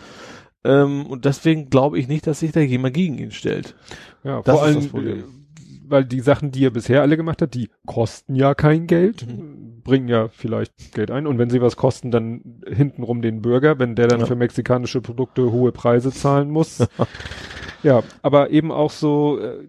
Ähm, 0.64 1.06
und 1.06 1.26
deswegen 1.26 1.70
glaube 1.70 2.00
ich 2.00 2.08
nicht, 2.08 2.28
dass 2.28 2.40
sich 2.42 2.52
da 2.52 2.60
jemand 2.60 2.94
gegen 2.94 3.18
ihn 3.18 3.32
stellt. 3.32 3.76
Ja, 4.24 4.42
Das 4.42 4.56
vor 4.56 4.66
ist 4.68 4.68
allem, 4.74 4.82
das 4.84 4.88
Problem. 4.92 5.20
äh, 5.20 5.24
weil 5.88 6.06
die 6.06 6.20
Sachen, 6.20 6.52
die 6.52 6.66
er 6.66 6.70
bisher 6.72 7.02
alle 7.02 7.18
gemacht 7.18 7.42
hat, 7.42 7.54
die 7.56 7.70
kosten 7.88 8.36
ja 8.36 8.54
kein 8.54 8.86
Geld, 8.86 9.26
Mhm. 9.26 9.82
bringen 9.84 10.08
ja 10.08 10.28
vielleicht 10.28 10.94
Geld 10.94 11.10
ein. 11.10 11.26
Und 11.26 11.40
wenn 11.40 11.50
sie 11.50 11.62
was 11.62 11.78
kosten, 11.78 12.12
dann 12.12 12.62
hintenrum 12.68 13.22
den 13.24 13.42
Bürger, 13.42 13.80
wenn 13.80 13.96
der 13.96 14.08
dann 14.08 14.20
Ja. 14.20 14.26
für 14.28 14.36
mexikanische 14.36 15.02
Produkte 15.02 15.52
hohe 15.52 15.72
Preise 15.72 16.12
zahlen 16.12 16.52
muss. 16.52 16.78
ja, 17.84 18.04
aber 18.22 18.52
eben 18.52 18.72
auch 18.72 18.92
so, 18.92 19.40
äh, 19.40 19.68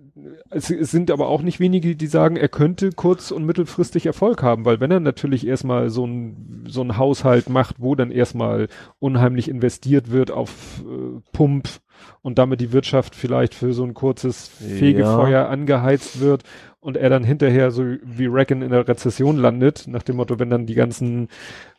es, 0.50 0.70
es 0.70 0.90
sind 0.90 1.10
aber 1.10 1.28
auch 1.28 1.42
nicht 1.42 1.60
wenige, 1.60 1.96
die 1.96 2.06
sagen, 2.06 2.36
er 2.36 2.48
könnte 2.48 2.90
kurz- 2.90 3.30
und 3.30 3.44
mittelfristig 3.44 4.06
Erfolg 4.06 4.42
haben, 4.42 4.64
weil 4.64 4.80
wenn 4.80 4.90
er 4.90 5.00
natürlich 5.00 5.46
erstmal 5.46 5.90
so 5.90 6.06
ein, 6.06 6.64
so 6.68 6.82
ein 6.82 6.96
Haushalt 6.96 7.48
macht, 7.48 7.76
wo 7.78 7.94
dann 7.94 8.10
erstmal 8.10 8.68
unheimlich 8.98 9.48
investiert 9.48 10.10
wird 10.10 10.30
auf 10.30 10.82
äh, 10.84 11.20
Pump 11.32 11.68
und 12.22 12.38
damit 12.38 12.60
die 12.60 12.72
Wirtschaft 12.72 13.14
vielleicht 13.14 13.54
für 13.54 13.72
so 13.72 13.84
ein 13.84 13.94
kurzes 13.94 14.48
Fegefeuer 14.48 15.48
angeheizt 15.48 16.20
wird 16.20 16.44
und 16.80 16.96
er 16.96 17.10
dann 17.10 17.24
hinterher 17.24 17.70
so 17.70 17.84
wie 18.02 18.26
Reckon 18.26 18.62
in 18.62 18.70
der 18.70 18.88
Rezession 18.88 19.36
landet, 19.36 19.86
nach 19.86 20.02
dem 20.02 20.16
Motto, 20.16 20.38
wenn 20.38 20.48
dann 20.50 20.64
die 20.66 20.74
ganzen 20.74 21.28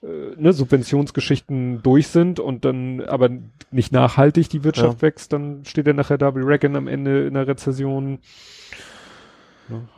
äh, 0.03 0.35
ne, 0.37 0.53
Subventionsgeschichten 0.53 1.81
durch 1.81 2.07
sind 2.07 2.39
und 2.39 2.65
dann 2.65 3.01
aber 3.01 3.29
nicht 3.71 3.91
nachhaltig 3.91 4.49
die 4.49 4.63
Wirtschaft 4.63 5.01
wächst, 5.01 5.33
dann 5.33 5.63
steht 5.65 5.87
er 5.87 5.93
nachher 5.93 6.17
da 6.19 6.35
wie 6.35 6.41
Reckon 6.41 6.75
am 6.75 6.87
Ende 6.87 7.25
in 7.25 7.33
der 7.33 7.47
Rezession. 7.47 8.19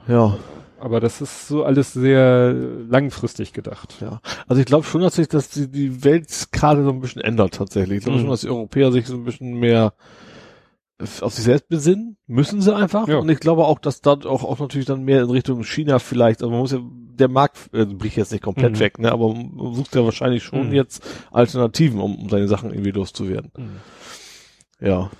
Ja. 0.07 0.37
Aber 0.79 0.99
das 0.99 1.21
ist 1.21 1.47
so 1.47 1.63
alles 1.63 1.93
sehr 1.93 2.53
langfristig 2.53 3.53
gedacht. 3.53 3.95
Ja, 4.01 4.19
also 4.47 4.59
ich 4.59 4.65
glaube 4.65 4.85
schon, 4.85 5.01
dass 5.01 5.15
sich 5.15 5.29
das 5.29 5.49
die, 5.49 5.67
die 5.69 6.03
Welt 6.03 6.27
gerade 6.51 6.83
so 6.83 6.89
ein 6.89 6.99
bisschen 6.99 7.21
ändert 7.21 7.53
tatsächlich. 7.53 7.99
Ich 7.99 8.03
glaube 8.03 8.17
Mhm. 8.17 8.21
schon, 8.23 8.31
dass 8.31 8.41
die 8.41 8.49
Europäer 8.49 8.91
sich 8.91 9.07
so 9.07 9.15
ein 9.15 9.23
bisschen 9.23 9.59
mehr 9.59 9.93
auf 11.21 11.33
sich 11.33 11.43
selbst 11.45 11.67
besinnen, 11.69 12.17
müssen 12.27 12.61
sie 12.61 12.73
einfach. 12.75 13.07
Ja. 13.07 13.17
Und 13.17 13.29
ich 13.29 13.39
glaube 13.39 13.65
auch, 13.65 13.79
dass 13.79 14.01
da 14.01 14.11
auch, 14.13 14.43
auch 14.43 14.59
natürlich 14.59 14.85
dann 14.87 15.03
mehr 15.03 15.21
in 15.23 15.29
Richtung 15.29 15.63
China 15.63 15.99
vielleicht, 15.99 16.41
also 16.41 16.51
man 16.51 16.59
muss 16.59 16.71
ja, 16.71 16.79
der 16.81 17.27
Markt 17.27 17.69
äh, 17.73 17.85
bricht 17.85 18.17
jetzt 18.17 18.31
nicht 18.31 18.43
komplett 18.43 18.73
Mhm. 18.73 18.79
weg, 18.79 18.99
ne, 18.99 19.11
aber 19.11 19.33
man 19.33 19.73
sucht 19.75 19.95
ja 19.95 20.03
wahrscheinlich 20.03 20.43
schon 20.43 20.67
Mhm. 20.69 20.73
jetzt 20.73 21.03
Alternativen, 21.31 21.99
um, 21.99 22.15
um 22.15 22.29
seine 22.29 22.47
Sachen 22.47 22.71
irgendwie 22.71 22.91
loszuwerden. 22.91 23.51
Ja. 24.79 25.11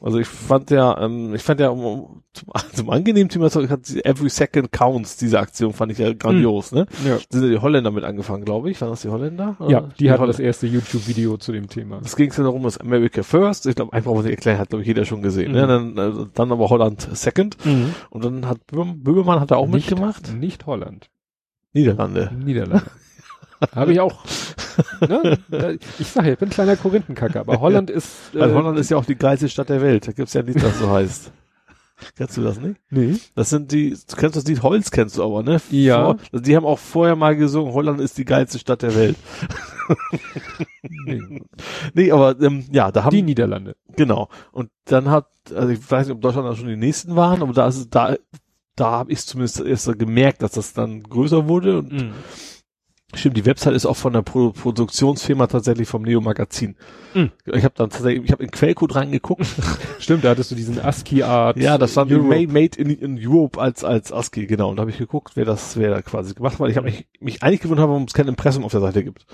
Also 0.00 0.18
ich 0.18 0.26
fand 0.26 0.70
ja, 0.70 1.00
ähm, 1.00 1.34
ich 1.34 1.42
fand 1.42 1.58
ja 1.58 1.70
um, 1.70 1.80
um, 1.84 2.22
zum, 2.34 2.48
zum 2.74 2.90
angenehmen 2.90 3.28
Thema 3.30 3.46
hat 3.50 3.88
die 3.88 4.04
Every 4.04 4.28
Second 4.28 4.70
Counts, 4.70 5.16
diese 5.16 5.38
Aktion 5.40 5.72
fand 5.72 5.90
ich 5.92 5.98
ja 5.98 6.12
grandios, 6.12 6.70
ne? 6.72 6.86
Ja. 7.06 7.16
Sind 7.30 7.42
ja 7.44 7.48
die 7.48 7.58
Holländer 7.58 7.90
mit 7.90 8.04
angefangen, 8.04 8.44
glaube 8.44 8.70
ich. 8.70 8.80
Waren 8.80 8.90
das 8.90 9.02
die 9.02 9.08
Holländer? 9.08 9.56
Ja, 9.60 9.78
Oder? 9.78 9.88
die 9.98 10.10
hatten 10.10 10.20
Holl- 10.20 10.26
das 10.28 10.38
erste 10.38 10.66
YouTube-Video 10.66 11.38
zu 11.38 11.52
dem 11.52 11.68
Thema. 11.68 12.00
Es 12.04 12.14
ging 12.14 12.30
ja 12.30 12.42
darum, 12.44 12.62
dass 12.62 12.76
America 12.78 13.22
First, 13.22 13.66
ich 13.66 13.74
glaube, 13.74 13.92
einfach 13.94 14.14
was 14.14 14.26
ich 14.26 14.32
erklären, 14.32 14.58
hat 14.58 14.68
glaube 14.68 14.82
ich 14.82 14.88
jeder 14.88 15.04
schon 15.06 15.22
gesehen, 15.22 15.52
Mhm. 15.52 15.56
ne? 15.58 15.66
Dann, 15.66 15.98
also, 15.98 16.24
dann 16.26 16.52
aber 16.52 16.68
Holland 16.68 17.08
Second 17.12 17.56
und 18.10 18.24
dann 18.24 18.46
hat 18.46 18.58
Böhm- 18.66 19.02
Böhmermann 19.02 19.40
hat 19.40 19.50
da 19.50 19.56
auch 19.56 19.66
nicht, 19.66 19.90
mitgemacht. 19.90 20.34
Nicht 20.34 20.66
Holland. 20.66 21.08
Niederlande. 21.72 22.30
Niederlande. 22.44 22.84
Habe 23.74 23.92
ich 23.92 24.00
auch. 24.00 24.24
ne? 25.00 25.38
Ich 25.98 26.08
sage 26.08 26.32
ich 26.32 26.38
bin 26.38 26.48
ein 26.48 26.52
kleiner 26.52 26.76
Korinthenkacker, 26.76 27.40
aber 27.40 27.60
Holland 27.60 27.90
ist. 27.90 28.34
Äh, 28.34 28.40
Weil 28.40 28.54
Holland 28.54 28.78
ist 28.78 28.90
ja 28.90 28.96
auch 28.96 29.04
die 29.04 29.16
geilste 29.16 29.48
Stadt 29.48 29.68
der 29.68 29.80
Welt. 29.82 30.06
Da 30.06 30.12
gibt's 30.12 30.34
ja 30.34 30.42
Lied, 30.42 30.62
das 30.62 30.78
so 30.78 30.90
heißt. 30.90 31.32
Kennst 32.14 32.36
du 32.36 32.42
das 32.42 32.60
nicht? 32.60 32.78
Nee. 32.90 33.16
Das 33.34 33.48
sind 33.48 33.72
die, 33.72 33.90
du 33.90 34.16
kennst 34.16 34.36
das 34.36 34.44
Lied 34.44 34.62
Holz, 34.62 34.90
kennst 34.90 35.16
du 35.16 35.24
aber, 35.24 35.42
ne? 35.42 35.62
Ja. 35.70 36.04
Vor, 36.04 36.16
also 36.30 36.44
die 36.44 36.54
haben 36.54 36.66
auch 36.66 36.78
vorher 36.78 37.16
mal 37.16 37.34
gesungen, 37.36 37.72
Holland 37.72 38.02
ist 38.02 38.18
die 38.18 38.26
geilste 38.26 38.58
Stadt 38.58 38.82
der 38.82 38.94
Welt. 38.94 39.16
nee. 40.82 41.40
Nee, 41.94 42.12
aber 42.12 42.38
ähm, 42.40 42.64
ja, 42.70 42.90
da 42.92 43.04
haben 43.04 43.12
Die 43.16 43.22
Niederlande. 43.22 43.76
genau. 43.96 44.28
Und 44.52 44.70
dann 44.84 45.10
hat, 45.10 45.26
also 45.54 45.68
ich 45.68 45.90
weiß 45.90 46.06
nicht, 46.06 46.14
ob 46.14 46.20
Deutschland 46.20 46.46
da 46.46 46.54
schon 46.54 46.68
die 46.68 46.76
nächsten 46.76 47.16
waren, 47.16 47.42
aber 47.42 47.52
da 47.52 47.66
ist 47.66 47.76
es, 47.78 47.88
da, 47.88 48.16
da 48.74 48.90
habe 48.90 49.12
ich 49.12 49.24
zumindest 49.24 49.60
erst 49.60 49.98
gemerkt, 49.98 50.42
dass 50.42 50.52
das 50.52 50.72
dann 50.74 51.02
größer 51.02 51.48
wurde. 51.48 51.78
Und 51.78 51.92
Mhm. 51.92 52.12
Stimmt, 53.14 53.36
die 53.36 53.46
Website 53.46 53.74
ist 53.74 53.86
auch 53.86 53.96
von 53.96 54.12
der 54.12 54.22
Pro 54.22 54.50
Produktionsfirma 54.52 55.46
tatsächlich 55.46 55.88
vom 55.88 56.02
Neo 56.02 56.20
Magazin. 56.20 56.76
Mhm. 57.14 57.30
Ich 57.46 57.64
habe 57.64 57.74
dann 57.76 57.90
tatsächlich, 57.90 58.24
ich 58.24 58.32
habe 58.32 58.42
in 58.44 58.50
Quellcode 58.50 58.94
reingeguckt. 58.96 59.46
Stimmt, 60.00 60.24
da 60.24 60.30
hattest 60.30 60.50
du 60.50 60.54
diesen 60.54 60.78
ASCII-Art. 60.80 61.56
ja, 61.56 61.78
das 61.78 61.96
Europe. 61.96 62.18
made, 62.22 62.48
made 62.48 62.78
in, 62.78 62.90
in 62.90 63.18
Europe 63.26 63.60
als 63.60 63.84
als 63.84 64.12
ASCII, 64.12 64.46
genau. 64.46 64.70
Und 64.70 64.76
da 64.76 64.82
habe 64.82 64.90
ich 64.90 64.98
geguckt, 64.98 65.32
wer 65.36 65.44
das, 65.44 65.76
wer 65.76 65.90
da 65.90 66.02
quasi 66.02 66.34
gemacht 66.34 66.54
hat. 66.54 66.60
weil 66.60 66.70
Ich 66.70 66.76
habe 66.76 66.86
mich, 66.86 67.06
mich 67.20 67.42
eigentlich 67.42 67.60
gewundert, 67.60 67.88
warum 67.88 68.04
es 68.04 68.12
kein 68.12 68.28
Impressum 68.28 68.64
auf 68.64 68.72
der 68.72 68.80
Seite 68.82 69.02
gibt. 69.04 69.24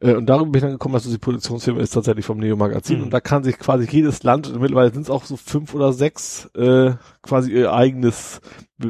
Äh, 0.00 0.14
und 0.14 0.26
darüber 0.26 0.46
bin 0.50 0.56
ich 0.56 0.62
dann 0.62 0.72
gekommen, 0.72 0.94
dass 0.94 1.04
die 1.04 1.18
Produktionsfirma 1.18 1.80
ist 1.80 1.90
tatsächlich 1.90 2.24
vom 2.24 2.38
Neo 2.38 2.56
Magazin. 2.56 2.98
Mhm. 2.98 3.04
Und 3.04 3.10
da 3.10 3.20
kann 3.20 3.44
sich 3.44 3.58
quasi 3.58 3.86
jedes 3.90 4.22
Land, 4.24 4.58
mittlerweile 4.60 4.92
sind 4.92 5.02
es 5.02 5.10
auch 5.10 5.24
so 5.24 5.36
fünf 5.36 5.74
oder 5.74 5.92
sechs, 5.92 6.46
äh, 6.56 6.92
quasi 7.22 7.52
ihr 7.52 7.72
eigenes, 7.72 8.40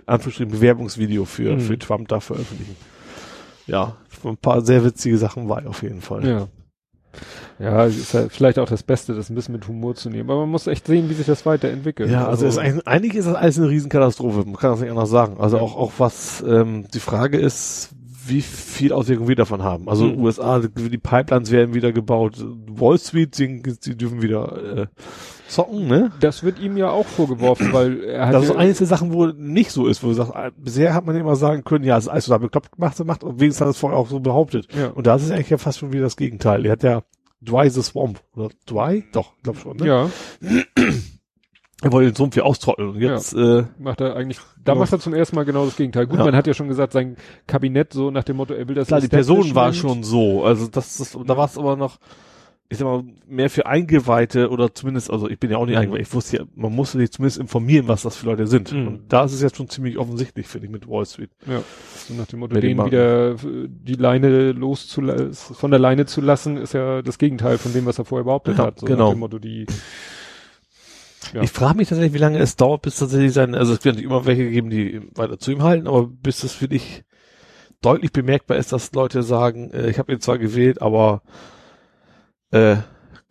Anführungsstrichen, 0.07 0.53
Bewerbungsvideo 0.53 1.25
für, 1.27 1.57
Mhm. 1.57 1.61
für 1.61 1.79
Trump 1.79 2.09
da 2.09 2.21
veröffentlichen. 2.21 2.77
Ja, 3.71 3.97
ein 4.25 4.37
paar 4.37 4.63
sehr 4.63 4.85
witzige 4.85 5.17
Sachen 5.17 5.47
bei 5.49 5.67
auf 5.67 5.83
jeden 5.83 6.01
Fall. 6.01 6.27
Ja. 6.27 6.49
Ja, 7.59 7.85
ist 7.85 8.15
ja 8.15 8.29
vielleicht 8.29 8.59
auch 8.59 8.69
das 8.69 8.83
Beste, 8.83 9.15
das 9.15 9.29
ein 9.29 9.35
bisschen 9.35 9.53
mit 9.53 9.69
Humor 9.69 9.95
zu 9.95 10.09
nehmen. 10.09 10.31
Aber 10.31 10.41
man 10.41 10.51
muss 10.51 10.67
echt 10.67 10.87
sehen, 10.87 11.11
wie 11.11 11.15
sich 11.15 11.27
das 11.27 11.45
weiterentwickelt. 11.45 12.11
Ja, 12.11 12.27
also, 12.27 12.47
ist 12.47 12.57
eigentlich, 12.57 12.87
eigentlich 12.87 13.15
ist 13.15 13.27
das 13.27 13.35
alles 13.35 13.59
eine 13.59 13.69
Riesenkatastrophe, 13.69 14.45
man 14.45 14.57
kann 14.57 14.71
das 14.71 14.81
nicht 14.81 14.91
anders 14.91 15.11
sagen. 15.11 15.37
Also 15.39 15.59
auch, 15.59 15.77
auch 15.77 15.93
was, 15.99 16.43
ähm, 16.47 16.87
die 16.95 17.01
Frage 17.01 17.39
ist, 17.39 17.91
wie 18.27 18.43
viel 18.43 18.93
Auswirkungen 18.93 19.29
wir 19.29 19.37
davon 19.37 19.63
haben. 19.63 19.89
Also 19.89 20.07
Mhm. 20.07 20.21
USA, 20.23 20.59
die 20.61 20.99
Pipelines 20.99 21.51
werden 21.51 21.75
wieder 21.75 21.93
gebaut, 21.93 22.45
Wall 22.69 22.99
Street, 22.99 23.37
die, 23.39 23.63
die 23.63 23.97
dürfen 23.97 24.23
wieder 24.23 24.77
äh, 24.83 24.87
zocken, 25.49 25.89
ne? 25.89 26.13
das 26.21 26.43
wird 26.43 26.61
ihm 26.61 26.77
ja 26.77 26.91
auch 26.91 27.07
vorgeworfen, 27.07 27.73
weil 27.73 28.05
er 28.05 28.27
hat 28.27 28.35
Das 28.35 28.45
ist 28.45 28.57
eines 28.57 28.79
der 28.79 28.87
Sachen, 28.87 29.13
wo 29.13 29.27
nicht 29.27 29.73
so 29.73 29.87
ist, 29.87 30.03
wo 30.03 30.09
du 30.09 30.15
sagst, 30.15 30.35
ah, 30.35 30.51
bisher 30.57 30.95
hat 30.95 31.07
man 31.07 31.17
immer 31.17 31.35
sagen 31.37 31.65
können, 31.65 31.85
ja, 31.85 31.97
es 31.99 32.05
ist 32.05 32.09
alles 32.11 32.25
so 32.27 32.33
da 32.33 32.39
bekloppt 32.39 32.73
gemacht, 32.73 32.97
gemacht, 32.97 33.25
und 33.25 33.41
wenigstens 33.41 33.61
hat 33.63 33.69
er 33.69 33.71
es 33.71 33.79
vorher 33.79 33.99
auch 33.99 34.09
so 34.09 34.21
behauptet. 34.21 34.69
ja. 34.77 34.89
Und 34.89 35.07
da 35.07 35.17
ist 35.17 35.25
es 35.25 35.31
eigentlich 35.31 35.51
ja 35.51 35.59
fast 35.59 35.79
schon 35.79 35.93
wieder 35.93 36.05
das 36.05 36.17
Gegenteil. 36.17 36.65
Er 36.67 36.73
hat 36.73 36.83
ja 36.83 37.03
Dry 37.43 37.69
the 37.71 37.83
Swamp, 37.83 38.21
oder 38.37 38.51
Dry? 38.67 39.05
Doch, 39.13 39.33
ich 39.37 39.43
glaube 39.43 39.59
schon, 39.59 39.77
ne? 39.79 39.87
ja, 39.87 40.11
Er 41.83 41.93
wollte 41.93 42.11
den 42.13 42.17
Sumpf 42.17 42.35
hier 42.35 42.45
austrocknen 42.45 42.91
und 42.91 43.01
jetzt, 43.01 43.33
äh, 43.33 43.65
macht 43.79 44.01
er 44.03 44.15
eigentlich, 44.15 44.39
da 44.63 44.73
Ja. 44.75 44.79
macht 44.79 44.93
er 44.93 44.99
zum 45.01 45.15
ersten 45.15 45.35
Mal 45.37 45.45
genau 45.45 45.65
das 45.65 45.77
Gegenteil. 45.77 46.07
Gut, 46.07 46.19
Ja. 46.19 46.25
man 46.27 46.37
hat 46.37 46.47
ja 46.47 46.53
schon 46.55 46.69
gesagt, 46.69 46.93
sein 46.93 47.17
Kabinett 47.47 47.93
so 47.95 48.11
nach 48.11 48.25
dem 48.25 48.37
Motto, 48.37 48.53
er 48.53 48.69
will 48.69 48.75
das 48.75 48.89
Klar, 48.89 49.01
die 49.01 49.09
Person 49.09 49.55
war 49.55 49.73
schon 49.73 50.03
so. 50.03 50.45
Also 50.45 50.67
das, 50.69 50.99
das 50.99 51.17
da 51.25 51.37
war 51.37 51.47
es 51.47 51.57
aber 51.57 51.77
noch, 51.77 51.97
ich 52.69 52.77
sag 52.79 52.85
mal, 52.85 53.03
mehr 53.27 53.49
für 53.49 53.65
Eingeweihte 53.67 54.51
oder 54.51 54.75
zumindest, 54.75 55.11
also 55.11 55.29
ich 55.31 55.41
bin 55.41 55.51
ja 55.51 55.57
auch 55.57 55.65
nicht 55.65 55.75
Mhm. 55.75 55.81
eingeweiht, 55.81 56.03
ich 56.03 56.13
wusste 56.13 56.37
ja, 56.37 56.45
man 56.55 56.73
musste 56.75 56.99
sich 56.99 57.11
zumindest 57.13 57.39
informieren, 57.41 57.89
was 57.89 58.03
das 58.03 58.17
für 58.17 58.27
Leute 58.27 58.47
sind. 58.47 58.73
Mhm. 58.73 58.87
Und 58.87 59.01
da 59.13 59.25
ist 59.25 59.33
es 59.33 59.41
jetzt 59.41 59.57
schon 59.57 59.69
ziemlich 59.71 59.97
offensichtlich, 59.97 60.47
finde 60.49 60.67
ich, 60.67 60.73
mit 60.73 60.87
Wall 60.87 61.07
Street. 61.07 61.31
Ja, 61.47 61.63
so 62.07 62.13
nach 62.15 62.27
dem 62.27 62.41
Motto, 62.41 62.55
den 62.61 62.85
wieder 62.85 63.37
die 63.37 63.95
Leine 63.95 64.53
loszulassen, 64.53 65.57
von 65.57 65.71
der 65.71 65.81
Leine 65.81 66.05
zu 66.05 66.21
lassen, 66.21 66.59
ist 66.59 66.75
ja 66.75 67.01
das 67.01 67.17
Gegenteil 67.17 67.57
von 67.57 67.73
dem, 67.73 67.87
was 67.87 67.99
er 67.99 68.05
vorher 68.05 68.25
behauptet 68.25 68.59
Ja, 68.59 68.67
hat. 68.67 68.81
So 68.81 68.87
genau. 68.87 69.07
nach 69.07 69.15
dem 69.15 69.19
Motto, 69.21 69.39
die, 69.39 69.67
Ja. 71.33 71.43
Ich 71.43 71.51
frage 71.51 71.77
mich 71.77 71.89
tatsächlich, 71.89 72.15
wie 72.15 72.19
lange 72.19 72.39
es 72.39 72.57
dauert, 72.57 72.83
bis 72.83 72.97
tatsächlich 72.99 73.33
sein, 73.33 73.55
also 73.55 73.73
es 73.73 73.85
wird 73.85 73.95
natürlich 73.95 74.11
immer 74.11 74.27
welche 74.27 74.51
geben, 74.51 74.71
die 74.71 75.01
weiter 75.15 75.39
zu 75.39 75.53
ihm 75.53 75.63
halten, 75.63 75.87
aber 75.87 76.07
bis 76.07 76.43
es 76.43 76.53
für 76.53 76.69
dich 76.69 77.05
deutlich 77.83 78.13
bemerkbar 78.13 78.57
ist, 78.57 78.73
dass 78.73 78.93
Leute 78.93 79.23
sagen, 79.23 79.71
äh, 79.73 79.89
ich 79.91 79.99
habe 79.99 80.13
ihn 80.13 80.21
zwar 80.21 80.39
gewählt, 80.39 80.83
aber 80.83 81.23
äh, 82.51 82.77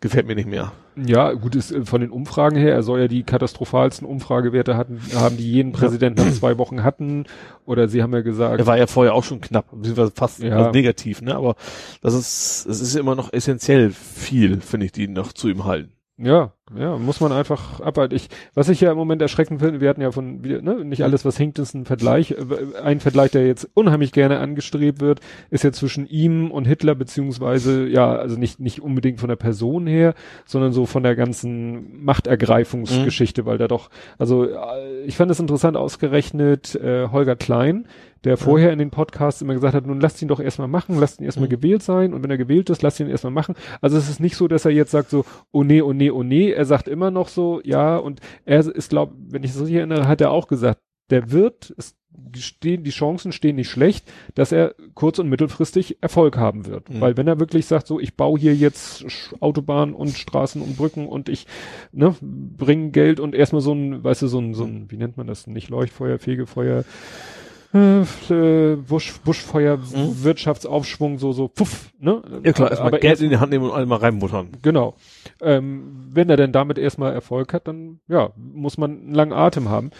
gefällt 0.00 0.26
mir 0.26 0.34
nicht 0.34 0.48
mehr. 0.48 0.72
ja, 0.96 1.32
gut, 1.34 1.54
ist 1.54 1.70
äh, 1.70 1.84
von 1.84 2.00
den 2.00 2.10
Umfragen 2.10 2.56
her, 2.56 2.72
er 2.72 2.82
soll 2.82 3.00
ja 3.00 3.08
die 3.08 3.22
katastrophalsten 3.22 4.06
Umfragewerte 4.06 4.76
hatten, 4.76 5.00
haben, 5.14 5.36
die 5.36 5.50
jeden 5.52 5.72
Präsidenten 5.72 6.24
nach 6.26 6.32
zwei 6.32 6.56
Wochen 6.58 6.82
hatten, 6.82 7.26
oder 7.66 7.86
sie 7.86 8.02
haben 8.02 8.12
ja 8.14 8.22
gesagt, 8.22 8.58
Er 8.58 8.66
war 8.66 8.78
ja 8.78 8.86
vorher 8.86 9.14
auch 9.14 9.24
schon 9.24 9.40
knapp, 9.42 9.66
beziehungsweise 9.72 10.12
fast 10.14 10.40
Ja. 10.42 10.72
negativ, 10.72 11.20
ne? 11.20 11.34
Aber 11.36 11.54
das 12.02 12.14
ist, 12.14 12.66
es 12.66 12.80
ist 12.80 12.96
immer 12.96 13.14
noch 13.14 13.32
essentiell 13.32 13.90
viel, 13.90 14.60
finde 14.62 14.86
ich, 14.86 14.92
die 14.92 15.06
noch 15.06 15.32
zu 15.32 15.48
ihm 15.48 15.64
halten. 15.64 15.92
Ja, 16.22 16.52
ja, 16.76 16.98
muss 16.98 17.20
man 17.20 17.32
einfach 17.32 17.80
abhalten. 17.80 18.14
Ich, 18.14 18.28
was 18.52 18.68
ich 18.68 18.82
ja 18.82 18.92
im 18.92 18.98
Moment 18.98 19.22
erschreckend 19.22 19.62
finde, 19.62 19.80
wir 19.80 19.88
hatten 19.88 20.02
ja 20.02 20.12
von, 20.12 20.44
wir, 20.44 20.60
ne, 20.60 20.84
nicht 20.84 21.02
alles, 21.02 21.24
was 21.24 21.38
hinkt, 21.38 21.58
ist 21.58 21.72
ein 21.72 21.86
Vergleich. 21.86 22.32
Äh, 22.32 22.78
Ein 22.82 23.00
Vergleich, 23.00 23.30
der 23.30 23.46
jetzt 23.46 23.70
unheimlich 23.72 24.12
gerne 24.12 24.38
angestrebt 24.38 25.00
wird, 25.00 25.20
ist 25.48 25.64
ja 25.64 25.72
zwischen 25.72 26.06
ihm 26.06 26.50
und 26.50 26.66
Hitler, 26.66 26.94
beziehungsweise, 26.94 27.86
ja, 27.86 28.14
also 28.14 28.36
nicht, 28.36 28.60
nicht 28.60 28.82
unbedingt 28.82 29.18
von 29.18 29.30
der 29.30 29.36
Person 29.36 29.86
her, 29.86 30.12
sondern 30.44 30.72
so 30.72 30.84
von 30.84 31.02
der 31.02 31.16
ganzen 31.16 32.04
Machtergreifungsgeschichte, 32.04 33.46
weil 33.46 33.56
da 33.56 33.66
doch, 33.66 33.88
also, 34.18 34.44
äh, 34.44 35.02
ich 35.06 35.16
fand 35.16 35.30
es 35.30 35.40
interessant 35.40 35.78
ausgerechnet, 35.78 36.74
äh, 36.74 37.08
Holger 37.08 37.36
Klein, 37.36 37.86
der 38.24 38.36
vorher 38.36 38.72
in 38.72 38.78
den 38.78 38.90
Podcasts 38.90 39.40
immer 39.42 39.54
gesagt 39.54 39.74
hat, 39.74 39.86
nun 39.86 40.00
lasst 40.00 40.20
ihn 40.20 40.28
doch 40.28 40.40
erstmal 40.40 40.68
machen, 40.68 40.98
lasst 40.98 41.20
ihn 41.20 41.24
erstmal 41.24 41.48
Mhm. 41.48 41.52
gewählt 41.52 41.82
sein 41.82 42.12
und 42.12 42.22
wenn 42.22 42.30
er 42.30 42.38
gewählt 42.38 42.68
ist, 42.70 42.82
lasst 42.82 43.00
ihn 43.00 43.08
erstmal 43.08 43.32
machen. 43.32 43.54
Also 43.80 43.96
es 43.96 44.08
ist 44.10 44.20
nicht 44.20 44.36
so, 44.36 44.48
dass 44.48 44.64
er 44.64 44.72
jetzt 44.72 44.90
sagt 44.90 45.10
so, 45.10 45.24
oh 45.52 45.64
nee, 45.64 45.80
oh 45.82 45.92
nee, 45.92 46.10
oh 46.10 46.22
nee, 46.22 46.50
er 46.50 46.64
sagt 46.64 46.88
immer 46.88 47.10
noch 47.10 47.28
so, 47.28 47.60
ja 47.64 47.96
und 47.96 48.20
er 48.44 48.60
ist, 48.60 48.90
glaube, 48.90 49.14
wenn 49.30 49.42
ich 49.42 49.52
es 49.52 49.58
richtig 49.60 49.76
erinnere, 49.76 50.06
hat 50.08 50.20
er 50.20 50.30
auch 50.30 50.48
gesagt, 50.48 50.80
der 51.10 51.32
wird, 51.32 51.74
es 51.76 51.96
stehen, 52.36 52.84
die 52.84 52.90
Chancen 52.90 53.32
stehen 53.32 53.56
nicht 53.56 53.70
schlecht, 53.70 54.10
dass 54.34 54.52
er 54.52 54.74
kurz- 54.94 55.18
und 55.18 55.28
mittelfristig 55.28 55.98
Erfolg 56.00 56.36
haben 56.36 56.66
wird. 56.66 56.90
Mhm. 56.90 57.00
Weil 57.00 57.16
wenn 57.16 57.26
er 57.26 57.40
wirklich 57.40 57.66
sagt, 57.66 57.86
so, 57.86 57.98
ich 57.98 58.14
baue 58.16 58.38
hier 58.38 58.54
jetzt 58.54 59.04
Autobahnen 59.40 59.94
und 59.94 60.10
Straßen 60.10 60.60
und 60.60 60.76
Brücken 60.76 61.06
und 61.06 61.28
ich, 61.28 61.46
ne, 61.92 62.14
bringe 62.20 62.90
Geld 62.90 63.20
und 63.20 63.34
erstmal 63.34 63.62
so 63.62 63.72
ein, 63.72 64.04
weißt 64.04 64.22
du, 64.22 64.26
so 64.26 64.38
ein, 64.38 64.54
so 64.54 64.64
ein, 64.64 64.90
wie 64.90 64.96
nennt 64.96 65.16
man 65.16 65.26
das, 65.26 65.46
nicht 65.46 65.70
Leuchtfeuer, 65.70 66.18
Fegefeuer, 66.18 66.84
äh, 67.72 68.76
Busch, 68.76 69.20
Buschfeuer, 69.24 69.76
Mhm. 69.76 70.24
Wirtschaftsaufschwung, 70.24 71.18
so, 71.18 71.32
so, 71.32 71.48
puff, 71.48 71.92
ne? 71.98 72.22
Ja 72.44 72.52
klar, 72.52 72.70
erstmal 72.70 72.90
Geld 72.92 73.04
erst, 73.04 73.22
in 73.22 73.30
die 73.30 73.38
Hand 73.38 73.52
nehmen 73.52 73.66
und 73.66 73.72
einmal 73.72 73.98
reinbuttern. 73.98 74.48
genau. 74.62 74.94
Ähm, 75.40 76.08
wenn 76.12 76.28
er 76.30 76.36
denn 76.36 76.52
damit 76.52 76.78
erstmal 76.78 77.12
Erfolg 77.12 77.52
hat, 77.54 77.68
dann, 77.68 78.00
ja, 78.08 78.30
muss 78.36 78.76
man 78.78 78.90
einen 78.90 79.14
langen 79.14 79.32
Atem 79.32 79.68
haben. 79.68 79.90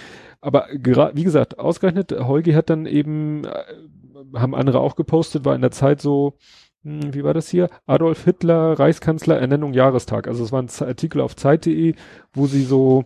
Aber 0.40 0.66
gerade, 0.72 1.16
wie 1.16 1.24
gesagt, 1.24 1.58
ausgerechnet, 1.58 2.12
Holgi 2.12 2.52
hat 2.52 2.70
dann 2.70 2.86
eben, 2.86 3.44
äh, 3.44 4.38
haben 4.38 4.54
andere 4.54 4.80
auch 4.80 4.96
gepostet, 4.96 5.44
war 5.44 5.54
in 5.54 5.60
der 5.60 5.70
Zeit 5.70 6.00
so, 6.00 6.34
hm, 6.82 7.14
wie 7.14 7.24
war 7.24 7.34
das 7.34 7.48
hier? 7.50 7.68
Adolf 7.86 8.24
Hitler, 8.24 8.78
Reichskanzler, 8.78 9.38
Ernennung 9.38 9.74
Jahrestag. 9.74 10.26
Also 10.28 10.42
es 10.42 10.50
war 10.52 10.62
ein 10.62 10.68
Artikel 10.80 11.20
auf 11.20 11.36
Zeit.de, 11.36 11.94
wo 12.32 12.46
sie 12.46 12.62
so 12.64 13.04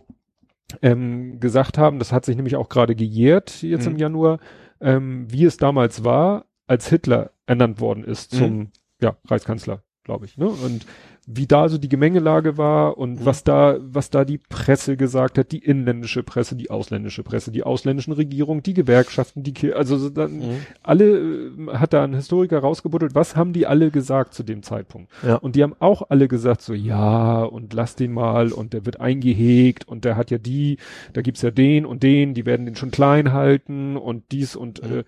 ähm, 0.81 1.39
gesagt 1.39 1.77
haben, 1.77 1.99
das 1.99 2.11
hat 2.11 2.25
sich 2.25 2.35
nämlich 2.35 2.55
auch 2.55 2.69
gerade 2.69 2.95
gejährt 2.95 3.61
jetzt 3.61 3.85
Mhm. 3.85 3.93
im 3.93 3.97
Januar, 3.97 4.39
ähm, 4.81 5.25
wie 5.31 5.45
es 5.45 5.57
damals 5.57 6.03
war, 6.03 6.45
als 6.67 6.87
Hitler 6.89 7.31
ernannt 7.45 7.79
worden 7.79 8.03
ist 8.03 8.33
Mhm. 8.33 8.37
zum 8.37 8.71
ja, 9.01 9.17
Reichskanzler, 9.27 9.83
glaube 10.03 10.25
ich. 10.25 10.37
Ne? 10.37 10.47
Und 10.47 10.85
wie 11.27 11.47
da 11.47 11.69
so 11.69 11.77
die 11.79 11.89
Gemengelage 11.89 12.57
war 12.57 12.97
und 12.97 13.21
Mhm. 13.21 13.25
was 13.25 13.43
da, 13.43 13.77
was 13.81 14.09
da 14.11 14.25
die 14.25 14.37
Presse 14.37 14.95
gesagt 14.95 15.37
hat, 15.37 15.51
die 15.51 15.57
inländische 15.57 16.21
Presse, 16.21 16.55
die 16.55 16.69
ausländische 16.69 17.23
Presse, 17.23 17.51
die 17.51 17.63
ausländischen 17.63 18.11
Regierungen, 18.13 18.61
die 18.61 18.75
Gewerkschaften, 18.75 19.41
die 19.41 19.53
Ki 19.53 19.73
also 19.73 19.97
so 19.97 20.09
dann 20.09 20.37
Mhm. 20.37 20.43
alle 20.83 21.17
äh, 21.17 21.51
hat 21.73 21.93
da 21.93 22.03
ein 22.03 22.13
Historiker 22.13 22.59
rausgebuddelt, 22.59 23.15
was 23.15 23.35
haben 23.35 23.53
die 23.53 23.65
alle 23.65 23.89
gesagt 23.89 24.33
zu 24.35 24.43
dem 24.43 24.61
Zeitpunkt? 24.61 25.11
Ja. 25.25 25.35
Und 25.37 25.55
die 25.55 25.63
haben 25.63 25.75
auch 25.79 26.03
alle 26.09 26.27
gesagt 26.27 26.61
so, 26.61 26.73
ja, 26.73 27.41
und 27.43 27.73
lass 27.73 27.95
den 27.95 28.11
mal 28.13 28.51
und 28.51 28.73
der 28.73 28.85
wird 28.85 28.99
eingehegt 28.99 29.87
und 29.87 30.05
der 30.05 30.17
hat 30.17 30.29
ja 30.29 30.37
die, 30.37 30.77
da 31.13 31.21
gibt's 31.21 31.41
ja 31.41 31.49
den 31.51 31.85
und 31.87 32.03
den, 32.03 32.33
die 32.35 32.45
werden 32.45 32.65
den 32.67 32.75
schon 32.75 32.91
klein 32.91 33.33
halten 33.33 33.97
und 33.97 34.23
dies 34.31 34.55
und 34.55 34.83
Mhm. 34.83 34.99
äh, 34.99 35.03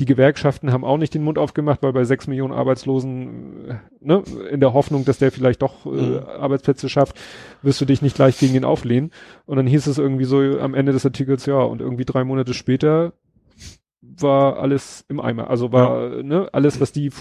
die 0.00 0.04
Gewerkschaften 0.06 0.72
haben 0.72 0.84
auch 0.84 0.96
nicht 0.98 1.14
den 1.14 1.22
Mund 1.22 1.38
aufgemacht, 1.38 1.82
weil 1.82 1.92
bei 1.92 2.04
sechs 2.04 2.26
Millionen 2.26 2.52
Arbeitslosen, 2.54 3.68
äh, 3.68 3.74
ne, 4.00 4.22
in 4.50 4.60
der 4.60 4.72
Hoffnung, 4.72 5.04
dass 5.04 5.18
der 5.18 5.30
vielleicht 5.30 5.59
vielleicht 5.60 5.62
doch 5.62 5.86
äh, 5.86 5.90
Mhm. 5.90 6.18
Arbeitsplätze 6.40 6.88
schafft, 6.88 7.16
wirst 7.62 7.80
du 7.80 7.84
dich 7.84 8.02
nicht 8.02 8.16
gleich 8.16 8.38
gegen 8.38 8.54
ihn 8.54 8.64
auflehnen. 8.64 9.10
Und 9.46 9.56
dann 9.56 9.66
hieß 9.66 9.86
es 9.86 9.98
irgendwie 9.98 10.24
so 10.24 10.40
am 10.60 10.74
Ende 10.74 10.92
des 10.92 11.04
Artikels, 11.04 11.46
ja, 11.46 11.58
und 11.58 11.80
irgendwie 11.80 12.04
drei 12.04 12.24
Monate 12.24 12.54
später 12.54 13.12
war 14.02 14.58
alles 14.58 15.04
im 15.08 15.20
Eimer. 15.20 15.50
Also 15.50 15.72
war 15.72 16.22
ne, 16.22 16.48
alles, 16.52 16.80
was 16.80 16.90
die 16.90 17.06
äh, 17.08 17.12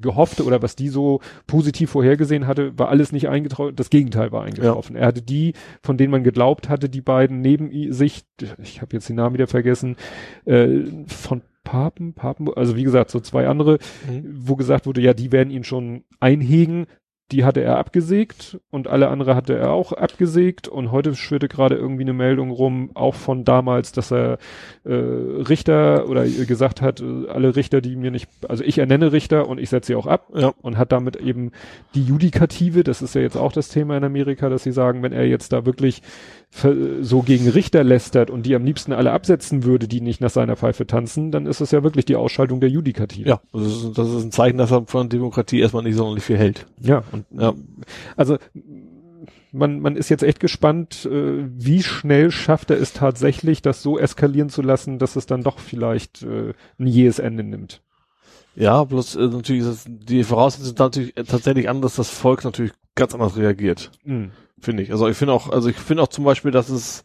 gehoffte 0.00 0.44
oder 0.44 0.60
was 0.62 0.76
die 0.76 0.88
so 0.88 1.20
positiv 1.46 1.90
vorhergesehen 1.90 2.46
hatte, 2.46 2.78
war 2.78 2.90
alles 2.90 3.12
nicht 3.12 3.28
eingetroffen. 3.28 3.74
Das 3.76 3.88
Gegenteil 3.90 4.30
war 4.30 4.44
eingetroffen. 4.44 4.94
Er 4.94 5.06
hatte 5.06 5.22
die, 5.22 5.54
von 5.82 5.96
denen 5.96 6.10
man 6.10 6.24
geglaubt 6.24 6.68
hatte, 6.68 6.88
die 6.90 7.00
beiden 7.00 7.40
neben 7.40 7.92
sich, 7.92 8.24
ich 8.62 8.82
habe 8.82 8.94
jetzt 8.96 9.08
den 9.08 9.16
Namen 9.16 9.34
wieder 9.34 9.46
vergessen, 9.46 9.96
äh, 10.44 10.84
von 11.06 11.42
Papen, 11.64 12.14
Papen, 12.14 12.48
also 12.54 12.76
wie 12.76 12.84
gesagt, 12.84 13.10
so 13.10 13.20
zwei 13.20 13.46
andere, 13.46 13.78
wo 14.26 14.56
gesagt 14.56 14.86
wurde, 14.86 15.02
ja, 15.02 15.12
die 15.14 15.32
werden 15.32 15.50
ihn 15.50 15.64
schon 15.64 16.04
einhegen. 16.20 16.86
Die 17.30 17.44
hatte 17.44 17.60
er 17.60 17.76
abgesägt 17.76 18.58
und 18.70 18.88
alle 18.88 19.08
andere 19.08 19.34
hatte 19.34 19.54
er 19.54 19.70
auch 19.70 19.92
abgesägt 19.92 20.66
und 20.66 20.90
heute 20.92 21.14
schwirrte 21.14 21.46
gerade 21.48 21.74
irgendwie 21.74 22.04
eine 22.04 22.14
Meldung 22.14 22.50
rum, 22.50 22.90
auch 22.94 23.14
von 23.14 23.44
damals, 23.44 23.92
dass 23.92 24.10
er 24.10 24.38
äh, 24.84 24.94
Richter 24.94 26.08
oder 26.08 26.24
gesagt 26.24 26.80
hat, 26.80 27.02
äh, 27.02 27.28
alle 27.28 27.54
Richter, 27.54 27.82
die 27.82 27.96
mir 27.96 28.10
nicht, 28.10 28.30
also 28.48 28.64
ich 28.64 28.78
ernenne 28.78 29.12
Richter 29.12 29.46
und 29.46 29.58
ich 29.60 29.68
setze 29.68 29.88
sie 29.88 29.94
auch 29.94 30.06
ab 30.06 30.28
Ja. 30.34 30.54
und 30.62 30.78
hat 30.78 30.90
damit 30.90 31.16
eben 31.16 31.52
die 31.94 32.02
Judikative, 32.02 32.82
das 32.82 33.02
ist 33.02 33.14
ja 33.14 33.20
jetzt 33.20 33.36
auch 33.36 33.52
das 33.52 33.68
Thema 33.68 33.98
in 33.98 34.04
Amerika, 34.04 34.48
dass 34.48 34.62
sie 34.62 34.72
sagen, 34.72 35.02
wenn 35.02 35.12
er 35.12 35.26
jetzt 35.26 35.52
da 35.52 35.66
wirklich 35.66 36.00
so 36.50 37.22
gegen 37.22 37.48
Richter 37.48 37.84
lästert 37.84 38.30
und 38.30 38.44
die 38.46 38.54
am 38.54 38.64
liebsten 38.64 38.92
alle 38.92 39.12
absetzen 39.12 39.64
würde, 39.64 39.86
die 39.86 40.00
nicht 40.00 40.20
nach 40.20 40.30
seiner 40.30 40.56
Pfeife 40.56 40.86
tanzen, 40.86 41.30
dann 41.30 41.46
ist 41.46 41.60
es 41.60 41.70
ja 41.70 41.82
wirklich 41.84 42.06
die 42.06 42.16
Ausschaltung 42.16 42.60
der 42.60 42.70
Judikative. 42.70 43.28
Ja, 43.28 43.40
das 43.52 43.62
ist, 43.66 43.98
das 43.98 44.08
ist 44.08 44.22
ein 44.24 44.32
Zeichen, 44.32 44.58
dass 44.58 44.70
er 44.72 44.86
von 44.86 45.08
Demokratie 45.08 45.60
erstmal 45.60 45.82
nicht 45.82 45.96
sonderlich 45.96 46.24
viel 46.24 46.38
hält. 46.38 46.66
Ja, 46.80 47.04
und 47.12 47.26
Ja. 47.30 47.54
also 48.16 48.38
man, 49.52 49.80
man 49.80 49.96
ist 49.96 50.08
jetzt 50.08 50.22
echt 50.22 50.40
gespannt, 50.40 51.06
äh, 51.06 51.44
wie 51.56 51.82
schnell 51.82 52.30
schafft 52.30 52.70
er 52.70 52.80
es 52.80 52.92
tatsächlich, 52.92 53.62
das 53.62 53.82
so 53.82 53.98
eskalieren 53.98 54.48
zu 54.50 54.62
lassen, 54.62 54.98
dass 54.98 55.16
es 55.16 55.26
dann 55.26 55.42
doch 55.42 55.58
vielleicht 55.58 56.22
äh, 56.22 56.54
ein 56.78 56.86
jähes 56.86 57.18
Ende 57.18 57.44
nimmt. 57.44 57.82
Ja, 58.54 58.84
bloß 58.84 59.16
äh, 59.16 59.28
natürlich 59.28 59.62
ist 59.62 59.68
es, 59.68 59.84
die 59.86 60.24
Voraussetzungen 60.24 60.66
sind 60.68 60.78
natürlich 60.78 61.16
äh, 61.16 61.24
tatsächlich 61.24 61.68
anders, 61.68 61.96
dass 61.96 62.08
das 62.08 62.18
Volk 62.18 62.44
natürlich 62.44 62.72
ganz 62.94 63.14
anders 63.14 63.36
reagiert, 63.36 63.90
Mhm. 64.04 64.30
Finde 64.60 64.82
ich. 64.82 64.92
Also 64.92 65.08
ich 65.08 65.16
finde 65.16 65.32
auch, 65.32 65.50
also 65.50 65.68
ich 65.68 65.76
finde 65.76 66.02
auch 66.02 66.08
zum 66.08 66.24
Beispiel, 66.24 66.50
dass 66.50 66.68
es 66.68 67.04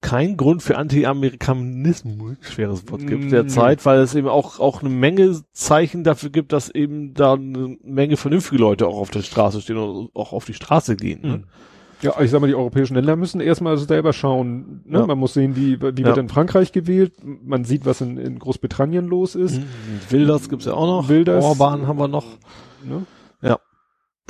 kein 0.00 0.36
Grund 0.36 0.62
für 0.62 0.78
Anti-Amerikanismus, 0.78 2.36
schweres 2.40 2.88
Wort 2.88 3.06
gibt 3.06 3.24
Mm, 3.24 3.30
derzeit, 3.30 3.84
weil 3.84 3.98
es 4.00 4.14
eben 4.14 4.28
auch, 4.28 4.60
auch 4.60 4.80
eine 4.80 4.90
Menge 4.90 5.40
Zeichen 5.52 6.04
dafür 6.04 6.30
gibt, 6.30 6.52
dass 6.52 6.70
eben 6.70 7.14
da 7.14 7.32
eine 7.34 7.76
Menge 7.82 8.16
vernünftige 8.16 8.60
Leute 8.60 8.86
auch 8.86 8.96
auf 8.98 9.10
der 9.10 9.22
Straße 9.22 9.60
stehen 9.60 9.76
und 9.76 10.10
auch 10.14 10.32
auf 10.32 10.44
die 10.44 10.54
Straße 10.54 10.94
gehen. 10.96 11.20
Ne? 11.22 11.36
Mhm. 11.38 11.44
Ja, 12.00 12.20
ich 12.20 12.30
sag 12.30 12.40
mal, 12.40 12.46
die 12.46 12.54
europäischen 12.54 12.94
Länder 12.94 13.16
müssen 13.16 13.40
erstmal 13.40 13.76
selber 13.76 14.12
schauen. 14.12 14.82
Ne? 14.84 15.00
Ja. 15.00 15.06
Man 15.06 15.18
muss 15.18 15.34
sehen, 15.34 15.56
wie, 15.56 15.80
wie 15.82 16.02
Ja. 16.02 16.06
wird 16.06 16.18
in 16.18 16.28
Frankreich 16.28 16.70
gewählt. 16.70 17.14
Man 17.24 17.64
sieht, 17.64 17.84
was 17.84 18.00
in, 18.00 18.18
in 18.18 18.38
Großbritannien 18.38 19.04
los 19.08 19.34
ist. 19.34 19.58
Mhm. 19.58 19.64
Wilders 20.10 20.48
gibt's 20.48 20.66
ja 20.66 20.74
auch 20.74 20.86
noch. 20.86 21.08
Wilders. 21.08 21.44
Orban 21.44 21.88
haben 21.88 21.98
wir 21.98 22.06
noch. 22.06 22.26
Ne? 22.84 23.04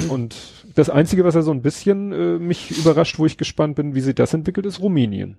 Und 0.09 0.37
das 0.75 0.91
Einzige, 0.91 1.25
was 1.25 1.35
ja 1.35 1.43
so 1.43 1.51
ein 1.51 1.63
bisschen 1.63 2.13
äh, 2.13 2.39
mich 2.39 2.71
überrascht, 2.79 3.19
wo 3.19 3.27
ich 3.27 3.37
gespannt 3.37 3.77
bin, 3.77 3.95
wie 3.95 4.01
sich 4.01 4.15
das 4.15 4.35
entwickelt, 4.35 4.67
ist 4.67 4.81
Rumänien. 4.81 5.39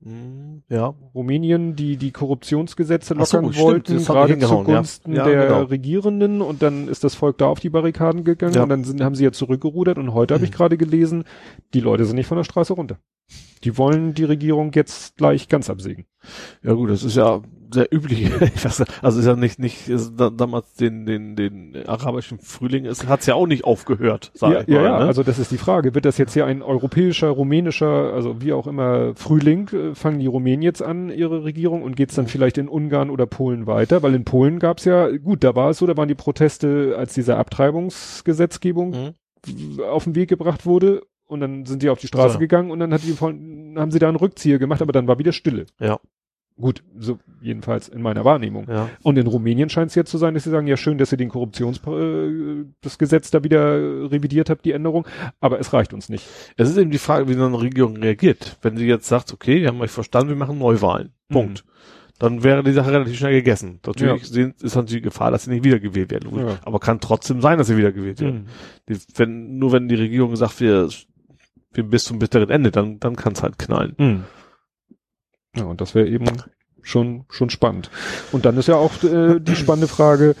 Mhm. 0.00 0.62
Ja. 0.68 0.94
Rumänien, 1.14 1.74
die 1.74 1.96
die 1.96 2.12
Korruptionsgesetze 2.12 3.14
so, 3.14 3.14
lockern 3.14 3.52
stimmt, 3.52 3.66
wollten, 3.66 4.04
gerade 4.04 4.32
hingehauen, 4.32 4.58
ja. 4.58 4.64
zugunsten 4.64 5.12
Ja, 5.12 5.24
der 5.24 5.46
genau. 5.46 5.62
Regierenden 5.64 6.40
und 6.40 6.62
dann 6.62 6.88
ist 6.88 7.02
das 7.02 7.14
Volk 7.14 7.38
da 7.38 7.46
auf 7.46 7.58
die 7.58 7.70
Barrikaden 7.70 8.22
gegangen 8.22 8.54
Ja. 8.54 8.62
und 8.62 8.68
dann 8.68 8.84
sind, 8.84 9.02
haben 9.02 9.16
sie 9.16 9.24
ja 9.24 9.32
zurückgerudert 9.32 9.98
und 9.98 10.14
heute 10.14 10.34
habe 10.34 10.44
ich 10.44 10.52
gerade 10.52 10.76
gelesen, 10.76 11.24
die 11.74 11.80
Leute 11.80 12.04
sind 12.04 12.16
nicht 12.16 12.28
von 12.28 12.36
der 12.36 12.44
Straße 12.44 12.74
runter. 12.74 12.98
Die 13.60 13.76
wollen 13.78 14.14
die 14.14 14.24
Regierung 14.24 14.72
jetzt 14.74 15.16
gleich 15.16 15.48
ganz 15.48 15.68
absägen. 15.70 16.06
Ja 16.62 16.72
gut, 16.74 16.90
das 16.90 17.02
ist 17.04 17.16
ja 17.16 17.42
sehr 17.72 17.92
üblich. 17.92 18.30
Also 19.02 19.20
ist 19.20 19.26
ja 19.26 19.36
nicht, 19.36 19.58
nicht 19.58 19.88
ist 19.88 20.14
da, 20.16 20.30
damals 20.30 20.72
den, 20.74 21.04
den, 21.06 21.36
den 21.36 21.76
arabischen 21.86 22.38
Frühling, 22.38 22.86
es 22.86 23.06
hat's 23.06 23.26
ja 23.26 23.34
auch 23.34 23.46
nicht 23.46 23.64
aufgehört, 23.64 24.30
sag 24.34 24.52
Ja, 24.52 24.60
ich 24.62 24.68
mal. 24.68 24.74
ja, 24.74 24.82
ja, 24.84 24.98
ne? 25.00 25.04
also 25.06 25.22
das 25.22 25.38
ist 25.38 25.50
die 25.50 25.58
Frage. 25.58 25.94
Wird 25.94 26.04
das 26.06 26.16
jetzt 26.18 26.32
hier 26.32 26.46
ein 26.46 26.62
europäischer, 26.62 27.28
rumänischer, 27.28 28.12
also 28.14 28.40
wie 28.40 28.52
auch 28.54 28.66
immer 28.66 29.14
Frühling, 29.16 29.68
äh, 29.68 29.94
fangen 29.94 30.18
die 30.18 30.26
Rumänen 30.26 30.62
jetzt 30.62 30.82
an, 30.82 31.10
ihre 31.10 31.44
Regierung 31.44 31.82
und 31.82 31.94
geht's 31.96 32.14
dann 32.14 32.26
vielleicht 32.26 32.56
in 32.58 32.68
Ungarn 32.68 33.10
oder 33.10 33.26
Polen 33.26 33.66
weiter? 33.66 34.02
Weil 34.02 34.14
in 34.14 34.24
Polen 34.24 34.58
gab's 34.58 34.84
ja, 34.86 35.08
gut, 35.16 35.44
da 35.44 35.54
war 35.54 35.70
es 35.70 35.78
so, 35.78 35.86
da 35.86 35.96
waren 35.96 36.08
die 36.08 36.14
Proteste, 36.14 36.94
als 36.98 37.12
diese 37.14 37.36
Abtreibungsgesetzgebung 37.36 38.90
Mhm. 38.90 39.80
auf 39.82 40.04
den 40.04 40.14
Weg 40.14 40.28
gebracht 40.30 40.66
wurde 40.66 41.02
und 41.28 41.40
dann 41.40 41.64
sind 41.66 41.82
die 41.82 41.90
auf 41.90 42.00
die 42.00 42.08
Straße 42.08 42.34
So. 42.34 42.38
gegangen 42.38 42.70
und 42.70 42.80
dann 42.80 42.92
hat 42.92 43.02
die 43.04 43.14
haben 43.20 43.90
sie 43.90 43.98
da 43.98 44.08
einen 44.08 44.16
Rückzieher 44.16 44.58
gemacht, 44.58 44.82
aber 44.82 44.92
dann 44.92 45.06
war 45.06 45.18
wieder 45.18 45.32
Stille. 45.32 45.66
Ja. 45.78 46.00
Gut, 46.60 46.82
so 46.98 47.20
jedenfalls 47.40 47.88
in 47.88 48.02
meiner 48.02 48.24
Wahrnehmung. 48.24 48.66
Ja. 48.68 48.90
Und 49.04 49.16
in 49.16 49.28
Rumänien 49.28 49.68
scheint 49.68 49.90
es 49.90 49.94
jetzt 49.94 50.10
zu 50.10 50.18
sein, 50.18 50.34
dass 50.34 50.42
sie 50.42 50.50
sagen, 50.50 50.66
ja 50.66 50.76
schön, 50.76 50.98
dass 50.98 51.12
ihr 51.12 51.18
den 51.18 51.28
Korruptions 51.28 51.80
äh, 51.86 52.64
das 52.80 52.98
Gesetz 52.98 53.30
da 53.30 53.44
wieder 53.44 54.10
revidiert 54.10 54.50
habt, 54.50 54.64
die 54.64 54.72
Änderung, 54.72 55.06
aber 55.40 55.60
es 55.60 55.72
reicht 55.72 55.94
uns 55.94 56.08
nicht. 56.08 56.26
Es 56.56 56.68
ist 56.68 56.76
eben 56.76 56.90
die 56.90 56.98
Frage, 56.98 57.28
wie 57.28 57.34
so 57.34 57.44
eine 57.46 57.60
Regierung 57.60 57.96
reagiert. 57.98 58.56
Wenn 58.62 58.76
sie 58.76 58.86
jetzt 58.86 59.06
sagt, 59.06 59.32
okay, 59.32 59.60
wir 59.60 59.68
haben 59.68 59.80
euch 59.80 59.92
verstanden, 59.92 60.30
wir 60.30 60.36
machen 60.36 60.58
Neuwahlen. 60.58 61.12
Punkt. 61.28 61.64
Dann 62.18 62.42
wäre 62.42 62.64
die 62.64 62.72
Sache 62.72 62.90
relativ 62.90 63.16
schnell 63.16 63.34
gegessen. 63.34 63.78
Natürlich 63.86 64.24
sind, 64.26 64.60
ist 64.60 64.74
natürlich 64.74 65.02
die 65.02 65.08
Gefahr, 65.08 65.30
dass 65.30 65.44
sie 65.44 65.50
nicht 65.50 65.62
wiedergewählt 65.62 66.10
werden. 66.10 66.36
Ja. 66.36 66.58
Aber 66.64 66.80
kann 66.80 66.98
trotzdem 66.98 67.40
sein, 67.40 67.58
dass 67.58 67.68
sie 67.68 67.76
wiedergewählt 67.76 68.20
werden. 68.20 68.48
Die, 68.88 68.96
wenn, 69.14 69.58
nur 69.58 69.70
wenn 69.70 69.88
die 69.88 69.94
Regierung 69.94 70.34
sagt, 70.34 70.58
wir 70.60 70.88
bis 71.72 72.04
zum 72.04 72.18
bitteren 72.18 72.50
Ende, 72.50 72.70
dann, 72.70 72.98
dann 72.98 73.16
kann 73.16 73.32
es 73.34 73.42
halt 73.42 73.58
knallen. 73.58 73.94
Mhm. 73.98 74.24
Ja, 75.56 75.64
und 75.64 75.80
das 75.80 75.94
wäre 75.94 76.08
eben 76.08 76.26
schon, 76.82 77.24
schon 77.30 77.50
spannend. 77.50 77.90
Und 78.32 78.44
dann 78.44 78.56
ist 78.56 78.68
ja 78.68 78.76
auch 78.76 79.02
äh, 79.02 79.40
die 79.40 79.56
spannende 79.56 79.88
Frage, 79.88 80.34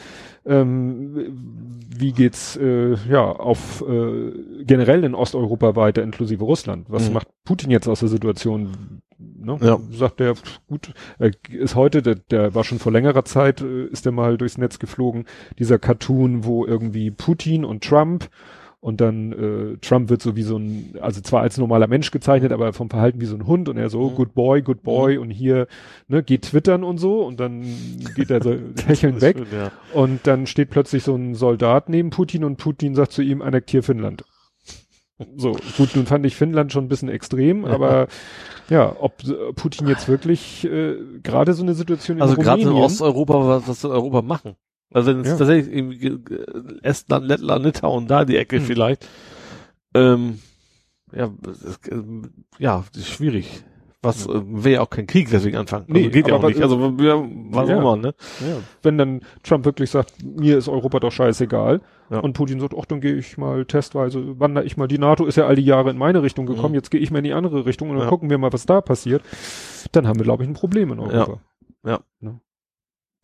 ähm, 0.46 1.82
wie 1.90 2.12
geht's 2.12 2.56
äh, 2.56 2.94
ja 3.10 3.22
auf 3.22 3.84
äh, 3.86 4.32
generell 4.64 5.04
in 5.04 5.14
Osteuropa 5.14 5.76
weiter, 5.76 6.02
inklusive 6.02 6.44
Russland? 6.44 6.86
Was 6.88 7.08
Mhm. 7.08 7.14
macht 7.14 7.28
Putin 7.44 7.70
jetzt 7.70 7.88
aus 7.88 8.00
der 8.00 8.08
Situation? 8.08 9.00
Ne? 9.18 9.58
Ja. 9.60 9.78
Sagt 9.90 10.20
er, 10.20 10.34
gut, 10.68 10.92
er 11.18 11.32
ist 11.50 11.74
heute, 11.74 12.02
der, 12.02 12.14
der 12.14 12.54
war 12.54 12.62
schon 12.64 12.78
vor 12.78 12.92
längerer 12.92 13.24
Zeit, 13.24 13.60
äh, 13.60 13.86
ist 13.86 14.06
er 14.06 14.12
mal 14.12 14.38
durchs 14.38 14.58
Netz 14.58 14.78
geflogen, 14.78 15.26
dieser 15.58 15.78
Cartoon, 15.78 16.44
wo 16.44 16.64
irgendwie 16.64 17.10
Putin 17.10 17.64
und 17.64 17.82
Trump 17.84 18.28
und 18.80 19.00
dann 19.00 19.32
äh, 19.32 19.76
Trump 19.78 20.08
wird 20.08 20.22
so 20.22 20.36
wie 20.36 20.42
so 20.42 20.56
ein, 20.56 20.94
also 21.00 21.20
zwar 21.20 21.40
als 21.42 21.58
normaler 21.58 21.88
Mensch 21.88 22.10
gezeichnet, 22.12 22.52
aber 22.52 22.72
vom 22.72 22.88
Verhalten 22.90 23.20
wie 23.20 23.26
so 23.26 23.34
ein 23.34 23.46
Hund 23.46 23.68
und 23.68 23.76
er 23.76 23.90
so, 23.90 24.10
Mhm. 24.10 24.14
good 24.14 24.34
boy, 24.34 24.62
good 24.62 24.82
boy 24.82 25.18
und 25.18 25.30
hier, 25.30 25.66
ne, 26.06 26.22
geht 26.22 26.42
twittern 26.42 26.84
und 26.84 26.98
so 26.98 27.24
und 27.26 27.40
dann 27.40 27.62
geht 28.14 28.30
er 28.30 28.42
so 28.42 28.54
hechelnd 28.86 29.20
weg 29.20 29.36
Ja. 29.52 29.72
und 29.92 30.26
dann 30.26 30.46
steht 30.46 30.70
plötzlich 30.70 31.02
so 31.02 31.14
ein 31.16 31.34
Soldat 31.34 31.88
neben 31.88 32.10
Putin 32.10 32.44
und 32.44 32.56
Putin 32.56 32.94
sagt 32.94 33.12
zu 33.12 33.22
ihm, 33.22 33.42
annektier 33.42 33.82
Finnland. 33.82 34.24
So, 35.36 35.56
gut, 35.76 35.96
nun 35.96 36.06
fand 36.06 36.24
ich 36.26 36.36
Finnland 36.36 36.72
schon 36.72 36.84
ein 36.84 36.88
bisschen 36.88 37.08
extrem, 37.08 37.64
Ja. 37.64 37.70
aber 37.72 38.06
ja, 38.70 38.94
ob 39.00 39.14
Putin 39.56 39.88
jetzt 39.88 40.06
wirklich 40.06 40.64
äh, 40.64 40.94
gerade 41.24 41.54
so 41.54 41.64
eine 41.64 41.74
Situation 41.74 42.18
in 42.18 42.22
Also 42.22 42.36
gerade 42.36 42.62
in 42.62 42.68
Osteuropa, 42.68 43.34
was, 43.48 43.66
was 43.66 43.80
soll 43.80 43.90
Europa 43.90 44.22
machen? 44.22 44.54
Also 44.92 45.10
wenn 45.10 45.20
es 45.20 45.28
Ja. 45.28 45.36
tatsächlich 45.36 45.74
irgendwie 45.74 46.18
Estland, 46.82 47.26
Lettland, 47.26 47.64
Litauen, 47.64 48.06
da 48.06 48.24
die 48.24 48.36
Ecke 48.36 48.56
Hm. 48.56 48.62
vielleicht. 48.64 49.06
Ähm, 49.94 50.38
ja, 51.14 51.30
das, 51.42 51.62
äh, 51.88 52.02
ja, 52.58 52.84
das 52.92 53.02
ist 53.02 53.08
schwierig. 53.08 53.64
Was 54.00 54.26
Ja. 54.26 54.34
äh, 54.34 54.42
wäre 54.46 54.74
ja 54.76 54.80
auch 54.82 54.90
kein 54.90 55.06
Krieg 55.08 55.28
deswegen 55.30 55.56
anfangen. 55.56 55.86
Also 55.88 55.92
Nee, 56.00 56.08
geht 56.10 56.28
ja 56.28 56.34
auch 56.36 56.42
nicht. 56.46 56.62
Also 56.62 56.78
ja, 57.00 57.16
was 57.50 57.68
Ja. 57.68 57.74
auch 57.76 57.80
immer, 57.80 57.96
ne? 57.96 58.14
ja, 58.40 58.60
wenn 58.82 58.96
dann 58.96 59.22
Trump 59.42 59.64
wirklich 59.64 59.90
sagt, 59.90 60.12
mir 60.24 60.56
ist 60.56 60.68
Europa 60.68 61.00
doch 61.00 61.10
scheißegal 61.10 61.80
Ja. 62.10 62.20
und 62.20 62.32
Putin 62.34 62.60
sagt, 62.60 62.74
ach, 62.78 62.84
dann 62.86 63.00
gehe 63.00 63.16
ich 63.16 63.36
mal 63.36 63.64
testweise, 63.64 64.38
wandere 64.38 64.64
ich 64.64 64.76
mal, 64.76 64.86
die 64.86 64.98
NATO 64.98 65.26
ist 65.26 65.36
ja 65.36 65.46
all 65.46 65.56
die 65.56 65.64
Jahre 65.64 65.90
in 65.90 65.98
meine 65.98 66.22
Richtung 66.22 66.46
gekommen, 66.46 66.70
Mhm. 66.70 66.74
jetzt 66.76 66.90
gehe 66.90 67.00
ich 67.00 67.10
mal 67.10 67.18
in 67.18 67.24
die 67.24 67.32
andere 67.32 67.66
Richtung 67.66 67.90
und 67.90 67.96
dann 67.96 68.04
Ja. 68.04 68.08
gucken 68.10 68.30
wir 68.30 68.38
mal, 68.38 68.52
was 68.52 68.66
da 68.66 68.80
passiert, 68.80 69.22
dann 69.92 70.06
haben 70.06 70.18
wir, 70.20 70.24
glaube 70.24 70.44
ich, 70.44 70.48
ein 70.48 70.54
Problem 70.54 70.92
in 70.92 71.00
Europa. 71.00 71.40
Ja. 71.84 71.98
Ne? 72.20 72.40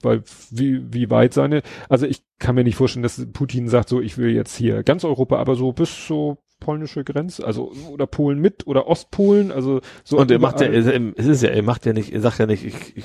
Weil 0.04 0.22
wie, 0.50 0.92
wie 0.92 1.10
weit 1.10 1.34
seine, 1.34 1.62
also 1.88 2.06
ich 2.06 2.22
kann 2.38 2.54
mir 2.54 2.64
nicht 2.64 2.76
vorstellen, 2.76 3.02
dass 3.02 3.24
Putin 3.32 3.68
sagt, 3.68 3.88
so, 3.88 4.00
ich 4.00 4.18
will 4.18 4.30
jetzt 4.30 4.56
hier 4.56 4.82
ganz 4.82 5.04
Europa, 5.04 5.38
aber 5.38 5.54
so 5.56 5.72
bis 5.72 6.06
so 6.06 6.38
polnische 6.60 7.04
Grenze, 7.04 7.46
also 7.46 7.72
oder 7.90 8.06
Polen 8.06 8.40
mit 8.40 8.66
oder 8.66 8.86
Ostpolen, 8.86 9.52
also 9.52 9.80
so. 10.02 10.18
Und 10.18 10.30
er 10.30 10.38
macht 10.38 10.60
ja, 10.60 10.66
es 10.68 10.86
ist 11.26 11.42
ja, 11.42 11.50
er 11.50 11.62
macht 11.62 11.84
ja 11.86 11.92
nicht, 11.92 12.12
er 12.12 12.20
sagt 12.20 12.38
ja 12.38 12.46
nicht, 12.46 12.64
ich, 12.64 12.96
ich, 12.96 13.04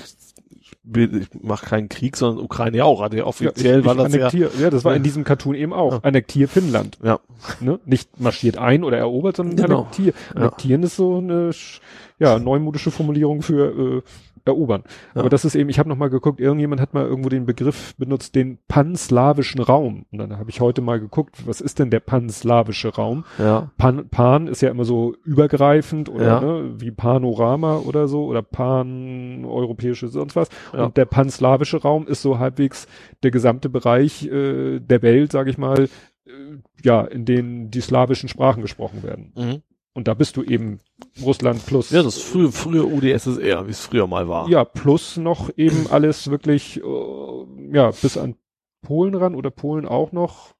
ich 0.95 1.27
mache 1.41 1.65
keinen 1.65 1.89
Krieg, 1.89 2.15
sondern 2.15 2.43
Ukraine 2.43 2.77
ja 2.77 2.83
auch. 2.85 3.01
Hat 3.01 3.13
er 3.13 3.19
Ja, 3.19 3.25
offiziell 3.25 3.81
ich, 3.81 3.85
war 3.85 3.95
ich 3.95 4.03
das 4.03 4.13
ja. 4.13 4.19
annektier, 4.19 4.51
ja, 4.59 4.69
das 4.69 4.85
war 4.85 4.93
Ja. 4.93 4.97
in 4.97 5.03
diesem 5.03 5.23
Cartoon 5.23 5.55
eben 5.55 5.73
auch. 5.73 5.93
Ja. 5.93 5.99
Annektier 6.03 6.47
Finnland. 6.47 6.97
Ja. 7.03 7.19
Ne? 7.59 7.79
Nicht 7.85 8.19
marschiert 8.19 8.57
ein 8.57 8.83
oder 8.83 8.97
erobert, 8.97 9.37
sondern 9.37 9.57
Genau. 9.57 9.79
annektier. 9.81 10.13
Ja. 10.33 10.35
Annektieren 10.35 10.83
ist 10.83 10.95
so 10.95 11.17
eine 11.17 11.51
ja, 12.17 12.37
neumodische 12.39 12.91
Formulierung 12.91 13.41
für 13.41 13.97
äh, 13.97 14.01
erobern. 14.49 14.83
Ja. 15.15 15.21
Aber 15.21 15.29
das 15.29 15.45
ist 15.45 15.55
eben, 15.55 15.69
ich 15.69 15.79
habe 15.79 15.89
noch 15.89 15.97
mal 15.97 16.09
geguckt, 16.09 16.39
irgendjemand 16.39 16.81
hat 16.81 16.93
mal 16.93 17.05
irgendwo 17.05 17.29
den 17.29 17.45
Begriff 17.45 17.95
benutzt, 17.95 18.35
den 18.35 18.59
panslawischen 18.67 19.61
Raum. 19.61 20.05
Und 20.11 20.19
dann 20.19 20.37
habe 20.37 20.49
ich 20.49 20.61
heute 20.61 20.81
mal 20.81 20.99
geguckt, 20.99 21.47
was 21.47 21.61
ist 21.61 21.79
denn 21.79 21.89
der 21.89 21.99
panslawische 22.01 22.93
Raum? 22.93 23.25
Ja. 23.37 23.71
Pan, 23.77 24.09
Pan 24.09 24.47
ist 24.47 24.61
ja 24.61 24.69
immer 24.69 24.85
so 24.85 25.15
übergreifend 25.23 26.09
oder 26.09 26.25
Ja. 26.25 26.41
ne, 26.41 26.73
wie 26.79 26.91
Panorama 26.91 27.77
oder 27.77 28.07
so 28.07 28.25
oder 28.25 28.41
pan-europäische 28.41 30.07
sonst 30.07 30.35
was. 30.35 30.49
Ja. 30.73 30.85
Und 30.85 30.97
der 30.97 31.05
panslawische 31.05 31.81
Raum 31.81 32.07
ist 32.07 32.21
so 32.21 32.39
halbwegs 32.39 32.87
der 33.23 33.31
gesamte 33.31 33.69
Bereich 33.69 34.25
äh, 34.25 34.79
der 34.79 35.01
Welt, 35.01 35.31
sage 35.31 35.49
ich 35.49 35.57
mal, 35.57 35.83
äh, 35.83 35.87
ja, 36.83 37.01
in 37.01 37.25
denen 37.25 37.71
die 37.71 37.81
slawischen 37.81 38.29
Sprachen 38.29 38.61
gesprochen 38.61 39.03
werden. 39.03 39.33
Mhm. 39.35 39.61
Und 39.99 40.07
da 40.07 40.13
bist 40.13 40.37
du 40.37 40.43
eben 40.43 40.79
Russland 41.21 41.65
plus 41.65 41.89
Ja, 41.89 42.01
das 42.03 42.15
ist 42.15 42.23
früher, 42.23 42.53
früher 42.53 42.85
UdSSR, 42.85 43.67
wie 43.67 43.71
es 43.71 43.81
früher 43.81 44.07
mal 44.07 44.29
war. 44.29 44.47
ja, 44.47 44.63
plus 44.63 45.17
noch 45.17 45.49
eben 45.57 45.87
alles 45.89 46.31
wirklich, 46.31 46.77
äh, 46.81 47.73
ja, 47.73 47.91
bis 47.91 48.15
an 48.15 48.35
Polen 48.81 49.13
ran 49.13 49.35
oder 49.35 49.51
Polen 49.51 49.85
auch 49.85 50.13
noch. 50.13 50.55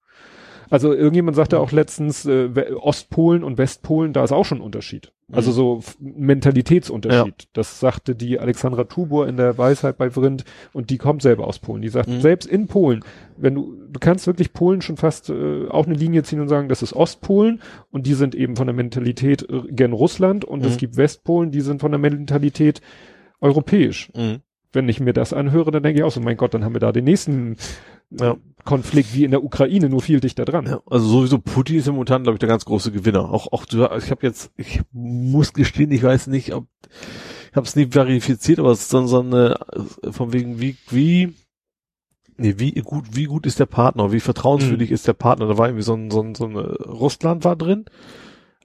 Also 0.72 0.94
irgendjemand 0.94 1.36
sagte 1.36 1.60
auch 1.60 1.72
letztens, 1.72 2.26
äh, 2.26 2.50
Ostpolen 2.80 3.44
und 3.44 3.58
Westpolen, 3.58 4.14
da 4.14 4.24
ist 4.24 4.32
auch 4.32 4.46
schon 4.46 4.60
ein 4.60 4.64
Unterschied. 4.64 5.12
Also 5.32 5.52
Mhm. 5.52 5.56
so 5.56 5.84
Mentalitätsunterschied. 6.00 7.48
Das 7.54 7.80
sagte 7.80 8.16
die 8.16 8.40
Alexandra 8.40 8.84
Tubor 8.86 9.28
in 9.28 9.38
der 9.38 9.58
Weisheit 9.58 9.98
bei 9.98 10.10
Vrindt 10.10 10.44
und 10.74 10.90
die 10.90 10.98
kommt 10.98 11.22
selber 11.22 11.48
aus 11.48 11.60
Polen. 11.60 11.82
Die 11.82 11.90
sagt, 11.90 12.10
Mhm. 12.10 12.22
selbst 12.22 12.48
in 12.48 12.68
Polen, 12.68 13.04
wenn 13.38 13.56
du, 13.56 13.76
du 13.90 14.00
kannst 14.00 14.28
wirklich 14.28 14.54
Polen 14.54 14.82
schon 14.82 14.98
fast 14.98 15.30
äh, 15.30 15.68
auch 15.70 15.86
eine 15.86 15.96
Linie 15.96 16.24
ziehen 16.24 16.40
und 16.40 16.50
sagen, 16.50 16.70
das 16.70 16.82
ist 16.82 16.94
Ostpolen 16.94 17.62
und 17.92 18.06
die 18.08 18.14
sind 18.14 18.36
eben 18.36 18.56
von 18.56 18.68
der 18.68 18.76
Mentalität 18.76 19.48
äh, 19.50 19.62
gern 19.72 19.94
Russland 19.94 20.46
und 20.46 20.66
es 20.66 20.74
Mhm. 20.76 20.78
gibt 20.80 20.98
Westpolen, 20.98 21.52
die 21.52 21.62
sind 21.62 21.82
von 21.82 21.92
der 21.92 22.00
Mentalität 22.00 22.82
europäisch 23.42 24.12
Mhm. 24.16 24.38
wenn 24.74 24.90
ich 24.90 25.00
mir 25.00 25.14
das 25.14 25.34
anhöre, 25.34 25.72
dann 25.72 25.82
denke 25.84 26.00
ich 26.00 26.04
auch 26.04 26.12
so, 26.12 26.22
mein 26.22 26.38
Gott, 26.38 26.54
dann 26.54 26.64
haben 26.64 26.74
wir 26.76 26.80
da 26.80 26.92
den 26.92 27.06
nächsten 27.06 27.56
Ja. 28.12 28.38
Konflikt 28.66 29.14
wie 29.14 29.24
in 29.24 29.32
der 29.32 29.44
Ukraine, 29.44 29.90
nur 29.90 30.02
viel 30.02 30.20
dichter 30.20 30.46
dran. 30.46 30.66
Ja, 30.66 30.82
also 30.86 31.08
sowieso 31.08 31.40
Putin 31.40 31.78
ist 31.78 31.88
momentan, 31.88 32.24
glaube 32.24 32.36
ich, 32.36 32.40
der 32.40 32.50
ganz 32.50 32.66
große 32.66 32.92
Gewinner. 32.92 33.32
Auch, 33.32 33.52
auch 33.52 33.66
ich 33.66 34.12
habe 34.12 34.26
jetzt, 34.26 34.52
ich 34.58 34.82
muss 34.92 35.54
gestehen, 35.54 35.92
ich 35.92 36.04
weiß 36.04 36.28
nicht, 36.28 36.54
ob 36.54 36.68
ich 37.52 37.56
habe 37.56 37.66
es 37.66 37.76
nie 37.76 37.88
verifiziert, 37.88 38.60
aber 38.60 38.72
es 38.72 38.82
ist 38.82 38.94
dann 38.94 39.08
so 39.08 39.22
eine 39.22 39.58
von 40.12 40.34
wegen 40.34 40.62
wie 40.62 40.78
wie 40.90 41.34
nee, 42.38 42.56
wie 42.58 42.72
gut 42.74 43.06
wie 43.14 43.26
gut 43.26 43.48
ist 43.48 43.60
der 43.60 43.66
Partner, 43.66 44.12
wie 44.12 44.20
vertrauenswürdig 44.20 44.92
ist 44.92 45.08
der 45.08 45.14
Partner. 45.14 45.48
Da 45.48 45.58
war 45.58 45.68
irgendwie 45.68 45.84
so 45.84 45.96
ein 45.96 46.12
so 46.12 46.22
ein, 46.22 46.36
so 46.36 46.46
ein 46.46 46.56
Russland 46.56 47.44
war 47.44 47.56
drin. 47.56 47.86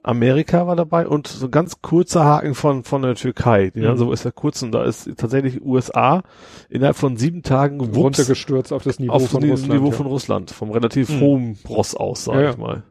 Amerika 0.05 0.67
war 0.67 0.77
dabei 0.77 1.09
und 1.09 1.27
so 1.27 1.47
ein 1.47 1.51
ganz 1.51 1.81
kurzer 1.83 2.25
Haken 2.25 2.55
von, 2.55 2.85
von 2.85 3.03
der 3.03 3.15
Türkei. 3.15 3.71
Die 3.75 3.81
Mhm. 3.81 3.85
dann 3.85 3.97
so 3.99 4.13
ist 4.13 4.25
der 4.25 4.33
kurz 4.33 4.63
und 4.63 4.71
da 4.73 4.85
ist 4.85 5.11
tatsächlich 5.17 5.65
USA 5.65 6.23
innerhalb 6.69 6.97
von 6.97 7.17
sieben 7.17 7.43
Tagen 7.43 7.81
wups, 7.81 7.97
Runtergestürzt 7.97 8.73
auf 8.73 8.83
das 8.85 8.99
Niveau 9.01 9.13
auf 9.13 9.29
von 9.31 9.41
das 9.41 9.51
Russland. 9.51 9.73
Niveau 9.73 9.87
ja. 9.91 9.93
von 9.97 10.07
Russland, 10.07 10.51
vom 10.51 10.71
relativ 10.71 11.09
Mhm. 11.09 11.21
hohen 11.21 11.59
Ross 11.69 11.95
aus, 11.95 12.25
sag 12.25 12.35
Ja, 12.35 12.41
ja. 12.43 12.51
ich 12.51 12.59
mal. 12.59 12.83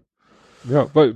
ja, 0.69 0.88
weil 0.93 1.16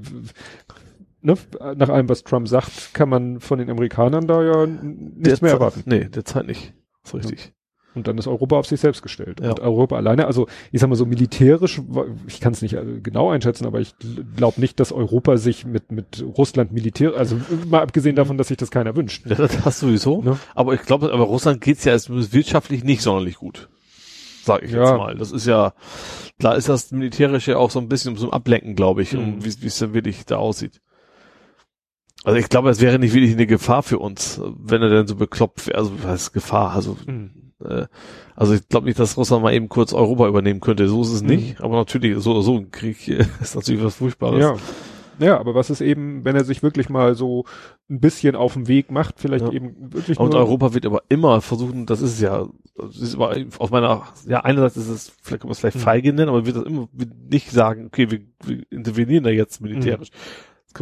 ne, 1.21 1.33
nach 1.75 1.89
allem, 1.89 2.07
was 2.09 2.23
Trump 2.23 2.47
sagt, 2.47 2.93
kann 2.93 3.09
man 3.09 3.39
von 3.39 3.57
den 3.59 3.69
Amerikanern 3.69 4.27
da 4.27 4.43
ja 4.43 4.65
nichts 4.67 5.41
mehr 5.41 5.51
Derzeit- 5.51 5.51
erwarten. 5.51 5.83
Nee, 5.85 6.05
derzeit 6.05 6.45
nicht. 6.47 6.73
ist 7.03 7.15
richtig. 7.15 7.53
Und 7.97 8.07
dann 8.07 8.17
ist 8.17 8.27
Europa 8.27 8.55
auf 8.57 8.65
sich 8.67 8.79
selbst 8.79 9.01
gestellt. 9.01 9.39
Ja. 9.41 9.49
Und 9.49 9.59
Europa 9.59 9.95
alleine, 9.95 10.25
also 10.27 10.47
ich 10.71 10.79
sag 10.79 10.89
mal 10.89 10.95
so 10.95 11.05
militärisch, 11.05 11.81
ich 12.27 12.39
kann 12.39 12.53
es 12.53 12.61
nicht 12.61 12.73
äh, 12.73 12.99
genau 13.01 13.29
einschätzen, 13.29 13.65
aber 13.65 13.79
ich 13.79 13.93
glaube 14.35 14.61
nicht, 14.61 14.79
dass 14.79 14.91
Europa 14.91 15.37
sich 15.37 15.65
mit, 15.65 15.91
mit 15.91 16.23
Russland 16.37 16.71
militär, 16.71 17.13
also 17.15 17.37
mal 17.69 17.81
abgesehen 17.81 18.15
davon, 18.15 18.37
dass 18.37 18.47
sich 18.47 18.57
das 18.57 18.71
keiner 18.71 18.95
wünscht. 18.95 19.25
Ja, 19.25 19.35
das 19.35 19.65
hast 19.65 19.81
du 19.81 19.87
sowieso. 19.87 20.21
Ne? 20.21 20.37
Aber 20.55 20.73
ich 20.73 20.81
glaube, 20.83 21.11
aber 21.11 21.23
Russland 21.25 21.59
geht's 21.61 21.83
ja 21.83 21.93
wirtschaftlich 22.07 22.83
nicht 22.83 23.01
sonderlich 23.01 23.35
gut. 23.35 23.69
Sag 24.43 24.63
ich 24.63 24.71
Ja. 24.71 24.79
jetzt 24.91 24.97
mal. 24.97 25.15
Das 25.15 25.31
ist 25.33 25.45
ja, 25.45 25.73
klar 26.39 26.55
ist 26.55 26.69
das 26.69 26.91
Militärische 26.91 27.57
auch 27.57 27.69
so 27.71 27.79
ein 27.79 27.89
bisschen 27.89 28.15
zum 28.15 28.31
Ablenken, 28.31 28.75
glaube 28.75 29.01
ich, 29.01 29.15
um 29.15 29.35
Mhm. 29.37 29.45
wie 29.45 29.61
wie 29.61 29.67
es 29.67 29.79
dann 29.79 29.93
wirklich 29.93 30.25
da 30.25 30.37
aussieht. 30.37 30.79
Also 32.23 32.39
ich 32.39 32.49
glaube, 32.49 32.69
es 32.69 32.81
wäre 32.81 32.97
nicht 32.99 33.13
wirklich 33.13 33.33
eine 33.33 33.47
Gefahr 33.47 33.83
für 33.83 33.99
uns, 33.99 34.41
wenn 34.57 34.81
er 34.81 34.89
denn 34.89 35.07
so 35.07 35.15
bekloppt 35.15 35.67
wäre. 35.67 35.77
Also 35.77 35.91
was 36.03 36.05
heißt 36.11 36.33
Gefahr? 36.33 36.71
Also 36.71 36.97
Mhm. 37.05 37.46
Äh, 37.63 37.85
also 38.35 38.53
ich 38.53 38.67
glaube 38.69 38.87
nicht, 38.87 38.99
dass 38.99 39.17
Russland 39.17 39.43
mal 39.43 39.53
eben 39.53 39.69
kurz 39.69 39.93
Europa 39.93 40.27
übernehmen 40.27 40.59
könnte. 40.59 40.87
So 40.87 41.01
ist 41.01 41.11
es 41.11 41.21
Mhm. 41.21 41.27
nicht. 41.29 41.61
Aber 41.61 41.75
natürlich, 41.77 42.17
so 42.21 42.41
so 42.41 42.55
ein 42.57 42.71
Krieg 42.71 43.07
ist 43.41 43.55
natürlich 43.55 43.83
was 43.83 43.95
Furchtbares. 43.95 44.39
Ja. 44.39 44.55
Ja, 45.19 45.39
aber 45.39 45.55
was 45.55 45.71
ist 45.71 45.81
eben, 45.81 46.23
wenn 46.25 46.35
er 46.35 46.43
sich 46.43 46.61
wirklich 46.61 46.89
mal 46.89 47.15
so 47.15 47.45
ein 47.89 47.99
bisschen 47.99 48.35
auf 48.35 48.53
den 48.53 48.67
Weg 48.67 48.91
macht, 48.91 49.15
vielleicht 49.19 49.45
Ja. 49.45 49.51
eben 49.51 49.91
wirklich 49.91 50.19
Und 50.19 50.35
Europa 50.35 50.75
wird 50.75 50.85
aber 50.85 51.01
immer 51.09 51.41
versuchen, 51.41 51.87
das 51.87 52.01
ist 52.03 52.21
ja, 52.21 52.45
das 52.77 52.97
ist 52.97 53.15
aber 53.15 53.35
aus 53.57 53.71
meiner, 53.71 54.03
ja, 54.27 54.41
einerseits 54.41 54.77
ist 54.77 54.89
es, 54.89 55.11
vielleicht 55.23 55.41
kann 55.41 55.47
man 55.47 55.53
es 55.53 55.59
vielleicht 55.59 55.77
Mhm. 55.77 55.81
feige 55.81 56.13
nennen, 56.13 56.29
aber 56.29 56.45
wird 56.45 56.57
das 56.57 56.65
immer 56.65 56.87
wird 56.93 57.09
nicht 57.31 57.49
sagen, 57.49 57.87
okay, 57.87 58.11
wir, 58.11 58.19
wir 58.45 58.61
intervenieren 58.69 59.23
da 59.23 59.31
jetzt 59.31 59.59
militärisch. 59.59 60.11
Das 60.11 60.19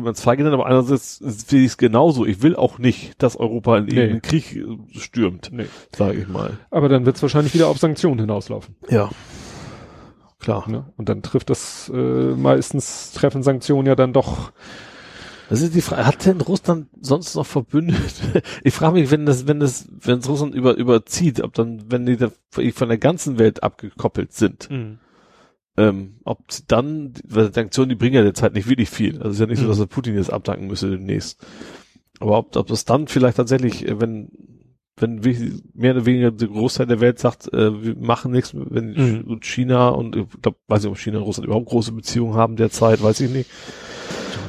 man 0.04 0.14
es 0.14 0.22
feige 0.22 0.44
nennen, 0.44 0.54
aber 0.54 0.66
einerseits 0.66 1.22
will 1.22 1.62
ich 1.62 1.68
es 1.68 1.78
genauso. 1.78 2.26
Ich 2.26 2.42
will 2.42 2.56
auch 2.56 2.78
nicht, 2.78 3.22
dass 3.22 3.38
Europa 3.38 3.78
in 3.78 3.86
Nee. 3.86 4.20
Krieg 4.22 4.56
äh, 4.56 5.00
stürmt, 5.00 5.50
nee. 5.54 5.66
sage 5.96 6.20
ich 6.20 6.28
mal. 6.28 6.58
Aber 6.72 6.90
dann 6.90 7.06
wird 7.06 7.16
es 7.16 7.22
wahrscheinlich 7.22 7.54
wieder 7.54 7.68
auf 7.68 7.78
Sanktionen 7.78 8.20
hinauslaufen. 8.20 8.76
Ja. 8.90 9.10
Klar. 10.40 10.70
Ne? 10.70 10.92
Und 10.98 11.10
dann 11.10 11.22
trifft 11.24 11.50
das 11.50 11.92
äh, 11.94 11.98
meistens 11.98 13.14
treffen 13.14 13.42
Sanktionen 13.44 13.88
ja 13.88 13.96
dann 13.96 14.14
doch. 14.14 14.52
Das 15.50 15.62
ist 15.62 15.76
die 15.76 15.82
Frage, 15.82 16.06
hat 16.06 16.26
denn 16.26 16.42
Russland 16.42 16.88
sonst 17.02 17.36
noch 17.36 17.46
verbündet? 17.46 18.14
Ich 18.64 18.74
frage 18.74 19.00
mich, 19.00 19.12
wenn 19.12 19.26
das, 19.26 19.48
wenn 19.48 19.60
das, 19.60 19.88
wenn 19.92 20.20
es 20.20 20.28
Russland 20.28 20.56
über, 20.56 20.76
überzieht, 20.76 21.42
ob 21.42 21.54
dann, 21.54 21.84
wenn 21.90 22.06
die 22.06 22.18
da 22.18 22.32
von 22.50 22.90
der 22.90 22.98
ganzen 22.98 23.38
Welt 23.38 23.62
abgekoppelt 23.62 24.34
sind, 24.34 24.70
ähm, 25.78 26.16
ob 26.24 26.40
dann, 26.68 27.14
weil 27.28 27.54
Sanktionen, 27.54 27.90
die 27.90 27.96
bringen 27.96 28.16
ja 28.16 28.24
derzeit 28.24 28.54
nicht 28.54 28.70
wirklich 28.70 28.90
viel. 28.90 29.18
Also 29.18 29.30
es 29.30 29.34
ist 29.36 29.40
ja 29.42 29.46
nicht 29.48 29.60
so, 29.60 29.66
Mhm. 29.66 29.70
dass 29.70 29.80
er 29.80 29.88
Putin 29.88 30.16
jetzt 30.16 30.32
abdanken 30.32 30.68
müsse 30.68 30.90
demnächst. 30.90 31.46
Aber 32.20 32.38
ob, 32.38 32.56
ob 32.56 32.68
das 32.68 32.86
dann 32.86 33.08
vielleicht 33.08 33.38
tatsächlich, 33.38 33.86
äh, 33.88 34.00
wenn, 34.00 34.30
wenn 34.98 35.20
mehr 35.74 35.94
oder 35.96 36.06
weniger 36.06 36.32
der 36.32 36.48
Großteil 36.48 36.88
der 36.88 37.02
Welt 37.02 37.20
sagt, 37.20 37.52
äh, 37.54 37.84
wir 37.84 37.96
machen 37.98 38.32
nichts, 38.32 38.54
wenn 38.56 38.94
Mhm. 39.26 39.40
China 39.42 39.90
und 39.90 40.16
ich 40.16 40.26
glaube, 40.42 40.58
weiß 40.68 40.84
nicht, 40.84 40.92
ob 40.92 40.98
China 40.98 41.18
und 41.18 41.24
Russland 41.26 41.48
überhaupt 41.48 41.68
große 41.68 41.92
Beziehungen 41.92 42.36
haben 42.36 42.56
derzeit, 42.56 43.04
weiß 43.04 43.20
ich 43.20 43.30
nicht. 43.30 43.50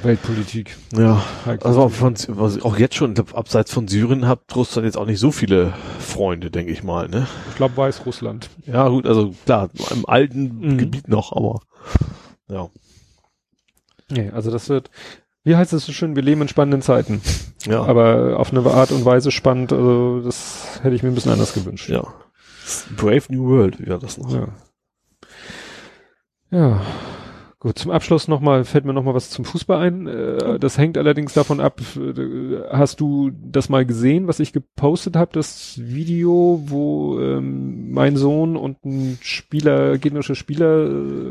Weltpolitik. 0.03 0.77
Ja. 0.97 1.23
Also 1.63 1.89
von, 1.89 2.15
was 2.29 2.61
auch 2.63 2.77
jetzt 2.79 2.95
schon, 2.95 3.11
ich 3.11 3.15
glaub, 3.17 3.35
abseits 3.37 3.73
von 3.73 3.89
Syrien 3.89 4.27
hat 4.29 4.41
Russland 4.55 4.87
jetzt 4.87 4.97
auch 4.97 5.07
nicht 5.07 5.19
so 5.21 5.31
viele 5.33 5.73
Freunde, 5.99 6.51
denke 6.51 6.73
ich 6.73 6.83
mal, 6.83 7.09
ne? 7.09 7.27
ich 7.51 7.57
glaube 7.57 7.77
Weißrussland. 7.77 8.51
Ja, 8.67 8.89
gut, 8.89 9.07
also 9.07 9.35
klar, 9.45 9.71
im 9.91 10.07
alten 10.07 10.59
Mhm. 10.61 10.79
Gebiet 10.79 11.09
noch, 11.09 11.33
aber 11.33 11.61
ja. 12.49 12.69
Nee, 14.11 14.31
also 14.31 14.51
das 14.51 14.69
wird, 14.69 14.91
wie 15.45 15.57
heißt 15.57 15.73
es 15.73 15.87
so 15.87 15.93
schön, 15.93 16.15
wir 16.17 16.23
leben 16.23 16.43
in 16.43 16.49
spannenden 16.49 16.83
Zeiten. 16.83 17.21
Ja. 17.67 17.83
Aber 17.85 18.39
auf 18.39 18.53
eine 18.53 18.65
Art 18.71 18.93
und 18.93 19.05
Weise 19.05 19.31
spannend, 19.33 19.73
also 19.73 20.21
das 20.21 20.79
hätte 20.83 20.95
ich 20.95 21.03
mir 21.03 21.09
ein 21.09 21.15
bisschen 21.15 21.33
anders 21.33 21.53
gewünscht. 21.55 21.89
ja. 21.89 22.05
Brave 22.97 23.23
New 23.29 23.49
World, 23.49 23.81
wie 23.81 23.89
war 23.89 23.99
das 23.99 24.19
noch? 24.19 24.33
Ja. 24.33 24.49
Ja. 26.51 26.81
Gut, 27.67 27.81
zum 27.81 27.91
Abschluss 27.91 28.29
nochmal, 28.29 28.65
fällt 28.65 28.85
mir 28.85 28.93
nochmal 28.93 29.15
was 29.15 29.31
zum 29.31 29.45
Fußball 29.45 29.81
ein. 29.81 30.07
Äh, 30.07 30.61
das 30.61 30.79
hängt 30.79 30.97
allerdings 30.97 31.33
davon 31.35 31.59
ab, 31.59 31.81
äh, 31.97 32.61
hast 32.71 33.01
du 33.01 33.33
das 33.35 33.69
mal 33.69 33.85
gesehen, 33.85 34.29
was 34.29 34.39
ich 34.39 34.53
gepostet 34.53 35.17
habe, 35.17 35.33
das 35.33 35.77
Video, 35.83 36.63
wo 36.67 37.19
ähm, 37.19 37.91
mein 37.91 38.17
Sohn 38.17 38.57
und 38.57 38.85
ein 38.85 39.19
Spieler, 39.21 39.99
gegnerische 39.99 40.37
Spieler 40.37 40.87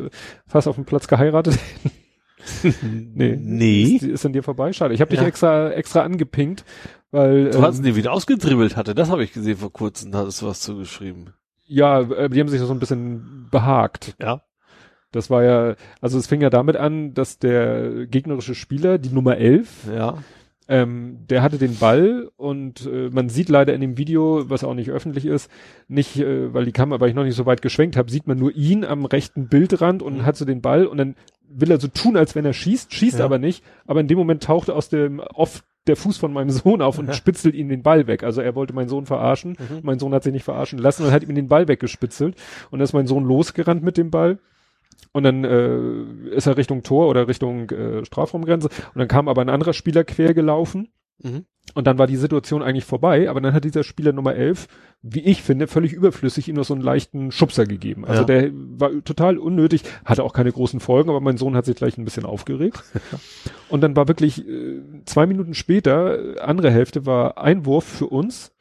äh, 0.08 0.10
fast 0.46 0.68
auf 0.68 0.76
dem 0.76 0.84
Platz 0.84 1.08
geheiratet 1.08 1.58
Nee. 2.84 3.38
Nee. 3.42 3.84
Ist, 3.96 4.04
ist 4.04 4.26
an 4.26 4.34
dir 4.34 4.44
vorbei? 4.44 4.74
Schade. 4.74 4.94
Ich 4.94 5.00
habe 5.00 5.12
dich 5.12 5.22
Ja. 5.22 5.28
extra 5.28 5.72
extra 5.72 6.02
angepinkt, 6.02 6.66
weil 7.12 7.52
Du 7.52 7.62
hast 7.62 7.80
ähm, 7.80 7.86
ihn 7.86 7.96
wieder 7.96 8.12
ausgedribbelt 8.12 8.76
hatte, 8.76 8.94
das 8.94 9.10
habe 9.10 9.24
ich 9.24 9.32
gesehen 9.32 9.56
vor 9.56 9.72
kurzem, 9.72 10.12
da 10.12 10.18
hattest 10.18 10.42
du 10.42 10.48
was 10.48 10.60
zugeschrieben. 10.60 11.30
ja, 11.66 12.04
die 12.28 12.40
haben 12.42 12.50
sich 12.50 12.60
so 12.60 12.74
ein 12.74 12.80
bisschen 12.80 13.48
behagt. 13.52 14.16
Ja. 14.22 14.42
Das 15.16 15.30
war 15.30 15.44
ja, 15.44 15.76
also 16.02 16.18
es 16.18 16.27
fing 16.27 16.42
ja 16.42 16.50
damit 16.50 16.76
an, 16.76 17.14
dass 17.14 17.40
der 17.40 18.06
gegnerische 18.08 18.53
Spieler, 18.56 18.98
die 18.98 19.10
Nummer 19.10 19.38
11, 19.38 19.88
Ja. 19.95 20.18
ähm, 20.68 21.19
der 21.30 21.42
hatte 21.44 21.58
den 21.58 21.76
Ball 21.77 22.30
und 22.38 22.85
äh, 22.88 23.10
man 23.11 23.30
sieht 23.30 23.50
leider 23.50 23.74
in 23.74 23.82
dem 23.82 23.98
Video, 23.98 24.50
was 24.50 24.64
auch 24.64 24.74
nicht 24.74 24.90
öffentlich 24.90 25.26
ist, 25.26 25.50
nicht, 25.88 26.18
äh, 26.19 26.53
weil 26.53 26.66
die 26.66 26.72
Kamera, 26.72 27.00
weil 27.00 27.10
ich 27.10 27.16
noch 27.16 27.24
nicht 27.24 27.35
so 27.35 27.45
weit 27.45 27.61
geschwenkt 27.61 27.98
habe, 27.98 28.10
sieht 28.11 28.27
man 28.27 28.38
nur 28.40 28.52
ihn 28.56 28.84
am 28.84 29.06
rechten 29.06 29.48
Bildrand 29.48 30.02
und 30.02 30.18
Mhm. 30.18 30.26
hat 30.26 30.38
so 30.38 30.45
den 30.45 30.61
Ball 30.61 30.85
und 30.88 30.98
dann 30.98 31.16
will 31.48 31.69
er 31.72 31.80
so 31.80 31.88
tun, 31.88 32.18
als 32.18 32.34
wenn 32.35 32.45
er 32.45 32.53
schießt, 32.53 32.94
schießt 32.94 33.19
Ja. 33.19 33.26
aber 33.26 33.38
nicht, 33.38 33.64
aber 33.85 34.00
in 34.00 34.08
dem 34.08 34.18
Moment 34.18 34.44
taucht 34.44 34.69
aus 34.72 34.90
dem 34.90 35.19
off 35.19 35.64
der 35.88 35.95
Fuß 35.95 36.18
von 36.18 36.34
meinem 36.34 36.50
Sohn 36.50 36.82
auf 36.82 36.98
und 36.98 37.14
spitzelt 37.16 37.53
ihn 37.53 37.69
den 37.69 37.84
Ball 37.84 38.08
weg. 38.08 38.24
Also 38.24 38.42
er 38.42 38.56
wollte 38.56 38.74
meinen 38.74 38.90
Sohn 38.90 39.06
verarschen. 39.06 39.52
Mhm. 39.52 39.80
Mein 39.84 40.00
Sohn 40.00 40.16
hat 40.16 40.24
sich 40.24 40.34
nicht 40.34 40.44
verarschen 40.44 40.80
lassen 40.80 41.06
und 41.06 41.11
hat 41.11 41.22
ihm 41.24 41.35
den 41.35 41.48
Ball 41.48 41.68
weggespitzelt. 41.68 42.35
Und 42.72 42.80
dann 42.80 42.84
ist 42.84 42.94
mein 42.94 43.06
Sohn 43.06 43.24
losgerannt 43.24 43.84
mit 43.84 43.95
dem 43.98 44.10
Ball. 44.10 44.40
Und 45.11 45.24
dann 45.24 45.43
äh, 45.43 46.35
ist 46.35 46.45
er 46.45 46.57
Richtung 46.57 46.83
Tor 46.83 47.07
oder 47.07 47.27
Richtung 47.27 47.69
äh, 47.69 48.03
Strafraumgrenze. 48.06 48.67
Und 48.67 48.99
dann 48.99 49.07
kam 49.07 49.27
aber 49.30 49.41
ein 49.41 49.49
anderer 49.49 49.74
Spieler 49.74 50.03
quer 50.03 50.33
gelaufen. 50.33 50.90
Mhm. 51.24 51.45
Und 51.74 51.88
dann 51.88 51.98
war 51.98 52.06
die 52.06 52.17
Situation 52.17 52.61
eigentlich 52.61 52.85
vorbei, 52.85 53.30
aber 53.30 53.41
dann 53.41 53.53
hat 53.53 53.64
dieser 53.64 53.83
Spieler 53.83 54.14
Nummer 54.14 54.35
11, 54.35 54.67
wie 55.01 55.22
ich 55.22 55.41
finde, 55.41 55.67
völlig 55.67 55.93
überflüssig 55.93 56.48
ihm 56.48 56.56
noch 56.56 56.65
so 56.65 56.74
einen 56.74 56.83
leichten 56.83 57.32
Schubser 57.32 57.65
gegeben. 57.65 58.06
Also 58.06 58.22
Ja. 58.22 58.25
der 58.25 58.51
war 58.53 58.91
total 59.03 59.38
unnötig, 59.38 59.82
hatte 60.03 60.24
auch 60.24 60.33
keine 60.33 60.51
großen 60.51 60.80
Folgen, 60.80 61.09
aber 61.09 61.22
mein 61.22 61.38
Sohn 61.38 61.56
hat 61.56 61.65
sich 61.65 61.75
gleich 61.75 61.98
ein 61.98 62.06
bisschen 62.06 62.25
aufgeregt. 62.25 62.83
Und 63.69 63.82
dann 63.82 63.95
war 63.95 64.07
wirklich 64.07 64.48
äh, 64.48 64.82
zwei 65.06 65.25
Minuten 65.25 65.53
später, 65.53 66.35
äh, 66.35 66.40
andere 66.40 66.69
Hälfte 66.69 67.06
war 67.06 67.38
Einwurf 67.40 67.85
für 67.85 68.07
uns. 68.07 68.51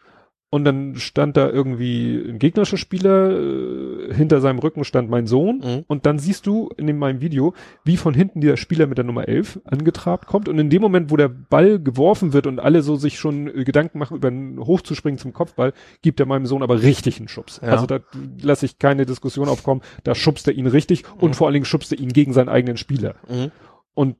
Und 0.54 0.64
dann 0.64 0.94
stand 0.94 1.36
da 1.36 1.50
irgendwie 1.50 2.14
ein 2.14 2.38
gegnerischer 2.38 2.76
Spieler, 2.76 3.28
äh, 3.32 4.14
hinter 4.14 4.40
seinem 4.40 4.60
Rücken 4.60 4.84
stand 4.84 5.10
mein 5.10 5.26
Sohn. 5.26 5.56
Mhm. 5.56 5.84
Und 5.88 6.06
dann 6.06 6.20
siehst 6.20 6.46
du 6.46 6.70
in 6.76 6.96
meinem 6.96 7.20
Video, 7.20 7.54
wie 7.82 7.96
von 7.96 8.14
hinten 8.14 8.40
dieser 8.40 8.56
Spieler 8.56 8.86
mit 8.86 8.96
der 8.96 9.04
Nummer 9.04 9.26
11 9.26 9.58
angetrabt 9.64 10.28
kommt. 10.28 10.48
Und 10.48 10.60
in 10.60 10.70
dem 10.70 10.80
Moment, 10.80 11.10
wo 11.10 11.16
der 11.16 11.26
Ball 11.26 11.80
geworfen 11.80 12.32
wird 12.32 12.46
und 12.46 12.60
alle 12.60 12.82
so 12.82 12.94
sich 12.94 13.18
schon 13.18 13.48
äh, 13.48 13.64
Gedanken 13.64 13.98
machen, 13.98 14.16
über 14.16 14.28
einen 14.28 14.60
hochzuspringen 14.60 15.18
zum 15.18 15.32
Kopfball, 15.32 15.72
gibt 16.02 16.20
er 16.20 16.26
meinem 16.26 16.46
Sohn 16.46 16.62
aber 16.62 16.82
richtig 16.82 17.18
einen 17.18 17.26
Schubs. 17.26 17.60
Ja. 17.60 17.70
Also 17.70 17.86
da 17.86 17.98
lasse 18.40 18.64
ich 18.64 18.78
keine 18.78 19.06
Diskussion 19.06 19.48
aufkommen. 19.48 19.80
Da 20.04 20.14
schubst 20.14 20.46
er 20.46 20.54
ihn 20.54 20.68
richtig 20.68 21.02
und 21.18 21.34
vor 21.34 21.48
allen 21.48 21.54
Dingen 21.54 21.64
schubst 21.64 21.90
er 21.90 21.98
ihn 21.98 22.12
gegen 22.12 22.32
seinen 22.32 22.48
eigenen 22.48 22.76
Spieler. 22.76 23.16
Mhm. 23.28 23.50
Und 23.94 24.16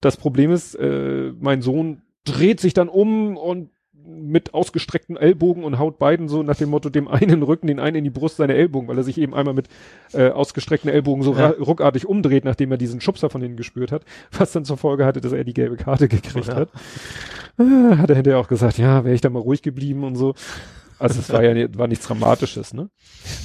das 0.00 0.16
Problem 0.16 0.50
ist, 0.50 0.76
äh, 0.76 1.34
mein 1.38 1.60
Sohn 1.60 2.00
dreht 2.24 2.58
sich 2.58 2.72
dann 2.72 2.88
um 2.88 3.36
und 3.36 3.68
mit 4.10 4.54
ausgestreckten 4.54 5.16
Ellbogen 5.16 5.64
und 5.64 5.78
haut 5.78 5.98
beiden 5.98 6.28
so 6.28 6.42
nach 6.42 6.56
dem 6.56 6.70
Motto 6.70 6.88
dem 6.88 7.08
einen 7.08 7.42
Rücken, 7.42 7.66
den 7.66 7.78
einen 7.78 7.96
in 7.96 8.04
die 8.04 8.10
Brust 8.10 8.36
seine 8.38 8.54
Ellbogen, 8.54 8.88
weil 8.88 8.96
er 8.96 9.04
sich 9.04 9.18
eben 9.18 9.34
einmal 9.34 9.54
mit 9.54 9.68
äh, 10.14 10.30
ausgestreckten 10.30 10.90
Ellbogen 10.90 11.22
so 11.22 11.34
Ja. 11.34 11.48
ruckartig 11.50 12.06
umdreht, 12.06 12.44
nachdem 12.44 12.70
er 12.72 12.78
diesen 12.78 13.00
Schubser 13.00 13.28
von 13.30 13.42
ihnen 13.42 13.56
gespürt 13.56 13.92
hat, 13.92 14.02
was 14.36 14.52
dann 14.52 14.64
zur 14.64 14.78
Folge 14.78 15.04
hatte, 15.04 15.20
dass 15.20 15.32
er 15.32 15.44
die 15.44 15.54
gelbe 15.54 15.76
Karte 15.76 16.08
gekriegt 16.08 16.46
Ja. 16.48 16.54
hat. 16.56 16.70
Äh, 17.58 17.96
hat 17.96 18.08
er 18.10 18.16
hinterher 18.16 18.38
auch 18.40 18.48
gesagt, 18.48 18.78
ja, 18.78 19.04
wäre 19.04 19.14
ich 19.14 19.20
da 19.20 19.28
mal 19.30 19.40
ruhig 19.40 19.62
geblieben 19.62 20.04
und 20.04 20.16
so. 20.16 20.34
Also 20.98 21.20
es 21.20 21.30
war 21.32 21.44
ja 21.44 21.68
war 21.76 21.86
nichts 21.86 22.06
Dramatisches, 22.06 22.72
ne? 22.74 22.90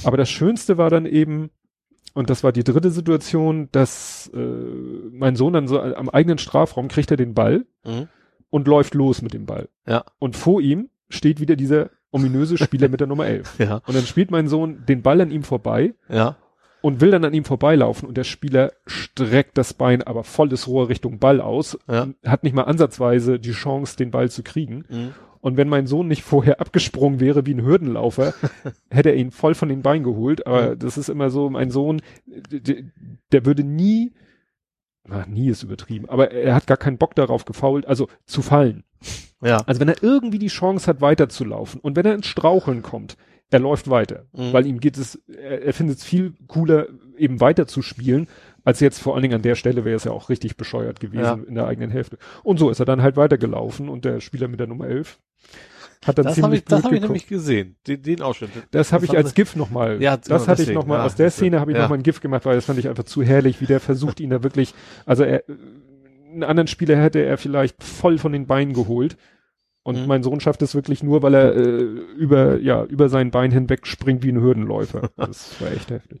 Aber 0.02 0.16
das 0.16 0.28
Schönste 0.30 0.76
war 0.78 0.90
dann 0.90 1.06
eben, 1.06 1.50
und 2.14 2.30
das 2.30 2.42
war 2.42 2.52
die 2.52 2.64
dritte 2.64 2.90
Situation, 2.90 3.68
dass 3.70 4.30
äh, 4.34 4.38
mein 5.12 5.36
Sohn 5.36 5.52
dann 5.52 5.68
so 5.68 5.80
am 5.80 6.08
eigenen 6.08 6.38
Strafraum 6.38 6.88
kriegt 6.88 7.10
er 7.10 7.16
den 7.16 7.34
Ball 7.34 7.64
Mhm. 7.84 8.08
Und 8.54 8.68
läuft 8.68 8.94
los 8.94 9.20
mit 9.20 9.34
dem 9.34 9.46
Ball. 9.46 9.68
Ja. 9.84 10.04
Und 10.20 10.36
vor 10.36 10.60
ihm 10.60 10.88
steht 11.08 11.40
wieder 11.40 11.56
dieser 11.56 11.90
ominöse 12.12 12.56
Spieler 12.56 12.88
mit 12.88 13.00
der 13.00 13.08
Nummer 13.08 13.26
11. 13.26 13.54
Ja. 13.58 13.82
Und 13.84 13.96
dann 13.96 14.06
spielt 14.06 14.30
mein 14.30 14.46
Sohn 14.46 14.84
den 14.86 15.02
Ball 15.02 15.20
an 15.20 15.32
ihm 15.32 15.42
vorbei 15.42 15.94
Ja. 16.08 16.36
und 16.80 17.00
will 17.00 17.10
dann 17.10 17.24
an 17.24 17.34
ihm 17.34 17.44
vorbeilaufen 17.44 18.06
und 18.08 18.16
der 18.16 18.22
Spieler 18.22 18.70
streckt 18.86 19.58
das 19.58 19.74
Bein 19.74 20.04
aber 20.04 20.22
volles 20.22 20.68
Rohr 20.68 20.88
Richtung 20.88 21.18
Ball 21.18 21.40
aus, 21.40 21.76
Ja. 21.90 22.06
hat 22.24 22.44
nicht 22.44 22.54
mal 22.54 22.62
ansatzweise 22.62 23.40
die 23.40 23.50
Chance, 23.50 23.96
den 23.96 24.12
Ball 24.12 24.30
zu 24.30 24.44
kriegen. 24.44 24.84
Mhm. 24.88 25.14
Und 25.40 25.56
wenn 25.56 25.68
mein 25.68 25.88
Sohn 25.88 26.06
nicht 26.06 26.22
vorher 26.22 26.60
abgesprungen 26.60 27.18
wäre 27.18 27.44
wie 27.46 27.54
ein 27.54 27.64
Hürdenlaufer, 27.66 28.34
hätte 28.88 29.08
er 29.10 29.16
ihn 29.16 29.32
voll 29.32 29.56
von 29.56 29.68
den 29.68 29.82
Beinen 29.82 30.04
geholt. 30.04 30.46
Aber 30.46 30.76
das 30.76 30.96
ist 30.96 31.08
immer 31.08 31.28
so, 31.30 31.50
mein 31.50 31.72
Sohn, 31.72 32.02
der, 32.24 32.76
der 33.32 33.44
würde 33.46 33.64
nie, 33.64 34.12
ach, 35.10 35.26
nie 35.26 35.48
ist 35.48 35.62
übertrieben, 35.62 36.08
aber 36.08 36.30
er 36.32 36.54
hat 36.54 36.66
gar 36.66 36.76
keinen 36.76 36.98
Bock 36.98 37.14
darauf 37.14 37.44
gefault, 37.44 37.86
also 37.86 38.08
zu 38.26 38.42
fallen. 38.42 38.84
Ja. 39.42 39.58
Also 39.66 39.80
wenn 39.80 39.88
er 39.88 40.02
irgendwie 40.02 40.38
die 40.38 40.46
Chance 40.48 40.86
hat, 40.86 41.00
weiterzulaufen 41.00 41.80
und 41.80 41.96
wenn 41.96 42.06
er 42.06 42.14
ins 42.14 42.26
Straucheln 42.26 42.82
kommt, 42.82 43.16
er 43.50 43.58
läuft 43.60 43.90
weiter, 43.90 44.24
Mhm. 44.32 44.52
weil 44.52 44.66
ihm 44.66 44.80
geht 44.80 44.96
es, 44.96 45.16
er, 45.28 45.62
er 45.62 45.74
findet 45.74 45.98
es 45.98 46.04
viel 46.04 46.32
cooler, 46.48 46.86
eben 47.18 47.40
weiter 47.40 47.66
zu 47.66 47.82
spielen, 47.82 48.26
als 48.64 48.80
jetzt 48.80 48.98
vor 49.00 49.12
allen 49.14 49.22
Dingen 49.22 49.34
an 49.34 49.42
der 49.42 49.54
Stelle 49.54 49.84
wäre 49.84 49.96
es 49.96 50.04
ja 50.04 50.12
auch 50.12 50.30
richtig 50.30 50.56
bescheuert 50.56 50.98
gewesen 50.98 51.22
Ja. 51.22 51.38
in 51.46 51.54
der 51.54 51.66
eigenen 51.66 51.90
Hälfte. 51.90 52.16
Und 52.42 52.58
so 52.58 52.70
ist 52.70 52.80
er 52.80 52.86
dann 52.86 53.02
halt 53.02 53.16
weitergelaufen 53.16 53.88
und 53.90 54.04
der 54.06 54.20
Spieler 54.20 54.48
mit 54.48 54.58
der 54.60 54.66
Nummer 54.66 54.86
11 54.88 55.20
hat 56.04 56.18
dann 56.18 56.24
Das 56.24 56.36
habe 56.36 56.42
ziemlich 56.42 56.60
ich, 56.60 56.64
das 56.66 56.80
blöd 56.80 56.84
hab 56.84 56.92
ich 56.92 57.00
nämlich 57.02 57.26
gesehen. 57.26 57.76
Den, 57.86 58.02
den 58.02 58.22
Ausschnitt. 58.22 58.50
Das 58.70 58.92
habe 58.92 59.04
ich 59.04 59.16
als 59.16 59.34
GIF 59.34 59.56
nochmal. 59.56 60.00
Ja, 60.02 60.16
das 60.16 60.26
genau, 60.26 60.46
hatte 60.46 60.62
ich 60.62 60.70
nochmal. 60.72 60.98
Ja, 60.98 61.04
aus 61.04 61.14
der. 61.14 61.30
Szene 61.30 61.60
habe 61.60 61.70
ich 61.72 61.76
Ja. 61.76 61.82
nochmal 61.82 61.98
ein 61.98 62.02
GIF 62.02 62.20
gemacht, 62.20 62.44
weil 62.44 62.56
das 62.56 62.64
fand 62.64 62.78
ich 62.78 62.88
einfach 62.88 63.04
zu 63.04 63.22
herrlich, 63.22 63.60
wie 63.60 63.66
der 63.66 63.80
versucht, 63.80 64.20
ihn 64.20 64.30
da 64.30 64.42
wirklich, 64.42 64.74
also 65.06 65.24
er, 65.24 65.42
einen 66.32 66.42
anderen 66.42 66.66
Spieler 66.66 66.96
hätte 66.96 67.20
er 67.20 67.38
vielleicht 67.38 67.82
voll 67.82 68.18
von 68.18 68.32
den 68.32 68.46
Beinen 68.46 68.74
geholt. 68.74 69.16
Und 69.84 70.00
Mhm. 70.00 70.06
mein 70.08 70.22
Sohn 70.22 70.40
schafft 70.40 70.62
es 70.62 70.74
wirklich 70.74 71.02
nur, 71.02 71.22
weil 71.22 71.34
er 71.34 71.54
äh, 71.54 71.82
über, 72.16 72.58
ja, 72.58 72.84
über 72.84 73.08
sein 73.10 73.30
Bein 73.30 73.50
hinweg 73.50 73.86
springt 73.86 74.22
wie 74.24 74.30
ein 74.32 74.40
Hürdenläufer. 74.40 75.10
Das 75.16 75.60
war 75.60 75.70
echt 75.70 75.90
heftig. 75.90 76.20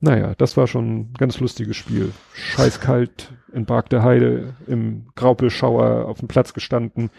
Naja, 0.00 0.34
das 0.36 0.56
war 0.56 0.66
schon 0.66 1.00
ein 1.00 1.12
ganz 1.18 1.38
lustiges 1.38 1.76
Spiel. 1.76 2.12
Scheißkalt 2.34 3.32
in 3.52 3.66
Bark 3.66 3.90
der 3.90 4.02
Heide, 4.02 4.54
im 4.66 5.06
Graupelschauer 5.14 6.06
auf 6.06 6.18
dem 6.20 6.28
Platz 6.28 6.54
gestanden. 6.54 7.10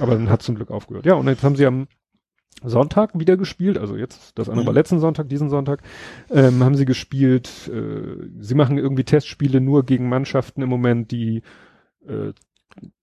Aber 0.00 0.12
dann 0.14 0.30
hat 0.30 0.42
zum 0.42 0.54
Glück 0.54 0.70
aufgehört. 0.70 1.04
Ja, 1.06 1.14
und 1.14 1.26
jetzt 1.28 1.42
haben 1.42 1.56
sie 1.56 1.66
am 1.66 1.88
Sonntag 2.64 3.10
wieder 3.18 3.36
gespielt, 3.36 3.76
also 3.78 3.96
jetzt, 3.96 4.38
das 4.38 4.48
andere 4.48 4.62
Mhm. 4.62 4.66
war 4.68 4.74
letzten 4.74 4.98
Sonntag, 4.98 5.28
diesen 5.28 5.50
Sonntag, 5.50 5.82
ähm, 6.30 6.64
haben 6.64 6.74
sie 6.74 6.86
gespielt, 6.86 7.68
äh, 7.72 8.28
sie 8.38 8.54
machen 8.54 8.78
irgendwie 8.78 9.04
Testspiele 9.04 9.60
nur 9.60 9.84
gegen 9.84 10.08
Mannschaften 10.08 10.62
im 10.62 10.68
Moment, 10.70 11.10
die 11.10 11.42
äh, 12.08 12.32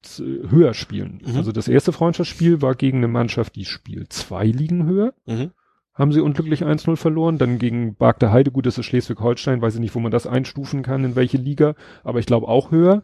höher 0.03 0.73
spielen. 0.73 1.21
Mhm. 1.25 1.37
Also 1.37 1.51
das 1.51 1.67
erste 1.67 1.91
Freundschaftsspiel 1.91 2.61
war 2.61 2.75
gegen 2.75 2.97
eine 2.99 3.07
Mannschaft, 3.07 3.55
die 3.55 3.65
spielt 3.65 4.13
zwei 4.13 4.45
Ligen 4.45 4.85
höher, 4.85 5.13
Mhm. 5.25 5.51
haben 5.93 6.11
sie 6.11 6.21
unglücklich 6.21 6.63
1-0 6.65 6.95
verloren, 6.95 7.37
dann 7.37 7.59
gegen 7.59 7.95
Bark 7.95 8.19
der 8.19 8.31
Heide, 8.31 8.51
gut, 8.51 8.65
das 8.65 8.77
ist 8.77 8.85
Schleswig-Holstein, 8.85 9.61
weiß 9.61 9.75
ich 9.75 9.79
nicht, 9.79 9.95
wo 9.95 9.99
man 9.99 10.11
das 10.11 10.27
einstufen 10.27 10.81
kann, 10.83 11.03
in 11.03 11.15
welche 11.15 11.37
Liga, 11.37 11.75
aber 12.03 12.19
ich 12.19 12.25
glaube 12.25 12.47
auch 12.47 12.71
höher, 12.71 13.03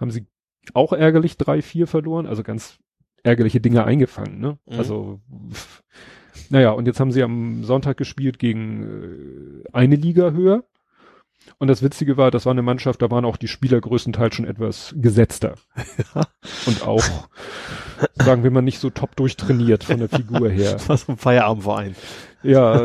haben 0.00 0.10
sie 0.10 0.26
auch 0.74 0.92
ärgerlich 0.92 1.34
3-4 1.34 1.86
verloren, 1.86 2.26
also 2.26 2.42
ganz 2.42 2.78
ärgerliche 3.22 3.60
Dinge 3.60 3.84
eingefangen, 3.84 4.40
ne? 4.40 4.58
Mhm. 4.66 4.78
Also, 4.78 5.20
pff. 5.52 5.82
naja, 6.50 6.70
und 6.70 6.86
jetzt 6.86 7.00
haben 7.00 7.12
sie 7.12 7.22
am 7.22 7.64
Sonntag 7.64 7.96
gespielt 7.96 8.38
gegen 8.38 8.82
äh, 9.64 9.68
eine 9.72 9.96
Liga 9.96 10.32
höher. 10.32 10.64
Und 11.62 11.68
das 11.68 11.80
Witzige 11.80 12.16
war, 12.16 12.32
das 12.32 12.44
war 12.44 12.50
eine 12.50 12.62
Mannschaft, 12.62 13.02
da 13.02 13.10
waren 13.12 13.24
auch 13.24 13.36
die 13.36 13.46
Spieler 13.46 13.80
größtenteils 13.80 14.34
schon 14.34 14.46
etwas 14.46 14.96
gesetzter. 14.98 15.54
Und 16.66 16.84
auch, 16.84 17.04
sagen 18.16 18.42
wir 18.42 18.50
mal, 18.50 18.62
nicht 18.62 18.80
so 18.80 18.90
top 18.90 19.14
durchtrainiert 19.14 19.84
von 19.84 19.98
der 20.00 20.08
Figur 20.08 20.48
her. 20.50 20.72
Das 20.72 20.88
war 20.88 20.96
so 20.96 21.12
ein 21.12 21.18
Feierabendverein. 21.18 21.94
Ja, 22.42 22.82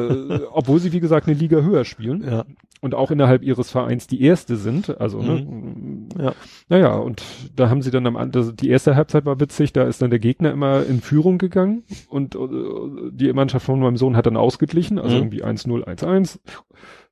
obwohl 0.51 0.77
sie, 0.77 0.91
wie 0.93 0.99
gesagt, 0.99 1.25
eine 1.27 1.35
Liga 1.35 1.61
höher 1.61 1.85
spielen 1.85 2.23
Ja. 2.23 2.45
und 2.79 2.93
auch 2.93 3.09
innerhalb 3.09 3.41
ihres 3.41 3.71
Vereins 3.71 4.05
die 4.05 4.21
erste 4.21 4.57
sind. 4.57 5.01
Also, 5.01 5.23
ne? 5.23 6.07
Ja. 6.21 6.33
Naja, 6.69 6.95
und 6.97 7.23
da 7.55 7.71
haben 7.71 7.81
sie 7.81 7.89
dann 7.89 8.05
am 8.05 8.15
Ende, 8.15 8.53
die 8.53 8.69
erste 8.69 8.95
Halbzeit 8.95 9.25
war 9.25 9.39
witzig, 9.39 9.73
da 9.73 9.85
ist 9.85 10.03
dann 10.03 10.11
der 10.11 10.19
Gegner 10.19 10.51
immer 10.51 10.85
in 10.85 11.01
Führung 11.01 11.39
gegangen 11.39 11.81
und 12.09 12.35
äh, 12.35 12.39
die 13.09 13.33
Mannschaft 13.33 13.65
von 13.65 13.79
meinem 13.79 13.97
Sohn 13.97 14.15
hat 14.15 14.27
dann 14.27 14.37
ausgeglichen, 14.37 14.99
also 14.99 15.15
Mhm. 15.15 15.21
irgendwie 15.23 15.43
1-0, 15.43 15.83
1-1, 15.83 16.37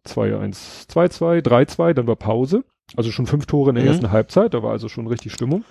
2-1, 0.06 0.88
2-2, 0.90 1.42
3-2, 1.42 1.93
dann 1.93 2.08
war 2.08 2.16
Pause. 2.16 2.64
Also 2.95 3.11
schon 3.11 3.25
fünf 3.25 3.45
Tore 3.48 3.69
in 3.69 3.75
der 3.75 3.84
Mhm. 3.84 3.90
ersten 3.90 4.11
Halbzeit, 4.11 4.53
da 4.53 4.61
war 4.64 4.72
also 4.72 4.90
schon 4.90 5.08
richtig 5.08 5.34
Stimmung. 5.34 5.64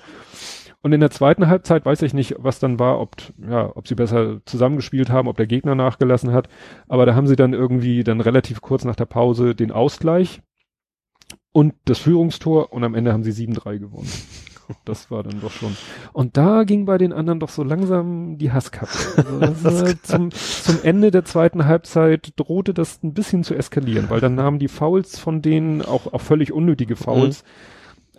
Und 0.83 0.93
in 0.93 1.01
der 1.01 1.11
zweiten 1.11 1.47
Halbzeit 1.47 1.87
weiß 1.87 2.03
ich 2.03 2.13
nicht, 2.13 2.35
was 2.39 2.59
dann 2.59 2.79
war, 2.79 3.01
ob, 3.01 3.17
ja, 3.39 3.71
ob 3.75 3.89
sie 3.89 3.95
besser 3.95 4.41
zusammengespielt 4.45 5.09
haben, 5.09 5.29
ob 5.29 5.37
der 5.39 5.47
Gegner 5.47 5.75
nachgelassen 5.75 6.33
hat. 6.33 6.49
Aber 6.89 7.07
da 7.07 7.15
haben 7.15 7.27
sie 7.27 7.37
dann 7.37 7.55
irgendwie 7.55 8.05
dann 8.05 8.21
relativ 8.21 8.61
kurz 8.61 8.85
nach 8.85 8.97
der 8.97 9.07
Pause 9.07 9.55
den 9.55 9.71
Ausgleich 9.73 10.43
und 11.53 11.75
das 11.87 11.99
Führungstor 12.01 12.73
und 12.73 12.85
am 12.85 12.95
Ende 12.95 13.13
haben 13.15 13.23
sie 13.25 13.33
7-3 13.33 13.79
gewonnen. 13.79 14.11
Das 14.85 15.11
war 15.11 15.23
dann 15.23 15.41
doch 15.41 15.51
schon. 15.51 15.77
Und 16.13 16.37
da 16.37 16.65
ging 16.65 16.85
bei 16.85 16.99
den 16.99 17.13
anderen 17.13 17.41
doch 17.41 17.49
so 17.49 17.63
langsam 17.63 18.39
die 18.39 18.53
Hasskappe. 18.53 18.93
Also 19.17 19.39
das 19.39 19.65
war 19.65 20.03
zum, 20.03 20.31
zum 20.31 20.79
Ende 20.83 21.11
der 21.11 21.25
zweiten 21.25 21.67
Halbzeit 21.67 22.33
drohte 22.37 22.75
das 22.75 23.03
ein 23.03 23.15
bisschen 23.15 23.45
zu 23.45 23.55
eskalieren, 23.55 24.11
weil 24.11 24.21
dann 24.21 24.35
nahmen 24.35 24.59
die 24.59 24.69
Fouls 24.69 25.19
von 25.19 25.43
denen, 25.43 25.83
auch, 25.83 26.13
auch 26.13 26.21
völlig 26.21 26.53
unnötige 26.53 26.97
Fouls, 26.97 27.45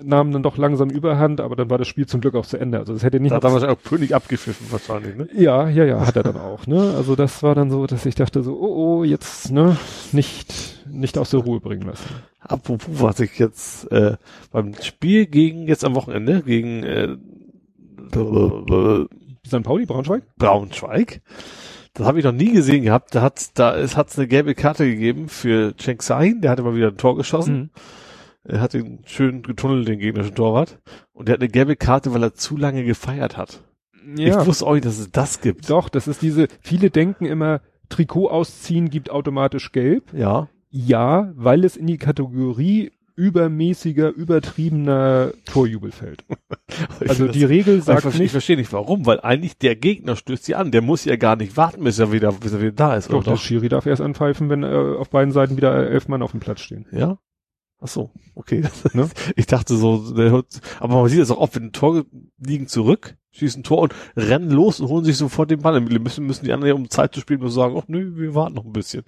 nahmen 0.02 0.32
dann 0.32 0.44
doch 0.44 0.58
langsam 0.58 0.90
überhand, 0.90 1.42
aber 1.42 1.56
dann 1.56 1.70
war 1.70 1.78
das 1.78 1.88
Spiel 1.88 2.06
zum 2.06 2.22
Glück 2.22 2.36
auch 2.36 2.46
zu 2.46 2.58
Ende. 2.58 2.80
Also 2.80 2.94
es 2.94 3.04
hätte 3.04 3.20
nicht 3.20 3.32
Da 3.32 3.38
hat 3.38 3.44
wahrscheinlich 3.44 3.78
auch 3.78 3.84
König 3.84 4.14
abgepfiffen 4.14 4.68
wahrscheinlich, 4.72 5.16
ne? 5.16 5.28
ja, 5.34 5.70
ja, 5.70 5.86
ja, 5.86 6.06
hat 6.06 6.16
er 6.16 6.24
dann 6.24 6.38
auch, 6.38 6.68
ne? 6.68 6.94
Also 6.96 7.16
das 7.16 7.44
war 7.44 7.56
dann 7.56 7.72
so, 7.72 7.86
dass 7.88 8.06
ich 8.06 8.16
dachte 8.16 8.44
so, 8.44 8.60
oh, 8.60 9.00
oh, 9.00 9.04
jetzt, 9.04 9.52
ne, 9.52 9.78
nicht, 10.12 10.75
nicht 11.00 11.18
aus 11.18 11.30
der 11.32 11.42
Ruhe 11.42 11.60
bringen 11.60 11.88
lassen. 11.88 12.06
Apropos, 12.40 13.02
was 13.02 13.20
ich 13.20 13.38
jetzt 13.40 13.92
äh, 13.92 14.18
beim 14.52 14.74
Spiel 14.82 15.26
gegen 15.28 15.68
jetzt 15.68 15.84
am 15.84 15.96
Wochenende 15.96 16.42
gegen 16.42 16.84
äh, 16.84 17.16
St. 19.48 19.64
Pauli, 19.64 19.86
Braunschweig? 19.86 20.24
Braunschweig. 20.38 21.22
Das 21.94 22.08
habe 22.08 22.20
ich 22.20 22.26
noch 22.26 22.32
nie 22.32 22.52
gesehen 22.52 22.84
gehabt. 22.84 23.16
Da 23.16 23.22
hat 23.22 23.58
da 23.58 23.76
es 23.78 23.96
hat's 23.96 24.18
eine 24.18 24.28
gelbe 24.28 24.54
Karte 24.56 24.86
gegeben 24.86 25.30
für 25.30 25.76
Cenk 25.78 26.04
Sahin, 26.04 26.42
der 26.42 26.52
hatte 26.52 26.64
mal 26.64 26.76
wieder 26.76 26.90
ein 26.90 26.98
Tor 26.98 27.16
geschossen. 27.16 27.56
Mhm. 27.56 27.70
Er 28.48 28.62
hat 28.62 28.74
den 28.74 29.00
schön 29.06 29.42
getunnelt, 29.42 29.88
den 29.88 30.00
gegnerischen 30.00 30.36
Torwart. 30.36 30.80
Und 31.14 31.28
der 31.28 31.34
hat 31.34 31.42
eine 31.42 31.50
gelbe 31.50 31.76
Karte, 31.76 32.14
weil 32.14 32.22
er 32.22 32.34
zu 32.34 32.58
lange 32.58 32.84
gefeiert 32.84 33.38
hat. 33.38 33.64
Ja, 34.18 34.42
Ich 34.42 34.48
wusste 34.48 34.68
auch 34.68 34.74
nicht, 34.74 34.86
dass 34.86 35.00
es 35.00 35.12
das 35.12 35.42
gibt. 35.42 35.70
doch, 35.70 35.90
das 35.90 36.08
ist 36.08 36.22
diese, 36.22 36.48
viele 36.62 36.92
denken 36.92 37.26
immer, 37.26 37.62
Trikot 37.90 38.30
ausziehen 38.30 38.90
gibt 38.90 39.10
automatisch 39.10 39.72
gelb. 39.72 40.14
Ja. 40.14 40.48
Ja, 40.78 41.32
weil 41.36 41.64
es 41.64 41.78
in 41.78 41.88
die 41.88 41.98
Kategorie 41.98 42.92
übermäßiger, 43.16 44.10
übertriebener 44.10 45.32
Torjubel 45.46 45.92
fällt. 45.92 46.26
Also 47.08 47.28
die 47.28 47.46
Regel 47.46 47.82
sagt 47.82 48.00
ich, 48.06 48.14
nicht, 48.16 48.22
ich 48.26 48.32
verstehe 48.32 48.58
nicht 48.58 48.74
warum, 48.74 49.06
weil 49.06 49.22
eigentlich 49.22 49.58
der 49.58 49.76
Gegner 49.78 50.16
stößt 50.18 50.44
sie 50.44 50.56
an. 50.56 50.72
Der 50.72 50.82
muss 50.82 51.06
ja 51.06 51.16
gar 51.16 51.36
nicht 51.38 51.56
warten, 51.56 51.84
bis 51.86 52.00
er 52.00 52.12
wieder, 52.12 52.32
bis 52.34 52.52
er 52.52 52.60
wieder 52.60 52.72
da 52.74 52.96
ist. 52.96 53.10
doch, 53.10 53.20
oder 53.20 53.32
der 53.32 53.38
Schiri 53.38 53.70
darf 53.70 53.86
erst 53.86 54.02
anpfeifen, 54.02 54.50
wenn 54.50 54.64
äh, 54.64 54.96
auf 54.98 55.10
beiden 55.10 55.32
Seiten 55.32 55.56
wieder 55.56 55.74
elf 55.90 56.08
Mann 56.10 56.22
auf 56.22 56.32
dem 56.32 56.40
Platz 56.42 56.60
stehen. 56.62 56.86
Ja? 56.92 57.20
Ach 57.80 57.88
so, 57.88 58.10
okay. 58.34 58.64
Ne? 58.94 59.08
Ich 59.38 59.46
dachte 59.46 59.76
so, 59.76 60.12
der, 60.14 60.32
hört- 60.32 60.60
aber 60.80 60.96
man 61.02 61.08
sieht 61.10 61.20
es 61.22 61.32
auch 61.32 61.38
oft, 61.38 61.56
wenn 61.56 61.66
ein 61.68 61.72
Tor 61.72 62.04
liegen 62.44 62.68
zurück, 62.68 63.16
schießen 63.32 63.62
ein 63.62 63.64
Tor 63.64 63.84
und 63.84 63.96
rennen 64.18 64.50
los 64.50 64.80
und 64.82 64.90
holen 64.90 65.06
sich 65.06 65.16
sofort 65.18 65.52
den 65.52 65.62
Ball. 65.62 65.80
Müssen, 65.80 66.26
müssen 66.26 66.44
die 66.46 66.52
anderen, 66.52 66.70
ja, 66.70 66.76
um 66.76 66.90
Zeit 66.90 67.14
zu 67.14 67.22
spielen, 67.22 67.40
nur 67.40 67.52
sagen, 67.52 67.76
ach 67.78 67.88
nö, 67.88 68.12
wir 68.16 68.36
warten 68.36 68.56
noch 68.56 68.66
ein 68.66 68.74
bisschen. 68.74 69.04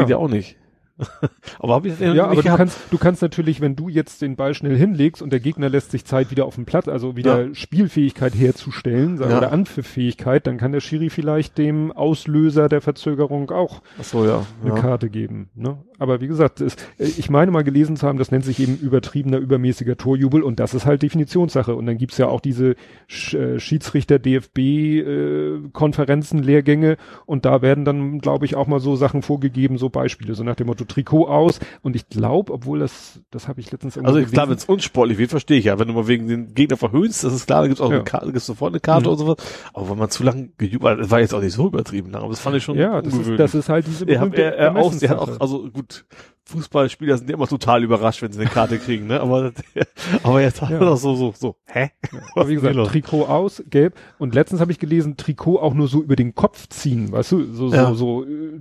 Geht 0.00 0.10
ja 0.10 0.16
auch 0.18 0.28
nicht. 0.28 0.56
aber 1.58 1.74
habe 1.74 1.88
ich 1.88 1.98
Ja, 2.00 2.24
aber 2.24 2.36
du 2.36 2.42
gehabt. 2.42 2.58
kannst, 2.58 2.78
du 2.90 2.98
kannst 2.98 3.22
natürlich, 3.22 3.60
wenn 3.60 3.76
du 3.76 3.88
jetzt 3.88 4.22
den 4.22 4.36
Ball 4.36 4.54
schnell 4.54 4.76
hinlegst 4.76 5.22
und 5.22 5.30
der 5.30 5.40
Gegner 5.40 5.68
lässt 5.68 5.90
sich 5.90 6.04
Zeit 6.04 6.30
wieder 6.30 6.44
auf 6.44 6.56
dem 6.56 6.64
Platz, 6.64 6.88
also 6.88 7.16
wieder 7.16 7.54
Spielfähigkeit 7.54 8.34
herzustellen 8.34 9.16
sagen, 9.16 9.30
Ja. 9.30 9.38
oder 9.38 9.52
Anpfifffähigkeit, 9.52 10.46
dann 10.46 10.58
kann 10.58 10.72
der 10.72 10.80
Schiri 10.80 11.10
vielleicht 11.10 11.58
dem 11.58 11.92
Auslöser 11.92 12.68
der 12.68 12.80
Verzögerung 12.80 13.50
auch 13.50 13.82
so, 14.02 14.24
ja. 14.24 14.44
eine 14.64 14.74
ja. 14.74 14.80
Karte 14.80 15.08
geben. 15.10 15.48
Ne? 15.54 15.78
Aber 15.98 16.20
wie 16.20 16.28
gesagt, 16.28 16.60
es, 16.60 16.74
äh, 16.98 17.04
ich 17.04 17.30
meine 17.30 17.50
mal 17.50 17.62
gelesen 17.64 17.96
zu 17.96 18.06
haben, 18.06 18.18
das 18.18 18.30
nennt 18.30 18.44
sich 18.44 18.60
eben 18.60 18.76
übertriebener, 18.78 19.38
übermäßiger 19.38 19.96
Torjubel 19.96 20.42
und 20.42 20.60
das 20.60 20.74
ist 20.74 20.86
halt 20.86 21.02
Definitionssache. 21.02 21.74
Und 21.74 21.86
dann 21.86 21.98
gibt's 21.98 22.18
ja 22.18 22.26
auch 22.28 22.40
diese 22.40 22.74
Sch 23.06 23.34
äh, 23.34 23.58
Schiedsrichter 23.60 24.18
DFB 24.18 24.58
äh, 24.58 25.58
Konferenzen, 25.72 26.42
Lehrgänge 26.42 26.96
und 27.26 27.44
da 27.44 27.62
werden 27.62 27.84
dann, 27.84 28.18
glaube 28.18 28.44
ich, 28.44 28.54
auch 28.56 28.66
mal 28.66 28.80
so 28.80 28.96
Sachen 28.96 29.22
vorgegeben, 29.22 29.78
so 29.78 29.88
Beispiele, 29.90 30.34
so 30.34 30.44
nach 30.44 30.56
dem 30.56 30.66
Motto 30.68 30.84
Trikot 30.88 31.26
aus. 31.28 31.60
Und 31.82 31.94
ich 31.96 32.08
glaube, 32.08 32.52
obwohl 32.52 32.80
das, 32.80 33.20
das 33.30 33.46
habe 33.48 33.60
ich 33.60 33.70
letztens 33.70 33.96
irgendwo 33.96 34.08
Also 34.14 34.20
ich 34.26 34.32
klar, 34.32 34.48
wenn 34.48 34.56
es 34.56 34.64
unsportlich 34.64 35.18
wird, 35.18 35.30
verstehe 35.30 35.58
ich 35.58 35.66
ja. 35.66 35.78
Wenn 35.78 35.88
du 35.88 35.94
mal 35.94 36.08
wegen 36.08 36.26
den 36.26 36.54
Gegner 36.54 36.76
verhöhnst, 36.76 37.22
das 37.24 37.32
ist 37.32 37.46
klar, 37.46 37.60
da 37.62 37.68
gibt's 37.68 37.80
auch 37.80 37.90
Ja. 37.90 37.96
eine 37.96 38.04
Karte, 38.04 38.26
gibt's 38.32 38.46
sofort 38.46 38.72
eine 38.72 38.80
Karte 38.80 39.04
Mhm. 39.06 39.12
und 39.12 39.18
sowas. 39.18 39.36
Aber 39.74 39.90
wenn 39.90 39.98
man 39.98 40.10
zu 40.10 40.24
lange 40.24 40.48
gejubelt, 40.58 40.98
das 41.00 41.10
war 41.10 41.20
jetzt 41.20 41.34
auch 41.34 41.40
nicht 41.42 41.52
so 41.54 41.66
übertrieben 41.68 42.10
lang, 42.10 42.22
aber 42.22 42.30
das 42.30 42.40
fand 42.40 42.56
ich 42.56 42.64
schon 42.64 42.76
ja, 42.76 43.00
das 43.02 43.14
ist, 43.14 43.30
das 43.38 43.54
ist 43.54 43.68
halt 43.68 43.86
diese 43.86 44.04
er 44.06 44.20
hat, 44.20 44.30
berühmte 44.32 44.42
er, 44.42 44.56
er 44.56 44.76
aus, 44.76 44.98
der 44.98 45.10
hat 45.10 45.18
Ermessenssache. 45.18 45.36
auch, 45.36 45.40
also 45.40 45.70
gut, 45.70 46.04
Fußballspieler 46.46 47.18
sind 47.18 47.28
ja 47.28 47.36
immer 47.36 47.46
total 47.46 47.84
überrascht, 47.84 48.22
wenn 48.22 48.32
sie 48.32 48.40
eine 48.40 48.48
Karte 48.48 48.78
kriegen, 48.78 49.06
ne? 49.06 49.20
Aber, 49.20 49.52
aber 50.22 50.40
jetzt 50.40 50.62
hat 50.62 50.70
Ja. 50.70 50.76
er 50.78 50.86
doch 50.86 50.96
so, 50.96 51.14
so, 51.14 51.34
so, 51.36 51.56
hä? 51.66 51.90
Aber 52.34 52.48
wie 52.48 52.54
gesagt? 52.54 52.74
Trikot 52.86 53.26
aus, 53.26 53.62
gelb. 53.68 53.94
Und 54.18 54.34
letztens 54.34 54.60
habe 54.62 54.72
ich 54.72 54.78
gelesen, 54.78 55.18
Trikot 55.18 55.58
auch 55.58 55.74
nur 55.74 55.88
so 55.88 56.02
über 56.02 56.16
den 56.16 56.34
Kopf 56.34 56.66
ziehen, 56.68 57.12
weißt 57.12 57.32
du, 57.32 57.52
so, 57.52 57.68
Ja. 57.70 57.88
so, 57.88 57.94
so, 57.94 58.24
äh, 58.24 58.60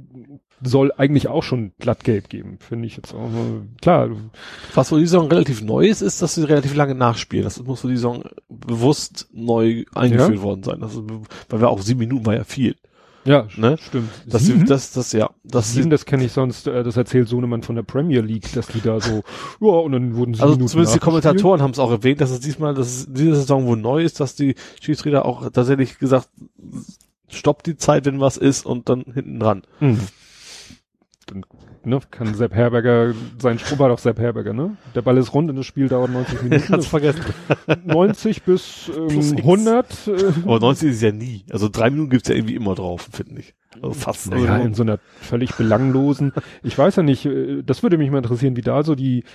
soll 0.62 0.92
eigentlich 0.98 1.28
auch 1.28 1.44
schon 1.44 1.72
glattgelb 1.80 2.30
geben, 2.30 2.58
finde 2.60 2.88
ich 2.88 2.98
jetzt 2.98 3.14
auch. 3.14 3.30
Klar, 3.82 4.10
Was 4.74 4.90
für 4.90 5.00
die 5.00 5.06
Saison 5.06 5.28
relativ 5.28 5.62
neu 5.62 5.86
ist, 5.88 6.02
ist, 6.02 6.22
dass 6.22 6.36
sie 6.36 6.44
relativ 6.44 6.76
lange 6.76 6.96
nachspielen. 6.96 7.44
Das 7.44 7.62
muss 7.64 7.82
für 7.82 7.90
die 7.90 7.96
Saison 7.96 8.24
bewusst 8.50 9.28
neu 9.32 9.86
eingeführt 9.94 10.38
Ja. 10.38 10.42
worden 10.42 10.64
sein. 10.64 10.80
Das 10.80 10.94
ist, 10.96 11.04
weil 11.50 11.62
wir 11.62 11.70
auch 11.70 11.82
sieben 11.82 12.00
Minuten 12.00 12.26
war 12.26 12.36
ja 12.36 12.44
viel, 12.44 12.76
ja, 13.28 13.46
ne? 13.58 13.78
stimmt. 13.78 14.10
Das, 14.26 14.46
Sieben? 14.46 14.66
das, 14.68 14.94
das, 14.94 15.12
ja, 15.12 15.30
das, 15.44 15.74
Sieben, 15.74 15.90
das 15.90 16.06
kenne 16.06 16.24
ich 16.24 16.32
sonst, 16.32 16.66
äh, 16.66 16.82
das 16.84 16.96
erzählt 16.96 17.28
Sohnemann 17.28 17.62
von 17.62 17.76
der 17.76 17.84
Premier 17.84 18.22
League, 18.22 18.54
dass 18.54 18.68
die 18.68 18.80
da 18.80 19.02
so, 19.02 19.22
ja, 19.60 19.68
und 19.68 19.92
dann 19.92 20.16
wurden 20.16 20.34
sie 20.34 20.42
Also 20.42 20.54
Minuten 20.54 20.70
zumindest 20.70 20.96
die. 20.96 21.00
Kommentatoren 21.00 21.62
haben 21.62 21.72
es 21.72 21.80
auch 21.80 21.92
erwähnt, 21.92 22.22
dass 22.22 22.32
es 22.32 22.40
diesmal, 22.40 22.74
dass 22.74 22.88
es 22.88 23.08
diese 23.14 23.36
Saison 23.36 23.66
wohl 23.66 23.76
neu 23.76 24.02
ist, 24.02 24.22
dass 24.22 24.36
die 24.36 24.56
Schiedsrichter 24.82 25.26
auch 25.26 25.50
tatsächlich 25.50 26.00
gesagt, 26.00 26.30
stoppt 27.28 27.68
die 27.68 27.76
Zeit, 27.76 28.06
wenn 28.06 28.22
was 28.22 28.38
ist 28.38 28.66
und 28.66 28.88
dann 28.88 29.04
hinten 29.14 29.40
dran. 29.42 29.64
Mhm. 29.82 30.00
Dann 31.28 31.44
ne, 31.84 32.00
kann 32.10 32.34
Sepp 32.36 32.54
Herberger, 32.54 33.14
sein 33.38 33.60
Spruch 33.60 33.80
war 33.80 33.90
doch 33.90 34.00
Sepp 34.00 34.18
Herberger, 34.18 34.54
ne? 34.54 34.78
Der 34.96 35.02
Ball 35.02 35.18
ist 35.18 35.34
rund 35.34 35.50
und 35.50 35.58
das 35.58 35.66
Spiel 35.66 35.90
dauert 35.90 36.10
90 36.10 36.42
Minuten. 36.44 36.64
Kannst 36.66 36.88
vergessen. 36.88 37.22
90 37.86 38.44
bis 38.44 38.90
ähm, 38.96 39.10
X. 39.10 39.34
100. 39.34 40.08
Äh, 40.08 40.12
Aber 40.46 40.60
90 40.60 40.90
ist 40.90 41.02
ja 41.02 41.12
nie. 41.12 41.44
Also 41.52 41.68
drei 41.68 41.90
Minuten 41.90 42.10
gibt's 42.10 42.30
ja 42.30 42.36
irgendwie 42.36 42.56
immer 42.56 42.76
drauf, 42.76 43.10
finde 43.12 43.42
ich. 43.42 43.54
Also 43.82 43.94
fast. 43.94 44.32
Also, 44.32 44.46
in 44.46 44.74
so 44.74 44.84
einer 44.84 45.00
völlig 45.20 45.54
belanglosen. 45.56 46.32
Ich 46.64 46.78
weiß 46.78 46.96
ja 46.96 47.04
nicht, 47.04 47.26
äh, 47.26 47.62
das 47.62 47.84
würde 47.84 47.98
mich 47.98 48.10
mal 48.10 48.20
interessieren, 48.20 48.56
wie 48.56 48.62
da 48.62 48.84
so 48.84 48.96
die, 48.96 49.26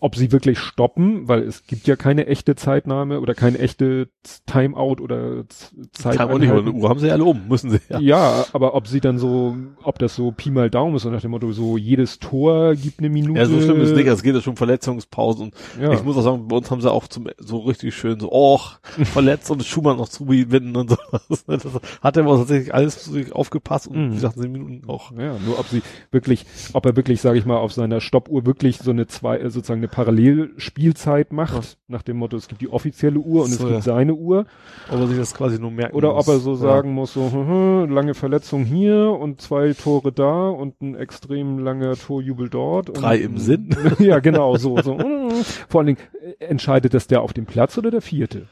ob 0.00 0.16
sie 0.16 0.30
wirklich 0.32 0.58
stoppen, 0.58 1.28
weil 1.28 1.42
es 1.42 1.66
gibt 1.66 1.86
ja 1.86 1.96
keine 1.96 2.26
echte 2.26 2.54
Zeitnahme 2.54 3.20
oder 3.20 3.34
kein 3.34 3.56
echte 3.56 4.08
Timeout 4.46 4.96
oder 5.00 5.44
Z- 5.48 5.72
kann 6.16 6.28
man 6.28 6.40
nicht, 6.40 6.50
aber 6.50 6.60
eine. 6.60 6.70
Uhr 6.72 6.88
haben 6.88 6.98
sie 7.00 7.08
ja 7.08 7.14
alle 7.14 7.24
um, 7.24 7.48
müssen 7.48 7.70
sie 7.70 7.80
ja. 7.88 7.98
Ja, 7.98 8.44
aber 8.52 8.74
ob 8.74 8.86
sie 8.86 9.00
dann 9.00 9.18
so, 9.18 9.56
ob 9.82 9.98
das 9.98 10.14
so 10.14 10.30
Pi 10.30 10.50
mal 10.50 10.70
Daumen 10.70 10.96
ist, 10.96 11.02
so 11.02 11.10
nach 11.10 11.20
dem 11.20 11.32
Motto, 11.32 11.52
so 11.52 11.76
jedes 11.76 12.18
Tor 12.18 12.74
gibt 12.74 13.00
eine 13.00 13.08
Minute. 13.08 13.38
Ja, 13.40 13.46
so 13.46 13.60
schlimm 13.60 13.80
ist 13.80 13.90
es 13.90 13.96
nicht. 13.96 14.06
Es 14.06 14.22
geht 14.22 14.34
ja 14.34 14.40
schon 14.40 14.52
um 14.52 14.56
Verletzungspausen. 14.56 15.46
Und 15.46 15.54
Ja. 15.82 15.92
ich 15.92 16.02
muss 16.04 16.16
auch 16.16 16.22
sagen, 16.22 16.48
bei 16.48 16.56
uns 16.56 16.70
haben 16.70 16.80
sie 16.80 16.90
auch 16.90 17.06
zum, 17.08 17.28
so 17.38 17.58
richtig 17.58 17.94
schön 17.94 18.20
so, 18.20 18.30
och, 18.30 18.78
verletzt 18.82 19.50
und 19.50 19.64
Schumann 19.64 19.96
noch 19.96 20.08
zugewinnen 20.08 20.76
und 20.76 20.90
so. 20.90 20.96
Das, 21.46 21.62
hat 22.00 22.16
er 22.16 22.24
aber 22.24 22.36
tatsächlich 22.38 22.72
alles 22.74 23.10
aufgepasst 23.32 23.88
und 23.88 23.96
Mhm. 23.96 24.10
wie 24.10 24.14
gesagt, 24.14 24.36
sieben 24.38 24.52
Minuten 24.52 24.88
auch. 24.88 25.12
Ja, 25.12 25.36
nur 25.44 25.58
ob 25.58 25.66
sie 25.66 25.82
wirklich, 26.10 26.46
ob 26.72 26.86
er 26.86 26.96
wirklich, 26.96 27.20
sage 27.20 27.38
ich 27.38 27.46
mal, 27.46 27.56
auf 27.56 27.72
seiner 27.72 28.00
Stoppuhr 28.00 28.46
wirklich 28.46 28.78
so 28.78 28.90
eine 28.90 29.06
zwei, 29.06 29.38
äh, 29.38 29.50
sozusagen 29.72 29.80
eine 29.80 29.88
Parallelspielzeit 29.88 31.32
macht, 31.32 31.56
Was? 31.56 31.76
nach 31.88 32.02
dem 32.02 32.18
Motto, 32.18 32.36
es 32.36 32.48
gibt 32.48 32.60
die 32.60 32.68
offizielle 32.68 33.18
Uhr 33.18 33.42
und 33.44 33.48
So, 33.50 33.54
es 33.54 33.58
gibt 33.60 33.70
ja. 33.72 33.80
seine 33.80 34.14
Uhr, 34.14 34.46
Ob 34.90 35.00
er 35.00 35.06
sich 35.08 35.18
das 35.18 35.34
quasi 35.34 35.58
nur 35.58 35.70
merken 35.70 35.96
oder 35.96 36.12
muss. 36.14 36.28
ob 36.28 36.34
er 36.34 36.40
so 36.40 36.52
Ja. 36.52 36.56
sagen 36.56 36.92
muss, 36.92 37.12
so 37.14 37.30
hm, 37.32 37.90
lange 37.90 38.14
Verletzung 38.14 38.64
hier 38.64 39.16
und 39.18 39.40
zwei 39.40 39.72
Tore 39.72 40.12
da 40.12 40.48
und 40.48 40.80
ein 40.82 40.94
extrem 40.94 41.58
langer 41.58 41.96
Torjubel 41.96 42.48
dort. 42.48 42.90
Und, 42.90 43.02
Drei 43.02 43.16
im 43.18 43.38
Sinn. 43.38 43.74
ja, 43.98 44.18
genau, 44.20 44.56
so, 44.56 44.80
so. 44.82 44.98
Vor 45.68 45.80
allen 45.80 45.86
Dingen, 45.86 45.98
äh, 46.38 46.44
entscheidet 46.44 46.94
das 46.94 47.06
der 47.06 47.22
auf 47.22 47.32
dem 47.32 47.46
Platz 47.46 47.76
oder 47.78 47.90
der 47.90 48.02
vierte? 48.02 48.46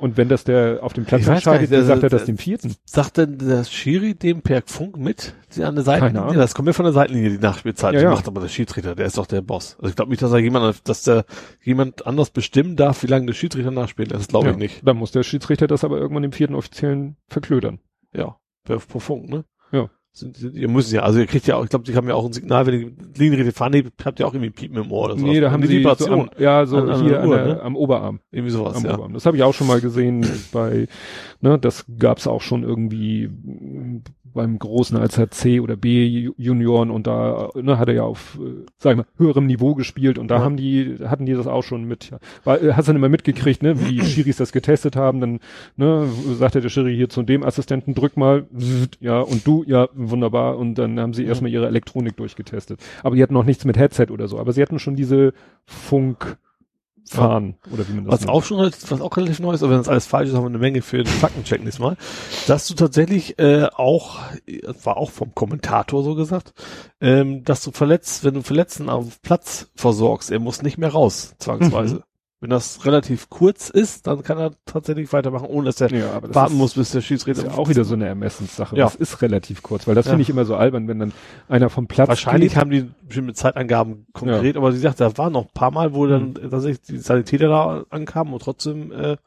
Und 0.00 0.16
wenn 0.16 0.30
das 0.30 0.44
der 0.44 0.78
auf 0.82 0.94
dem 0.94 1.04
Platz 1.04 1.26
entscheidet, 1.26 1.70
dann 1.70 1.84
sagt 1.84 2.02
er 2.02 2.08
das 2.08 2.24
dem 2.24 2.38
vierten. 2.38 2.74
Sagt 2.86 3.18
denn 3.18 3.36
der 3.36 3.64
Schiri 3.64 4.14
dem 4.14 4.40
per 4.40 4.62
Funk 4.64 4.96
mit 4.96 5.34
die 5.54 5.62
an 5.62 5.74
der 5.74 5.84
Seitenlinie? 5.84 6.28
Keine. 6.28 6.38
Das 6.38 6.54
kommt 6.54 6.68
ja 6.68 6.72
von 6.72 6.86
der 6.86 6.94
Seitenlinie, 6.94 7.30
die 7.32 7.38
Nachspielzeit. 7.38 7.92
Ja, 7.92 8.00
ja. 8.00 8.10
macht 8.10 8.26
aber 8.26 8.40
der 8.40 8.48
Schiedsrichter, 8.48 8.94
der 8.94 9.04
ist 9.04 9.18
doch 9.18 9.26
der 9.26 9.42
Boss. 9.42 9.76
Also 9.78 9.90
ich 9.90 9.96
glaube 9.96 10.10
nicht, 10.10 10.22
dass 10.22 10.32
er 10.32 10.38
jemand, 10.38 10.88
dass 10.88 11.02
der 11.02 11.26
jemand 11.62 12.06
anders 12.06 12.30
bestimmen 12.30 12.76
darf, 12.76 13.02
wie 13.02 13.08
lange 13.08 13.26
der 13.26 13.34
Schiedsrichter 13.34 13.70
nachspielt. 13.70 14.10
Das 14.10 14.28
glaube 14.28 14.46
ja, 14.46 14.52
ich 14.52 14.58
nicht. 14.58 14.80
Dann 14.86 14.96
muss 14.96 15.12
der 15.12 15.22
Schiedsrichter 15.22 15.66
das 15.66 15.84
aber 15.84 15.98
irgendwann 15.98 16.22
dem 16.22 16.32
vierten 16.32 16.54
Offiziellen 16.54 17.16
verklödern. 17.28 17.78
Ja, 18.14 18.36
per 18.64 18.80
Funk, 18.80 19.28
ne? 19.28 19.44
Ja. 19.70 19.90
Ihr 20.54 20.68
müsst 20.68 20.92
ja, 20.92 21.02
also 21.02 21.20
ihr 21.20 21.26
kriegt 21.26 21.46
ja 21.46 21.56
auch, 21.56 21.62
ich 21.64 21.70
glaube, 21.70 21.84
die 21.84 21.94
haben 21.94 22.08
ja 22.08 22.14
auch 22.14 22.26
ein 22.26 22.32
Signal, 22.32 22.66
wenn 22.66 22.96
die 23.14 23.18
Linienrichter 23.22 23.52
fahren, 23.52 23.90
habt 24.04 24.18
ihr 24.18 24.26
auch 24.26 24.34
irgendwie 24.34 24.50
Piepen 24.50 24.76
im 24.76 24.90
Ohr 24.90 25.04
oder 25.06 25.16
so. 25.16 25.24
Nee, 25.24 25.40
da 25.40 25.50
haben 25.52 25.62
die 25.62 25.68
sie 25.68 25.74
so 25.74 25.80
Vibration. 25.80 26.20
am, 26.22 26.30
ja 26.36 26.66
so 26.66 26.78
An- 26.78 26.90
an 26.90 27.02
hier 27.04 27.24
Uhr, 27.24 27.36
der, 27.36 27.46
ne? 27.46 27.62
am 27.62 27.76
Oberarm. 27.76 28.20
irgendwie 28.32 28.50
sowas, 28.50 28.76
am 28.76 28.84
ja. 28.84 28.94
Oberarm. 28.94 29.14
Das 29.14 29.24
habe 29.24 29.36
ich 29.36 29.42
auch 29.44 29.54
schon 29.54 29.68
mal 29.68 29.80
gesehen 29.80 30.26
bei, 30.52 30.88
ne, 31.40 31.58
das 31.60 31.84
gab's 31.98 32.26
auch 32.26 32.42
schon 32.42 32.64
irgendwie 32.64 33.30
beim 34.34 34.58
großen 34.58 34.96
als 34.96 35.18
er 35.18 35.30
C 35.30 35.60
oder 35.60 35.76
B 35.76 36.30
Junioren 36.36 36.90
und 36.90 37.06
da 37.06 37.50
ne, 37.54 37.78
hat 37.78 37.88
er 37.88 37.94
ja 37.94 38.02
auf, 38.02 38.38
äh, 38.40 38.64
sag 38.78 38.92
ich 38.92 38.96
mal, 38.98 39.06
höherem 39.16 39.46
Niveau 39.46 39.74
gespielt 39.74 40.18
und 40.18 40.28
da 40.28 40.36
Ja. 40.38 40.44
haben 40.44 40.56
die, 40.56 40.96
hatten 41.04 41.26
die 41.26 41.32
das 41.34 41.46
auch 41.46 41.62
schon 41.62 41.84
mit, 41.84 42.10
weil, 42.44 42.68
äh, 42.68 42.72
hast 42.74 42.86
du 42.86 42.90
dann 42.90 42.96
immer 42.96 43.08
mitgekriegt, 43.08 43.62
ne, 43.62 43.80
wie 43.80 43.96
die 43.96 44.04
Schiris 44.04 44.36
das 44.36 44.52
getestet 44.52 44.96
haben, 44.96 45.20
dann, 45.20 45.40
ne, 45.76 46.06
sagte 46.38 46.60
der 46.60 46.68
Schiri 46.68 46.94
hier 46.94 47.08
zu 47.08 47.22
dem 47.22 47.42
Assistenten, 47.42 47.94
drück 47.94 48.16
mal, 48.16 48.46
ja, 49.00 49.20
und 49.20 49.46
du, 49.46 49.64
ja, 49.66 49.88
wunderbar, 49.94 50.58
und 50.58 50.76
dann 50.76 50.98
haben 51.00 51.14
sie 51.14 51.24
erstmal 51.24 51.50
ihre 51.50 51.66
Elektronik 51.66 52.16
durchgetestet. 52.16 52.80
Aber 53.02 53.16
die 53.16 53.22
hatten 53.22 53.34
noch 53.34 53.44
nichts 53.44 53.64
mit 53.64 53.76
Headset 53.78 54.06
oder 54.10 54.28
so, 54.28 54.38
aber 54.38 54.52
sie 54.52 54.62
hatten 54.62 54.78
schon 54.78 54.96
diese 54.96 55.32
Funk, 55.64 56.36
fahren 57.08 57.56
oder 57.72 57.88
wie 57.88 57.94
man 57.94 58.04
das 58.04 58.12
Was 58.12 58.20
nennt. 58.20 58.30
auch 58.30 58.44
schon, 58.44 58.58
was 58.58 59.00
auch 59.00 59.16
relativ 59.16 59.40
neu 59.40 59.52
ist, 59.52 59.62
aber 59.62 59.72
wenn 59.72 59.78
das 59.78 59.88
alles 59.88 60.06
falsch 60.06 60.28
ist, 60.28 60.34
haben 60.36 60.44
wir 60.44 60.48
eine 60.48 60.58
Menge 60.58 60.82
für 60.82 60.98
den 60.98 61.06
Faktencheck 61.06 61.62
nächstes 61.62 61.80
Mal, 61.80 61.96
dass 62.46 62.66
du 62.68 62.74
tatsächlich 62.74 63.38
äh, 63.38 63.68
auch, 63.74 64.18
das 64.62 64.86
war 64.86 64.96
auch 64.96 65.10
vom 65.10 65.34
Kommentator 65.34 66.02
so 66.02 66.14
gesagt, 66.14 66.52
ähm, 67.00 67.44
dass 67.44 67.62
du 67.62 67.72
verletzt, 67.72 68.24
wenn 68.24 68.34
du 68.34 68.42
Verletzten 68.42 68.88
auf 68.88 69.20
Platz 69.22 69.70
versorgst, 69.74 70.30
er 70.30 70.38
muss 70.38 70.62
nicht 70.62 70.78
mehr 70.78 70.90
raus, 70.90 71.34
zwangsweise. 71.38 71.96
Mhm. 71.96 72.02
Wenn 72.42 72.48
das 72.48 72.86
relativ 72.86 73.28
kurz 73.28 73.68
ist, 73.68 74.06
dann 74.06 74.22
kann 74.22 74.38
er 74.38 74.52
tatsächlich 74.64 75.12
weitermachen, 75.12 75.46
ohne 75.46 75.66
dass 75.66 75.78
er 75.82 75.92
ja, 75.92 76.18
das 76.20 76.34
warten 76.34 76.54
ist, 76.54 76.58
muss, 76.58 76.74
bis 76.74 76.90
der 76.90 77.00
Das 77.00 77.04
Schiedsrichter 77.06 77.42
ist 77.44 77.52
ja 77.52 77.58
auch 77.58 77.68
wieder 77.68 77.84
so 77.84 77.92
eine 77.92 78.06
Ermessenssache. 78.06 78.74
Ja. 78.76 78.84
Das 78.84 78.94
ist 78.94 79.20
relativ 79.20 79.62
kurz, 79.62 79.86
weil 79.86 79.94
das 79.94 80.06
Ja. 80.06 80.12
finde 80.12 80.22
ich 80.22 80.30
immer 80.30 80.46
so 80.46 80.56
albern, 80.56 80.88
wenn 80.88 80.98
dann 81.00 81.12
einer 81.50 81.68
vom 81.68 81.86
Platz 81.86 82.08
Wahrscheinlich 82.08 82.52
geht. 82.54 82.58
haben 82.60 82.70
die 82.70 82.88
bestimmte 83.06 83.34
Zeitangaben 83.34 84.06
konkret, 84.14 84.56
aber 84.56 84.72
sie 84.72 84.78
sagt, 84.78 85.00
da 85.00 85.18
waren 85.18 85.34
noch 85.34 85.42
ein 85.44 85.52
paar 85.52 85.70
Mal, 85.70 85.92
wo 85.92 86.06
dann 86.06 86.30
Mhm. 86.30 86.50
tatsächlich 86.50 86.80
die 86.80 86.96
Sanitäter 86.98 87.48
da 87.48 87.84
ankamen 87.90 88.32
und 88.32 88.40
trotzdem 88.40 88.90
äh, 88.90 89.18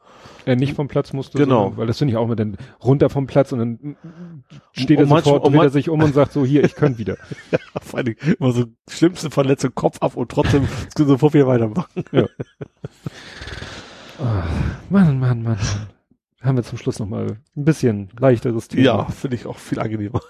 er 0.44 0.56
nicht 0.56 0.74
vom 0.74 0.88
Platz 0.88 1.12
musste. 1.12 1.38
Genau. 1.38 1.62
sondern- 1.62 1.76
Weil 1.78 1.86
das 1.86 1.98
finde 1.98 2.12
ich 2.12 2.16
auch 2.18 2.24
immer 2.24 2.36
dann 2.36 2.56
runter 2.82 3.10
vom 3.10 3.26
Platz 3.26 3.52
und 3.52 3.58
dann 3.58 3.96
steht 4.72 4.90
er 4.98 5.06
manchmal- 5.06 5.22
sofort, 5.24 5.44
und 5.46 5.52
dreht 5.54 5.62
er 5.64 5.70
sich 5.70 5.88
um 5.88 6.02
und 6.02 6.14
sagt 6.14 6.32
so, 6.32 6.44
hier, 6.44 6.64
ich 6.64 6.74
könnte 6.74 6.98
wieder. 6.98 7.16
vor 7.82 7.98
allen 7.98 8.06
Dingen 8.06 8.36
immer 8.38 8.52
so 8.52 8.64
schlimmste 8.88 9.30
Verletzung, 9.30 9.74
Kopf 9.74 9.98
ab 10.00 10.16
und 10.16 10.30
trotzdem 10.30 10.66
sofort 10.96 11.34
wieder 11.34 11.46
weitermachen. 11.46 12.04
Ah, 14.18 14.44
Mann, 14.90 15.18
Mann, 15.18 15.18
Mann, 15.18 15.42
Mann. 15.42 15.58
Haben 16.40 16.56
wir 16.58 16.62
zum 16.62 16.76
Schluss 16.76 16.98
noch 16.98 17.08
mal 17.08 17.38
ein 17.56 17.64
bisschen 17.64 18.10
leichteres 18.18 18.68
Thema. 18.68 18.82
Ja, 18.84 19.04
finde 19.06 19.36
ich 19.36 19.46
auch 19.46 19.56
viel 19.56 19.78
angenehmer. 19.80 20.20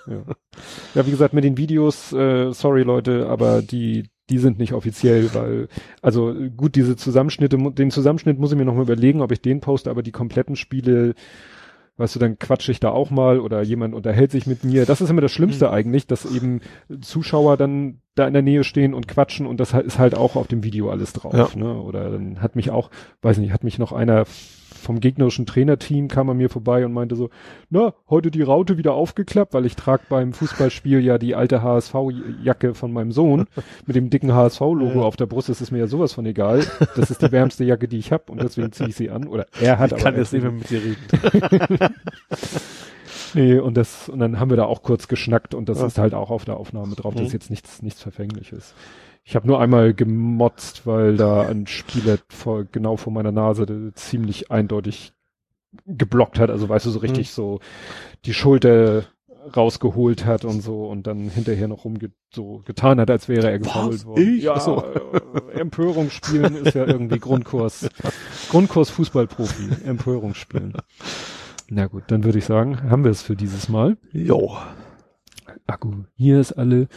Ja, 0.94 1.04
wie 1.06 1.10
gesagt, 1.10 1.34
mit 1.34 1.42
den 1.42 1.56
Videos, 1.58 2.12
äh, 2.12 2.52
sorry 2.52 2.82
Leute, 2.84 3.26
aber 3.28 3.62
die 3.62 4.04
die 4.30 4.38
sind 4.38 4.58
nicht 4.58 4.72
offiziell, 4.72 5.34
weil, 5.34 5.68
also 6.00 6.34
gut, 6.56 6.76
diese 6.76 6.96
Zusammenschnitte, 6.96 7.58
den 7.72 7.90
Zusammenschnitt 7.90 8.38
muss 8.38 8.52
ich 8.52 8.58
mir 8.58 8.64
noch 8.64 8.74
mal 8.74 8.82
überlegen, 8.82 9.20
ob 9.20 9.32
ich 9.32 9.42
den 9.42 9.60
poste, 9.60 9.90
aber 9.90 10.02
die 10.02 10.12
kompletten 10.12 10.56
Spiele, 10.56 11.14
weißt 11.98 12.14
du, 12.14 12.18
dann 12.18 12.38
quatsche 12.38 12.72
ich 12.72 12.80
da 12.80 12.90
auch 12.90 13.10
mal 13.10 13.38
oder 13.38 13.62
jemand 13.62 13.94
unterhält 13.94 14.32
sich 14.32 14.46
mit 14.46 14.64
mir. 14.64 14.86
Das 14.86 15.00
ist 15.00 15.10
immer 15.10 15.20
das 15.20 15.32
Schlimmste 15.32 15.66
mhm. 15.66 15.74
eigentlich, 15.74 16.06
dass 16.06 16.24
eben 16.24 16.60
Zuschauer 17.02 17.56
dann 17.56 18.00
da 18.14 18.26
in 18.26 18.32
der 18.32 18.42
Nähe 18.42 18.64
stehen 18.64 18.94
und 18.94 19.08
quatschen 19.08 19.46
und 19.46 19.60
das 19.60 19.74
ist 19.74 19.98
halt 19.98 20.16
auch 20.16 20.36
auf 20.36 20.46
dem 20.46 20.64
Video 20.64 20.90
alles 20.90 21.12
drauf. 21.12 21.34
Ja. 21.34 21.48
Ne? 21.54 21.74
Oder 21.80 22.10
dann 22.10 22.40
hat 22.40 22.56
mich 22.56 22.70
auch, 22.70 22.90
weiß 23.22 23.38
nicht, 23.38 23.52
hat 23.52 23.64
mich 23.64 23.78
noch 23.78 23.92
einer 23.92 24.24
vom 24.74 25.00
gegnerischen 25.00 25.46
Trainerteam 25.46 26.08
kam 26.08 26.28
er 26.28 26.34
mir 26.34 26.50
vorbei 26.50 26.84
und 26.84 26.92
meinte 26.92 27.16
so, 27.16 27.30
na, 27.70 27.94
heute 28.08 28.30
die 28.30 28.42
Raute 28.42 28.76
wieder 28.76 28.94
aufgeklappt, 28.94 29.54
weil 29.54 29.66
ich 29.66 29.76
trage 29.76 30.04
beim 30.08 30.32
Fußballspiel 30.32 31.00
ja 31.00 31.18
die 31.18 31.34
alte 31.34 31.62
HSV-Jacke 31.62 32.74
von 32.74 32.92
meinem 32.92 33.12
Sohn 33.12 33.46
mit 33.86 33.96
dem 33.96 34.10
dicken 34.10 34.34
HSV-Logo 34.34 35.00
ja. 35.00 35.02
auf 35.02 35.16
der 35.16 35.26
Brust. 35.26 35.48
Das 35.48 35.60
ist 35.60 35.70
mir 35.70 35.78
ja 35.78 35.86
sowas 35.86 36.12
von 36.12 36.26
egal. 36.26 36.64
Das 36.96 37.10
ist 37.10 37.22
die 37.22 37.32
wärmste 37.32 37.64
Jacke, 37.64 37.88
die 37.88 37.98
ich 37.98 38.12
habe 38.12 38.30
und 38.30 38.42
deswegen 38.42 38.72
ziehe 38.72 38.88
ich 38.88 38.96
sie 38.96 39.10
an. 39.10 39.26
Oder 39.26 39.46
er 39.60 39.78
hat 39.78 39.92
ich 39.92 39.94
aber. 39.94 40.02
kann 40.02 40.16
jetzt 40.16 40.32
nicht 40.32 40.42
mehr 40.42 40.52
mit 40.52 40.68
dir 40.68 40.82
reden. 40.82 41.78
nee, 43.34 43.58
und 43.58 43.76
das, 43.76 44.08
und 44.08 44.18
dann 44.18 44.38
haben 44.38 44.50
wir 44.50 44.56
da 44.56 44.64
auch 44.64 44.82
kurz 44.82 45.08
geschnackt 45.08 45.54
und 45.54 45.68
das 45.68 45.80
ja. 45.80 45.86
ist 45.86 45.98
halt 45.98 46.14
auch 46.14 46.30
auf 46.30 46.44
der 46.44 46.56
Aufnahme 46.56 46.94
drauf. 46.94 47.14
Das 47.14 47.22
ist 47.22 47.28
mhm. 47.28 47.34
jetzt 47.34 47.50
nichts, 47.50 47.82
nichts 47.82 48.02
Verfängliches. 48.02 48.74
Ich 49.24 49.34
habe 49.34 49.46
nur 49.46 49.60
einmal 49.60 49.94
gemotzt, 49.94 50.86
weil 50.86 51.16
da 51.16 51.42
ein 51.42 51.66
Spieler 51.66 52.18
vor, 52.28 52.64
genau 52.64 52.96
vor 52.96 53.12
meiner 53.12 53.32
Nase 53.32 53.92
ziemlich 53.94 54.50
eindeutig 54.50 55.14
geblockt 55.86 56.38
hat. 56.38 56.50
Also 56.50 56.68
weißt 56.68 56.86
du, 56.86 56.90
so 56.90 56.98
richtig 56.98 57.28
mhm. 57.28 57.32
so 57.32 57.60
die 58.26 58.34
Schulter 58.34 59.04
rausgeholt 59.56 60.24
hat 60.24 60.44
und 60.44 60.62
so 60.62 60.86
und 60.86 61.06
dann 61.06 61.28
hinterher 61.28 61.68
noch 61.68 61.84
rumge 61.84 62.10
so 62.32 62.62
getan 62.64 63.00
hat, 63.00 63.10
als 63.10 63.28
wäre 63.28 63.50
er 63.50 63.58
gefault 63.58 64.04
worden. 64.04 64.36
Ich? 64.36 64.44
Ja, 64.44 64.58
so. 64.58 64.84
äh, 65.52 65.58
Empörung 65.58 66.10
spielen 66.10 66.56
ist 66.56 66.74
ja 66.74 66.86
irgendwie 66.86 67.18
Grundkurs. 67.18 67.88
Grundkurs 68.50 68.90
Fußballprofi. 68.90 69.68
Empörung 69.86 70.34
spielen. 70.34 70.74
Na 71.68 71.86
gut, 71.86 72.04
dann 72.08 72.24
würde 72.24 72.38
ich 72.38 72.44
sagen, 72.44 72.90
haben 72.90 73.04
wir 73.04 73.10
es 73.10 73.22
für 73.22 73.36
dieses 73.36 73.68
Mal. 73.68 73.96
Jo. 74.12 74.56
Akku, 75.66 76.04
hier 76.14 76.40
ist 76.40 76.52
alle 76.52 76.88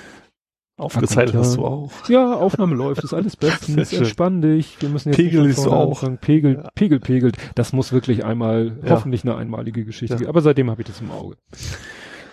Aufgezeichnet 0.77 1.35
hast 1.35 1.57
du 1.57 1.65
auch. 1.65 1.91
Ja, 2.07 2.35
Aufnahme 2.35 2.75
läuft, 2.75 3.03
ist 3.03 3.13
alles 3.13 3.35
bestens, 3.35 3.91
entspann 3.93 4.41
dich. 4.41 4.79
Wir 4.79 4.89
müssen 4.89 5.09
jetzt 5.09 5.17
Pegel 5.17 5.45
ist 5.47 5.67
auch. 5.67 6.03
Pegel, 6.21 6.55
ja. 6.63 6.69
Pegel, 6.75 6.99
pegelt. 6.99 7.37
Das 7.55 7.73
muss 7.73 7.91
wirklich 7.91 8.23
einmal, 8.23 8.77
ja. 8.83 8.91
hoffentlich 8.91 9.23
eine 9.23 9.35
einmalige 9.35 9.85
Geschichte. 9.85 10.23
Ja. 10.23 10.29
Aber 10.29 10.41
seitdem 10.41 10.69
habe 10.69 10.81
ich 10.81 10.87
das 10.87 11.01
im 11.01 11.09
Auge. 11.09 11.35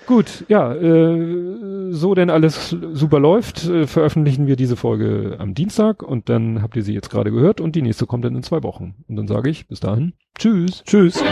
Gut, 0.07 0.45
ja, 0.49 0.75
äh, 0.75 1.91
so 1.91 2.15
denn 2.15 2.29
alles 2.29 2.77
super 2.93 3.19
läuft, 3.19 3.65
äh, 3.65 3.87
veröffentlichen 3.87 4.47
wir 4.47 4.57
diese 4.57 4.77
Folge 4.77 5.37
am 5.39 5.55
Dienstag 5.55 6.03
und 6.03 6.29
dann 6.29 6.61
habt 6.61 6.77
ihr 6.77 6.83
sie 6.83 6.93
jetzt 6.93 7.09
gerade 7.09 7.31
gehört 7.31 7.63
und 7.63 7.75
die 7.75 7.81
nächste 7.81 8.05
kommt 8.05 8.27
dann 8.27 8.37
in 8.37 8.43
zwei 8.43 8.63
Wochen. 8.63 8.97
Und 9.09 9.17
dann 9.17 9.27
sage 9.27 9.49
ich 9.49 9.67
bis 9.67 9.81
dahin, 9.81 10.13
tschüss. 10.39 10.85
Tschüss. 10.85 11.23